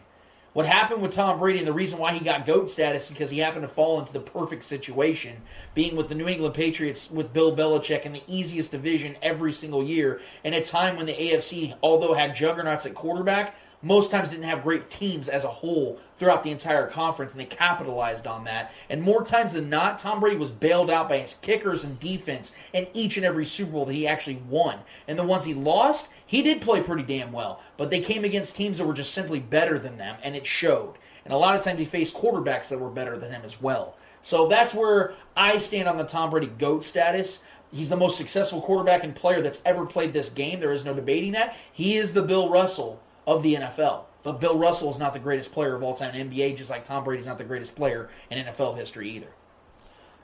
What 0.52 0.66
happened 0.66 1.00
with 1.00 1.12
Tom 1.12 1.38
Brady 1.38 1.60
and 1.60 1.66
the 1.66 1.72
reason 1.72 1.98
why 1.98 2.12
he 2.12 2.22
got 2.22 2.44
GOAT 2.44 2.68
status 2.68 3.06
is 3.06 3.12
because 3.12 3.30
he 3.30 3.38
happened 3.38 3.62
to 3.62 3.68
fall 3.68 3.98
into 3.98 4.12
the 4.12 4.20
perfect 4.20 4.64
situation, 4.64 5.40
being 5.74 5.96
with 5.96 6.10
the 6.10 6.14
New 6.14 6.28
England 6.28 6.54
Patriots 6.54 7.10
with 7.10 7.32
Bill 7.32 7.56
Belichick 7.56 8.04
in 8.04 8.12
the 8.12 8.22
easiest 8.26 8.70
division 8.70 9.16
every 9.22 9.54
single 9.54 9.82
year, 9.82 10.20
and 10.44 10.54
a 10.54 10.62
time 10.62 10.96
when 10.96 11.06
the 11.06 11.14
AFC, 11.14 11.74
although 11.82 12.12
had 12.12 12.34
juggernauts 12.34 12.84
at 12.84 12.94
quarterback, 12.94 13.54
most 13.82 14.10
times 14.10 14.28
didn't 14.28 14.44
have 14.44 14.62
great 14.62 14.90
teams 14.90 15.28
as 15.28 15.44
a 15.44 15.48
whole 15.48 15.98
throughout 16.16 16.44
the 16.44 16.50
entire 16.50 16.86
conference, 16.86 17.32
and 17.32 17.40
they 17.40 17.46
capitalized 17.46 18.26
on 18.26 18.44
that. 18.44 18.72
And 18.88 19.02
more 19.02 19.24
times 19.24 19.52
than 19.52 19.68
not, 19.68 19.98
Tom 19.98 20.20
Brady 20.20 20.36
was 20.36 20.50
bailed 20.50 20.88
out 20.88 21.08
by 21.08 21.18
his 21.18 21.34
kickers 21.34 21.82
and 21.82 21.98
defense 21.98 22.52
in 22.72 22.86
each 22.94 23.16
and 23.16 23.26
every 23.26 23.44
Super 23.44 23.72
Bowl 23.72 23.86
that 23.86 23.94
he 23.94 24.06
actually 24.06 24.42
won. 24.48 24.78
And 25.08 25.18
the 25.18 25.24
ones 25.24 25.44
he 25.44 25.54
lost, 25.54 26.08
he 26.24 26.42
did 26.42 26.62
play 26.62 26.80
pretty 26.80 27.02
damn 27.02 27.32
well, 27.32 27.60
but 27.76 27.90
they 27.90 28.00
came 28.00 28.24
against 28.24 28.54
teams 28.54 28.78
that 28.78 28.86
were 28.86 28.94
just 28.94 29.12
simply 29.12 29.40
better 29.40 29.78
than 29.78 29.98
them, 29.98 30.16
and 30.22 30.36
it 30.36 30.46
showed. 30.46 30.94
And 31.24 31.34
a 31.34 31.38
lot 31.38 31.56
of 31.56 31.62
times 31.62 31.78
he 31.78 31.84
faced 31.84 32.14
quarterbacks 32.14 32.68
that 32.68 32.78
were 32.78 32.90
better 32.90 33.18
than 33.18 33.32
him 33.32 33.42
as 33.44 33.60
well. 33.60 33.96
So 34.22 34.46
that's 34.46 34.72
where 34.72 35.14
I 35.36 35.58
stand 35.58 35.88
on 35.88 35.96
the 35.96 36.04
Tom 36.04 36.30
Brady 36.30 36.46
GOAT 36.46 36.84
status. 36.84 37.40
He's 37.72 37.88
the 37.88 37.96
most 37.96 38.16
successful 38.16 38.60
quarterback 38.60 39.02
and 39.02 39.14
player 39.14 39.40
that's 39.40 39.62
ever 39.64 39.86
played 39.86 40.12
this 40.12 40.28
game. 40.28 40.60
There 40.60 40.72
is 40.72 40.84
no 40.84 40.94
debating 40.94 41.32
that. 41.32 41.56
He 41.72 41.96
is 41.96 42.12
the 42.12 42.22
Bill 42.22 42.48
Russell 42.48 43.00
of 43.26 43.42
the 43.42 43.54
NFL. 43.54 44.04
But 44.22 44.40
Bill 44.40 44.56
Russell 44.56 44.90
is 44.90 44.98
not 44.98 45.12
the 45.12 45.18
greatest 45.18 45.52
player 45.52 45.74
of 45.74 45.82
all 45.82 45.94
time 45.94 46.14
in 46.14 46.30
NBA, 46.30 46.56
just 46.56 46.70
like 46.70 46.84
Tom 46.84 47.04
Brady's 47.04 47.26
not 47.26 47.38
the 47.38 47.44
greatest 47.44 47.74
player 47.74 48.08
in 48.30 48.44
NFL 48.44 48.76
history 48.76 49.10
either. 49.10 49.28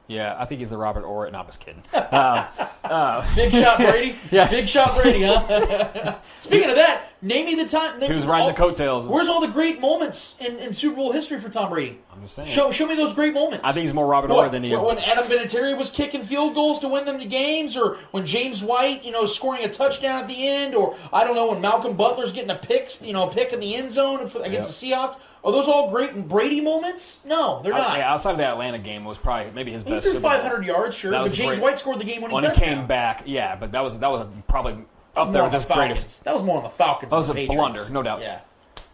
Yeah, 0.09 0.35
I 0.39 0.47
think 0.47 0.61
he's 0.61 0.71
the 0.71 0.79
Robert 0.79 1.05
Horry. 1.05 1.31
No, 1.31 1.39
I'm 1.39 1.47
just 1.47 1.61
kidding. 1.61 1.83
Um, 1.95 2.47
uh, 2.85 3.35
Big 3.37 3.53
shot 3.53 3.79
Brady. 3.79 4.17
Yeah. 4.31 4.49
Big 4.49 4.67
shot 4.67 4.95
Brady, 4.95 5.23
huh? 5.23 6.17
Speaking 6.41 6.71
of 6.71 6.77
that, 6.77 7.03
name 7.21 7.45
me 7.45 7.55
the 7.55 7.69
time. 7.69 8.01
He 8.01 8.11
was 8.13 8.25
riding 8.25 8.49
the 8.49 8.55
coattails. 8.55 9.07
Where's 9.07 9.29
all 9.29 9.43
the 9.43 9.49
great 9.49 9.79
moments 9.79 10.37
in, 10.41 10.57
in 10.59 10.73
Super 10.73 10.97
Bowl 10.97 11.13
history 11.13 11.39
for 11.39 11.51
Tom 11.51 11.69
Brady? 11.69 11.99
I'm 12.11 12.23
just 12.23 12.35
saying. 12.35 12.49
Show, 12.49 12.71
show 12.71 12.87
me 12.87 12.95
those 12.95 13.13
great 13.13 13.35
moments. 13.35 13.61
I 13.63 13.73
think 13.73 13.83
he's 13.83 13.93
more 13.93 14.07
Robert 14.07 14.31
Horry 14.31 14.49
than 14.49 14.63
he 14.65 14.73
is. 14.73 14.81
when 14.81 14.99
Adam 14.99 15.25
Vinatieri 15.25 15.77
was 15.77 15.91
kicking 15.91 16.23
field 16.23 16.55
goals 16.55 16.79
to 16.79 16.89
win 16.89 17.05
them 17.05 17.19
the 17.19 17.27
games, 17.27 17.77
or 17.77 17.99
when 18.13 18.25
James 18.25 18.65
White, 18.65 19.05
you 19.05 19.13
know, 19.13 19.27
scoring 19.27 19.65
a 19.65 19.69
touchdown 19.69 20.21
at 20.23 20.29
the 20.29 20.49
end, 20.49 20.75
or 20.75 20.97
I 21.13 21.25
don't 21.25 21.37
know 21.37 21.49
when 21.49 21.61
Malcolm 21.61 21.95
Butler's 21.95 22.33
getting 22.33 22.51
a 22.51 22.57
pick, 22.57 23.03
you 23.03 23.13
know, 23.13 23.29
a 23.29 23.33
pick 23.33 23.53
in 23.53 23.61
the 23.61 23.75
end 23.75 23.91
zone 23.91 24.21
against 24.43 24.81
the 24.81 24.87
Seahawks. 24.91 25.19
Are 25.45 25.53
those 25.53 25.69
all 25.69 25.91
great 25.91 26.29
Brady 26.29 26.61
moments? 26.61 27.19
No, 27.25 27.61
they're 27.63 27.73
not. 27.73 27.97
yeah, 27.97 28.13
outside 28.13 28.33
of 28.33 28.39
the 28.39 28.45
Atlanta 28.47 28.79
game 28.79 29.05
was 29.05 29.19
probably 29.19 29.51
maybe 29.53 29.71
his 29.73 29.83
He 29.85 29.91
best. 29.91 30.11
threw 30.11 30.21
500 30.21 30.65
yards, 30.67 30.97
sure, 30.97 31.11
That 31.13 31.23
but 31.23 31.33
James 31.33 31.51
great- 31.59 31.63
White 31.63 31.79
scored 31.79 32.01
the 32.01 32.05
game 32.05 32.23
when 32.23 32.31
he 32.33 32.41
touchdown. 32.41 32.65
came 32.65 32.87
back. 32.87 33.23
Yeah, 33.27 33.55
but 33.57 33.73
that 33.73 33.83
was 33.83 33.99
that 33.99 34.11
was 34.11 34.27
probably 34.49 34.73
That 34.73 34.81
was 35.17 35.27
up 35.29 35.33
there 35.33 35.45
with 35.45 35.53
his 35.53 35.65
the 35.67 35.75
greatest. 35.75 36.25
That 36.25 36.35
was 36.35 36.43
more 36.43 36.57
on 36.59 36.65
the 36.65 36.69
Falcons. 36.71 37.11
That 37.11 37.17
was 37.17 37.31
a 37.31 37.35
Patriots. 37.35 37.55
blunder, 37.57 37.89
no 37.91 38.03
doubt. 38.03 38.21
Yeah. 38.21 38.41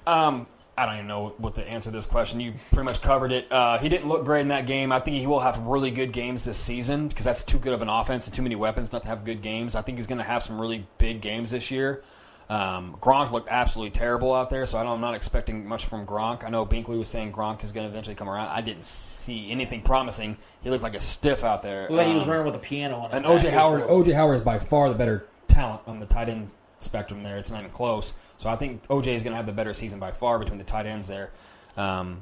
Um, 0.06 0.46
I 0.76 0.86
don't 0.86 0.96
even 0.96 1.06
know 1.06 1.34
what 1.38 1.54
to 1.54 1.66
answer 1.66 1.90
this 1.92 2.04
question. 2.04 2.40
You 2.40 2.52
pretty 2.72 2.84
much 2.84 3.00
covered 3.00 3.30
it. 3.30 3.50
Uh, 3.50 3.78
he 3.78 3.88
didn't 3.88 4.08
look 4.08 4.24
great 4.24 4.40
in 4.40 4.48
that 4.48 4.66
game. 4.66 4.90
I 4.90 4.98
think 4.98 5.16
he 5.16 5.26
will 5.26 5.38
have 5.40 5.56
really 5.60 5.92
good 5.92 6.12
games 6.12 6.44
this 6.44 6.58
season 6.58 7.06
because 7.06 7.24
that's 7.24 7.44
too 7.44 7.58
good 7.58 7.72
of 7.72 7.80
an 7.80 7.88
offense 7.88 8.26
and 8.26 8.34
too 8.34 8.42
many 8.42 8.56
weapons 8.56 8.92
not 8.92 9.02
to 9.02 9.08
have 9.08 9.24
good 9.24 9.40
games. 9.40 9.76
I 9.76 9.82
think 9.82 9.98
he's 9.98 10.08
going 10.08 10.18
to 10.18 10.24
have 10.24 10.42
some 10.42 10.60
really 10.60 10.84
big 10.98 11.20
games 11.20 11.52
this 11.52 11.70
year. 11.70 12.02
Um, 12.48 12.96
Gronk 13.00 13.30
looked 13.32 13.48
absolutely 13.48 13.92
terrible 13.92 14.34
out 14.34 14.50
there, 14.50 14.66
so 14.66 14.78
I 14.78 14.82
don't, 14.82 14.92
I'm 14.92 15.00
not 15.00 15.14
expecting 15.14 15.66
much 15.66 15.86
from 15.86 16.06
Gronk. 16.06 16.44
I 16.44 16.50
know 16.50 16.66
Binkley 16.66 16.98
was 16.98 17.08
saying 17.08 17.32
Gronk 17.32 17.64
is 17.64 17.72
going 17.72 17.86
to 17.86 17.90
eventually 17.90 18.16
come 18.16 18.28
around. 18.28 18.48
I 18.48 18.60
didn't 18.60 18.84
see 18.84 19.50
anything 19.50 19.80
promising. 19.80 20.36
He 20.62 20.68
looked 20.70 20.82
like 20.82 20.94
a 20.94 21.00
stiff 21.00 21.42
out 21.42 21.62
there. 21.62 21.82
Looked 21.82 21.92
like 21.92 22.06
he 22.06 22.14
was 22.14 22.24
Um, 22.24 22.30
running 22.30 22.44
with 22.46 22.54
a 22.56 22.58
piano 22.58 22.96
on 22.98 23.12
and 23.12 23.24
OJ 23.24 23.50
Howard. 23.50 23.84
OJ 23.84 24.14
Howard 24.14 24.36
is 24.36 24.42
by 24.42 24.58
far 24.58 24.90
the 24.90 24.94
better 24.94 25.26
talent 25.48 25.80
on 25.86 26.00
the 26.00 26.06
tight 26.06 26.28
end 26.28 26.52
spectrum 26.80 27.22
there. 27.22 27.38
It's 27.38 27.50
not 27.50 27.60
even 27.60 27.70
close. 27.70 28.12
So 28.36 28.50
I 28.50 28.56
think 28.56 28.86
OJ 28.88 29.14
is 29.14 29.22
going 29.22 29.32
to 29.32 29.36
have 29.38 29.46
the 29.46 29.52
better 29.52 29.72
season 29.72 29.98
by 29.98 30.12
far 30.12 30.38
between 30.38 30.58
the 30.58 30.64
tight 30.64 30.84
ends 30.84 31.08
there. 31.08 31.30
Um, 31.78 32.20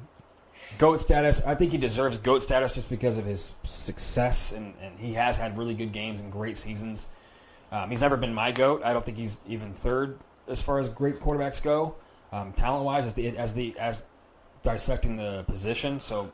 goat 0.79 1.01
status, 1.01 1.43
I 1.45 1.57
think 1.57 1.73
he 1.73 1.79
deserves 1.79 2.19
goat 2.19 2.43
status 2.43 2.75
just 2.75 2.89
because 2.89 3.17
of 3.17 3.25
his 3.25 3.53
success, 3.65 4.53
and, 4.53 4.75
and 4.81 4.99
he 5.01 5.15
has 5.15 5.37
had 5.37 5.59
really 5.59 5.75
good 5.75 5.91
games 5.93 6.21
and 6.21 6.31
great 6.31 6.57
seasons. 6.57 7.09
Um, 7.73 7.91
he's 7.91 8.01
never 8.03 8.17
been 8.17 8.35
my 8.35 8.53
goat. 8.53 8.83
I 8.85 8.93
don't 8.93 9.05
think 9.05 9.17
he's 9.17 9.39
even 9.49 9.73
third 9.73 10.19
as 10.47 10.61
far 10.61 10.79
as 10.79 10.89
great 10.89 11.19
quarterbacks 11.21 11.63
go, 11.63 11.95
um, 12.31 12.53
talent 12.53 12.85
wise, 12.85 13.07
as 13.07 13.15
the 13.15 13.29
as 13.37 13.55
the 13.55 13.75
as 13.79 14.05
dissecting 14.63 15.17
the 15.17 15.45
position. 15.49 15.99
So 15.99 16.31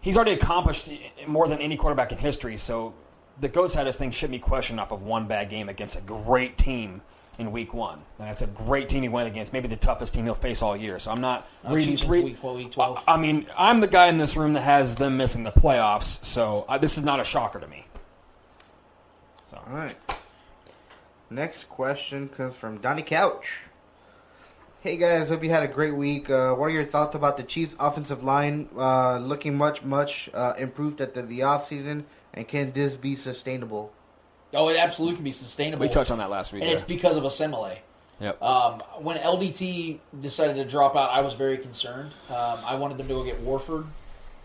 he's 0.00 0.16
already 0.16 0.32
accomplished 0.32 0.90
more 1.26 1.48
than 1.48 1.58
any 1.58 1.76
quarterback 1.76 2.12
in 2.12 2.18
history. 2.18 2.56
So 2.56 2.94
the 3.40 3.48
goat 3.48 3.70
status 3.70 3.96
thing 3.96 4.12
shouldn't 4.12 4.32
be 4.32 4.38
questioned 4.38 4.78
off 4.78 4.92
of 4.92 5.02
one 5.02 5.26
bad 5.26 5.50
game 5.50 5.68
against 5.68 5.96
a 5.96 6.00
great 6.00 6.56
team 6.56 7.02
in 7.38 7.50
week 7.50 7.74
one. 7.74 7.98
And 8.20 8.28
that's 8.28 8.42
a 8.42 8.46
great 8.46 8.88
team 8.88 9.02
he 9.02 9.08
went 9.08 9.26
against, 9.26 9.52
maybe 9.52 9.66
the 9.66 9.76
toughest 9.76 10.14
team 10.14 10.24
he'll 10.24 10.34
face 10.34 10.62
all 10.62 10.76
year. 10.76 11.00
So 11.00 11.10
I'm 11.10 11.20
not 11.20 11.48
Uh, 11.66 11.74
reading. 11.74 11.96
Chiefs 11.96 12.04
week, 12.04 12.40
what, 12.40 12.54
week 12.54 12.70
12. 12.70 13.02
I 13.08 13.16
mean, 13.16 13.48
I'm 13.58 13.80
the 13.80 13.88
guy 13.88 14.06
in 14.06 14.18
this 14.18 14.36
room 14.36 14.52
that 14.52 14.60
has 14.62 14.94
them 14.94 15.16
missing 15.16 15.42
the 15.42 15.50
playoffs. 15.50 16.24
So 16.24 16.64
uh, 16.68 16.78
this 16.78 16.96
is 16.96 17.02
not 17.02 17.18
a 17.18 17.24
shocker 17.24 17.58
to 17.58 17.66
me. 17.66 17.83
So 19.64 19.70
All 19.70 19.76
right. 19.76 19.94
Next 21.30 21.68
question 21.68 22.28
comes 22.28 22.54
from 22.54 22.78
Donnie 22.78 23.02
Couch. 23.02 23.60
Hey 24.80 24.98
guys, 24.98 25.30
hope 25.30 25.42
you 25.42 25.48
had 25.48 25.62
a 25.62 25.68
great 25.68 25.94
week. 25.94 26.28
Uh, 26.28 26.54
what 26.54 26.66
are 26.66 26.70
your 26.70 26.84
thoughts 26.84 27.14
about 27.14 27.38
the 27.38 27.42
Chiefs' 27.42 27.74
offensive 27.80 28.22
line 28.22 28.68
uh, 28.76 29.16
looking 29.18 29.56
much, 29.56 29.82
much 29.82 30.28
uh, 30.34 30.52
improved 30.58 31.00
at 31.00 31.14
the, 31.14 31.22
the 31.22 31.40
offseason? 31.40 32.04
And 32.34 32.46
can 32.46 32.72
this 32.72 32.96
be 32.96 33.16
sustainable? 33.16 33.92
Oh, 34.52 34.68
it 34.68 34.76
absolutely 34.76 35.16
can 35.16 35.24
be 35.24 35.32
sustainable. 35.32 35.80
we 35.80 35.88
touched 35.88 36.10
on 36.10 36.18
that 36.18 36.30
last 36.30 36.52
week. 36.52 36.62
and 36.62 36.68
yeah. 36.68 36.76
it's 36.76 36.84
because 36.84 37.16
of 37.16 37.24
Osemele. 37.24 37.78
Yep. 38.20 38.42
Um, 38.42 38.80
when 39.00 39.16
LDT 39.16 39.98
decided 40.20 40.56
to 40.56 40.64
drop 40.64 40.94
out, 40.94 41.10
I 41.10 41.22
was 41.22 41.34
very 41.34 41.58
concerned. 41.58 42.12
Um, 42.28 42.58
I 42.64 42.74
wanted 42.74 42.98
them 42.98 43.08
to 43.08 43.14
go 43.14 43.24
get 43.24 43.40
Warford. 43.40 43.86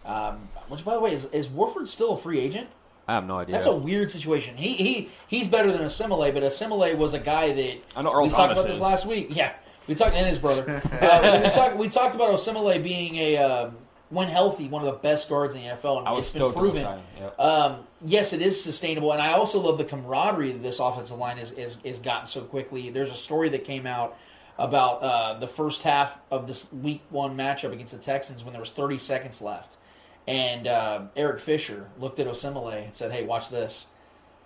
Um, 0.06 0.48
which, 0.70 0.86
by 0.86 0.94
the 0.94 1.02
way, 1.02 1.14
is, 1.14 1.26
is 1.26 1.50
Warford 1.50 1.88
still 1.90 2.14
a 2.14 2.18
free 2.18 2.40
agent? 2.40 2.70
I 3.10 3.14
have 3.14 3.26
no 3.26 3.40
idea. 3.40 3.54
That's 3.54 3.66
a 3.66 3.76
weird 3.76 4.12
situation. 4.12 4.56
He 4.56 4.74
he 4.76 5.10
he's 5.28 5.48
better 5.48 5.72
than 5.72 5.82
Osemele, 5.82 6.32
but 6.32 6.44
Osemele 6.44 6.96
was 6.96 7.16
a 7.16 7.20
guy 7.20 7.52
that 7.54 7.78
I 7.96 8.04
know 8.04 8.14
Earl 8.14 8.24
we 8.24 8.30
Thomas 8.30 8.36
talked 8.36 8.52
about 8.52 8.70
is. 8.70 8.78
this 8.78 8.80
last 8.80 9.06
week. 9.08 9.30
Yeah, 9.32 9.54
we 9.88 9.96
talked 9.96 10.16
and 10.16 10.28
his 10.28 10.38
brother. 10.38 10.80
uh, 11.02 11.42
we 11.44 11.50
talked 11.50 11.78
we 11.78 11.88
talked 11.88 12.14
about 12.14 12.32
Osemele 12.32 12.84
being 12.84 13.16
a 13.16 13.38
um, 13.38 13.78
when 14.12 14.28
healthy 14.28 14.68
one 14.68 14.86
of 14.86 14.94
the 14.94 15.00
best 15.00 15.28
guards 15.28 15.56
in 15.56 15.62
the 15.62 15.68
NFL. 15.70 15.98
And 15.98 16.08
I 16.08 16.12
was 16.12 16.26
it's 16.26 16.34
been 16.34 16.40
stoked 16.40 16.58
on 16.58 16.64
the 16.64 16.70
proven. 16.70 16.82
signing, 16.84 17.04
yep. 17.18 17.40
Um, 17.40 17.78
yes, 18.06 18.32
it 18.32 18.44
is 18.44 18.64
sustainable, 18.64 19.12
and 19.12 19.24
I 19.24 19.32
also 19.32 19.60
love 19.60 19.80
the 19.80 19.86
camaraderie 19.86 20.52
that 20.52 20.62
this 20.62 20.78
offensive 20.78 21.18
line 21.18 21.40
is 21.40 21.52
is, 21.54 21.78
is 21.84 21.98
gotten 21.98 22.28
so 22.28 22.42
quickly. 22.42 22.92
There's 22.92 23.12
a 23.12 23.16
story 23.16 23.50
that 23.50 23.64
came 23.64 23.88
out 23.88 24.20
about 24.60 25.02
uh, 25.02 25.40
the 25.40 25.48
first 25.48 25.82
half 25.82 26.20
of 26.30 26.46
this 26.46 26.72
Week 26.72 27.02
One 27.10 27.36
matchup 27.36 27.74
against 27.74 27.94
the 27.94 28.00
Texans 28.00 28.44
when 28.44 28.54
there 28.54 28.62
was 28.62 28.70
30 28.70 29.00
seconds 29.00 29.42
left, 29.42 29.78
and 30.28 30.68
uh, 30.68 31.02
Eric 31.16 31.40
Fisher 31.40 31.90
looked 32.00 32.20
at 32.20 32.28
Osemele 32.28 32.86
and 32.86 32.96
said, 32.96 33.12
"Hey, 33.12 33.24
watch 33.24 33.50
this." 33.50 33.88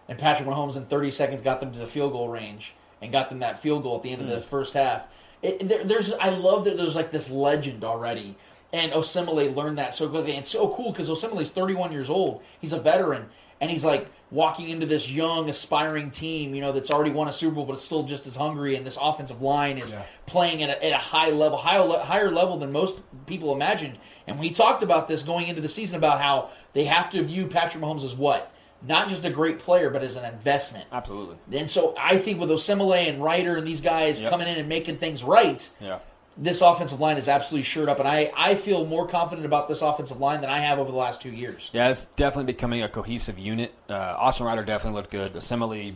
And 0.08 0.20
Patrick 0.20 0.48
Mahomes 0.48 0.76
in 0.76 0.86
30 0.86 1.12
seconds 1.12 1.41
got 1.41 1.60
them 1.60 1.72
to 1.72 1.80
the 1.80 1.88
field 1.88 2.12
goal 2.12 2.28
range 2.28 2.74
and 3.02 3.12
got 3.12 3.30
them 3.30 3.40
that 3.40 3.60
field 3.60 3.84
goal 3.84 3.98
at 3.98 4.04
the 4.04 4.12
end 4.12 4.22
of 4.22 4.28
the 4.28 4.41
first 4.41 4.74
half. 4.74 5.04
It, 5.41 5.68
there, 5.68 5.84
there's 5.84 6.12
I 6.14 6.30
love 6.30 6.66
that 6.66 6.78
there's 6.78 6.95
like 6.95 7.12
this 7.12 7.30
legend 7.30 7.84
already. 7.84 8.36
And 8.72 8.91
Osemele 8.91 9.56
learned 9.56 9.78
that 9.78 9.94
so 9.94 10.10
quickly. 10.10 10.32
And 10.32 10.40
it's 10.40 10.50
so 10.50 10.68
cool 10.70 10.91
because 10.91 11.10
Osemele's 11.10 11.52
31 11.52 11.91
years 11.91 12.10
old. 12.10 12.41
He's 12.60 12.74
a 12.74 12.82
veteran. 12.82 13.28
And 13.62 13.70
he's 13.70 13.84
like 13.84 14.10
walking 14.34 14.69
into 14.69 14.85
this 14.88 15.10
young, 15.10 15.47
aspiring 15.47 16.10
team, 16.10 16.55
you 16.55 16.61
know, 16.61 16.72
that's 16.72 16.89
already 16.89 17.11
won 17.11 17.27
a 17.27 17.34
Super 17.34 17.53
Bowl, 17.55 17.65
but 17.65 17.73
it's 17.73 17.84
still 17.84 18.03
just 18.03 18.26
as 18.26 18.35
hungry. 18.35 18.76
And 18.76 18.85
this 18.85 18.97
offensive 18.99 19.41
line 19.43 19.77
is 19.77 19.93
playing 20.26 20.64
at 20.64 20.69
a, 20.69 20.84
at 20.85 20.91
a 20.91 20.97
high 20.97 21.30
level, 21.30 21.57
higher, 21.57 21.88
higher 21.99 22.31
level 22.31 22.57
than 22.57 22.72
most 22.72 22.99
people 23.27 23.53
imagined. 23.53 23.97
And 24.26 24.39
we 24.39 24.49
talked 24.49 24.81
about 24.81 25.07
this 25.07 25.22
going 25.22 25.47
into 25.47 25.61
the 25.61 25.69
season 25.69 25.97
about 25.97 26.19
how 26.19 26.49
they 26.73 26.85
have 26.85 27.11
to 27.11 27.23
view 27.23 27.45
Patrick 27.45 27.84
Mahomes 27.84 28.03
as 28.03 28.15
what? 28.15 28.51
Not 28.85 29.07
just 29.07 29.23
a 29.23 29.30
great 29.30 29.60
player, 29.60 29.89
but 29.91 30.03
as 30.03 30.15
an 30.15 30.26
investment. 30.26 30.85
Absolutely. 30.91 31.38
And 31.57 31.69
so 31.69 31.93
I 31.97 32.18
think 32.18 32.39
with 32.39 32.49
Osemele 32.49 33.07
and 33.07 33.23
Reiter 33.23 33.55
and 33.55 33.68
these 33.68 33.81
guys 33.81 34.19
Yep. 34.19 34.30
coming 34.31 34.47
in 34.47 34.57
and 34.57 34.68
making 34.68 34.97
things 34.97 35.23
right, 35.23 35.69
Yeah. 35.80 35.99
This 36.35 36.61
offensive 36.61 36.99
line 36.99 37.18
is 37.18 37.27
absolutely 37.27 37.64
shored 37.64 37.89
up. 37.89 37.99
And 37.99 38.07
I, 38.07 38.31
I 38.35 38.55
feel 38.55 38.85
more 38.85 39.07
confident 39.07 39.45
about 39.45 39.68
this 39.68 39.81
offensive 39.81 40.19
line 40.19 40.41
than 40.41 40.49
I 40.49 40.60
have 40.60 40.80
over 40.80 40.89
the 40.89 40.97
last 40.97 41.22
two 41.22 41.30
years. 41.30 41.69
Yeah, 41.73 41.89
it's 41.89 42.05
definitely 42.15 42.51
becoming 42.51 42.81
a 42.81 42.89
cohesive 42.89 43.38
unit. 43.38 43.73
Uh, 43.88 43.93
Austin 43.93 44.47
Reiter 44.47 44.64
definitely 44.64 44.99
looked 44.99 45.11
good. 45.11 45.34
Osemele 45.34 45.95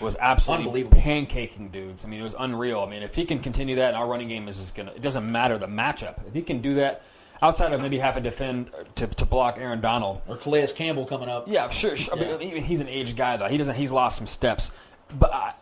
was 0.00 0.16
absolutely 0.16 0.84
pancaking 0.84 1.70
dudes. 1.70 2.04
I 2.04 2.08
mean, 2.08 2.20
it 2.20 2.24
was 2.24 2.34
unreal. 2.36 2.80
I 2.80 2.90
mean, 2.90 3.02
if 3.02 3.14
he 3.14 3.24
can 3.24 3.38
continue 3.38 3.76
that, 3.76 3.88
and 3.88 3.96
our 3.96 4.08
running 4.08 4.28
game 4.28 4.48
is 4.48 4.58
just 4.58 4.74
gonna. 4.74 4.90
It 4.92 5.02
doesn't 5.02 5.30
matter 5.30 5.58
the 5.58 5.68
matchup. 5.68 6.26
If 6.26 6.34
he 6.34 6.42
can 6.42 6.60
do 6.60 6.74
that, 6.76 7.02
outside 7.40 7.72
of 7.72 7.80
maybe 7.80 7.98
having 7.98 8.24
to 8.24 8.30
defend 8.30 8.70
to, 8.96 9.06
to 9.06 9.24
block 9.24 9.58
Aaron 9.58 9.80
Donald 9.80 10.22
Or 10.28 10.36
Calais 10.36 10.68
Campbell 10.74 11.06
coming 11.06 11.28
up. 11.28 11.46
Yeah, 11.46 11.68
sure. 11.70 11.96
sure. 11.96 12.16
Yeah. 12.18 12.34
I 12.34 12.38
mean, 12.38 12.62
he's 12.62 12.80
an 12.80 12.88
aged 12.88 13.16
guy 13.16 13.36
though. 13.36 13.48
He 13.48 13.56
doesn't. 13.56 13.76
He's 13.76 13.92
lost 13.92 14.18
some 14.18 14.26
steps, 14.26 14.70
but. 15.18 15.32
I, 15.32 15.54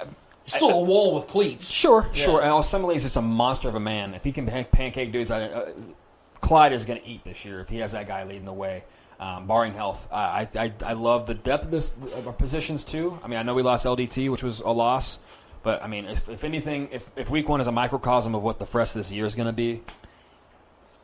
Still 0.50 0.70
a 0.70 0.80
wall 0.82 1.14
with 1.14 1.26
cleats. 1.28 1.68
Sure, 1.70 2.06
Yeah. 2.12 2.24
sure. 2.24 2.40
And 2.42 2.50
Osemele 2.50 2.94
is 2.94 3.02
just 3.04 3.16
a 3.16 3.22
monster 3.22 3.68
of 3.68 3.74
a 3.74 3.80
man. 3.80 4.14
If 4.14 4.24
he 4.24 4.32
can 4.32 4.46
pan- 4.46 4.66
pancake 4.70 5.12
dudes, 5.12 5.30
I, 5.30 5.42
uh, 5.44 5.70
Clyde 6.40 6.72
is 6.72 6.84
going 6.84 7.00
to 7.00 7.06
eat 7.06 7.24
this 7.24 7.44
year 7.44 7.60
if 7.60 7.68
he 7.68 7.78
has 7.78 7.92
that 7.92 8.06
guy 8.06 8.24
leading 8.24 8.44
the 8.46 8.52
way, 8.52 8.84
um, 9.20 9.46
barring 9.46 9.74
health. 9.74 10.08
Uh, 10.10 10.14
I, 10.14 10.48
I 10.56 10.72
I 10.84 10.92
love 10.94 11.26
the 11.26 11.34
depth 11.34 11.66
of 11.66 11.70
this 11.70 11.94
of 12.14 12.26
our 12.26 12.32
positions 12.32 12.82
too. 12.84 13.18
I 13.22 13.28
mean, 13.28 13.38
I 13.38 13.42
know 13.42 13.54
we 13.54 13.62
lost 13.62 13.84
LDT, 13.86 14.30
which 14.30 14.42
was 14.42 14.60
a 14.60 14.70
loss, 14.70 15.18
but 15.62 15.82
I 15.82 15.86
mean, 15.86 16.06
if, 16.06 16.28
if 16.30 16.42
anything, 16.44 16.88
if, 16.92 17.08
if 17.16 17.28
week 17.30 17.48
one 17.48 17.60
is 17.60 17.66
a 17.66 17.72
microcosm 17.72 18.34
of 18.34 18.42
what 18.42 18.58
the 18.58 18.66
rest 18.72 18.96
of 18.96 19.00
this 19.00 19.12
year 19.12 19.26
is 19.26 19.34
going 19.34 19.46
to 19.46 19.52
be, 19.52 19.82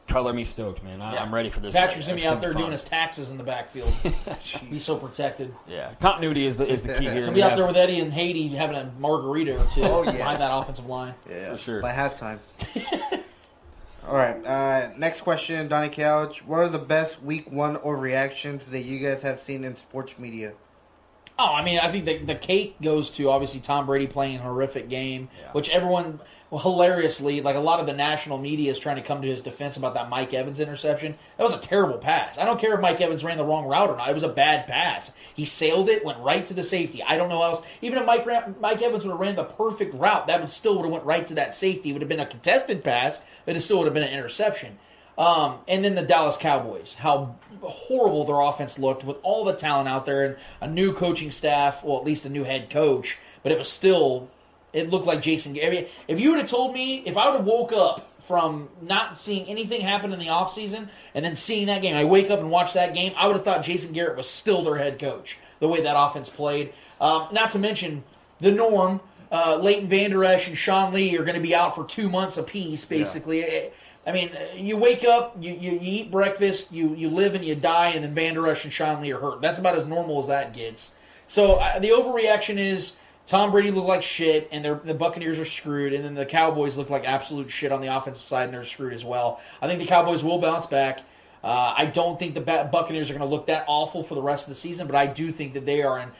color 0.07 0.33
me 0.33 0.45
stoked, 0.45 0.83
man. 0.83 1.01
I, 1.03 1.15
Yeah. 1.15 1.23
I'm 1.23 1.35
ready 1.35 1.51
for 1.51 1.61
this. 1.61 1.74
Patrick's 1.74 2.07
gonna 2.07 2.19
be 2.20 2.27
out 2.27 2.41
there 2.41 2.53
fun. 2.53 2.61
doing 2.62 2.73
his 2.73 2.83
taxes 2.83 3.31
in 3.31 3.39
the 3.39 3.45
backfield. 3.45 3.93
be 4.70 4.78
so 4.78 4.97
protected. 4.97 5.55
Yeah, 5.69 5.93
continuity 6.01 6.47
is 6.47 6.57
the 6.57 6.66
is 6.66 6.83
the 6.83 6.95
key 6.95 7.05
here. 7.05 7.24
He'll 7.24 7.33
be 7.33 7.43
out 7.43 7.51
have- 7.51 7.59
there 7.59 7.66
with 7.66 7.77
Eddie 7.77 8.01
and 8.01 8.12
Haiti 8.12 8.49
having 8.49 8.77
a 8.77 8.91
margarita 8.99 9.55
or 9.61 9.66
two 9.74 9.83
Oh, 9.85 10.03
yes. 10.05 10.16
behind 10.16 10.41
that 10.41 10.57
offensive 10.57 10.87
line. 10.87 11.15
Yeah, 11.28 11.53
For 11.53 11.59
sure. 11.59 11.81
By 11.83 11.93
halftime. 11.93 12.39
All 14.07 14.15
right. 14.15 14.45
Uh, 14.47 14.91
next 14.97 15.23
question, 15.23 15.66
Donnie 15.69 15.89
Couch. 15.89 16.45
What 16.47 16.59
are 16.59 16.69
the 16.69 16.78
best 16.78 17.23
Week 17.23 17.51
One 17.51 17.77
overreactions 17.78 18.66
that 18.66 18.83
you 18.83 19.01
guys 19.01 19.23
have 19.23 19.41
seen 19.41 19.65
in 19.65 19.77
sports 19.77 20.16
media? 20.19 20.53
Oh, 21.39 21.53
I 21.53 21.62
mean, 21.65 21.78
I 21.81 21.91
think 21.91 22.05
the, 22.05 22.19
the 22.19 22.35
cake 22.37 22.77
goes 22.81 23.11
to 23.12 23.28
obviously 23.28 23.61
Tom 23.61 23.85
Brady 23.85 24.07
playing 24.07 24.37
a 24.37 24.43
horrific 24.43 24.89
game, 24.89 25.28
which 25.53 25.69
everyone, 25.69 26.20
well, 26.51 26.60
hilariously, 26.60 27.40
like 27.40 27.56
a 27.56 27.60
lot 27.60 27.81
of 27.81 27.86
the 27.86 27.93
national 27.93 28.39
media 28.39 28.70
is 28.70 28.78
trying 28.78 28.97
to 28.97 29.02
come 29.02 29.23
to 29.23 29.28
his 29.28 29.43
defense 29.43 29.77
about 29.77 29.94
that 29.94 30.09
Mike 30.09 30.32
Evans 30.32 30.60
interception. 30.60 31.16
That 31.36 31.43
was 31.43 31.52
a 31.52 31.59
terrible 31.59 31.98
pass. 31.98 32.39
I 32.39 32.44
don't 32.44 32.60
care 32.60 32.74
if 32.74 32.81
Mike 32.81 33.01
Evans 33.01 33.24
ran 33.24 33.39
the 33.39 33.44
wrong 33.44 33.66
route 33.66 33.90
or 33.90 33.97
not. 33.97 34.09
It 34.09 34.14
was 34.14 34.23
a 34.23 34.28
bad 34.28 34.66
pass. 34.66 35.12
He 35.35 35.44
sailed 35.44 35.89
it, 35.89 36.05
went 36.05 36.18
right 36.18 36.47
to 36.47 36.55
the 36.55 36.62
safety. 36.62 37.02
I 37.02 37.16
don't 37.16 37.28
know 37.28 37.43
else. 37.43 37.62
Even 37.82 37.98
if 37.98 38.06
Mike 38.06 38.24
ran, 38.27 38.55
Mike 38.60 38.81
Evans 38.81 39.05
would 39.05 39.10
have 39.10 39.20
ran 39.20 39.36
the 39.36 39.44
perfect 39.44 39.94
route, 39.94 40.28
that 40.28 40.40
would 40.40 40.51
still 40.51 40.77
would 40.77 40.85
have 40.85 40.93
went 40.93 41.05
right 41.05 41.27
to 41.27 41.35
that 41.35 41.55
safety. 41.55 41.90
It 41.90 41.93
would 41.94 42.02
have 42.02 42.09
been 42.09 42.20
a 42.20 42.27
contested 42.27 42.85
pass, 42.85 43.20
but 43.44 43.56
it 43.56 43.60
still 43.60 43.78
would 43.78 43.86
have 43.86 43.94
been 43.94 44.05
an 44.05 44.12
interception. 44.12 44.78
Um, 45.18 45.60
and 45.66 45.85
then 45.85 45.94
the 45.94 46.02
Dallas 46.02 46.36
Cowboys, 46.36 46.94
how 46.94 47.36
horrible 47.62 48.24
their 48.24 48.40
offense 48.40 48.78
looked 48.78 49.02
with 49.02 49.16
all 49.23 49.44
the 49.44 49.55
talent 49.55 49.89
out 49.89 50.05
there 50.05 50.24
and 50.24 50.36
a 50.60 50.68
new 50.68 50.93
coaching 50.93 51.31
staff, 51.31 51.82
well, 51.82 51.98
at 51.98 52.05
least 52.05 52.27
a 52.27 52.28
new 52.28 52.44
head 52.44 52.68
coach, 52.68 53.18
but 53.43 53.51
it 53.51 53.59
was 53.59 53.68
still, 53.68 54.28
it 54.77 54.90
looked 54.90 55.07
like 55.07 55.23
Jason 55.23 55.55
Garrett. 55.55 55.90
If 56.07 56.20
you 56.20 56.31
would 56.31 56.40
have 56.40 56.51
told 56.51 56.74
me, 56.74 57.03
if 57.07 57.16
I 57.16 57.27
would 57.28 57.39
have 57.39 57.47
woke 57.47 57.73
up 57.73 58.12
from 58.20 58.69
not 58.82 59.19
seeing 59.19 59.47
anything 59.47 59.81
happen 59.81 60.12
in 60.12 60.19
the 60.19 60.27
offseason 60.27 60.89
and 61.15 61.24
then 61.24 61.35
seeing 61.35 61.69
that 61.69 61.81
game, 61.81 61.97
I 61.97 62.05
wake 62.05 62.31
up 62.31 62.40
and 62.40 62.51
watch 62.51 62.74
that 62.74 62.93
game, 62.93 63.12
I 63.16 63.27
would 63.27 63.36
have 63.36 63.44
thought 63.44 63.65
Jason 63.65 63.93
Garrett 63.93 64.16
was 64.16 64.28
still 64.28 64.62
their 64.62 64.77
head 64.77 64.98
coach, 64.98 65.39
the 65.61 65.69
way 65.69 65.81
that 65.82 65.98
offense 65.98 66.28
played. 66.28 66.73
Um, 67.01 67.28
not 67.32 67.51
to 67.51 67.59
mention 67.59 68.05
the 68.40 68.53
norm. 68.53 69.01
Uh, 69.32 69.59
Leighton 69.61 69.89
Vander 69.89 70.24
Esch 70.24 70.47
and 70.47 70.57
Sean 70.57 70.93
Lee 70.93 71.16
are 71.16 71.24
going 71.24 71.35
to 71.35 71.40
be 71.40 71.55
out 71.55 71.74
for 71.74 71.85
two 71.85 72.09
months 72.09 72.36
apiece, 72.36 72.85
basically. 72.85 73.43
Eh, 73.43 73.70
I 74.07 74.12
mean, 74.12 74.31
you 74.55 74.77
wake 74.77 75.05
up, 75.05 75.36
you, 75.40 75.53
you, 75.53 75.73
you 75.73 75.78
eat 75.82 76.11
breakfast, 76.12 76.70
you, 76.70 76.94
you 76.94 77.11
live 77.11 77.35
and 77.35 77.44
you 77.44 77.57
die, 77.57 77.89
and 77.89 78.05
then 78.05 78.15
Vander 78.15 78.47
Esch 78.47 78.62
and 78.62 78.73
Sean 78.73 79.01
Lee 79.01 79.11
are 79.12 79.19
hurt. 79.19 79.40
That's 79.40 79.59
about 79.59 79.74
as 79.74 79.85
normal 79.85 80.20
as 80.20 80.28
that 80.28 80.55
gets. 80.55 80.93
So 81.27 81.55
uh, 81.57 81.81
the 81.81 81.89
overreaction 81.89 82.59
is 82.59 82.93
Tom 83.27 83.51
Brady 83.51 83.73
looked 83.73 83.89
like 83.89 84.03
shit, 84.03 84.48
and 84.53 84.65
the 84.65 84.94
Buccaneers 84.94 85.39
are 85.39 85.44
screwed, 85.44 85.93
and 85.93 86.05
then 86.05 86.15
the 86.15 86.27
Cowboys 86.27 86.77
look 86.77 86.90
like 86.90 87.05
absolute 87.05 87.51
shit 87.51 87.73
on 87.73 87.81
the 87.81 87.94
offensive 87.94 88.27
side, 88.27 88.44
and 88.44 88.55
they're 88.55 88.65
screwed 88.65 88.93
as 88.93 89.05
well. 89.05 89.40
I 89.61 89.66
think 89.66 89.81
the 89.81 89.86
Cowboys 89.86 90.23
will 90.23 90.39
bounce 90.39 90.66
back. 90.66 91.01
Uh, 91.43 91.74
I 91.77 91.86
don't 91.86 92.19
think 92.19 92.35
the 92.35 92.40
Buccaneers 92.40 93.11
are 93.11 93.15
going 93.15 93.28
to 93.28 93.35
look 93.35 93.47
that 93.47 93.65
awful 93.66 94.03
for 94.03 94.15
the 94.15 94.23
rest 94.23 94.44
of 94.44 94.48
the 94.51 94.61
season, 94.61 94.86
but 94.86 94.97
I 94.97 95.07
do 95.07 95.32
think 95.32 95.55
that 95.55 95.66
they 95.66 95.82
are 95.82 95.98
in 95.98 96.11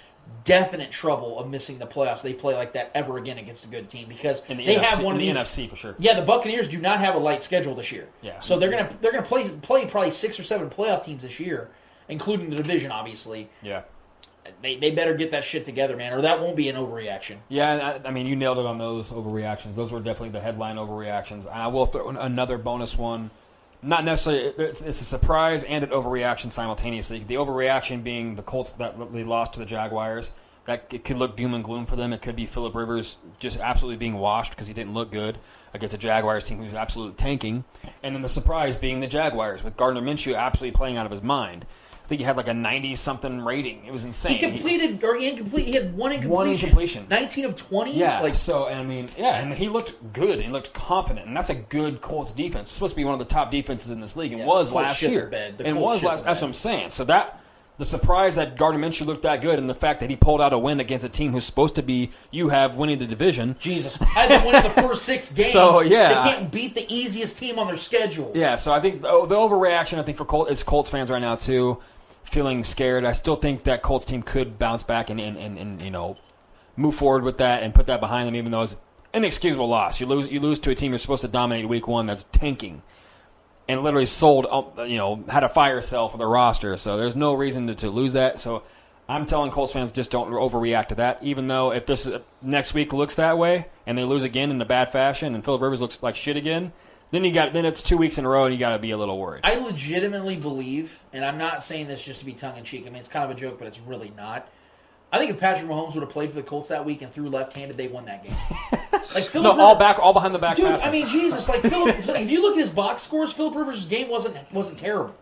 definite 0.45 0.91
trouble 0.91 1.39
of 1.39 1.49
missing 1.49 1.79
the 1.79 1.87
playoffs. 1.87 2.23
They 2.23 2.33
play 2.33 2.55
like 2.55 2.73
that 2.75 2.91
ever 2.95 3.19
again 3.19 3.39
against 3.39 3.65
a 3.65 3.69
good 3.69 3.89
team 3.89 4.09
because 4.09 4.43
the 4.43 4.55
they 4.55 4.77
NFC 4.77 4.83
have 4.85 5.03
one 5.03 5.15
of 5.15 5.21
in 5.21 5.29
the, 5.29 5.33
the 5.33 5.41
NFC 5.41 5.69
for 5.69 5.77
sure. 5.77 5.95
Yeah, 5.99 6.19
the 6.19 6.27
Buccaneers 6.27 6.69
do 6.69 6.79
not 6.79 7.01
have 7.01 7.15
a 7.15 7.19
light 7.19 7.43
schedule 7.43 7.75
this 7.75 7.91
year. 7.93 8.09
Yeah. 8.23 8.41
so 8.41 8.59
they're 8.59 8.71
gonna 8.71 8.91
they're 9.01 9.13
gonna 9.13 9.25
play 9.25 9.49
play 9.49 9.87
probably 9.87 10.11
six 10.11 10.39
or 10.39 10.43
seven 10.43 10.71
playoff 10.71 11.05
teams 11.05 11.23
this 11.23 11.39
year, 11.41 11.71
including 12.09 12.51
the 12.51 12.57
division, 12.57 12.91
obviously. 12.91 13.49
Yeah. 13.63 13.83
They, 14.63 14.77
they 14.77 14.91
better 14.91 15.15
get 15.15 15.31
that 15.33 15.45
shit 15.45 15.65
together, 15.65 15.97
man, 15.97 16.13
or 16.13 16.23
that 16.23 16.41
won't 16.41 16.57
be 16.57 16.69
an 16.69 16.77
overreaction. 16.77 17.37
Yeah, 17.49 17.99
I, 18.05 18.09
I 18.09 18.11
mean, 18.11 18.27
you 18.27 18.37
nailed 18.37 18.59
it 18.59 18.67
on 18.67 18.79
those 18.79 19.11
overreactions. 19.11 19.75
Those 19.75 19.93
were 19.93 20.01
definitely 20.01 20.31
the 20.31 20.41
headline 20.41 20.77
overreactions. 20.77 21.47
And 21.47 21.55
I 21.55 21.67
will 21.69 21.87
throw 21.87 22.09
another 22.09 22.59
bonus 22.59 22.97
one. 22.97 23.31
Not 23.83 24.05
necessarily, 24.05 24.55
it's, 24.59 24.81
it's 24.81 25.01
a 25.01 25.05
surprise 25.05 25.63
and 25.65 25.85
an 25.85 25.91
overreaction 25.91 26.51
simultaneously. 26.51 27.25
The 27.25 27.35
overreaction 27.35 28.03
being 28.03 28.35
the 28.35 28.43
Colts 28.43 28.73
that 28.73 29.13
they 29.13 29.25
lost 29.25 29.55
to 29.55 29.61
the 29.61 29.67
Jaguars. 29.67 30.33
That 30.65 30.93
it 30.93 31.05
could 31.05 31.17
look 31.17 31.37
doom 31.37 31.55
and 31.55 31.63
gloom 31.63 31.87
for 31.87 31.95
them. 31.95 32.13
It 32.13 32.23
could 32.23 32.35
be 32.35 32.45
Philip 32.45 32.75
Rivers 32.75 33.17
just 33.39 33.61
absolutely 33.61 33.99
being 33.99 34.15
washed 34.15 34.51
because 34.51 34.67
he 34.67 34.75
didn't 34.75 34.95
look 34.95 35.13
good 35.13 35.39
against 35.73 35.95
a 35.95 35.99
Jaguars 35.99 36.45
team 36.45 36.59
who's 36.59 36.75
absolutely 36.75 37.15
tanking. 37.15 37.63
And 38.03 38.17
then 38.17 38.23
the 38.23 38.29
surprise 38.29 38.77
being 38.77 38.99
the 38.99 39.07
Jaguars 39.07 39.63
with 39.63 39.77
Gardner 39.77 40.01
Minshew 40.01 40.37
absolutely 40.37 40.77
playing 40.77 40.97
out 40.97 41.07
of 41.07 41.13
his 41.13 41.23
mind. 41.23 41.67
I 42.07 42.09
think 42.09 42.21
he 42.21 42.25
had 42.25 42.37
like 42.37 42.47
a 42.47 42.55
ninety-something 42.55 43.41
rating. 43.41 43.85
It 43.85 43.93
was 43.93 44.05
insane. 44.05 44.35
He 44.35 44.39
completed 44.39 45.03
or 45.03 45.17
he 45.17 45.27
incomplete. 45.29 45.67
He 45.67 45.73
had 45.73 45.97
one 45.97 46.13
incompletion. 46.13 46.31
One 46.31 46.49
incompletion. 46.49 47.07
Nineteen 47.11 47.45
of 47.45 47.57
twenty. 47.57 47.99
Yeah, 47.99 48.21
like 48.21 48.37
so 48.37 48.67
And 48.67 48.79
I 48.79 48.85
mean, 48.85 49.09
yeah, 49.19 49.39
and 49.43 49.53
he 49.53 49.69
looked 49.69 50.13
good. 50.13 50.41
He 50.41 50.49
looked 50.49 50.73
confident, 50.73 51.27
and 51.27 51.37
that's 51.37 51.51
a 51.51 51.57
good 51.57 52.01
Colts 52.01 52.33
defense. 52.33 52.69
It's 52.69 52.75
supposed 52.77 52.93
to 52.93 52.97
be 52.97 53.05
one 53.05 53.15
of 53.15 53.19
the 53.19 53.25
top 53.25 53.51
defenses 53.51 53.91
in 53.91 54.01
this 54.01 54.15
league, 54.15 54.31
and 54.31 54.41
Yeah, 54.41 54.47
was 54.47 54.69
the 54.69 54.75
Colts 54.75 54.87
last 54.87 55.03
year. 55.03 55.27
bed. 55.27 55.59
The 55.59 55.67
and 55.67 55.79
Colts 55.79 55.95
was 55.95 56.05
last. 56.05 56.25
That's 56.25 56.41
what 56.41 56.47
I'm 56.47 56.53
saying. 56.53 56.91
So 56.91 57.05
that 57.07 57.41
the 57.79 57.85
surprise 57.85 58.37
that 58.37 58.57
Gardner 58.57 58.81
Minshew 58.81 59.05
looked 59.05 59.23
that 59.23 59.43
good, 59.43 59.59
and 59.59 59.69
the 59.69 59.75
fact 59.75 60.01
that 60.01 60.09
he 60.09 60.17
pulled 60.17 60.41
out 60.41 60.53
a 60.53 60.59
win 60.59 60.81
against 60.81 61.05
a 61.05 61.09
team 61.09 61.33
who's 61.33 61.45
supposed 61.45 61.75
to 61.75 61.83
be 61.83 62.11
you 62.31 62.49
have 62.49 62.77
winning 62.77 62.99
the 62.99 63.07
division. 63.07 63.57
Jesus, 63.59 63.97
had 63.97 64.31
them 64.31 64.47
winning 64.47 64.63
the 64.63 64.71
first 64.71 65.03
six 65.03 65.31
games. 65.33 65.53
So, 65.53 65.81
yeah. 65.81 66.09
they 66.09 66.31
can't 66.31 66.51
beat 66.51 66.75
the 66.75 66.91
easiest 66.93 67.37
team 67.37 67.59
on 67.59 67.67
their 67.67 67.77
schedule. 67.77 68.33
Yeah, 68.35 68.55
so 68.57 68.73
I 68.73 68.81
think 68.81 69.03
the, 69.03 69.27
the 69.27 69.35
overreaction, 69.35 69.99
I 69.99 70.03
think 70.05 70.17
for 70.17 70.25
Colt, 70.25 70.51
it's 70.51 70.63
Colts 70.63 70.91
fans 70.91 71.11
right 71.11 71.19
now 71.19 71.35
too, 71.35 71.79
feeling 72.27 72.65
scared. 72.65 73.05
I 73.05 73.13
still 73.13 73.37
think 73.37 73.65
that 73.65 73.83
Colts 73.83 74.05
team 74.05 74.23
could 74.23 74.59
bounce 74.59 74.83
back 74.83 75.11
and, 75.11 75.21
and, 75.21 75.37
and, 75.37 75.59
and 75.59 75.83
you 75.83 75.91
know 75.91 76.17
move 76.77 76.95
forward 76.95 77.23
with 77.23 77.39
that 77.39 77.63
and 77.63 77.75
put 77.75 77.87
that 77.87 78.01
behind 78.01 78.29
them, 78.29 78.37
even 78.37 78.53
though 78.53 78.63
it's 78.63 78.75
an 79.15 79.23
inexcusable 79.23 79.69
loss. 79.69 80.01
You 80.01 80.07
lose 80.07 80.29
you 80.29 80.41
lose 80.41 80.59
to 80.61 80.71
a 80.71 80.75
team 80.75 80.93
you're 80.93 80.99
supposed 80.99 81.23
to 81.23 81.29
dominate 81.29 81.69
week 81.69 81.87
one 81.87 82.07
that's 82.07 82.25
tanking, 82.33 82.83
and 83.69 83.83
literally 83.83 84.07
sold 84.07 84.47
uh, 84.51 84.83
you 84.83 84.97
know 84.99 85.25
had 85.29 85.45
a 85.45 85.49
fire 85.49 85.81
sale 85.81 86.09
for 86.09 86.19
the 86.19 86.27
roster. 86.27 86.77
So 86.77 86.97
there's 86.97 87.17
no 87.17 87.35
reason 87.35 87.69
to, 87.69 87.75
to 87.77 87.91
lose 87.91 88.13
that. 88.15 88.41
So. 88.41 88.63
I'm 89.09 89.25
telling 89.25 89.53
Colts 89.53 89.73
fans 89.73 89.93
just 89.93 90.11
don't 90.11 90.33
overreact 90.33 90.89
to 90.89 90.97
that. 90.97 91.23
Even 91.23 91.47
though 91.47 91.71
if 91.71 91.87
this 91.87 92.09
uh, 92.09 92.23
next 92.43 92.75
week 92.75 92.93
looks 92.93 93.15
that 93.15 93.39
way 93.39 93.67
and 93.87 93.97
they 93.97 94.03
lose 94.03 94.25
again 94.25 94.51
in 94.51 94.61
a 94.61 94.65
bad 94.65 94.91
fashion 94.91 95.37
and 95.37 95.45
Philip 95.45 95.63
Rivers 95.63 95.81
looks 95.81 96.03
like 96.03 96.17
shit 96.17 96.37
again, 96.37 96.73
then 97.11 97.25
you 97.25 97.33
got 97.33 97.53
then 97.53 97.65
it's 97.65 97.83
two 97.83 97.97
weeks 97.97 98.19
in 98.19 98.25
a 98.25 98.29
row 98.29 98.45
and 98.45 98.55
you 98.55 98.59
got 98.59 98.73
to 98.73 98.79
be 98.79 98.91
a 98.91 98.99
little 98.99 99.19
worried. 99.19 99.43
I 99.45 99.57
legitimately 99.57 100.37
believe, 100.37 100.99
and 101.13 101.25
I'm 101.25 101.39
not 101.39 101.63
saying 101.63 101.87
this 101.87 102.05
just 102.05 102.21
to 102.21 102.27
be 102.27 102.33
tongue 102.33 102.57
in 102.57 102.65
cheek. 102.65 102.83
I 102.87 102.91
mean, 102.91 102.97
it's 102.97 103.09
kind 103.09 103.25
of 103.25 103.37
a 103.37 103.41
joke, 103.41 103.59
but 103.59 103.69
it's 103.69 103.81
really 103.81 104.13
not. 104.17 104.49
I 105.13 105.19
think 105.19 105.31
if 105.31 105.39
Patrick 105.39 105.71
Mahomes 105.71 105.95
would 105.95 106.03
have 106.03 106.11
played 106.11 106.31
for 106.31 106.37
the 106.37 106.43
Colts 106.43 106.69
that 106.71 106.85
week 106.85 107.01
and 107.01 107.13
threw 107.13 107.29
left-handed, 107.29 107.77
they 107.77 107.89
won 107.89 108.07
that 108.07 108.25
game. 108.25 108.35
Like 109.15 109.25
no, 109.27 109.31
Phillip 109.31 109.59
all 109.59 109.77
back, 109.77 109.99
all 109.99 110.13
behind 110.13 110.35
the 110.35 110.39
back 110.39 110.57
Dude, 110.57 110.67
passes. 110.67 110.87
I 110.87 110.91
mean, 110.91 111.07
Jesus, 111.07 111.49
like 111.49 111.61
Philip. 111.61 111.97
if 112.09 112.31
you 112.31 112.43
look 112.43 112.55
at 112.55 112.61
his 112.61 112.71
box 112.71 113.03
scores, 113.03 113.33
Philip 113.33 113.55
Rivers' 113.55 113.87
game 113.87 114.09
wasn't 114.09 114.37
wasn't 114.53 114.79
terrible, 114.79 115.15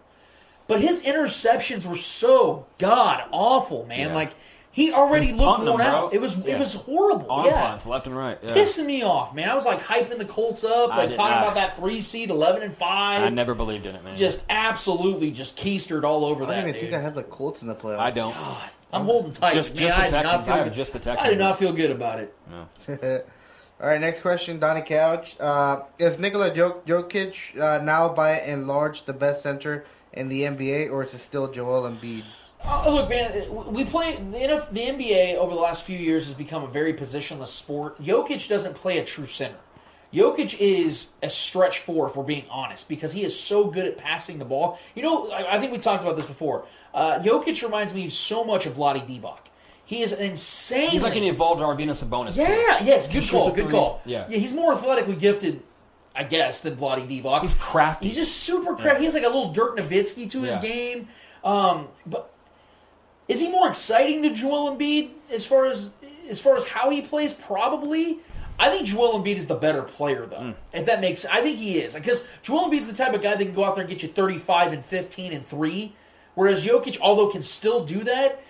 but 0.66 0.80
his 0.80 1.00
interceptions 1.02 1.84
were 1.84 1.96
so 1.96 2.66
god 2.78 3.24
awful, 3.30 3.84
man. 3.86 4.08
Yeah. 4.08 4.14
Like 4.14 4.34
he 4.74 4.92
already 4.92 5.26
He's 5.28 5.34
looked 5.36 5.46
punting 5.46 5.68
worn 5.68 5.78
them, 5.78 5.86
out. 5.94 6.12
It 6.12 6.20
was 6.20 6.36
Yeah. 6.36 6.56
it 6.56 6.58
was 6.58 6.74
horrible. 6.74 7.30
arm 7.30 7.46
yeah. 7.46 7.68
punts 7.68 7.86
left 7.86 8.06
and 8.08 8.16
right. 8.16 8.38
Yeah. 8.42 8.54
Pissing 8.54 8.86
me 8.86 9.02
off, 9.02 9.32
man. 9.34 9.48
I 9.48 9.54
was 9.54 9.64
like 9.64 9.80
hyping 9.80 10.18
the 10.18 10.24
Colts 10.24 10.64
up, 10.64 10.90
like 10.90 11.08
did- 11.10 11.16
talking 11.16 11.36
I- 11.36 11.42
about 11.42 11.54
that 11.54 11.76
three 11.76 12.00
seed, 12.00 12.30
eleven 12.30 12.62
and 12.62 12.76
five. 12.76 13.22
I 13.22 13.28
never 13.30 13.54
believed 13.54 13.86
in 13.86 13.94
it, 13.94 14.02
man. 14.04 14.16
just 14.16 14.44
absolutely 14.50 15.30
just 15.30 15.56
keistered 15.56 16.02
all 16.04 16.24
over 16.24 16.42
I 16.42 16.46
that. 16.46 16.52
don't 16.52 16.62
even 16.68 16.72
dude. 16.74 16.82
think 16.82 16.94
I 16.94 17.00
have 17.00 17.14
the 17.14 17.22
Colts 17.22 17.62
in 17.62 17.68
the 17.68 17.74
playoffs. 17.74 18.00
I 18.00 18.10
don't. 18.10 18.34
I'm 18.92 19.04
holding 19.06 19.32
tight. 19.32 19.54
Just- 19.54 19.74
man. 19.74 19.78
just 19.82 19.96
the 19.96 20.02
I 20.02 20.06
Texans. 20.22 20.48
I 20.48 20.56
have 20.58 20.72
just 20.74 20.92
the 20.92 20.98
I 20.98 21.02
Texans. 21.02 21.30
did 21.30 21.38
not 21.38 21.58
feel 21.58 21.72
good 21.72 21.90
about 21.90 22.18
it. 22.20 22.34
All 23.80 23.88
right, 23.88 24.00
next 24.00 24.22
question, 24.22 24.58
Donnie 24.60 24.82
Couch. 24.82 25.36
Uh, 25.40 25.80
is 25.98 26.18
Nikola 26.18 26.52
Jok- 26.52 26.82
Jokic 26.86 27.60
uh, 27.60 27.82
now 27.82 28.08
by 28.08 28.38
and 28.38 28.66
large 28.68 29.04
the 29.04 29.12
best 29.12 29.42
center 29.42 29.84
in 30.12 30.28
the 30.28 30.42
NBA, 30.42 30.90
or 30.90 31.02
is 31.02 31.12
it 31.12 31.18
still 31.18 31.50
Joel 31.50 31.82
Embiid? 31.90 32.22
Uh, 32.66 32.90
look, 32.90 33.08
man, 33.10 33.72
we 33.72 33.84
play 33.84 34.14
the, 34.16 34.38
NF 34.38 34.70
the 34.72 34.80
NBA 34.80 35.36
over 35.36 35.54
the 35.54 35.60
last 35.60 35.84
few 35.84 35.98
years 35.98 36.26
has 36.26 36.34
become 36.34 36.64
a 36.64 36.68
very 36.68 36.94
positionless 36.94 37.48
sport. 37.48 38.00
Jokic 38.02 38.48
doesn't 38.48 38.74
play 38.74 38.98
a 38.98 39.04
true 39.04 39.26
center. 39.26 39.56
Jokic 40.14 40.58
is 40.60 41.08
a 41.22 41.28
stretch 41.28 41.80
four, 41.80 42.08
if 42.08 42.16
we're 42.16 42.22
being 42.22 42.46
honest, 42.48 42.88
because 42.88 43.12
he 43.12 43.24
is 43.24 43.38
so 43.38 43.64
good 43.66 43.84
at 43.84 43.98
passing 43.98 44.38
the 44.38 44.44
ball. 44.44 44.78
You 44.94 45.02
know, 45.02 45.30
I, 45.30 45.56
I 45.56 45.60
think 45.60 45.72
we 45.72 45.78
talked 45.78 46.02
about 46.02 46.16
this 46.16 46.24
before. 46.26 46.66
Uh, 46.94 47.18
Jokic 47.18 47.62
reminds 47.62 47.92
me 47.92 48.08
so 48.08 48.44
much 48.44 48.64
of 48.64 48.74
Vlade 48.74 49.06
Divac. 49.08 49.38
He 49.86 50.02
is 50.02 50.12
an 50.12 50.20
insane. 50.24 50.90
He's 50.90 51.02
like 51.02 51.16
an 51.16 51.24
evolved 51.24 51.60
Arvydas 51.60 52.02
Sabonis. 52.02 52.38
Yeah, 52.38 52.78
too. 52.78 52.84
yes, 52.86 53.12
good 53.12 53.28
call, 53.28 53.50
good 53.50 53.70
call. 53.70 54.00
Yeah. 54.06 54.26
yeah, 54.30 54.38
he's 54.38 54.52
more 54.54 54.72
athletically 54.72 55.16
gifted, 55.16 55.62
I 56.14 56.24
guess, 56.24 56.62
than 56.62 56.76
Vlade 56.76 57.06
Divac. 57.08 57.42
He's 57.42 57.56
crafty. 57.56 58.06
He's 58.08 58.16
just 58.16 58.36
super 58.36 58.74
crafty. 58.76 59.00
He 59.00 59.04
has 59.04 59.14
like 59.14 59.24
a 59.24 59.28
little 59.28 59.52
Dirk 59.52 59.76
Nowitzki 59.76 60.30
to 60.30 60.42
his 60.42 60.54
Yeah. 60.56 60.62
game. 60.62 61.08
Um, 61.42 61.88
but 62.06 62.32
is 63.28 63.40
he 63.40 63.50
more 63.50 63.68
exciting 63.68 64.22
than 64.22 64.34
Joel 64.34 64.76
Embiid 64.76 65.10
as 65.30 65.46
far 65.46 65.66
as 65.66 65.90
as 66.28 66.40
far 66.40 66.56
as 66.56 66.64
how 66.64 66.90
he 66.90 67.00
plays? 67.02 67.32
Probably. 67.32 68.18
I 68.58 68.70
think 68.70 68.86
Joel 68.86 69.20
Embiid 69.20 69.36
is 69.36 69.46
the 69.46 69.56
better 69.56 69.82
player, 69.82 70.26
though. 70.26 70.38
Hmm. 70.38 70.50
If 70.72 70.86
that 70.86 71.00
makes, 71.00 71.24
I 71.24 71.40
think 71.40 71.58
he 71.58 71.78
is 71.78 71.94
because 71.94 72.22
Joel 72.42 72.70
Embiid's 72.70 72.86
the 72.86 72.94
type 72.94 73.12
of 73.14 73.22
guy 73.22 73.34
that 73.34 73.44
can 73.44 73.54
go 73.54 73.64
out 73.64 73.74
there 73.74 73.82
and 73.82 73.90
get 73.90 74.02
you 74.02 74.08
thirty-five 74.08 74.72
and 74.72 74.84
fifteen 74.84 75.32
and 75.32 75.46
three, 75.48 75.94
whereas 76.34 76.64
Jokic, 76.64 76.98
although 77.00 77.28
can 77.28 77.42
still 77.42 77.84
do 77.84 78.04
that, 78.04 78.43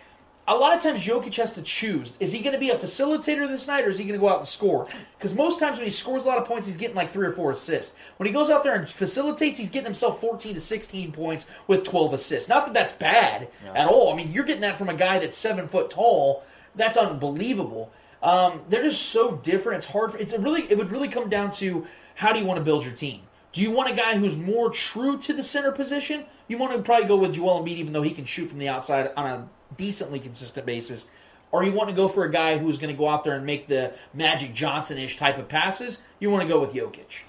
a 0.47 0.55
lot 0.55 0.77
of 0.77 0.83
times 0.83 1.01
Jokic 1.05 1.35
has 1.37 1.55
to 1.55 1.63
choose. 1.63 2.13
Is 2.21 2.33
he 2.33 2.41
going 2.41 2.53
to 2.53 2.59
be 2.59 2.71
a 2.71 2.77
facilitator 2.77 3.49
this 3.49 3.67
night 3.67 3.87
or 3.87 3.91
is 3.91 3.99
he 3.99 4.05
going 4.05 4.19
to 4.19 4.21
go 4.21 4.29
out 4.29 4.41
and 4.41 4.49
score? 4.49 4.87
Because 5.17 5.35
most 5.35 5.59
times 5.59 5.79
when 5.79 5.87
he 5.87 5.91
scores 5.91 6.23
a 6.23 6.27
lot 6.27 6.37
of 6.37 6.45
points, 6.45 6.67
he's 6.67 6.77
getting 6.77 6.97
like 6.97 7.11
three 7.11 7.27
or 7.27 7.33
four 7.33 7.53
assists. 7.53 7.95
When 8.19 8.27
he 8.27 8.33
goes 8.33 8.51
out 8.51 8.63
there 8.63 8.75
and 8.75 8.87
facilitates, 8.87 9.59
he's 9.59 9.71
getting 9.71 9.87
himself 9.87 10.21
14 10.21 10.55
to 10.55 10.61
16 10.61 11.13
points 11.13 11.47
with 11.67 11.85
12 11.85 12.15
assists. 12.15 12.49
Not 12.49 12.67
that 12.67 12.75
that's 12.75 12.93
bad 12.93 13.49
at 13.75 13.89
all. 13.89 14.13
I 14.13 14.17
mean, 14.17 14.33
you're 14.33 14.45
getting 14.45 14.63
that 14.63 14.77
from 14.77 14.91
a 14.91 14.95
guy 14.95 15.19
that's 15.19 15.37
seven 15.37 15.67
foot 15.67 15.89
tall. 15.91 16.45
That's 16.75 16.99
unbelievable. 16.99 17.91
Um, 18.23 18.63
they're 18.69 18.83
just 18.83 19.03
so 19.03 19.37
different. 19.37 19.79
It's 19.79 19.87
hard. 19.87 20.13
For, 20.13 20.19
it's 20.19 20.33
a 20.33 20.41
really. 20.41 20.63
It 20.71 20.77
would 20.77 20.91
really 20.91 21.09
come 21.09 21.29
down 21.29 21.51
to 21.53 21.87
how 22.15 22.33
do 22.33 22.41
you 22.41 22.47
want 22.47 22.59
to 22.59 22.65
build 22.65 22.85
your 22.85 22.95
team. 22.95 23.21
Do 23.53 23.61
you 23.61 23.71
want 23.71 23.91
a 23.91 23.95
guy 23.95 24.17
who's 24.17 24.37
more 24.37 24.71
true 24.71 25.19
to 25.19 25.33
the 25.33 25.43
center 25.43 25.71
position? 25.71 26.25
You 26.49 26.59
want 26.59 26.73
to 26.73 26.83
probably 26.83 27.07
go 27.07 27.17
with 27.17 27.35
Joel 27.35 27.63
Embiid, 27.63 27.77
even 27.77 27.93
though 27.93 28.03
he 28.03 28.11
can 28.11 28.25
shoot 28.25 28.49
from 28.49 28.59
the 28.59 28.69
outside 28.69 29.11
on 29.17 29.27
a 29.27 29.49
decently 29.77 30.21
consistent 30.21 30.67
basis. 30.67 31.07
Or 31.53 31.63
you 31.63 31.73
want 31.73 31.89
to 31.89 31.95
go 31.95 32.09
for 32.09 32.25
a 32.25 32.31
guy 32.33 32.59
who's 32.59 32.79
going 32.79 32.93
to 32.93 32.99
go 32.99 33.09
out 33.09 33.23
there 33.23 33.35
and 33.37 33.47
make 33.47 33.69
the 33.69 33.95
Magic 34.13 34.55
Johnson 34.55 34.99
ish 34.99 35.17
type 35.17 35.39
of 35.39 35.49
passes? 35.49 35.99
You 36.19 36.31
want 36.31 36.43
to 36.47 36.53
go 36.53 36.59
with 36.61 36.73
Jokic. 36.73 37.21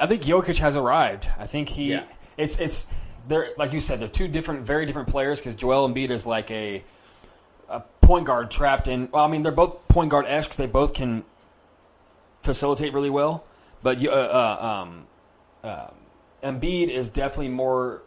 I 0.00 0.06
think 0.06 0.22
Jokic 0.22 0.58
has 0.58 0.76
arrived. 0.76 1.26
I 1.38 1.46
think 1.46 1.68
he. 1.68 1.90
Yeah. 1.90 2.04
It's 2.36 2.58
it's 2.58 2.86
they're 3.26 3.48
like 3.58 3.72
you 3.72 3.80
said 3.80 3.98
they're 3.98 4.06
two 4.08 4.28
different, 4.28 4.64
very 4.64 4.86
different 4.86 5.08
players 5.08 5.40
because 5.40 5.56
Joel 5.56 5.88
Embiid 5.88 6.10
is 6.10 6.24
like 6.24 6.50
a 6.52 6.84
a 7.68 7.80
point 8.00 8.26
guard 8.26 8.50
trapped 8.50 8.86
in. 8.86 9.08
Well, 9.10 9.24
I 9.24 9.28
mean 9.28 9.42
they're 9.42 9.50
both 9.50 9.88
point 9.88 10.10
guard 10.10 10.26
esque. 10.28 10.54
They 10.54 10.66
both 10.66 10.94
can 10.94 11.24
facilitate 12.42 12.92
really 12.92 13.10
well, 13.10 13.44
but 13.82 13.98
you- 14.00 14.10
uh, 14.10 14.58
uh, 14.60 14.64
um, 14.66 15.06
uh, 15.64 15.88
Embiid 16.44 16.88
is 16.90 17.08
definitely 17.08 17.48
more 17.48 18.02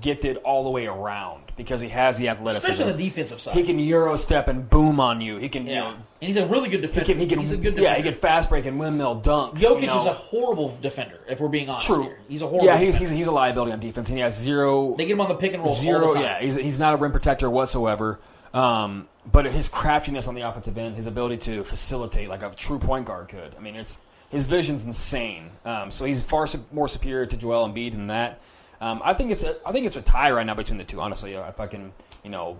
gifted 0.00 0.36
all 0.38 0.62
the 0.64 0.70
way 0.70 0.86
around 0.86 1.42
because 1.56 1.80
he 1.80 1.88
has 1.88 2.16
the 2.16 2.28
athleticism. 2.28 2.70
Especially 2.70 2.92
on 2.92 2.96
the 2.96 3.04
defensive 3.04 3.40
side. 3.40 3.54
He 3.54 3.62
can 3.64 3.78
euro 3.78 4.16
step 4.16 4.48
and 4.48 4.68
boom 4.70 5.00
on 5.00 5.20
you. 5.20 5.36
He 5.38 5.48
can, 5.48 5.66
you 5.66 5.72
Yeah. 5.72 5.80
know, 5.80 5.88
and 5.90 6.02
he's 6.20 6.36
a 6.36 6.46
really 6.46 6.68
good 6.68 6.80
he 6.80 6.86
defender. 6.86 7.06
can, 7.06 7.18
he 7.18 7.26
can, 7.26 7.38
he's 7.40 7.50
a 7.50 7.56
good 7.56 7.74
defender. 7.74 7.82
yeah, 7.82 7.96
he 7.96 8.02
can 8.02 8.14
fast 8.14 8.48
break 8.48 8.66
and 8.66 8.78
windmill 8.78 9.16
dunk. 9.16 9.56
Jokic 9.58 9.80
you 9.82 9.86
know. 9.88 9.98
is 9.98 10.04
a 10.06 10.12
horrible 10.12 10.74
defender, 10.80 11.18
if 11.28 11.40
we're 11.40 11.48
being 11.48 11.68
honest 11.68 11.86
True. 11.86 12.04
here. 12.04 12.18
He's 12.28 12.42
a 12.42 12.46
horrible 12.46 12.66
Yeah, 12.66 12.78
he's, 12.78 12.96
he's 12.96 13.10
he's 13.10 13.26
a 13.26 13.32
liability 13.32 13.72
on 13.72 13.80
defense, 13.80 14.08
and 14.10 14.16
he 14.18 14.22
has 14.22 14.38
zero 14.38 14.94
They 14.96 15.04
get 15.06 15.12
him 15.12 15.20
on 15.20 15.28
the 15.28 15.34
pick 15.34 15.54
and 15.54 15.62
roll 15.62 15.72
all 15.74 15.76
zero. 15.80 16.08
the 16.08 16.14
time. 16.14 16.22
Yeah, 16.22 16.40
he's 16.40 16.54
he's 16.54 16.78
not 16.78 16.94
a 16.94 16.96
rim 16.96 17.10
protector 17.12 17.50
whatsoever. 17.50 18.20
Um, 18.54 19.08
but 19.30 19.46
his 19.46 19.68
craftiness 19.68 20.26
on 20.28 20.34
the 20.34 20.42
offensive 20.42 20.76
end, 20.78 20.96
his 20.96 21.06
ability 21.06 21.36
to 21.38 21.62
facilitate 21.64 22.28
like 22.28 22.42
a 22.42 22.50
true 22.50 22.78
point 22.78 23.06
guard 23.06 23.28
could. 23.28 23.54
I 23.56 23.60
mean, 23.60 23.76
it's 23.76 23.98
his 24.30 24.46
vision's 24.46 24.84
insane. 24.84 25.50
Um, 25.64 25.90
so 25.90 26.04
he's 26.04 26.22
far 26.22 26.46
su- 26.46 26.64
more 26.72 26.88
superior 26.88 27.26
to 27.26 27.36
Joel 27.36 27.68
Embiid 27.68 27.92
than 27.92 28.06
that. 28.08 28.40
Um, 28.80 29.02
I 29.04 29.14
think 29.14 29.30
it's 29.30 29.44
a, 29.44 29.56
I 29.66 29.72
think 29.72 29.86
it's 29.86 29.96
a 29.96 30.02
tie 30.02 30.30
right 30.30 30.46
now 30.46 30.54
between 30.54 30.78
the 30.78 30.84
two. 30.84 31.00
Honestly, 31.00 31.34
if 31.34 31.60
I 31.60 31.66
can, 31.66 31.92
you 32.24 32.30
know, 32.30 32.58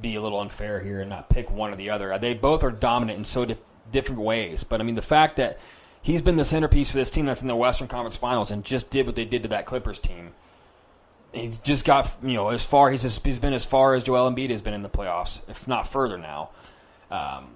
be 0.00 0.16
a 0.16 0.20
little 0.22 0.40
unfair 0.40 0.80
here 0.80 1.00
and 1.00 1.10
not 1.10 1.28
pick 1.28 1.50
one 1.50 1.72
or 1.72 1.76
the 1.76 1.90
other. 1.90 2.16
They 2.18 2.34
both 2.34 2.62
are 2.62 2.70
dominant 2.70 3.18
in 3.18 3.24
so 3.24 3.44
dif- 3.44 3.60
different 3.90 4.20
ways. 4.20 4.64
But 4.64 4.80
I 4.80 4.84
mean, 4.84 4.94
the 4.94 5.02
fact 5.02 5.36
that 5.36 5.58
he's 6.02 6.22
been 6.22 6.36
the 6.36 6.44
centerpiece 6.44 6.90
for 6.90 6.98
this 6.98 7.10
team 7.10 7.26
that's 7.26 7.42
in 7.42 7.48
the 7.48 7.56
Western 7.56 7.88
Conference 7.88 8.16
Finals 8.16 8.50
and 8.50 8.64
just 8.64 8.90
did 8.90 9.06
what 9.06 9.14
they 9.14 9.24
did 9.24 9.42
to 9.42 9.48
that 9.50 9.66
Clippers 9.66 9.98
team. 9.98 10.32
He's 11.32 11.58
just 11.58 11.84
got 11.84 12.10
you 12.22 12.34
know 12.34 12.50
as 12.50 12.64
far 12.64 12.90
he's 12.90 13.02
he's 13.02 13.38
been 13.40 13.54
as 13.54 13.64
far 13.64 13.94
as 13.94 14.04
Joel 14.04 14.30
Embiid 14.30 14.50
has 14.50 14.62
been 14.62 14.74
in 14.74 14.82
the 14.82 14.90
playoffs, 14.90 15.40
if 15.48 15.66
not 15.66 15.88
further 15.88 16.16
now. 16.16 16.50
Um, 17.10 17.53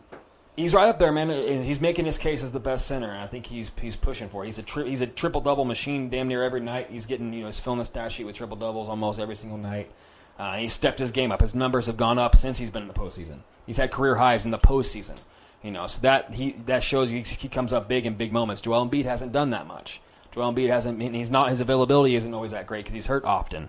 he's 0.59 0.75
right 0.75 0.89
up 0.89 0.99
there, 0.99 1.13
man. 1.13 1.31
and 1.31 1.65
He's 1.65 1.81
making 1.81 2.05
his 2.05 2.19
case 2.19 2.43
as 2.43 2.53
the 2.53 2.61
best 2.61 2.87
center, 2.87 3.11
and 3.11 3.21
I 3.21 3.27
think 3.27 3.47
he's 3.47 3.71
he's 3.81 3.97
pushing 3.97 4.29
for 4.29 4.43
it. 4.43 4.47
He's 4.47 4.59
a 4.59 4.63
tri- 4.63 4.89
he's 4.89 5.01
a 5.01 5.07
triple 5.07 5.41
double 5.41 5.65
machine, 5.65 6.11
damn 6.11 6.29
near 6.29 6.43
every 6.43 6.61
night. 6.61 6.89
He's 6.91 7.07
getting 7.07 7.33
you 7.33 7.41
know 7.41 7.47
he's 7.47 7.61
filling 7.61 7.79
the 7.79 7.85
stat 7.85 8.13
sheet 8.13 8.25
with 8.25 8.37
triple 8.37 8.57
doubles 8.57 8.89
almost 8.89 9.19
every 9.19 9.37
single 9.37 9.59
night. 9.59 9.91
Uh, 10.39 10.57
he's 10.57 10.73
stepped 10.73 10.99
his 10.99 11.13
game 11.13 11.33
up. 11.33 11.41
His 11.41 11.55
numbers 11.55 11.87
have 11.87 11.97
gone 11.97 12.19
up 12.19 12.37
since 12.37 12.59
he's 12.59 12.71
been 12.71 12.83
in 12.83 12.89
the 12.89 12.95
postseason. 12.95 13.39
He's 13.67 13.77
had 13.77 13.91
career 13.91 14.17
highs 14.17 14.45
in 14.45 14.51
the 14.51 14.59
postseason. 14.59 15.17
You 15.63 15.71
know, 15.73 15.87
so 15.87 16.01
that 16.03 16.35
he 16.35 16.53
that 16.67 16.83
shows 16.83 17.11
you 17.11 17.23
he 17.25 17.49
comes 17.49 17.73
up 17.73 17.89
big 17.89 18.07
in 18.07 18.15
big 18.15 18.33
moments. 18.33 18.61
Joel 18.61 18.89
Embiid 18.89 19.05
hasn't 19.05 19.33
done 19.33 19.51
that 19.51 19.67
much. 19.67 20.01
Joel 20.31 20.53
Embiid 20.53 20.69
hasn't. 20.69 21.01
He's 21.15 21.31
not. 21.31 21.51
His 21.51 21.61
availability 21.61 22.15
isn't 22.15 22.33
always 22.33 22.51
that 22.51 22.67
great 22.67 22.85
because 22.85 22.95
he's 22.95 23.07
hurt 23.07 23.25
often. 23.25 23.69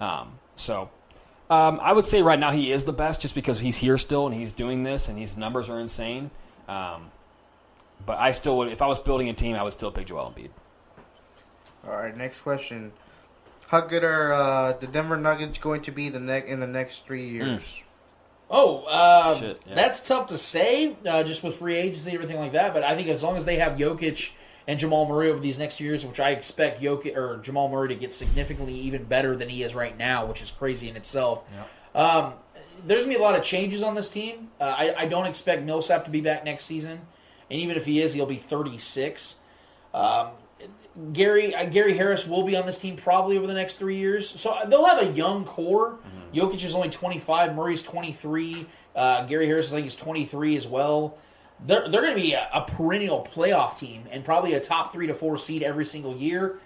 Um, 0.00 0.38
so 0.56 0.90
um, 1.50 1.80
I 1.82 1.92
would 1.92 2.04
say 2.04 2.22
right 2.22 2.38
now 2.38 2.50
he 2.50 2.70
is 2.72 2.84
the 2.84 2.92
best 2.92 3.20
just 3.20 3.34
because 3.34 3.58
he's 3.58 3.76
here 3.76 3.98
still 3.98 4.26
and 4.26 4.34
he's 4.34 4.52
doing 4.52 4.82
this 4.82 5.08
and 5.08 5.18
his 5.18 5.36
numbers 5.36 5.68
are 5.68 5.80
insane. 5.80 6.30
Um, 6.68 7.10
but 8.04 8.18
I 8.18 8.30
still 8.32 8.58
would, 8.58 8.68
if 8.68 8.82
I 8.82 8.86
was 8.86 8.98
building 8.98 9.28
a 9.28 9.34
team, 9.34 9.56
I 9.56 9.62
would 9.62 9.72
still 9.72 9.90
pick 9.90 10.06
Joel 10.06 10.32
Embiid. 10.36 10.50
All 11.86 11.96
right, 11.96 12.16
next 12.16 12.40
question. 12.40 12.92
How 13.68 13.80
good 13.80 14.04
are 14.04 14.32
uh, 14.32 14.72
the 14.74 14.86
Denver 14.86 15.16
Nuggets 15.16 15.58
going 15.58 15.82
to 15.82 15.90
be 15.90 16.08
the 16.08 16.20
ne- 16.20 16.46
in 16.46 16.60
the 16.60 16.66
next 16.66 17.04
three 17.06 17.28
years? 17.28 17.62
Oh, 18.50 18.84
uh, 18.84 19.36
Shit, 19.36 19.60
yeah. 19.66 19.74
that's 19.74 20.00
tough 20.00 20.28
to 20.28 20.38
say, 20.38 20.96
uh, 21.06 21.22
just 21.22 21.42
with 21.42 21.56
free 21.56 21.76
agency 21.76 22.10
and 22.10 22.14
everything 22.14 22.40
like 22.40 22.52
that. 22.52 22.72
But 22.72 22.82
I 22.82 22.94
think 22.94 23.08
as 23.08 23.22
long 23.22 23.36
as 23.36 23.44
they 23.44 23.56
have 23.56 23.76
Jokic 23.76 24.30
and 24.68 24.78
Jamal 24.78 25.08
Murray 25.08 25.30
over 25.30 25.40
these 25.40 25.58
next 25.58 25.76
few 25.78 25.88
years, 25.88 26.04
which 26.04 26.20
I 26.20 26.30
expect 26.30 26.82
Jokic 26.82 27.16
or 27.16 27.38
Jamal 27.38 27.70
Murray 27.70 27.88
to 27.88 27.94
get 27.94 28.12
significantly 28.12 28.74
even 28.74 29.02
better 29.04 29.34
than 29.34 29.48
he 29.48 29.62
is 29.62 29.74
right 29.74 29.96
now, 29.96 30.26
which 30.26 30.42
is 30.42 30.50
crazy 30.50 30.90
in 30.90 30.96
itself. 30.96 31.42
Um, 31.94 32.34
there's 32.86 33.04
gonna 33.04 33.16
be 33.16 33.20
a 33.20 33.24
lot 33.24 33.34
of 33.34 33.42
changes 33.42 33.82
on 33.82 33.94
this 33.94 34.10
team. 34.10 34.50
Uh, 34.60 34.64
I, 34.64 34.94
I 34.96 35.06
don't 35.06 35.24
expect 35.26 35.62
Millsap 35.64 36.04
to 36.04 36.10
be 36.10 36.20
back 36.20 36.44
next 36.44 36.66
season, 36.66 37.00
and 37.50 37.60
even 37.60 37.76
if 37.78 37.86
he 37.86 38.00
is, 38.00 38.12
he'll 38.12 38.26
be 38.26 38.36
36. 38.36 39.36
Um, 39.94 40.28
Gary 41.12 41.54
uh, 41.54 41.64
Gary 41.64 41.96
Harris 41.96 42.26
will 42.26 42.42
be 42.42 42.54
on 42.54 42.66
this 42.66 42.78
team 42.78 42.96
probably 42.96 43.38
over 43.38 43.46
the 43.46 43.54
next 43.54 43.76
three 43.76 43.96
years. 43.96 44.28
So 44.38 44.50
uh, 44.50 44.66
they'll 44.66 44.84
have 44.84 45.00
a 45.00 45.12
young 45.12 45.44
core. 45.46 45.98
Jokic 46.34 46.62
is 46.62 46.74
only 46.74 46.90
25. 46.90 47.54
Murray's 47.54 47.82
23. 47.82 48.66
Uh, 48.94 49.24
Gary 49.26 49.46
Harris, 49.46 49.72
I 49.72 49.76
think, 49.76 49.86
is 49.86 49.96
23 49.96 50.56
as 50.56 50.66
well. 50.66 51.16
They're, 51.66 51.88
they're 51.88 52.02
going 52.02 52.16
to 52.16 52.20
be 52.20 52.32
a, 52.34 52.48
a 52.52 52.62
perennial 52.62 53.26
playoff 53.34 53.78
team 53.78 54.04
and 54.10 54.24
probably 54.24 54.54
a 54.54 54.60
top 54.60 54.92
three 54.92 55.06
to 55.08 55.14
four 55.14 55.38
seed 55.38 55.62
every 55.62 55.84
single 55.84 56.16
year. 56.16 56.60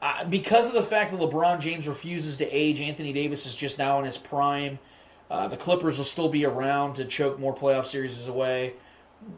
Uh, 0.00 0.24
because 0.24 0.66
of 0.66 0.72
the 0.72 0.82
fact 0.82 1.12
that 1.12 1.20
LeBron 1.20 1.60
James 1.60 1.86
refuses 1.86 2.38
to 2.38 2.50
age, 2.50 2.80
Anthony 2.80 3.12
Davis 3.12 3.46
is 3.46 3.54
just 3.54 3.78
now 3.78 3.98
in 3.98 4.04
his 4.04 4.18
prime. 4.18 4.78
Uh, 5.30 5.48
the 5.48 5.56
Clippers 5.56 5.98
will 5.98 6.04
still 6.04 6.28
be 6.28 6.44
around 6.44 6.94
to 6.94 7.04
choke 7.04 7.38
more 7.38 7.54
playoff 7.54 7.86
series 7.86 8.26
away 8.26 8.74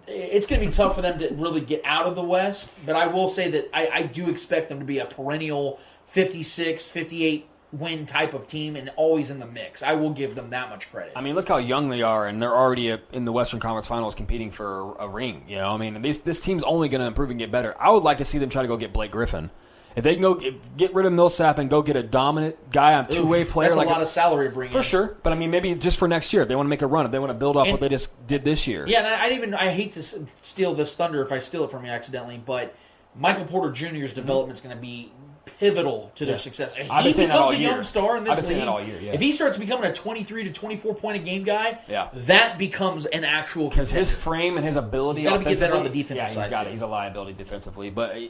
it's 0.07 0.47
going 0.47 0.61
to 0.61 0.66
be 0.66 0.73
tough 0.73 0.95
for 0.95 1.03
them 1.03 1.19
to 1.19 1.29
really 1.35 1.61
get 1.61 1.83
out 1.85 2.07
of 2.07 2.15
the 2.15 2.23
West. 2.23 2.71
But 2.87 2.97
I 2.97 3.07
will 3.07 3.29
say 3.29 3.51
that 3.51 3.71
I, 3.73 3.89
I 3.89 4.03
do 4.03 4.31
expect 4.31 4.69
them 4.69 4.79
to 4.79 4.85
be 4.85 4.99
a 4.99 5.07
perennial 5.07 5.79
56, 6.07 6.89
58 6.89 7.49
win 7.79 8.07
type 8.07 8.35
of 8.35 8.47
team 8.47 8.77
and 8.77 8.91
always 8.97 9.31
in 9.31 9.39
the 9.41 9.47
mix. 9.47 9.83
I 9.83 9.95
will 9.95 10.11
give 10.11 10.35
them 10.35 10.51
that 10.51 10.71
much 10.71 10.91
credit. 10.91 11.13
I 11.17 11.21
mean, 11.21 11.35
look 11.35 11.49
how 11.49 11.59
young 11.59 11.89
they 11.89 12.03
are, 12.03 12.27
and 12.27 12.41
they're 12.41 12.55
already 12.57 12.97
in 13.13 13.25
the 13.25 13.33
Western 13.33 13.61
Conference 13.61 13.87
Finals 13.87 14.15
competing 14.15 14.51
for 14.51 14.95
a, 14.97 15.05
a 15.05 15.09
ring. 15.09 15.45
You 15.49 15.57
know, 15.57 15.69
I 15.71 15.77
mean, 15.77 16.01
this 16.03 16.19
this 16.19 16.41
team's 16.41 16.63
only 16.63 16.89
going 16.89 17.01
to 17.01 17.07
improve 17.07 17.31
and 17.31 17.39
get 17.39 17.51
better. 17.51 17.75
I 17.81 17.91
would 17.91 18.03
like 18.03 18.19
to 18.19 18.25
see 18.25 18.39
them 18.39 18.49
try 18.51 18.63
to 18.63 18.69
go 18.69 18.77
get 18.77 18.93
Blake 18.93 19.11
Griffin. 19.11 19.51
If 19.97 20.03
they 20.03 20.15
can 20.15 20.23
go 20.23 20.35
get, 20.35 20.77
get 20.77 20.93
rid 20.93 21.07
of 21.07 21.13
Millsap 21.13 21.59
and 21.59 21.71
go 21.71 21.81
get 21.81 21.95
a 21.95 22.03
dominant 22.03 22.57
guy 22.73 22.95
on 22.95 23.09
two 23.09 23.25
way 23.25 23.45
player, 23.45 23.69
That's 23.69 23.77
like 23.77 23.87
a 23.87 23.91
lot 23.93 24.03
of 24.03 24.09
salary 24.09 24.49
to 24.49 24.53
bring 24.55 24.71
for 24.73 24.79
in. 24.79 24.83
sure. 24.83 25.17
But 25.23 25.33
I 25.33 25.37
mean, 25.37 25.53
maybe 25.53 25.73
just 25.77 26.01
for 26.01 26.09
next 26.09 26.33
year, 26.33 26.43
if 26.43 26.49
they 26.49 26.57
want 26.57 26.67
to 26.67 26.71
make 26.71 26.83
a 26.83 26.87
run, 26.89 27.07
if 27.07 27.13
they 27.13 27.21
want 27.21 27.31
to 27.31 27.35
build 27.39 27.57
off 27.57 27.67
And- 27.67 27.75
what 27.75 27.81
they 27.81 27.89
just 27.89 28.27
did 28.27 28.45
this 28.45 28.67
year. 28.67 28.85
Yeah, 28.89 28.99
and 28.99 29.07
I, 29.07 29.27
I 29.27 29.31
even 29.31 29.55
I 29.55 29.71
hate 29.71 29.93
to 29.93 30.03
steal 30.43 30.75
this 30.75 30.97
thunder 30.97 31.23
if 31.23 31.31
I 31.31 31.39
steal 31.39 31.63
it 31.63 31.71
from 31.71 31.85
you 31.85 31.93
accidentally, 31.93 32.43
but 32.45 32.75
Michael 33.15 33.45
Porter 33.45 33.71
Jr.'s 33.71 34.13
development 34.13 34.59
is 34.59 34.63
going 34.65 34.75
to 34.75 34.83
be 34.83 35.13
pivotal 35.59 36.10
to 36.16 36.24
their 36.24 36.35
Yeah. 36.35 36.39
success. 36.40 36.72
If 36.78 36.90
I've 36.90 37.05
he 37.05 37.09
been 37.10 37.14
saying 37.14 37.28
that 37.28 37.35
becomes 37.35 37.51
all 37.51 37.56
a 37.56 37.56
year. 37.59 37.70
young 37.70 37.82
star 37.82 38.16
in 38.16 38.24
this 38.24 38.48
league, 38.48 38.59
that 38.59 38.68
all 38.68 38.82
year, 38.82 39.01
yeah. 39.01 39.12
if 39.12 39.20
he 39.20 39.32
starts 39.32 39.56
becoming 39.56 39.90
a 39.90 39.93
23 39.94 40.44
to 40.44 40.52
24 40.52 40.94
point 40.94 41.16
a 41.16 41.20
game 41.20 41.43
guy, 41.44 41.78
Yeah. 41.89 42.09
that 42.12 42.59
becomes 42.59 43.06
an 43.06 43.24
actual 43.24 43.68
because 43.68 43.90
his 43.90 44.10
frame 44.10 44.56
and 44.56 44.64
his 44.66 44.76
ability. 44.76 45.22
He's 45.22 45.31
gotta 45.31 45.44
get 45.44 45.60
better 45.60 45.76
on 45.76 45.85
the 45.85 45.89
defensive 45.90 46.16
yeah, 46.16 46.28
side, 46.28 46.43
he's 46.44 46.51
got 46.51 46.66
it. 46.66 46.70
He's 46.70 46.82
a 46.82 46.86
liability 46.86 47.32
defensively, 47.35 47.90
but 47.90 48.16
uh, 48.16 48.20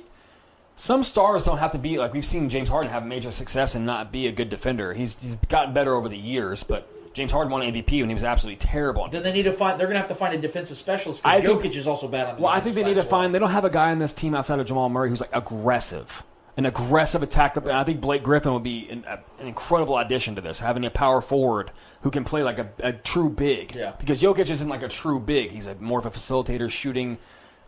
some 0.77 1.03
stars 1.05 1.45
don't 1.45 1.59
have 1.59 1.73
to 1.73 1.79
be 1.79 1.99
like 1.99 2.13
we've 2.13 2.25
seen 2.25 2.49
James 2.49 2.69
Harden 2.69 2.91
have 2.91 3.07
major 3.07 3.31
success 3.31 3.75
and 3.75 3.87
not 3.87 4.11
be 4.13 4.27
a 4.27 4.33
good 4.33 4.51
defender. 4.51 4.93
He's 4.93 5.21
he's 5.23 5.37
gotten 5.49 5.73
better 5.73 5.95
over 5.95 6.09
the 6.09 6.17
years, 6.19 6.65
but 6.65 6.89
James 7.15 7.31
Harden 7.31 7.53
won 7.53 7.63
MVP 7.63 8.01
when 8.01 8.09
he 8.09 8.15
was 8.15 8.25
absolutely 8.25 8.57
terrible. 8.57 9.07
Then 9.09 9.23
they 9.23 9.31
need 9.31 9.43
to 9.43 9.53
find. 9.53 9.79
They're 9.79 9.87
going 9.87 9.95
to 9.95 10.01
have 10.01 10.09
to 10.09 10.17
find 10.17 10.35
a 10.35 10.39
defensive 10.39 10.77
specialist 10.77 11.23
I 11.25 11.41
because 11.41 11.63
think- 11.63 11.77
is 11.77 11.87
also 11.87 12.09
bad 12.09 12.27
on 12.27 12.37
the. 12.37 12.43
Well, 12.43 12.51
I 12.53 12.59
think 12.59 12.75
they 12.75 12.83
need 12.83 12.95
to 12.95 13.03
well. 13.03 13.09
find. 13.09 13.33
They 13.33 13.39
don't 13.39 13.51
have 13.53 13.65
a 13.65 13.71
guy 13.71 13.93
on 13.93 14.01
this 14.01 14.13
team 14.13 14.35
outside 14.35 14.59
of 14.59 14.67
Jamal 14.67 14.89
Murray 14.89 15.11
who's 15.11 15.21
like 15.21 15.31
aggressive, 15.33 16.25
an 16.57 16.67
aggressive 16.67 17.23
attack. 17.23 17.57
And 17.57 17.71
I 17.71 17.85
think 17.85 18.01
Blake 18.01 18.23
Griffin 18.23 18.53
would 18.53 18.63
be 18.63 18.89
an, 18.89 19.05
a, 19.07 19.19
an 19.41 19.47
incredible 19.47 19.99
addition 19.99 20.37
to 20.37 20.41
this, 20.41 20.61
having 20.61 20.85
a 20.85 20.91
power 20.91 21.21
forward 21.21 21.71
who 22.03 22.11
can 22.11 22.25
play 22.25 22.43
like 22.43 22.59
a, 22.59 22.69
a 22.79 22.93
true 22.93 23.29
big. 23.29 23.75
Yeah. 23.75 23.93
Because 23.99 24.23
Jokic 24.23 24.51
isn't 24.51 24.69
like 24.69 24.83
a 24.83 24.89
true 24.89 25.19
big. 25.19 25.53
He's 25.53 25.67
a 25.67 25.75
more 25.77 25.99
of 25.99 26.07
a 26.07 26.11
facilitator, 26.11 26.71
shooting, 26.71 27.19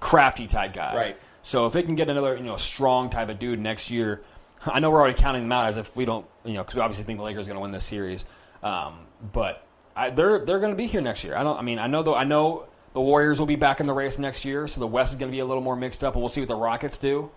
crafty 0.00 0.46
type 0.46 0.72
guy. 0.72 0.94
Right. 0.94 1.16
So 1.42 1.66
if 1.66 1.72
they 1.72 1.82
can 1.82 1.94
get 1.94 2.08
another 2.08 2.36
you 2.36 2.42
know 2.42 2.56
strong 2.56 3.08
type 3.08 3.28
of 3.28 3.38
dude 3.38 3.60
next 3.60 3.90
year, 3.90 4.22
I 4.64 4.80
know 4.80 4.90
we're 4.90 4.98
already 4.98 5.14
counting 5.14 5.42
them 5.42 5.52
out 5.52 5.66
as 5.68 5.76
if 5.76 5.94
we 5.94 6.04
don't 6.04 6.26
you 6.44 6.54
know 6.54 6.62
because 6.62 6.74
we 6.74 6.80
obviously 6.80 7.04
think 7.04 7.18
the 7.18 7.24
Lakers 7.24 7.46
are 7.46 7.50
going 7.50 7.58
to 7.58 7.62
win 7.62 7.70
this 7.70 7.84
series, 7.84 8.24
um, 8.64 9.06
but 9.32 9.64
I, 9.94 10.10
they're 10.10 10.44
they're 10.44 10.58
going 10.58 10.72
to 10.72 10.76
be 10.76 10.86
here 10.86 11.00
next 11.00 11.22
year. 11.22 11.36
I 11.36 11.44
don't. 11.44 11.56
I 11.56 11.62
mean, 11.62 11.78
I 11.78 11.86
know 11.86 12.02
though. 12.02 12.16
I 12.16 12.24
know 12.24 12.66
the 12.94 13.00
Warriors 13.00 13.38
will 13.38 13.46
be 13.46 13.56
back 13.56 13.78
in 13.78 13.86
the 13.86 13.92
race 13.92 14.18
next 14.18 14.44
year, 14.44 14.66
so 14.66 14.80
the 14.80 14.86
West 14.88 15.12
is 15.12 15.18
going 15.18 15.30
to 15.30 15.34
be 15.34 15.38
a 15.38 15.44
little 15.44 15.62
more 15.62 15.76
mixed 15.76 16.02
up, 16.02 16.14
and 16.14 16.22
we'll 16.22 16.28
see 16.28 16.40
what 16.40 16.48
the 16.48 16.56
Rockets 16.56 16.98
do. 16.98 17.30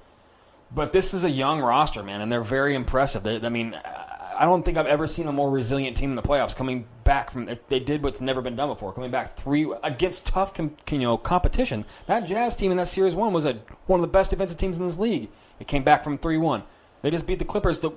But 0.73 0.93
this 0.93 1.13
is 1.13 1.23
a 1.23 1.29
young 1.29 1.61
roster, 1.61 2.03
man, 2.03 2.21
and 2.21 2.31
they're 2.31 2.41
very 2.41 2.75
impressive. 2.75 3.23
They, 3.23 3.41
I 3.41 3.49
mean, 3.49 3.73
I 4.39 4.45
don't 4.45 4.63
think 4.63 4.77
I've 4.77 4.87
ever 4.87 5.07
seen 5.07 5.27
a 5.27 5.31
more 5.31 5.49
resilient 5.49 5.97
team 5.97 6.11
in 6.11 6.15
the 6.15 6.21
playoffs 6.21 6.55
coming 6.55 6.85
back 7.03 7.31
from. 7.31 7.49
They 7.67 7.79
did 7.79 8.03
what's 8.03 8.21
never 8.21 8.41
been 8.41 8.55
done 8.55 8.69
before, 8.69 8.93
coming 8.93 9.11
back 9.11 9.35
three 9.35 9.69
against 9.83 10.27
tough, 10.27 10.53
com, 10.53 10.77
you 10.91 10.99
know, 10.99 11.17
competition. 11.17 11.85
That 12.05 12.21
Jazz 12.21 12.55
team 12.55 12.71
in 12.71 12.77
that 12.77 12.87
series 12.87 13.15
one 13.15 13.33
was 13.33 13.45
a, 13.45 13.59
one 13.87 13.99
of 13.99 14.01
the 14.01 14.11
best 14.11 14.29
defensive 14.29 14.57
teams 14.57 14.77
in 14.77 14.85
this 14.85 14.97
league. 14.97 15.29
It 15.59 15.67
came 15.67 15.83
back 15.83 16.03
from 16.03 16.17
three 16.17 16.37
one. 16.37 16.63
They 17.01 17.09
just 17.09 17.25
beat 17.25 17.39
the 17.39 17.45
Clippers, 17.45 17.79
the 17.79 17.91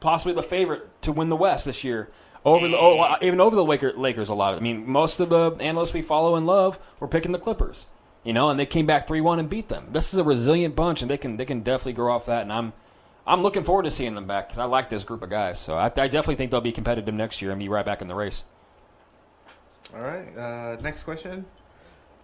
possibly 0.00 0.34
the 0.34 0.42
favorite 0.42 0.88
to 1.02 1.12
win 1.12 1.28
the 1.28 1.36
West 1.36 1.64
this 1.64 1.82
year. 1.84 2.10
Over 2.44 2.68
the 2.68 2.78
oh, 2.78 3.16
even 3.22 3.40
over 3.40 3.56
the 3.56 3.64
Lakers 3.64 4.28
a 4.28 4.34
lot. 4.34 4.54
I 4.54 4.60
mean, 4.60 4.88
most 4.88 5.18
of 5.18 5.30
the 5.30 5.50
analysts 5.60 5.92
we 5.92 6.02
follow 6.02 6.36
and 6.36 6.46
love 6.46 6.78
were 7.00 7.08
picking 7.08 7.32
the 7.32 7.38
Clippers 7.38 7.86
you 8.24 8.32
know, 8.32 8.48
and 8.48 8.58
they 8.58 8.66
came 8.66 8.86
back 8.86 9.06
three 9.06 9.20
one 9.20 9.38
and 9.38 9.48
beat 9.48 9.68
them. 9.68 9.88
This 9.92 10.12
is 10.12 10.18
a 10.18 10.24
resilient 10.24 10.74
bunch, 10.74 11.02
and 11.02 11.10
they 11.10 11.18
can 11.18 11.36
they 11.36 11.44
can 11.44 11.60
definitely 11.60 11.92
grow 11.92 12.14
off 12.14 12.26
that. 12.26 12.42
And 12.42 12.52
I'm 12.52 12.72
I'm 13.26 13.42
looking 13.42 13.62
forward 13.62 13.84
to 13.84 13.90
seeing 13.90 14.14
them 14.14 14.26
back 14.26 14.48
because 14.48 14.58
I 14.58 14.64
like 14.64 14.88
this 14.88 15.04
group 15.04 15.22
of 15.22 15.30
guys. 15.30 15.58
So 15.60 15.74
I, 15.74 15.86
I 15.86 15.88
definitely 15.88 16.36
think 16.36 16.50
they'll 16.50 16.60
be 16.60 16.72
competitive 16.72 17.14
next 17.14 17.40
year 17.42 17.50
and 17.50 17.60
be 17.60 17.68
right 17.68 17.84
back 17.84 18.02
in 18.02 18.08
the 18.08 18.14
race. 18.14 18.44
All 19.94 20.00
right. 20.00 20.36
Uh, 20.36 20.80
next 20.80 21.04
question 21.04 21.44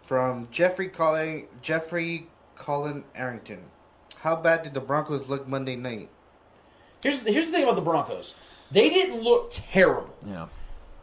from 0.02 0.48
Jeffrey 0.50 0.88
Colin 0.88 1.46
Jeffrey 1.62 2.26
Colin 2.56 3.04
Arrington. 3.14 3.62
How 4.16 4.36
bad 4.36 4.62
did 4.64 4.74
the 4.74 4.80
Broncos 4.80 5.28
look 5.28 5.46
Monday 5.46 5.76
night? 5.76 6.08
Here's 7.02 7.20
here's 7.20 7.46
the 7.46 7.52
thing 7.52 7.62
about 7.62 7.76
the 7.76 7.82
Broncos. 7.82 8.34
They 8.70 8.90
didn't 8.90 9.22
look 9.22 9.48
terrible. 9.50 10.14
Yeah. 10.26 10.48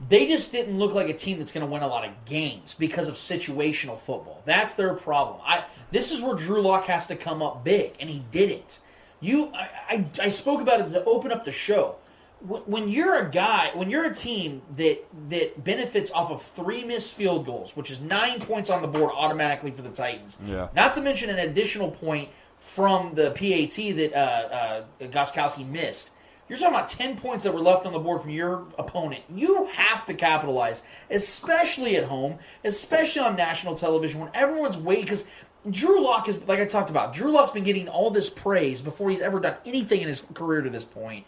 They 0.09 0.27
just 0.27 0.51
didn't 0.51 0.77
look 0.77 0.93
like 0.93 1.09
a 1.09 1.13
team 1.13 1.39
that's 1.39 1.51
going 1.51 1.65
to 1.65 1.71
win 1.71 1.81
a 1.81 1.87
lot 1.87 2.05
of 2.05 2.11
games 2.25 2.75
because 2.77 3.07
of 3.07 3.15
situational 3.15 3.97
football. 3.99 4.41
That's 4.45 4.75
their 4.75 4.93
problem. 4.93 5.39
I 5.43 5.65
this 5.91 6.11
is 6.11 6.21
where 6.21 6.35
Drew 6.35 6.61
Lock 6.61 6.85
has 6.85 7.07
to 7.07 7.15
come 7.15 7.41
up 7.41 7.63
big, 7.63 7.93
and 7.99 8.09
he 8.09 8.23
didn't. 8.31 8.79
You, 9.19 9.51
I, 9.53 9.69
I, 9.89 10.05
I 10.23 10.29
spoke 10.29 10.61
about 10.61 10.81
it 10.81 10.89
to 10.91 11.03
open 11.05 11.31
up 11.31 11.43
the 11.43 11.51
show. 11.51 11.95
When 12.41 12.87
you're 12.87 13.15
a 13.15 13.31
guy, 13.31 13.71
when 13.73 13.89
you're 13.89 14.05
a 14.05 14.13
team 14.13 14.61
that 14.75 15.03
that 15.29 15.63
benefits 15.63 16.11
off 16.11 16.29
of 16.29 16.43
three 16.43 16.83
missed 16.83 17.15
field 17.15 17.47
goals, 17.47 17.75
which 17.75 17.89
is 17.89 17.99
nine 17.99 18.39
points 18.39 18.69
on 18.69 18.83
the 18.83 18.87
board 18.87 19.11
automatically 19.15 19.71
for 19.71 19.81
the 19.81 19.89
Titans. 19.89 20.37
Yeah. 20.45 20.67
Not 20.75 20.93
to 20.93 21.01
mention 21.01 21.31
an 21.31 21.39
additional 21.39 21.89
point 21.89 22.29
from 22.59 23.15
the 23.15 23.31
PAT 23.31 23.95
that 23.95 24.13
uh, 24.13 24.19
uh, 24.19 24.83
Gostkowski 25.07 25.67
missed. 25.67 26.11
You're 26.49 26.57
talking 26.57 26.75
about 26.75 26.87
10 26.87 27.17
points 27.17 27.43
that 27.43 27.53
were 27.53 27.59
left 27.59 27.85
on 27.85 27.93
the 27.93 27.99
board 27.99 28.21
from 28.21 28.29
your 28.29 28.65
opponent. 28.77 29.23
You 29.33 29.65
have 29.73 30.05
to 30.05 30.13
capitalize, 30.13 30.81
especially 31.09 31.97
at 31.97 32.05
home, 32.05 32.39
especially 32.63 33.21
on 33.21 33.35
national 33.35 33.75
television 33.75 34.21
when 34.21 34.29
everyone's 34.33 34.77
waiting. 34.77 35.03
Because 35.03 35.25
Drew 35.69 36.01
Lock 36.01 36.29
is, 36.29 36.41
like 36.47 36.59
I 36.59 36.65
talked 36.65 36.89
about, 36.89 37.13
Drew 37.13 37.31
Lock's 37.31 37.51
been 37.51 37.63
getting 37.63 37.89
all 37.89 38.09
this 38.11 38.29
praise 38.29 38.81
before 38.81 39.09
he's 39.09 39.19
ever 39.19 39.39
done 39.39 39.57
anything 39.65 40.01
in 40.01 40.07
his 40.07 40.21
career 40.33 40.61
to 40.61 40.69
this 40.69 40.85
point. 40.85 41.25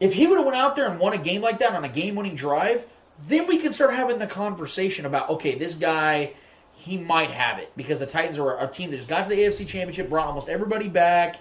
If 0.00 0.12
he 0.12 0.26
would 0.26 0.36
have 0.36 0.44
went 0.44 0.58
out 0.58 0.76
there 0.76 0.90
and 0.90 1.00
won 1.00 1.14
a 1.14 1.18
game 1.18 1.40
like 1.40 1.58
that 1.60 1.72
on 1.72 1.84
a 1.84 1.88
game-winning 1.88 2.34
drive, 2.34 2.86
then 3.26 3.46
we 3.46 3.58
could 3.58 3.74
start 3.74 3.94
having 3.94 4.18
the 4.18 4.26
conversation 4.26 5.06
about, 5.06 5.30
okay, 5.30 5.54
this 5.54 5.74
guy, 5.74 6.34
he 6.74 6.98
might 6.98 7.30
have 7.30 7.58
it 7.58 7.72
because 7.74 8.00
the 8.00 8.06
Titans 8.06 8.36
are 8.36 8.62
a 8.62 8.68
team 8.68 8.90
that 8.90 8.96
just 8.98 9.08
got 9.08 9.22
to 9.22 9.30
the 9.30 9.36
AFC 9.36 9.66
Championship, 9.66 10.10
brought 10.10 10.26
almost 10.26 10.50
everybody 10.50 10.88
back. 10.88 11.36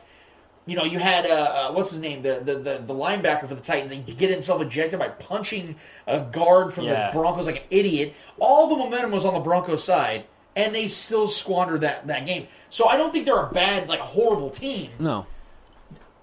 You 0.68 0.76
know, 0.76 0.84
you 0.84 0.98
had 0.98 1.26
uh, 1.28 1.30
uh, 1.30 1.72
what's 1.74 1.92
his 1.92 2.02
name, 2.02 2.24
the, 2.24 2.42
the 2.44 2.56
the 2.56 2.84
the 2.88 2.94
linebacker 2.94 3.48
for 3.48 3.54
the 3.56 3.62
Titans, 3.62 3.92
and 3.92 4.04
he 4.04 4.14
get 4.16 4.32
himself 4.32 4.62
ejected 4.64 4.98
by 4.98 5.10
punching 5.10 5.76
a 6.08 6.22
guard 6.22 6.74
from 6.74 6.86
Yeah. 6.86 7.12
the 7.12 7.18
Broncos 7.20 7.46
like 7.46 7.58
an 7.58 7.62
idiot. 7.70 8.16
All 8.40 8.68
the 8.68 8.76
momentum 8.76 9.12
was 9.12 9.26
on 9.26 9.36
the 9.36 9.40
Broncos 9.42 9.84
side, 9.84 10.26
and 10.56 10.74
they 10.74 10.88
still 10.88 11.28
squandered 11.28 11.82
that 11.82 12.08
that 12.08 12.26
game. 12.26 12.48
So 12.72 12.88
I 12.88 12.98
don't 12.98 13.12
think 13.14 13.26
they're 13.26 13.40
a 13.40 13.52
bad, 13.54 13.88
like 13.88 14.00
a 14.00 14.06
horrible 14.06 14.50
team 14.50 14.90
No. 15.00 15.28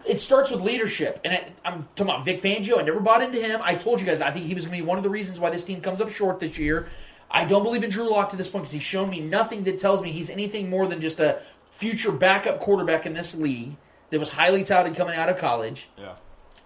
it 0.05 0.21
starts 0.21 0.51
with 0.51 0.61
leadership. 0.61 1.21
And 1.25 1.35
I, 1.35 1.53
I'm 1.65 1.85
talking 1.95 2.13
about 2.13 2.25
Vic 2.25 2.43
Fangio. 2.43 2.79
I 2.79 2.83
never 2.83 2.99
bought 3.01 3.23
into 3.23 3.41
him. 3.41 3.61
I 3.63 3.77
told 3.77 4.01
you 4.01 4.07
guys, 4.07 4.21
I 4.21 4.33
think 4.33 4.47
he 4.47 4.55
was 4.55 4.67
going 4.67 4.77
to 4.77 4.83
be 4.83 4.87
one 4.89 4.99
of 4.99 5.05
the 5.05 5.11
reasons 5.11 5.39
why 5.39 5.51
this 5.51 5.63
team 5.63 5.81
comes 5.81 6.01
up 6.01 6.11
short 6.11 6.41
this 6.41 6.59
year. 6.59 6.89
I 7.31 7.45
don't 7.45 7.63
believe 7.63 7.85
in 7.85 7.91
Drew 7.91 8.11
Lock 8.11 8.29
to 8.31 8.37
this 8.37 8.51
point 8.51 8.65
because 8.65 8.73
he's 8.73 8.83
shown 8.83 9.09
me 9.09 9.21
nothing 9.21 9.63
that 9.65 9.79
tells 9.79 10.03
me 10.03 10.11
he's 10.11 10.29
anything 10.29 10.69
more 10.69 10.87
than 10.89 11.01
just 11.01 11.21
a 11.21 11.41
future 11.71 12.11
backup 12.13 12.59
quarterback 12.61 13.07
in 13.07 13.15
this 13.15 13.35
league 13.37 13.77
that 14.13 14.21
was 14.21 14.29
highly 14.29 14.63
touted 14.63 14.95
coming 14.95 15.17
out 15.17 15.31
of 15.31 15.39
college. 15.39 15.89
Yeah. 15.99 16.15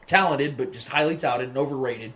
Talented, 0.07 0.57
but 0.57 0.73
just 0.73 0.89
highly 0.89 1.17
touted 1.17 1.49
and 1.49 1.57
overrated. 1.57 2.13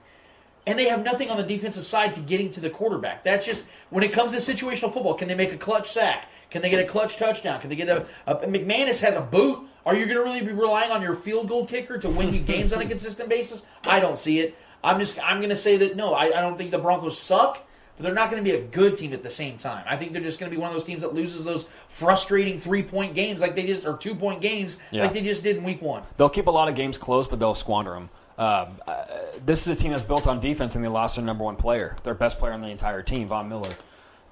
And 0.67 0.77
they 0.77 0.89
have 0.89 1.05
nothing 1.05 1.31
on 1.31 1.37
the 1.37 1.45
defensive 1.45 1.87
side 1.87 2.13
to 2.15 2.21
getting 2.21 2.51
to 2.51 2.61
the 2.61 2.69
quarterback. 2.69 3.23
That's 3.23 3.47
just 3.47 3.65
when 3.91 4.05
it 4.05 4.13
comes 4.13 4.33
to 4.33 4.39
situational 4.39 4.93
football. 4.93 5.15
Can 5.15 5.29
they 5.29 5.37
make 5.37 5.53
a 5.53 5.57
clutch 5.57 5.91
sack? 5.91 6.27
Can 6.51 6.63
they 6.63 6.69
get 6.69 6.85
a 6.85 6.87
clutch 6.87 7.17
touchdown? 7.17 7.61
Can 7.61 7.71
they 7.71 7.77
get 7.77 7.89
a, 7.89 8.07
a 8.27 8.35
McManus 8.47 9.01
has 9.01 9.15
a 9.15 9.21
boot? 9.21 9.67
Are 9.87 9.95
you 9.95 10.05
going 10.05 10.19
to 10.19 10.23
really 10.25 10.43
be 10.43 10.53
relying 10.53 10.91
on 10.91 11.01
your 11.01 11.15
field 11.15 11.49
goal 11.49 11.65
kicker 11.65 11.97
to 11.99 12.09
win 12.09 12.35
you 12.35 12.41
games 12.41 12.73
on 12.73 12.83
a 12.83 12.87
consistent 12.89 13.29
basis? 13.29 13.63
I 13.85 14.01
don't 14.01 14.19
see 14.19 14.41
it. 14.41 14.57
I'm 14.83 14.99
just 14.99 15.19
I'm 15.23 15.39
going 15.39 15.51
to 15.51 15.57
say 15.57 15.77
that 15.77 15.95
no, 15.95 16.13
I, 16.13 16.27
I 16.27 16.41
don't 16.41 16.59
think 16.59 16.73
the 16.73 16.79
Broncos 16.79 17.19
suck, 17.19 17.65
but 18.01 18.07
they're 18.07 18.15
not 18.15 18.31
going 18.31 18.43
to 18.43 18.51
be 18.51 18.57
a 18.57 18.63
good 18.63 18.97
team 18.97 19.13
at 19.13 19.23
the 19.23 19.29
same 19.29 19.59
time. 19.59 19.85
I 19.87 19.97
think 19.97 20.13
they're 20.13 20.23
just 20.23 20.41
going 20.41 20.51
to 20.51 20.57
be 20.57 20.61
one 20.61 20.69
of 20.71 20.75
those 20.75 20.85
teams 20.85 21.03
that 21.03 21.13
loses 21.13 21.45
those 21.45 21.67
frustrating 21.89 22.59
three 22.59 22.83
point 22.83 23.13
games 23.15 23.41
like 23.41 23.55
they 23.55 23.67
just 23.67 23.85
or 23.85 23.97
two 23.99 24.15
point 24.15 24.41
games 24.41 24.79
Yeah. 24.91 25.03
like 25.03 25.13
they 25.13 25.21
just 25.23 25.43
did 25.43 25.57
in 25.59 25.65
week 25.65 25.83
one. 25.83 26.03
They'll 26.17 26.31
keep 26.31 26.47
a 26.47 26.51
lot 26.51 26.69
of 26.69 26.75
games 26.75 26.97
close, 26.97 27.29
but 27.29 27.39
they'll 27.39 27.55
squander 27.55 27.93
them. 27.93 28.09
Um, 28.39 28.69
uh, 28.87 29.05
this 29.45 29.63
is 29.63 29.69
a 29.69 29.77
team 29.77 29.91
that's 29.91 30.03
built 30.03 30.27
on 30.27 30.41
defense, 30.41 30.75
and 30.75 30.83
they 30.83 30.89
lost 30.89 31.17
their 31.17 31.25
number 31.25 31.45
one 31.45 31.57
player, 31.57 31.95
their 32.05 32.15
best 32.15 32.39
player 32.39 32.55
on 32.55 32.63
the 32.63 32.69
entire 32.69 33.03
team, 33.03 33.29
Von 33.29 33.51
Miller. 33.51 33.71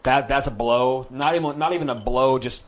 That 0.04 0.28
that's 0.28 0.46
a 0.46 0.50
blow. 0.50 1.06
Not 1.10 1.34
even 1.34 1.58
not 1.58 1.74
even 1.74 1.90
a 1.90 1.94
blow, 1.94 2.38
just 2.38 2.62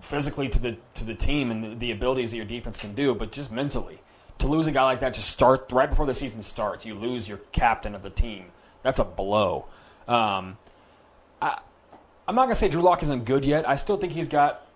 physically 0.00 0.48
to 0.48 0.58
the 0.58 0.76
to 0.94 1.04
the 1.04 1.14
team 1.14 1.50
and 1.52 1.62
the, 1.64 1.74
the 1.76 1.90
abilities 1.92 2.32
that 2.32 2.38
your 2.38 2.46
defense 2.46 2.76
can 2.76 2.94
do, 2.94 3.14
but 3.14 3.30
just 3.30 3.52
mentally. 3.52 4.00
To 4.38 4.48
lose 4.48 4.66
a 4.66 4.72
guy 4.72 4.82
like 4.82 5.00
that, 5.00 5.14
to 5.14 5.22
start 5.22 5.70
right 5.70 5.88
before 5.88 6.06
the 6.06 6.14
season 6.14 6.42
starts, 6.42 6.84
you 6.84 6.94
lose 6.96 7.28
your 7.28 7.38
captain 7.52 7.94
of 7.94 8.02
the 8.02 8.10
team. 8.10 8.46
That's 8.82 8.98
a 8.98 9.04
blow. 9.04 9.66
Um, 10.08 10.58
I, 11.40 11.60
I'm 12.26 12.34
not 12.34 12.44
gonna 12.44 12.54
say 12.54 12.68
Drew 12.68 12.82
Lock 12.82 13.02
isn't 13.02 13.24
good 13.24 13.44
yet. 13.44 13.68
I 13.68 13.76
still 13.76 13.96
think 13.96 14.12
he's 14.12 14.28
got 14.28 14.66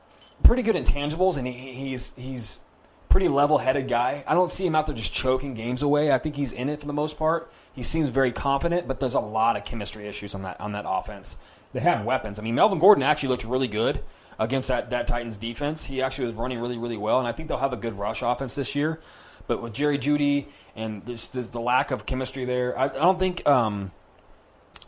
pretty 0.42 0.62
good 0.62 0.76
intangibles, 0.76 1.36
and 1.36 1.46
he, 1.46 1.52
he's 1.52 2.12
he's 2.16 2.60
pretty 3.08 3.28
level-headed 3.28 3.88
guy. 3.88 4.22
I 4.26 4.34
don't 4.34 4.50
see 4.50 4.66
him 4.66 4.74
out 4.74 4.86
there 4.86 4.94
just 4.94 5.14
choking 5.14 5.54
games 5.54 5.82
away. 5.82 6.12
I 6.12 6.18
think 6.18 6.36
he's 6.36 6.52
in 6.52 6.68
it 6.68 6.78
for 6.78 6.86
the 6.86 6.92
most 6.92 7.16
part. 7.16 7.50
He 7.72 7.82
seems 7.82 8.10
very 8.10 8.32
confident, 8.32 8.86
but 8.86 9.00
there's 9.00 9.14
a 9.14 9.20
lot 9.20 9.56
of 9.56 9.64
chemistry 9.64 10.06
issues 10.06 10.34
on 10.34 10.42
that 10.42 10.60
on 10.60 10.72
that 10.72 10.84
offense. 10.86 11.36
They 11.72 11.80
have 11.80 12.04
weapons. 12.04 12.38
I 12.38 12.42
mean, 12.42 12.54
Melvin 12.54 12.78
Gordon 12.78 13.02
actually 13.02 13.30
looked 13.30 13.44
really 13.44 13.68
good 13.68 14.00
against 14.38 14.68
that, 14.68 14.90
that 14.90 15.06
Titans 15.06 15.36
defense. 15.36 15.84
He 15.84 16.00
actually 16.00 16.26
was 16.26 16.34
running 16.34 16.60
really, 16.60 16.78
really 16.78 16.96
well, 16.96 17.18
and 17.18 17.28
I 17.28 17.32
think 17.32 17.48
they'll 17.48 17.58
have 17.58 17.72
a 17.72 17.76
good 17.78 17.98
rush 17.98 18.22
offense 18.22 18.54
this 18.54 18.74
year. 18.74 19.00
But 19.46 19.62
with 19.62 19.72
Jerry 19.72 19.98
Jeudy 19.98 20.46
and 20.76 21.04
just 21.06 21.32
the, 21.32 21.42
the 21.42 21.60
lack 21.60 21.90
of 21.90 22.06
chemistry 22.06 22.44
there, 22.44 22.78
I, 22.78 22.84
I 22.84 22.88
don't 22.88 23.18
think 23.18 23.46
um, 23.46 23.90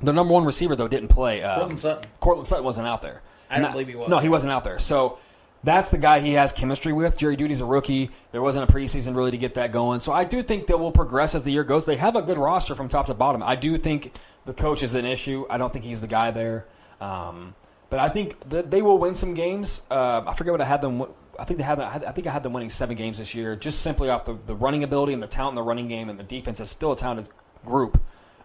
the 0.03 0.13
number 0.13 0.33
one 0.35 0.45
receiver 0.45 0.77
though 0.77 0.89
didn't 0.89 1.09
play. 1.09 1.43
Uh, 1.43 1.57
Courtland 1.57 1.81
Sutton. 1.81 2.11
Courtland 2.21 2.47
Sutton 2.47 2.65
wasn't 2.65 2.87
out 2.87 3.03
there. 3.03 3.23
I 3.49 3.55
don't 3.57 3.63
Not- 3.63 3.73
believe 3.73 3.89
he 3.89 3.97
was. 3.97 4.09
No, 4.09 4.19
he 4.19 4.29
wasn't 4.29 4.53
out 4.53 4.65
there. 4.65 4.79
So 4.79 5.19
that's 5.65 5.91
the 5.91 5.99
guy 5.99 6.21
he 6.21 6.33
has 6.35 6.53
chemistry 6.53 6.93
with. 6.93 7.17
Jerry 7.17 7.37
Jeudy's 7.37 7.61
a 7.61 7.67
rookie. 7.67 8.11
There 8.33 8.41
wasn't 8.41 8.71
a 8.71 8.73
preseason 8.73 9.15
really 9.17 9.33
to 9.33 9.39
get 9.39 9.55
that 9.55 9.73
going. 9.73 10.01
So 10.01 10.13
I 10.13 10.25
do 10.25 10.43
think 10.43 10.67
they 10.67 10.75
will 10.75 10.93
progress 10.93 11.35
as 11.35 11.45
the 11.45 11.53
year 11.53 11.65
goes. 11.65 11.85
They 11.85 11.97
have 11.97 12.17
a 12.17 12.23
good 12.23 12.39
roster 12.39 12.75
from 12.75 12.89
top 12.89 13.07
to 13.07 13.15
bottom. 13.15 13.43
I 13.43 13.57
do 13.57 13.77
think 13.77 14.13
the 14.47 14.55
coach 14.55 14.83
is 14.83 14.95
an 14.95 15.05
issue. 15.05 15.47
I 15.51 15.59
don't 15.59 15.73
think 15.73 15.85
he's 15.85 16.01
the 16.01 16.07
guy 16.07 16.31
there. 16.31 16.67
Um, 17.01 17.55
but 17.91 17.99
I 17.99 18.09
think 18.09 18.37
that 18.51 18.71
they 18.71 18.83
will 18.83 18.99
win 18.99 19.15
some 19.15 19.35
games. 19.35 19.83
Uh, 19.91 20.23
I 20.27 20.35
forget 20.35 20.53
what 20.53 20.61
I 20.61 20.65
had 20.65 20.81
them. 20.81 21.05
I 21.39 21.45
think 21.45 21.59
they 21.59 21.65
had. 21.65 21.81
I 21.81 22.13
think 22.13 22.27
I 22.27 22.31
had 22.31 22.43
them 22.43 22.53
winning 22.53 22.71
seven 22.71 22.97
games 22.97 23.19
this 23.19 23.35
year, 23.35 23.57
just 23.57 23.81
simply 23.81 24.11
off 24.11 24.27
the, 24.27 24.35
the 24.47 24.55
running 24.55 24.85
ability 24.85 25.13
and 25.13 25.23
the 25.23 25.27
talent 25.27 25.53
in 25.53 25.57
the 25.57 25.63
running 25.63 25.89
game, 25.89 26.09
and 26.09 26.19
the 26.19 26.23
defense 26.23 26.61
is 26.61 26.71
still 26.71 26.93
a 26.93 26.97
talented 26.97 27.29
group. 27.65 28.01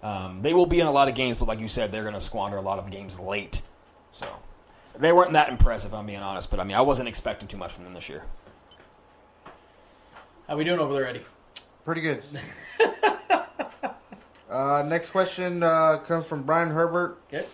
Um, 0.06 0.44
they 0.44 0.54
will 0.54 0.68
be 0.68 0.80
in 0.80 0.86
a 0.86 0.92
lot 0.92 1.10
of 1.10 1.16
games, 1.16 1.38
but 1.38 1.48
like 1.48 1.60
you 1.60 1.68
said, 1.68 1.92
they're 1.92 2.04
going 2.04 2.14
to 2.14 2.22
squander 2.22 2.58
a 2.58 2.62
lot 2.62 2.78
of 2.78 2.92
games 2.92 3.20
late. 3.20 3.64
So 4.12 4.28
they 5.00 5.12
weren't 5.12 5.34
that 5.34 5.50
impressive, 5.50 5.96
I'm 5.96 6.06
being 6.06 6.20
honest. 6.20 6.52
But 6.52 6.60
I 6.60 6.64
mean, 6.64 6.78
I 6.78 6.82
wasn't 6.82 7.10
expecting 7.10 7.48
too 7.48 7.58
much 7.58 7.72
from 7.72 7.86
them 7.86 7.96
this 7.96 8.08
year. 8.08 8.22
How 10.48 10.58
we 10.58 10.64
doing 10.64 10.80
over 10.80 10.94
there, 10.94 11.08
Eddie? 11.08 11.26
Pretty 11.86 12.02
good. 12.02 12.22
uh, 14.50 14.84
next 14.86 15.10
question 15.10 15.64
uh, 15.64 15.98
comes 16.06 16.28
from 16.28 16.44
Brian 16.44 16.70
Herbert. 16.70 17.18
Okay. 17.34 17.48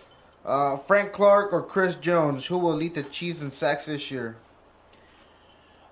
Uh, 0.44 0.76
Frank 0.76 1.12
Clark 1.12 1.54
or 1.54 1.62
Chris 1.62 1.94
Jones, 1.96 2.44
who 2.44 2.58
will 2.58 2.74
lead 2.74 2.94
the 2.94 3.02
Chiefs 3.02 3.40
in 3.40 3.50
sacks 3.50 3.86
this 3.86 4.10
year? 4.10 4.36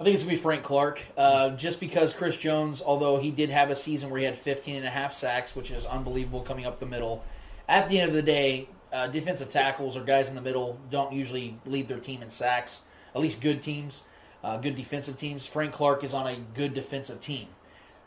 I 0.01 0.05
think 0.05 0.15
it's 0.15 0.23
going 0.23 0.35
to 0.35 0.39
be 0.39 0.43
Frank 0.43 0.63
Clark, 0.63 1.03
uh, 1.19 1.51
just 1.51 1.79
because 1.79 2.15
Chris 2.15 2.35
Jones, 2.35 2.81
although 2.81 3.21
he 3.21 3.31
did 3.31 3.51
have 3.51 3.69
a 3.69 3.77
season 3.77 4.09
where 4.09 4.19
he 4.19 4.25
had 4.25 4.39
15 4.39 4.77
and 4.77 4.87
a 4.87 4.91
half 4.91 5.13
sacks, 5.13 5.55
which 5.55 5.71
is 5.71 5.85
unbelievable 5.85 6.41
coming 6.41 6.65
up 6.65 6.81
the 6.81 6.87
middle, 6.87 7.23
at 7.69 7.91
the 7.91 8.01
end 8.01 8.09
of 8.09 8.15
the 8.15 8.23
day, 8.23 8.67
uh, 8.95 9.09
defensive 9.09 9.51
tackles 9.51 9.99
or 9.99 10.03
guys 10.03 10.31
in 10.31 10.35
the 10.35 10.41
middle 10.41 10.81
don't 10.89 11.13
usually 11.13 11.59
lead 11.67 11.87
their 11.87 11.99
team 11.99 12.23
in 12.23 12.31
sacks, 12.31 12.81
at 13.15 13.21
least 13.21 13.43
good 13.43 13.61
teams, 13.61 14.03
uh, 14.43 14.57
good 14.57 14.75
defensive 14.75 15.17
teams. 15.17 15.45
Frank 15.45 15.75
Clark 15.75 16.03
is 16.03 16.15
on 16.15 16.27
a 16.27 16.37
good 16.55 16.73
defensive 16.73 17.21
team. 17.21 17.49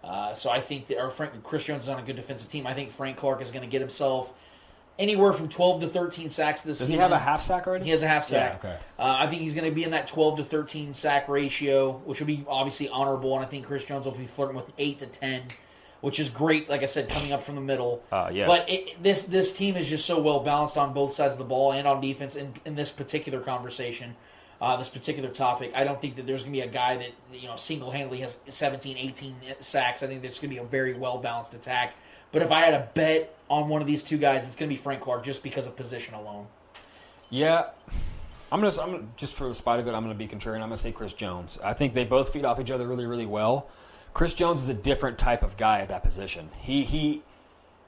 Uh, 0.04 0.34
so 0.34 0.50
I 0.50 0.62
think 0.62 0.88
that, 0.88 1.00
or 1.00 1.12
Frank, 1.12 1.44
Chris 1.44 1.66
Jones 1.66 1.84
is 1.84 1.90
on 1.90 2.00
a 2.00 2.04
good 2.04 2.16
defensive 2.16 2.50
team. 2.50 2.66
I 2.66 2.74
think 2.74 2.90
Frank 2.92 3.18
Clark 3.18 3.40
is 3.40 3.52
going 3.52 3.62
to 3.64 3.70
get 3.70 3.82
himself 3.82 4.34
anywhere 5.00 5.34
from 5.34 5.50
12 5.50 5.82
to 5.82 5.88
13 5.88 6.30
sacks 6.30 6.62
this 6.62 6.78
Does 6.78 6.88
season. 6.88 7.00
Does 7.00 7.08
he 7.08 7.12
have 7.12 7.12
a 7.12 7.24
half 7.24 7.42
sack 7.42 7.68
already? 7.68 7.86
He 7.86 7.92
has 7.92 8.04
a 8.04 8.08
half 8.08 8.26
sack. 8.26 8.62
Yeah, 8.64 8.70
okay. 8.70 8.80
Uh, 9.00 9.16
I 9.20 9.28
think 9.28 9.42
he's 9.42 9.54
going 9.54 9.68
to 9.68 9.74
be 9.74 9.84
in 9.84 9.92
that 9.92 10.08
12 10.08 10.38
to 10.38 10.44
13 10.44 10.94
sack 10.94 11.28
ratio, 11.28 11.94
which 12.06 12.20
will 12.20 12.28
be 12.28 12.46
obviously 12.48 12.90
honorable. 12.90 13.36
And 13.36 13.46
I 13.46 13.48
think 13.48 13.66
Chris 13.66 13.84
Jones 13.84 14.06
will 14.06 14.14
be 14.14 14.28
flirting 14.28 14.56
with 14.56 14.72
8 14.78 15.00
to 15.00 15.08
10, 15.08 15.44
which 16.02 16.20
is 16.20 16.30
great, 16.30 16.70
like 16.70 16.84
I 16.84 16.86
said, 16.86 17.10
coming 17.10 17.32
up 17.32 17.44
from 17.44 17.56
the 17.56 17.62
middle. 17.62 18.04
Uh, 18.12 18.30
yeah. 18.32 18.48
But 18.48 18.70
it, 18.70 19.02
this 19.02 19.24
this 19.24 19.54
team 19.54 19.76
is 19.76 19.90
just 19.90 20.06
so 20.06 20.22
well 20.22 20.42
balanced 20.42 20.78
on 20.78 20.94
both 20.94 21.14
sides 21.14 21.34
of 21.34 21.40
the 21.40 21.46
ball 21.46 21.72
and 21.72 21.88
on 21.88 22.02
defense 22.02 22.36
in, 22.36 22.54
in 22.66 22.76
this 22.76 22.92
particular 22.92 23.40
conversation, 23.40 24.16
uh, 24.62 24.78
this 24.78 24.90
particular 24.90 25.30
topic. 25.30 25.72
I 25.76 25.84
don't 25.84 26.00
think 26.00 26.18
that 26.18 26.28
there's 26.28 26.44
going 26.44 26.54
to 26.54 26.60
be 26.60 26.68
a 26.68 26.72
guy 26.72 26.98
that 26.98 27.12
you 27.34 27.48
know 27.48 27.56
single 27.56 27.90
handedly 27.90 28.20
has 28.20 28.36
17, 28.48 28.98
18 28.98 29.36
sacks. 29.60 30.04
I 30.04 30.08
think 30.08 30.22
there's 30.22 30.40
going 30.40 30.50
to 30.54 30.56
be 30.56 30.64
a 30.64 30.68
very 30.68 30.94
well 30.94 31.18
balanced 31.18 31.54
attack. 31.54 31.96
But 32.34 32.42
if 32.42 32.52
I 32.52 32.62
had 32.62 32.74
a 32.74 32.90
bet 32.96 33.36
on 33.54 33.70
one 33.70 33.82
of 33.82 33.88
these 33.88 34.04
two 34.04 34.18
guys, 34.18 34.46
it's 34.48 34.56
going 34.56 34.70
to 34.70 34.76
be 34.76 34.82
Frank 34.82 35.02
Clark 35.02 35.24
just 35.24 35.44
because 35.44 35.68
of 35.68 35.76
position 35.76 36.14
alone. 36.14 36.48
Yeah, 37.30 37.70
I'm 38.52 38.62
gonna. 38.62 38.80
I'm 38.80 39.12
just 39.18 39.36
for 39.36 39.48
the 39.48 39.54
spite 39.56 39.80
of 39.80 39.88
it, 39.88 39.94
I'm 39.96 40.04
gonna 40.04 40.14
be 40.14 40.28
contrarian. 40.28 40.58
I'm 40.58 40.70
gonna 40.70 40.78
say 40.78 40.92
Chris 40.92 41.14
Jones. 41.14 41.58
I 41.64 41.74
think 41.74 41.96
they 41.96 42.04
both 42.04 42.32
feed 42.32 42.46
off 42.46 42.60
each 42.60 42.70
other 42.70 42.88
really, 42.88 43.08
really 43.08 43.26
well. 43.26 43.68
Chris 44.14 44.36
Jones 44.36 44.62
is 44.62 44.70
a 44.70 44.76
different 44.76 45.18
type 45.18 45.42
of 45.42 45.58
guy 45.58 45.80
at 45.80 45.88
that 45.88 46.04
position. 46.04 46.50
He 46.60 46.84
he 46.84 47.24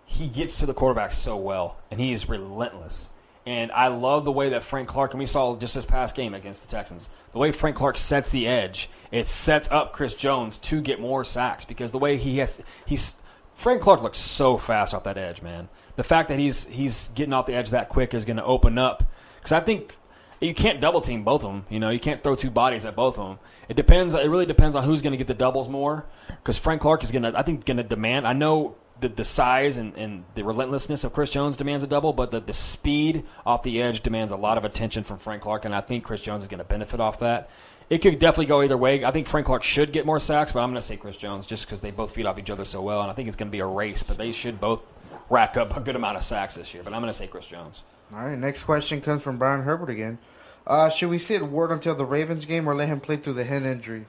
he 0.05 0.27
gets 0.27 0.59
to 0.59 0.65
the 0.65 0.73
quarterback 0.73 1.11
so 1.11 1.37
well, 1.37 1.77
and 1.91 1.99
he 1.99 2.11
is 2.11 2.27
relentless. 2.27 3.11
And 3.45 3.71
I 3.71 3.89
love 3.89 4.25
the 4.25 4.31
way 4.31 4.49
that 4.49 4.63
Frank 4.63 4.87
Clark, 4.87 5.13
and 5.13 5.19
we 5.19 5.27
saw 5.27 5.55
just 5.55 5.75
this 5.75 5.85
past 5.85 6.15
game 6.15 6.33
against 6.33 6.63
the 6.63 6.67
Texans, 6.67 7.11
the 7.31 7.37
way 7.37 7.51
Frank 7.51 7.75
Clark 7.75 7.97
sets 7.97 8.31
the 8.31 8.47
edge, 8.47 8.89
it 9.11 9.27
sets 9.27 9.69
up 9.69 9.93
Chris 9.93 10.15
Jones 10.15 10.57
to 10.57 10.81
get 10.81 10.99
more 10.99 11.23
sacks 11.23 11.63
because 11.63 11.91
the 11.91 11.99
way 11.99 12.17
he 12.17 12.39
has, 12.39 12.59
he's 12.87 13.15
Frank 13.55 13.81
Clark 13.81 14.03
looks 14.03 14.19
so 14.19 14.57
fast 14.57 14.93
off 14.93 15.05
that 15.05 15.17
edge, 15.17 15.41
man. 15.41 15.69
The 15.95 16.03
fact 16.03 16.29
that 16.29 16.37
he's 16.37 16.65
he's 16.65 17.07
getting 17.15 17.33
off 17.33 17.47
the 17.47 17.55
edge 17.55 17.71
that 17.71 17.89
quick 17.89 18.13
is 18.13 18.25
going 18.25 18.37
to 18.37 18.43
open 18.43 18.77
up 18.77 19.03
because 19.37 19.53
I 19.53 19.61
think 19.61 19.95
you 20.41 20.53
can't 20.53 20.81
double 20.81 21.01
team 21.01 21.23
both 21.23 21.43
of 21.43 21.51
them. 21.51 21.65
You 21.69 21.79
know, 21.79 21.89
you 21.89 21.99
can't 21.99 22.21
throw 22.21 22.35
two 22.35 22.51
bodies 22.51 22.85
at 22.85 22.95
both 22.95 23.17
of 23.17 23.27
them. 23.27 23.39
It 23.69 23.75
depends. 23.75 24.13
It 24.13 24.29
really 24.29 24.45
depends 24.45 24.75
on 24.75 24.83
who's 24.83 25.01
going 25.01 25.13
to 25.13 25.17
get 25.17 25.27
the 25.27 25.33
doubles 25.33 25.69
more. 25.69 26.05
Because 26.27 26.57
Frank 26.57 26.81
Clark 26.81 27.03
is 27.03 27.11
going 27.11 27.23
to, 27.23 27.37
I 27.37 27.41
think, 27.41 27.65
going 27.65 27.77
to 27.77 27.83
demand. 27.83 28.27
I 28.27 28.33
know 28.33 28.75
the, 28.99 29.09
the 29.09 29.23
size 29.23 29.77
and, 29.77 29.95
and 29.97 30.25
the 30.35 30.43
relentlessness 30.43 31.03
of 31.03 31.13
Chris 31.13 31.29
Jones 31.29 31.57
demands 31.57 31.83
a 31.83 31.87
double, 31.87 32.13
but 32.13 32.31
the, 32.31 32.39
the 32.39 32.53
speed 32.53 33.25
off 33.45 33.63
the 33.63 33.81
edge 33.81 34.01
demands 34.01 34.31
a 34.31 34.37
lot 34.37 34.57
of 34.57 34.65
attention 34.65 35.03
from 35.03 35.17
Frank 35.17 35.41
Clark, 35.41 35.65
and 35.65 35.75
I 35.75 35.81
think 35.81 36.03
Chris 36.03 36.21
Jones 36.21 36.43
is 36.43 36.47
going 36.47 36.59
to 36.59 36.65
benefit 36.65 36.99
off 36.99 37.19
that. 37.19 37.49
It 37.89 37.99
could 37.99 38.17
definitely 38.17 38.47
go 38.47 38.61
either 38.61 38.77
way. 38.77 39.03
I 39.03 39.11
think 39.11 39.27
Frank 39.27 39.45
Clark 39.45 39.63
should 39.63 39.91
get 39.91 40.05
more 40.05 40.19
sacks, 40.19 40.51
but 40.51 40.61
I'm 40.61 40.69
going 40.69 40.75
to 40.75 40.85
say 40.85 40.97
Chris 40.97 41.17
Jones 41.17 41.45
just 41.45 41.65
because 41.65 41.81
they 41.81 41.91
both 41.91 42.11
feed 42.15 42.25
off 42.25 42.39
each 42.39 42.49
other 42.49 42.65
so 42.65 42.81
well, 42.81 43.01
and 43.01 43.11
I 43.11 43.13
think 43.13 43.27
it's 43.27 43.37
going 43.37 43.49
to 43.49 43.51
be 43.51 43.59
a 43.59 43.65
race, 43.65 44.01
but 44.01 44.17
they 44.17 44.31
should 44.31 44.59
both 44.59 44.83
rack 45.29 45.55
up 45.55 45.75
a 45.77 45.79
good 45.79 45.95
amount 45.95 46.17
of 46.17 46.23
sacks 46.23 46.55
this 46.55 46.73
year. 46.73 46.81
But 46.83 46.93
I'm 46.93 47.01
going 47.01 47.11
to 47.11 47.17
say 47.17 47.27
Chris 47.27 47.47
Jones. 47.47 47.83
All 48.13 48.25
right, 48.25 48.37
next 48.37 48.63
question 48.63 49.01
comes 49.01 49.21
from 49.21 49.37
Brian 49.37 49.63
Herbert 49.63 49.89
again. 49.89 50.17
Uh, 50.65 50.89
should 50.89 51.09
we 51.09 51.19
sit 51.19 51.43
Ward 51.45 51.71
until 51.71 51.95
the 51.95 52.05
Ravens 52.05 52.45
game 52.45 52.67
or 52.67 52.75
let 52.75 52.87
him 52.87 52.99
play 52.99 53.17
through 53.17 53.33
the 53.33 53.43
head 53.43 53.63
injury? 53.63 54.05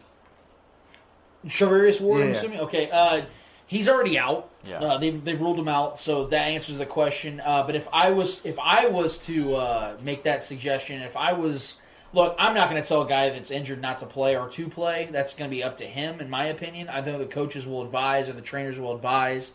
Charvarius 1.47 2.01
Ward, 2.01 2.23
I'm 2.23 2.33
assuming. 2.33 2.61
Okay, 2.61 2.91
uh, 2.91 3.27
he's 3.67 3.89
already 3.89 4.19
out. 4.19 4.51
Yeah. 4.65 4.79
Uh, 4.81 4.99
they've 4.99 5.23
they've 5.23 5.41
ruled 5.41 5.59
him 5.59 5.69
out, 5.69 5.99
so 6.01 6.27
that 6.29 6.49
answers 6.49 6.79
the 6.79 6.87
question. 6.87 7.41
Uh, 7.45 7.63
but 7.65 7.77
if 7.77 7.87
I 7.93 8.11
was 8.11 8.45
if 8.45 8.59
I 8.59 8.87
was 8.87 9.19
to 9.27 9.55
uh, 9.55 9.97
make 10.03 10.25
that 10.25 10.43
suggestion, 10.43 11.03
if 11.03 11.17
I 11.17 11.33
was 11.33 11.77
look, 12.17 12.35
I'm 12.39 12.55
not 12.55 12.71
going 12.71 12.83
to 12.83 12.89
tell 12.89 13.03
a 13.03 13.09
guy 13.09 13.29
that's 13.29 13.51
injured 13.51 13.81
not 13.81 13.99
to 13.99 14.07
play 14.07 14.37
or 14.37 14.49
to 14.49 14.69
play. 14.69 15.09
That's 15.13 15.35
going 15.35 15.51
to 15.51 15.55
be 15.55 15.63
up 15.63 15.77
to 15.77 15.85
him, 15.85 16.19
in 16.19 16.31
my 16.31 16.47
opinion. 16.47 16.89
I 16.89 17.03
think 17.03 17.19
the 17.19 17.27
coaches 17.27 17.67
will 17.67 17.83
advise 17.83 18.29
or 18.31 18.33
the 18.33 18.41
trainers 18.41 18.81
will 18.81 18.95
advise. 18.95 19.53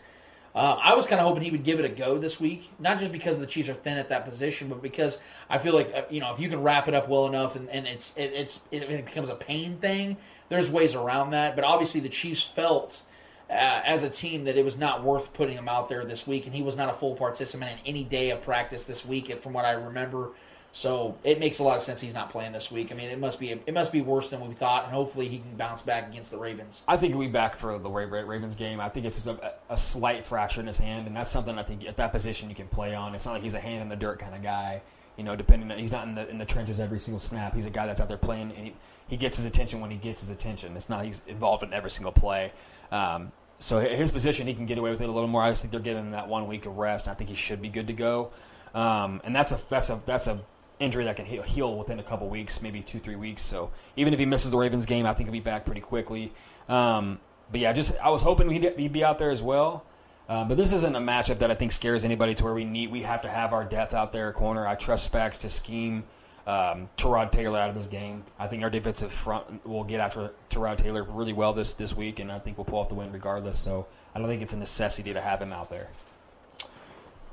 Uh, 0.54 0.78
I 0.80 0.94
was 0.94 1.08
kind 1.08 1.20
of 1.20 1.28
hoping 1.28 1.44
he 1.44 1.50
would 1.50 1.64
give 1.64 1.80
it 1.80 1.86
a 1.86 1.90
go 1.90 2.20
this 2.20 2.40
week, 2.40 2.70
not 2.78 3.00
just 3.00 3.12
because 3.12 3.40
the 3.40 3.48
Chiefs 3.48 3.68
are 3.70 3.74
thin 3.74 3.98
at 3.98 4.10
that 4.10 4.26
position, 4.26 4.70
but 4.70 4.82
because 4.82 5.18
I 5.50 5.58
feel 5.58 5.74
like 5.74 5.92
uh, 5.96 6.02
you 6.10 6.20
know 6.20 6.34
if 6.34 6.42
you 6.42 6.50
can 6.50 6.62
wrap 6.62 6.88
it 6.90 6.94
up 6.94 7.08
well 7.08 7.26
enough 7.26 7.56
and, 7.56 7.70
and 7.70 7.88
it's 7.88 8.14
it, 8.18 8.34
it's 8.34 8.62
it, 8.70 9.06
becomes 9.06 9.30
a 9.30 9.36
pain 9.36 9.78
thing. 9.78 10.18
There's 10.50 10.70
ways 10.70 10.94
around 10.94 11.32
that, 11.32 11.56
but 11.56 11.64
obviously 11.64 12.02
the 12.02 12.10
Chiefs 12.10 12.44
felt 12.44 13.02
uh, 13.50 13.54
as 13.54 14.04
a 14.04 14.10
team 14.10 14.44
that 14.44 14.58
it 14.58 14.66
was 14.66 14.78
not 14.78 15.06
worth 15.06 15.32
putting 15.32 15.58
him 15.58 15.70
out 15.70 15.88
there 15.88 16.04
this 16.04 16.28
week, 16.28 16.46
and 16.46 16.54
he 16.54 16.62
was 16.62 16.76
not 16.76 16.90
a 16.90 16.94
full 16.94 17.16
participant 17.16 17.72
in 17.72 17.88
any 17.88 18.04
day 18.04 18.32
of 18.32 18.42
practice 18.42 18.84
this 18.84 19.06
week, 19.06 19.42
from 19.42 19.54
what 19.54 19.64
I 19.64 19.72
remember. 19.72 20.32
So 20.74 21.18
it 21.24 21.40
makes 21.40 21.60
a 21.60 21.64
lot 21.64 21.76
of 21.76 21.84
sense 21.84 22.00
he's 22.00 22.14
not 22.14 22.30
playing 22.30 22.54
this 22.54 22.72
week. 22.72 22.92
I 22.92 22.96
mean, 22.96 23.10
it 23.10 23.20
must 23.20 23.40
be 23.40 23.52
it 23.52 23.74
must 23.74 23.92
be 23.92 24.02
worse 24.02 24.30
than 24.30 24.48
we 24.48 24.54
thought, 24.54 24.86
and 24.86 24.94
hopefully 24.94 25.28
he 25.28 25.40
can 25.40 25.56
bounce 25.58 25.82
back 25.82 26.08
against 26.08 26.32
the 26.32 26.38
Ravens. 26.38 26.82
I 26.88 26.96
think 26.96 27.14
he'll 27.14 27.22
be 27.22 27.28
back 27.28 27.56
for 27.56 27.78
the 27.78 27.90
Ra- 27.90 28.08
Ra- 28.10 28.28
Ravens 28.28 28.56
game. 28.56 28.80
I 28.80 28.88
think 28.88 29.06
it's 29.06 29.24
just 29.24 29.28
a, 29.28 29.54
a 29.70 29.76
slight 29.76 30.24
fracture 30.24 30.62
in 30.62 30.68
his 30.68 30.78
hand, 30.78 31.08
and 31.08 31.16
that's 31.16 31.30
something 31.30 31.58
I 31.58 31.64
think 31.64 31.86
at 31.86 31.98
that 31.98 32.14
position 32.14 32.50
you 32.50 32.56
can 32.56 32.68
play 32.68 32.96
on. 32.96 33.14
It's 33.16 33.26
not 33.26 33.34
like 33.34 33.44
he's 33.44 33.54
a 33.54 33.60
hand 33.60 33.82
in 33.82 33.90
the 33.90 33.98
dirt 33.98 34.20
kind 34.20 34.34
of 34.34 34.42
guy. 34.42 34.82
You 35.18 35.26
know, 35.26 35.36
depending 35.36 35.70
on, 35.70 35.78
he's 35.78 35.92
not 35.92 36.08
in 36.08 36.16
the 36.16 36.30
in 36.30 36.38
the 36.38 36.46
trenches 36.46 36.80
every 36.80 37.00
single 37.00 37.20
snap. 37.20 37.54
He's 37.54 37.66
a 37.66 37.70
guy 37.70 37.86
that's 37.86 38.00
out 38.00 38.08
there 38.08 38.18
playing, 38.18 38.54
and 38.56 38.68
he, 38.68 38.74
he 39.10 39.18
gets 39.18 39.36
his 39.36 39.46
attention 39.46 39.82
when 39.82 39.92
he 39.92 39.98
gets 39.98 40.22
his 40.22 40.30
attention. 40.30 40.76
It's 40.78 40.88
not 40.88 41.04
he's 41.04 41.22
involved 41.28 41.64
in 41.64 41.74
every 41.74 41.92
single 41.92 42.14
play. 42.14 42.54
Um, 42.94 43.34
so 43.60 43.80
his 43.80 44.12
position, 44.12 44.48
he 44.48 44.56
can 44.56 44.66
get 44.66 44.78
away 44.78 44.90
with 44.90 45.02
it 45.02 45.10
a 45.10 45.12
little 45.12 45.28
more. 45.28 45.44
I 45.44 45.52
just 45.52 45.62
think 45.62 45.72
they're 45.72 45.82
giving 45.82 46.06
him 46.06 46.10
that 46.12 46.30
one 46.30 46.48
week 46.48 46.66
of 46.66 46.78
rest. 46.78 47.08
I 47.08 47.14
think 47.14 47.30
he 47.30 47.36
should 47.36 47.62
be 47.62 47.70
good 47.70 47.88
to 47.88 47.94
go. 47.94 48.32
Um, 48.74 49.22
and 49.24 49.36
that's 49.36 49.52
a 49.52 49.60
that's 49.70 49.90
a 49.90 50.02
that's 50.06 50.28
a 50.28 50.40
injury 50.82 51.06
that 51.06 51.16
can 51.16 51.26
heal, 51.26 51.78
within 51.78 52.00
a 52.00 52.04
couple 52.04 52.28
weeks, 52.28 52.62
maybe 52.62 52.82
two 52.82 53.00
three 53.00 53.16
weeks. 53.16 53.42
So 53.42 53.72
even 53.96 54.14
if 54.14 54.20
he 54.20 54.26
misses 54.26 54.52
the 54.52 54.58
Ravens 54.58 54.86
game, 54.86 55.06
I 55.06 55.14
think 55.14 55.28
he'll 55.28 55.34
be 55.34 55.40
back 55.40 55.66
pretty 55.66 55.82
quickly. 55.82 56.34
Um, 56.68 57.20
but 57.52 57.62
yeah, 57.62 57.74
just 57.74 57.96
I 58.02 58.10
was 58.10 58.22
hoping 58.22 58.50
he'd, 58.50 58.78
he'd 58.78 58.94
be 58.94 59.04
out 59.04 59.18
there 59.18 59.30
as 59.32 59.42
well. 59.42 59.86
Uh, 60.28 60.46
but 60.46 60.56
this 60.56 60.72
isn't 60.72 60.96
a 60.96 61.00
matchup 61.00 61.40
that 61.40 61.52
I 61.52 61.56
think 61.56 61.72
scares 61.72 62.06
anybody 62.06 62.34
to 62.36 62.44
where 62.44 62.54
we 62.54 62.64
need 62.64 62.92
we 62.92 63.02
have 63.02 63.24
to 63.24 63.30
have 63.30 63.54
our 63.54 63.66
depth 63.66 63.94
out 63.94 64.12
there 64.12 64.32
corner. 64.32 64.66
I 64.66 64.76
trust 64.76 65.12
Spags 65.12 65.40
to 65.42 65.50
scheme 65.50 66.04
um, 66.48 66.90
Tyrod 66.98 67.32
Taylor 67.32 67.60
out 67.60 67.70
of 67.70 67.76
this 67.76 67.88
game. 67.88 68.24
I 68.40 68.48
think 68.48 68.64
our 68.64 68.70
defensive 68.70 69.12
front 69.12 69.66
will 69.66 69.84
get 69.84 70.00
after 70.00 70.32
Tyrod 70.50 70.78
Taylor 70.78 71.04
really 71.04 71.34
well 71.34 71.54
this 71.54 71.74
this 71.74 71.96
week, 71.96 72.20
and 72.20 72.32
I 72.32 72.40
think 72.40 72.58
we'll 72.58 72.66
pull 72.66 72.80
off 72.80 72.90
the 72.90 72.96
win 72.96 73.12
regardless. 73.12 73.60
So 73.60 73.88
I 74.16 74.20
don't 74.20 74.28
think 74.28 74.42
it's 74.42 74.54
a 74.54 74.58
necessity 74.58 75.14
to 75.14 75.22
have 75.22 75.42
him 75.42 75.52
out 75.52 75.70
there. 75.70 75.90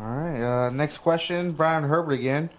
All 0.00 0.06
right. 0.06 0.66
Uh, 0.66 0.70
next 0.70 0.98
question, 0.98 1.52
Brian 1.52 1.84
Herbert 1.84 2.14
again. 2.14 2.50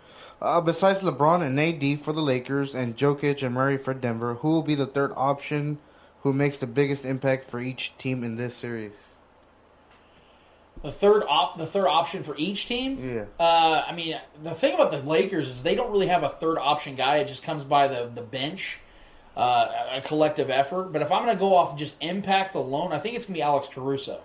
Uh, 0.42 0.62
besides 0.62 1.00
LeBron 1.00 1.42
and 1.42 1.60
AD 1.60 2.02
for 2.02 2.14
the 2.14 2.22
Lakers 2.22 2.74
and 2.74 2.96
Jokic 2.96 3.44
and 3.44 3.54
Murray 3.54 3.78
for 3.78 3.94
Denver, 3.94 4.36
who 4.36 4.50
will 4.50 4.64
be 4.64 4.76
the 4.76 4.88
third 4.88 5.12
option 5.16 5.80
who 6.22 6.34
makes 6.34 6.58
the 6.58 6.68
biggest 6.68 7.06
impact 7.06 7.50
for 7.50 7.60
each 7.60 7.94
team 7.98 8.24
in 8.24 8.36
this 8.36 8.56
series? 8.56 8.94
The 10.82 10.92
third 10.92 11.24
op, 11.28 11.58
the 11.58 11.66
third 11.66 11.88
option 11.88 12.24
for 12.24 12.38
each 12.38 12.68
team. 12.68 13.16
Yeah. 13.16 13.26
Uh, 13.38 13.84
I 13.86 13.94
mean, 13.94 14.18
the 14.42 14.54
thing 14.54 14.76
about 14.76 14.92
the 14.92 15.00
Lakers 15.00 15.50
is 15.50 15.62
they 15.62 15.76
don't 15.76 15.92
really 15.92 16.08
have 16.08 16.24
a 16.24 16.30
third 16.30 16.58
option 16.58 16.96
guy. 16.96 17.18
It 17.18 17.28
just 17.28 17.44
comes 17.44 17.66
by 17.66 17.90
the 17.90 18.10
the 18.14 18.22
bench, 18.22 18.80
uh, 19.36 19.68
a 19.92 20.02
collective 20.02 20.50
effort. 20.50 20.94
But 20.94 21.02
if 21.02 21.12
I'm 21.12 21.26
going 21.26 21.36
to 21.36 21.40
go 21.40 21.54
off 21.54 21.78
just 21.78 21.98
impact 22.00 22.56
alone, 22.56 22.94
I 22.94 23.00
think 23.00 23.16
it's 23.16 23.26
going 23.26 23.34
to 23.34 23.40
be 23.40 23.42
Alex 23.42 23.68
Caruso. 23.70 24.22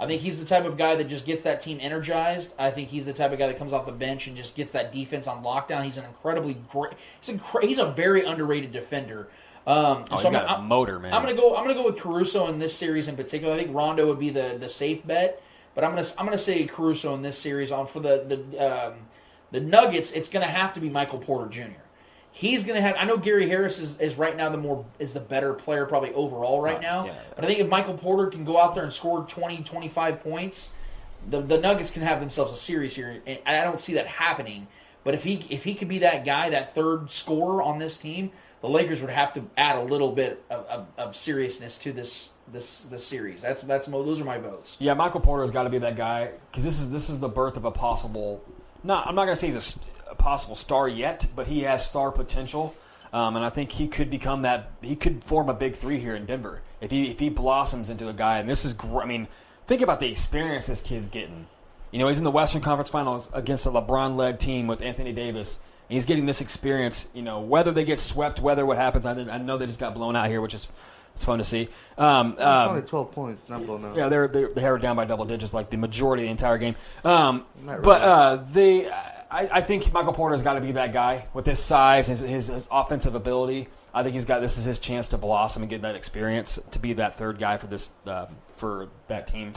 I 0.00 0.06
think 0.06 0.22
he's 0.22 0.38
the 0.40 0.44
type 0.44 0.64
of 0.64 0.76
guy 0.76 0.96
that 0.96 1.04
just 1.08 1.24
gets 1.24 1.44
that 1.44 1.60
team 1.60 1.78
energized. 1.80 2.52
I 2.58 2.70
think 2.70 2.88
he's 2.88 3.06
the 3.06 3.12
type 3.12 3.32
of 3.32 3.38
guy 3.38 3.46
that 3.46 3.58
comes 3.58 3.72
off 3.72 3.86
the 3.86 3.92
bench 3.92 4.26
and 4.26 4.36
just 4.36 4.56
gets 4.56 4.72
that 4.72 4.90
defense 4.92 5.26
on 5.28 5.44
lockdown. 5.44 5.84
He's 5.84 5.96
an 5.96 6.04
incredibly 6.04 6.54
great. 6.68 6.94
He's, 7.20 7.34
incre- 7.36 7.62
he's 7.64 7.78
a 7.78 7.86
very 7.86 8.24
underrated 8.24 8.72
defender. 8.72 9.28
Um, 9.66 10.04
Oh, 10.10 10.16
so 10.16 10.16
he's 10.16 10.24
I'm 10.26 10.32
got 10.32 10.58
a 10.58 10.62
motor, 10.62 10.98
man. 10.98 11.14
I'm 11.14 11.22
gonna 11.22 11.34
go. 11.36 11.56
I'm 11.56 11.62
gonna 11.64 11.74
go 11.74 11.84
with 11.84 11.98
Caruso 11.98 12.48
in 12.48 12.58
this 12.58 12.76
series 12.76 13.08
in 13.08 13.16
particular. 13.16 13.54
I 13.54 13.56
think 13.56 13.74
Rondo 13.74 14.06
would 14.06 14.18
be 14.18 14.30
the, 14.30 14.56
the 14.60 14.68
safe 14.68 15.06
bet, 15.06 15.40
but 15.74 15.84
I'm 15.84 15.90
gonna 15.94 16.06
I'm 16.18 16.26
gonna 16.26 16.36
say 16.36 16.64
Caruso 16.66 17.14
in 17.14 17.22
this 17.22 17.38
series. 17.38 17.72
On 17.72 17.86
for 17.86 18.00
the 18.00 18.44
the 18.52 18.88
um, 18.88 18.94
the 19.52 19.60
Nuggets, 19.60 20.10
it's 20.12 20.28
gonna 20.28 20.44
have 20.46 20.74
to 20.74 20.80
be 20.80 20.90
Michael 20.90 21.18
Porter 21.18 21.48
Jr. 21.48 21.80
He's 22.36 22.64
gonna 22.64 22.80
have. 22.80 22.96
I 22.98 23.04
know 23.04 23.16
Gary 23.16 23.48
Harris 23.48 23.78
is, 23.78 23.96
is 24.00 24.16
right 24.16 24.36
now 24.36 24.48
the 24.48 24.58
more 24.58 24.84
is 24.98 25.14
the 25.14 25.20
better 25.20 25.54
player 25.54 25.86
probably 25.86 26.12
overall 26.14 26.60
right 26.60 26.78
uh, 26.78 26.80
now. 26.80 27.06
yeah. 27.06 27.14
But 27.36 27.44
I 27.44 27.46
think 27.46 27.60
if 27.60 27.68
Michael 27.68 27.96
Porter 27.96 28.26
can 28.26 28.44
go 28.44 28.58
out 28.58 28.74
there 28.74 28.82
and 28.82 28.92
score 28.92 29.24
20, 29.24 29.62
25 29.62 30.20
points, 30.20 30.70
the 31.30 31.40
the 31.40 31.58
Nuggets 31.58 31.92
can 31.92 32.02
have 32.02 32.18
themselves 32.18 32.52
a 32.52 32.56
series 32.56 32.96
here. 32.96 33.22
And 33.24 33.38
I 33.46 33.62
don't 33.62 33.80
see 33.80 33.94
that 33.94 34.08
happening. 34.08 34.66
But 35.04 35.14
if 35.14 35.22
he 35.22 35.46
if 35.48 35.62
he 35.62 35.74
could 35.74 35.86
be 35.86 36.00
that 36.00 36.24
guy, 36.24 36.50
that 36.50 36.74
third 36.74 37.08
scorer 37.08 37.62
on 37.62 37.78
this 37.78 37.98
team, 37.98 38.32
the 38.62 38.68
Lakers 38.68 39.00
would 39.00 39.10
have 39.10 39.32
to 39.34 39.44
add 39.56 39.76
a 39.76 39.82
little 39.82 40.10
bit 40.10 40.42
of, 40.50 40.66
of, 40.66 40.86
of 40.98 41.16
seriousness 41.16 41.78
to 41.78 41.92
this 41.92 42.30
this 42.50 42.82
this 42.84 43.06
series. 43.06 43.42
That's 43.42 43.62
that's 43.62 43.86
mo- 43.86 44.02
those 44.02 44.20
are 44.20 44.24
my 44.24 44.38
votes. 44.38 44.76
Yeah, 44.80 44.94
Michael 44.94 45.20
Porter's 45.20 45.52
got 45.52 45.62
to 45.62 45.70
be 45.70 45.78
that 45.78 45.94
guy 45.94 46.32
because 46.50 46.64
this 46.64 46.80
is 46.80 46.90
this 46.90 47.10
is 47.10 47.20
the 47.20 47.28
birth 47.28 47.56
of 47.56 47.64
a 47.64 47.70
possible. 47.70 48.42
Not, 48.82 49.06
I'm 49.06 49.14
not 49.14 49.24
going 49.24 49.34
to 49.34 49.40
say 49.40 49.46
he's 49.46 49.76
a, 49.76 49.78
a 50.10 50.14
possible 50.14 50.54
star 50.54 50.88
yet, 50.88 51.26
but 51.34 51.46
he 51.46 51.62
has 51.62 51.84
star 51.84 52.10
potential, 52.10 52.74
um, 53.12 53.36
and 53.36 53.44
I 53.44 53.50
think 53.50 53.72
he 53.72 53.88
could 53.88 54.10
become 54.10 54.42
that. 54.42 54.70
He 54.82 54.96
could 54.96 55.24
form 55.24 55.48
a 55.48 55.54
big 55.54 55.76
three 55.76 55.98
here 55.98 56.14
in 56.14 56.26
Denver 56.26 56.62
if 56.80 56.90
he 56.90 57.10
if 57.10 57.18
he 57.18 57.28
blossoms 57.28 57.90
into 57.90 58.08
a 58.08 58.12
guy. 58.12 58.38
And 58.38 58.48
this 58.48 58.64
is, 58.64 58.74
gr- 58.74 59.00
I 59.00 59.06
mean, 59.06 59.28
think 59.66 59.82
about 59.82 60.00
the 60.00 60.08
experience 60.08 60.66
this 60.66 60.80
kid's 60.80 61.08
getting. 61.08 61.46
You 61.90 62.00
know, 62.00 62.08
he's 62.08 62.18
in 62.18 62.24
the 62.24 62.30
Western 62.30 62.60
Conference 62.60 62.90
Finals 62.90 63.30
against 63.32 63.66
a 63.66 63.70
LeBron-led 63.70 64.40
team 64.40 64.66
with 64.66 64.82
Anthony 64.82 65.12
Davis. 65.12 65.60
And 65.88 65.94
he's 65.94 66.06
getting 66.06 66.26
this 66.26 66.40
experience. 66.40 67.06
You 67.14 67.22
know, 67.22 67.40
whether 67.40 67.70
they 67.70 67.84
get 67.84 68.00
swept, 68.00 68.40
whether 68.40 68.66
what 68.66 68.78
happens, 68.78 69.06
I, 69.06 69.12
I 69.12 69.38
know 69.38 69.58
they 69.58 69.66
just 69.66 69.78
got 69.78 69.94
blown 69.94 70.16
out 70.16 70.28
here, 70.28 70.40
which 70.40 70.54
is 70.54 70.66
it's 71.14 71.24
fun 71.24 71.38
to 71.38 71.44
see. 71.44 71.68
Um, 71.96 72.36
um, 72.38 72.70
only 72.70 72.82
12 72.82 73.12
points, 73.12 73.48
not 73.48 73.64
blown 73.64 73.84
out. 73.84 73.96
yeah, 73.96 74.08
they're, 74.08 74.26
they're 74.26 74.48
they 74.48 74.68
were 74.68 74.78
down 74.78 74.96
by 74.96 75.04
double 75.04 75.24
digits 75.24 75.54
like 75.54 75.70
the 75.70 75.76
majority 75.76 76.24
of 76.24 76.26
the 76.26 76.30
entire 76.32 76.58
game. 76.58 76.74
Um, 77.04 77.44
Not 77.62 77.82
but 77.82 78.02
uh, 78.02 78.44
they, 78.50 78.90
I, 79.34 79.48
I 79.58 79.60
think 79.62 79.92
Michael 79.92 80.12
Porter's 80.12 80.42
got 80.42 80.54
to 80.54 80.60
be 80.60 80.72
that 80.72 80.92
guy 80.92 81.26
with 81.34 81.44
his 81.46 81.58
size, 81.58 82.06
his, 82.06 82.20
his 82.20 82.46
his 82.46 82.68
offensive 82.70 83.14
ability. 83.14 83.68
I 83.92 84.02
think 84.02 84.14
he's 84.14 84.24
got 84.24 84.40
this 84.40 84.58
is 84.58 84.64
his 84.64 84.78
chance 84.78 85.08
to 85.08 85.18
blossom 85.18 85.62
and 85.62 85.70
get 85.70 85.82
that 85.82 85.94
experience 85.96 86.58
to 86.72 86.78
be 86.78 86.94
that 86.94 87.16
third 87.16 87.38
guy 87.38 87.56
for 87.58 87.66
this 87.66 87.90
uh, 88.06 88.26
for 88.56 88.88
that 89.08 89.26
team. 89.26 89.52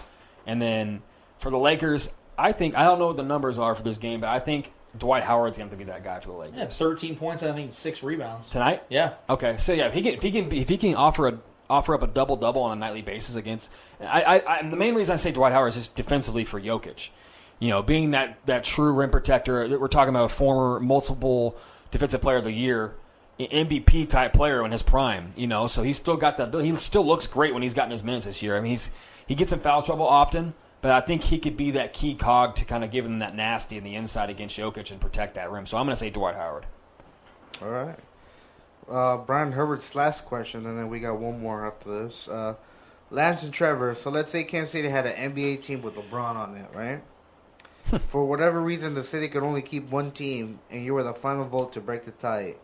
And 0.46 0.62
then 0.62 1.02
for 1.40 1.52
the 1.52 1.58
Lakers, 1.58 2.10
I 2.38 2.52
think 2.52 2.76
I 2.76 2.84
don't 2.84 3.00
know 3.00 3.08
what 3.08 3.18
the 3.18 3.24
numbers 3.24 3.60
are 3.60 3.76
for 3.76 3.84
this 3.84 3.98
game, 3.98 4.22
but 4.22 4.30
I 4.30 4.40
think 4.40 4.72
Dwight 4.98 5.24
Howard's 5.24 5.58
going 5.58 5.70
to 5.70 5.76
be 5.76 5.84
that 5.86 6.04
guy 6.04 6.20
for 6.20 6.30
the 6.30 6.38
Lakers 6.38 6.58
Yeah, 6.58 6.66
thirteen 6.68 7.16
points. 7.16 7.44
I 7.44 7.52
think 7.54 7.74
six 7.74 8.02
rebounds. 8.02 8.50
tonight. 8.50 8.84
Yeah, 8.90 9.14
Okay, 9.30 9.58
so 9.58 9.74
yeah, 9.74 9.88
if 9.88 9.94
he 9.94 10.02
can 10.02 10.14
if 10.16 10.24
he 10.24 10.32
can 10.32 10.52
if 10.52 10.70
he 10.70 10.78
can 10.78 10.96
offer 10.96 11.28
a 11.28 11.40
offer 11.70 11.94
up 11.94 12.02
a 12.02 12.08
double 12.08 12.36
double 12.36 12.62
on 12.64 12.78
a 12.78 12.80
nightly 12.80 13.02
basis 13.02 13.36
against, 13.36 13.70
I, 14.00 14.22
I, 14.22 14.58
I 14.60 14.70
the 14.70 14.76
main 14.78 14.96
reason 14.96 15.14
I 15.14 15.18
say 15.18 15.32
Dwight 15.32 15.52
Howard 15.54 15.70
is 15.70 15.76
just 15.76 15.96
defensively 15.96 16.46
for 16.46 16.60
Jokic, 16.62 17.10
you 17.60 17.70
know, 17.70 17.82
being 17.82 18.12
that 18.12 18.38
that 18.46 18.64
true 18.64 18.92
rim 18.92 19.10
protector. 19.10 19.68
that 19.68 19.80
We're 19.80 19.88
talking 19.88 20.10
about 20.10 20.26
a 20.26 20.30
former 20.30 20.80
multiple 20.80 21.58
defensive 21.92 22.22
player 22.22 22.38
of 22.38 22.44
the 22.44 22.52
year, 22.52 22.96
MVP 23.40 24.10
type 24.10 24.34
player 24.34 24.64
in 24.66 24.72
his 24.72 24.84
prime, 24.84 25.32
you 25.36 25.48
know, 25.48 25.68
so 25.68 25.84
he's 25.84 25.98
still 25.98 26.18
got 26.18 26.38
that. 26.38 26.54
He 26.54 26.76
still 26.76 27.06
looks 27.06 27.28
great 27.28 27.54
when 27.54 27.64
he's 27.64 27.74
gotten 27.74 27.92
his 27.92 28.04
minutes 28.04 28.26
this 28.26 28.42
year. 28.42 28.58
I 28.58 28.62
mean, 28.62 28.72
he's 28.72 28.92
he 29.26 29.36
gets 29.36 29.52
in 29.52 29.60
foul 29.60 29.82
trouble 29.82 30.08
often. 30.08 30.54
But 30.82 30.92
I 30.92 31.02
think 31.02 31.24
he 31.24 31.40
could 31.40 31.58
be 31.58 31.72
that 31.72 31.94
key 31.94 32.14
cog 32.16 32.56
to 32.56 32.66
kind 32.66 32.84
of 32.84 32.92
give 32.92 33.06
him 33.06 33.20
that 33.20 33.36
nasty 33.36 33.78
in 33.78 33.84
the 33.84 33.96
inside 33.96 34.30
against 34.30 34.58
Jokic 34.58 34.92
and 34.92 35.02
protect 35.02 35.36
that 35.36 35.52
rim. 35.52 35.66
So 35.66 35.78
I'm 35.78 35.86
going 35.86 35.94
to 35.94 36.00
say 36.00 36.10
Dwight 36.10 36.36
Howard. 36.36 36.66
All 37.62 37.70
right. 37.70 38.00
Uh, 38.90 39.18
Brian 39.18 39.52
Herbert's 39.52 39.96
last 39.96 40.24
question, 40.24 40.66
and 40.66 40.78
then 40.78 40.90
we 40.90 41.00
got 41.00 41.20
one 41.20 41.42
more 41.42 41.66
after 41.66 42.04
this. 42.04 42.28
Uh, 42.28 42.56
Lance 43.10 43.44
and 43.44 43.54
Trevor. 43.54 43.96
So 43.96 44.10
let's 44.10 44.32
say 44.32 44.44
Kansas 44.44 44.72
City 44.72 44.88
had 44.88 45.06
an 45.06 45.34
NBA 45.34 45.64
team 45.64 45.82
with 45.82 45.96
LeBron 45.96 46.36
on 46.36 46.56
it, 46.56 46.70
right? 46.74 47.02
For 48.10 48.26
whatever 48.26 48.62
reason, 48.62 48.94
the 48.96 49.04
city 49.04 49.28
could 49.30 49.44
only 49.44 49.62
keep 49.62 49.90
one 49.90 50.12
team, 50.12 50.60
and 50.70 50.84
you 50.84 50.94
were 50.94 51.04
the 51.04 51.14
final 51.14 51.46
vote 51.46 51.74
to 51.74 51.82
break 51.82 52.06
the 52.06 52.12
tie. 52.12 52.56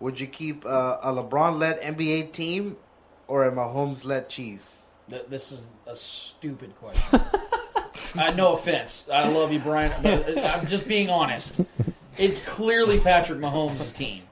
Would 0.00 0.20
you 0.20 0.26
keep 0.26 0.64
uh, 0.66 0.98
a 1.02 1.12
LeBron-led 1.12 1.80
NBA 1.80 2.32
team 2.32 2.76
or 3.26 3.44
a 3.44 3.52
Mahomes-led 3.52 4.28
Chiefs? 4.28 4.86
Th- 5.08 5.24
This 5.28 5.52
is 5.52 5.66
a 5.86 5.96
stupid 5.96 6.74
question. 6.76 7.20
uh, 8.18 8.30
no 8.32 8.54
offense. 8.54 9.06
I 9.12 9.28
love 9.28 9.52
you, 9.52 9.60
Brian. 9.60 9.92
But 10.02 10.36
uh, 10.38 10.40
I'm 10.58 10.66
just 10.66 10.86
being 10.88 11.08
honest. 11.10 11.60
It's 12.18 12.42
clearly 12.42 12.98
Patrick 13.00 13.38
Mahomes' 13.38 13.94
team. 13.94 14.22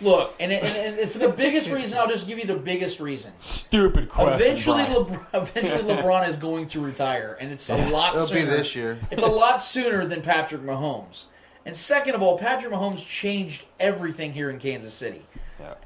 Look, 0.00 0.34
and, 0.40 0.52
and, 0.52 0.98
and 0.98 1.10
for 1.10 1.18
the 1.18 1.28
biggest 1.28 1.70
reason, 1.70 1.96
I'll 1.96 2.08
just 2.08 2.26
give 2.26 2.38
you 2.38 2.46
the 2.46 2.56
biggest 2.56 2.98
reason. 2.98 3.32
Stupid 3.36 4.08
question. 4.08 4.34
Eventually, 4.34 4.84
Brian. 4.84 5.04
LeBron, 5.04 5.26
eventually 5.34 5.94
LeBron 5.94 6.28
is 6.28 6.36
going 6.36 6.66
to 6.66 6.80
retire, 6.80 7.36
and 7.40 7.52
it's 7.52 7.70
a 7.70 7.90
lot 7.90 8.14
It'll 8.14 8.26
be 8.26 8.40
sooner. 8.40 8.50
this 8.50 8.74
year. 8.74 8.98
It's 9.10 9.22
a 9.22 9.26
lot 9.26 9.60
sooner 9.60 10.04
than 10.04 10.22
Patrick 10.22 10.62
Mahomes. 10.62 11.26
And 11.64 11.74
second 11.74 12.14
of 12.14 12.22
all, 12.22 12.38
Patrick 12.38 12.72
Mahomes 12.72 13.04
changed 13.06 13.64
everything 13.78 14.32
here 14.32 14.50
in 14.50 14.58
Kansas 14.58 14.94
City. 14.94 15.24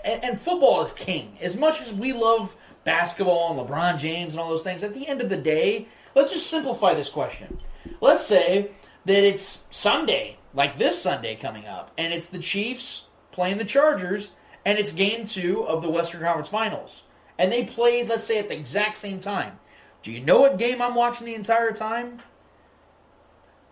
And, 0.04 0.24
and 0.24 0.40
football 0.40 0.84
is 0.84 0.92
king. 0.92 1.38
As 1.40 1.56
much 1.56 1.80
as 1.80 1.92
we 1.92 2.12
love 2.12 2.56
basketball 2.84 3.50
and 3.58 3.68
LeBron 3.68 3.98
James 3.98 4.34
and 4.34 4.40
all 4.40 4.48
those 4.48 4.62
things, 4.62 4.82
at 4.82 4.94
the 4.94 5.06
end 5.06 5.20
of 5.20 5.28
the 5.28 5.36
day, 5.36 5.86
let's 6.14 6.32
just 6.32 6.48
simplify 6.48 6.94
this 6.94 7.08
question. 7.08 7.58
Let's 8.00 8.24
say 8.24 8.72
that 9.04 9.24
it's 9.24 9.64
Sunday, 9.70 10.38
like 10.54 10.76
this 10.76 11.00
Sunday 11.00 11.36
coming 11.36 11.66
up, 11.66 11.92
and 11.96 12.12
it's 12.12 12.26
the 12.26 12.38
Chiefs 12.38 13.06
playing 13.32 13.58
the 13.58 13.64
Chargers, 13.64 14.30
and 14.64 14.78
it's 14.78 14.92
game 14.92 15.26
two 15.26 15.62
of 15.66 15.82
the 15.82 15.90
Western 15.90 16.20
Conference 16.20 16.48
Finals. 16.48 17.02
And 17.38 17.50
they 17.50 17.64
played, 17.64 18.08
let's 18.08 18.24
say, 18.24 18.38
at 18.38 18.48
the 18.48 18.56
exact 18.56 18.98
same 18.98 19.20
time. 19.20 19.58
Do 20.02 20.12
you 20.12 20.20
know 20.20 20.40
what 20.40 20.58
game 20.58 20.80
I'm 20.80 20.94
watching 20.94 21.26
the 21.26 21.34
entire 21.34 21.72
time? 21.72 22.20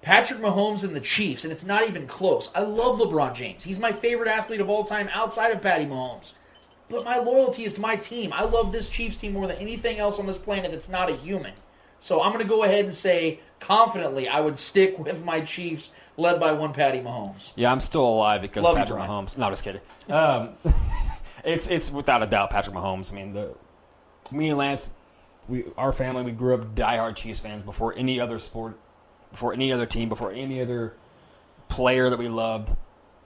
Patrick 0.00 0.40
Mahomes 0.40 0.84
and 0.84 0.94
the 0.94 1.00
Chiefs, 1.00 1.44
and 1.44 1.52
it's 1.52 1.64
not 1.64 1.86
even 1.88 2.06
close. 2.06 2.50
I 2.54 2.62
love 2.62 2.98
LeBron 2.98 3.34
James. 3.34 3.64
He's 3.64 3.78
my 3.78 3.92
favorite 3.92 4.28
athlete 4.28 4.60
of 4.60 4.70
all 4.70 4.84
time 4.84 5.08
outside 5.12 5.52
of 5.52 5.60
Patty 5.60 5.84
Mahomes. 5.84 6.32
But 6.88 7.04
my 7.04 7.18
loyalty 7.18 7.64
is 7.64 7.74
to 7.74 7.80
my 7.80 7.96
team. 7.96 8.32
I 8.32 8.44
love 8.44 8.72
this 8.72 8.88
Chiefs 8.88 9.16
team 9.16 9.32
more 9.32 9.46
than 9.46 9.56
anything 9.56 9.98
else 9.98 10.18
on 10.18 10.26
this 10.26 10.38
planet 10.38 10.70
that's 10.70 10.88
not 10.88 11.10
a 11.10 11.16
human. 11.16 11.52
So 12.00 12.22
I'm 12.22 12.32
going 12.32 12.44
to 12.44 12.48
go 12.48 12.62
ahead 12.64 12.84
and 12.84 12.94
say 12.94 13.40
confidently 13.60 14.28
I 14.28 14.40
would 14.40 14.58
stick 14.58 14.98
with 15.04 15.24
my 15.24 15.40
Chiefs 15.40 15.90
led 16.18 16.38
by 16.40 16.52
one 16.52 16.74
Patty 16.74 16.98
Mahomes. 16.98 17.52
Yeah, 17.56 17.72
I'm 17.72 17.80
still 17.80 18.06
alive 18.06 18.42
because 18.42 18.64
Love 18.64 18.74
you, 18.74 18.80
Patrick 18.80 18.98
Brian. 18.98 19.10
Mahomes. 19.10 19.38
No, 19.38 19.46
I'm 19.46 19.52
just 19.52 19.64
kidding. 19.64 19.80
Um, 20.10 20.50
it's 21.44 21.68
it's 21.68 21.90
without 21.90 22.22
a 22.22 22.26
doubt 22.26 22.50
Patrick 22.50 22.76
Mahomes. 22.76 23.10
I 23.10 23.16
mean, 23.16 23.32
the 23.32 23.54
me 24.30 24.50
and 24.50 24.58
Lance, 24.58 24.90
we 25.48 25.64
our 25.78 25.92
family, 25.92 26.22
we 26.22 26.32
grew 26.32 26.54
up 26.54 26.74
diehard 26.74 27.16
Chiefs 27.16 27.40
fans 27.40 27.62
before 27.62 27.94
any 27.96 28.20
other 28.20 28.38
sport, 28.38 28.78
before 29.30 29.54
any 29.54 29.72
other 29.72 29.86
team, 29.86 30.10
before 30.10 30.32
any 30.32 30.60
other 30.60 30.94
player 31.68 32.10
that 32.10 32.18
we 32.18 32.28
loved. 32.28 32.76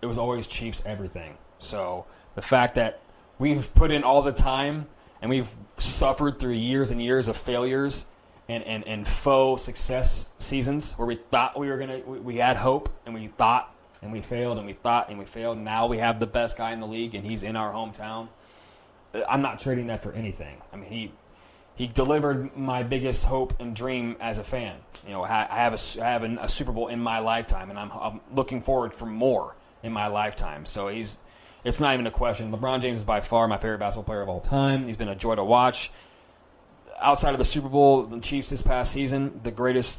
It 0.01 0.07
was 0.07 0.19
always 0.19 0.47
Chiefs 0.47 0.83
everything. 0.85 1.37
So 1.59 2.07
the 2.35 2.43
fact 2.43 2.75
that 2.75 3.01
we've 3.39 3.73
put 3.75 3.91
in 3.91 4.05
all 4.05 4.23
the 4.23 4.33
time 4.33 4.87
and 5.21 5.31
we've 5.31 5.49
suffered 5.79 6.39
through 6.39 6.55
years 6.55 6.91
and 6.91 7.01
years 7.01 7.29
of 7.29 7.37
failures 7.37 8.05
and, 8.49 8.65
and, 8.65 8.87
and 8.87 9.07
faux 9.07 9.63
success 9.63 10.29
seasons 10.39 10.93
where 10.93 11.07
we 11.07 11.17
thought 11.17 11.59
we 11.59 11.69
were 11.69 11.79
gonna 11.79 12.01
we, 12.07 12.19
we 12.19 12.37
had 12.37 12.57
hope 12.57 12.89
and 13.07 13.15
we 13.15 13.29
thought 13.29 13.75
and 14.03 14.13
we 14.13 14.21
failed 14.21 14.59
and 14.59 14.67
we 14.67 14.73
thought 14.73 15.09
and 15.11 15.19
we 15.19 15.25
failed. 15.25 15.59
Now 15.59 15.87
we 15.87 15.99
have 15.99 16.19
the 16.19 16.27
best 16.27 16.59
guy 16.59 16.73
in 16.73 16.81
the 16.81 16.87
league 16.87 17.15
and 17.15 17.25
he's 17.25 17.43
in 17.43 17.57
our 17.57 17.73
hometown. 17.73 18.29
I'm 19.29 19.43
not 19.43 19.61
trading 19.61 19.87
that 19.87 20.03
for 20.03 20.13
anything. 20.13 20.61
I 20.73 20.77
mean 20.77 20.91
he 20.91 21.13
he 21.75 21.87
delivered 21.87 22.57
my 22.57 22.83
biggest 22.83 23.25
hope 23.25 23.59
and 23.61 23.75
dream 23.75 24.17
as 24.21 24.39
a 24.39 24.45
fan. 24.45 24.77
You 25.07 25.13
know, 25.13 25.23
I 25.25 25.29
have 25.29 25.73
a, 25.73 26.03
I 26.03 26.11
have 26.11 26.23
a 26.23 26.49
Super 26.49 26.73
Bowl 26.73 26.89
in 26.89 27.01
my 27.01 27.19
lifetime, 27.19 27.71
and 27.71 27.79
I'm, 27.79 27.91
I'm 27.93 28.21
looking 28.33 28.61
forward 28.61 28.95
for 28.95 29.07
more 29.07 29.55
in 29.83 29.93
my 29.93 30.07
lifetime. 30.07 30.67
So 30.67 30.89
he's, 30.89 31.19
it's 31.65 31.81
not 31.81 31.95
even 31.95 32.07
a 32.07 32.11
question. 32.11 32.53
LeBron 32.53 32.83
James 32.83 32.99
is 32.99 33.05
by 33.05 33.21
far 33.21 33.49
my 33.49 33.57
favorite 33.57 33.79
basketball 33.79 34.05
player 34.05 34.21
of 34.21 34.29
all 34.29 34.41
time. 34.41 34.87
He's 34.87 34.97
been 34.97 35.09
a 35.09 35.17
joy 35.17 35.35
to 35.35 35.45
watch. 35.45 35.91
Outside 37.03 37.33
of 37.33 37.39
the 37.39 37.45
Super 37.45 37.69
Bowl, 37.69 38.05
the 38.05 38.21
Chiefs 38.21 38.51
this 38.51 38.63
past 38.63 38.93
season, 38.93 39.41
the 39.43 39.51
greatest 39.51 39.99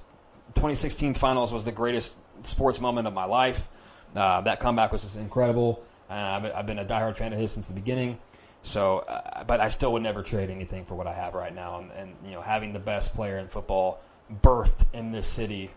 2016 0.56 1.14
Finals 1.16 1.52
was 1.52 1.66
the 1.66 1.72
greatest 1.72 2.16
sports 2.44 2.80
moment 2.80 3.08
of 3.08 3.14
my 3.14 3.26
life. 3.26 3.70
Uh, 4.16 4.42
that 4.42 4.60
comeback 4.60 4.92
was 4.92 5.02
just 5.02 5.18
incredible. 5.18 5.84
Uh, 6.10 6.14
I've, 6.14 6.46
I've 6.46 6.66
been 6.66 6.80
a 6.80 6.86
diehard 6.86 7.16
fan 7.16 7.34
of 7.34 7.40
his 7.40 7.52
since 7.52 7.68
the 7.68 7.74
beginning. 7.74 8.20
So, 8.62 9.00
uh, 9.00 9.44
but 9.44 9.60
I 9.60 9.68
still 9.68 9.92
would 9.94 10.04
never 10.04 10.24
trade 10.24 10.50
anything 10.50 10.86
for 10.86 10.96
what 10.96 11.06
I 11.06 11.14
have 11.14 11.34
right 11.34 11.54
now, 11.54 11.80
and, 11.80 11.92
and 11.92 12.16
you 12.26 12.32
know, 12.32 12.42
having 12.42 12.72
the 12.72 12.80
best 12.80 13.14
player 13.14 13.38
in 13.38 13.50
football 13.50 14.00
birthed 14.42 14.86
in 14.94 15.12
this 15.12 15.28
city, 15.28 15.70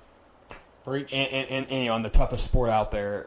Preach. 0.85 1.12
and, 1.12 1.28
and, 1.32 1.51
and, 1.51 1.66
and, 1.69 1.82
you 1.82 1.89
know, 1.89 1.97
in 1.97 2.03
the 2.03 2.11
toughest 2.11 2.44
sport 2.44 2.70
out 2.70 2.93
there 2.93 3.27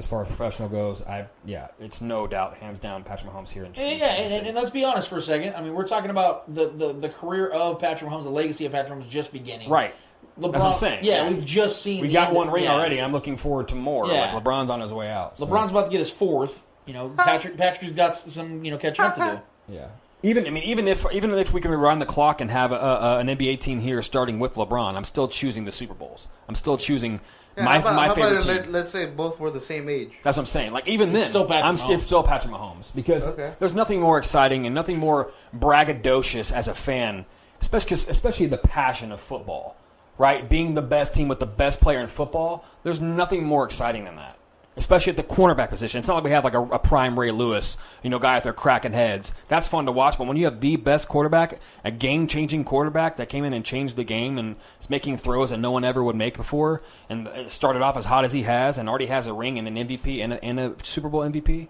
as 0.00 0.06
far 0.06 0.22
as 0.22 0.28
professional 0.28 0.70
goes, 0.70 1.02
I 1.02 1.26
yeah, 1.44 1.68
it's 1.78 2.00
no 2.00 2.26
doubt, 2.26 2.56
hands 2.56 2.78
down, 2.78 3.04
Patrick 3.04 3.30
Mahomes 3.30 3.50
here 3.50 3.64
in, 3.64 3.74
Yeah, 3.74 3.82
in 3.82 3.98
yeah, 3.98 4.16
Kansas 4.16 4.36
and, 4.38 4.46
and 4.46 4.56
let's 4.56 4.70
be 4.70 4.82
honest 4.82 5.08
for 5.08 5.18
a 5.18 5.22
second. 5.22 5.54
I 5.54 5.60
mean, 5.60 5.74
we're 5.74 5.86
talking 5.86 6.08
about 6.08 6.52
the, 6.54 6.70
the, 6.70 6.94
the 6.94 7.10
career 7.10 7.50
of 7.50 7.78
Patrick 7.78 8.10
Mahomes, 8.10 8.22
the 8.22 8.30
legacy 8.30 8.64
of 8.64 8.72
Patrick 8.72 8.98
Mahomes 8.98 9.10
just 9.10 9.30
beginning. 9.30 9.68
right. 9.68 9.94
LeBron, 10.38 10.52
That's 10.52 10.64
what 10.64 10.72
I'm 10.72 10.78
saying. 10.78 11.04
Yeah, 11.04 11.28
we've 11.28 11.44
just 11.44 11.82
seen. 11.82 12.00
We 12.00 12.08
got 12.08 12.28
end- 12.28 12.36
one 12.36 12.50
ring 12.50 12.64
yeah. 12.64 12.72
already. 12.72 12.98
I'm 12.98 13.12
looking 13.12 13.36
forward 13.36 13.68
to 13.68 13.74
more. 13.74 14.06
Yeah. 14.06 14.32
Like 14.32 14.42
LeBron's 14.42 14.70
on 14.70 14.80
his 14.80 14.92
way 14.92 15.10
out. 15.10 15.36
so- 15.36 15.44
LeBron's 15.46 15.70
about 15.70 15.84
to 15.86 15.90
get 15.90 15.98
his 15.98 16.10
fourth. 16.10 16.64
You 16.86 16.94
know, 16.94 17.10
Patrick 17.10 17.58
Patrick's 17.58 17.94
got 17.94 18.16
some 18.16 18.64
you 18.64 18.70
know 18.70 18.78
catching 18.78 19.04
up 19.04 19.16
to 19.16 19.20
do. 19.20 19.40
Yeah. 19.74 19.88
Even 20.22 20.46
I 20.46 20.50
mean, 20.50 20.64
even 20.64 20.88
if 20.88 21.06
even 21.12 21.32
if 21.32 21.52
we 21.52 21.60
can 21.60 21.70
rewind 21.70 22.00
the 22.00 22.06
clock 22.06 22.40
and 22.40 22.50
have 22.50 22.72
a, 22.72 22.76
a, 22.76 23.18
an 23.18 23.28
NBA 23.28 23.60
team 23.60 23.80
here 23.80 24.02
starting 24.02 24.38
with 24.38 24.54
LeBron, 24.54 24.94
I'm 24.94 25.04
still 25.04 25.28
choosing 25.28 25.64
the 25.64 25.72
Super 25.72 25.94
Bowls. 25.94 26.28
I'm 26.48 26.54
still 26.54 26.76
choosing 26.76 27.20
Yeah, 27.56 27.64
my 27.64 27.74
how 27.74 27.80
about, 27.80 27.94
my 27.96 28.06
how 28.08 28.14
favorite 28.14 28.30
about 28.30 28.42
team. 28.42 28.54
Let, 28.54 28.72
let's 28.72 28.92
say 28.92 29.06
both 29.06 29.40
were 29.40 29.50
the 29.50 29.60
same 29.60 29.88
age. 29.88 30.12
That's 30.22 30.36
what 30.36 30.42
I'm 30.42 30.46
saying. 30.46 30.72
Like 30.72 30.86
even 30.88 31.14
It's 31.14 31.24
then, 31.24 31.28
still 31.30 31.44
Patrick 31.46 31.64
I'm, 31.64 31.76
Mahomes. 31.76 31.94
it's 31.94 32.04
still 32.04 32.22
Patrick 32.22 32.52
Mahomes 32.54 32.94
because 32.94 33.26
Okay. 33.28 33.52
there's 33.58 33.74
nothing 33.74 34.00
more 34.00 34.18
exciting 34.18 34.66
and 34.66 34.74
nothing 34.74 34.98
more 34.98 35.30
braggadocious 35.56 36.52
as 36.52 36.68
a 36.68 36.74
fan, 36.74 37.26
especially 37.60 37.88
'cause- 37.90 38.08
especially 38.08 38.46
the 38.46 38.58
passion 38.58 39.12
of 39.12 39.20
football, 39.20 39.76
right? 40.18 40.48
Being 40.48 40.74
the 40.74 40.82
best 40.82 41.14
team 41.14 41.28
with 41.28 41.40
the 41.40 41.46
best 41.46 41.80
player 41.80 42.00
in 42.00 42.06
football. 42.06 42.64
There's 42.82 43.00
nothing 43.00 43.44
more 43.44 43.64
exciting 43.64 44.04
than 44.04 44.16
that. 44.16 44.36
Especially 44.80 45.10
at 45.10 45.16
the 45.18 45.22
cornerback 45.22 45.68
position. 45.68 45.98
It's 45.98 46.08
not 46.08 46.14
like 46.14 46.24
we 46.24 46.30
have 46.30 46.42
like 46.42 46.54
a, 46.54 46.62
a 46.62 46.78
prime 46.78 47.20
Ray 47.20 47.30
Lewis, 47.30 47.76
you 48.02 48.08
know, 48.08 48.18
guy 48.18 48.36
out 48.36 48.44
there 48.44 48.54
cracking 48.54 48.94
heads. 48.94 49.34
That's 49.46 49.68
fun 49.68 49.84
to 49.84 49.92
watch. 49.92 50.16
But 50.16 50.26
when 50.26 50.38
you 50.38 50.46
have 50.46 50.60
the 50.60 50.76
best 50.76 51.06
quarterback, 51.06 51.60
a 51.84 51.90
game-changing 51.90 52.64
quarterback 52.64 53.18
that 53.18 53.28
came 53.28 53.44
in 53.44 53.52
and 53.52 53.62
changed 53.62 53.96
the 53.96 54.04
game 54.04 54.38
and 54.38 54.56
is 54.80 54.88
making 54.88 55.18
throws 55.18 55.50
that 55.50 55.58
no 55.58 55.70
one 55.70 55.84
ever 55.84 56.02
would 56.02 56.16
make 56.16 56.34
before, 56.34 56.80
and 57.10 57.28
started 57.48 57.82
off 57.82 57.98
as 57.98 58.06
hot 58.06 58.24
as 58.24 58.32
he 58.32 58.44
has, 58.44 58.78
and 58.78 58.88
already 58.88 59.06
has 59.06 59.26
a 59.26 59.34
ring 59.34 59.58
and 59.58 59.68
an 59.68 59.76
MVP 59.76 60.24
and 60.24 60.32
a, 60.32 60.42
and 60.42 60.58
a 60.58 60.74
Super 60.82 61.10
Bowl 61.10 61.20
MVP, 61.20 61.68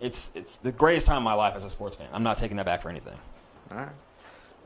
it's 0.00 0.30
it's 0.34 0.56
the 0.56 0.72
greatest 0.72 1.06
time 1.06 1.18
of 1.18 1.22
my 1.22 1.34
life 1.34 1.54
as 1.54 1.64
a 1.64 1.70
sports 1.70 1.96
fan. 1.96 2.08
I'm 2.12 2.22
not 2.22 2.38
taking 2.38 2.56
that 2.56 2.66
back 2.66 2.80
for 2.80 2.88
anything. 2.88 3.18
All 3.70 3.76
right. 3.76 3.88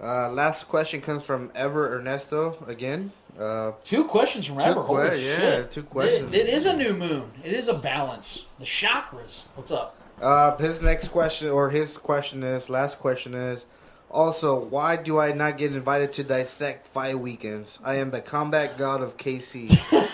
Uh, 0.01 0.29
last 0.31 0.69
question 0.69 1.01
comes 1.01 1.23
from 1.23 1.51
Ever 1.55 1.97
Ernesto 1.97 2.65
again. 2.67 3.13
Uh, 3.39 3.73
Two 3.83 4.05
questions 4.05 4.47
from 4.47 4.61
Ever. 4.61 4.83
Holy 4.83 5.09
que- 5.11 5.19
yeah, 5.19 5.37
shit. 5.39 5.71
two 5.73 5.83
questions. 5.85 6.29
It- 6.35 6.41
it 6.41 6.49
is 6.49 6.67
a 6.67 6.73
new 6.75 6.93
moon. 6.95 7.31
It 7.43 7.53
is 7.53 7.69
a 7.69 7.75
balance. 7.75 8.47
The 8.59 8.65
chakras. 8.67 9.43
What's 9.55 9.71
up? 9.71 9.97
uh, 10.21 10.57
his 10.59 10.81
next 10.83 11.09
question, 11.09 11.49
or 11.51 11.71
his 11.71 11.97
question 11.97 12.43
is, 12.43 12.69
last 12.69 12.99
question 13.01 13.35
is, 13.35 13.65
also, 14.11 14.63
why 14.63 14.97
do 14.97 15.19
I 15.19 15.33
not 15.33 15.57
get 15.57 15.75
invited 15.75 16.13
to 16.15 16.25
dissect 16.25 16.87
five 16.87 17.19
weekends? 17.19 17.79
I 17.83 17.97
am 17.97 18.11
the 18.11 18.21
combat 18.21 18.77
god 18.79 19.01
of 19.03 19.17
KC. 19.17 19.71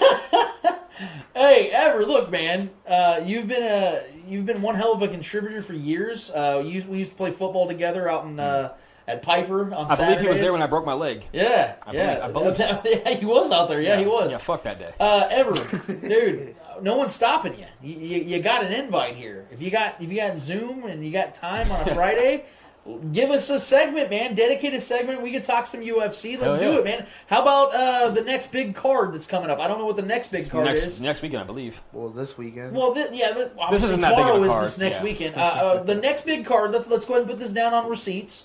Hey, 1.35 1.71
Ever, 1.71 2.05
look, 2.05 2.29
man. 2.31 2.71
Uh, 2.89 3.21
you've 3.25 3.47
been 3.47 3.63
a 3.63 4.03
you've 4.27 4.45
been 4.47 4.61
one 4.61 4.75
hell 4.75 4.93
of 4.93 5.01
a 5.03 5.07
contributor 5.07 5.63
for 5.63 5.73
years. 5.73 6.31
Uh, 6.31 6.61
you, 6.67 6.85
we 6.89 6.99
used 6.99 7.13
to 7.13 7.17
play 7.17 7.31
football 7.31 7.69
together 7.69 8.09
out 8.11 8.25
in 8.25 8.41
uh, 8.41 8.73
at 9.09 9.23
Piper 9.23 9.75
on 9.75 9.91
I 9.91 9.97
believe 9.97 10.21
he 10.21 10.29
was 10.29 10.41
there 10.41 10.53
when 10.53 10.63
I 10.63 10.67
broke 10.67 10.85
my 10.87 10.93
leg. 10.95 11.27
Yeah, 11.33 11.75
I 11.87 11.93
yeah, 11.93 12.29
believe- 12.29 12.57
I 12.57 12.57
believe 12.57 12.57
so. 12.59 12.83
yeah, 13.07 13.15
he 13.15 13.27
was 13.27 13.51
out 13.51 13.69
there. 13.69 13.81
Yeah, 13.81 13.99
he 13.99 14.07
was. 14.07 14.31
Yeah, 14.31 14.39
fuck 14.39 14.63
that 14.65 14.79
day. 14.79 14.93
Uh, 15.01 15.27
Ever, 15.31 15.55
dude, 16.09 16.55
no 16.83 16.97
one's 16.97 17.13
stopping 17.15 17.59
you. 17.59 17.67
You, 17.83 17.99
you. 17.99 18.25
you 18.25 18.39
got 18.43 18.63
an 18.65 18.73
invite 18.73 19.17
here. 19.17 19.47
If 19.51 19.61
you 19.63 19.71
got 19.71 20.01
if 20.01 20.11
you 20.11 20.17
got 20.17 20.39
Zoom 20.39 20.85
and 20.85 21.05
you 21.05 21.11
got 21.11 21.35
time 21.35 21.71
on 21.73 21.89
a 21.89 21.95
Friday, 21.95 22.45
give 23.13 23.31
us 23.31 23.51
a 23.51 23.59
segment, 23.59 24.11
man. 24.11 24.35
Dedicated 24.35 24.83
segment. 24.83 25.21
We 25.23 25.33
could 25.33 25.43
talk 25.43 25.67
some 25.67 25.81
UFC. 25.81 26.39
Let's 26.39 26.53
Hell 26.55 26.59
do 26.59 26.73
yeah. 26.73 26.79
it, 26.79 26.85
man. 26.85 27.07
How 27.27 27.43
about 27.43 27.75
uh, 27.75 28.11
the 28.11 28.23
next 28.23 28.53
big 28.53 28.75
card 28.75 29.13
that's 29.15 29.27
coming 29.27 29.51
up? 29.51 29.59
I 29.59 29.67
don't 29.69 29.79
know 29.79 29.87
what 29.87 29.97
the 29.97 30.03
next 30.03 30.31
big 30.31 30.49
card 30.49 30.67
next 30.67 30.85
is. 30.87 31.01
next 31.01 31.21
weekend, 31.23 31.43
I 31.43 31.47
believe. 31.47 31.83
well, 31.93 32.11
this 32.11 32.39
weekend. 32.39 32.75
Well, 32.77 32.95
thi- 32.95 33.09
yeah, 33.17 33.33
but 33.35 33.55
This 33.71 33.83
isn't 33.83 34.01
that 34.03 34.11
big 34.11 34.19
of 34.21 34.27
a 34.27 34.33
tomorrow 34.33 34.45
is 34.45 34.53
card, 34.53 34.65
this 34.65 34.79
next 34.79 34.97
yeah. 34.99 35.03
weekend. 35.05 35.35
Uh, 35.37 35.39
uh, 35.41 35.83
the 35.83 35.95
next 35.97 36.25
big 36.27 36.45
card. 36.47 36.71
Let's 36.73 36.87
let's 36.89 37.05
go 37.07 37.15
ahead 37.15 37.23
and 37.23 37.31
put 37.31 37.39
this 37.39 37.51
down 37.53 37.75
on 37.75 37.89
receipts. 37.89 38.45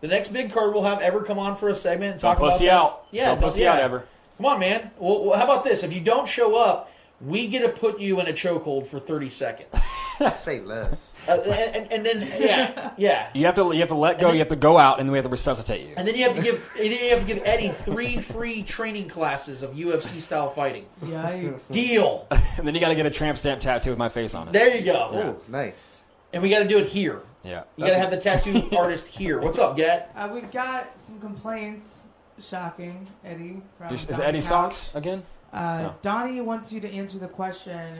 The 0.00 0.08
next 0.08 0.32
big 0.32 0.52
card 0.52 0.72
we'll 0.72 0.84
have 0.84 1.00
Ever 1.00 1.22
come 1.22 1.38
on 1.38 1.56
for 1.56 1.68
a 1.68 1.74
segment 1.74 2.12
and 2.12 2.20
talk 2.20 2.38
Don't 2.38 2.48
talk 2.48 2.48
about 2.48 2.52
pussy 2.52 2.66
that. 2.66 2.74
out. 2.74 3.06
Yeah, 3.10 3.26
Don't 3.26 3.40
pussy 3.40 3.62
yeah. 3.62 3.74
out, 3.74 3.80
Ever. 3.80 4.04
Come 4.36 4.46
on, 4.46 4.60
man. 4.60 4.90
Well, 4.98 5.24
well, 5.24 5.38
how 5.38 5.44
about 5.44 5.64
this? 5.64 5.82
If 5.82 5.92
you 5.92 6.00
don't 6.00 6.26
show 6.26 6.56
up, 6.56 6.90
we 7.20 7.46
get 7.48 7.60
to 7.60 7.68
put 7.68 8.00
you 8.00 8.18
in 8.20 8.26
a 8.28 8.32
chokehold 8.32 8.86
for 8.86 8.98
thirty 8.98 9.28
seconds. 9.28 9.68
Say 10.40 10.60
less. 10.60 11.12
Uh, 11.28 11.32
and, 11.32 11.76
and, 11.76 11.92
and 11.92 12.06
then 12.06 12.42
yeah, 12.42 12.92
yeah. 12.98 13.28
You 13.34 13.44
have 13.46 13.54
to 13.56 13.72
you 13.72 13.80
have 13.80 13.88
to 13.90 13.94
let 13.94 14.18
go. 14.18 14.32
You 14.32 14.38
have 14.38 14.48
to 14.48 14.56
go 14.56 14.78
out, 14.78 14.98
and 14.98 15.06
then 15.06 15.12
we 15.12 15.18
have 15.18 15.26
to 15.26 15.30
resuscitate 15.30 15.86
you. 15.86 15.94
And 15.96 16.08
then 16.08 16.14
you 16.14 16.24
have 16.24 16.34
to 16.36 16.42
give 16.42 16.72
and 16.78 16.90
then 16.90 17.04
you 17.04 17.10
have 17.10 17.26
to 17.26 17.34
give 17.34 17.42
Eddie 17.44 17.68
three 17.70 18.18
free 18.18 18.62
training 18.62 19.08
classes 19.08 19.62
of 19.62 19.72
UFC 19.72 20.20
style 20.20 20.48
fighting. 20.48 20.86
Yikes. 21.04 21.70
Deal. 21.70 22.26
and 22.30 22.66
then 22.66 22.74
you 22.74 22.80
got 22.80 22.88
to 22.88 22.94
get 22.94 23.04
a 23.04 23.10
tramp 23.10 23.36
stamp 23.36 23.60
tattoo 23.60 23.90
with 23.90 23.98
my 23.98 24.08
face 24.08 24.34
on 24.34 24.48
it. 24.48 24.52
There 24.52 24.74
you 24.74 24.82
go. 24.82 25.36
Ooh, 25.48 25.50
nice. 25.52 25.98
And 26.32 26.42
we 26.42 26.48
got 26.48 26.60
to 26.60 26.68
do 26.68 26.78
it 26.78 26.88
here. 26.88 27.22
Yeah. 27.42 27.62
You 27.76 27.86
got 27.86 27.90
to 27.92 27.98
have 27.98 28.10
the 28.10 28.18
tattoo 28.20 28.68
artist 28.76 29.06
here. 29.06 29.40
What's 29.40 29.58
up, 29.58 29.76
Gat? 29.76 30.12
Uh, 30.14 30.28
we 30.32 30.40
got 30.42 31.00
some 31.00 31.18
complaints. 31.20 31.96
Shocking, 32.42 33.06
Eddie. 33.22 33.60
From 33.76 33.92
Is, 33.92 34.08
is 34.08 34.16
Donnie 34.16 34.24
Eddie 34.28 34.38
Couch. 34.38 34.44
socks 34.48 34.90
again? 34.94 35.22
Uh, 35.52 35.58
No. 35.82 35.94
Donnie 36.00 36.40
wants 36.40 36.72
you 36.72 36.80
to 36.80 36.90
answer 36.90 37.18
the 37.18 37.28
question: 37.28 37.98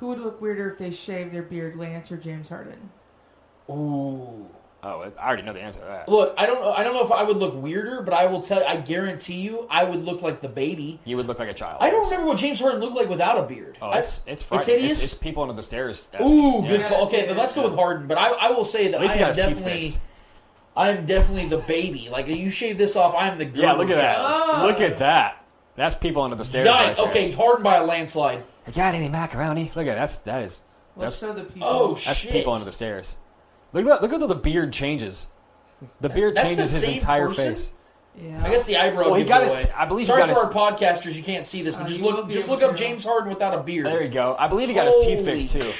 Who 0.00 0.06
would 0.08 0.20
look 0.20 0.40
weirder 0.40 0.70
if 0.70 0.78
they 0.78 0.90
shaved 0.90 1.32
their 1.34 1.42
beard, 1.42 1.76
Lance 1.76 2.10
or 2.10 2.16
James 2.16 2.48
Harden? 2.48 2.90
Ooh. 3.68 4.46
Oh, 4.86 5.10
I 5.18 5.26
already 5.26 5.42
know 5.44 5.54
the 5.54 5.62
answer 5.62 5.80
to 5.80 5.86
that. 5.86 6.08
Look, 6.10 6.34
I 6.36 6.44
don't 6.44 6.60
know. 6.60 6.70
I 6.72 6.84
don't 6.84 6.92
know 6.92 7.04
if 7.04 7.10
I 7.10 7.22
would 7.22 7.38
look 7.38 7.54
weirder, 7.54 8.02
but 8.02 8.12
I 8.12 8.26
will 8.26 8.42
tell. 8.42 8.62
I 8.66 8.76
guarantee 8.76 9.40
you, 9.40 9.66
I 9.70 9.82
would 9.82 10.04
look 10.04 10.20
like 10.20 10.42
the 10.42 10.48
baby. 10.48 11.00
You 11.06 11.16
would 11.16 11.26
look 11.26 11.38
like 11.38 11.48
a 11.48 11.54
child. 11.54 11.78
I 11.80 11.88
don't 11.88 12.04
remember 12.04 12.26
what 12.26 12.36
James 12.36 12.60
Harden 12.60 12.80
looked 12.80 12.94
like 12.94 13.08
without 13.08 13.38
a 13.38 13.46
beard. 13.46 13.78
Oh, 13.80 13.86
I- 13.86 14.00
it's 14.00 14.20
it's 14.26 14.42
frightening. 14.42 14.76
hideous. 14.80 15.02
It's, 15.02 15.12
it's 15.12 15.14
people 15.14 15.42
under 15.42 15.54
the 15.54 15.62
stairs. 15.62 16.08
Ooh, 16.20 16.60
Yeah. 16.62 16.68
good 16.68 16.82
call. 16.82 17.06
Okay, 17.06 17.24
then 17.26 17.36
let's 17.36 17.54
go 17.54 17.62
with 17.62 17.74
Harden. 17.74 18.06
But 18.06 18.18
I, 18.18 18.28
I 18.28 18.50
will 18.50 18.66
say 18.66 18.88
that 18.90 19.00
I 19.00 19.04
he 19.06 19.12
am 19.14 19.18
got 19.20 19.28
his 19.28 19.36
teeth 19.46 19.56
definitely. 19.64 19.94
I 20.76 20.90
am 20.90 21.06
definitely 21.06 21.48
the 21.48 21.58
baby. 21.66 22.08
Like 22.10 22.26
you 22.26 22.50
shave 22.50 22.76
this 22.76 22.94
off, 22.96 23.14
I 23.14 23.28
am 23.28 23.38
the 23.38 23.44
girl. 23.46 23.62
Yeah, 23.62 23.72
look 23.72 23.88
at 23.90 23.96
that. 23.96 24.16
child. 24.16 24.62
Look 24.66 24.80
at 24.80 24.98
that. 24.98 25.44
That's 25.76 25.94
people 25.94 26.22
under 26.22 26.36
the 26.36 26.44
stairs. 26.44 26.68
Yikes. 26.68 26.74
Right 26.88 26.96
there. 26.96 27.06
okay, 27.08 27.30
Harden 27.32 27.62
by 27.62 27.76
a 27.76 27.84
landslide. 27.84 28.44
You 28.66 28.72
got 28.74 28.94
any 28.94 29.08
macaroni? 29.08 29.70
Look 29.74 29.86
at 29.86 29.94
that. 29.94 29.94
That's 29.94 30.18
that 30.18 30.42
is. 30.42 30.60
Let's 30.96 31.16
That's 31.16 31.32
show 31.32 31.32
the 31.36 31.44
people. 31.50 31.68
Oh 31.68 31.94
that's 31.94 32.18
shit! 32.18 32.32
people 32.32 32.52
under 32.52 32.64
the 32.64 32.72
stairs. 32.72 33.16
Look 33.74 33.84
at 33.86 34.00
that, 34.00 34.02
look 34.02 34.12
at 34.22 34.26
the 34.28 34.34
beard 34.34 34.72
changes. 34.72 35.26
The 36.00 36.08
beard 36.08 36.36
That's 36.36 36.46
changes 36.46 36.70
the 36.70 36.76
his 36.76 36.84
same 36.86 36.94
entire 36.94 37.28
person? 37.28 37.54
face. 37.54 37.72
Yeah. 38.16 38.42
I 38.44 38.48
guess 38.48 38.64
the 38.64 38.76
eyebrow. 38.76 39.06
Well, 39.06 39.14
he 39.14 39.22
gives 39.24 39.28
got 39.28 39.42
it 39.42 39.44
his- 39.52 39.64
away. 39.66 39.72
I 39.76 39.84
believe 39.86 40.06
he 40.06 40.12
Sorry 40.12 40.20
got 40.22 40.28
for 40.34 40.46
his- 40.46 40.54
our 40.56 40.72
podcasters, 40.72 41.14
you 41.14 41.22
can't 41.24 41.44
see 41.44 41.62
this, 41.62 41.74
but 41.74 41.82
Uh, 41.84 41.88
just 41.88 41.98
you 42.00 42.06
look, 42.06 42.16
will 42.16 42.22
be 42.24 42.34
just 42.34 42.46
able 42.46 42.54
look 42.54 42.64
up 42.64 42.70
to. 42.70 42.76
James 42.76 43.04
Harden 43.04 43.28
without 43.28 43.52
a 43.52 43.62
beard. 43.62 43.86
There 43.86 44.02
you 44.02 44.08
go. 44.08 44.36
I 44.38 44.46
believe 44.46 44.68
he 44.68 44.74
got 44.74 44.86
his 44.86 44.94
teeth 45.04 45.18
Holy 45.18 45.38
fixed 45.40 45.50
too. 45.50 45.72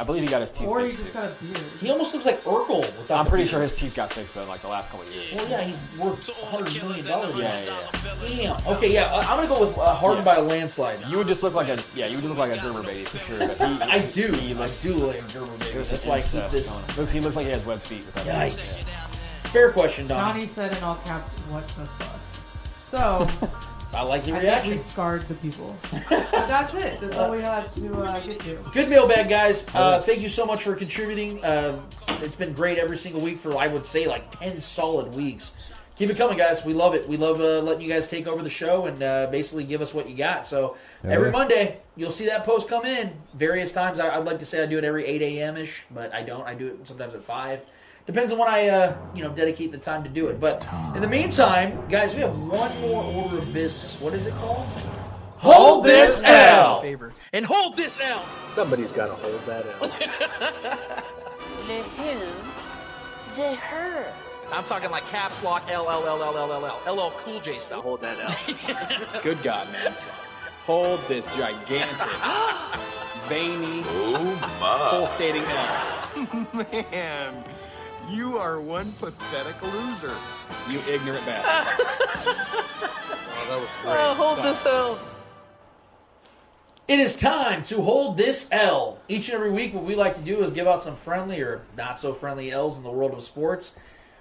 I 0.00 0.04
believe 0.04 0.22
he 0.22 0.28
got 0.28 0.40
his 0.40 0.50
teeth 0.50 0.66
Or 0.68 0.80
he 0.80 0.90
fixed 0.90 0.98
just 1.00 1.12
too. 1.12 1.18
got 1.20 1.30
a 1.30 1.44
beard. 1.44 1.64
He 1.80 1.90
almost 1.90 2.12
looks 2.14 2.26
like 2.26 2.42
Urkel 2.44 2.78
without. 2.98 3.18
I'm 3.18 3.24
the 3.24 3.28
pretty 3.30 3.44
beard. 3.44 3.50
sure 3.50 3.62
his 3.62 3.72
teeth 3.72 3.94
got 3.94 4.12
fixed 4.12 4.34
though, 4.34 4.42
in 4.42 4.48
like 4.48 4.62
the 4.62 4.68
last 4.68 4.90
couple 4.90 5.06
of 5.06 5.14
years. 5.14 5.34
Well, 5.34 5.48
yeah, 5.48 5.62
he's 5.62 5.78
worth 5.98 6.28
hundred 6.44 6.82
million 6.82 7.06
dollars. 7.06 7.36
Yeah, 7.36 7.60
yeah, 7.64 7.90
yeah. 8.30 8.56
Damn. 8.58 8.76
Okay, 8.76 8.92
yeah, 8.92 9.12
I- 9.12 9.20
I'm 9.32 9.36
gonna 9.36 9.48
go 9.48 9.66
with 9.66 9.78
uh, 9.78 9.94
Harden 9.94 10.24
by 10.24 10.36
a 10.36 10.42
landslide. 10.42 10.98
You 11.08 11.18
would 11.18 11.26
just 11.28 11.42
look 11.42 11.54
like 11.54 11.68
a 11.68 11.78
yeah. 11.94 12.06
You 12.06 12.16
would 12.16 12.24
look 12.24 12.38
like 12.38 12.52
a 12.52 12.60
Gerber 12.60 12.82
baby 12.82 13.04
for 13.04 13.18
sure. 13.18 13.38
But 13.38 13.56
he, 13.72 13.82
I 13.82 13.98
do. 14.00 14.32
He 14.32 14.50
I 14.54 14.56
looks, 14.58 14.82
do 14.82 14.94
look 14.94 15.14
like 15.16 15.24
a 15.30 15.32
Gerber 15.32 15.56
baby. 15.58 15.72
There's 15.72 15.90
That's 15.90 16.02
some 16.02 16.10
why 16.10 16.16
I 16.16 16.20
keep 16.20 16.50
this. 16.50 16.96
Looks, 16.96 17.12
he 17.12 17.20
looks 17.20 17.36
like 17.36 17.46
he 17.46 17.52
has 17.52 17.64
web 17.64 17.80
feet 17.80 18.04
with 18.06 18.14
that. 18.16 18.26
Yikes. 18.26 18.82
Fair 19.52 19.70
question, 19.72 20.06
Donnie. 20.08 20.40
Donnie 20.40 20.46
said 20.52 20.76
in 20.76 20.82
all 20.82 20.96
caps, 21.04 21.32
"What 21.50 21.66
the 21.68 21.86
fuck." 21.86 22.10
So 22.88 23.28
I 23.94 24.02
like 24.02 24.24
the 24.24 24.32
I 24.32 24.34
think 24.34 24.42
reaction. 24.42 24.72
we 24.72 24.78
scarred 24.78 25.22
the 25.28 25.34
people. 25.34 25.76
that's 26.10 26.74
it. 26.74 27.00
That's 27.00 27.16
all 27.16 27.30
we 27.30 27.42
had 27.42 27.70
to 27.72 27.94
uh, 28.02 28.20
get 28.20 28.40
to. 28.40 28.58
Good 28.72 28.90
mailbag, 28.90 29.28
guys. 29.28 29.64
Uh, 29.72 30.00
thank 30.00 30.20
you 30.20 30.28
so 30.28 30.44
much 30.44 30.62
for 30.64 30.74
contributing. 30.74 31.42
Uh, 31.44 31.80
it's 32.22 32.36
been 32.36 32.52
great 32.52 32.78
every 32.78 32.96
single 32.96 33.20
week 33.20 33.38
for, 33.38 33.56
I 33.56 33.68
would 33.68 33.86
say, 33.86 34.06
like 34.06 34.30
10 34.40 34.58
solid 34.58 35.14
weeks. 35.14 35.52
Keep 35.96 36.10
it 36.10 36.16
coming, 36.16 36.36
guys. 36.36 36.64
We 36.64 36.74
love 36.74 36.94
it. 36.94 37.08
We 37.08 37.16
love 37.16 37.40
uh, 37.40 37.60
letting 37.60 37.82
you 37.82 37.88
guys 37.88 38.08
take 38.08 38.26
over 38.26 38.42
the 38.42 38.50
show 38.50 38.86
and 38.86 39.00
uh, 39.00 39.28
basically 39.30 39.62
give 39.62 39.80
us 39.80 39.94
what 39.94 40.08
you 40.08 40.16
got. 40.16 40.44
So 40.44 40.76
every 41.04 41.30
Monday, 41.30 41.78
you'll 41.94 42.10
see 42.10 42.26
that 42.26 42.44
post 42.44 42.68
come 42.68 42.84
in 42.84 43.12
various 43.34 43.70
times. 43.70 44.00
I, 44.00 44.08
I'd 44.16 44.24
like 44.24 44.40
to 44.40 44.44
say 44.44 44.60
I 44.60 44.66
do 44.66 44.76
it 44.76 44.82
every 44.82 45.06
8 45.06 45.22
a.m. 45.22 45.56
ish, 45.56 45.84
but 45.92 46.12
I 46.12 46.22
don't. 46.22 46.44
I 46.48 46.54
do 46.54 46.66
it 46.66 46.88
sometimes 46.88 47.14
at 47.14 47.22
5. 47.22 47.60
Depends 48.06 48.32
on 48.32 48.38
when 48.38 48.48
I, 48.48 48.68
uh, 48.68 48.96
you 49.14 49.22
know, 49.22 49.30
dedicate 49.30 49.72
the 49.72 49.78
time 49.78 50.04
to 50.04 50.10
do 50.10 50.28
it. 50.28 50.38
But 50.38 50.68
in 50.94 51.00
the 51.00 51.08
meantime, 51.08 51.88
guys, 51.88 52.14
we 52.14 52.20
have 52.20 52.38
one 52.38 52.78
more 52.82 53.02
order 53.02 53.38
of 53.38 53.52
business. 53.52 53.98
What 54.00 54.12
is 54.12 54.26
it 54.26 54.34
called? 54.34 54.66
Hold 55.38 55.84
this 55.84 56.22
L. 56.22 56.80
Favor. 56.80 57.12
And 57.32 57.44
hold 57.46 57.76
this 57.76 57.98
L. 58.00 58.24
Somebody's 58.48 58.92
got 58.92 59.06
to 59.06 59.14
hold 59.14 59.40
that 59.46 59.66
L. 59.80 59.88
Le 61.66 61.82
who? 61.82 62.18
The 63.36 63.54
her. 63.56 64.12
I'm 64.52 64.64
talking 64.64 64.90
like 64.90 65.06
caps 65.08 65.42
lock 65.42 65.64
L 65.70 65.90
L 65.90 66.06
L 66.06 66.22
L 66.22 66.36
L 66.36 66.52
L 66.52 66.80
L 66.86 66.94
LL 66.94 67.10
Cool 67.18 67.40
J 67.40 67.58
style. 67.58 67.82
Hold 67.82 68.02
that 68.02 68.18
L. 68.20 69.20
Good 69.22 69.42
God, 69.42 69.70
man. 69.72 69.94
Hold 70.64 71.00
this 71.08 71.26
gigantic, 71.36 72.08
veiny, 73.28 73.82
pulsating 74.60 75.42
L. 75.42 76.46
Man, 76.54 77.44
you 78.10 78.38
are 78.38 78.60
one 78.60 78.92
pathetic 78.92 79.60
loser. 79.62 80.14
You 80.68 80.80
ignorant 80.88 81.24
bastard. 81.26 81.86
oh, 81.86 83.46
that 83.48 83.60
was 83.60 83.68
great. 83.82 83.96
Oh, 83.96 84.14
hold 84.14 84.36
Sorry. 84.36 84.48
this 84.48 84.66
L. 84.66 84.98
It 86.86 86.98
is 86.98 87.16
time 87.16 87.62
to 87.62 87.80
hold 87.80 88.16
this 88.16 88.46
L. 88.52 88.98
Each 89.08 89.28
and 89.28 89.36
every 89.36 89.50
week, 89.50 89.72
what 89.72 89.84
we 89.84 89.94
like 89.94 90.14
to 90.14 90.20
do 90.20 90.42
is 90.42 90.50
give 90.50 90.66
out 90.66 90.82
some 90.82 90.96
friendly 90.96 91.40
or 91.40 91.62
not 91.76 91.98
so 91.98 92.12
friendly 92.12 92.50
L's 92.50 92.76
in 92.76 92.82
the 92.82 92.90
world 92.90 93.12
of 93.14 93.24
sports. 93.24 93.74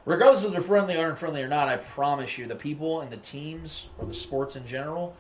Regardless 0.06 0.44
of 0.44 0.52
they're 0.52 0.62
friendly 0.62 0.96
or 0.96 1.10
unfriendly 1.10 1.42
or 1.42 1.48
not, 1.48 1.68
I 1.68 1.78
promise 1.78 2.38
you, 2.38 2.46
the 2.46 2.56
people 2.56 3.02
and 3.02 3.12
the 3.12 3.18
teams 3.18 3.88
or 3.98 4.06
the 4.06 4.14
sports 4.14 4.56
in 4.56 4.66
general 4.66 5.16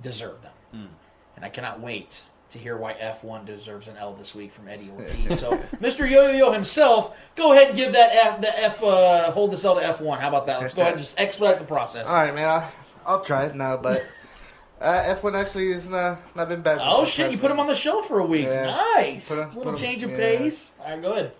deserve 0.00 0.40
them. 0.42 0.52
Hmm. 0.72 0.94
And 1.36 1.44
I 1.44 1.48
cannot 1.48 1.80
wait 1.80 2.24
to 2.52 2.58
hear 2.58 2.76
why 2.76 2.94
F1 2.94 3.44
deserves 3.46 3.88
an 3.88 3.96
L 3.96 4.14
this 4.14 4.34
week 4.34 4.52
from 4.52 4.68
Eddie 4.68 4.90
Ortiz. 4.96 5.38
so, 5.40 5.56
Mr. 5.80 6.08
Yo 6.08 6.26
Yo 6.28 6.30
Yo 6.32 6.52
himself, 6.52 7.16
go 7.34 7.52
ahead 7.52 7.68
and 7.68 7.76
give 7.76 7.92
that 7.92 8.10
F, 8.14 8.40
the 8.40 8.58
F, 8.60 8.82
uh, 8.82 9.30
hold 9.32 9.52
this 9.52 9.64
L 9.64 9.74
to 9.74 9.80
F1. 9.80 10.20
How 10.20 10.28
about 10.28 10.46
that? 10.46 10.60
Let's 10.60 10.74
go 10.74 10.82
ahead 10.82 10.94
and 10.94 11.02
just 11.02 11.18
expedite 11.18 11.58
the 11.58 11.64
process. 11.64 12.08
All 12.08 12.14
right, 12.14 12.34
man. 12.34 12.48
I'll, 12.48 12.72
I'll 13.06 13.24
try 13.24 13.46
it 13.46 13.54
now, 13.54 13.76
but 13.78 14.04
uh, 14.80 15.14
F1 15.16 15.34
actually 15.34 15.72
has 15.72 15.88
not, 15.88 16.18
not 16.36 16.48
been 16.48 16.62
bad. 16.62 16.78
Oh 16.82 17.04
shit! 17.04 17.32
You 17.32 17.38
put 17.38 17.50
him 17.50 17.58
on 17.58 17.66
the 17.66 17.74
show 17.74 18.02
for 18.02 18.20
a 18.20 18.26
week. 18.26 18.46
Yeah. 18.46 18.66
Nice. 18.96 19.28
Put 19.28 19.56
Little 19.56 19.72
'em- 19.72 19.78
change 19.78 20.02
of 20.02 20.10
yeah. 20.10 20.16
pace. 20.16 20.72
All 20.80 20.90
right, 20.90 21.02
go 21.02 21.12
ahead. 21.12 21.32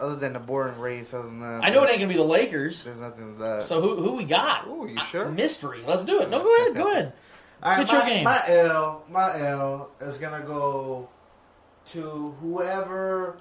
Other 0.00 0.16
than 0.16 0.32
the 0.32 0.38
boring 0.40 0.78
race, 0.78 1.12
other 1.14 1.24
than 1.24 1.40
that, 1.40 1.62
I 1.64 1.68
know 1.70 1.82
it 1.84 1.90
ain't 1.90 1.98
gonna 1.98 2.08
be 2.08 2.16
the 2.16 2.22
Lakers. 2.22 2.82
There's 2.84 2.98
nothing 2.98 3.34
to 3.34 3.38
that. 3.42 3.66
So 3.66 3.80
who 3.80 3.96
who 4.02 4.12
we 4.16 4.24
got? 4.24 4.66
Ooh, 4.66 4.88
you 4.88 4.98
sure? 5.10 5.28
mystery. 5.28 5.82
Let's 5.86 6.04
do 6.04 6.20
it. 6.22 6.30
No, 6.30 6.42
go 6.42 6.56
ahead. 6.56 6.74
Go 6.74 6.90
ahead. 6.92 7.12
All 7.62 7.76
right, 7.76 7.86
my, 7.86 8.04
game. 8.08 8.24
my 8.24 8.42
L, 8.48 9.04
my 9.08 9.40
L 9.40 9.90
is 10.00 10.18
gonna 10.18 10.44
go 10.44 11.08
to 11.86 12.34
whoever 12.40 13.36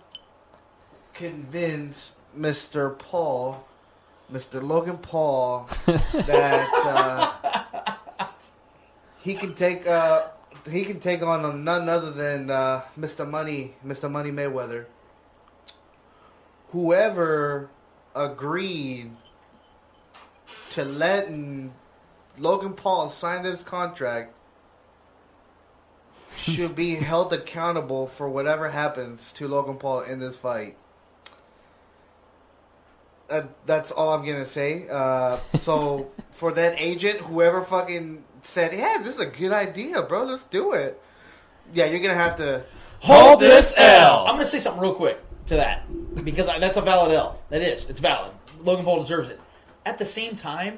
convinced 1.15 2.13
Mr. 2.37 2.97
Paul, 2.99 3.65
Mr. 4.31 4.61
Logan 4.61 4.99
Paul, 4.99 5.67
that 6.13 6.69
uh, 8.19 8.27
he 9.23 9.33
can 9.33 9.55
take 9.55 9.87
uh, 9.87 10.27
he 10.69 10.85
can 10.85 10.99
take 10.99 11.23
on 11.23 11.63
none 11.63 11.89
other 11.89 12.11
than 12.11 12.51
uh, 12.51 12.83
Mr. 12.99 13.27
Money, 13.27 13.73
Mr. 13.83 14.09
Money 14.09 14.29
Mayweather. 14.29 14.85
Whoever 16.69 17.71
agreed 18.13 19.13
to 20.69 20.85
letting 20.85 21.73
Logan 22.41 22.73
Paul 22.73 23.09
signed 23.09 23.45
this 23.45 23.63
contract 23.63 24.33
should 26.35 26.75
be 26.75 26.95
held 27.11 27.31
accountable 27.31 28.07
for 28.07 28.27
whatever 28.29 28.69
happens 28.69 29.31
to 29.33 29.47
Logan 29.47 29.77
Paul 29.77 30.01
in 30.01 30.19
this 30.19 30.37
fight. 30.37 30.75
That, 33.29 33.49
that's 33.65 33.91
all 33.91 34.13
I'm 34.13 34.25
gonna 34.25 34.45
say. 34.45 34.87
Uh, 34.89 35.37
so 35.57 36.11
for 36.31 36.51
that 36.53 36.75
agent, 36.77 37.21
whoever 37.21 37.63
fucking 37.63 38.23
said, 38.41 38.73
"Yeah, 38.73 38.97
this 38.97 39.15
is 39.15 39.21
a 39.21 39.25
good 39.25 39.53
idea, 39.53 40.01
bro. 40.01 40.25
Let's 40.25 40.43
do 40.43 40.73
it." 40.73 41.01
Yeah, 41.73 41.85
you're 41.85 42.01
gonna 42.01 42.15
have 42.15 42.35
to 42.37 42.65
Hold 43.01 43.39
this 43.39 43.73
L. 43.77 44.27
I'm 44.27 44.35
gonna 44.35 44.45
say 44.45 44.59
something 44.59 44.81
real 44.81 44.93
quick 44.93 45.19
to 45.47 45.55
that 45.55 45.83
because 46.23 46.47
I, 46.47 46.59
that's 46.59 46.77
a 46.77 46.81
valid 46.81 47.11
L. 47.11 47.39
That 47.49 47.63
is. 47.63 47.89
It's 47.89 47.99
valid. 47.99 48.31
Logan 48.61 48.85
Paul 48.85 49.01
deserves 49.01 49.29
it. 49.29 49.39
At 49.87 49.97
the 49.97 50.05
same 50.05 50.35
time, 50.35 50.77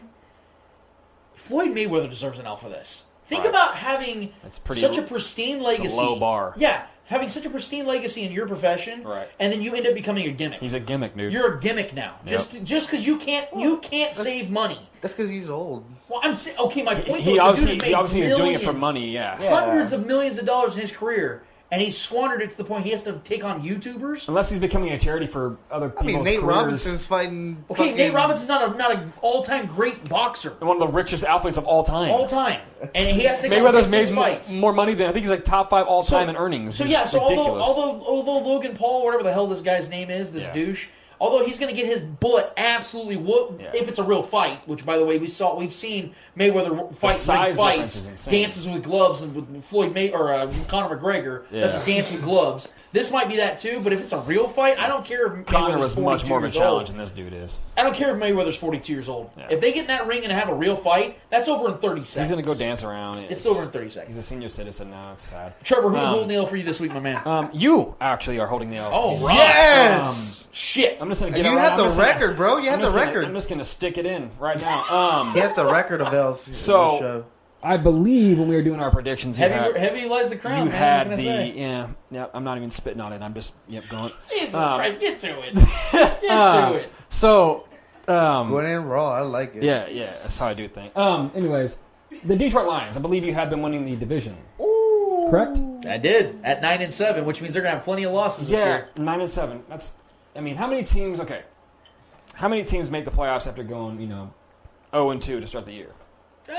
Floyd 1.35 1.69
Mayweather 1.71 2.09
deserves 2.09 2.39
an 2.39 2.45
L 2.45 2.55
for 2.57 2.69
this. 2.69 3.03
Think 3.25 3.41
Right. 3.43 3.49
about 3.49 3.75
having 3.75 4.33
That's 4.43 4.59
pretty- 4.59 4.81
such 4.81 4.97
a 4.97 5.01
pristine 5.01 5.57
it's 5.57 5.63
a 5.79 5.81
legacy. 5.83 5.95
low 5.97 6.15
bar. 6.17 6.53
Yeah, 6.57 6.83
having 7.05 7.29
such 7.29 7.45
a 7.45 7.49
pristine 7.49 7.85
legacy 7.85 8.23
in 8.23 8.31
your 8.33 8.47
profession, 8.47 9.03
Right. 9.03 9.29
and 9.39 9.51
then 9.51 9.61
you 9.61 9.73
end 9.75 9.87
up 9.87 9.93
becoming 9.93 10.27
a 10.27 10.31
gimmick. 10.31 10.59
He's 10.59 10.73
a 10.73 10.79
gimmick, 10.79 11.15
dude. 11.15 11.31
You're 11.31 11.55
a 11.55 11.59
gimmick 11.59 11.93
now. 11.93 12.15
Yep. 12.25 12.27
Just 12.27 12.63
just 12.63 12.87
because 12.91 13.07
you 13.07 13.17
can't 13.17 13.47
you 13.57 13.77
can't 13.77 14.13
save 14.13 14.49
money. 14.51 14.79
That's 15.01 15.13
because 15.13 15.29
he's 15.29 15.49
old. 15.49 15.85
Well, 16.09 16.19
I'm 16.23 16.35
sa- 16.35 16.51
okay. 16.65 16.81
My 16.83 16.95
point 16.95 17.07
He 17.07 17.13
was, 17.13 17.25
the 17.25 17.39
obviously- 17.39 17.71
dude 17.71 17.81
has 17.81 17.83
he 17.85 17.89
made 17.91 17.95
obviously 17.95 18.21
is 18.23 18.37
doing 18.37 18.53
it 18.53 18.61
for 18.61 18.73
money, 18.73 19.07
yeah. 19.09 19.41
Yeah. 19.41 19.49
hundreds 19.59 19.93
of 19.93 20.05
millions 20.05 20.37
of 20.37 20.45
dollars 20.45 20.75
in 20.75 20.81
his 20.81 20.91
career, 20.91 21.43
and 21.73 21.81
he's 21.81 21.97
squandered 21.99 22.43
it 22.43 22.51
to 22.51 22.57
the 22.57 22.63
point 22.63 22.85
he 22.85 22.91
has 22.91 23.01
to 23.01 23.13
take 23.23 23.43
on 23.43 23.63
YouTubers. 23.63 24.27
Unless 24.27 24.51
he's 24.51 24.59
becoming 24.59 24.89
a 24.91 24.99
charity 24.99 25.25
for 25.25 25.57
other 25.71 25.91
I 25.99 26.03
mean, 26.03 26.21
Nate 26.21 26.39
careers. 26.39 26.55
Robinson's 26.57 27.03
fighting. 27.03 27.65
Okay, 27.71 27.83
fucking- 27.85 27.97
Nate 27.97 28.13
Robinson's 28.13 28.47
not 28.47 28.75
a 28.75 28.77
not 28.77 28.91
an 28.93 29.11
all 29.23 29.43
time 29.43 29.65
great 29.65 30.07
boxer, 30.07 30.53
And 30.59 30.67
one 30.69 30.79
of 30.79 30.87
the 30.87 30.93
richest 30.95 31.23
athletes 31.25 31.57
of 31.57 31.65
all 31.65 31.81
time. 31.83 32.11
all 32.11 32.27
time, 32.27 32.59
and 32.93 33.09
he 33.09 33.23
has 33.23 33.41
to 33.41 33.49
take 33.49 33.59
Mayweather's 33.59 33.83
take 33.85 33.89
made 33.89 34.09
fights. 34.13 34.51
more 34.51 34.71
money 34.71 34.93
than 34.93 35.07
I 35.07 35.11
think 35.13 35.23
he's 35.25 35.31
like 35.31 35.43
top 35.43 35.71
five 35.71 35.87
all 35.87 36.03
So- 36.03 36.15
time 36.19 36.29
in 36.29 36.35
earnings. 36.37 36.75
So 36.77 36.83
It's 36.83 36.93
yeah, 36.93 37.05
so 37.05 37.19
although, 37.19 37.33
ridiculous. 37.37 37.67
although 37.67 38.05
although 38.05 38.47
Logan 38.49 38.75
Paul, 38.75 39.03
whatever 39.03 39.23
the 39.23 39.33
hell 39.33 39.47
this 39.47 39.61
guy's 39.61 39.89
name 39.89 40.11
is, 40.11 40.31
this 40.31 40.43
Yeah. 40.43 40.53
douche, 40.53 40.87
although 41.23 41.45
he's 41.45 41.57
going 41.57 41.73
to 41.73 41.81
get 41.81 41.89
his 41.89 42.01
bullet 42.01 42.51
absolutely 42.57 43.15
whooped 43.15 43.61
Yeah. 43.61 43.71
if 43.73 43.87
it's 43.87 43.97
a 43.97 44.03
real 44.03 44.23
fight. 44.23 44.67
Which, 44.67 44.85
by 44.85 44.97
the 44.97 45.05
way, 45.05 45.17
we 45.19 45.27
saw 45.27 45.55
we've 45.57 45.73
seen 45.73 46.13
Mayweather 46.37 46.93
fight 46.95 47.13
size 47.13 47.57
ring 47.57 47.67
difference 47.69 47.95
is 47.95 48.09
fights, 48.09 48.25
dances 48.25 48.67
with 48.67 48.83
gloves, 48.83 49.21
and 49.21 49.33
with 49.33 49.63
Floyd 49.65 49.93
May 49.93 50.11
or 50.11 50.33
uh, 50.33 50.53
Conor 50.67 50.97
McGregor. 50.97 51.45
That's 51.49 51.75
a 51.75 51.85
dance 51.85 52.11
with 52.11 52.21
gloves. 52.23 52.67
This 52.93 53.09
might 53.11 53.27
be 53.27 53.37
that 53.37 53.59
too, 53.59 53.79
but 53.83 53.91
if 53.91 53.99
it's 54.01 54.13
a 54.13 54.19
real 54.19 54.47
fight, 54.47 54.77
I 54.79 54.87
don't 54.87 55.03
care 55.03 55.25
if 55.25 55.45
Conor 55.47 55.75
Mayweather's 55.77 55.81
was 55.81 55.97
much 55.97 56.23
42 56.23 56.29
more 56.29 56.37
of 56.37 56.43
a 56.43 56.49
challenge 56.51 56.79
old. 56.81 56.87
than 56.89 56.97
this 56.97 57.11
dude 57.11 57.33
is. 57.33 57.59
I 57.75 57.81
don't 57.83 57.95
care 57.95 58.15
if 58.15 58.21
Mayweather's 58.21 58.55
42 58.55 58.93
years 58.93 59.09
old. 59.09 59.31
Yeah. 59.35 59.47
If 59.49 59.59
they 59.61 59.73
get 59.73 59.81
in 59.81 59.87
that 59.87 60.05
ring 60.07 60.23
and 60.23 60.31
have 60.31 60.47
a 60.47 60.53
real 60.53 60.75
fight, 60.75 61.17
that's 61.31 61.47
over 61.47 61.69
in 61.69 61.79
30 61.79 62.05
seconds. 62.05 62.13
He's 62.15 62.29
gonna 62.29 62.43
go 62.43 62.53
dance 62.53 62.83
around. 62.83 63.17
It's 63.17 63.45
over 63.47 63.63
in 63.63 63.69
30 63.71 63.89
seconds. 63.89 64.15
He's 64.15 64.23
a 64.23 64.27
senior 64.27 64.47
citizen 64.47 64.91
now. 64.91 65.11
It's 65.13 65.23
sad. 65.23 65.53
Trevor, 65.63 65.89
who's 65.89 65.99
Um, 65.99 66.05
holding 66.05 66.27
the 66.29 66.35
L 66.35 66.45
for 66.45 66.55
you 66.55 66.63
this 66.63 66.79
week, 66.79 66.93
my 66.93 66.99
man? 66.99 67.19
Um, 67.25 67.49
you 67.51 67.95
actually 67.99 68.39
are 68.39 68.47
holding 68.47 68.69
the 68.69 68.77
L. 68.77 68.91
Oh, 68.93 69.17
right. 69.25 69.33
Yes! 69.37 70.47
Shit. 70.51 71.01
I'm 71.01 71.09
just 71.09 71.19
gonna 71.21 71.33
get 71.35 71.45
You 71.45 71.51
it 71.51 71.55
right. 71.55 71.61
have 71.63 71.71
I'm 71.71 71.77
the 71.79 71.83
just 71.85 71.97
gonna- 71.97 72.09
record, 72.09 72.37
bro. 72.37 72.57
You 72.57 72.69
have 72.69 72.79
the 72.79 72.85
just 72.85 72.93
gonna- 72.95 73.07
record. 73.07 73.25
I'm 73.25 73.33
just 73.33 73.49
gonna 73.49 73.63
stick 73.63 73.97
it 73.97 74.05
in 74.05 74.29
right 74.39 74.61
now. 74.61 74.83
Um, 74.87 75.33
He 75.33 75.39
has 75.39 75.55
the 75.55 75.65
record 75.65 75.99
of 75.99 76.13
L's. 76.13 76.45
in 76.45 76.51
the 76.51 76.57
So- 76.57 76.97
show. 76.99 77.23
I 77.63 77.77
believe 77.77 78.37
when 78.39 78.47
we 78.49 78.55
were 78.55 78.61
doing 78.61 78.79
our 78.81 78.91
predictions, 78.91 79.37
Heavy, 79.37 79.53
had, 79.53 79.77
heavy 79.77 80.05
lies 80.07 80.29
the 80.29 80.35
crown. 80.35 80.65
you 80.65 80.71
man. 80.71 80.73
had 80.79 81.07
what 81.07 81.17
the 81.17 81.23
say? 81.23 81.53
yeah 81.55 81.87
yeah. 82.11 82.25
I'm 82.33 82.43
not 82.43 82.57
even 82.57 82.69
spitting 82.69 82.99
on 83.01 83.13
it. 83.13 83.21
I'm 83.21 83.33
just 83.33 83.53
yep 83.69 83.85
going. 83.89 84.11
Jesus 84.29 84.53
Um, 84.55 84.79
Christ, 84.79 84.99
get 84.99 85.19
to 85.21 85.39
it. 85.41 85.53
Get 86.21 86.29
Uh, 86.31 86.69
to 86.71 86.75
it. 86.77 86.91
So 87.09 87.67
um, 88.07 88.49
Going 88.49 88.65
in 88.69 88.83
raw. 88.85 89.13
I 89.13 89.21
like 89.21 89.55
it. 89.55 89.63
yeah 89.63 89.87
yeah, 89.87 90.07
that's 90.07 90.37
how 90.37 90.47
I 90.47 90.53
do 90.53 90.67
things. 90.67 90.91
Um, 90.97 91.31
anyways, 91.33 91.79
the 92.25 92.35
Detroit 92.35 92.67
Lions. 92.67 92.97
I 92.97 92.99
believe 92.99 93.23
you 93.23 93.33
had 93.33 93.49
them 93.49 93.61
winning 93.61 93.85
the 93.85 93.95
division. 93.95 94.35
Correct. 95.29 95.57
I 95.87 95.97
did 95.97 96.39
at 96.43 96.61
nine 96.61 96.81
and 96.81 96.93
seven, 96.93 97.23
which 97.25 97.41
means 97.41 97.53
they're 97.53 97.63
gonna 97.63 97.75
have 97.75 97.83
plenty 97.85 98.03
of 98.03 98.11
losses 98.11 98.47
this 98.49 98.57
Yeah, 98.59 98.65
year. 98.65 98.89
nine 98.97 99.21
and 99.21 99.29
seven. 99.29 99.63
That's. 99.69 99.93
I 100.35 100.41
mean, 100.41 100.55
how 100.57 100.67
many 100.67 100.83
teams? 100.83 101.19
Okay, 101.21 101.43
how 102.33 102.47
many 102.49 102.63
teams 102.63 102.89
make 102.91 103.05
the 103.05 103.11
playoffs 103.11 103.47
after 103.47 103.63
going 103.63 104.01
you 104.01 104.07
know, 104.07 104.33
zero 104.91 105.11
and 105.11 105.21
two 105.21 105.39
to 105.39 105.47
start 105.47 105.65
the 105.65 105.71
year? 105.73 105.91
Uh, 106.49 106.53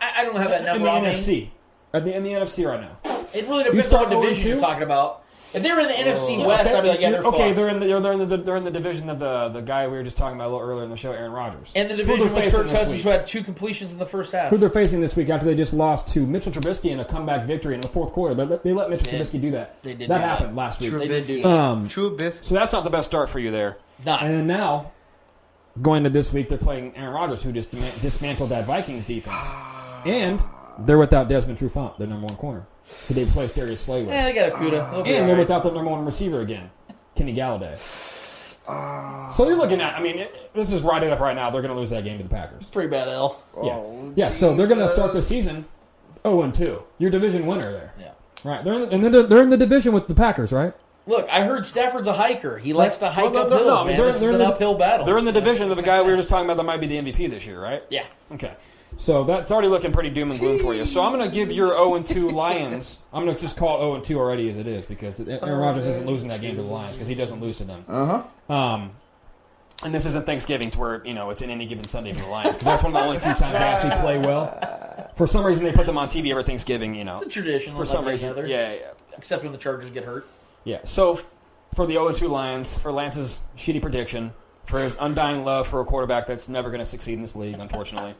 I, 0.00 0.22
I 0.22 0.24
don't 0.24 0.36
have 0.36 0.50
that 0.50 0.60
in 0.60 0.66
number 0.66 0.84
the 0.84 0.90
on 0.90 1.02
me. 1.02 1.08
NFC. 1.10 1.48
At 1.94 2.04
the, 2.04 2.16
in 2.16 2.22
the 2.22 2.30
NFC 2.30 2.66
right 2.66 2.80
now. 2.80 3.26
It 3.34 3.46
really 3.46 3.64
depends 3.64 3.84
on 3.86 3.90
start 3.90 4.02
what 4.04 4.10
0 4.10 4.20
and 4.22 4.28
division 4.30 4.48
you're 4.50 4.58
talking 4.58 4.82
about. 4.82 5.18
If 5.54 5.62
they're 5.62 5.78
in 5.80 5.86
the 5.86 5.92
NFC 5.92 6.38
Yeah, 6.38 6.46
West, 6.46 6.66
okay. 6.68 6.78
I'd 6.78 6.82
be 6.82 6.88
like, 6.88 7.00
yeah, 7.00 7.10
they're 7.10 7.22
okay. 7.24 7.48
fucked. 7.48 7.56
They're 7.56 7.68
in 7.68 7.78
the 7.80 7.86
they're 8.00 8.12
in 8.12 8.26
the 8.26 8.36
they're 8.38 8.56
in 8.56 8.64
the 8.64 8.70
division 8.70 9.10
of 9.10 9.18
the 9.18 9.50
the 9.50 9.60
guy 9.60 9.86
we 9.86 9.98
were 9.98 10.02
just 10.02 10.16
talking 10.16 10.36
about 10.36 10.48
a 10.48 10.52
little 10.52 10.66
earlier 10.66 10.84
in 10.84 10.88
the 10.90 10.96
show, 10.96 11.12
Aaron 11.12 11.30
Rodgers. 11.32 11.72
and 11.76 11.90
the 11.90 11.96
division 11.96 12.20
they're 12.26 12.34
with 12.34 12.42
facing 12.42 12.60
Kirk 12.60 12.68
this 12.70 12.78
Cousins, 12.78 12.94
week. 12.96 13.02
who 13.02 13.08
had 13.10 13.26
two 13.26 13.42
completions 13.42 13.92
in 13.92 13.98
the 13.98 14.06
first 14.06 14.32
half. 14.32 14.48
Who 14.48 14.56
they're 14.56 14.70
facing 14.70 15.02
this 15.02 15.14
week 15.14 15.28
after 15.28 15.44
they 15.44 15.54
just 15.54 15.74
lost 15.74 16.08
to 16.14 16.26
Mitchell 16.26 16.52
Trubisky 16.52 16.90
in 16.90 17.00
a 17.00 17.04
comeback 17.04 17.46
victory 17.46 17.74
in 17.74 17.82
the 17.82 17.88
fourth 17.88 18.12
quarter. 18.12 18.34
They 18.34 18.44
let, 18.46 18.62
they 18.64 18.72
let 18.72 18.88
Mitchell 18.88 19.10
They 19.10 19.18
did. 19.18 19.26
Trubisky 19.26 19.40
do 19.42 19.50
that. 19.50 19.82
They 19.82 19.90
did 19.92 20.08
that 20.08 20.14
do 20.16 20.20
that. 20.22 20.38
happened 20.38 20.56
last 20.56 20.80
week. 20.80 20.90
They 20.92 21.08
did 21.08 21.26
do 21.26 21.42
Trubisky. 21.42 21.44
Um, 21.44 21.88
True 21.88 22.16
so 22.30 22.54
that's 22.54 22.72
not 22.72 22.84
the 22.84 22.90
best 22.90 23.06
start 23.08 23.28
for 23.28 23.38
you 23.38 23.50
there. 23.50 23.76
Not. 24.06 24.22
And 24.22 24.34
then 24.38 24.46
now, 24.46 24.92
going 25.82 26.04
to 26.04 26.10
this 26.10 26.32
week, 26.32 26.48
they're 26.48 26.56
playing 26.56 26.96
Aaron 26.96 27.12
Rodgers, 27.12 27.42
who 27.42 27.52
just 27.52 27.70
dima- 27.70 28.00
dismantled 28.00 28.48
that 28.50 28.64
Vikings 28.66 29.04
defense, 29.04 29.52
and 30.04 30.42
they're 30.80 30.98
without 30.98 31.28
Desmond 31.28 31.58
Trufant, 31.58 31.96
their 31.98 32.06
number 32.06 32.26
one 32.26 32.36
corner, 32.36 32.66
who 33.08 33.14
they 33.14 33.24
replaced 33.24 33.54
Darius 33.56 33.80
Slay 33.80 34.00
with, 34.00 34.10
Yeah, 34.10 34.24
they 34.24 34.32
got 34.32 34.52
Okudah. 34.52 34.96
And 34.98 35.06
they're 35.06 35.28
right. 35.28 35.38
without 35.38 35.62
their 35.62 35.72
number 35.72 35.90
one 35.90 36.04
receiver 36.04 36.40
again, 36.40 36.70
Kenny 37.14 37.34
Golladay. 37.34 37.76
So 39.32 39.48
you're 39.48 39.56
looking 39.56 39.80
at, 39.80 39.94
I 39.96 40.00
mean, 40.02 40.18
it, 40.20 40.54
this 40.54 40.72
is 40.72 40.82
right 40.82 41.02
up 41.04 41.20
right 41.20 41.34
now. 41.34 41.50
They're 41.50 41.62
going 41.62 41.74
to 41.74 41.78
lose 41.78 41.90
that 41.90 42.04
game 42.04 42.18
to 42.18 42.24
the 42.24 42.30
Packers. 42.30 42.68
Pretty 42.68 42.88
bad 42.88 43.08
L. 43.08 43.42
Yeah, 43.56 43.72
Oh, 43.74 44.12
yeah. 44.16 44.28
So 44.28 44.54
they're 44.54 44.66
going 44.66 44.78
to 44.80 44.88
start 44.88 45.12
the 45.12 45.22
season 45.22 45.64
0 46.22 46.42
and 46.42 46.54
2. 46.54 46.82
Your 46.98 47.10
division 47.10 47.46
winner 47.46 47.70
there. 47.72 47.92
Yeah. 47.98 48.12
Right. 48.44 48.64
They're 48.64 48.74
in 48.74 48.80
the, 48.82 48.88
and 48.90 49.04
they're, 49.14 49.22
they're 49.24 49.42
in 49.42 49.50
the 49.50 49.56
division 49.56 49.92
with 49.92 50.06
the 50.08 50.14
Packers, 50.14 50.52
right? 50.52 50.72
Look, 51.06 51.28
I 51.28 51.44
heard 51.44 51.64
Stafford's 51.64 52.06
a 52.06 52.12
hiker. 52.12 52.58
He 52.58 52.72
likes 52.72 52.98
to 52.98 53.10
hike 53.10 53.32
Well, 53.32 53.42
up 53.44 53.48
they're- 53.48 53.58
hills, 53.58 53.68
no, 53.80 53.84
man. 53.84 53.96
they're- 53.96 54.06
this 54.06 54.20
they're 54.20 54.28
is 54.28 54.34
an 54.36 54.40
the- 54.40 54.46
uphill 54.48 54.74
battle. 54.74 55.04
They're 55.06 55.18
in 55.18 55.24
the 55.24 55.32
division 55.32 55.70
of 55.70 55.76
the 55.76 55.82
guy 55.82 56.00
we 56.02 56.10
were 56.10 56.16
just 56.16 56.28
talking 56.28 56.44
about 56.44 56.56
that 56.58 56.62
might 56.64 56.80
be 56.80 56.86
the 56.86 56.96
MVP 56.98 57.28
this 57.30 57.44
year, 57.46 57.60
right? 57.60 57.82
Yeah. 57.90 58.04
Okay. 58.32 58.52
So 58.96 59.24
that's 59.24 59.50
already 59.50 59.68
looking 59.68 59.90
pretty 59.92 60.10
doom 60.10 60.30
and 60.30 60.38
gloom 60.38 60.58
for 60.58 60.74
you. 60.74 60.84
So 60.84 61.02
I'm 61.02 61.12
going 61.12 61.28
to 61.28 61.34
give 61.34 61.50
your 61.50 61.68
0 61.68 61.94
and 61.96 62.06
2 62.06 62.28
Lions. 62.30 62.98
I'm 63.12 63.24
going 63.24 63.34
to 63.34 63.40
just 63.40 63.56
call 63.56 63.76
it 63.78 63.80
0 63.80 63.94
and 63.96 64.04
2 64.04 64.18
already 64.18 64.48
as 64.48 64.56
it 64.56 64.66
is 64.66 64.84
because 64.86 65.18
Aaron 65.20 65.58
Rodgers 65.58 65.86
isn't 65.86 66.06
losing 66.06 66.28
that 66.28 66.40
game 66.40 66.56
to 66.56 66.62
the 66.62 66.68
Lions 66.68 66.96
because 66.96 67.08
he 67.08 67.14
doesn't 67.14 67.40
lose 67.40 67.58
to 67.58 67.64
them. 67.64 67.84
Uh 67.88 68.22
huh. 68.48 68.54
Um, 68.54 68.90
and 69.82 69.92
this 69.92 70.06
isn't 70.06 70.26
Thanksgiving 70.26 70.70
to 70.70 70.78
where 70.78 71.04
you 71.04 71.12
know 71.14 71.30
it's 71.30 71.42
in 71.42 71.50
any 71.50 71.66
given 71.66 71.88
Sunday 71.88 72.12
for 72.12 72.20
the 72.22 72.28
Lions 72.30 72.50
because 72.56 72.64
that's 72.66 72.82
one 72.84 72.94
of 72.94 73.00
the 73.00 73.04
only 73.04 73.18
few 73.18 73.34
times 73.34 73.58
they 73.58 73.64
actually 73.64 74.00
play 74.00 74.18
well. 74.18 75.10
For 75.16 75.26
some 75.26 75.44
reason, 75.44 75.64
they 75.64 75.72
put 75.72 75.86
them 75.86 75.98
on 75.98 76.08
TV 76.08 76.30
every 76.30 76.44
Thanksgiving. 76.44 76.94
You 76.94 77.04
know, 77.04 77.16
It's 77.16 77.26
a 77.26 77.28
tradition. 77.28 77.74
for 77.74 77.84
some 77.84 78.04
reason, 78.06 78.30
other. 78.30 78.46
yeah, 78.46 78.72
yeah, 78.72 78.78
yeah. 78.78 78.86
Except 79.18 79.42
when 79.42 79.50
the 79.52 79.58
Chargers 79.58 79.90
get 79.90 80.04
hurt. 80.04 80.26
Yeah. 80.64 80.78
So 80.84 81.14
f- 81.14 81.26
for 81.74 81.86
the 81.86 81.94
0 81.94 82.12
2 82.12 82.28
Lions, 82.28 82.78
for 82.78 82.92
Lance's 82.92 83.38
shitty 83.56 83.82
prediction, 83.82 84.32
for 84.66 84.80
his 84.80 84.96
undying 85.00 85.44
love 85.44 85.66
for 85.66 85.80
a 85.80 85.84
quarterback 85.84 86.26
that's 86.26 86.48
never 86.48 86.70
going 86.70 86.78
to 86.78 86.84
succeed 86.84 87.14
in 87.14 87.20
this 87.20 87.34
league, 87.34 87.58
unfortunately. 87.58 88.14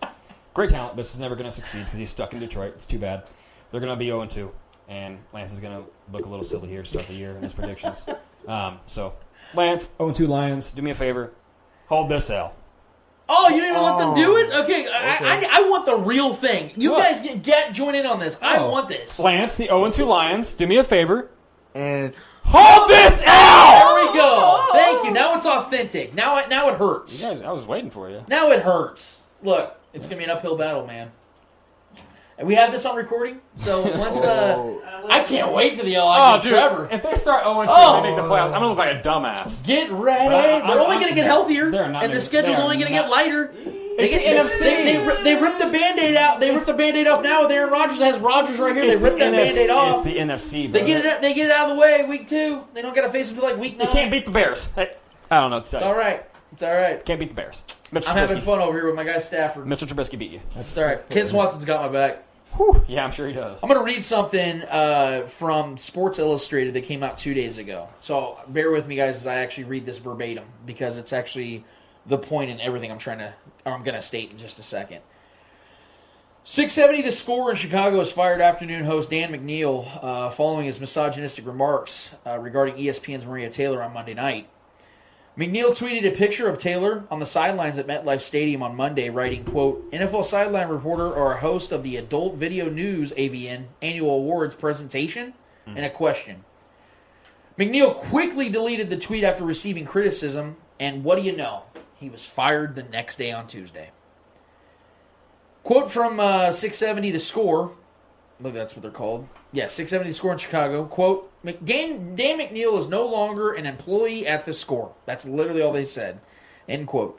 Great 0.55 0.71
talent, 0.71 0.93
but 0.93 0.97
this 0.99 1.15
is 1.15 1.21
never 1.21 1.35
going 1.35 1.47
to 1.47 1.51
succeed 1.51 1.85
because 1.85 1.99
he's 1.99 2.11
stuck 2.11 2.33
in 2.35 2.41
Detroit. 2.41 2.73
It's 2.75 2.87
too 2.87 2.99
bad. 2.99 3.25
They're 3.71 3.81
going 3.81 3.93
to 3.93 3.99
be 3.99 4.07
0 4.07 4.27
2, 4.27 4.51
and 4.89 5.19
Lance 5.33 5.53
is 5.53 5.61
going 5.61 5.83
to 5.83 5.89
look 6.13 6.27
a 6.27 6.29
little 6.29 6.45
silly 6.45 6.69
here 6.69 6.85
start 6.85 7.07
the 7.07 7.15
year 7.15 7.33
in 7.37 7.43
his 7.43 7.53
predictions. 7.55 8.07
Um, 8.49 8.81
so, 8.87 9.15
Lance, 9.55 9.93
0 9.99 10.11
2 10.11 10.27
Lions, 10.27 10.73
do 10.73 10.83
me 10.83 10.91
a 10.91 10.95
favor. 10.97 11.31
Hold 11.87 12.09
this 12.09 12.29
L. 12.29 12.53
Oh, 13.29 13.49
you 13.51 13.61
didn't 13.61 13.71
even 13.77 13.83
let 13.85 13.99
them 13.99 14.15
do 14.15 14.37
it? 14.37 14.53
Okay, 14.65 14.89
I, 14.89 15.17
I, 15.37 15.49
I 15.49 15.69
want 15.69 15.87
the 15.87 15.97
real 15.97 16.35
thing. 16.35 16.73
You 16.77 16.91
What? 16.91 17.05
guys 17.05 17.21
get, 17.21 17.45
get 17.45 17.73
join 17.73 17.95
in 17.95 18.05
on 18.05 18.19
this. 18.19 18.37
I 18.43 18.57
Oh. 18.57 18.69
want 18.69 18.89
this. 18.89 19.17
Lance, 19.21 19.55
the 19.55 19.67
0 19.67 19.93
2 19.93 20.05
Lions, 20.05 20.55
do 20.55 20.67
me 20.67 20.77
a 20.79 20.83
favor. 20.83 21.31
And 21.73 22.15
Hold 22.45 22.91
this 22.91 23.23
L! 23.25 23.95
There 23.97 24.07
we 24.13 24.19
go. 24.19 24.69
Thank 24.73 25.05
you. 25.05 25.13
Now 25.13 25.37
it's 25.37 25.47
authentic. 25.47 26.13
Now 26.15 26.39
it 26.39 26.49
now 26.49 26.69
it 26.71 26.75
hurts. 26.79 27.23
You 27.23 27.29
guys, 27.29 27.43
I 27.43 27.53
was 27.53 27.65
waiting 27.65 27.93
for 27.93 28.11
you. 28.11 28.25
Now 28.27 28.51
it 28.51 28.61
hurts. 28.63 29.19
Look, 29.45 29.79
it's 29.95 30.07
gonna 30.07 30.17
be 30.17 30.25
an 30.25 30.31
uphill 30.31 30.57
battle, 30.57 30.87
man. 30.87 31.11
And 32.39 32.49
we 32.49 32.55
have 32.55 32.73
this 32.73 32.87
on 32.87 32.97
recording, 32.97 33.41
so 33.59 33.83
once 33.99 34.23
uh, 34.23 34.79
I 35.09 35.23
can't 35.23 35.53
wait 35.53 35.77
to 35.77 35.83
the 35.85 35.95
L. 35.97 36.09
I 36.09 36.33
Oh, 36.33 36.35
give 36.37 36.45
dude, 36.45 36.53
Trevor. 36.53 36.89
if 36.91 37.03
they 37.03 37.15
start 37.15 37.45
0 37.45 37.63
2 37.63 37.71
Oh. 37.71 37.97
and 37.97 38.05
they 38.05 38.09
make 38.11 38.17
the 38.17 38.23
playoffs, 38.23 38.47
I'm 38.47 38.63
going 38.63 38.63
to 38.63 38.69
look 38.71 38.79
like 38.79 38.97
a 38.97 39.03
dumbass. 39.07 39.63
Get 39.63 39.91
ready. 39.93 40.25
But 40.29 40.35
I- 40.35 40.47
They're 40.47 40.55
I'm- 40.63 40.71
only 40.71 40.83
I'm- 40.97 41.01
going 41.01 41.09
to 41.11 41.15
get 41.15 41.27
healthier, 41.27 41.71
they're 41.71 41.89
not 41.91 42.05
and 42.05 42.13
the 42.13 42.21
schedule's 42.23 42.59
only 42.59 42.77
going 42.79 42.89
to 42.89 42.95
not- 42.95 43.03
get 43.03 43.11
lighter. 43.11 43.53
They, 43.55 44.05
It's 44.05 44.15
get, 44.15 44.21
the 44.21 44.25
they, 44.25 44.39
NFC. 44.39 44.61
They, 44.61 44.97
they, 45.23 45.23
they 45.37 45.43
ripped 45.43 45.59
the 45.59 45.67
band-aid 45.67 46.17
out. 46.17 46.41
They 46.41 46.51
ripped 46.51 46.65
the 46.67 46.73
band-aid 46.73 47.07
off 47.07 47.23
now 47.23 47.43
with 47.43 47.53
Aaron 47.53 47.71
Rodgers. 47.71 48.01
It 48.01 48.05
has 48.05 48.19
Rodgers 48.19 48.59
right 48.59 48.75
here. 48.75 48.87
They 48.87 48.97
ripped 48.97 49.19
the 49.19 49.25
that 49.31 49.35
NFC 49.35 49.47
band-aid 49.55 49.71
off. 49.71 49.97
It's 49.99 50.05
the 50.07 50.17
NFC. 50.17 50.73
they 50.73 50.87
get 50.87 51.05
it. 51.05 51.21
They 51.21 51.35
get 51.35 51.47
it 51.47 51.53
out 51.53 51.69
of 51.69 51.77
the 51.77 51.81
way. 51.81 52.03
Week 52.05 52.27
two. 52.27 52.63
They 52.73 52.81
don't 52.81 52.95
got 52.97 53.03
to 53.03 53.11
face 53.11 53.31
him 53.31 53.37
until 53.37 53.51
like 53.51 53.61
week 53.61 53.77
They 53.77 53.85
nine. 53.85 53.93
can't 53.93 54.11
beat 54.11 54.25
the 54.25 54.33
Bears. 54.33 54.71
Hey, 54.75 54.95
I 55.31 55.41
don't 55.43 55.51
know. 55.51 55.59
It's, 55.59 55.73
It's 55.75 55.83
all 55.83 55.95
right. 55.95 56.25
It's 56.53 56.63
all 56.63 56.75
right. 56.75 57.05
Can't 57.05 57.19
beat 57.19 57.31
the 57.31 57.35
Bears. 57.35 57.65
Mitchell 57.91 58.11
I'm 58.11 58.19
having 58.19 58.41
fun 58.41 58.61
over 58.61 58.77
here 58.77 58.87
with 58.87 58.95
my 58.95 59.05
guy 59.05 59.21
Stafford. 59.21 59.67
Mitchell 59.67 59.89
Trubisky 59.89 60.19
beat 60.19 60.31
you. 60.33 60.41
It's 60.57 60.77
all 60.77 60.85
right. 60.85 61.09
Ken 61.09 61.27
Swanson's 61.27 61.65
got 61.65 61.83
my 61.83 61.89
back. 61.89 62.25
Whew. 62.57 62.85
Yeah, 62.87 63.05
I'm 63.05 63.11
sure 63.11 63.27
he 63.27 63.33
does. 63.33 63.59
I'm 63.63 63.69
going 63.69 63.81
to 63.81 63.85
read 63.85 64.05
something 64.05 64.63
uh, 64.63 65.27
from 65.27 65.79
Sports 65.79 66.19
Illustrated 66.19 66.75
that 66.75 66.85
came 66.85 67.03
out 67.03 67.17
two 67.17 67.33
days 67.33 67.57
ago. 67.57 67.89
So 68.03 68.39
bear 68.49 68.71
with 68.71 68.87
me, 68.87 68.97
guys, 68.97 69.17
as 69.17 69.27
I 69.27 69.37
actually 69.37 69.65
read 69.65 69.87
this 69.87 69.99
verbatim 69.99 70.45
because 70.67 70.99
it's 70.99 71.15
actually 71.15 71.65
the 72.05 72.19
point 72.19 72.51
in 72.51 72.61
everything 72.61 72.91
I'm 72.93 72.99
trying 72.99 73.19
to, 73.19 73.33
or 73.65 73.73
I'm 73.73 73.85
going 73.85 73.95
to 73.95 74.03
state 74.03 74.31
in 74.31 74.39
just 74.39 74.59
a 74.59 74.63
second. 74.63 75.01
670 76.45 77.03
The 77.03 77.13
Score 77.13 77.51
in 77.51 77.57
Chicago 77.57 78.01
has 78.01 78.11
fired 78.11 78.41
afternoon 78.41 78.85
host 78.85 79.11
Dan 79.11 79.33
McNeil 79.33 80.05
uh, 80.05 80.31
following 80.31 80.67
his 80.67 80.81
misogynistic 80.81 81.47
remarks 81.47 82.13
uh, 82.27 82.37
regarding 82.39 82.75
ESPN's 82.75 83.25
Maria 83.25 83.49
Taylor 83.49 83.83
on 83.83 83.93
Monday 83.95 84.15
night. 84.15 84.49
McNeil 85.37 85.71
tweeted 85.71 86.07
a 86.07 86.15
picture 86.15 86.47
of 86.47 86.59
Taylor 86.59 87.05
on 87.11 87.19
the 87.19 87.25
sidelines 87.27 87.79
at 87.79 87.87
MetLife 87.87 88.21
Stadium 88.21 88.63
on 88.63 88.77
Monday, 88.77 89.09
writing, 89.09 89.45
quote, 89.45 89.91
NFL 89.91 90.27
sideline 90.27 90.69
reporter 90.69 91.11
or 91.11 91.33
a 91.33 91.41
host 91.41 91.73
of 91.73 91.83
the 91.83 91.97
Adult 91.97 92.35
Video 92.37 92.69
News 92.69 93.13
AVN 93.13 93.65
annual 93.81 94.17
awards 94.17 94.55
presentation? 94.55 95.33
And 95.65 95.79
a 95.87 95.91
question. 95.91 96.45
McNeil 97.59 97.95
quickly 97.95 98.49
deleted 98.51 98.91
the 98.91 98.97
tweet 98.99 99.25
after 99.25 99.45
receiving 99.45 99.85
criticism, 99.87 100.57
and 100.81 101.03
what 101.05 101.17
do 101.17 101.23
you 101.23 101.35
know? 101.35 101.63
He 101.95 102.11
was 102.11 102.25
fired 102.25 102.75
the 102.75 102.83
next 102.83 103.17
day 103.17 103.31
on 103.33 103.47
Tuesday. 103.47 103.91
Quote 105.63 105.91
from 105.91 106.19
uh, 106.21 106.53
670 106.53 107.13
The 107.13 107.21
Score. 107.21 107.71
Look, 108.41 108.53
that's 108.53 108.75
what 108.75 108.83
they're 108.83 108.91
called. 108.91 109.29
Yeah, 109.53 109.69
670 109.69 110.11
The 110.11 110.15
Score 110.15 110.33
in 110.33 110.39
Chicago. 110.39 110.85
Quote, 110.85 111.31
"Mc- 111.31 111.32
Dan, 111.45 112.15
Dan 112.15 112.39
McNeil 112.39 112.79
is 112.79 112.89
no 112.89 113.07
longer 113.07 113.53
an 113.53 113.67
employee 113.67 114.27
at 114.27 114.45
The 114.45 114.53
Score. 114.53 114.95
That's 115.07 115.25
literally 115.25 115.63
all 115.63 115.73
they 115.73 115.85
said. 115.85 116.21
End 116.69 116.87
quote. 116.87 117.19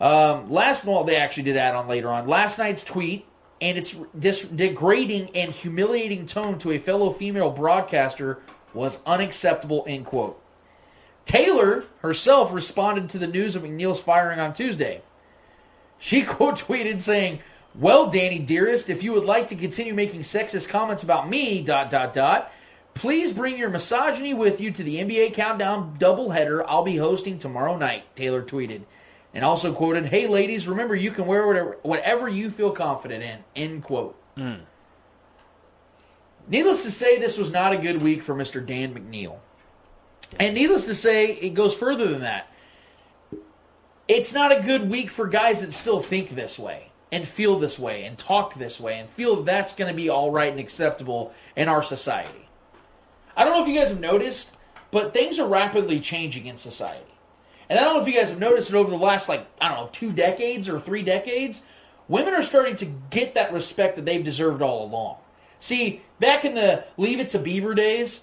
Um, 0.00 0.50
last, 0.50 0.86
well, 0.86 1.04
they 1.04 1.16
actually 1.16 1.42
did 1.42 1.56
add 1.56 1.74
on 1.74 1.86
later 1.86 2.10
on. 2.10 2.26
Last 2.26 2.58
night's 2.58 2.82
tweet 2.82 3.26
and 3.60 3.76
its 3.76 3.94
dis- 4.18 4.42
degrading 4.42 5.30
and 5.36 5.52
humiliating 5.52 6.24
tone 6.24 6.58
to 6.58 6.72
a 6.72 6.78
fellow 6.78 7.10
female 7.10 7.50
broadcaster 7.50 8.40
was 8.72 9.00
unacceptable, 9.04 9.84
end 9.86 10.06
quote. 10.06 10.40
Taylor 11.26 11.84
herself 12.00 12.52
responded 12.52 13.08
to 13.10 13.18
the 13.18 13.26
news 13.26 13.54
of 13.54 13.62
McNeil's 13.62 14.00
firing 14.00 14.40
on 14.40 14.52
Tuesday. 14.52 15.02
She 15.98 16.22
quote 16.24 16.58
tweeted 16.58 17.00
saying, 17.02 17.40
Well, 17.74 18.08
Danny 18.10 18.38
dearest, 18.38 18.88
if 18.88 19.02
you 19.02 19.12
would 19.12 19.24
like 19.24 19.48
to 19.48 19.54
continue 19.54 19.92
making 19.92 20.20
sexist 20.20 20.68
comments 20.68 21.02
about 21.02 21.28
me, 21.28 21.62
dot 21.62 21.90
dot 21.90 22.14
dot, 22.14 22.52
please 23.00 23.32
bring 23.32 23.56
your 23.56 23.70
misogyny 23.70 24.34
with 24.34 24.60
you 24.60 24.70
to 24.70 24.82
the 24.82 24.96
NBA 24.96 25.32
Countdown 25.32 25.96
doubleheader 25.98 26.62
I'll 26.68 26.84
be 26.84 26.98
hosting 26.98 27.38
tomorrow 27.38 27.78
night, 27.78 28.04
Taylor 28.14 28.42
tweeted. 28.42 28.82
And 29.32 29.42
also 29.42 29.72
quoted, 29.72 30.06
Hey 30.06 30.26
ladies, 30.26 30.68
remember 30.68 30.94
you 30.94 31.10
can 31.10 31.24
wear 31.24 31.46
whatever 31.46 31.78
whatever 31.82 32.28
you 32.28 32.50
feel 32.50 32.72
confident 32.72 33.24
in. 33.24 33.38
End 33.56 33.82
quote. 33.82 34.20
Needless 36.46 36.82
to 36.82 36.90
say, 36.90 37.18
this 37.18 37.38
was 37.38 37.50
not 37.50 37.72
a 37.72 37.78
good 37.78 38.02
week 38.02 38.22
for 38.22 38.34
Mr. 38.34 38.64
Dan 38.64 38.92
McNeil. 38.92 39.38
And 40.38 40.54
needless 40.54 40.84
to 40.84 40.94
say, 40.94 41.28
it 41.28 41.54
goes 41.54 41.74
further 41.74 42.06
than 42.06 42.20
that. 42.20 42.52
It's 44.08 44.34
not 44.34 44.52
a 44.52 44.60
good 44.60 44.90
week 44.90 45.08
for 45.08 45.26
guys 45.26 45.62
that 45.62 45.72
still 45.72 46.00
think 46.00 46.30
this 46.30 46.58
way 46.58 46.90
and 47.10 47.26
feel 47.26 47.58
this 47.58 47.78
way 47.78 48.04
and 48.04 48.18
talk 48.18 48.54
this 48.54 48.78
way 48.78 48.98
and 48.98 49.08
feel 49.08 49.42
that's 49.42 49.72
going 49.72 49.90
to 49.90 49.96
be 49.96 50.10
all 50.10 50.30
right 50.30 50.50
and 50.50 50.60
acceptable 50.60 51.32
in 51.56 51.68
our 51.68 51.82
society. 51.82 52.49
I 53.40 53.44
don't 53.44 53.54
know 53.54 53.62
if 53.62 53.68
you 53.68 53.74
guys 53.74 53.88
have 53.88 54.00
noticed, 54.00 54.54
but 54.90 55.14
things 55.14 55.38
are 55.38 55.48
rapidly 55.48 55.98
changing 55.98 56.44
in 56.44 56.58
society. 56.58 57.14
And 57.70 57.78
I 57.78 57.84
don't 57.84 57.94
know 57.94 58.02
if 58.02 58.06
you 58.06 58.12
guys 58.12 58.28
have 58.28 58.38
noticed 58.38 58.68
it 58.68 58.76
over 58.76 58.90
the 58.90 58.98
last, 58.98 59.30
like, 59.30 59.46
I 59.58 59.68
don't 59.68 59.78
know, 59.78 59.88
two 59.92 60.12
decades 60.12 60.68
or 60.68 60.78
three 60.78 61.02
decades. 61.02 61.62
Women 62.06 62.34
are 62.34 62.42
starting 62.42 62.76
to 62.76 62.84
get 63.08 63.32
that 63.32 63.50
respect 63.50 63.96
that 63.96 64.04
they've 64.04 64.22
deserved 64.22 64.60
all 64.60 64.84
along. 64.84 65.16
See, 65.58 66.02
back 66.18 66.44
in 66.44 66.54
the 66.54 66.84
Leave 66.98 67.18
It 67.18 67.30
to 67.30 67.38
Beaver 67.38 67.72
days, 67.72 68.20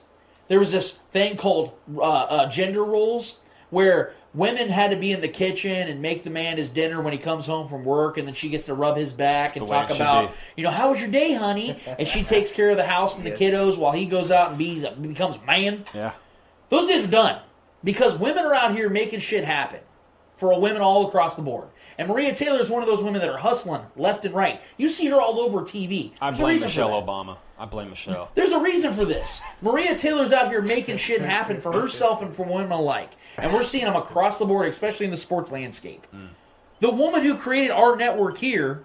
there 0.49 0.59
was 0.59 0.71
this 0.71 0.91
thing 1.11 1.35
called 1.35 1.73
uh, 1.95 2.01
uh, 2.01 2.49
gender 2.51 2.83
roles 2.83 3.37
where 3.71 4.13
women 4.33 4.69
had 4.69 4.91
to 4.91 4.97
be 4.97 5.11
in 5.11 5.22
the 5.22 5.27
kitchen 5.27 5.88
and 5.88 6.01
make 6.01 6.23
the 6.23 6.30
man 6.30 6.57
his 6.57 6.69
dinner 6.69 7.01
when 7.01 7.14
he 7.14 7.19
comes 7.19 7.45
home 7.45 7.67
from 7.67 7.83
work, 7.85 8.17
and 8.17 8.27
then 8.27 8.35
she 8.35 8.49
gets 8.49 8.65
to 8.65 8.73
rub 8.73 8.97
his 8.97 9.14
back 9.14 9.47
It's 9.49 9.57
and 9.57 9.67
talk 9.67 9.89
about, 9.89 10.30
be. 10.30 10.35
you 10.57 10.64
know, 10.64 10.72
how 10.72 10.89
was 10.89 10.99
your 10.99 11.09
day, 11.09 11.33
honey? 11.33 11.80
And 11.99 12.07
she 12.07 12.23
takes 12.23 12.51
care 12.51 12.69
of 12.69 12.77
the 12.77 12.85
house 12.85 13.15
and 13.17 13.25
the 13.25 13.31
kiddos 13.31 13.77
while 13.77 13.91
he 13.91 14.06
goes 14.06 14.31
out 14.31 14.49
and 14.49 14.57
bees, 14.57 14.85
becomes 15.01 15.35
a 15.35 15.41
man. 15.45 15.85
Yeah. 15.93 16.14
Those 16.69 16.88
days 16.88 17.06
are 17.06 17.11
done 17.11 17.41
because 17.83 18.17
women 18.17 18.43
are 18.45 18.53
out 18.53 18.75
here 18.75 18.89
making 18.89 19.19
shit 19.19 19.43
happen 19.45 19.80
for 20.35 20.59
women 20.59 20.81
all 20.81 21.07
across 21.07 21.35
the 21.35 21.41
board. 21.41 21.67
And 21.97 22.07
Maria 22.07 22.33
Taylor 22.35 22.59
is 22.59 22.69
one 22.69 22.83
of 22.83 22.88
those 22.88 23.01
women 23.01 23.22
that 23.22 23.30
are 23.30 23.38
hustling 23.38 23.81
left 23.95 24.23
and 24.25 24.35
right. 24.35 24.61
You 24.77 24.88
see 24.88 25.07
her 25.07 25.19
all 25.19 25.39
over 25.39 25.61
TV. 25.61 26.11
I 26.22 26.30
There's 26.30 26.39
blame 26.39 26.61
Michelle. 26.61 26.89
Obama. 27.01 27.38
I 27.59 27.65
blame 27.65 27.89
Michelle. 27.89 28.29
There's 28.35 28.51
a 28.51 28.59
reason 28.59 28.93
for 28.93 29.05
this. 29.05 29.41
Maria 29.61 29.97
Taylor's 29.97 30.31
out 30.31 30.49
here 30.49 30.61
making 30.61 30.97
shit 30.97 31.21
happen 31.21 31.59
for 31.59 31.71
herself 31.71 32.21
and 32.21 32.33
for 32.33 32.45
women 32.45 32.71
alike. 32.71 33.11
And 33.37 33.51
we're 33.53 33.63
seeing 33.63 33.85
them 33.85 33.95
across 33.95 34.37
the 34.37 34.45
board, 34.45 34.67
especially 34.67 35.05
in 35.05 35.11
the 35.11 35.17
sports 35.17 35.51
landscape. 35.51 36.05
Hmm. 36.11 36.27
The 36.79 36.91
woman 36.91 37.23
who 37.23 37.35
created 37.35 37.71
our 37.71 37.95
network 37.95 38.37
here 38.37 38.83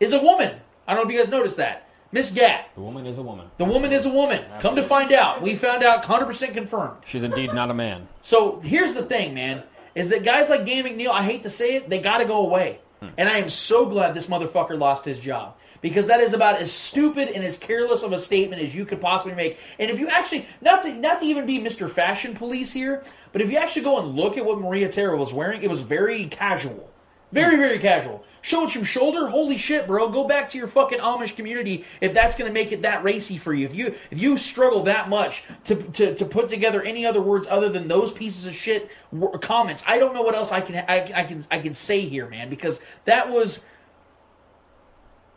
is 0.00 0.12
a 0.12 0.22
woman. 0.22 0.58
I 0.86 0.94
don't 0.94 1.04
know 1.04 1.10
if 1.10 1.14
you 1.14 1.22
guys 1.22 1.30
noticed 1.30 1.58
that. 1.58 1.88
Miss 2.10 2.30
Gat. 2.30 2.70
The 2.74 2.80
woman 2.80 3.06
is 3.06 3.18
a 3.18 3.22
woman. 3.22 3.50
The 3.58 3.66
woman 3.66 3.92
is 3.92 4.06
a 4.06 4.10
woman. 4.10 4.42
Come 4.60 4.76
to 4.76 4.82
find 4.82 5.12
out. 5.12 5.42
We 5.42 5.54
found 5.54 5.82
out 5.82 6.02
100% 6.02 6.54
confirmed. 6.54 6.96
She's 7.04 7.22
indeed 7.22 7.52
not 7.52 7.70
a 7.70 7.74
man. 7.74 8.08
So 8.22 8.60
here's 8.60 8.92
the 8.92 9.04
thing, 9.04 9.32
man, 9.32 9.62
is 9.94 10.10
that 10.10 10.22
guys 10.22 10.50
like 10.50 10.66
Dan 10.66 10.84
McNeil, 10.84 11.10
I 11.10 11.22
hate 11.22 11.44
to 11.44 11.50
say 11.50 11.76
it, 11.76 11.88
they 11.88 11.98
got 11.98 12.18
to 12.18 12.26
go 12.26 12.38
away. 12.46 12.80
Hmm. 13.00 13.08
And 13.16 13.28
I 13.28 13.38
am 13.38 13.48
so 13.48 13.86
glad 13.86 14.14
this 14.14 14.26
motherfucker 14.26 14.78
lost 14.78 15.04
his 15.04 15.18
job. 15.18 15.56
Because 15.80 16.06
that 16.06 16.20
is 16.20 16.32
about 16.32 16.56
as 16.56 16.72
stupid 16.72 17.28
and 17.28 17.44
as 17.44 17.56
careless 17.56 18.02
of 18.02 18.12
a 18.12 18.18
statement 18.18 18.62
as 18.62 18.74
you 18.74 18.84
could 18.84 19.00
possibly 19.00 19.34
make. 19.34 19.58
And 19.78 19.90
if 19.90 19.98
you 19.98 20.08
actually, 20.08 20.46
not 20.60 20.82
to 20.82 20.92
not 20.92 21.20
to 21.20 21.26
even 21.26 21.46
be 21.46 21.58
Mr. 21.58 21.88
Fashion 21.90 22.34
Police 22.34 22.72
here, 22.72 23.04
but 23.32 23.42
if 23.42 23.50
you 23.50 23.58
actually 23.58 23.82
go 23.82 23.98
and 23.98 24.16
look 24.16 24.36
at 24.36 24.44
what 24.44 24.58
Maria 24.58 24.90
Taylor 24.90 25.16
was 25.16 25.32
wearing, 25.32 25.62
it 25.62 25.70
was 25.70 25.80
very 25.80 26.26
casual. 26.26 26.90
Very, 27.30 27.56
hmm. 27.56 27.60
very 27.60 27.78
casual. 27.78 28.24
Showing 28.40 28.68
some 28.68 28.84
shoulder, 28.84 29.26
holy 29.26 29.58
shit, 29.58 29.86
bro. 29.86 30.08
Go 30.08 30.26
back 30.26 30.48
to 30.50 30.58
your 30.58 30.66
fucking 30.66 31.00
Amish 31.00 31.36
community 31.36 31.84
if 32.00 32.14
that's 32.14 32.36
gonna 32.36 32.52
make 32.52 32.72
it 32.72 32.82
that 32.82 33.04
racy 33.04 33.36
for 33.36 33.52
you. 33.52 33.66
If 33.66 33.74
you 33.74 33.94
if 34.10 34.20
you 34.20 34.36
struggle 34.36 34.82
that 34.84 35.08
much 35.08 35.44
to 35.64 35.74
to, 35.74 36.14
to 36.14 36.24
put 36.24 36.48
together 36.48 36.82
any 36.82 37.04
other 37.04 37.20
words 37.20 37.46
other 37.48 37.68
than 37.68 37.88
those 37.88 38.12
pieces 38.12 38.46
of 38.46 38.54
shit 38.54 38.90
w- 39.12 39.38
comments, 39.38 39.82
I 39.86 39.98
don't 39.98 40.14
know 40.14 40.22
what 40.22 40.34
else 40.34 40.52
I 40.52 40.60
can 40.60 40.76
I, 40.88 41.10
I 41.14 41.24
can 41.24 41.44
I 41.50 41.58
can 41.58 41.74
say 41.74 42.00
here, 42.00 42.28
man, 42.28 42.48
because 42.48 42.80
that 43.04 43.30
was 43.30 43.64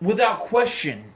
without 0.01 0.39
question 0.39 1.13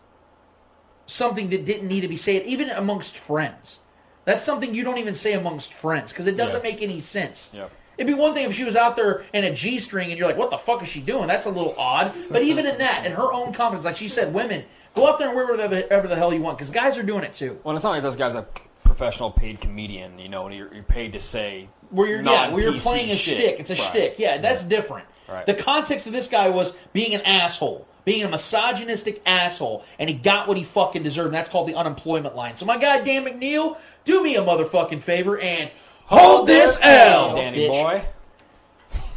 something 1.08 1.50
that 1.50 1.66
didn't 1.66 1.88
need 1.88 2.02
to 2.02 2.08
be 2.08 2.16
said, 2.16 2.44
even 2.44 2.70
amongst 2.70 3.18
friends. 3.18 3.80
That's 4.26 4.44
something 4.44 4.74
you 4.74 4.84
don't 4.84 4.98
even 4.98 5.14
say 5.14 5.34
amongst 5.34 5.72
friends 5.74 6.12
because 6.12 6.26
it 6.28 6.36
doesn't 6.36 6.64
Yeah. 6.64 6.72
make 6.72 6.82
any 6.82 7.00
sense. 7.00 7.52
Yep. 7.54 7.72
It'd 7.98 8.08
be 8.08 8.14
one 8.14 8.34
thing 8.34 8.46
if 8.46 8.56
she 8.56 8.64
was 8.64 8.76
out 8.76 8.96
there 8.96 9.24
in 9.32 9.44
a 9.44 9.54
G 9.54 9.80
string 9.80 10.10
and 10.10 10.18
you're 10.18 10.28
like, 10.28 10.38
what 10.38 10.50
the 10.50 10.58
fuck 10.58 10.82
is 10.82 10.90
she 10.90 11.00
doing? 11.00 11.28
That's 11.28 11.46
a 11.46 11.50
little 11.52 11.76
odd. 11.78 12.12
But 12.30 12.42
even 12.42 12.66
in 12.66 12.80
that, 12.80 13.06
in 13.06 13.12
her 13.14 13.32
own 13.32 13.54
confidence, 13.54 13.86
like 13.86 13.96
she 13.96 14.08
said, 14.08 14.34
women, 14.34 14.64
go 14.96 15.08
out 15.08 15.20
there 15.20 15.28
and 15.28 15.36
wear 15.36 15.46
whatever, 15.46 16.08
the 16.08 16.16
hell 16.16 16.34
you 16.34 16.42
want 16.42 16.58
because 16.58 16.72
guys 16.72 16.98
are 16.98 17.04
doing 17.04 17.24
it 17.24 17.34
too. 17.34 17.58
Well, 17.64 17.76
it's 17.76 17.84
not 17.84 17.92
like 17.92 18.02
this 18.04 18.16
guy's 18.16 18.36
a 18.36 18.46
professional 18.84 19.32
paid 19.32 19.62
comedian, 19.62 20.18
you 20.20 20.28
know, 20.30 20.48
and 20.48 20.56
you're, 20.56 20.74
you're 20.74 20.84
paid 20.84 21.14
to 21.14 21.20
say 21.20 21.70
Where 21.92 22.08
you're, 22.08 22.22
yeah, 22.24 22.50
where 22.50 22.64
you're 22.64 22.74
playing 22.80 23.12
a 23.12 23.16
shit. 23.16 23.38
shtick. 23.38 23.60
It's 23.60 23.70
a 23.70 23.76
Right. 23.76 23.84
shtick. 23.90 24.16
Yeah, 24.20 24.40
that's 24.40 24.64
different. 24.64 25.06
Right. 25.30 25.46
The 25.46 25.54
context 25.54 26.08
of 26.08 26.14
this 26.14 26.28
guy 26.28 26.50
was 26.50 26.74
being 26.94 27.14
an 27.16 27.22
asshole, 27.22 27.88
being 28.06 28.24
a 28.24 28.30
misogynistic 28.30 29.22
asshole, 29.26 29.84
and 30.00 30.10
he 30.10 30.16
got 30.16 30.48
what 30.48 30.58
he 30.58 30.64
fucking 30.64 31.04
deserved. 31.04 31.28
And 31.28 31.36
that's 31.36 31.50
called 31.50 31.68
the 31.68 31.76
unemployment 31.76 32.36
line. 32.36 32.56
So 32.56 32.66
my 32.66 32.78
guy 32.78 33.02
Dan 33.02 33.26
McNeil, 33.26 33.78
do 34.06 34.24
me 34.24 34.36
a 34.36 34.42
motherfucking 34.42 35.02
favor 35.02 35.38
and 35.40 35.70
hold 36.06 36.48
this 36.48 36.78
L, 36.82 37.36
Danny 37.36 37.68
bitch. 37.68 37.72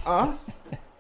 boy. 0.05 0.39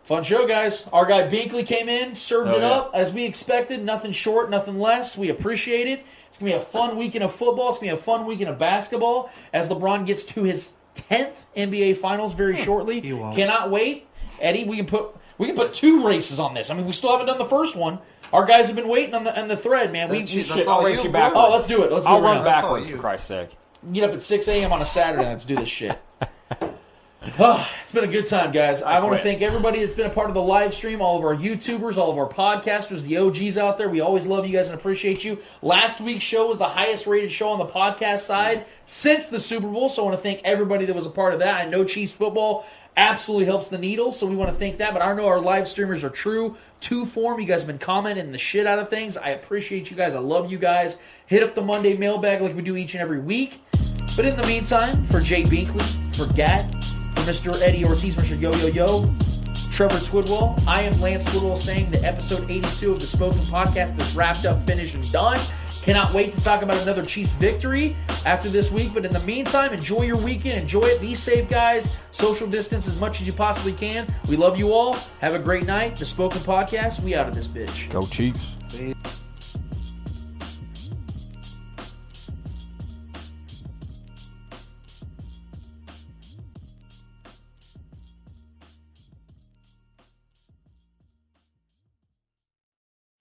Fun 0.05 0.23
show, 0.23 0.47
guys. 0.47 0.87
Our 0.91 1.05
guy 1.05 1.29
Binkley 1.29 1.67
came 1.67 1.89
in, 1.89 2.15
served 2.15 2.49
Oh, 2.49 2.57
it 2.57 2.61
yeah. 2.61 2.71
up 2.71 2.91
as 2.95 3.13
we 3.13 3.25
expected. 3.25 3.85
Nothing 3.85 4.13
short, 4.13 4.49
nothing 4.49 4.79
less. 4.79 5.19
We 5.19 5.29
appreciate 5.29 5.87
it. 5.87 6.05
It's 6.29 6.39
gonna 6.39 6.53
be 6.53 6.57
a 6.57 6.61
fun 6.61 6.97
weekend 6.97 7.25
of 7.25 7.35
football. 7.35 7.69
It's 7.71 7.79
gonna 7.79 7.93
be 7.93 7.99
a 7.99 8.01
fun 8.01 8.25
weekend 8.25 8.49
of 8.49 8.59
basketball 8.59 9.31
as 9.53 9.69
LeBron 9.69 10.07
gets 10.07 10.25
to 10.25 10.45
his 10.45 10.73
tenth 10.95 11.47
NBA 11.57 11.99
Finals 11.99 12.33
very 12.33 12.57
hmm. 12.57 12.63
shortly. 12.63 13.13
won't. 13.13 13.37
Cannot 13.37 13.71
wait, 13.71 14.07
Eddie. 14.41 14.65
We 14.65 14.77
can 14.77 14.87
put 14.87 15.15
we 15.39 15.47
can 15.47 15.57
put 15.57 15.73
two 15.73 16.07
races 16.07 16.39
on 16.39 16.53
this. 16.55 16.69
I 16.71 16.75
mean, 16.75 16.85
we 16.87 16.93
still 16.93 17.11
haven't 17.11 17.27
done 17.27 17.39
the 17.39 17.45
first 17.45 17.75
one. 17.77 17.99
Our 18.33 18.45
guys 18.45 18.67
have 18.67 18.77
been 18.77 18.89
waiting 18.89 19.15
on 19.15 19.25
the 19.25 19.41
on 19.41 19.49
the 19.49 19.57
thread, 19.57 19.93
man. 19.93 20.09
We, 20.11 20.19
That's- 20.19 20.35
we 20.35 20.43
that's 20.43 20.53
shit. 20.55 20.69
I'll 20.69 20.83
race 20.83 20.99
you, 20.99 21.05
you 21.05 21.11
bro. 21.11 21.21
backwards. 21.21 21.47
Oh, 21.47 21.51
let's 21.53 21.67
do 21.67 21.83
it. 21.85 21.93
Let's 21.93 22.05
do 22.05 22.11
I'll 22.11 22.19
it 22.19 22.21
right 22.21 22.35
run 22.35 22.39
now. 22.39 22.45
backwards, 22.45 22.91
for 22.91 22.99
Christ's 22.99 23.29
sake. 23.29 23.51
Get 23.93 24.05
up 24.05 24.13
at 24.15 24.21
6 24.23 24.49
a.m. 24.49 24.73
on 24.73 24.83
a 24.83 24.87
Saturday. 24.87 25.25
Let's 25.25 25.45
do 25.45 25.57
this 25.57 25.69
shit. 25.69 25.99
Ah, 27.41 27.69
it's 27.83 27.93
been 27.93 28.05
a 28.05 28.09
good 28.09 28.27
time, 28.27 28.53
guys. 28.53 28.81
I, 28.81 29.01
want 29.01 29.17
to 29.17 29.23
thank 29.23 29.43
everybody 29.43 29.81
that's 29.81 29.93
been 29.95 30.07
a 30.07 30.13
part 30.15 30.29
of 30.29 30.35
the 30.35 30.43
live 30.43 30.73
stream, 30.73 31.03
all 31.03 31.19
of 31.19 31.25
our 31.25 31.35
YouTubers, 31.35 31.97
all 31.97 32.11
of 32.13 32.17
our 32.17 32.29
podcasters, 32.29 33.03
the 33.03 33.19
OGs 33.19 33.59
out 33.59 33.77
there. 33.77 33.89
We 33.89 34.01
always 34.01 34.25
love 34.27 34.47
you 34.47 34.53
guys 34.53 34.71
and 34.71 34.79
appreciate 34.79 35.25
you. 35.25 35.39
Last 35.61 36.01
week's 36.01 36.23
show 36.25 36.47
was 36.47 36.59
the 36.59 36.69
highest 36.69 37.07
rated 37.07 37.31
show 37.33 37.51
on 37.51 37.59
the 37.59 37.67
podcast 37.67 38.21
side 38.21 38.67
since 38.87 39.29
the 39.29 39.41
Super 39.41 39.67
Bowl, 39.67 39.89
so 39.89 40.03
I 40.03 40.05
want 40.07 40.17
to 40.17 40.23
thank 40.23 40.41
everybody 40.45 40.87
that 40.87 40.95
was 40.95 41.07
a 41.07 41.11
part 41.11 41.33
of 41.35 41.41
that. 41.41 41.61
I 41.61 41.69
know 41.69 41.85
Chiefs 41.85 42.13
football 42.13 42.65
absolutely 42.99 43.47
helps 43.47 43.69
the 43.69 43.79
needle, 43.79 44.11
so 44.11 44.27
we 44.27 44.35
want 44.35 44.51
to 44.51 44.57
thank 44.57 44.77
that. 44.79 44.93
But 44.93 45.03
I 45.03 45.15
know 45.15 45.27
our 45.27 45.41
live 45.41 45.69
streamers 45.69 46.03
are 46.03 46.11
true 46.11 46.57
to 46.81 47.07
form. 47.07 47.41
You 47.41 47.47
guys 47.47 47.61
have 47.61 47.69
been 47.69 47.79
commenting 47.79 48.33
the 48.33 48.39
shit 48.39 48.67
out 48.67 48.79
of 48.79 48.91
things. 48.91 49.17
I 49.17 49.31
appreciate 49.31 49.91
you 49.91 49.97
guys. 49.97 50.15
I 50.15 50.19
love 50.19 50.51
you 50.51 50.59
guys. 50.59 50.97
Hit 51.27 51.43
up 51.43 51.55
the 51.55 51.63
Monday 51.63 51.97
mailbag 51.97 52.43
like 52.43 52.55
we 52.55 52.63
do 52.63 52.77
each 52.77 52.95
and 52.95 53.01
every 53.01 53.21
week. 53.21 53.63
But 54.17 54.27
in 54.27 54.37
the 54.37 54.47
meantime, 54.47 55.07
for 55.07 55.21
Jay 55.21 55.45
Binkley, 55.45 56.17
for 56.17 56.27
Gat, 56.35 56.69
for 57.15 57.21
Mr. 57.23 57.59
Eddie 57.63 57.85
Ortiz, 57.85 58.17
Mr. 58.17 58.39
Yo 58.39 58.53
Yo 58.57 58.67
Yo, 58.67 59.15
Trevor 59.71 59.99
Twidwell, 59.99 60.61
I 60.67 60.83
am 60.83 61.01
Lance 61.01 61.25
Twidwell 61.27 61.57
saying 61.57 61.93
that 61.93 62.03
episode 62.03 62.51
82 62.51 62.93
of 62.93 63.01
the 63.01 63.07
Spoken 63.07 63.39
Podcast 63.43 63.97
is 64.01 64.13
wrapped 64.13 64.45
up, 64.45 64.61
finished, 64.67 64.95
and 64.95 65.13
done. 65.13 65.39
Cannot 65.83 66.13
wait 66.13 66.33
to 66.33 66.41
talk 66.41 66.63
about 66.63 66.77
another 66.83 67.05
Chiefs 67.05 67.33
victory 67.35 67.97
after 68.27 68.49
this 68.49 68.71
week. 68.71 68.93
But 68.93 69.05
in 69.05 69.13
the 69.13 69.21
meantime, 69.21 69.73
enjoy 69.73 70.03
your 70.03 70.19
weekend. 70.19 70.63
Enjoy 70.63 70.83
it. 70.83 71.01
Be 71.01 71.15
safe, 71.15 71.49
guys. 71.49 71.97
Social 72.11 72.47
distance 72.47 72.87
as 72.89 72.99
much 73.01 73.21
as 73.21 73.27
you 73.27 73.33
possibly 73.33 73.73
can. 73.73 74.07
We 74.29 74.37
love 74.37 74.59
you 74.59 74.73
all. 74.73 74.95
Have 75.21 75.35
a 75.35 75.39
great 75.39 75.67
night. 75.67 75.97
The 75.97 76.07
Spoken 76.07 76.41
Podcast, 76.41 77.03
we 77.03 77.15
out 77.15 77.29
of 77.29 77.35
this 77.35 77.49
bitch. 77.49 77.91
Go 77.91 78.07
Chiefs. 78.07 78.57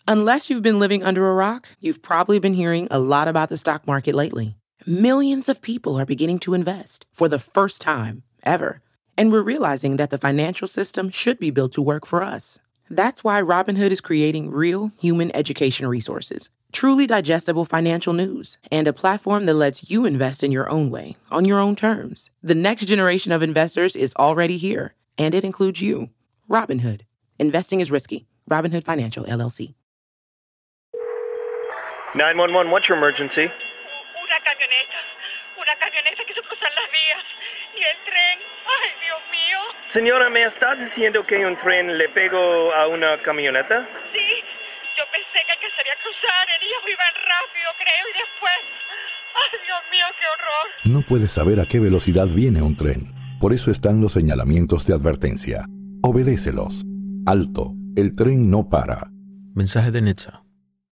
Unless 0.10 0.50
you've 0.50 0.64
been 0.64 0.80
living 0.80 1.04
under 1.04 1.30
a 1.30 1.34
rock, 1.34 1.68
you've 1.82 2.02
probably 2.02 2.40
been 2.40 2.54
hearing 2.54 2.88
a 2.90 2.98
lot 2.98 3.28
about 3.28 3.50
the 3.50 3.58
stock 3.58 3.86
market 3.86 4.16
lately. 4.16 4.56
Millions 4.86 5.50
of 5.50 5.62
people 5.62 6.00
are 6.00 6.06
beginning 6.06 6.40
to 6.40 6.54
invest 6.54 7.06
for 7.12 7.28
the 7.28 7.38
first 7.38 7.82
time 7.82 8.24
ever. 8.46 8.82
And 9.18 9.34
we're 9.34 9.42
realizing 9.42 9.98
that 9.98 10.10
the 10.10 10.18
financial 10.18 10.70
system 10.70 11.10
should 11.10 11.40
be 11.40 11.52
built 11.52 11.74
to 11.74 11.82
work 11.82 12.06
for 12.06 12.24
us. 12.24 12.58
That's 12.90 13.22
why 13.22 13.42
Robinhood 13.42 13.92
is 13.92 14.00
creating 14.00 14.50
real 14.50 14.94
human 14.98 15.30
education 15.36 15.90
resources, 15.90 16.50
truly 16.72 17.06
digestible 17.06 17.66
financial 17.66 18.14
news, 18.14 18.58
and 18.72 18.88
a 18.88 18.94
platform 18.94 19.46
that 19.46 19.56
lets 19.56 19.92
you 19.92 20.06
invest 20.06 20.42
in 20.42 20.54
your 20.54 20.70
own 20.70 20.90
way, 20.90 21.18
on 21.32 21.44
your 21.44 21.60
own 21.60 21.76
terms. 21.76 22.32
The 22.42 22.56
next 22.56 22.86
generation 22.86 23.34
of 23.34 23.44
investors 23.44 23.94
is 23.94 24.14
already 24.18 24.56
here, 24.56 24.96
and 25.18 25.36
it 25.36 25.44
includes 25.44 25.82
you. 25.82 26.12
Robinhood. 26.50 27.02
Investing 27.38 27.82
is 27.82 27.92
risky. 27.92 28.26
Robinhood 28.50 28.86
Financial, 28.86 29.26
LLC. 29.26 29.74
911, 32.18 32.72
what's 32.72 32.88
your 32.90 32.98
emergency? 32.98 33.46
Una 33.46 34.38
camioneta. 34.42 35.00
Una 35.62 35.76
camioneta 35.78 36.26
quiso 36.26 36.42
cruzar 36.42 36.72
las 36.74 36.90
vías. 36.90 37.24
Y 37.78 37.82
el 37.86 37.98
tren. 38.10 38.38
¡Ay, 38.66 38.90
Dios 39.06 39.22
mío! 39.30 39.60
Señora, 39.94 40.30
¿me 40.32 40.42
estás 40.44 40.80
diciendo 40.80 41.24
que 41.28 41.46
un 41.46 41.56
tren 41.58 41.96
le 41.96 42.10
pegó 42.10 42.74
a 42.74 42.88
una 42.88 43.22
camioneta? 43.22 43.88
Sí. 44.12 44.28
Yo 44.98 45.04
pensé 45.14 45.46
que 45.46 45.52
alcanzaría 45.52 45.94
a 45.94 46.02
cruzar. 46.02 46.44
Ellos 46.58 46.82
iban 46.90 47.14
rápido, 47.22 47.70
creo. 47.78 48.06
Y 48.10 48.14
después. 48.18 48.60
¡Ay, 49.38 49.60
Dios 49.64 49.82
mío, 49.92 50.06
qué 50.18 50.26
horror! 50.34 50.66
No 50.86 51.02
puedes 51.08 51.32
saber 51.32 51.60
a 51.60 51.66
qué 51.70 51.80
velocidad 51.80 52.26
viene 52.26 52.64
un 52.64 52.76
tren. 52.76 53.14
Por 53.40 53.54
eso 53.54 53.70
están 53.70 54.02
los 54.02 54.14
señalamientos 54.14 54.88
de 54.88 54.96
advertencia. 54.96 55.66
Obedécelos. 56.02 56.84
Alto. 57.28 57.74
El 57.96 58.16
tren 58.16 58.50
no 58.50 58.70
para. 58.70 59.12
Mensaje 59.54 59.92
de 59.92 60.02
Netza. 60.02 60.47